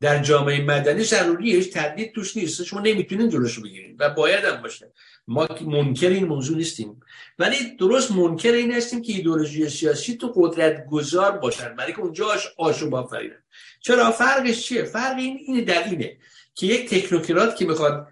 در 0.00 0.22
جامعه 0.22 0.64
مدنی 0.64 1.04
ضروریش 1.04 1.66
تردید 1.66 2.14
توش 2.14 2.36
نیست. 2.36 2.62
شما 2.62 2.80
نمی‌تونین 2.80 3.28
جلوشو 3.28 3.62
بگیرید 3.62 3.96
و 3.98 4.10
باید 4.10 4.44
هم 4.44 4.62
باشه. 4.62 4.92
ما 5.26 5.48
منکر 5.66 6.08
این 6.08 6.24
موضوع 6.24 6.56
نیستیم. 6.56 7.00
ولی 7.38 7.76
درست 7.76 8.12
منکر 8.12 8.52
این 8.52 8.72
هستیم 8.72 9.02
که 9.02 9.12
ایدولوژی 9.12 9.68
سیاسی 9.68 10.16
تو 10.16 10.32
قدرت 10.34 10.86
گذار 10.86 11.38
باشن. 11.38 11.76
برای 11.76 11.92
که 11.92 12.00
اونجا 12.00 12.26
آشوب 12.56 12.90
بافریدن 12.90 13.42
چرا؟ 13.80 14.10
فرقش 14.10 14.62
چیه؟ 14.62 14.82
فرق 14.82 15.18
این 15.18 15.38
اینه 15.46 15.60
در 15.60 15.84
اینه 15.84 16.16
که 16.54 16.66
یک 16.66 16.88
تکنوکرات 16.90 17.56
که 17.56 17.66
می‌خواد 17.66 18.08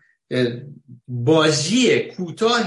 بازی 1.09 2.01
کوتاه 2.01 2.65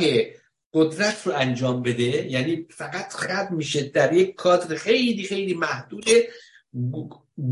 قدرت 0.74 1.28
رو 1.28 1.34
انجام 1.36 1.84
بده 1.84 2.32
یعنی 2.32 2.68
فقط 2.70 3.14
خط 3.14 3.52
میشه 3.52 3.84
در 3.84 4.14
یک 4.14 4.36
کادر 4.36 4.76
خیلی 4.76 5.24
خیلی 5.24 5.54
محدود 5.54 6.06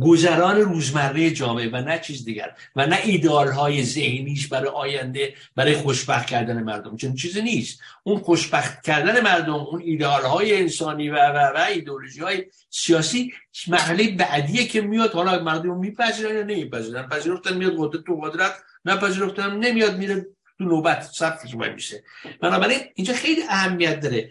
گذران 0.02 0.62
روزمره 0.62 1.32
جامعه 1.32 1.70
و 1.70 1.82
نه 1.82 2.00
چیز 2.00 2.26
دیگر 2.26 2.56
و 2.76 2.86
نه 2.86 3.00
ایدال 3.04 3.52
های 3.52 3.84
ذهنیش 3.84 4.48
برای 4.48 4.68
آینده 4.68 5.34
برای 5.56 5.74
خوشبخت 5.74 6.26
کردن 6.26 6.64
مردم. 6.64 6.98
چون 6.98 7.16
چیزی 7.16 7.42
نیست. 7.42 7.80
اون 8.04 8.20
خوشبخت 8.20 8.82
کردن 8.82 9.22
مردم 9.22 9.54
اون 9.54 9.82
ایدال 9.82 10.24
های 10.24 10.62
انسانی 10.62 11.10
و 11.10 11.16
و 11.16 11.38
و 11.56 11.66
ایدئولوژی 11.70 12.22
های 12.22 12.46
سیاسی 12.70 13.34
مرحله 13.68 14.12
بعدیه 14.12 14.66
که 14.66 14.82
میاد. 14.82 15.12
حالا 15.12 15.44
مردم 15.44 15.78
میپذیرن 15.78 16.36
یا 16.36 16.44
نمیپذیرن؟ 16.44 17.08
پذیرفتن 17.08 17.58
میاد 17.58 17.74
قدرت 17.78 18.04
تو 18.04 18.16
قدرت 18.16 18.54
نپذیرفتن 18.86 19.56
نمیاد 19.56 19.98
میره 19.98 20.28
تو 20.58 20.64
نوبت 20.64 21.02
صفش 21.02 21.56
میشه 21.56 22.04
بنابراین 22.42 22.80
اینجا 22.96 23.14
خیلی 23.14 23.42
اهمیت 23.50 24.00
داره. 24.00 24.30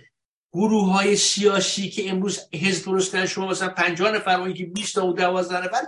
گروه 0.52 0.92
های 0.92 1.16
سیاسی 1.16 1.90
که 1.90 2.10
امروز 2.10 2.40
حزب 2.54 2.84
درست 2.84 3.12
کردن 3.12 3.26
شما 3.26 3.48
مثلا 3.48 3.68
50 3.68 4.10
نفر 4.10 4.52
که 4.52 4.66
20 4.66 4.94
تا 4.94 5.06
و 5.06 5.12
12 5.12 5.64
نفر 5.64 5.82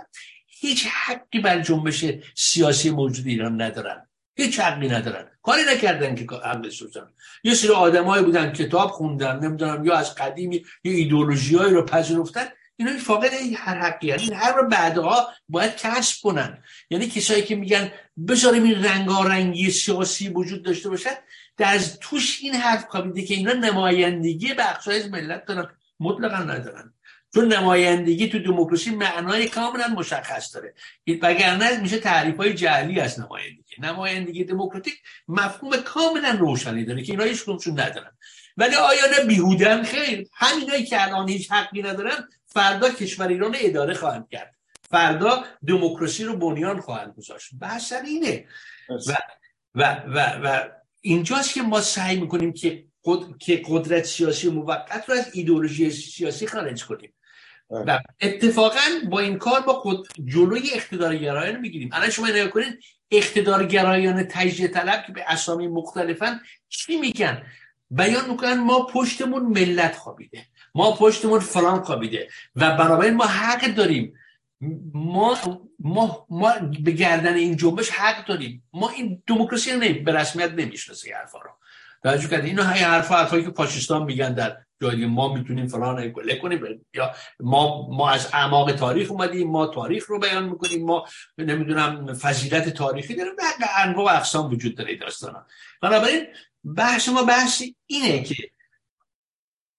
هیچ 0.47 0.87
حقی 0.87 1.39
بر 1.39 1.61
جنبش 1.61 2.05
سیاسی 2.35 2.89
موجود 2.89 3.27
ایران 3.27 3.61
ندارن. 3.61 4.07
هیچ 4.35 4.59
حقی 4.59 4.87
ندارن. 4.87 5.27
کاری 5.43 5.61
نکردن 5.73 6.15
که 6.15 6.25
حق 6.45 6.69
سوزن 6.69 7.07
یه 7.43 7.53
سری 7.53 7.69
آدمایی 7.69 8.23
بودن 8.23 8.53
کتاب 8.53 8.89
خوندن 8.89 9.39
نمی‌دونم 9.39 9.85
یا 9.85 9.95
از 9.95 10.15
قدیمی 10.15 10.65
یه 10.83 10.91
ایدئولوژیایی 10.91 11.73
رو 11.73 11.85
پذیرفتن. 11.85 12.45
اینا 12.77 12.97
فاقد 12.97 13.31
هر 13.57 13.79
حقی 13.79 14.07
یعنی 14.07 14.33
هر 14.33 14.53
رو 14.55 14.67
بعدها 14.67 15.27
باید 15.49 15.75
کسب 15.75 16.21
کنن. 16.21 16.63
یعنی 16.89 17.07
کسایی 17.07 17.41
که 17.41 17.55
میگن 17.55 17.91
بذاریم 18.27 18.63
این 18.63 18.83
رنگارنگی 18.83 19.71
سیاسی 19.71 20.29
وجود 20.29 20.63
داشته 20.63 20.89
باشن 20.89 21.13
در 21.57 21.79
توش 22.01 22.39
این 22.41 22.55
حرف 22.55 22.87
کابیده 22.87 23.21
که 23.21 23.33
اینا 23.33 23.53
نمایندگی 23.53 24.53
بخش 24.53 24.87
از 24.87 25.09
ملت 25.09 25.45
دارن. 25.45 25.67
مطلقا 25.99 26.37
ندارن. 26.37 26.93
چون 27.33 27.53
نمایندگی 27.53 28.29
تو 28.29 28.39
دموکراسی 28.39 28.91
معنای 28.91 29.47
کاملا 29.47 29.87
مشخص 29.87 30.55
داره. 30.55 30.73
وگرنه 31.21 31.81
میشه 31.81 31.97
تعریف 31.97 32.37
های 32.37 32.53
جعلی 32.53 32.99
از 32.99 33.19
نمایندگی. 33.19 33.75
نمایندگی 33.79 34.43
دموکراتیک 34.43 34.93
مفهوم 35.27 35.77
کاملا 35.77 36.37
روشنی 36.39 36.85
داره 36.85 37.03
که 37.03 37.11
اینا 37.11 37.23
هیچ 37.23 37.43
ندارن. 37.67 38.11
ولی 38.57 38.75
آیا 38.75 39.25
بیهودن 39.27 39.83
خیر. 39.83 40.27
همینایی 40.33 40.85
که 40.85 41.03
الان 41.03 41.29
هیچ 41.29 41.51
حقی 41.51 41.81
ندارن 41.81 42.27
فردا 42.45 42.89
کشور 42.89 43.27
ایران 43.27 43.55
اداره 43.59 43.93
خواهند 43.93 44.29
کرد. 44.29 44.55
فردا 44.89 45.43
دموکراسی 45.67 46.23
رو 46.23 46.37
بنیان 46.37 46.81
خواهند 46.81 47.13
گذاشت. 47.17 47.51
بحث 47.61 47.93
اینه. 47.93 48.47
و 48.89 49.13
و 49.75 49.83
و, 50.07 50.19
و 50.19 50.69
اینجاست 51.05 51.53
که 51.53 51.61
ما 51.61 51.81
سعی 51.81 52.19
می‌کنیم 52.19 52.53
که 52.53 52.85
که 53.39 53.61
قدرت 53.65 54.05
سیاسی 54.05 54.49
موقت 54.49 55.09
رو 55.09 55.15
از 55.15 55.29
ایدولوژی 55.33 55.91
سیاسی 55.91 56.47
خارج 56.47 56.85
کنیم. 56.85 57.13
و 57.69 57.99
اتفاقا 58.21 58.79
با 59.09 59.19
این 59.19 59.37
کار 59.37 59.59
با 59.61 59.73
خود 59.73 60.07
جلوی 60.25 60.69
اقتدارگرایان 60.73 61.59
می‌گیریم. 61.59 61.89
الان 61.93 62.09
شما 62.09 62.27
نگاه 62.27 62.47
کنید 62.47 62.79
اقتدارگرایان 63.11 64.23
تجزیه 64.23 64.67
طلب 64.67 65.03
که 65.07 65.13
به 65.13 65.23
اسامی 65.27 65.67
مختلفن 65.67 66.39
چی 66.69 66.97
میگن؟ 66.97 67.43
بیان 67.91 68.29
می‌کنن 68.29 68.59
ما 68.59 68.85
پشتمون 68.85 69.43
ملت 69.43 69.95
خوابیده 69.95 70.45
ما 70.75 70.91
پشتمون 70.91 71.39
فلان 71.39 71.81
خوابیده 71.81 72.27
و 72.55 72.77
بنابراین 72.77 73.13
ما 73.13 73.25
حق 73.25 73.75
داریم. 73.75 74.13
ما 74.93 75.37
ما 75.79 76.27
ما 76.29 76.53
به 76.83 76.91
گردن 76.91 77.33
این 77.33 77.57
جنبش 77.57 77.89
حق 77.89 78.25
داریم. 78.25 78.63
ما 78.73 78.89
این 78.89 79.23
دموکراسی 79.27 79.71
رو 79.71 80.03
به 80.03 80.11
رسمیت 80.11 80.51
نمی‌شناسه 80.51 81.15
حرفا 81.15 81.39
رو. 81.39 81.49
توجه 82.03 82.27
کردید 82.27 82.45
اینو 82.45 82.63
های 82.63 82.79
حرفا 82.79 83.15
حرفایی 83.15 83.43
که 83.43 83.49
پاکستان 83.49 84.03
میگن 84.03 84.33
در 84.33 84.57
جایی 84.81 85.05
ما 85.05 85.33
می‌تونیم 85.33 85.67
فلان 85.67 86.09
گله 86.09 86.35
کنیم. 86.35 86.85
یا 86.93 87.11
ما 87.39 87.87
ما 87.89 88.09
از 88.09 88.29
اعماق 88.33 88.71
تاریخ 88.71 89.11
اومدیم 89.11 89.51
ما 89.51 89.67
تاریخ 89.67 90.09
رو 90.09 90.19
بیان 90.19 90.49
می‌کنیم 90.49 90.85
ما 90.85 91.05
نمی‌دونم 91.37 92.13
فضیلت 92.13 92.69
تاریخی 92.69 93.15
داره. 93.15 93.29
و 93.29 93.65
انواع 93.77 94.13
و 94.13 94.17
اقسام 94.17 94.51
وجود 94.51 94.75
داره 94.75 94.95
داستانا. 94.95 95.45
بنابراین 95.81 96.25
بحث 96.77 97.09
ما 97.09 97.23
بحث 97.23 97.63
اینه 97.87 98.23
که 98.23 98.35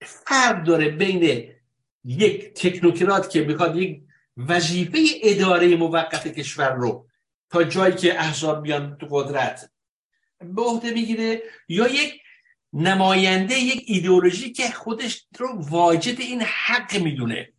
فرق 0.04 0.64
داره 0.64 0.88
بین 0.88 1.52
یک 2.04 2.52
تکنوکرات 2.54 3.30
که 3.30 3.44
می‌خواد 3.44 3.76
یک 3.76 4.05
وظیفه 4.36 4.98
اداره 5.22 5.76
موقت 5.76 6.28
کشور 6.28 6.72
رو 6.74 7.08
تا 7.50 7.64
جایی 7.64 7.94
که 7.94 8.20
احزاب 8.20 8.62
بیان 8.62 8.98
تو 8.98 9.06
قدرت 9.10 9.70
به 10.40 10.62
عهده 10.62 10.90
بگیره 10.90 11.42
یا 11.68 11.88
یک 11.88 12.22
نماینده 12.72 13.54
یک 13.54 13.84
ایدئولوژی 13.86 14.52
که 14.52 14.70
خودش 14.70 15.26
رو 15.38 15.48
واجد 15.60 16.20
این 16.20 16.42
حق 16.42 16.96
می‌دونه. 16.96 17.52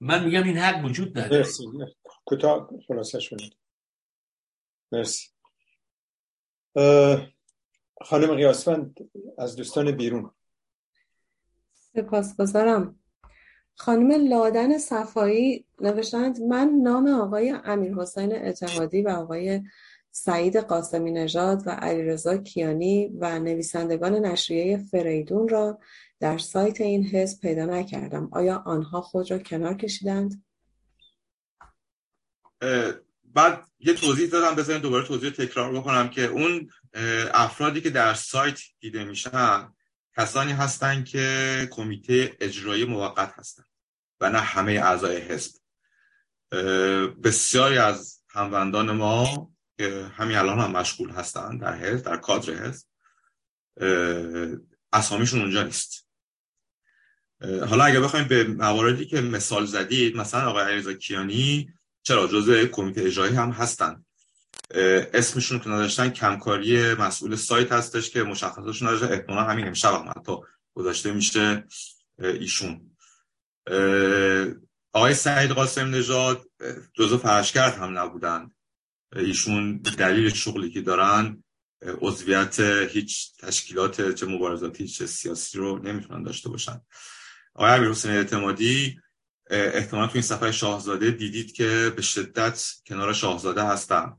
من 0.00 0.24
میگم 0.24 0.42
این 0.42 0.58
حق 0.58 0.84
وجود 0.84 1.18
نداره. 1.18 1.38
مرسی. 1.38 1.64
کوتاه 2.24 2.70
خلاصه 2.88 3.20
شدید. 3.20 3.56
مرسی. 4.92 5.28
خانم 8.00 8.34
قیاسفند 8.34 8.96
از 9.38 9.56
دوستان 9.56 9.90
بیرون. 9.90 10.30
سپاسگزارم. 11.72 13.01
خانم 13.84 14.28
لادن 14.28 14.78
صفایی 14.78 15.64
نوشتند 15.80 16.40
من 16.40 16.70
نام 16.82 17.08
آقای 17.08 17.54
امیر 17.64 17.94
حسین 17.94 18.46
اتحادی 18.46 19.02
و 19.02 19.08
آقای 19.08 19.62
سعید 20.10 20.56
قاسمی 20.56 21.12
نژاد 21.12 21.62
و 21.66 21.70
علیرضا 21.70 22.36
کیانی 22.36 23.10
و 23.20 23.38
نویسندگان 23.38 24.14
نشریه 24.14 24.78
فریدون 24.78 25.48
را 25.48 25.78
در 26.20 26.38
سایت 26.38 26.80
این 26.80 27.06
حزب 27.06 27.40
پیدا 27.40 27.64
نکردم 27.64 28.28
آیا 28.32 28.62
آنها 28.66 29.00
خود 29.00 29.30
را 29.30 29.38
کنار 29.38 29.74
کشیدند؟ 29.74 30.44
بعد 33.24 33.64
یه 33.80 33.94
توضیح 33.94 34.28
دادم 34.28 34.56
بذارین 34.56 34.82
دوباره 34.82 35.06
توضیح 35.06 35.30
تکرار 35.30 35.72
بکنم 35.72 36.08
که 36.08 36.24
اون 36.24 36.70
افرادی 37.34 37.80
که 37.80 37.90
در 37.90 38.14
سایت 38.14 38.58
دیده 38.80 39.04
میشن 39.04 39.72
کسانی 40.16 40.52
هستند 40.52 41.04
که 41.04 41.68
کمیته 41.70 42.36
اجرایی 42.40 42.84
موقت 42.84 43.32
هستند 43.36 43.71
و 44.22 44.30
نه 44.30 44.40
همه 44.40 44.72
اعضای 44.72 45.16
حزب. 45.16 45.52
بسیاری 47.24 47.78
از 47.78 48.22
هموندان 48.30 48.90
ما 48.90 49.50
که 49.78 50.10
همین 50.16 50.36
الان 50.36 50.58
هم 50.58 50.70
مشغول 50.70 51.10
هستند 51.10 51.60
در 51.60 51.74
حزب 51.76 52.04
در 52.04 52.16
کادر 52.16 52.52
حزب. 52.52 52.86
اسامیشون 54.92 55.40
اونجا 55.40 55.62
نیست. 55.62 56.08
حالا 57.42 57.84
اگه 57.84 58.00
بخوایم 58.00 58.28
به 58.28 58.44
مواردی 58.44 59.06
که 59.06 59.20
مثال 59.20 59.66
زدید 59.66 60.16
مثلا 60.16 60.50
آقای 60.50 60.64
علیرضا 60.64 60.92
کیانی 60.92 61.72
چرا؟ 62.02 62.26
جزء 62.26 62.66
کمیته 62.66 63.02
اجرایی 63.02 63.34
هم 63.34 63.50
هستن. 63.50 64.04
اسمشون 65.14 65.58
که 65.58 65.68
نداشتن 65.68 66.10
کمکاری 66.10 66.94
مسئول 66.94 67.36
سایت 67.36 67.72
هستش 67.72 68.10
که 68.10 68.22
مشخصاتشون 68.22 68.88
نداشتن 68.88 69.12
احتمالا 69.12 69.42
همین 69.42 69.66
امشب 69.66 69.94
هم 69.94 70.12
حتی 70.16 70.36
گذاشته 70.74 71.12
میشه 71.12 71.64
ایشون. 72.18 72.91
آقای 74.92 75.14
سعید 75.14 75.50
قاسم 75.50 75.94
نژاد 75.94 76.46
جزء 76.94 77.16
فرشگرد 77.16 77.74
هم 77.74 77.98
نبودن. 77.98 78.50
ایشون 79.16 79.76
دلیل 79.76 80.34
شغلی 80.34 80.70
که 80.70 80.80
دارن 80.80 81.44
عضویت 81.82 82.60
هیچ 82.90 83.36
تشکیلات 83.38 84.14
چه 84.14 84.26
مبارزاتی 84.26 84.88
چه 84.88 85.06
سیاسی 85.06 85.58
رو 85.58 85.78
نمی‌تونن 85.78 86.22
داشته 86.22 86.48
باشن. 86.48 86.80
آقای 87.54 87.70
امیر 87.70 87.90
حسین 87.90 88.10
اعتمادی 88.10 89.00
احتمال 89.50 90.06
تو 90.06 90.12
این 90.14 90.22
صفحه 90.22 90.52
شاهزاده 90.52 91.10
دیدید 91.10 91.52
که 91.52 91.92
به 91.96 92.02
شدت 92.02 92.72
کنار 92.86 93.12
شاهزاده 93.12 93.64
هستم 93.64 94.18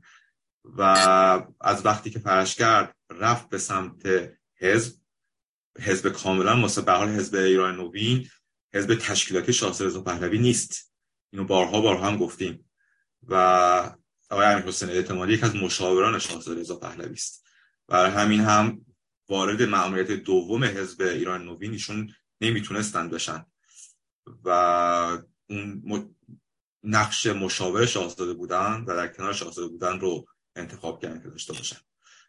و 0.64 0.80
از 1.60 1.86
وقتی 1.86 2.10
که 2.10 2.20
کرد 2.56 2.96
رفت 3.10 3.48
به 3.48 3.58
سمت 3.58 4.02
حزب 4.60 4.94
حزب 5.80 6.08
کاملا 6.08 6.56
مثل 6.56 6.82
به 6.82 6.92
حال 6.92 7.08
حزب 7.08 7.34
ایران 7.34 7.76
نوین 7.76 8.28
حزب 8.74 8.94
تشکیلاتی 8.94 9.52
شاهزاده 9.52 10.00
پهلوی 10.00 10.38
نیست. 10.38 10.92
اینو 11.32 11.44
بارها 11.44 11.80
بارها 11.80 12.06
هم 12.06 12.16
گفتیم. 12.16 12.70
و 13.22 13.34
آقای 14.30 14.46
امیر 14.46 14.64
حسین 14.64 14.88
اعتمادی 14.88 15.32
یک 15.32 15.44
از 15.44 15.56
مشاوران 15.56 16.18
شاهزاده 16.18 16.60
رضا 16.60 16.76
پهلوی 16.76 17.12
است. 17.12 17.44
برای 17.88 18.10
همین 18.10 18.40
هم 18.40 18.86
وارد 19.28 19.62
مأموریت 19.62 20.10
دوم 20.10 20.64
حزب 20.64 21.02
ایران 21.02 21.44
نوین 21.44 21.72
ایشون 21.72 22.14
نمی‌تونستن 22.40 23.08
بشن. 23.08 23.46
و 24.44 24.48
اون 25.50 26.14
نقش 26.82 27.26
مشاور 27.26 27.86
شاهزاده 27.86 28.34
بودن 28.34 28.84
و 28.86 28.96
در 28.96 29.08
کنار 29.08 29.32
شاهزاده 29.32 29.68
بودن 29.68 30.00
رو 30.00 30.26
انتخاب 30.56 31.02
کردن 31.02 31.22
که 31.22 31.28
داشته 31.28 31.52
باشن. 31.52 31.76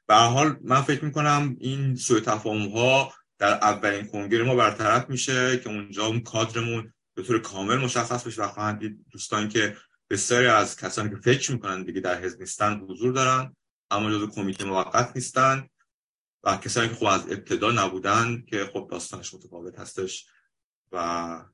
به 0.07 0.15
حال 0.15 0.57
من 0.61 0.82
فکر 0.82 1.06
می‌کنم 1.06 1.56
این 1.59 1.95
سوی 1.95 2.22
تفاهم 2.22 2.69
ها 2.69 3.14
در 3.45 3.53
اولین 3.53 4.07
کنگره 4.07 4.43
ما 4.43 4.56
برطرف 4.56 5.09
میشه 5.09 5.59
که 5.59 5.69
اونجا 5.69 6.06
اون 6.06 6.19
کادرمون 6.19 6.93
به 7.14 7.24
طور 7.24 7.40
کامل 7.40 7.77
مشخص 7.77 8.27
بشه 8.27 8.43
و 8.43 8.48
خواهند 8.48 8.80
دید 8.80 9.06
دوستان 9.11 9.49
که 9.49 9.77
بسیاری 10.09 10.48
از 10.48 10.77
کسانی 10.77 11.09
که 11.09 11.15
فکر 11.15 11.51
می‌کنن 11.51 11.83
دیگه 11.83 12.01
در 12.01 12.22
حزب 12.22 12.40
نیستن 12.40 12.80
حضور 12.80 13.14
دارن 13.14 13.56
اما 13.91 14.11
جزو 14.11 14.27
کمیته 14.27 14.65
موقت 14.65 15.11
نیستن 15.15 15.69
و 16.43 16.57
کسانی 16.57 16.90
که 16.90 16.95
خب 16.95 17.06
از 17.06 17.22
ابتدا 17.32 17.72
نبودن 17.72 18.43
که 18.48 18.65
خب 18.74 18.88
داستانش 18.91 19.33
متفاوت 19.33 19.80
هستش 19.80 20.27
و 20.91 21.45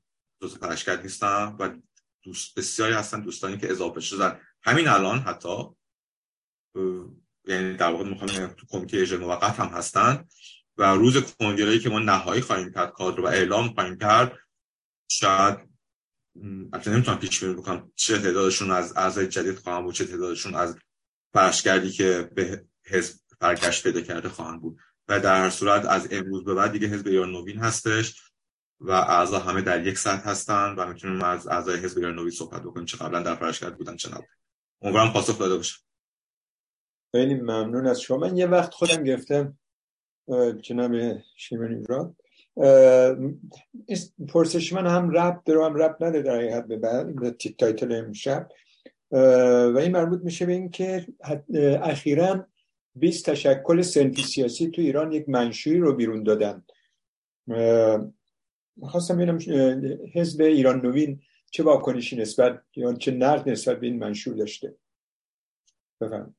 جزو 0.42 0.58
پرشکرد 0.58 1.02
نیستن 1.02 1.56
و 1.60 1.78
دوست 2.24 2.60
بسیاری 2.60 2.94
هستن 2.94 3.22
دوستانی 3.22 3.58
که 3.58 3.72
اضافه 3.72 4.00
شدن 4.00 4.40
همین 4.62 4.88
الان 4.88 5.20
حتی 5.20 5.66
یعنی 7.48 7.78
در 7.78 7.92
واقع 7.92 8.04
می‌خوام 8.04 8.48
تو 8.48 8.66
کمیته 8.70 8.98
اجرای 8.98 9.22
موقت 9.22 9.60
هم 9.60 9.68
هستن. 9.68 10.26
و 10.78 10.94
روز 10.94 11.36
کنگره‌ای 11.36 11.80
که 11.80 11.90
ما 11.90 12.00
نهایی 12.00 12.42
خواهیم 12.42 12.74
کرد 12.74 12.92
کادر 12.92 13.22
و 13.22 13.26
اعلام 13.26 13.74
خواهیم 13.74 13.98
کرد 13.98 14.38
شاید 15.08 15.58
اصلا 16.74 16.94
نمی‌تونم 16.94 17.20
پیش 17.20 17.44
بینی 17.44 17.54
بکنم 17.54 17.92
چه 17.96 18.20
تعدادشون 18.20 18.72
از 18.72 18.98
اعضای 18.98 19.28
جدید 19.28 19.56
خواهم 19.56 19.84
بود 19.84 19.94
چه 19.94 20.06
تعدادشون 20.06 20.56
از 20.56 20.78
فرشگردی 21.34 21.92
که 21.92 22.30
به 22.36 22.66
حزب 22.86 23.20
برگشت 23.40 23.84
پیدا 23.84 24.02
کرده 24.02 24.30
خواهند 24.30 24.62
بود. 24.62 24.80
و 25.08 25.20
در 25.20 25.42
هر 25.44 25.50
صورت 25.50 25.86
از 25.86 26.08
امروز 26.12 26.44
به 26.44 26.54
بعد 26.54 26.72
دیگه 26.72 26.88
حزب 26.88 27.08
ایران 27.08 27.32
نوین 27.32 27.60
هستش 27.60 28.22
و 28.80 28.92
اعضا 28.92 29.40
همه 29.40 29.62
در 29.62 29.88
یک 29.88 29.98
سطح 29.98 30.30
هستن 30.30 30.76
و 30.76 30.88
می‌تونیم 30.88 31.22
از 31.22 31.48
اعضای 31.48 31.80
حزب 31.80 31.98
ایران 31.98 32.16
نوین 32.16 32.30
صحبت 32.30 32.62
بکنیم 32.62 32.86
چه 32.86 32.98
قبلا 32.98 33.22
در 33.22 33.36
فرشگرد 33.36 33.78
بودن 33.78 33.96
چه 33.96 34.10
نبود. 34.10 34.30
امیدوارم 34.82 35.14
پاسخ 35.14 35.40
داده 35.40 35.56
باشه 35.56 35.76
خیلی 37.12 37.34
ممنون 37.34 37.88
از 37.88 38.02
شما. 38.02 38.18
من 38.18 38.38
یه 38.38 38.48
وقت 38.48 38.74
خودم 38.74 39.04
گرفتم 39.04 39.58
جناب 40.62 40.92
شیبانی 41.36 41.84
راد. 41.84 42.16
پرسش 44.28 44.74
من 44.74 44.88
هم 44.88 45.10
ربط 45.10 45.42
داره 45.46 45.66
هم 45.66 45.76
ربط 45.76 46.04
نداره 46.04 46.22
در 46.22 46.36
حقیقت 46.36 46.68
به, 46.68 47.04
به 47.04 47.32
title 47.32 47.92
امشب 47.92 48.50
و 49.12 49.78
این 49.82 49.92
مربوط 49.92 50.22
میشه 50.22 50.46
به 50.46 50.52
این 50.54 50.70
که 50.70 51.08
اخیرا 51.82 52.48
20 52.96 53.30
تشکل 53.30 53.82
سنفی 53.82 54.24
سیاسی 54.24 54.68
تو 54.68 54.82
ایران 54.82 55.12
یک 55.12 55.30
منشوری 55.30 55.78
رو 55.80 55.96
بیرون 55.96 56.24
دادن. 56.24 56.64
خواستم 58.84 59.18
ببینم 59.18 59.38
حزب 60.14 60.42
ایران 60.42 60.86
نوین 60.86 61.22
چه 61.52 61.64
واکنشی 61.64 62.16
نسبت 62.16 62.62
یا 62.76 62.94
چه 62.94 63.12
نقد 63.12 63.50
نسبت 63.50 63.80
به 63.80 63.88
این 63.88 64.00
منشور 64.00 64.36
داشته. 64.36 64.76
بفهم 66.02 66.36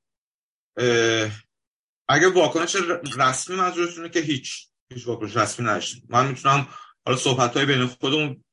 اگه 2.09 2.29
واکنش 2.29 2.77
رسمی 3.17 3.57
منظورتونه 3.57 4.09
که 4.09 4.21
هیچ 4.21 4.67
هیچ 4.93 5.07
واکنش 5.07 5.37
رسمی 5.37 5.67
نشد. 5.67 5.99
من 6.09 6.29
می‌تونم 6.29 6.69
حالا 7.07 7.19
صحبت 7.19 7.57
های 7.57 7.67
بین 7.67 7.87
خودمون 7.87 8.45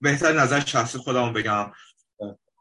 بهتر 0.00 0.32
نظر 0.32 0.60
شخصی 0.60 0.98
خودمون 0.98 1.32
بگم. 1.32 1.72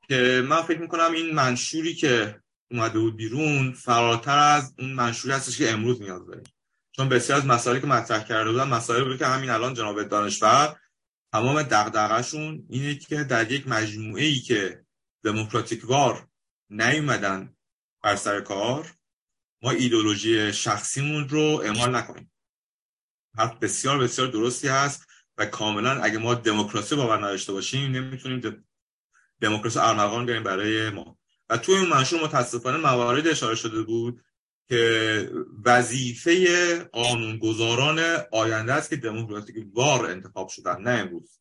که 0.09 0.43
من 0.45 0.61
فکر 0.61 0.79
می‌کنم 0.79 1.11
این 1.11 1.35
منشوری 1.35 1.93
که 1.93 2.39
اومده 2.71 2.99
بود 2.99 3.17
بیرون 3.17 3.73
فراتر 3.73 4.37
از 4.37 4.73
اون 4.79 4.93
منشوری 4.93 5.33
هستش 5.33 5.57
که 5.57 5.71
امروز 5.71 6.01
نیاز 6.01 6.27
داریم. 6.27 6.43
چون 6.91 7.09
بسیار 7.09 7.37
از 7.39 7.45
مسائلی 7.45 7.81
که 7.81 7.87
مطرح 7.87 8.23
کرده 8.23 8.51
بودن 8.51 8.67
مسائلی 8.67 9.05
بود 9.05 9.17
که 9.17 9.25
همین 9.25 9.49
الان 9.49 9.73
جناب 9.73 10.03
دانشور 10.03 10.79
تمام 11.33 11.63
دغدغه‌شون 11.63 12.65
اینه 12.69 12.95
که 12.95 13.23
در 13.23 13.51
یک 13.51 13.67
مجموعه 13.67 14.23
ای 14.23 14.39
که 14.39 14.83
دموکراتیک 15.23 15.89
وار 15.89 16.27
نیومدن 16.69 17.55
بر 18.03 18.15
سر 18.15 18.41
کار 18.41 18.93
ما 19.63 19.71
ایدولوژی 19.71 20.53
شخصیمون 20.53 21.29
رو 21.29 21.61
اعمال 21.63 21.95
نکنیم. 21.95 22.31
حرف 23.37 23.59
بسیار 23.59 23.97
بسیار 23.97 24.27
درستی 24.27 24.67
هست 24.67 25.07
و 25.37 25.45
کاملا 25.45 26.01
اگه 26.01 26.17
ما 26.17 26.33
دموکراسی 26.33 26.95
باور 26.95 27.17
نداشته 27.17 27.53
باشیم 27.53 27.91
نمی‌تونیم 27.91 28.65
دموکراسی 29.41 29.79
ارمغان 29.79 30.25
بیاریم 30.25 30.43
برای 30.43 30.89
ما. 30.89 31.17
و 31.49 31.57
توی 31.57 31.75
اون 31.75 31.89
منشور 31.89 32.23
متاسفانه 32.23 32.77
موارد 32.77 33.27
اشاره 33.27 33.55
شده 33.55 33.81
بود 33.81 34.21
که 34.69 35.31
وظیفه 35.65 36.75
قانونگذاران 36.83 37.99
آینده 38.31 38.73
است 38.73 38.89
که 38.89 38.95
دموکراتیک 38.95 39.65
وار 39.73 40.05
انتخاب 40.05 40.47
شدن 40.49 40.81
نه 40.81 40.91
امروز. 40.91 41.39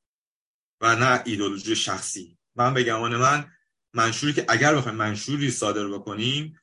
و 0.81 0.97
نه 0.97 1.23
ایدولوژی 1.25 1.77
شخصی. 1.77 2.39
من 2.55 2.75
به 2.75 2.83
گمان 2.83 3.17
من 3.17 3.53
منشوری 3.95 4.33
که 4.33 4.45
اگر 4.49 4.75
بخوایم 4.75 4.97
منشوری 4.99 5.51
صادر 5.51 5.89
بکنیم 5.89 6.59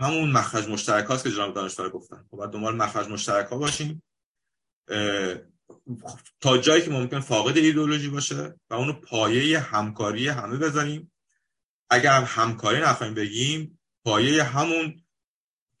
همون 0.00 0.30
مخرج 0.30 0.68
مشترک 0.68 1.04
هاست 1.04 1.24
که 1.24 1.30
جناب 1.30 1.54
دانشور 1.54 1.90
گفتن. 1.90 2.26
خب 2.30 2.36
باید 2.36 2.50
دنبال 2.50 2.76
مخرج 2.76 3.08
مشترک 3.08 3.46
ها 3.46 3.58
باشیم. 3.58 4.02
تا 6.40 6.58
جایی 6.58 6.82
که 6.82 6.90
ممکن 6.90 7.20
فاقد 7.20 7.56
ایدولوژی 7.56 8.08
باشه 8.08 8.54
و 8.70 8.74
اونو 8.74 8.92
پایه 8.92 9.58
همکاری 9.58 10.28
همه 10.28 10.56
بذاریم 10.56 11.12
اگر 11.90 12.22
همکاری 12.22 12.80
نخواهیم 12.80 13.14
بگیم 13.14 13.80
پایه 14.04 14.42
همون 14.42 15.02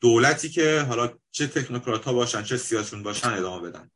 دولتی 0.00 0.48
که 0.48 0.80
حالا 0.80 1.18
چه 1.30 1.46
تکنوکرات 1.46 2.04
ها 2.04 2.12
باشن 2.12 2.42
چه 2.42 2.56
سیاسون 2.56 3.02
باشن 3.02 3.28
ادامه 3.28 3.70
بدن. 3.70 3.90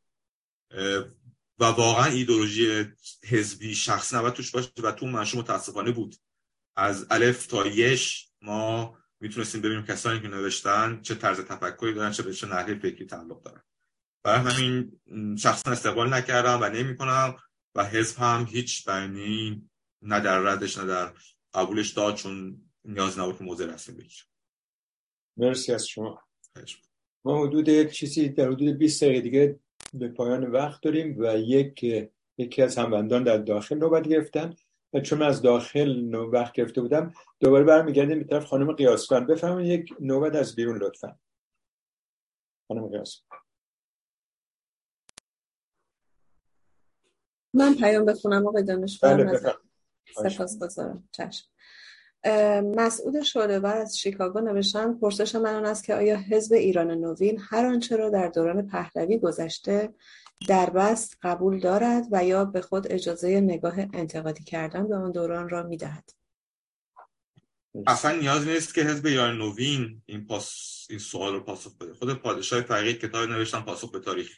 و 1.59 1.65
واقعا 1.65 2.05
ایدولوژی 2.05 2.85
حزبی 3.23 3.75
شخص 3.75 4.13
نباید 4.13 4.33
توش 4.33 4.51
باشه 4.51 4.69
و 4.83 4.91
تو 4.91 5.05
منشور 5.05 5.39
متاسفانه 5.39 5.91
بود. 5.91 6.15
از 6.75 7.07
الف 7.09 7.47
تا 7.47 7.67
یش 7.67 8.27
ما 8.41 8.97
می‌تونستیم 9.23 9.61
ببینیم 9.61 9.85
کسانی 9.85 10.19
که 10.19 10.27
نوشتن 10.27 11.01
چه 11.01 11.15
طرز 11.15 11.39
تفکری 11.39 11.93
دارن 11.93 12.11
چه 12.11 12.23
به 12.23 12.33
چه 12.33 12.47
نحوه 12.47 12.75
فکری 12.75 13.05
تعلق 13.05 13.43
دارن. 13.43 13.61
برای 14.23 14.51
همین 14.51 14.99
شخصا 15.37 15.71
استقبال 15.71 16.13
نکردم 16.13 16.59
و 16.61 16.69
نمی 16.69 16.97
کنم 16.97 17.35
و 17.75 17.85
حزب 17.85 18.17
هم 18.17 18.47
هیچ 18.49 18.89
بینی 18.89 19.69
نه 20.01 20.19
در 20.19 20.39
ردش 20.39 20.77
نه 20.77 20.85
در 20.85 21.13
قبولش 21.53 21.89
داد 21.91 22.15
چون 22.15 22.61
نیاز 22.85 23.19
نبود 23.19 23.37
که 23.37 23.43
موضع 23.43 23.65
رسمی 23.65 23.95
بگیر 23.95 24.25
مرسی 25.37 25.73
از 25.73 25.87
شما. 25.87 26.23
ما 27.25 27.47
حدود 27.47 27.87
چیزی 27.87 28.29
در 28.29 28.47
حدود 28.47 28.77
20 28.77 29.03
دقیقه 29.03 29.21
دیگه 29.21 29.59
به 29.93 30.07
پایان 30.07 30.51
وقت 30.51 30.81
داریم 30.81 31.15
و 31.19 31.37
یک 31.37 31.85
یکی 32.37 32.61
از 32.61 32.77
هموندان 32.77 33.23
در 33.23 33.37
داخل 33.37 33.77
نوبت 33.77 34.07
گرفتن. 34.07 34.55
و 34.93 34.99
چون 34.99 35.21
از 35.21 35.41
داخل 35.41 36.15
وقت 36.15 36.53
گرفته 36.53 36.81
بودم 36.81 37.13
دوباره 37.39 37.63
برمیگردیم 37.63 38.19
به 38.19 38.25
طرف 38.25 38.45
خانم 38.45 38.71
قیاسفن 38.71 39.25
بفهمید 39.25 39.67
یک 39.67 39.93
نوبت 39.99 40.35
از 40.35 40.55
بیرون 40.55 40.77
لطفا. 40.77 41.19
خانم 42.67 42.87
قیاسفن 42.87 43.25
من 47.53 47.75
پیام 47.75 48.05
بخونم 48.05 48.47
آقای 48.47 48.63
دانشور 48.63 49.17
بله 49.17 49.53
سپاس 50.29 50.59
گذارم 50.59 51.09
چشم. 51.11 51.52
مسعود 52.75 53.21
شعلهور 53.21 53.77
از 53.77 53.99
شیکاگو 53.99 54.39
نوشتن 54.39 54.93
پرسش 54.93 55.35
من 55.35 55.55
آن 55.55 55.65
است 55.65 55.83
که 55.83 55.95
آیا 55.95 56.17
حزب 56.17 56.53
ایران 56.53 56.91
نوین 56.91 57.41
هر 57.49 57.65
آنچه 57.65 57.95
را 57.95 58.09
در 58.09 58.27
دوران 58.27 58.67
پهلوی 58.67 59.17
گذشته 59.17 59.93
در 60.47 60.69
بست 60.69 61.17
قبول 61.21 61.59
دارد 61.59 62.07
و 62.11 62.25
یا 62.25 62.45
به 62.45 62.61
خود 62.61 62.91
اجازه 62.91 63.41
نگاه 63.41 63.79
انتقادی 63.79 64.43
کردن 64.43 64.87
به 64.87 64.95
آن 64.95 65.11
دوران 65.11 65.49
را 65.49 65.63
می‌دهد؟ 65.63 66.09
اصلا 67.87 68.15
نیاز 68.19 68.47
نیست 68.47 68.73
که 68.73 68.81
حزب 68.81 69.05
ایران 69.05 69.37
نوین 69.37 70.01
این, 70.05 70.25
پاس... 70.25 70.85
این 70.89 70.99
سوال 70.99 71.33
رو 71.33 71.39
پاسخ 71.39 71.77
بده. 71.77 71.93
خود 71.93 72.13
پادشاه 72.13 72.61
فقید 72.61 72.99
کتاب 72.99 73.29
نوشتن 73.29 73.61
پاسخ 73.61 73.91
به 73.91 73.99
تاریخ 73.99 74.37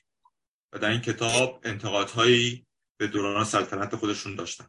و 0.73 0.79
در 0.79 0.89
این 0.89 1.01
کتاب 1.01 1.59
انتقادهایی 1.63 2.65
به 2.97 3.07
دوران 3.07 3.45
سلطنت 3.45 3.95
خودشون 3.95 4.35
داشتن. 4.35 4.65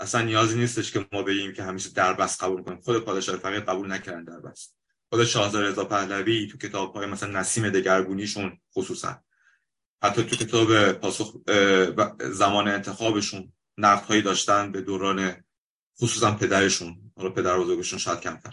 اصلا 0.00 0.22
نیازی 0.22 0.58
نیستش 0.58 0.92
که 0.92 1.06
ما 1.12 1.22
بگیم 1.22 1.52
که 1.52 1.62
همیشه 1.62 1.90
دربست 1.90 2.44
قبول 2.44 2.62
کنیم. 2.62 2.80
خود 2.80 3.04
پادشاه 3.04 3.36
فقید 3.36 3.64
قبول 3.64 3.92
نکردن 3.92 4.24
دربست. 4.24 4.76
خود 5.08 5.24
شاهزاده 5.24 5.68
رضا 5.68 5.84
پهلوی 5.84 6.46
تو 6.46 6.58
کتاب 6.58 6.96
های 6.96 7.06
مثلا 7.06 7.40
نسیم 7.40 7.70
دگرگونیشون 7.70 8.60
خصوصا. 8.74 9.22
حتی 10.02 10.22
تو 10.22 10.36
کتاب 10.36 10.92
پاسخ 10.92 11.36
زمان 12.20 12.68
انتخابشون 12.68 13.52
نقد 13.78 14.24
داشتن 14.24 14.72
به 14.72 14.80
دوران 14.80 15.44
خصوصا 16.00 16.30
پدرشون. 16.30 17.12
حالا 17.16 17.30
پدر 17.30 17.58
بزرگشون 17.58 17.98
شاید 17.98 18.20
کمتر. 18.20 18.52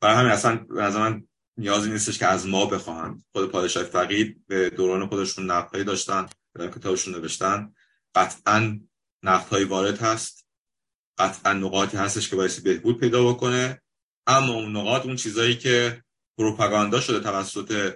برای 0.00 0.16
همین 0.16 0.32
اصلا 0.32 0.66
از 0.78 0.96
من 0.96 1.26
نیازی 1.56 1.90
نیستش 1.90 2.18
که 2.18 2.26
از 2.26 2.46
ما 2.46 2.66
بخواهند. 2.66 3.24
خود 3.32 3.50
پادشاه 3.50 3.84
فقید 3.84 4.46
به 4.46 4.70
دوران 4.70 5.06
خودشون 5.06 5.50
نقدهایی 5.50 5.84
داشتن 5.84 6.26
در 6.54 6.70
کتابشون 6.70 7.14
نوشتن. 7.14 7.72
قطعا 8.14 8.80
نقدهایی 9.26 9.64
وارد 9.64 9.98
هست. 9.98 10.46
قطعا 11.18 11.52
نقاطی 11.52 11.96
هستش 11.96 12.28
که 12.28 12.36
باعث 12.36 12.60
بهبود 12.60 13.00
پیدا 13.00 13.32
بکنه. 13.32 13.82
اما 14.26 14.52
اون 14.52 14.76
نقاط 14.76 15.06
اون 15.06 15.16
چیزایی 15.16 15.56
که 15.56 16.04
پروپاگاندا 16.38 17.00
شده 17.00 17.20
توسط 17.20 17.94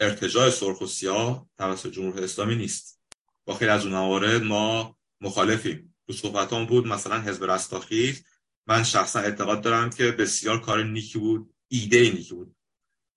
ارتجاع 0.00 0.50
سرخ 0.50 0.80
و 0.80 0.86
سیاه 0.86 1.48
توسط 1.58 1.90
جمهوری 1.90 2.24
اسلامی 2.24 2.56
نیست. 2.56 3.00
با 3.44 3.54
خیلی 3.54 3.70
از 3.70 3.84
اون 3.84 3.94
موارد 3.94 4.42
ما 4.42 4.96
مخالفیم. 5.20 5.94
تو 6.06 6.12
صحبتان 6.12 6.66
بود 6.66 6.86
مثلا 6.86 7.20
حزب 7.20 7.44
رستاخیز. 7.44 8.24
من 8.66 8.84
شخصا 8.84 9.20
اعتقاد 9.20 9.60
دارم 9.60 9.90
که 9.90 10.10
بسیار 10.10 10.60
کار 10.60 10.82
نیکی 10.84 11.18
بود 11.18 11.54
ایده 11.68 12.10
نیکی 12.10 12.34
بود. 12.34 12.56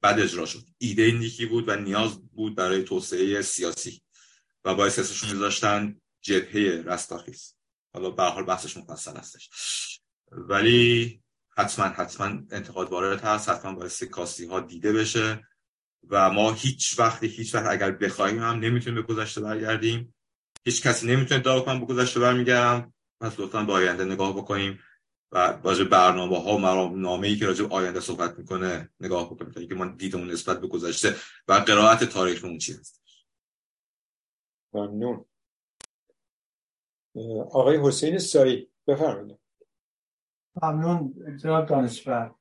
بعد 0.02 0.20
اجرا 0.20 0.46
شد. 0.46 0.64
ایده 0.78 1.12
نیکی 1.12 1.46
بود 1.46 1.70
و 1.70 1.76
نیاز 1.76 2.30
بود 2.32 2.56
برای 2.56 2.84
توسعه 2.84 3.42
سیاسی. 3.42 4.02
و 4.66 4.76
باعث 4.76 5.00
اسمشون 5.00 5.32
میذاشتن 5.32 6.01
جبهه 6.22 6.84
رستاخیز. 6.86 7.56
حالا 7.94 8.10
به 8.10 8.24
حال 8.24 8.44
بحثش 8.44 8.78
مفصل 8.78 9.18
هستش. 9.18 9.50
ولی 10.32 11.22
حتما 11.58 11.86
حتما 11.86 12.26
انتقاد 12.52 12.90
وارد 12.90 13.22
هست. 13.22 13.50
حتما 13.50 13.74
باعث 13.74 14.04
کاستی 14.04 14.46
ها 14.46 14.60
دیده 14.60 14.94
بشه. 14.94 15.48
و 16.10 16.30
ما 16.30 16.52
هیچ 16.52 17.00
وقتی 17.00 17.28
هیچ 17.28 17.56
وقت 17.56 17.66
اگر 17.70 17.92
بخوایم 17.92 18.40
هم 18.40 18.60
نمی‌تونیم 18.60 19.02
به 19.02 19.14
گذشته 19.14 19.42
برگردیم. 19.42 20.16
هیچ 20.66 20.82
کسی 20.84 21.08
نمی‌تونه 21.08 21.40
دعوا 21.40 21.62
کنه 21.62 21.80
به 21.80 21.86
گذشته 21.86 22.20
برمیگردم. 22.20 22.94
پس 23.22 23.40
لطفا 23.40 23.64
به 23.64 23.74
آینده 23.74 24.06
نگاه 24.06 24.36
بکنیم 24.36 24.80
و 25.32 25.60
راجع 25.64 25.84
برنامه 25.84 26.44
ها 26.44 26.58
و 26.58 26.96
نامه 26.98 27.28
ای 27.28 27.36
که 27.36 27.46
راجع 27.46 27.68
آینده 27.70 28.00
صحبت 28.00 28.38
می‌کنه 28.38 28.90
نگاه 29.00 29.34
بکنیم. 29.34 29.52
تا 29.52 29.60
اینکه 29.60 29.76
ما 29.76 29.86
دیدمون 29.86 30.32
نسبت 30.32 30.62
به 30.62 30.68
گذشته 30.68 31.16
و 31.48 31.54
قرائت 31.54 32.04
تاریخ 32.04 32.44
اون 32.44 32.58
چی 32.58 32.74
هست. 32.74 33.02
ممنون. 34.74 35.26
آقای 37.52 37.78
حسین 37.78 38.18
سایی. 38.18 38.68
بفرمایید. 38.88 39.40
ممنون 40.64 41.14
جناب 41.38 41.66
دانشور. 41.66 42.32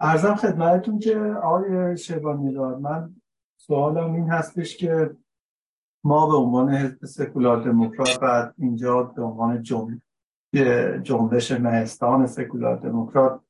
ارزم 0.00 0.34
خدمتتون 0.34 0.98
که 0.98 1.18
آقای 1.18 1.96
شیبانی 1.96 2.50
من 2.58 3.14
سوالم 3.56 4.12
این 4.12 4.28
هستش 4.28 4.76
که 4.76 5.16
ما 6.04 6.26
به 6.26 6.36
عنوان 6.36 6.74
حزب 6.74 7.04
سکولار 7.04 7.64
دموکرات 7.64 8.20
بعد 8.20 8.54
اینجا 8.58 9.02
به 9.02 9.22
عنوان 9.22 9.62
جنبش 11.02 11.52
مهستان 11.52 12.26
سکولار 12.26 12.76
دموکرات 12.76 13.40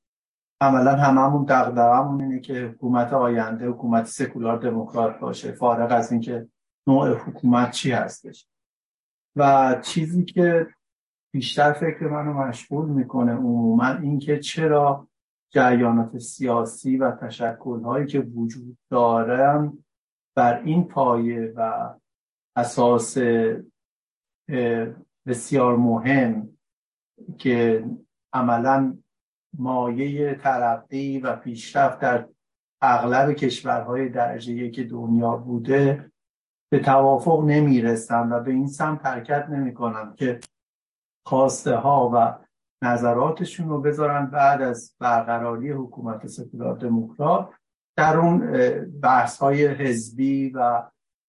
عملا 0.61 0.97
هممون 0.97 1.45
دغدغمون 1.45 2.21
اینه 2.21 2.41
که 2.41 2.55
حکومت 2.55 3.13
آینده 3.13 3.69
حکومت 3.69 4.07
سکولار 4.07 4.59
دموکرات 4.59 5.19
باشه. 5.19 5.53
فارغ 5.53 5.93
از 5.93 6.13
اینکه 6.13 6.49
نوع 6.87 7.15
حکومت 7.15 7.71
چی 7.71 7.93
هستش. 7.93 8.49
و 9.39 9.75
چیزی 9.83 10.25
که 10.25 10.67
بیشتر 11.33 11.73
فکر 11.73 12.09
منو 12.09 12.33
مشغول 12.33 12.89
می‌کنه 12.89 13.33
عموما 13.33 13.87
اینکه 13.87 14.39
چرا 14.39 15.09
جریانات 15.51 16.19
سیاسی 16.19 16.97
و 16.97 17.11
تشکلهایی 17.11 18.07
که 18.07 18.21
وجود 18.21 18.79
دارن 18.91 19.79
بر 20.37 20.63
این 20.63 20.85
پایه 20.85 21.53
و 21.57 21.91
اساس 22.57 23.19
بسیار 25.27 25.77
مهم 25.77 26.49
که 27.39 27.85
عملا 28.33 28.99
مایه 29.59 30.35
ترقی 30.35 31.19
و 31.19 31.37
پیشرفت 31.37 32.01
در 32.01 32.29
اغلب 32.81 33.33
کشورهای 33.33 34.09
درجه 34.09 34.71
که 34.71 34.85
دنیا 34.85 35.37
بوده 35.37 36.13
به 36.71 36.79
توافق 36.79 37.45
نمی‌رسن 37.45 38.33
و 38.33 38.41
به 38.41 38.51
این 38.51 38.67
سمت 38.67 39.07
حرکت 39.07 39.49
نمی‌کنن 39.49 40.15
که 40.17 40.41
خواسته 41.27 41.77
ها 41.77 42.11
و 42.15 42.39
نظراتشون 42.83 43.69
رو 43.69 43.81
بذارن 43.81 44.27
بعد 44.27 44.63
از 44.63 44.95
برقراری 44.99 45.71
حکومت 45.71 46.27
سکولار 46.27 46.77
دموکرات 46.77 47.51
در 47.97 48.17
اون 48.17 48.41
بحث 49.01 49.39
های 49.39 49.67
حزبی 49.67 50.51
و 50.51 50.83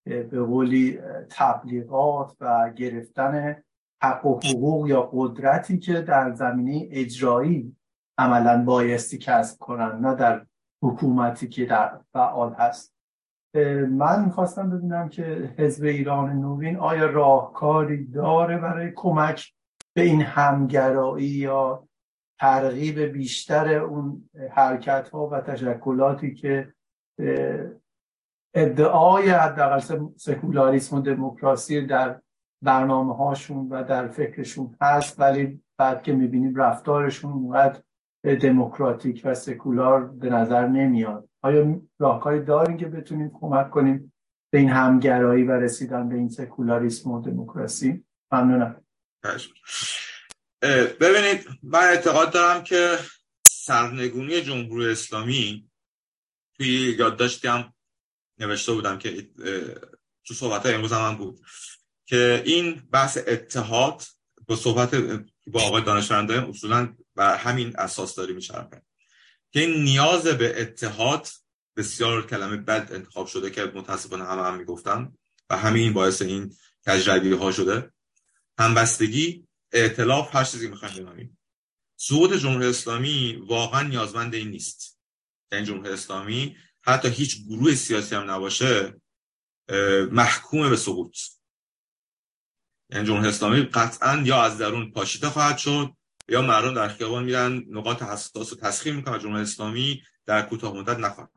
به 0.06 0.44
قولی 0.44 1.00
تبلیغات 1.30 2.36
و 2.40 2.70
گرفتن 2.70 3.64
حق 4.04 4.26
و 4.26 4.40
حقوق 4.40 4.88
یا 4.88 5.10
قدرتی 5.14 5.80
که 5.80 6.02
در 6.02 6.34
زمینه 6.34 6.88
اجرایی 6.92 7.76
عملا 8.18 8.64
بایستی 8.66 9.18
کسب 9.18 9.60
کنن 9.60 10.00
نه 10.00 10.16
در 10.16 10.46
حکومتی 10.84 11.50
که 11.50 11.66
در 11.66 12.00
فعال 12.14 12.54
هست. 12.54 12.99
من 13.90 14.26
می‌خواستم 14.26 14.70
ببینم 14.70 15.10
که 15.10 15.54
حزب 15.58 15.84
ایران 15.84 16.30
نوین 16.30 16.78
آیا 16.78 17.06
راهکاری 17.06 18.06
داره 18.06 18.58
برای 18.58 18.92
کمک 18.96 19.54
به 19.94 20.02
این 20.02 20.22
همگرایی 20.22 21.28
یا 21.28 21.88
ترغیب 22.40 23.00
بیشتر 23.00 23.74
اون 23.74 24.30
حرکت 24.52 25.10
ها 25.10 25.28
و 25.28 25.42
تشکلاتی 25.42 26.34
که 26.34 26.74
ادعای 28.54 29.30
حداقل 29.30 29.80
سکولاریسم 30.16 30.98
و 30.98 31.02
دموکراسی 31.02 31.86
در 31.86 32.22
برنامه 32.62 33.16
هاشون 33.16 33.70
و 33.70 33.84
در 33.84 34.08
فکرشون 34.08 34.76
هست 34.82 35.20
ولی 35.20 35.64
بعد 35.78 36.04
که 36.04 36.14
می‌بینیم 36.14 36.56
رفتارشون 36.56 37.32
اونقدر 37.32 37.82
دموکراتیک 38.24 39.22
و 39.26 39.36
سکولار 39.36 40.08
به 40.08 40.30
نظر 40.30 40.68
نمیاد. 40.68 41.30
آیا 41.42 41.82
راهکاری 42.00 42.46
داریم 42.46 42.78
که 42.78 42.86
بتونیم 42.86 43.32
کمک 43.34 43.70
کنیم 43.70 44.14
به 44.50 44.60
این 44.60 44.70
همگرایی 44.70 45.44
و 45.44 45.52
رسیدن 45.52 46.10
به 46.10 46.16
این 46.16 46.30
سکولاریسم 46.30 47.12
و 47.12 47.22
دموکراسی؟ 47.22 48.04
ممنونم. 48.32 48.82
ببینید 51.00 51.48
من 51.64 51.80
اعتقاد 51.80 52.34
دارم 52.34 52.64
که 52.64 52.98
سرنگونی 53.44 54.42
جمهوری 54.42 54.92
اسلامی 54.92 55.70
توی 56.58 56.96
یادداشتی 57.00 57.48
هم 57.48 57.74
نوشته 58.40 58.72
بودم 58.72 58.98
که 58.98 59.30
تو 60.26 60.34
صحبت 60.34 60.66
های 60.66 60.76
امروز 60.76 60.94
هم, 60.94 61.18
بود 61.18 61.40
که 62.06 62.44
این 62.46 62.82
بحث 62.92 63.18
اتحاد 63.28 64.04
با 64.48 64.56
صحبت 64.56 64.96
با 65.48 65.62
آقای 65.62 65.84
دانشمنده 65.84 66.50
اصولا 66.50 66.96
بر 67.20 67.36
همین 67.36 67.74
اساس 67.78 68.16
داری 68.16 68.34
میچرخه. 68.34 68.82
که 69.52 69.60
این 69.60 69.84
نیاز 69.84 70.28
به 70.28 70.62
اتحاد 70.62 71.28
بسیار 71.78 72.28
کلمه 72.28 72.58
بد 72.58 72.94
انتخاب 72.94 73.28
شده 73.28 73.52
که 73.52 73.64
متاسفانه 73.64 74.26
همه 74.26 74.44
هم 74.44 74.58
می‌گفتن 74.58 75.14
و 75.50 75.58
همین 75.58 75.94
باعث 75.94 76.22
این 76.22 76.56
تجربی 76.86 77.32
ها 77.32 77.52
شده. 77.52 77.94
همبستگی 78.60 79.48
اعتلاف 79.72 80.36
هر 80.36 80.44
چیزی 80.44 80.68
می‌خوایم 80.68 80.96
بنامیم. 80.96 81.38
سقوط 81.96 82.34
جمهوری 82.34 82.66
اسلامی 82.66 83.44
واقعا 83.48 83.82
نیازمند 83.82 84.36
این 84.36 84.50
نیست. 84.50 85.00
این 85.52 85.64
جمهوری 85.64 85.90
اسلامی 85.90 86.58
حتی 86.82 87.10
هیچ 87.10 87.46
گروه 87.48 87.76
سیاسی 87.76 88.16
هم 88.16 88.32
نباشه 88.32 89.02
محکوم 90.12 90.70
به 90.70 90.76
سقوط. 90.76 91.18
یعنی 92.90 93.08
جمهوری 93.08 93.30
اسلامی 93.30 93.62
قطعا 93.62 94.22
یا 94.26 94.42
از 94.42 94.58
درون 94.58 94.92
پاشیده 94.92 95.30
خواهد 95.30 95.58
شد 95.58 95.99
یا 96.30 96.42
مردم 96.42 96.74
در 96.74 96.88
خیابان 96.88 97.24
میرن 97.24 97.64
نقاط 97.70 98.02
حساس 98.02 98.54
رو 98.54 98.60
تسخیر 98.60 98.94
می‌کنن 98.94 99.20
جمهوری 99.20 99.42
اسلامی 99.42 100.04
در 100.26 100.42
کوتاه 100.42 100.74
مدت 100.74 100.98
نخواهد 100.98 101.32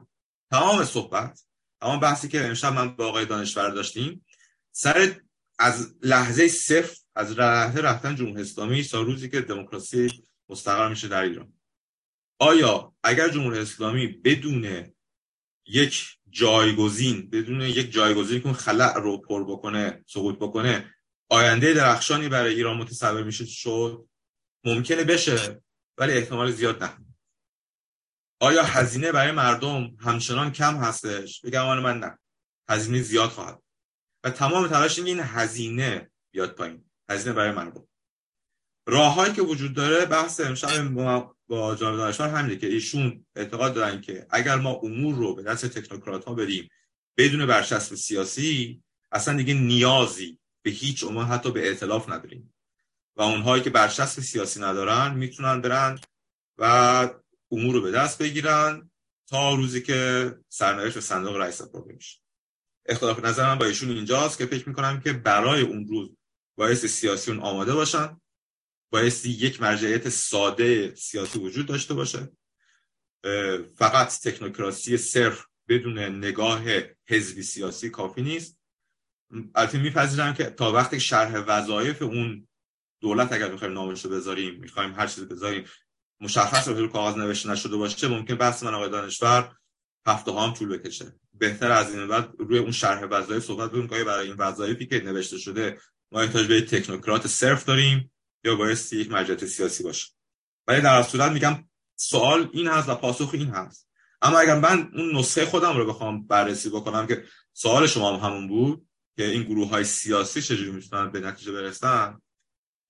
تمام 0.50 0.84
صحبت 0.84 1.42
تمام 1.80 2.00
بحثی 2.00 2.28
که 2.28 2.46
امشب 2.46 2.72
من 2.72 2.96
با 2.96 3.06
آقای 3.06 3.24
دانشور 3.24 3.70
داشتیم 3.70 4.26
سر 4.72 5.20
از 5.58 5.94
لحظه 6.02 6.48
صفر 6.48 6.96
از 7.14 7.32
راه 7.32 7.80
رفتن 7.80 8.16
جمهوری 8.16 8.42
اسلامی 8.42 8.84
تا 8.84 9.02
روزی 9.02 9.28
که 9.28 9.40
دموکراسی 9.40 10.24
مستقر 10.48 10.88
میشه 10.88 11.08
در 11.08 11.22
ایران. 11.22 11.52
آیا 12.38 12.94
اگر 13.02 13.28
جمهوری 13.28 13.58
اسلامی 13.58 14.06
بدون 14.06 14.92
یک 15.66 16.06
جایگزین 16.30 17.30
بدون 17.30 17.60
یک 17.60 17.92
جایگزین 17.92 18.42
که 18.42 18.52
خلع 18.52 18.98
رو 18.98 19.18
پر 19.18 19.44
بکنه 19.44 20.04
سقوط 20.06 20.36
بکنه 20.36 20.94
آینده 21.28 21.74
درخشانی 21.74 22.28
برای 22.28 22.54
ایران 22.54 22.76
متصور 22.76 23.22
میشه 23.22 23.46
شد؟ 23.46 24.08
ممکنه 24.64 25.04
بشه 25.04 25.62
ولی 25.98 26.12
احتمال 26.12 26.52
زیاد 26.52 26.82
نه. 26.84 26.96
آیا 28.40 28.62
هزینه 28.62 29.12
برای 29.12 29.32
مردم 29.32 29.96
همچنان 30.00 30.52
کم 30.52 30.76
هستش؟ 30.76 31.40
بگم 31.40 31.78
من 31.78 31.98
نه. 31.98 32.18
هزینه 32.68 33.02
زیاد 33.02 33.30
خواهد 33.30 33.62
و 34.24 34.30
تمام 34.30 34.68
تلاش 34.68 34.98
این 34.98 35.20
هزینه 35.20 36.10
بیاد 36.30 36.54
پایین. 36.54 36.84
هزینه 37.08 37.34
برای 37.34 37.52
مردم. 37.52 37.88
راههایی 38.86 39.32
که 39.32 39.42
وجود 39.42 39.74
داره 39.74 40.06
بحث 40.06 40.40
امشب 40.40 40.88
با 41.46 41.74
جناب 41.74 41.96
دانشور 41.96 42.28
همینه 42.28 42.56
که 42.56 42.66
ایشون 42.66 43.26
اعتقاد 43.36 43.74
دارن 43.74 44.00
که 44.00 44.26
اگر 44.30 44.56
ما 44.56 44.70
امور 44.70 45.14
رو 45.14 45.34
به 45.34 45.42
دست 45.42 45.66
تکنوکرات 45.66 46.24
ها 46.24 46.34
بدیم 46.34 46.68
بدون 47.16 47.46
برچسب 47.46 47.94
سیاسی 47.94 48.82
اصلا 49.12 49.36
دیگه 49.36 49.54
نیازی 49.54 50.38
به 50.62 50.70
هیچ 50.70 51.04
عنوان 51.04 51.26
حتی 51.26 51.50
به 51.50 51.68
ائتلاف 51.68 52.08
نداریم. 52.08 52.54
و 53.16 53.22
اونهایی 53.22 53.62
که 53.62 53.70
برچسب 53.70 54.20
سیاسی 54.20 54.60
ندارن 54.60 55.14
می‌تونن 55.14 55.60
برن 55.60 55.98
و 56.58 56.64
امور 57.50 57.74
رو 57.74 57.82
به 57.82 57.90
دست 57.90 58.18
بگیرن 58.18 58.90
تا 59.26 59.54
روزی 59.54 59.82
که 59.82 60.30
سرنوشت 60.48 60.94
به 60.94 61.00
صندوق 61.00 61.36
رئیس 61.36 61.62
پروگرام 61.62 61.94
میشه 61.94 62.18
اختلاف 62.86 63.24
نظر 63.24 63.46
من 63.46 63.58
با 63.58 63.66
ایشون 63.66 63.90
اینجاست 63.90 64.38
که 64.38 64.46
فکر 64.46 64.68
می‌کنم 64.68 65.00
که 65.00 65.12
برای 65.12 65.62
اون 65.62 65.86
روز 65.86 66.10
باعث 66.56 66.86
سیاسی 66.86 67.30
اون 67.30 67.40
آماده 67.40 67.74
باشن 67.74 68.20
بایستی 68.92 69.30
یک 69.30 69.62
مرجعیت 69.62 70.08
ساده 70.08 70.94
سیاسی 70.94 71.38
وجود 71.38 71.66
داشته 71.66 71.94
باشه. 71.94 72.28
فقط 73.76 74.08
تکنوکراسی 74.08 74.96
صرف 74.96 75.46
بدون 75.68 75.98
نگاه 75.98 76.62
حزبی 77.08 77.42
سیاسی 77.42 77.90
کافی 77.90 78.22
نیست. 78.22 78.58
البته 79.54 79.78
میپذیرم 79.78 80.34
که 80.34 80.44
تا 80.44 80.72
وقتی 80.72 81.00
شرح 81.00 81.38
وظایف 81.46 82.02
اون 82.02 82.48
دولت 83.02 83.32
اگر 83.32 83.50
می‌خوایم 83.50 83.74
نامش 83.74 84.04
رو 84.04 84.10
بذاریم 84.10 84.60
می‌خوایم 84.60 84.94
هر 84.94 85.06
چیزی 85.06 85.26
بذاریم 85.26 85.64
مشخص 86.20 86.68
رو 86.68 86.88
کاغذ 86.88 87.16
نوشته 87.16 87.50
نشده 87.50 87.76
باشه 87.76 88.08
ممکن 88.08 88.34
بحث 88.34 88.62
من 88.62 88.74
آقای 88.74 88.90
دانشور 88.90 89.56
هفته 90.06 90.32
هم 90.32 90.52
طول 90.52 90.78
بکشه. 90.78 91.14
بهتر 91.34 91.70
از 91.72 91.94
این 91.94 92.08
بعد 92.08 92.30
روی 92.38 92.58
اون 92.58 92.70
شرح 92.70 93.04
وظایف 93.04 93.44
صحبت 93.44 93.70
بکنیم 93.70 93.88
که 93.88 94.04
برای 94.04 94.26
این 94.26 94.36
وظایفی 94.36 94.86
که 94.86 95.00
نوشته 95.00 95.38
شده 95.38 95.78
ما 96.12 96.20
احتیاج 96.20 96.46
به 96.46 96.60
تکنوکرات 96.60 97.26
صرف 97.26 97.64
داریم 97.64 98.12
یا 98.44 98.54
بایستی 98.54 98.96
یک 98.96 99.12
مجلس 99.12 99.44
سیاسی 99.44 99.82
باشه. 99.82 100.08
ولی 100.66 100.80
در 100.80 101.02
صورت 101.02 101.32
میگم 101.32 101.64
سوال 101.96 102.48
این 102.52 102.68
هست 102.68 102.88
و 102.88 102.94
پاسخ 102.94 103.30
این 103.32 103.48
هست. 103.48 103.88
اما 104.22 104.38
اگر 104.38 104.58
من 104.58 104.90
اون 104.94 105.16
نسخه 105.16 105.46
خودم 105.46 105.76
رو 105.76 105.86
بخوام 105.86 106.26
بررسی 106.26 106.70
بکنم 106.70 107.06
که 107.06 107.24
سوال 107.52 107.86
شما 107.86 108.16
هم 108.16 108.30
همون 108.30 108.48
بود 108.48 108.86
که 109.16 109.24
این 109.24 109.42
گروه 109.42 109.68
های 109.68 109.84
سیاسی 109.84 110.42
چجوری 110.42 110.70
می‌تونن 110.70 111.10
به 111.10 111.20
نتیجه 111.20 111.52
برسن 111.52 112.18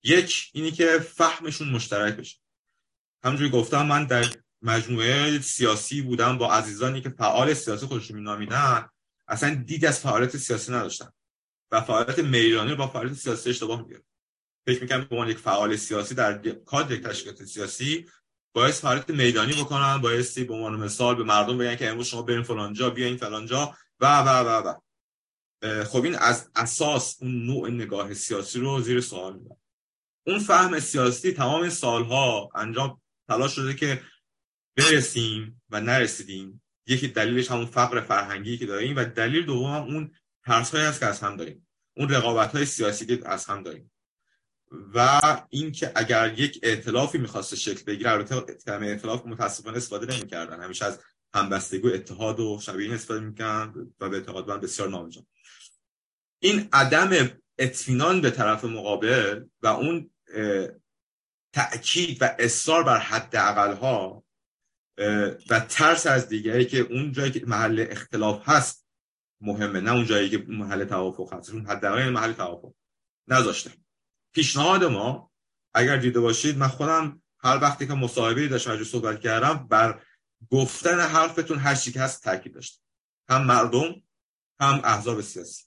یک 0.03 0.49
اینی 0.53 0.71
که 0.71 0.99
فهمشون 0.99 1.69
مشترک 1.69 2.13
بشه 2.13 2.37
همونجوری 3.23 3.49
گفتم 3.49 3.85
من 3.85 4.05
در 4.05 4.25
مجموعه 4.61 5.39
سیاسی 5.39 6.01
بودم 6.01 6.37
با 6.37 6.53
عزیزانی 6.53 7.01
که 7.01 7.09
فعال 7.09 7.53
سیاسی 7.53 7.85
خودشون 7.85 8.17
مینامیدن 8.17 8.89
اصلا 9.27 9.55
دید 9.55 9.85
از 9.85 9.99
فعالیت 9.99 10.37
سیاسی 10.37 10.71
نداشتن. 10.71 11.09
و 11.71 11.81
فعالیت 11.81 12.19
میدانی 12.19 12.75
با 12.75 12.87
فعالیت 12.87 13.13
سیاسی 13.13 13.49
اشتباه 13.49 13.81
می‌گیرن 13.81 14.01
فکر 14.67 14.81
می‌کنم 14.81 15.03
به 15.03 15.15
عنوان 15.15 15.29
یک 15.29 15.37
فعال 15.37 15.75
سیاسی 15.75 16.15
در 16.15 16.49
کادر 16.49 16.91
یک 16.91 17.03
تشکیلات 17.03 17.43
سیاسی 17.43 18.09
باعث 18.53 18.81
فعالیت 18.81 19.09
میدانی 19.09 19.53
بکنن 19.53 19.97
بایستی 19.97 20.43
به 20.43 20.53
عنوان 20.53 20.75
مثال 20.75 21.15
به 21.15 21.23
مردم 21.23 21.57
بگن 21.57 21.75
که 21.75 21.89
امروز 21.89 22.07
شما 22.07 22.21
برین 22.21 22.43
فلانجا 22.43 22.89
بیاین 22.89 23.17
فلانجا 23.17 23.75
و 23.99 24.21
و 24.21 24.29
و 24.29 24.67
و. 24.67 25.83
خب 25.83 26.03
این 26.03 26.15
از 26.15 26.49
اساس 26.55 27.17
اون 27.21 27.45
نوع 27.45 27.69
نگاه 27.69 28.13
سیاسی 28.13 28.59
رو 28.59 28.81
زیر 28.81 29.01
سوال 29.01 29.33
می‌بره 29.33 29.62
اون 30.27 30.39
فهم 30.39 30.79
سیاسی 30.79 31.31
تمام 31.31 31.69
سالها 31.69 32.49
انجام 32.55 33.01
تلاش 33.27 33.55
شده 33.55 33.73
که 33.73 34.01
برسیم 34.77 35.61
و 35.69 35.81
نرسیدیم. 35.81 36.61
یکی 36.87 37.07
دلیلش 37.07 37.51
همون 37.51 37.65
فقر 37.65 38.01
فرهنگی 38.01 38.57
که 38.57 38.65
داریم 38.65 38.95
و 38.95 39.03
دلیل 39.03 39.45
دوم 39.45 39.83
اون 39.83 40.11
ترس 40.45 40.75
هست 40.75 40.99
که 40.99 41.05
از 41.05 41.19
هم 41.19 41.37
داریم. 41.37 41.67
اون 41.97 42.09
رقابت 42.09 42.55
های 42.55 42.65
سیاسی 42.65 43.05
که 43.05 43.19
از 43.25 43.45
هم 43.45 43.63
داریم. 43.63 43.91
و 44.93 45.21
اینکه 45.49 45.91
اگر 45.95 46.33
یک 46.39 46.59
ائتلافی 46.63 47.17
می‌خواسته 47.17 47.55
شکل 47.55 47.83
بگیره 47.83 48.11
البته 48.11 48.55
کلمه 48.65 48.87
ائتلاف 48.87 49.25
متاسفانه 49.25 49.77
استفاده 49.77 50.17
نمی‌کردن. 50.17 50.63
همیشه 50.63 50.85
از 50.85 50.99
همبستگی 51.33 51.87
و 51.87 51.93
اتحاد 51.93 52.39
و 52.39 52.59
شبیه 52.61 52.85
این 52.85 52.93
استفاده 52.93 53.19
می‌کنن 53.19 53.73
و 53.99 54.09
به 54.09 54.17
اعتقاد 54.17 54.49
من 54.49 54.59
بسیار 54.59 54.89
نامجان. 54.89 55.25
این 56.39 56.69
عدم 56.73 57.29
اطمینان 57.57 58.21
به 58.21 58.31
طرف 58.31 58.65
مقابل 58.65 59.43
و 59.61 59.67
اون 59.67 60.09
تأکید 61.53 62.21
و 62.21 62.35
اصرار 62.39 62.83
بر 62.83 62.97
حد 62.97 63.35
ها 63.75 64.23
و 65.49 65.59
ترس 65.59 66.07
از 66.07 66.27
دیگری 66.27 66.65
که 66.65 66.79
اون 66.79 67.11
جایی 67.11 67.31
که 67.31 67.45
محل 67.45 67.87
اختلاف 67.89 68.49
هست 68.49 68.87
مهمه 69.41 69.81
نه 69.81 69.91
اون 69.91 70.05
جایی 70.05 70.29
که 70.29 70.37
محل 70.37 70.85
توافق 70.85 71.33
هست. 71.33 71.49
اون 71.49 71.65
حداقل 71.65 72.09
محل 72.09 72.33
توافق 72.33 72.73
نذاشته. 73.27 73.71
پیشنهاد 74.33 74.83
ما 74.83 75.31
اگر 75.73 75.97
دیده 75.97 76.19
باشید 76.19 76.57
من 76.57 76.67
خودم 76.67 77.21
هر 77.39 77.59
وقتی 77.61 77.87
که 77.87 77.93
مصاحبه 77.93 78.47
داشتم 78.47 78.83
صحبت 78.83 79.19
کردم 79.19 79.67
بر 79.67 80.01
گفتن 80.51 80.99
حرفتون 80.99 81.57
هر 81.57 81.75
چی 81.75 81.91
که 81.91 82.01
هست 82.01 82.23
تاکید 82.23 82.53
داشتم. 82.53 82.81
هم 83.29 83.45
مردم 83.45 84.03
هم 84.59 84.81
احزاب 84.83 85.21
سیاسی. 85.21 85.63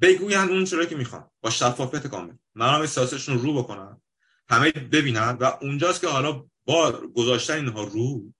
بگوین 0.00 0.38
اون 0.38 0.64
چرا 0.64 0.84
که 0.84 0.96
می‌خوان. 0.96 1.30
با 1.40 1.50
شفافیت 1.50 2.06
کامل. 2.06 2.34
منام 2.58 2.86
سیاسیشون 2.86 3.38
رو 3.38 3.62
بکنن 3.62 4.00
همه 4.48 4.70
ببینن 4.70 5.36
و 5.40 5.52
اونجاست 5.60 6.00
که 6.00 6.08
حالا 6.08 6.44
با 6.64 6.92
گذاشتن 6.92 7.54
اینها 7.54 7.84
رو 7.84 8.32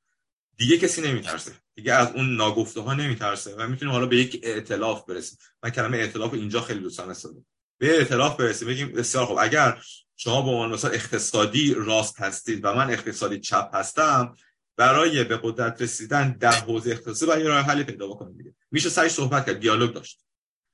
دیگه 0.56 0.78
کسی 0.78 1.00
نمیترسه. 1.02 1.52
دیگه 1.74 1.92
از 1.92 2.12
اون 2.14 2.36
ناگفته 2.36 2.80
ها 2.80 2.94
نمیترسه 2.94 3.54
و 3.54 3.68
می‌تونیم 3.68 3.94
حالا 3.94 4.06
به 4.06 4.16
یک 4.16 4.40
ائتلاف 4.42 5.04
برسیم. 5.04 5.38
من 5.62 5.70
کلمه 5.70 5.96
ائتلاف 5.98 6.34
اینجا 6.34 6.60
خیلی 6.60 6.80
دوستان 6.80 7.10
استفاده 7.10 7.44
به 7.78 7.98
ائتلاف 7.98 8.36
برسیم. 8.36 8.68
بگیم 8.68 8.92
بسیار 8.92 9.26
خوب. 9.26 9.38
اگر 9.40 9.82
شما 10.16 10.42
به 10.42 10.50
عنوان 10.50 10.70
مثلا 10.70 10.90
اقتصادی 10.90 11.74
راست 11.74 12.20
هستید 12.20 12.64
و 12.64 12.74
من 12.74 12.90
اقتصادی 12.90 13.40
چپ 13.40 13.70
هستم 13.74 14.36
برای 14.76 15.24
به 15.24 15.40
قدرت 15.42 15.82
رسیدن 15.82 16.36
در 16.40 16.52
حوزه 16.52 16.90
اقتصادی 16.90 17.26
باید 17.26 17.46
راه 17.46 17.64
حلی 17.64 17.84
پیدا 17.84 18.06
بکنیم 18.06 18.36
دیگه. 18.36 18.54
میشه 18.70 18.88
سعی 18.88 19.08
صحبت 19.08 19.46
کرد. 19.46 19.60
دیالوگ 19.60 19.92
داشت. 19.92 20.20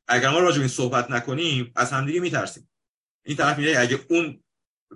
اگر 0.08 0.31
ما 0.31 0.39
راجع 0.39 0.56
به 0.56 0.60
این 0.60 0.68
صحبت 0.68 1.10
نکنیم 1.10 1.73
از 1.76 1.92
همدیگه 1.92 2.20
میترسیم. 2.20 2.68
این 3.25 3.36
طرف 3.36 3.59
میگه 3.59 3.81
اگه 3.81 4.01
اون 4.09 4.44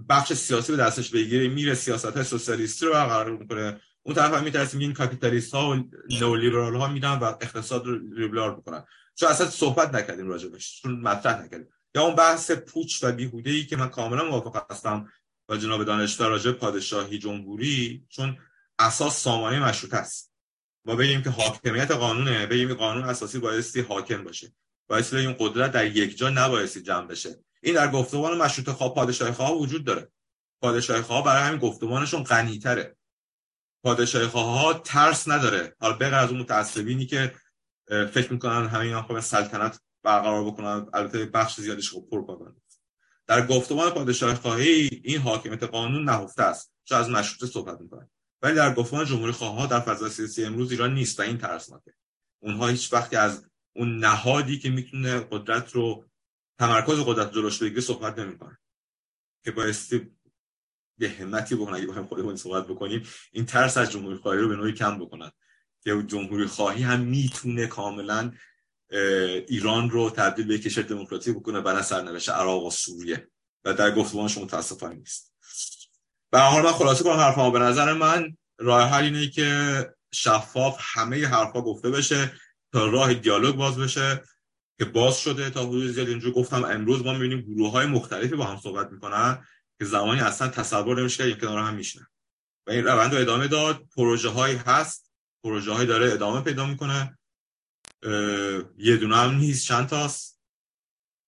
بخش 0.09 0.33
سیاسی 0.33 0.73
به 0.73 0.79
دستش 0.79 1.11
بگیره 1.11 1.49
میره 1.49 1.75
سیاست 1.75 2.05
های 2.05 2.25
سوسیالیستی 2.25 2.87
رو 2.87 2.93
برقرار 2.93 3.37
می‌کنه. 3.37 3.81
اون 4.03 4.15
طرف 4.15 4.35
هم 4.35 4.45
میترسیم 4.45 4.81
این 4.81 4.93
کاپیتالیست 4.93 5.55
ها 5.55 5.71
و 5.71 5.91
نئولیبرال 6.21 6.75
ها 6.75 6.89
میدن 6.89 7.19
و 7.19 7.25
اقتصاد 7.25 7.87
رو 7.87 7.99
لیبرال 7.99 8.57
می‌کنن 8.57 8.85
چون 9.15 9.29
اصلا 9.29 9.47
صحبت 9.47 9.95
نکردیم 9.95 10.29
راجبش 10.29 10.83
چون 10.83 11.01
مطرح 11.01 11.45
نکردیم. 11.45 11.69
یا 11.95 12.03
اون 12.03 12.15
بحث 12.15 12.51
پوچ 12.51 13.05
و 13.05 13.13
بیهوده 13.13 13.51
ای 13.51 13.65
که 13.65 13.77
من 13.77 13.89
کاملا 13.89 14.25
موافق 14.25 14.73
هستم 14.73 15.09
با 15.49 15.57
جناب 15.57 15.85
دانشور 15.85 16.29
راجع 16.29 16.53
پادشاهی 16.53 17.19
جمهوری 17.19 18.07
چون 18.09 18.39
اساس 18.79 19.23
سامانه 19.23 19.65
مشروط 19.65 19.95
است. 19.95 20.33
ما 20.85 20.97
بگیم 20.97 21.23
که 21.23 21.31
حاکمیت 21.31 21.91
قانونه 21.91 22.47
بگیم 22.47 22.75
قانون 22.75 23.05
اساسی 23.05 23.39
بایستی 23.39 23.81
حاکم 23.81 24.25
باشه. 24.25 24.53
بایستی 24.89 25.17
این 25.17 25.37
قدرت 25.39 25.73
در 25.73 25.97
یک 25.97 26.19
جا 26.19 26.31
نبایستی 26.31 26.83
جمع 26.83 27.07
بشه. 27.07 27.45
این 27.63 27.75
در 27.75 27.91
گفتمان 27.91 28.39
مشروط 28.39 28.71
خواه 28.71 28.95
پادشاهی 28.95 29.33
خواه 29.33 29.59
وجود 29.59 29.85
داره. 29.85 30.13
پادشاهی 30.63 31.03
خواه 31.03 31.25
برای 31.25 31.43
همین 31.43 31.61
گفتمانشون 31.61 32.23
غنی 32.23 32.59
تره 32.59 32.97
پادشاهی 33.85 34.27
ها 34.27 34.75
ترس 34.75 35.29
نداره. 35.29 35.77
حالا 35.81 35.97
بغیر 35.97 36.15
از 36.15 36.31
اون 36.31 36.41
متعصبینی 36.41 37.07
که 37.07 37.35
فکر 37.89 38.33
می‌کنن 38.33 38.67
همه 38.69 38.81
اینا 38.81 39.21
سلطنت 39.21 39.81
برقرار 40.03 40.45
بکنن 40.45 40.87
البته 40.95 41.27
بخش 41.27 41.61
زیادش 41.61 41.91
خب 41.91 42.07
پروپاگاندا 42.11 42.61
در 43.27 43.47
گفتمان 43.47 43.91
پادشاهی 43.91 44.35
خواهی 44.35 45.01
این 45.05 45.19
حاکمیت 45.19 45.63
قانون 45.63 46.05
نهفته 46.05 46.43
است. 46.43 46.73
چه 46.85 46.97
از 46.97 47.11
مشروطه 47.11 47.53
صحبت 47.53 47.81
می‌کنن. 47.81 48.11
ولی 48.43 48.55
در 48.55 48.75
گفتمان 48.75 49.05
جمهوری 49.05 49.33
خواه 49.33 49.55
ها 49.55 49.67
در 49.67 49.81
فضای 49.81 50.11
سیاسی 50.11 50.45
امروز 50.45 50.71
ایران 50.71 50.95
نیست 50.95 51.21
و 51.21 51.23
این 51.23 51.39
ترسناکه. 51.39 51.95
اونها 52.43 52.67
هیچ 52.67 52.93
وقتی 52.93 53.17
از 53.17 53.47
اون 53.77 53.99
نهادی 53.99 54.59
که 54.59 54.71
می‌تونه 54.71 55.21
قدرت 55.31 55.73
رو 55.73 56.05
تمرکز 56.59 57.01
قدرت 57.07 57.33
جلوش 57.33 57.63
بگیره 57.63 57.81
صحبت 57.81 58.19
نمی‌کنن 58.19 58.59
که 59.45 59.51
بایستی 59.51 60.11
به 60.99 61.11
همتی 61.11 61.55
بکنن 61.55 61.75
اگه 61.75 61.87
بخوایم 61.87 62.07
خودمون 62.07 62.37
صحبت 62.37 62.67
بکنیم 62.67 63.09
این 63.33 63.47
ترس 63.47 63.77
از 63.77 63.91
جمهوری 63.91 64.17
خواهی 64.17 64.39
رو 64.39 64.49
به 64.49 64.57
نوعی 64.57 64.73
کم 64.73 64.99
بکنن 64.99 65.31
که 65.85 66.03
جمهوری 66.07 66.47
خواهی 66.47 66.83
هم 66.83 67.01
می‌تونه 67.01 67.67
کاملا 67.67 68.33
ایران 69.49 69.91
رو 69.91 70.11
تبدیل 70.11 70.47
به 70.47 70.59
کشور 70.59 70.83
دموکراتیک 70.83 71.37
بکنه 71.37 71.61
برای 71.61 71.83
سرنوشت 71.83 72.29
عراق 72.29 72.65
و 72.65 72.71
سوریه. 72.71 73.29
و 73.65 73.75
در 73.75 73.95
گفتمانش 73.95 74.39
متاسفانه 74.39 74.95
نیست. 74.95 75.35
به 76.31 76.39
حال 76.39 76.63
من 76.63 76.73
خلاصه 76.73 77.05
کنم 77.05 77.17
حرفامو 77.17 77.51
به 77.51 77.59
نظر 77.59 77.93
من 77.93 78.37
راه 78.59 78.91
حل 78.91 79.05
اینه 79.05 79.29
که 79.29 79.81
شفاف 80.15 80.79
همه 80.81 81.27
حرفا 81.27 81.61
گفته 81.61 81.91
بشه 81.91 82.33
تا 82.73 82.87
راه 82.87 83.15
دیالوگ 83.15 83.57
باز 83.57 83.79
بشه. 83.79 84.23
که 84.79 84.85
باز 84.85 85.19
شده 85.19 85.51
تا 85.51 85.67
حدود 85.67 85.91
زیاد 85.91 86.09
اینجور 86.09 86.33
گفتم 86.33 86.65
امروز 86.65 87.05
ما 87.05 87.13
می‌بینیم 87.13 87.41
گروه 87.41 87.73
های 87.73 87.87
مختلفی 87.87 88.37
با 88.37 88.45
هم 88.45 88.61
صحبت 88.61 88.93
می‌کنن 88.93 89.47
که 89.79 89.85
زمانی 89.85 90.21
اصلا 90.21 90.49
تصور 90.49 91.01
نمیشه 91.01 91.35
که 91.35 91.41
کنار 91.41 91.59
هم 91.59 91.75
میشنن 91.75 92.07
و 92.67 92.71
این 92.71 92.85
روند 92.85 93.15
رو 93.15 93.21
ادامه 93.21 93.49
داد. 93.49 93.89
پروژه 93.97 94.29
هایی 94.29 94.57
هست. 94.57 95.13
پروژه 95.45 95.73
های 95.73 95.87
داره 95.87 96.13
ادامه 96.13 96.41
پیدا 96.41 96.67
می‌کنه. 96.67 97.19
یه 98.79 98.97
دونه 98.97 99.17
هم 99.17 99.35
نیست. 99.35 99.67
چند 99.67 99.89
تاست؟ 99.89 100.41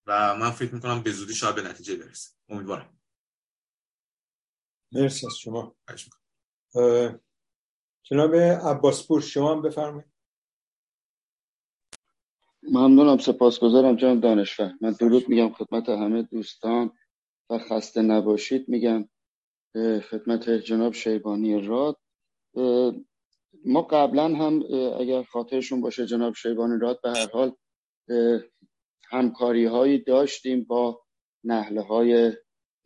و 0.06 0.36
من 0.36 0.50
فکر 0.50 0.74
می‌کنم 0.74 1.02
به 1.02 1.12
زودی 1.12 1.34
شاید 1.34 1.54
به 1.54 1.62
نتیجه 1.62 1.96
برسه 1.96 2.30
امیدوارم. 2.48 3.00
مرسی 4.92 5.26
از 5.26 5.38
شما. 5.38 5.76
جناب 8.02 8.34
عباسپور 8.34 9.20
شما 9.20 9.54
هم 9.54 9.62
بفرمایید. 9.62 10.09
ممنونم 12.62 13.18
سپاسگزارم 13.18 13.96
جناب 13.96 14.20
دانشور. 14.20 14.72
من 14.80 14.90
درود 14.90 15.28
میگم 15.28 15.52
خدمت 15.52 15.88
همه 15.88 16.22
دوستان 16.22 16.90
و 17.50 17.58
خسته 17.58 18.02
نباشید. 18.02 18.68
میگم 18.68 19.08
خدمت 20.10 20.50
جناب 20.50 20.92
شیبانی 20.92 21.60
راد. 21.60 21.96
ما 23.64 23.82
قبلا 23.82 24.24
هم 24.24 24.62
اگر 25.00 25.22
خاطرشون 25.22 25.80
باشه 25.80 26.06
جناب 26.06 26.34
شیبانی 26.34 26.78
راد 26.80 27.00
به 27.02 27.10
هر 27.10 27.28
حال 27.32 27.52
همکاری 29.10 29.64
هایی 29.64 29.98
داشتیم 29.98 30.64
با 30.64 31.02
نهله 31.44 31.80
های 31.80 32.32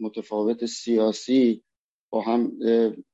متفاوت 0.01 0.67
سیاسی. 0.67 1.65
با 2.11 2.21
هم 2.21 2.53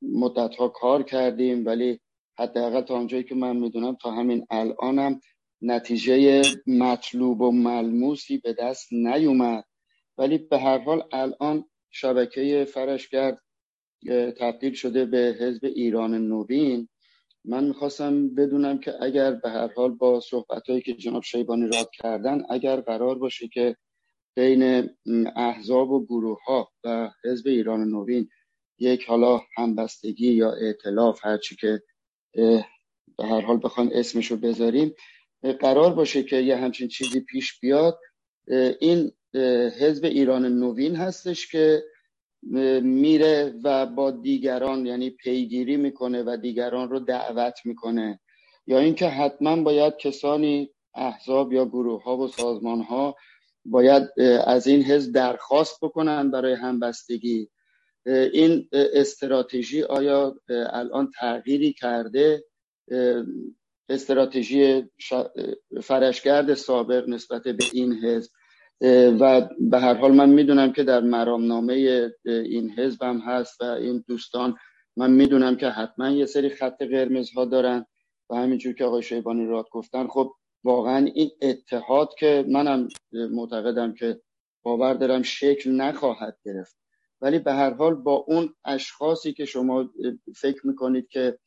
مدت 0.03 0.57
ها 0.57 0.69
کار 0.69 1.03
کردیم 1.03 1.67
ولی 1.67 2.01
حداقل 2.39 2.81
تا 2.81 2.95
آنجایی 2.95 3.25
که 3.25 3.35
من 3.35 3.57
می‌دونم 3.57 3.97
تا 4.03 4.11
همین 4.11 4.47
الانم 4.51 5.21
نتیجه 5.63 6.43
مطلوب 6.67 7.41
و 7.41 7.53
ملموسی 7.53 8.39
به 8.39 8.53
دست 8.53 8.93
نیومد. 8.93 9.65
ولی 10.19 10.39
به 10.39 10.59
هر 10.59 10.79
حال 10.79 11.03
الان 11.13 11.65
شبکه 11.91 12.67
فرشگرد 12.75 13.43
تبدیل 14.39 14.75
شده 14.75 15.05
به 15.05 15.37
حزب 15.41 15.65
ایران 15.65 16.15
نوین. 16.29 16.89
من 17.45 17.65
می‌خواستم 17.65 18.35
بدونم 18.35 18.79
که 18.79 18.95
اگر 19.05 19.33
به 19.33 19.51
هر 19.51 19.73
حال 19.77 19.91
با 19.91 20.21
صحبت 20.21 20.69
هایی 20.69 20.83
که 20.83 20.95
جناب 20.95 21.23
شیبانی 21.23 21.67
راد 21.67 21.91
کردن 21.93 22.43
اگر 22.51 22.81
قرار 22.81 23.19
باشه 23.19 23.49
که 23.49 23.77
بین 24.37 24.91
احزاب 25.37 25.91
و 25.91 26.07
گروه 26.07 26.39
ها 26.47 26.69
و 26.85 27.11
حزب 27.25 27.47
ایران 27.47 27.89
نوین 27.89 28.29
یک 28.79 29.05
حالا 29.05 29.41
همبستگی 29.57 30.33
یا 30.33 30.53
ائتلاف 30.53 31.21
هرچی 31.27 31.57
که 31.57 31.83
به 33.19 33.25
هر 33.25 33.41
حال 33.41 33.61
بخوان 33.63 33.91
اسمشو 33.95 34.37
بذاریم 34.37 34.95
قرار 35.43 35.95
باشه 35.95 36.23
که 36.23 36.37
یه 36.37 36.57
همچین 36.57 36.89
چیزی 36.89 37.21
پیش 37.21 37.61
بیاد. 37.61 37.99
این 38.81 39.13
حزب 39.81 40.05
ایران 40.05 40.47
نوین 40.47 40.97
هستش 40.97 41.51
که 41.53 41.85
میره 42.83 43.55
و 43.65 43.87
با 43.87 44.11
دیگران 44.11 44.87
یعنی 44.87 45.11
پیگیری 45.11 45.77
می‌کنه 45.77 46.23
و 46.23 46.37
دیگران 46.43 46.89
رو 46.91 46.99
دعوت 46.99 47.55
می‌کنه. 47.65 48.21
یا 48.67 48.79
اینکه 48.79 49.07
حتما 49.09 49.63
باید 49.63 49.97
کسانی 49.97 50.71
احزاب 50.95 51.53
یا 51.53 51.65
گروه 51.65 52.03
ها 52.03 52.17
و 52.17 52.29
سازمان 52.29 52.81
ها 52.81 53.17
باید 53.65 54.21
از 54.45 54.67
این 54.67 54.83
حزب 54.83 55.13
درخواست 55.13 55.79
بکنن 55.83 56.31
برای 56.31 56.55
همبستگی. 56.55 57.49
این 58.07 58.69
استراتژی 58.73 59.83
آیا 59.83 60.37
الان 60.49 61.11
تغییری 61.21 61.73
کرده؟ 61.73 62.45
استراتژی 63.91 64.85
فرشگرد 65.83 66.55
سابق 66.55 67.09
نسبت 67.09 67.43
به 67.43 67.65
این 67.73 67.93
حزب. 67.93 68.31
و 69.21 69.49
به 69.61 69.79
هر 69.79 69.95
حال 69.95 70.13
من 70.13 70.29
می‌دونم 70.29 70.73
که 70.73 70.85
در 70.85 71.01
مرامنامه 71.01 71.73
این 72.25 72.71
حزب 72.71 73.03
هم 73.03 73.19
هست 73.19 73.61
و 73.61 73.65
این 73.65 74.05
دوستان. 74.09 74.57
من 74.97 75.11
می‌دونم 75.11 75.57
که 75.57 75.69
حتما 75.69 76.11
یه 76.11 76.27
سری 76.27 76.49
خط 76.49 76.83
قرمز 76.83 77.31
ها 77.31 77.45
دارن 77.45 77.87
و 78.31 78.35
همینجور 78.35 78.75
که 78.75 78.85
آقای 78.85 79.03
شیبانی 79.03 79.47
راد 79.47 79.67
گفتن. 79.73 80.07
خب 80.07 80.33
واقعا 80.65 81.11
این 81.15 81.31
اتحاد 81.43 82.09
که 82.19 82.45
منم 82.49 82.89
معتقدم 83.13 83.95
که 83.95 84.21
باور 84.63 84.95
دارم 84.95 85.23
شکل 85.23 85.71
نخواهد 85.71 86.39
گرفت. 86.45 86.77
ولی 87.21 87.39
به 87.39 87.53
هر 87.53 87.75
حال 87.75 87.95
با 87.95 88.25
اون 88.29 88.55
اشخاصی 88.65 89.33
که 89.33 89.45
شما 89.45 89.91
فکر 90.37 90.67
می‌کنید 90.67 91.09
که 91.09 91.39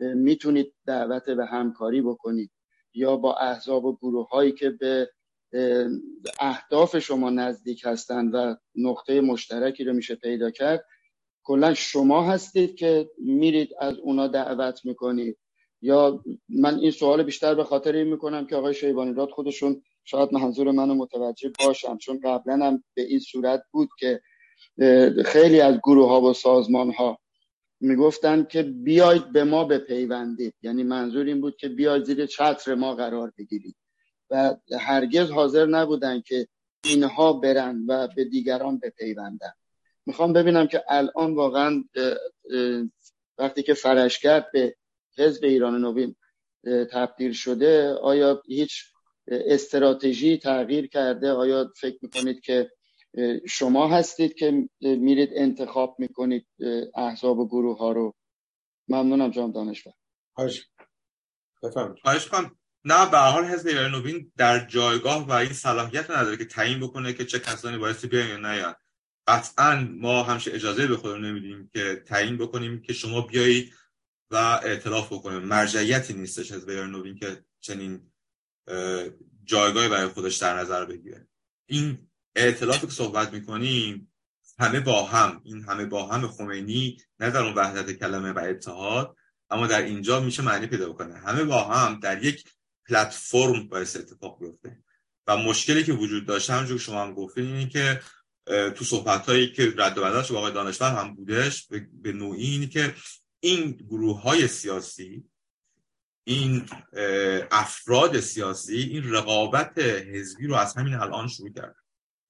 می‌تونید 0.00 0.74
دعوت 0.86 1.30
به 1.30 1.46
همکاری 1.46 2.02
بکنید 2.02 2.50
یا 2.94 3.16
با 3.16 3.36
احزاب 3.36 3.84
و 3.84 3.96
گروه 3.96 4.28
هایی 4.28 4.52
که 4.52 4.70
به 4.70 5.10
اهداف 6.40 6.98
شما 6.98 7.30
نزدیک 7.30 7.82
هستند 7.84 8.34
و 8.34 8.56
نقطه 8.74 9.20
مشترکی 9.20 9.84
رو 9.84 9.92
میشه 9.92 10.14
پیدا 10.14 10.50
کرد 10.50 10.84
کلا 11.42 11.74
شما 11.74 12.22
هستید 12.22 12.76
که 12.76 13.10
میرید 13.18 13.70
از 13.80 13.98
اونا 13.98 14.26
دعوت 14.26 14.84
می‌کنید. 14.84 15.38
یا 15.82 16.24
من 16.48 16.78
این 16.78 16.90
سوال 16.90 17.22
بیشتر 17.22 17.54
به 17.54 17.64
خاطر 17.64 17.92
این 17.92 18.08
می‌کنم 18.08 18.46
که 18.46 18.56
آقای 18.56 18.74
شیبانی 18.74 19.12
راد 19.12 19.30
خودشون 19.30 19.82
شاید 20.04 20.32
منظور 20.32 20.70
منو 20.70 20.94
متوجه 20.94 21.52
باشم 21.58 21.98
چون 21.98 22.20
قبلا 22.24 22.66
هم 22.66 22.84
به 22.94 23.02
این 23.02 23.18
صورت 23.18 23.62
بود 23.70 23.88
که 23.98 24.20
خیلی 25.24 25.60
از 25.60 25.78
گروه 25.84 26.08
ها 26.08 26.20
و 26.20 26.32
سازمان 26.32 26.90
ها 26.90 27.18
می‌گفتن 27.80 28.44
که 28.44 28.62
بیاید 28.62 29.32
به 29.32 29.44
ما 29.44 29.64
بپیوندید. 29.64 30.54
یعنی 30.62 30.82
منظور 30.82 31.26
این 31.26 31.40
بود 31.40 31.56
که 31.56 31.68
بیاید 31.68 32.04
زیر 32.04 32.26
چتر 32.26 32.74
ما 32.74 32.94
قرار 32.94 33.32
بگیرید. 33.38 33.76
و 34.30 34.56
هرگز 34.80 35.30
حاضر 35.30 35.66
نبودن 35.66 36.20
که 36.20 36.48
اینها 36.84 37.32
برن 37.32 37.84
و 37.88 38.08
به 38.16 38.24
دیگران 38.24 38.78
بپیوندن. 38.78 39.52
می‌خوام 40.06 40.32
ببینم 40.32 40.66
که 40.66 40.84
الان 40.88 41.34
واقعا 41.34 41.84
وقتی 43.38 43.62
که 43.62 43.74
فرشگرد 43.74 44.52
به 44.52 44.76
حزب 45.18 45.44
ایران 45.44 45.80
نوین 45.80 46.16
تبدیل 46.90 47.32
شده 47.32 47.92
آیا 47.92 48.42
هیچ 48.46 48.84
استراتژی 49.26 50.38
تغییر 50.38 50.86
کرده؟ 50.86 51.30
آیا 51.32 51.72
فکر 51.76 51.98
می‌کنید 52.02 52.40
که 52.40 52.70
شما 53.48 53.88
هستید 53.88 54.34
که 54.34 54.68
میرید 54.80 55.30
انتخاب 55.32 55.96
می‌کنید 55.98 56.46
احزاب 56.96 57.38
و 57.38 57.48
گروه 57.48 57.78
ها 57.78 57.92
رو. 57.92 58.14
ممنونم 58.88 59.30
جام 59.30 59.52
دانشور. 59.52 59.92
خواهش 60.34 62.26
کنم 62.26 62.58
نه 62.84 63.10
به 63.10 63.18
حال 63.18 63.44
حزب 63.44 63.66
ایران 63.66 63.90
نوین 63.90 64.32
در 64.36 64.66
جایگاه 64.66 65.26
و 65.26 65.32
این 65.32 65.52
صلاحیت 65.52 66.10
نداره 66.10 66.36
که 66.36 66.44
تعیین 66.44 66.80
بکنه 66.80 67.12
که 67.12 67.24
چه 67.24 67.38
کسانی 67.38 67.78
باید 67.78 68.08
بیان 68.10 68.28
یا 68.28 68.36
نیان 68.36 68.74
قطعا 69.26 69.88
ما 69.90 70.22
همشه 70.22 70.54
اجازه 70.54 70.86
به 70.86 70.96
خودمون 70.96 71.24
نمیدیم 71.24 71.70
که 71.72 72.02
تعیین 72.06 72.38
بکنیم 72.38 72.82
که 72.82 72.92
شما 72.92 73.20
بیایید 73.20 73.74
و 74.30 74.36
اعتلاف 74.36 75.12
بکنیم. 75.12 75.38
مرجعیتی 75.38 76.14
نیستش 76.14 76.52
حزب 76.52 76.68
ایران 76.68 76.90
نوین 76.90 77.14
که 77.14 77.44
چنین 77.60 78.12
جایگاهی 79.44 79.88
برای 79.88 80.08
خودش 80.08 80.36
در 80.36 80.58
نظر 80.58 80.84
بگیره. 80.84 81.28
این 81.66 82.07
اعتلافی 82.36 82.86
که 82.86 82.92
صحبت 82.92 83.32
می‌کنیم 83.32 84.12
همه 84.58 84.80
با 84.80 85.04
هم 85.04 85.40
این 85.44 85.64
همه 85.64 85.84
با 85.84 86.06
هم 86.06 86.28
خمینی 86.28 86.96
نه 87.20 87.30
در 87.30 87.40
اون 87.42 87.54
وحدت 87.54 87.92
کلمه 87.92 88.32
و 88.32 88.38
اتحاد 88.38 89.16
اما 89.50 89.66
در 89.66 89.82
اینجا 89.82 90.20
میشه 90.20 90.42
معنی 90.42 90.66
پیدا 90.66 90.88
بکنه. 90.88 91.18
همه 91.18 91.44
با 91.44 91.64
هم 91.64 92.00
در 92.00 92.24
یک 92.24 92.44
پلتفرم 92.88 93.68
باعث 93.68 93.96
اتفاق 93.96 94.40
بیفته. 94.40 94.82
و 95.26 95.36
مشکلی 95.36 95.84
که 95.84 95.92
وجود 95.92 96.26
داشته 96.26 96.52
همونجور 96.52 96.78
که 96.78 96.84
شما 96.84 97.02
هم 97.02 97.14
گفتین 97.14 97.44
اینه 97.44 97.68
که 97.68 98.00
تو 98.48 98.84
صحبت 98.84 99.26
هایی 99.26 99.52
که 99.52 99.74
رد 99.76 99.98
و 99.98 100.02
بدلش 100.02 100.32
با 100.32 100.38
آقای 100.38 100.52
دانشور 100.52 100.94
هم 100.94 101.14
بودش 101.14 101.68
به 102.02 102.12
نوعی 102.12 102.50
اینه 102.50 102.66
که 102.66 102.94
این 103.40 103.70
گروه 103.70 104.22
های 104.22 104.48
سیاسی 104.48 105.24
این 106.24 106.66
افراد 107.50 108.20
سیاسی 108.20 108.76
این 108.76 109.12
رقابت 109.12 109.78
حزبی 109.78 110.46
رو 110.46 110.54
از 110.54 110.76
همین 110.76 110.94
الان 110.94 111.28
شروع 111.28 111.52
کرد. 111.52 111.76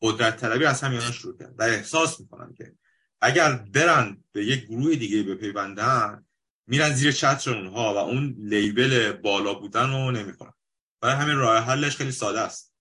قدرت 0.03 0.37
طلبی 0.37 0.65
از 0.65 0.85
الان 0.85 1.13
شروع 1.13 1.39
کرد 1.39 1.55
و 1.59 1.63
احساس 1.63 2.21
می‌کنم 2.21 2.55
که 2.55 2.75
اگر 3.21 3.53
برن 3.53 4.25
به 4.33 4.45
یک 4.45 4.65
گروه 4.65 4.95
دیگه 4.95 5.23
بپیوندن 5.23 6.27
میرن 6.67 6.93
زیر 6.93 7.13
چتر 7.13 7.55
اونها 7.55 7.95
و 7.95 7.97
اون 7.97 8.37
لیبل 8.39 9.13
بالا 9.13 9.55
بودن 9.55 9.91
رو 9.91 10.11
نمی‌کنن. 10.11 10.53
برای 11.01 11.17
همین 11.17 11.37
راه 11.37 11.65
حلش 11.65 11.97
خیلی 11.97 12.13
ساده 12.13 12.41
است. 12.41 12.75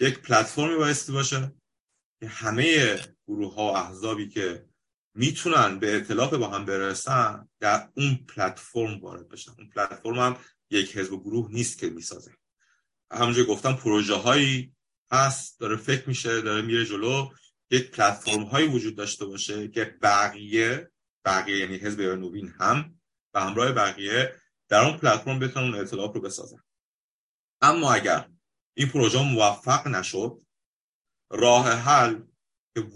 یک 0.00 0.18
پلتفرمی 0.18 0.76
بایستی 0.76 1.12
باشه. 1.12 1.52
که 2.20 2.28
همه 2.28 2.98
گروه 3.26 3.54
ها 3.54 3.62
و 3.62 3.76
احزابی 3.76 4.28
که 4.28 4.66
می‌تونن 5.14 5.78
به 5.78 5.96
اطلاف 5.96 6.34
با 6.34 6.48
هم 6.48 6.64
برسن 6.64 7.48
در 7.60 7.88
اون 7.96 8.16
پلتفرم 8.16 9.00
وارد 9.00 9.28
بشن. 9.28 9.52
اون 9.58 9.68
پلتفرم 9.68 10.18
هم 10.18 10.36
یک 10.70 10.96
حزب 10.96 11.12
و 11.12 11.20
گروه 11.20 11.48
نیست 11.52 11.78
که 11.78 11.90
می‌سازه. 11.90 12.32
همونجور 13.12 13.46
گفتم 13.46 13.72
پروژه 13.72 14.14
هایی 14.14 14.75
هست 15.12 15.60
داره 15.60 15.76
فکر 15.76 16.08
میشه 16.08 16.40
داره 16.40 16.62
میره 16.62 16.84
جلو. 16.84 17.30
یک 17.70 17.90
پلتفرم 17.90 18.42
هایی 18.42 18.68
وجود 18.68 18.96
داشته 18.96 19.24
باشه 19.24 19.68
که 19.68 19.84
بقیه 20.02 20.90
بقیه 21.24 21.56
یعنی 21.58 21.76
حزب 21.76 22.00
نوین 22.00 22.48
هم 22.48 23.00
به 23.34 23.40
همراه 23.40 23.72
بقیه 23.72 24.34
در 24.68 24.84
اون 24.84 24.98
پلتفرم 24.98 25.38
بتونن 25.38 25.74
اطلاعات 25.74 26.14
رو 26.14 26.20
بسازن. 26.20 26.62
اما 27.60 27.92
اگر 27.92 28.28
این 28.74 28.88
پروژه 28.88 29.22
موفق 29.22 29.88
نشد 29.88 30.42
راه 31.30 31.72
حل 31.72 32.20
که 32.74 32.86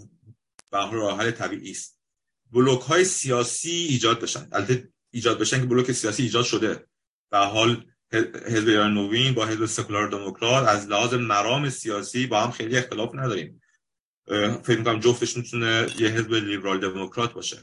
راه 0.71 1.17
حل 1.17 1.31
طبیعی 1.31 1.71
است. 1.71 1.99
بلوک 2.51 2.81
های 2.81 3.05
سیاسی 3.05 3.71
ایجاد 3.71 4.21
بشن. 4.21 4.47
البته 4.51 4.93
ایجاد 5.13 5.39
بشن 5.39 5.59
که 5.59 5.65
بلوک 5.65 5.91
سیاسی 5.91 6.23
ایجاد 6.23 6.45
شده. 6.45 6.87
به 7.31 7.37
حال 7.37 7.90
حزب 8.13 8.67
ایران 8.67 8.93
نوین 8.93 9.33
با 9.33 9.45
حزب 9.45 9.65
سکولار 9.65 10.07
دموکرات 10.07 10.67
از 10.67 10.87
لحاظ 10.87 11.13
مرام 11.13 11.69
سیاسی 11.69 12.27
با 12.27 12.41
هم 12.41 12.51
خیلی 12.51 12.77
اختلاف 12.77 13.15
نداریم. 13.15 13.61
فکر 14.63 14.77
می‌کنم 14.77 14.99
جفتش 14.99 15.37
می‌تونه 15.37 15.87
یه 15.99 16.07
حزب 16.07 16.33
لیبرال 16.33 16.79
دموکرات 16.79 17.33
باشه. 17.33 17.57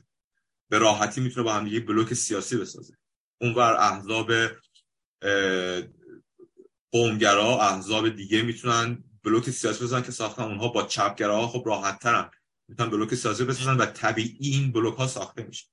به 0.70 0.78
راحتی 0.78 1.20
می‌تونه 1.20 1.44
با 1.44 1.52
هم 1.52 1.67
یه 1.67 1.81
بلوک 1.81 2.15
سیاسی 2.15 2.57
بسازه. 2.57 2.94
اونور 3.41 3.77
احزاب 3.77 4.33
قومگرا 6.93 7.60
احزاب 7.60 8.09
دیگه 8.09 8.43
می‌تونن 8.43 9.05
بلوک 9.25 9.51
سیاسی 9.51 9.85
بزنن 9.85 10.02
که 10.02 10.12
ساختن. 10.12 10.43
اونها 10.43 10.68
با 10.68 10.83
چپگراها 10.83 11.49
خب 11.49 11.62
راحت 11.67 11.99
ترن 11.99 12.31
می‌تونن 12.68 12.91
بلوک 12.91 13.15
سیاسی 13.15 13.44
بسازن 13.44 13.77
و 13.77 13.86
طبیعی 13.86 14.51
این 14.51 14.73
بلوک 14.73 14.97
ها 14.97 15.07
ساخته 15.07 15.43
میشه. 15.43 15.67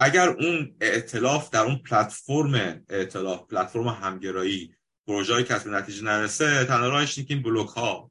اگر 0.00 0.28
اون 0.28 0.76
ائتلاف 0.80 1.50
در 1.50 1.62
اون 1.62 1.76
پلتفرم 1.76 2.84
ائتلاف 2.88 3.46
پلتفرم 3.46 3.88
همگرایی 3.88 4.74
پروژه 5.06 5.44
که 5.44 5.54
کسب 5.54 5.68
نتیجه 5.68 6.04
نرسه 6.04 6.64
تنها 6.64 6.88
راهش 6.88 7.14
که 7.14 7.26
این 7.28 7.42
بلوک 7.42 7.68
ها 7.68 8.10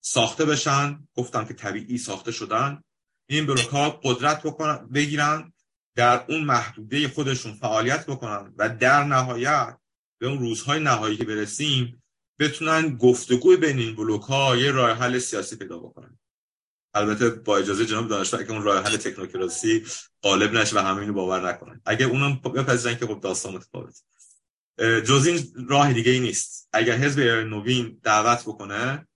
ساخته 0.00 0.44
بشن. 0.44 1.08
گفتم 1.14 1.44
که 1.44 1.54
طبیعی 1.54 1.98
ساخته 1.98 2.32
شدن. 2.32 2.82
این 3.28 3.46
بلوک 3.46 3.66
ها 3.66 3.90
قدرت 3.90 4.42
بکنن 4.42 4.88
بگیرن 4.88 5.52
در 5.96 6.24
اون 6.28 6.44
محدوده 6.44 7.08
خودشون 7.08 7.52
فعالیت 7.52 8.06
بکنن 8.06 8.54
و 8.56 8.68
در 8.68 9.04
نهایت 9.04 9.78
به 10.20 10.26
اون 10.26 10.38
روزهای 10.38 10.80
نهایی 10.80 11.16
که 11.16 11.24
برسیم 11.24 12.02
بتونن 12.38 12.96
گفتگوی 12.96 13.56
بین 13.56 13.78
این 13.78 13.96
بلوک 13.96 14.22
ها 14.22 14.56
یه 14.56 14.70
راه 14.70 14.90
حل 14.90 15.18
سیاسی 15.18 15.56
پیدا 15.56 15.78
بکنن. 15.78 16.18
البته 16.94 17.30
با 17.30 17.58
اجازه 17.58 17.86
جناب 17.86 18.08
دانشور 18.08 18.44
که 18.44 18.52
اون 18.52 18.62
راه 18.62 18.84
حل 18.84 18.96
تکنوکراسی 18.96 19.86
غالب 20.22 20.52
نشه 20.52 20.76
و 20.76 20.78
همه 20.78 21.00
اینو 21.00 21.12
باور 21.12 21.48
نکنن. 21.48 21.80
اگه 21.84 22.06
اونم 22.06 22.40
بپذیرن 22.40 22.96
که 22.96 23.06
خب 23.06 23.20
داستان 23.20 23.54
متفاوت. 23.54 24.02
جز 24.78 25.26
این 25.26 25.66
راه 25.68 25.92
دیگه 25.92 26.12
ای 26.12 26.20
نیست. 26.20 26.68
اگر 26.72 26.96
حزب 26.96 27.20
نوین 27.20 28.00
دعوت 28.02 28.42
بکنه 28.42 29.08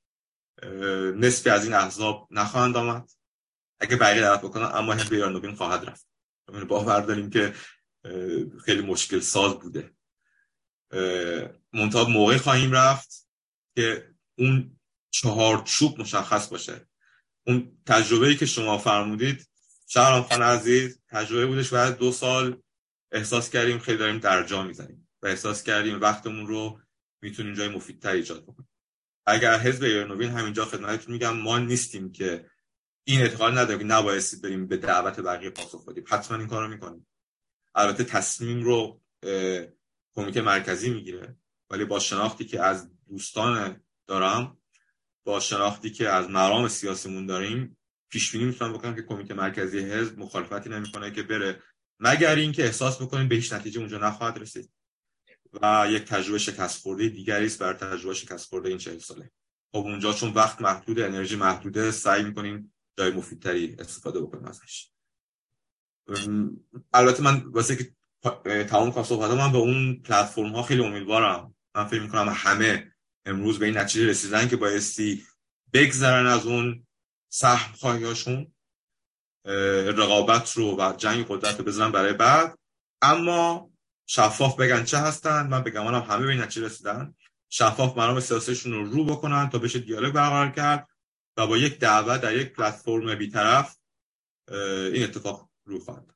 نصفی 1.16 1.50
از 1.50 1.64
این 1.64 1.74
احزاب 1.74 2.28
نخواهند 2.30 2.76
آمد. 2.76 3.10
اگه 3.80 3.96
بقیه 3.96 4.20
دعوت 4.20 4.40
بکنن 4.40 4.70
اما 4.74 4.92
حزب 4.92 5.12
ایران 5.12 5.32
نوین 5.32 5.54
خواهد 5.54 5.84
رفت. 5.84 6.06
باور 6.68 7.00
داریم 7.00 7.30
که 7.30 7.54
خیلی 8.64 8.82
مشکل 8.82 9.20
ساز 9.20 9.58
بوده. 9.58 9.94
منتها 11.72 12.04
موقع 12.04 12.36
خواهیم 12.36 12.72
رفت 12.72 13.28
که 13.76 14.14
اون 14.38 14.80
چهارچوب 15.10 16.00
مشخص 16.00 16.48
باشه. 16.48 16.88
اون 17.46 17.78
تجربه 17.86 18.34
که 18.34 18.46
شما 18.46 18.78
فرمودید 18.78 19.48
شهرام 19.86 20.22
خان 20.22 20.42
عزیز 20.42 20.98
تجربه 21.08 21.46
بودش 21.46 21.72
بعد 21.72 21.98
دو 21.98 22.12
سال 22.12 22.62
احساس 23.12 23.50
کردیم 23.50 23.78
خیلی 23.78 23.98
داریم 23.98 24.18
در 24.18 24.42
جا 24.42 24.62
می‌زنیم 24.62 25.08
و 25.22 25.26
احساس 25.26 25.62
کردیم 25.62 26.00
وقتمون 26.00 26.46
رو 26.46 26.80
می‌تونیم 27.22 27.54
جای 27.54 27.68
مفیدتر 27.68 28.10
ایجاد 28.10 28.42
بکنیم. 28.42 28.68
اگر 29.26 29.58
حزب 29.58 29.82
ایران 29.82 30.08
نوین 30.08 30.30
همینجا 30.30 30.64
خدمتتون 30.64 31.12
میگم 31.12 31.36
ما 31.36 31.58
نیستیم 31.58 32.12
که 32.12 32.50
این 33.04 33.20
اعتقاد 33.20 33.58
نداریم 33.58 33.78
که 33.78 33.84
نبایستی 33.84 34.36
بریم 34.36 34.66
به 34.66 34.76
دعوت 34.76 35.20
بقیه 35.20 35.50
پاسخ 35.50 35.88
بدیم. 35.88 36.04
حتما 36.08 36.38
این 36.38 36.46
کارو 36.46 36.68
می‌کنیم. 36.68 37.06
البته 37.74 38.04
تصمیم 38.04 38.62
رو 38.62 39.02
کمیته 40.14 40.40
مرکزی 40.40 40.90
می‌گیره 40.90 41.36
ولی 41.70 41.84
با 41.84 41.98
شناختی 41.98 42.44
که 42.44 42.62
از 42.62 42.90
دوستان 43.08 43.80
دارم 44.06 44.58
با 45.24 45.40
شناختی 45.40 45.90
که 45.90 46.08
از 46.08 46.30
مرام 46.30 46.68
سیاسیمون 46.68 47.26
داریم 47.26 47.76
پیش 48.10 48.32
بینی 48.32 48.44
می‌تونم 48.44 48.72
بکنم 48.72 48.94
که 48.94 49.02
کمیته 49.02 49.34
مرکزی 49.34 49.78
حزب 49.78 50.18
مخالفتی 50.18 50.70
نمی‌کنه 50.70 51.10
که 51.10 51.22
بره. 51.22 51.62
مگر 52.00 52.34
اینکه 52.34 52.64
احساس 52.64 53.02
بکنیم 53.02 53.28
به 53.28 53.34
هیچ 53.34 53.52
نتیجه 53.52 53.80
اونجا 53.80 53.98
نخواهد 53.98 54.38
رسید. 54.38 54.70
و 55.62 55.86
یک 55.90 56.04
تجربه 56.04 56.38
شکست 56.38 56.82
خورده 56.82 57.08
دیگری 57.08 57.46
است 57.46 57.58
بر 57.58 57.72
تجربه 57.72 58.14
شکست 58.14 58.48
خورده 58.48 58.68
این 58.68 58.78
چهل 58.78 58.98
ساله. 58.98 59.30
خب 59.72 59.78
اونجا 59.78 60.12
چون 60.12 60.32
وقت 60.32 60.60
محدوده 60.62 61.04
انرژی 61.04 61.36
محدوده 61.36 61.90
سعی 61.90 62.22
می‌کنیم 62.22 62.74
جای 62.98 63.10
مفیدتری 63.10 63.76
استفاده 63.78 64.20
بکنیم 64.20 64.44
ازش. 64.44 64.90
البته 66.92 67.22
من 67.22 67.42
واسه 67.46 67.76
که 67.76 67.94
تمام 68.64 68.92
کار 68.92 69.04
صحبت 69.04 69.30
من 69.30 69.52
به 69.52 69.58
اون 69.58 70.02
پلتفرم 70.02 70.52
ها 70.52 70.62
خیلی 70.62 70.84
امیدوارم. 70.84 71.54
من 71.74 71.86
فکر 71.86 72.00
می‌کنم 72.00 72.32
همه 72.36 72.93
امروز 73.26 73.58
به 73.58 73.66
این 73.66 73.78
نتیجه 73.78 74.08
رسیدن 74.08 74.48
که 74.48 74.56
بایستی 74.56 75.26
بگذرن 75.72 76.26
از 76.26 76.46
اون 76.46 76.86
سهم 77.28 77.74
خواهیاشون 77.74 78.52
رقابت 79.86 80.52
رو 80.52 80.76
و 80.76 80.94
جنگ 80.96 81.26
قدرت 81.28 81.58
رو 81.58 81.64
بزنن 81.64 81.92
برای 81.92 82.12
بعد. 82.12 82.58
اما 83.02 83.70
شفاف 84.06 84.56
بگن 84.56 84.84
چه 84.84 84.98
هستن؟ 84.98 85.46
من 85.46 85.62
بگم 85.62 85.86
همه 85.86 86.26
به 86.26 86.32
این 86.32 86.40
نتیجه 86.40 86.66
رسیدن. 86.66 87.14
شفاف 87.48 87.96
مرام 87.96 88.20
سیاسیشون 88.20 88.72
رو 88.72 88.84
رو 88.84 89.04
بکنن 89.04 89.50
تا 89.50 89.58
بشه 89.58 89.78
دیالوگ 89.78 90.12
برقرار 90.12 90.50
کرد 90.50 90.88
و 91.36 91.46
با 91.46 91.56
یک 91.56 91.78
دعوت 91.78 92.20
در 92.20 92.36
یک 92.36 92.52
پلتفرم 92.52 93.14
بیطرف 93.14 93.78
این 94.92 95.04
اتفاق 95.04 95.50
رو 95.64 95.80
خواهد 95.80 96.14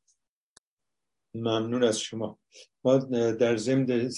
ممنون 1.34 1.84
از 1.84 2.00
شما. 2.00 2.38
ما 2.84 2.98
در 3.32 3.56
ضمن 3.56 4.10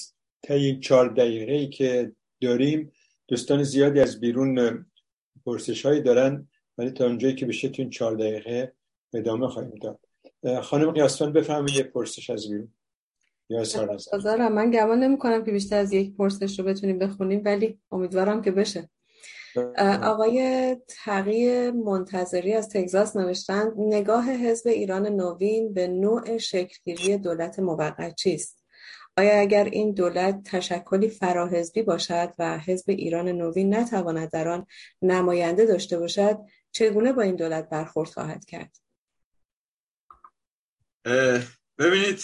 طی 0.42 0.80
چهار 0.80 1.08
دقیقه 1.08 1.52
ای 1.52 1.68
که 1.68 2.12
داریم. 2.40 2.92
دوستان 3.28 3.62
زیادی 3.62 4.00
از 4.00 4.20
بیرون 4.20 4.86
پرسش 5.46 5.86
هایی 5.86 6.00
دارن 6.00 6.48
ولی 6.78 6.90
تا 6.90 7.06
اونجایی 7.06 7.34
که 7.34 7.46
بشه 7.46 7.68
تو 7.68 7.82
این 7.82 7.90
چهار 7.90 8.14
دقیقه 8.14 8.72
ادامه 9.14 9.48
خواهیم 9.48 9.74
داد. 9.82 10.00
خانم 10.62 10.90
قیاسفان 10.90 11.32
بفهمید 11.32 11.74
یه 11.74 11.82
پرسش 11.82 12.30
از 12.30 12.48
بیرون. 12.48 12.74
یا 13.48 13.60
از 13.60 14.26
من 14.26 14.70
گمان 14.70 15.00
نمی 15.00 15.18
کنم 15.18 15.44
که 15.44 15.52
بیشتر 15.52 15.78
از 15.78 15.92
یک 15.92 16.16
پرسش 16.16 16.58
رو 16.58 16.64
بتونیم 16.64 16.98
بخونیم 16.98 17.42
ولی 17.44 17.78
امیدوارم 17.90 18.42
که 18.42 18.50
بشه. 18.50 18.90
آقای 20.02 20.76
تقی 20.88 21.70
منتظری 21.70 22.52
از 22.52 22.68
تگزاس 22.68 23.16
نوشتن 23.16 23.72
نگاه 23.76 24.30
حزب 24.30 24.68
ایران 24.68 25.06
نوین 25.06 25.74
به 25.74 25.88
نوع 25.88 26.38
شکلگیری 26.38 27.18
دولت 27.18 27.58
موقت 27.58 28.14
چیست؟ 28.14 28.59
آیا 29.16 29.40
اگر 29.40 29.64
این 29.64 29.92
دولت 29.92 30.42
تشکلی 30.44 31.08
فراحزبی 31.08 31.82
باشد 31.82 32.34
و 32.38 32.58
حزب 32.58 32.84
ایران 32.90 33.28
نوین 33.28 33.74
نتواند 33.74 34.30
در 34.30 34.48
آن 34.48 34.66
نماینده 35.02 35.66
داشته 35.66 35.98
باشد 35.98 36.38
چگونه 36.72 37.12
با 37.12 37.22
این 37.22 37.36
دولت 37.36 37.68
برخورد 37.68 38.08
خواهد 38.10 38.44
کرد؟ 38.44 38.76
ببینید 41.78 42.22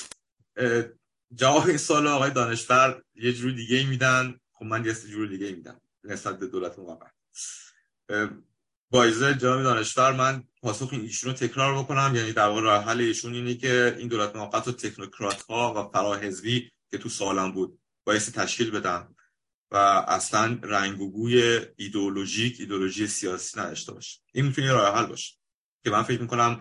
جواب 1.34 1.66
این 1.66 1.76
سال 1.76 2.06
آقای 2.06 2.30
دانشور 2.30 3.02
یه 3.14 3.32
جور 3.32 3.52
دیگه 3.52 3.88
میدن. 3.88 4.40
خب 4.52 4.64
من 4.64 4.84
یه 4.84 4.92
جور 4.92 5.28
دیگه 5.28 5.52
میدم 5.52 5.80
نسبت 6.04 6.38
به 6.38 6.46
دولت 6.46 6.78
موقت 6.78 7.12
با 8.90 9.04
اجازه 9.04 9.34
جناب 9.34 9.62
دانشور 9.62 10.12
من 10.12 10.44
پاسخ 10.62 10.92
ایشون 10.92 11.30
رو 11.30 11.36
تکرار 11.36 11.82
بکنم. 11.82 12.12
یعنی 12.14 12.32
در 12.32 12.48
واقع 12.48 12.60
راه 12.60 12.84
حل 12.84 13.00
ایشون 13.00 13.34
اینه 13.34 13.54
که 13.54 13.96
این 13.98 14.08
دولت 14.08 14.36
موقت 14.36 14.68
و 14.68 14.72
تکنوکرات 14.72 15.42
ها 15.42 15.74
و 15.76 15.92
فراحزبی 15.92 16.72
که 16.96 17.02
تو 17.02 17.08
سالم 17.08 17.52
بود 17.52 17.80
بایستی 18.06 18.32
تشکیل 18.32 18.70
بدن 18.70 19.14
و 19.70 19.76
اصلا 20.08 20.58
رنگ 20.62 21.00
و 21.00 21.10
بوی 21.10 21.66
ایدئولوژیک 21.76 22.60
ایدئولوژی 22.60 23.06
سیاسی 23.06 23.60
نداشته 23.60 23.92
باشه 23.92 24.20
این 24.32 24.46
می‌تونه 24.46 24.72
راه 24.72 24.96
حل 24.96 25.06
باشه 25.06 25.34
که 25.84 25.90
من 25.90 26.02
فکر 26.02 26.20
می‌کنم 26.20 26.60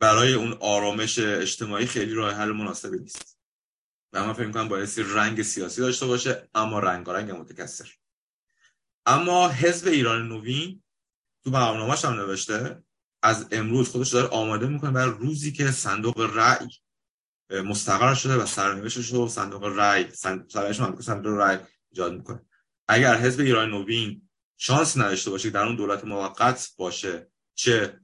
برای 0.00 0.32
اون 0.34 0.52
آرامش 0.52 1.18
اجتماعی 1.18 1.86
خیلی 1.86 2.14
راه 2.14 2.34
حل 2.34 2.52
مناسبی 2.52 2.98
نیست. 2.98 3.38
و 4.12 4.26
من 4.26 4.32
فکر 4.32 4.46
می‌کنم 4.46 4.68
بایستی 4.68 5.02
رنگ 5.02 5.42
سیاسی 5.42 5.80
داشته 5.80 6.06
باشه 6.06 6.48
اما 6.54 6.78
رنگارنگ 6.78 7.30
متکثر. 7.30 7.92
اما 9.06 9.48
حزب 9.48 9.88
ایران 9.88 10.28
نوین 10.28 10.82
تو 11.44 11.50
برنامه‌اش 11.50 12.04
هم 12.04 12.12
نوشته 12.12 12.82
از 13.22 13.48
امروز 13.52 13.88
خودش 13.88 14.08
داره 14.08 14.28
آماده 14.28 14.66
می‌کنه 14.66 14.90
برای 14.90 15.14
روزی 15.18 15.52
که 15.52 15.70
صندوق 15.70 16.20
رأی 16.20 16.68
مستقر 17.52 18.14
شده 18.14 18.36
و 18.36 18.46
سرنوشتش 18.46 19.08
رو 19.08 19.28
صندوق 19.28 19.64
رأی 19.64 20.10
سرنوشت 20.10 21.00
صندوق 21.00 21.38
رأی 21.38 21.58
ایجاد 21.90 22.12
می‌کنه. 22.12 22.40
اگر 22.88 23.14
حزب 23.14 23.40
ایران 23.40 23.70
نوین 23.70 24.28
شانس 24.56 24.96
نداشته 24.96 25.30
باشه 25.30 25.50
در 25.50 25.66
اون 25.66 25.76
دولت 25.76 26.04
موقت 26.04 26.70
باشه 26.76 27.30
چه 27.54 28.00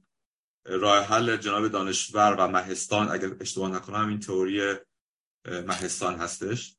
راه 0.65 1.05
حل 1.05 1.37
جناب 1.37 1.67
دانشور 1.67 2.35
و 2.39 2.47
مهستان 2.47 3.09
اگر 3.11 3.31
اشتباه 3.39 3.71
نکنم 3.71 4.09
این 4.09 4.19
تئوری 4.19 4.75
مهستان 5.45 6.15
هستش 6.15 6.75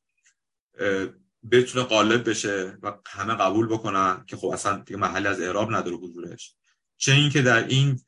بتونه 1.51 1.85
غالب 1.85 2.29
بشه 2.29 2.77
و 2.81 2.93
همه 3.07 3.35
قبول 3.35 3.67
بکنن 3.67 4.25
که 4.27 4.37
خب 4.37 4.47
اصلا 4.47 4.77
دیگه 4.77 4.99
محلی 4.99 5.27
از 5.27 5.41
اعراب 5.41 5.75
نداره 5.75 5.95
حضورش. 5.95 6.55
چه 6.97 7.11
اینکه 7.11 7.41
در 7.41 7.67
این 7.67 7.99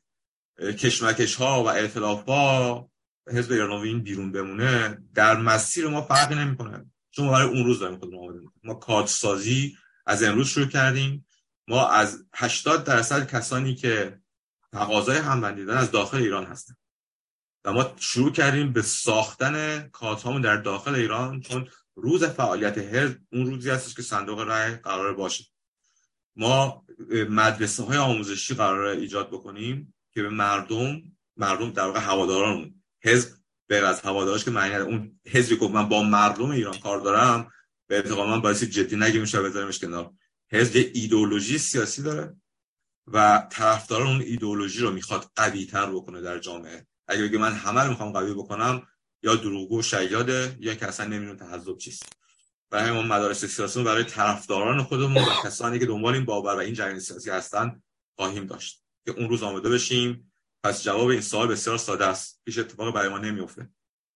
کشمکش 0.58 1.34
ها 1.34 1.64
و 1.64 1.68
اعتلاف 1.68 2.24
ها 2.24 2.90
حزب 3.28 3.52
ایران 3.52 4.00
بیرون 4.00 4.32
بمونه 4.32 4.98
در 5.14 5.36
مسیر 5.36 5.88
ما 5.88 6.02
فرقی 6.02 6.34
نمی‌کنه. 6.34 6.86
چون 7.10 7.26
ما 7.26 7.32
برای 7.32 7.48
اون 7.48 7.64
روز 7.64 7.78
داریم 7.78 7.98
خودمون 7.98 8.18
آماده 8.18 8.40
ما 8.64 8.74
کادر 8.74 9.06
سازی 9.06 9.76
از 10.06 10.22
امروز 10.22 10.48
شروع 10.48 10.66
کردیم. 10.66 11.26
ما 11.68 11.88
از 11.88 12.26
80 12.34 12.84
درصد 12.84 13.30
کسانی 13.30 13.74
که 13.74 14.18
تقاضای 14.72 15.18
همبندی 15.18 15.70
از 15.70 15.90
داخل 15.90 16.18
ایران 16.18 16.44
هستن. 16.44 16.74
و 17.64 17.72
ما 17.72 17.92
شروع 17.96 18.32
کردیم 18.32 18.72
به 18.72 18.82
ساختن 18.82 19.88
کادرهامون 19.88 20.42
در 20.42 20.56
داخل 20.56 20.94
ایران 20.94 21.40
چون 21.40 21.68
روز 21.94 22.24
فعالیت 22.24 22.78
حزب 22.78 23.18
اون 23.32 23.46
روزی 23.46 23.70
هستش 23.70 23.94
که 23.94 24.02
صندوق 24.02 24.40
رای 24.40 24.74
قرار 24.74 25.14
باشه. 25.14 25.44
ما 26.36 26.84
مدرسه 27.28 27.82
های 27.82 27.98
آموزشی 27.98 28.54
قرار 28.54 28.86
ایجاد 28.86 29.28
بکنیم 29.28 29.94
که 30.12 30.22
به 30.22 30.28
مردم 30.28 31.02
مردم 31.36 31.70
در 31.70 31.86
واقع 31.86 32.00
هواداران 32.00 32.83
حزب 33.04 33.28
به 33.66 33.88
از 33.88 34.00
هوادارش 34.00 34.44
که 34.44 34.50
معنی 34.50 34.74
اون 34.74 35.20
حزبی 35.26 35.56
که 35.56 35.68
من 35.68 35.88
با 35.88 36.02
مردم 36.02 36.50
ایران 36.50 36.78
کار 36.78 37.00
دارم 37.00 37.50
به 37.86 37.96
اعتقاد 37.96 38.28
من 38.28 38.40
باعث 38.40 38.64
جدی 38.64 38.96
نگیم 38.96 39.20
میشه 39.20 39.42
بذاریمش 39.42 39.78
کنار. 39.78 40.12
حزب 40.50 40.76
یه 40.76 40.90
ایدئولوژی 40.94 41.58
سیاسی 41.58 42.02
داره 42.02 42.36
و 43.06 43.48
طرفداران 43.50 44.06
اون 44.06 44.20
ایدئولوژی 44.20 44.80
رو 44.80 44.90
می‌خواد 44.90 45.30
قوی 45.36 45.66
تر 45.66 45.90
بکنه 45.90 46.20
در 46.20 46.38
جامعه. 46.38 46.86
اگه 47.08 47.22
بگه 47.22 47.38
من 47.38 47.52
همه 47.52 47.82
رو 47.82 47.90
می‌خوام 47.90 48.12
قوی 48.12 48.34
بکنم 48.34 48.86
یا 49.22 49.34
دروغگو 49.34 49.82
شیاده 49.82 50.56
یا 50.60 50.74
که 50.74 50.86
اصلا 50.86 51.06
نمی‌دونه 51.06 51.38
تحزب 51.38 51.78
چیست. 51.78 52.12
برای 52.70 52.92
ما 52.92 53.02
مدارس 53.02 53.44
سیاسی 53.44 53.82
برای 53.82 54.04
طرفداران 54.04 54.82
خودمون 54.82 55.22
و 55.22 55.42
کسانی 55.44 55.78
که 55.78 55.86
دنبال 55.86 56.14
این 56.14 56.24
باور 56.24 56.54
و 56.54 56.58
این 56.58 56.74
جریان 56.74 56.98
سیاسی 56.98 57.30
هستن 57.30 57.82
خواهیم 58.16 58.46
داشت 58.46 58.84
که 59.06 59.12
اون 59.12 59.28
روز 59.28 59.42
آماده 59.42 59.70
بشیم. 59.70 60.32
پس 60.64 60.82
جواب 60.82 61.08
این 61.08 61.20
سوال 61.20 61.48
بسیار 61.48 61.78
ساده 61.78 62.06
است. 62.06 62.42
هیچ 62.46 62.58
اتفاقی 62.58 62.92
برای 62.92 63.08
ما 63.08 63.18
نمیفته 63.18 63.68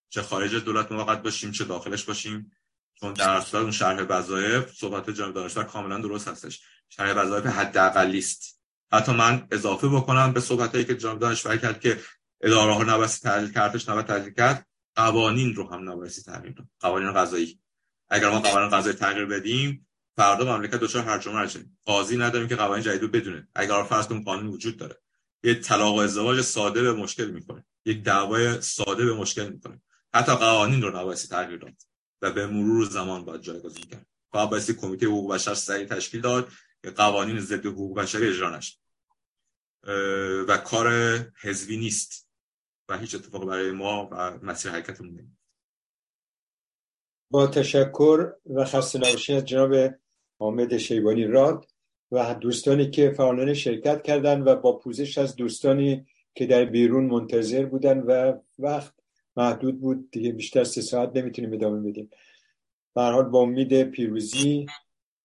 چه 0.09 0.21
خارج 0.21 0.55
دولت 0.55 0.91
موقت 0.91 1.23
باشیم 1.23 1.51
چه 1.51 1.65
داخلش 1.65 2.03
باشیم. 2.03 2.51
چون 2.93 3.13
در 3.13 3.29
اصل 3.29 3.57
اون 3.57 3.71
شرح 3.71 4.05
وظایف 4.09 4.73
صحبت 4.73 5.09
جناب 5.09 5.33
دانشور 5.33 5.63
کاملا 5.63 5.97
درست 5.97 6.27
هستش. 6.27 6.61
شرح 6.89 7.13
وظایف 7.13 7.45
حداقلی 7.45 8.17
است 8.17 8.61
حتی 8.91 9.11
من 9.11 9.47
اضافه 9.51 9.87
بکنم 9.87 10.33
به 10.33 10.39
صحبتایی 10.39 10.85
که 10.85 10.95
جناب 10.95 11.19
دانشور 11.19 11.57
کرد 11.57 11.79
که 11.79 11.99
اداره 12.41 12.73
ها 12.73 12.83
نباید 12.83 13.09
تحلیل 13.09 13.53
کردش 13.53 13.89
نباید 13.89 14.05
تحلیل 14.05 14.33
کرد. 14.33 14.67
قوانین 14.95 15.55
رو 15.55 15.73
هم 15.73 15.89
نباید 15.89 16.11
تحلیل 16.11 16.55
قوانین 16.79 17.13
قضایی. 17.13 17.59
اگر 18.09 18.29
ما 18.29 18.39
قوانین 18.39 18.69
قضایی 18.69 18.95
تغییر 18.95 19.25
بدیم 19.25 19.87
فردا 20.15 20.57
مملکت 20.57 20.75
دچار 20.75 21.03
هرج 21.03 21.27
و 21.27 21.31
مرج 21.31 21.57
قاضی 21.85 22.17
نداریم 22.17 22.47
که 22.47 22.55
قوانین 22.55 22.83
جدید 22.83 23.11
بدونه. 23.11 23.47
اگر 23.55 23.83
فرض 23.83 24.07
کنیم 24.07 24.23
قانون 24.23 24.47
وجود 24.47 24.77
داره. 24.77 25.01
یه 25.43 25.55
طلاق 25.55 25.95
و 25.95 25.99
ازدواج 25.99 26.41
ساده 26.41 26.81
به 26.81 26.93
مشکل 26.93 27.31
می‌کنه. 27.31 27.65
یک 27.85 28.03
دعوای 28.03 28.61
ساده 28.61 29.05
به 29.05 29.13
مشکل 29.13 29.49
می‌کنه. 29.49 29.81
حتی 30.13 30.35
قوانین 30.35 30.81
رو 30.81 30.99
نباید 30.99 31.17
تغییر 31.17 31.59
داد 31.59 31.73
و 32.21 32.31
به 32.31 32.47
مرور 32.47 32.85
زمان 32.85 33.25
باید 33.25 33.41
جایگزین 33.41 33.85
کرد. 33.85 34.05
فقط 34.31 34.71
کمیته 34.71 35.05
حقوق 35.05 35.33
بشر 35.33 35.53
سریع 35.53 35.87
تشکیل 35.87 36.21
داد 36.21 36.49
که 36.83 36.91
قوانین 36.91 37.39
ضد 37.39 37.65
حقوق 37.65 37.97
بشری 37.97 38.27
اجرا 38.27 38.57
نشه. 38.57 38.77
و 40.47 40.57
کار 40.57 40.89
حزبی 41.41 41.77
نیست 41.77 42.29
و 42.89 42.97
هیچ 42.97 43.15
اتفاق 43.15 43.45
برای 43.45 43.71
ما 43.71 44.09
و 44.11 44.39
مسیر 44.45 44.71
حرکتمون 44.71 45.09
نمیده 45.09 45.37
با 47.31 47.47
تشکر 47.47 48.33
و 48.45 48.65
خسته 48.65 48.99
نباشید 48.99 49.45
جناب 49.45 49.95
حامد 50.39 50.77
شیبانی 50.77 51.25
راد. 51.25 51.68
و 52.11 52.35
دوستانی 52.35 52.89
که 52.89 53.09
فعالان 53.11 53.53
شرکت 53.53 54.03
کردند 54.03 54.47
و 54.47 54.55
با 54.55 54.77
پوزش 54.77 55.17
از 55.17 55.35
دوستانی 55.35 56.05
که 56.35 56.45
در 56.45 56.65
بیرون 56.65 57.05
منتظر 57.05 57.65
بودن 57.65 57.99
و 57.99 58.33
وقت 58.59 58.93
محدود 59.37 59.81
بود. 59.81 60.11
دیگه 60.11 60.31
بیشتر 60.31 60.63
سه 60.63 60.81
ساعت 60.81 61.11
نمی‌تونیم 61.15 61.53
ادامه 61.53 61.89
بدیم. 61.89 62.09
به 62.95 63.01
حال 63.01 63.23
با 63.23 63.39
امید 63.39 63.83
پیروزی 63.83 64.65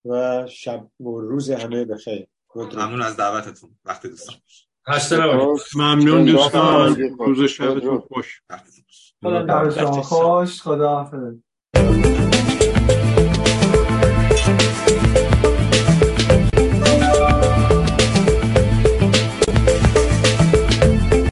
و 0.05 0.47
شب 0.47 0.87
و 1.01 1.21
روز 1.21 1.51
همه 1.51 1.85
بخیر. 1.85 2.27
ممنون 2.57 3.03
از 3.03 3.17
دعوتتون. 3.17 3.71
وقت 3.85 4.07
دوستان. 4.07 4.37
ممنون 5.77 6.25
دوستان. 6.25 6.97
روز 7.19 7.51
شبتون 7.51 7.99
خوش. 7.99 8.43
خدا 9.23 10.03
خوش 10.03 10.63
خدا 10.63 10.89
حافظ. 10.89 11.35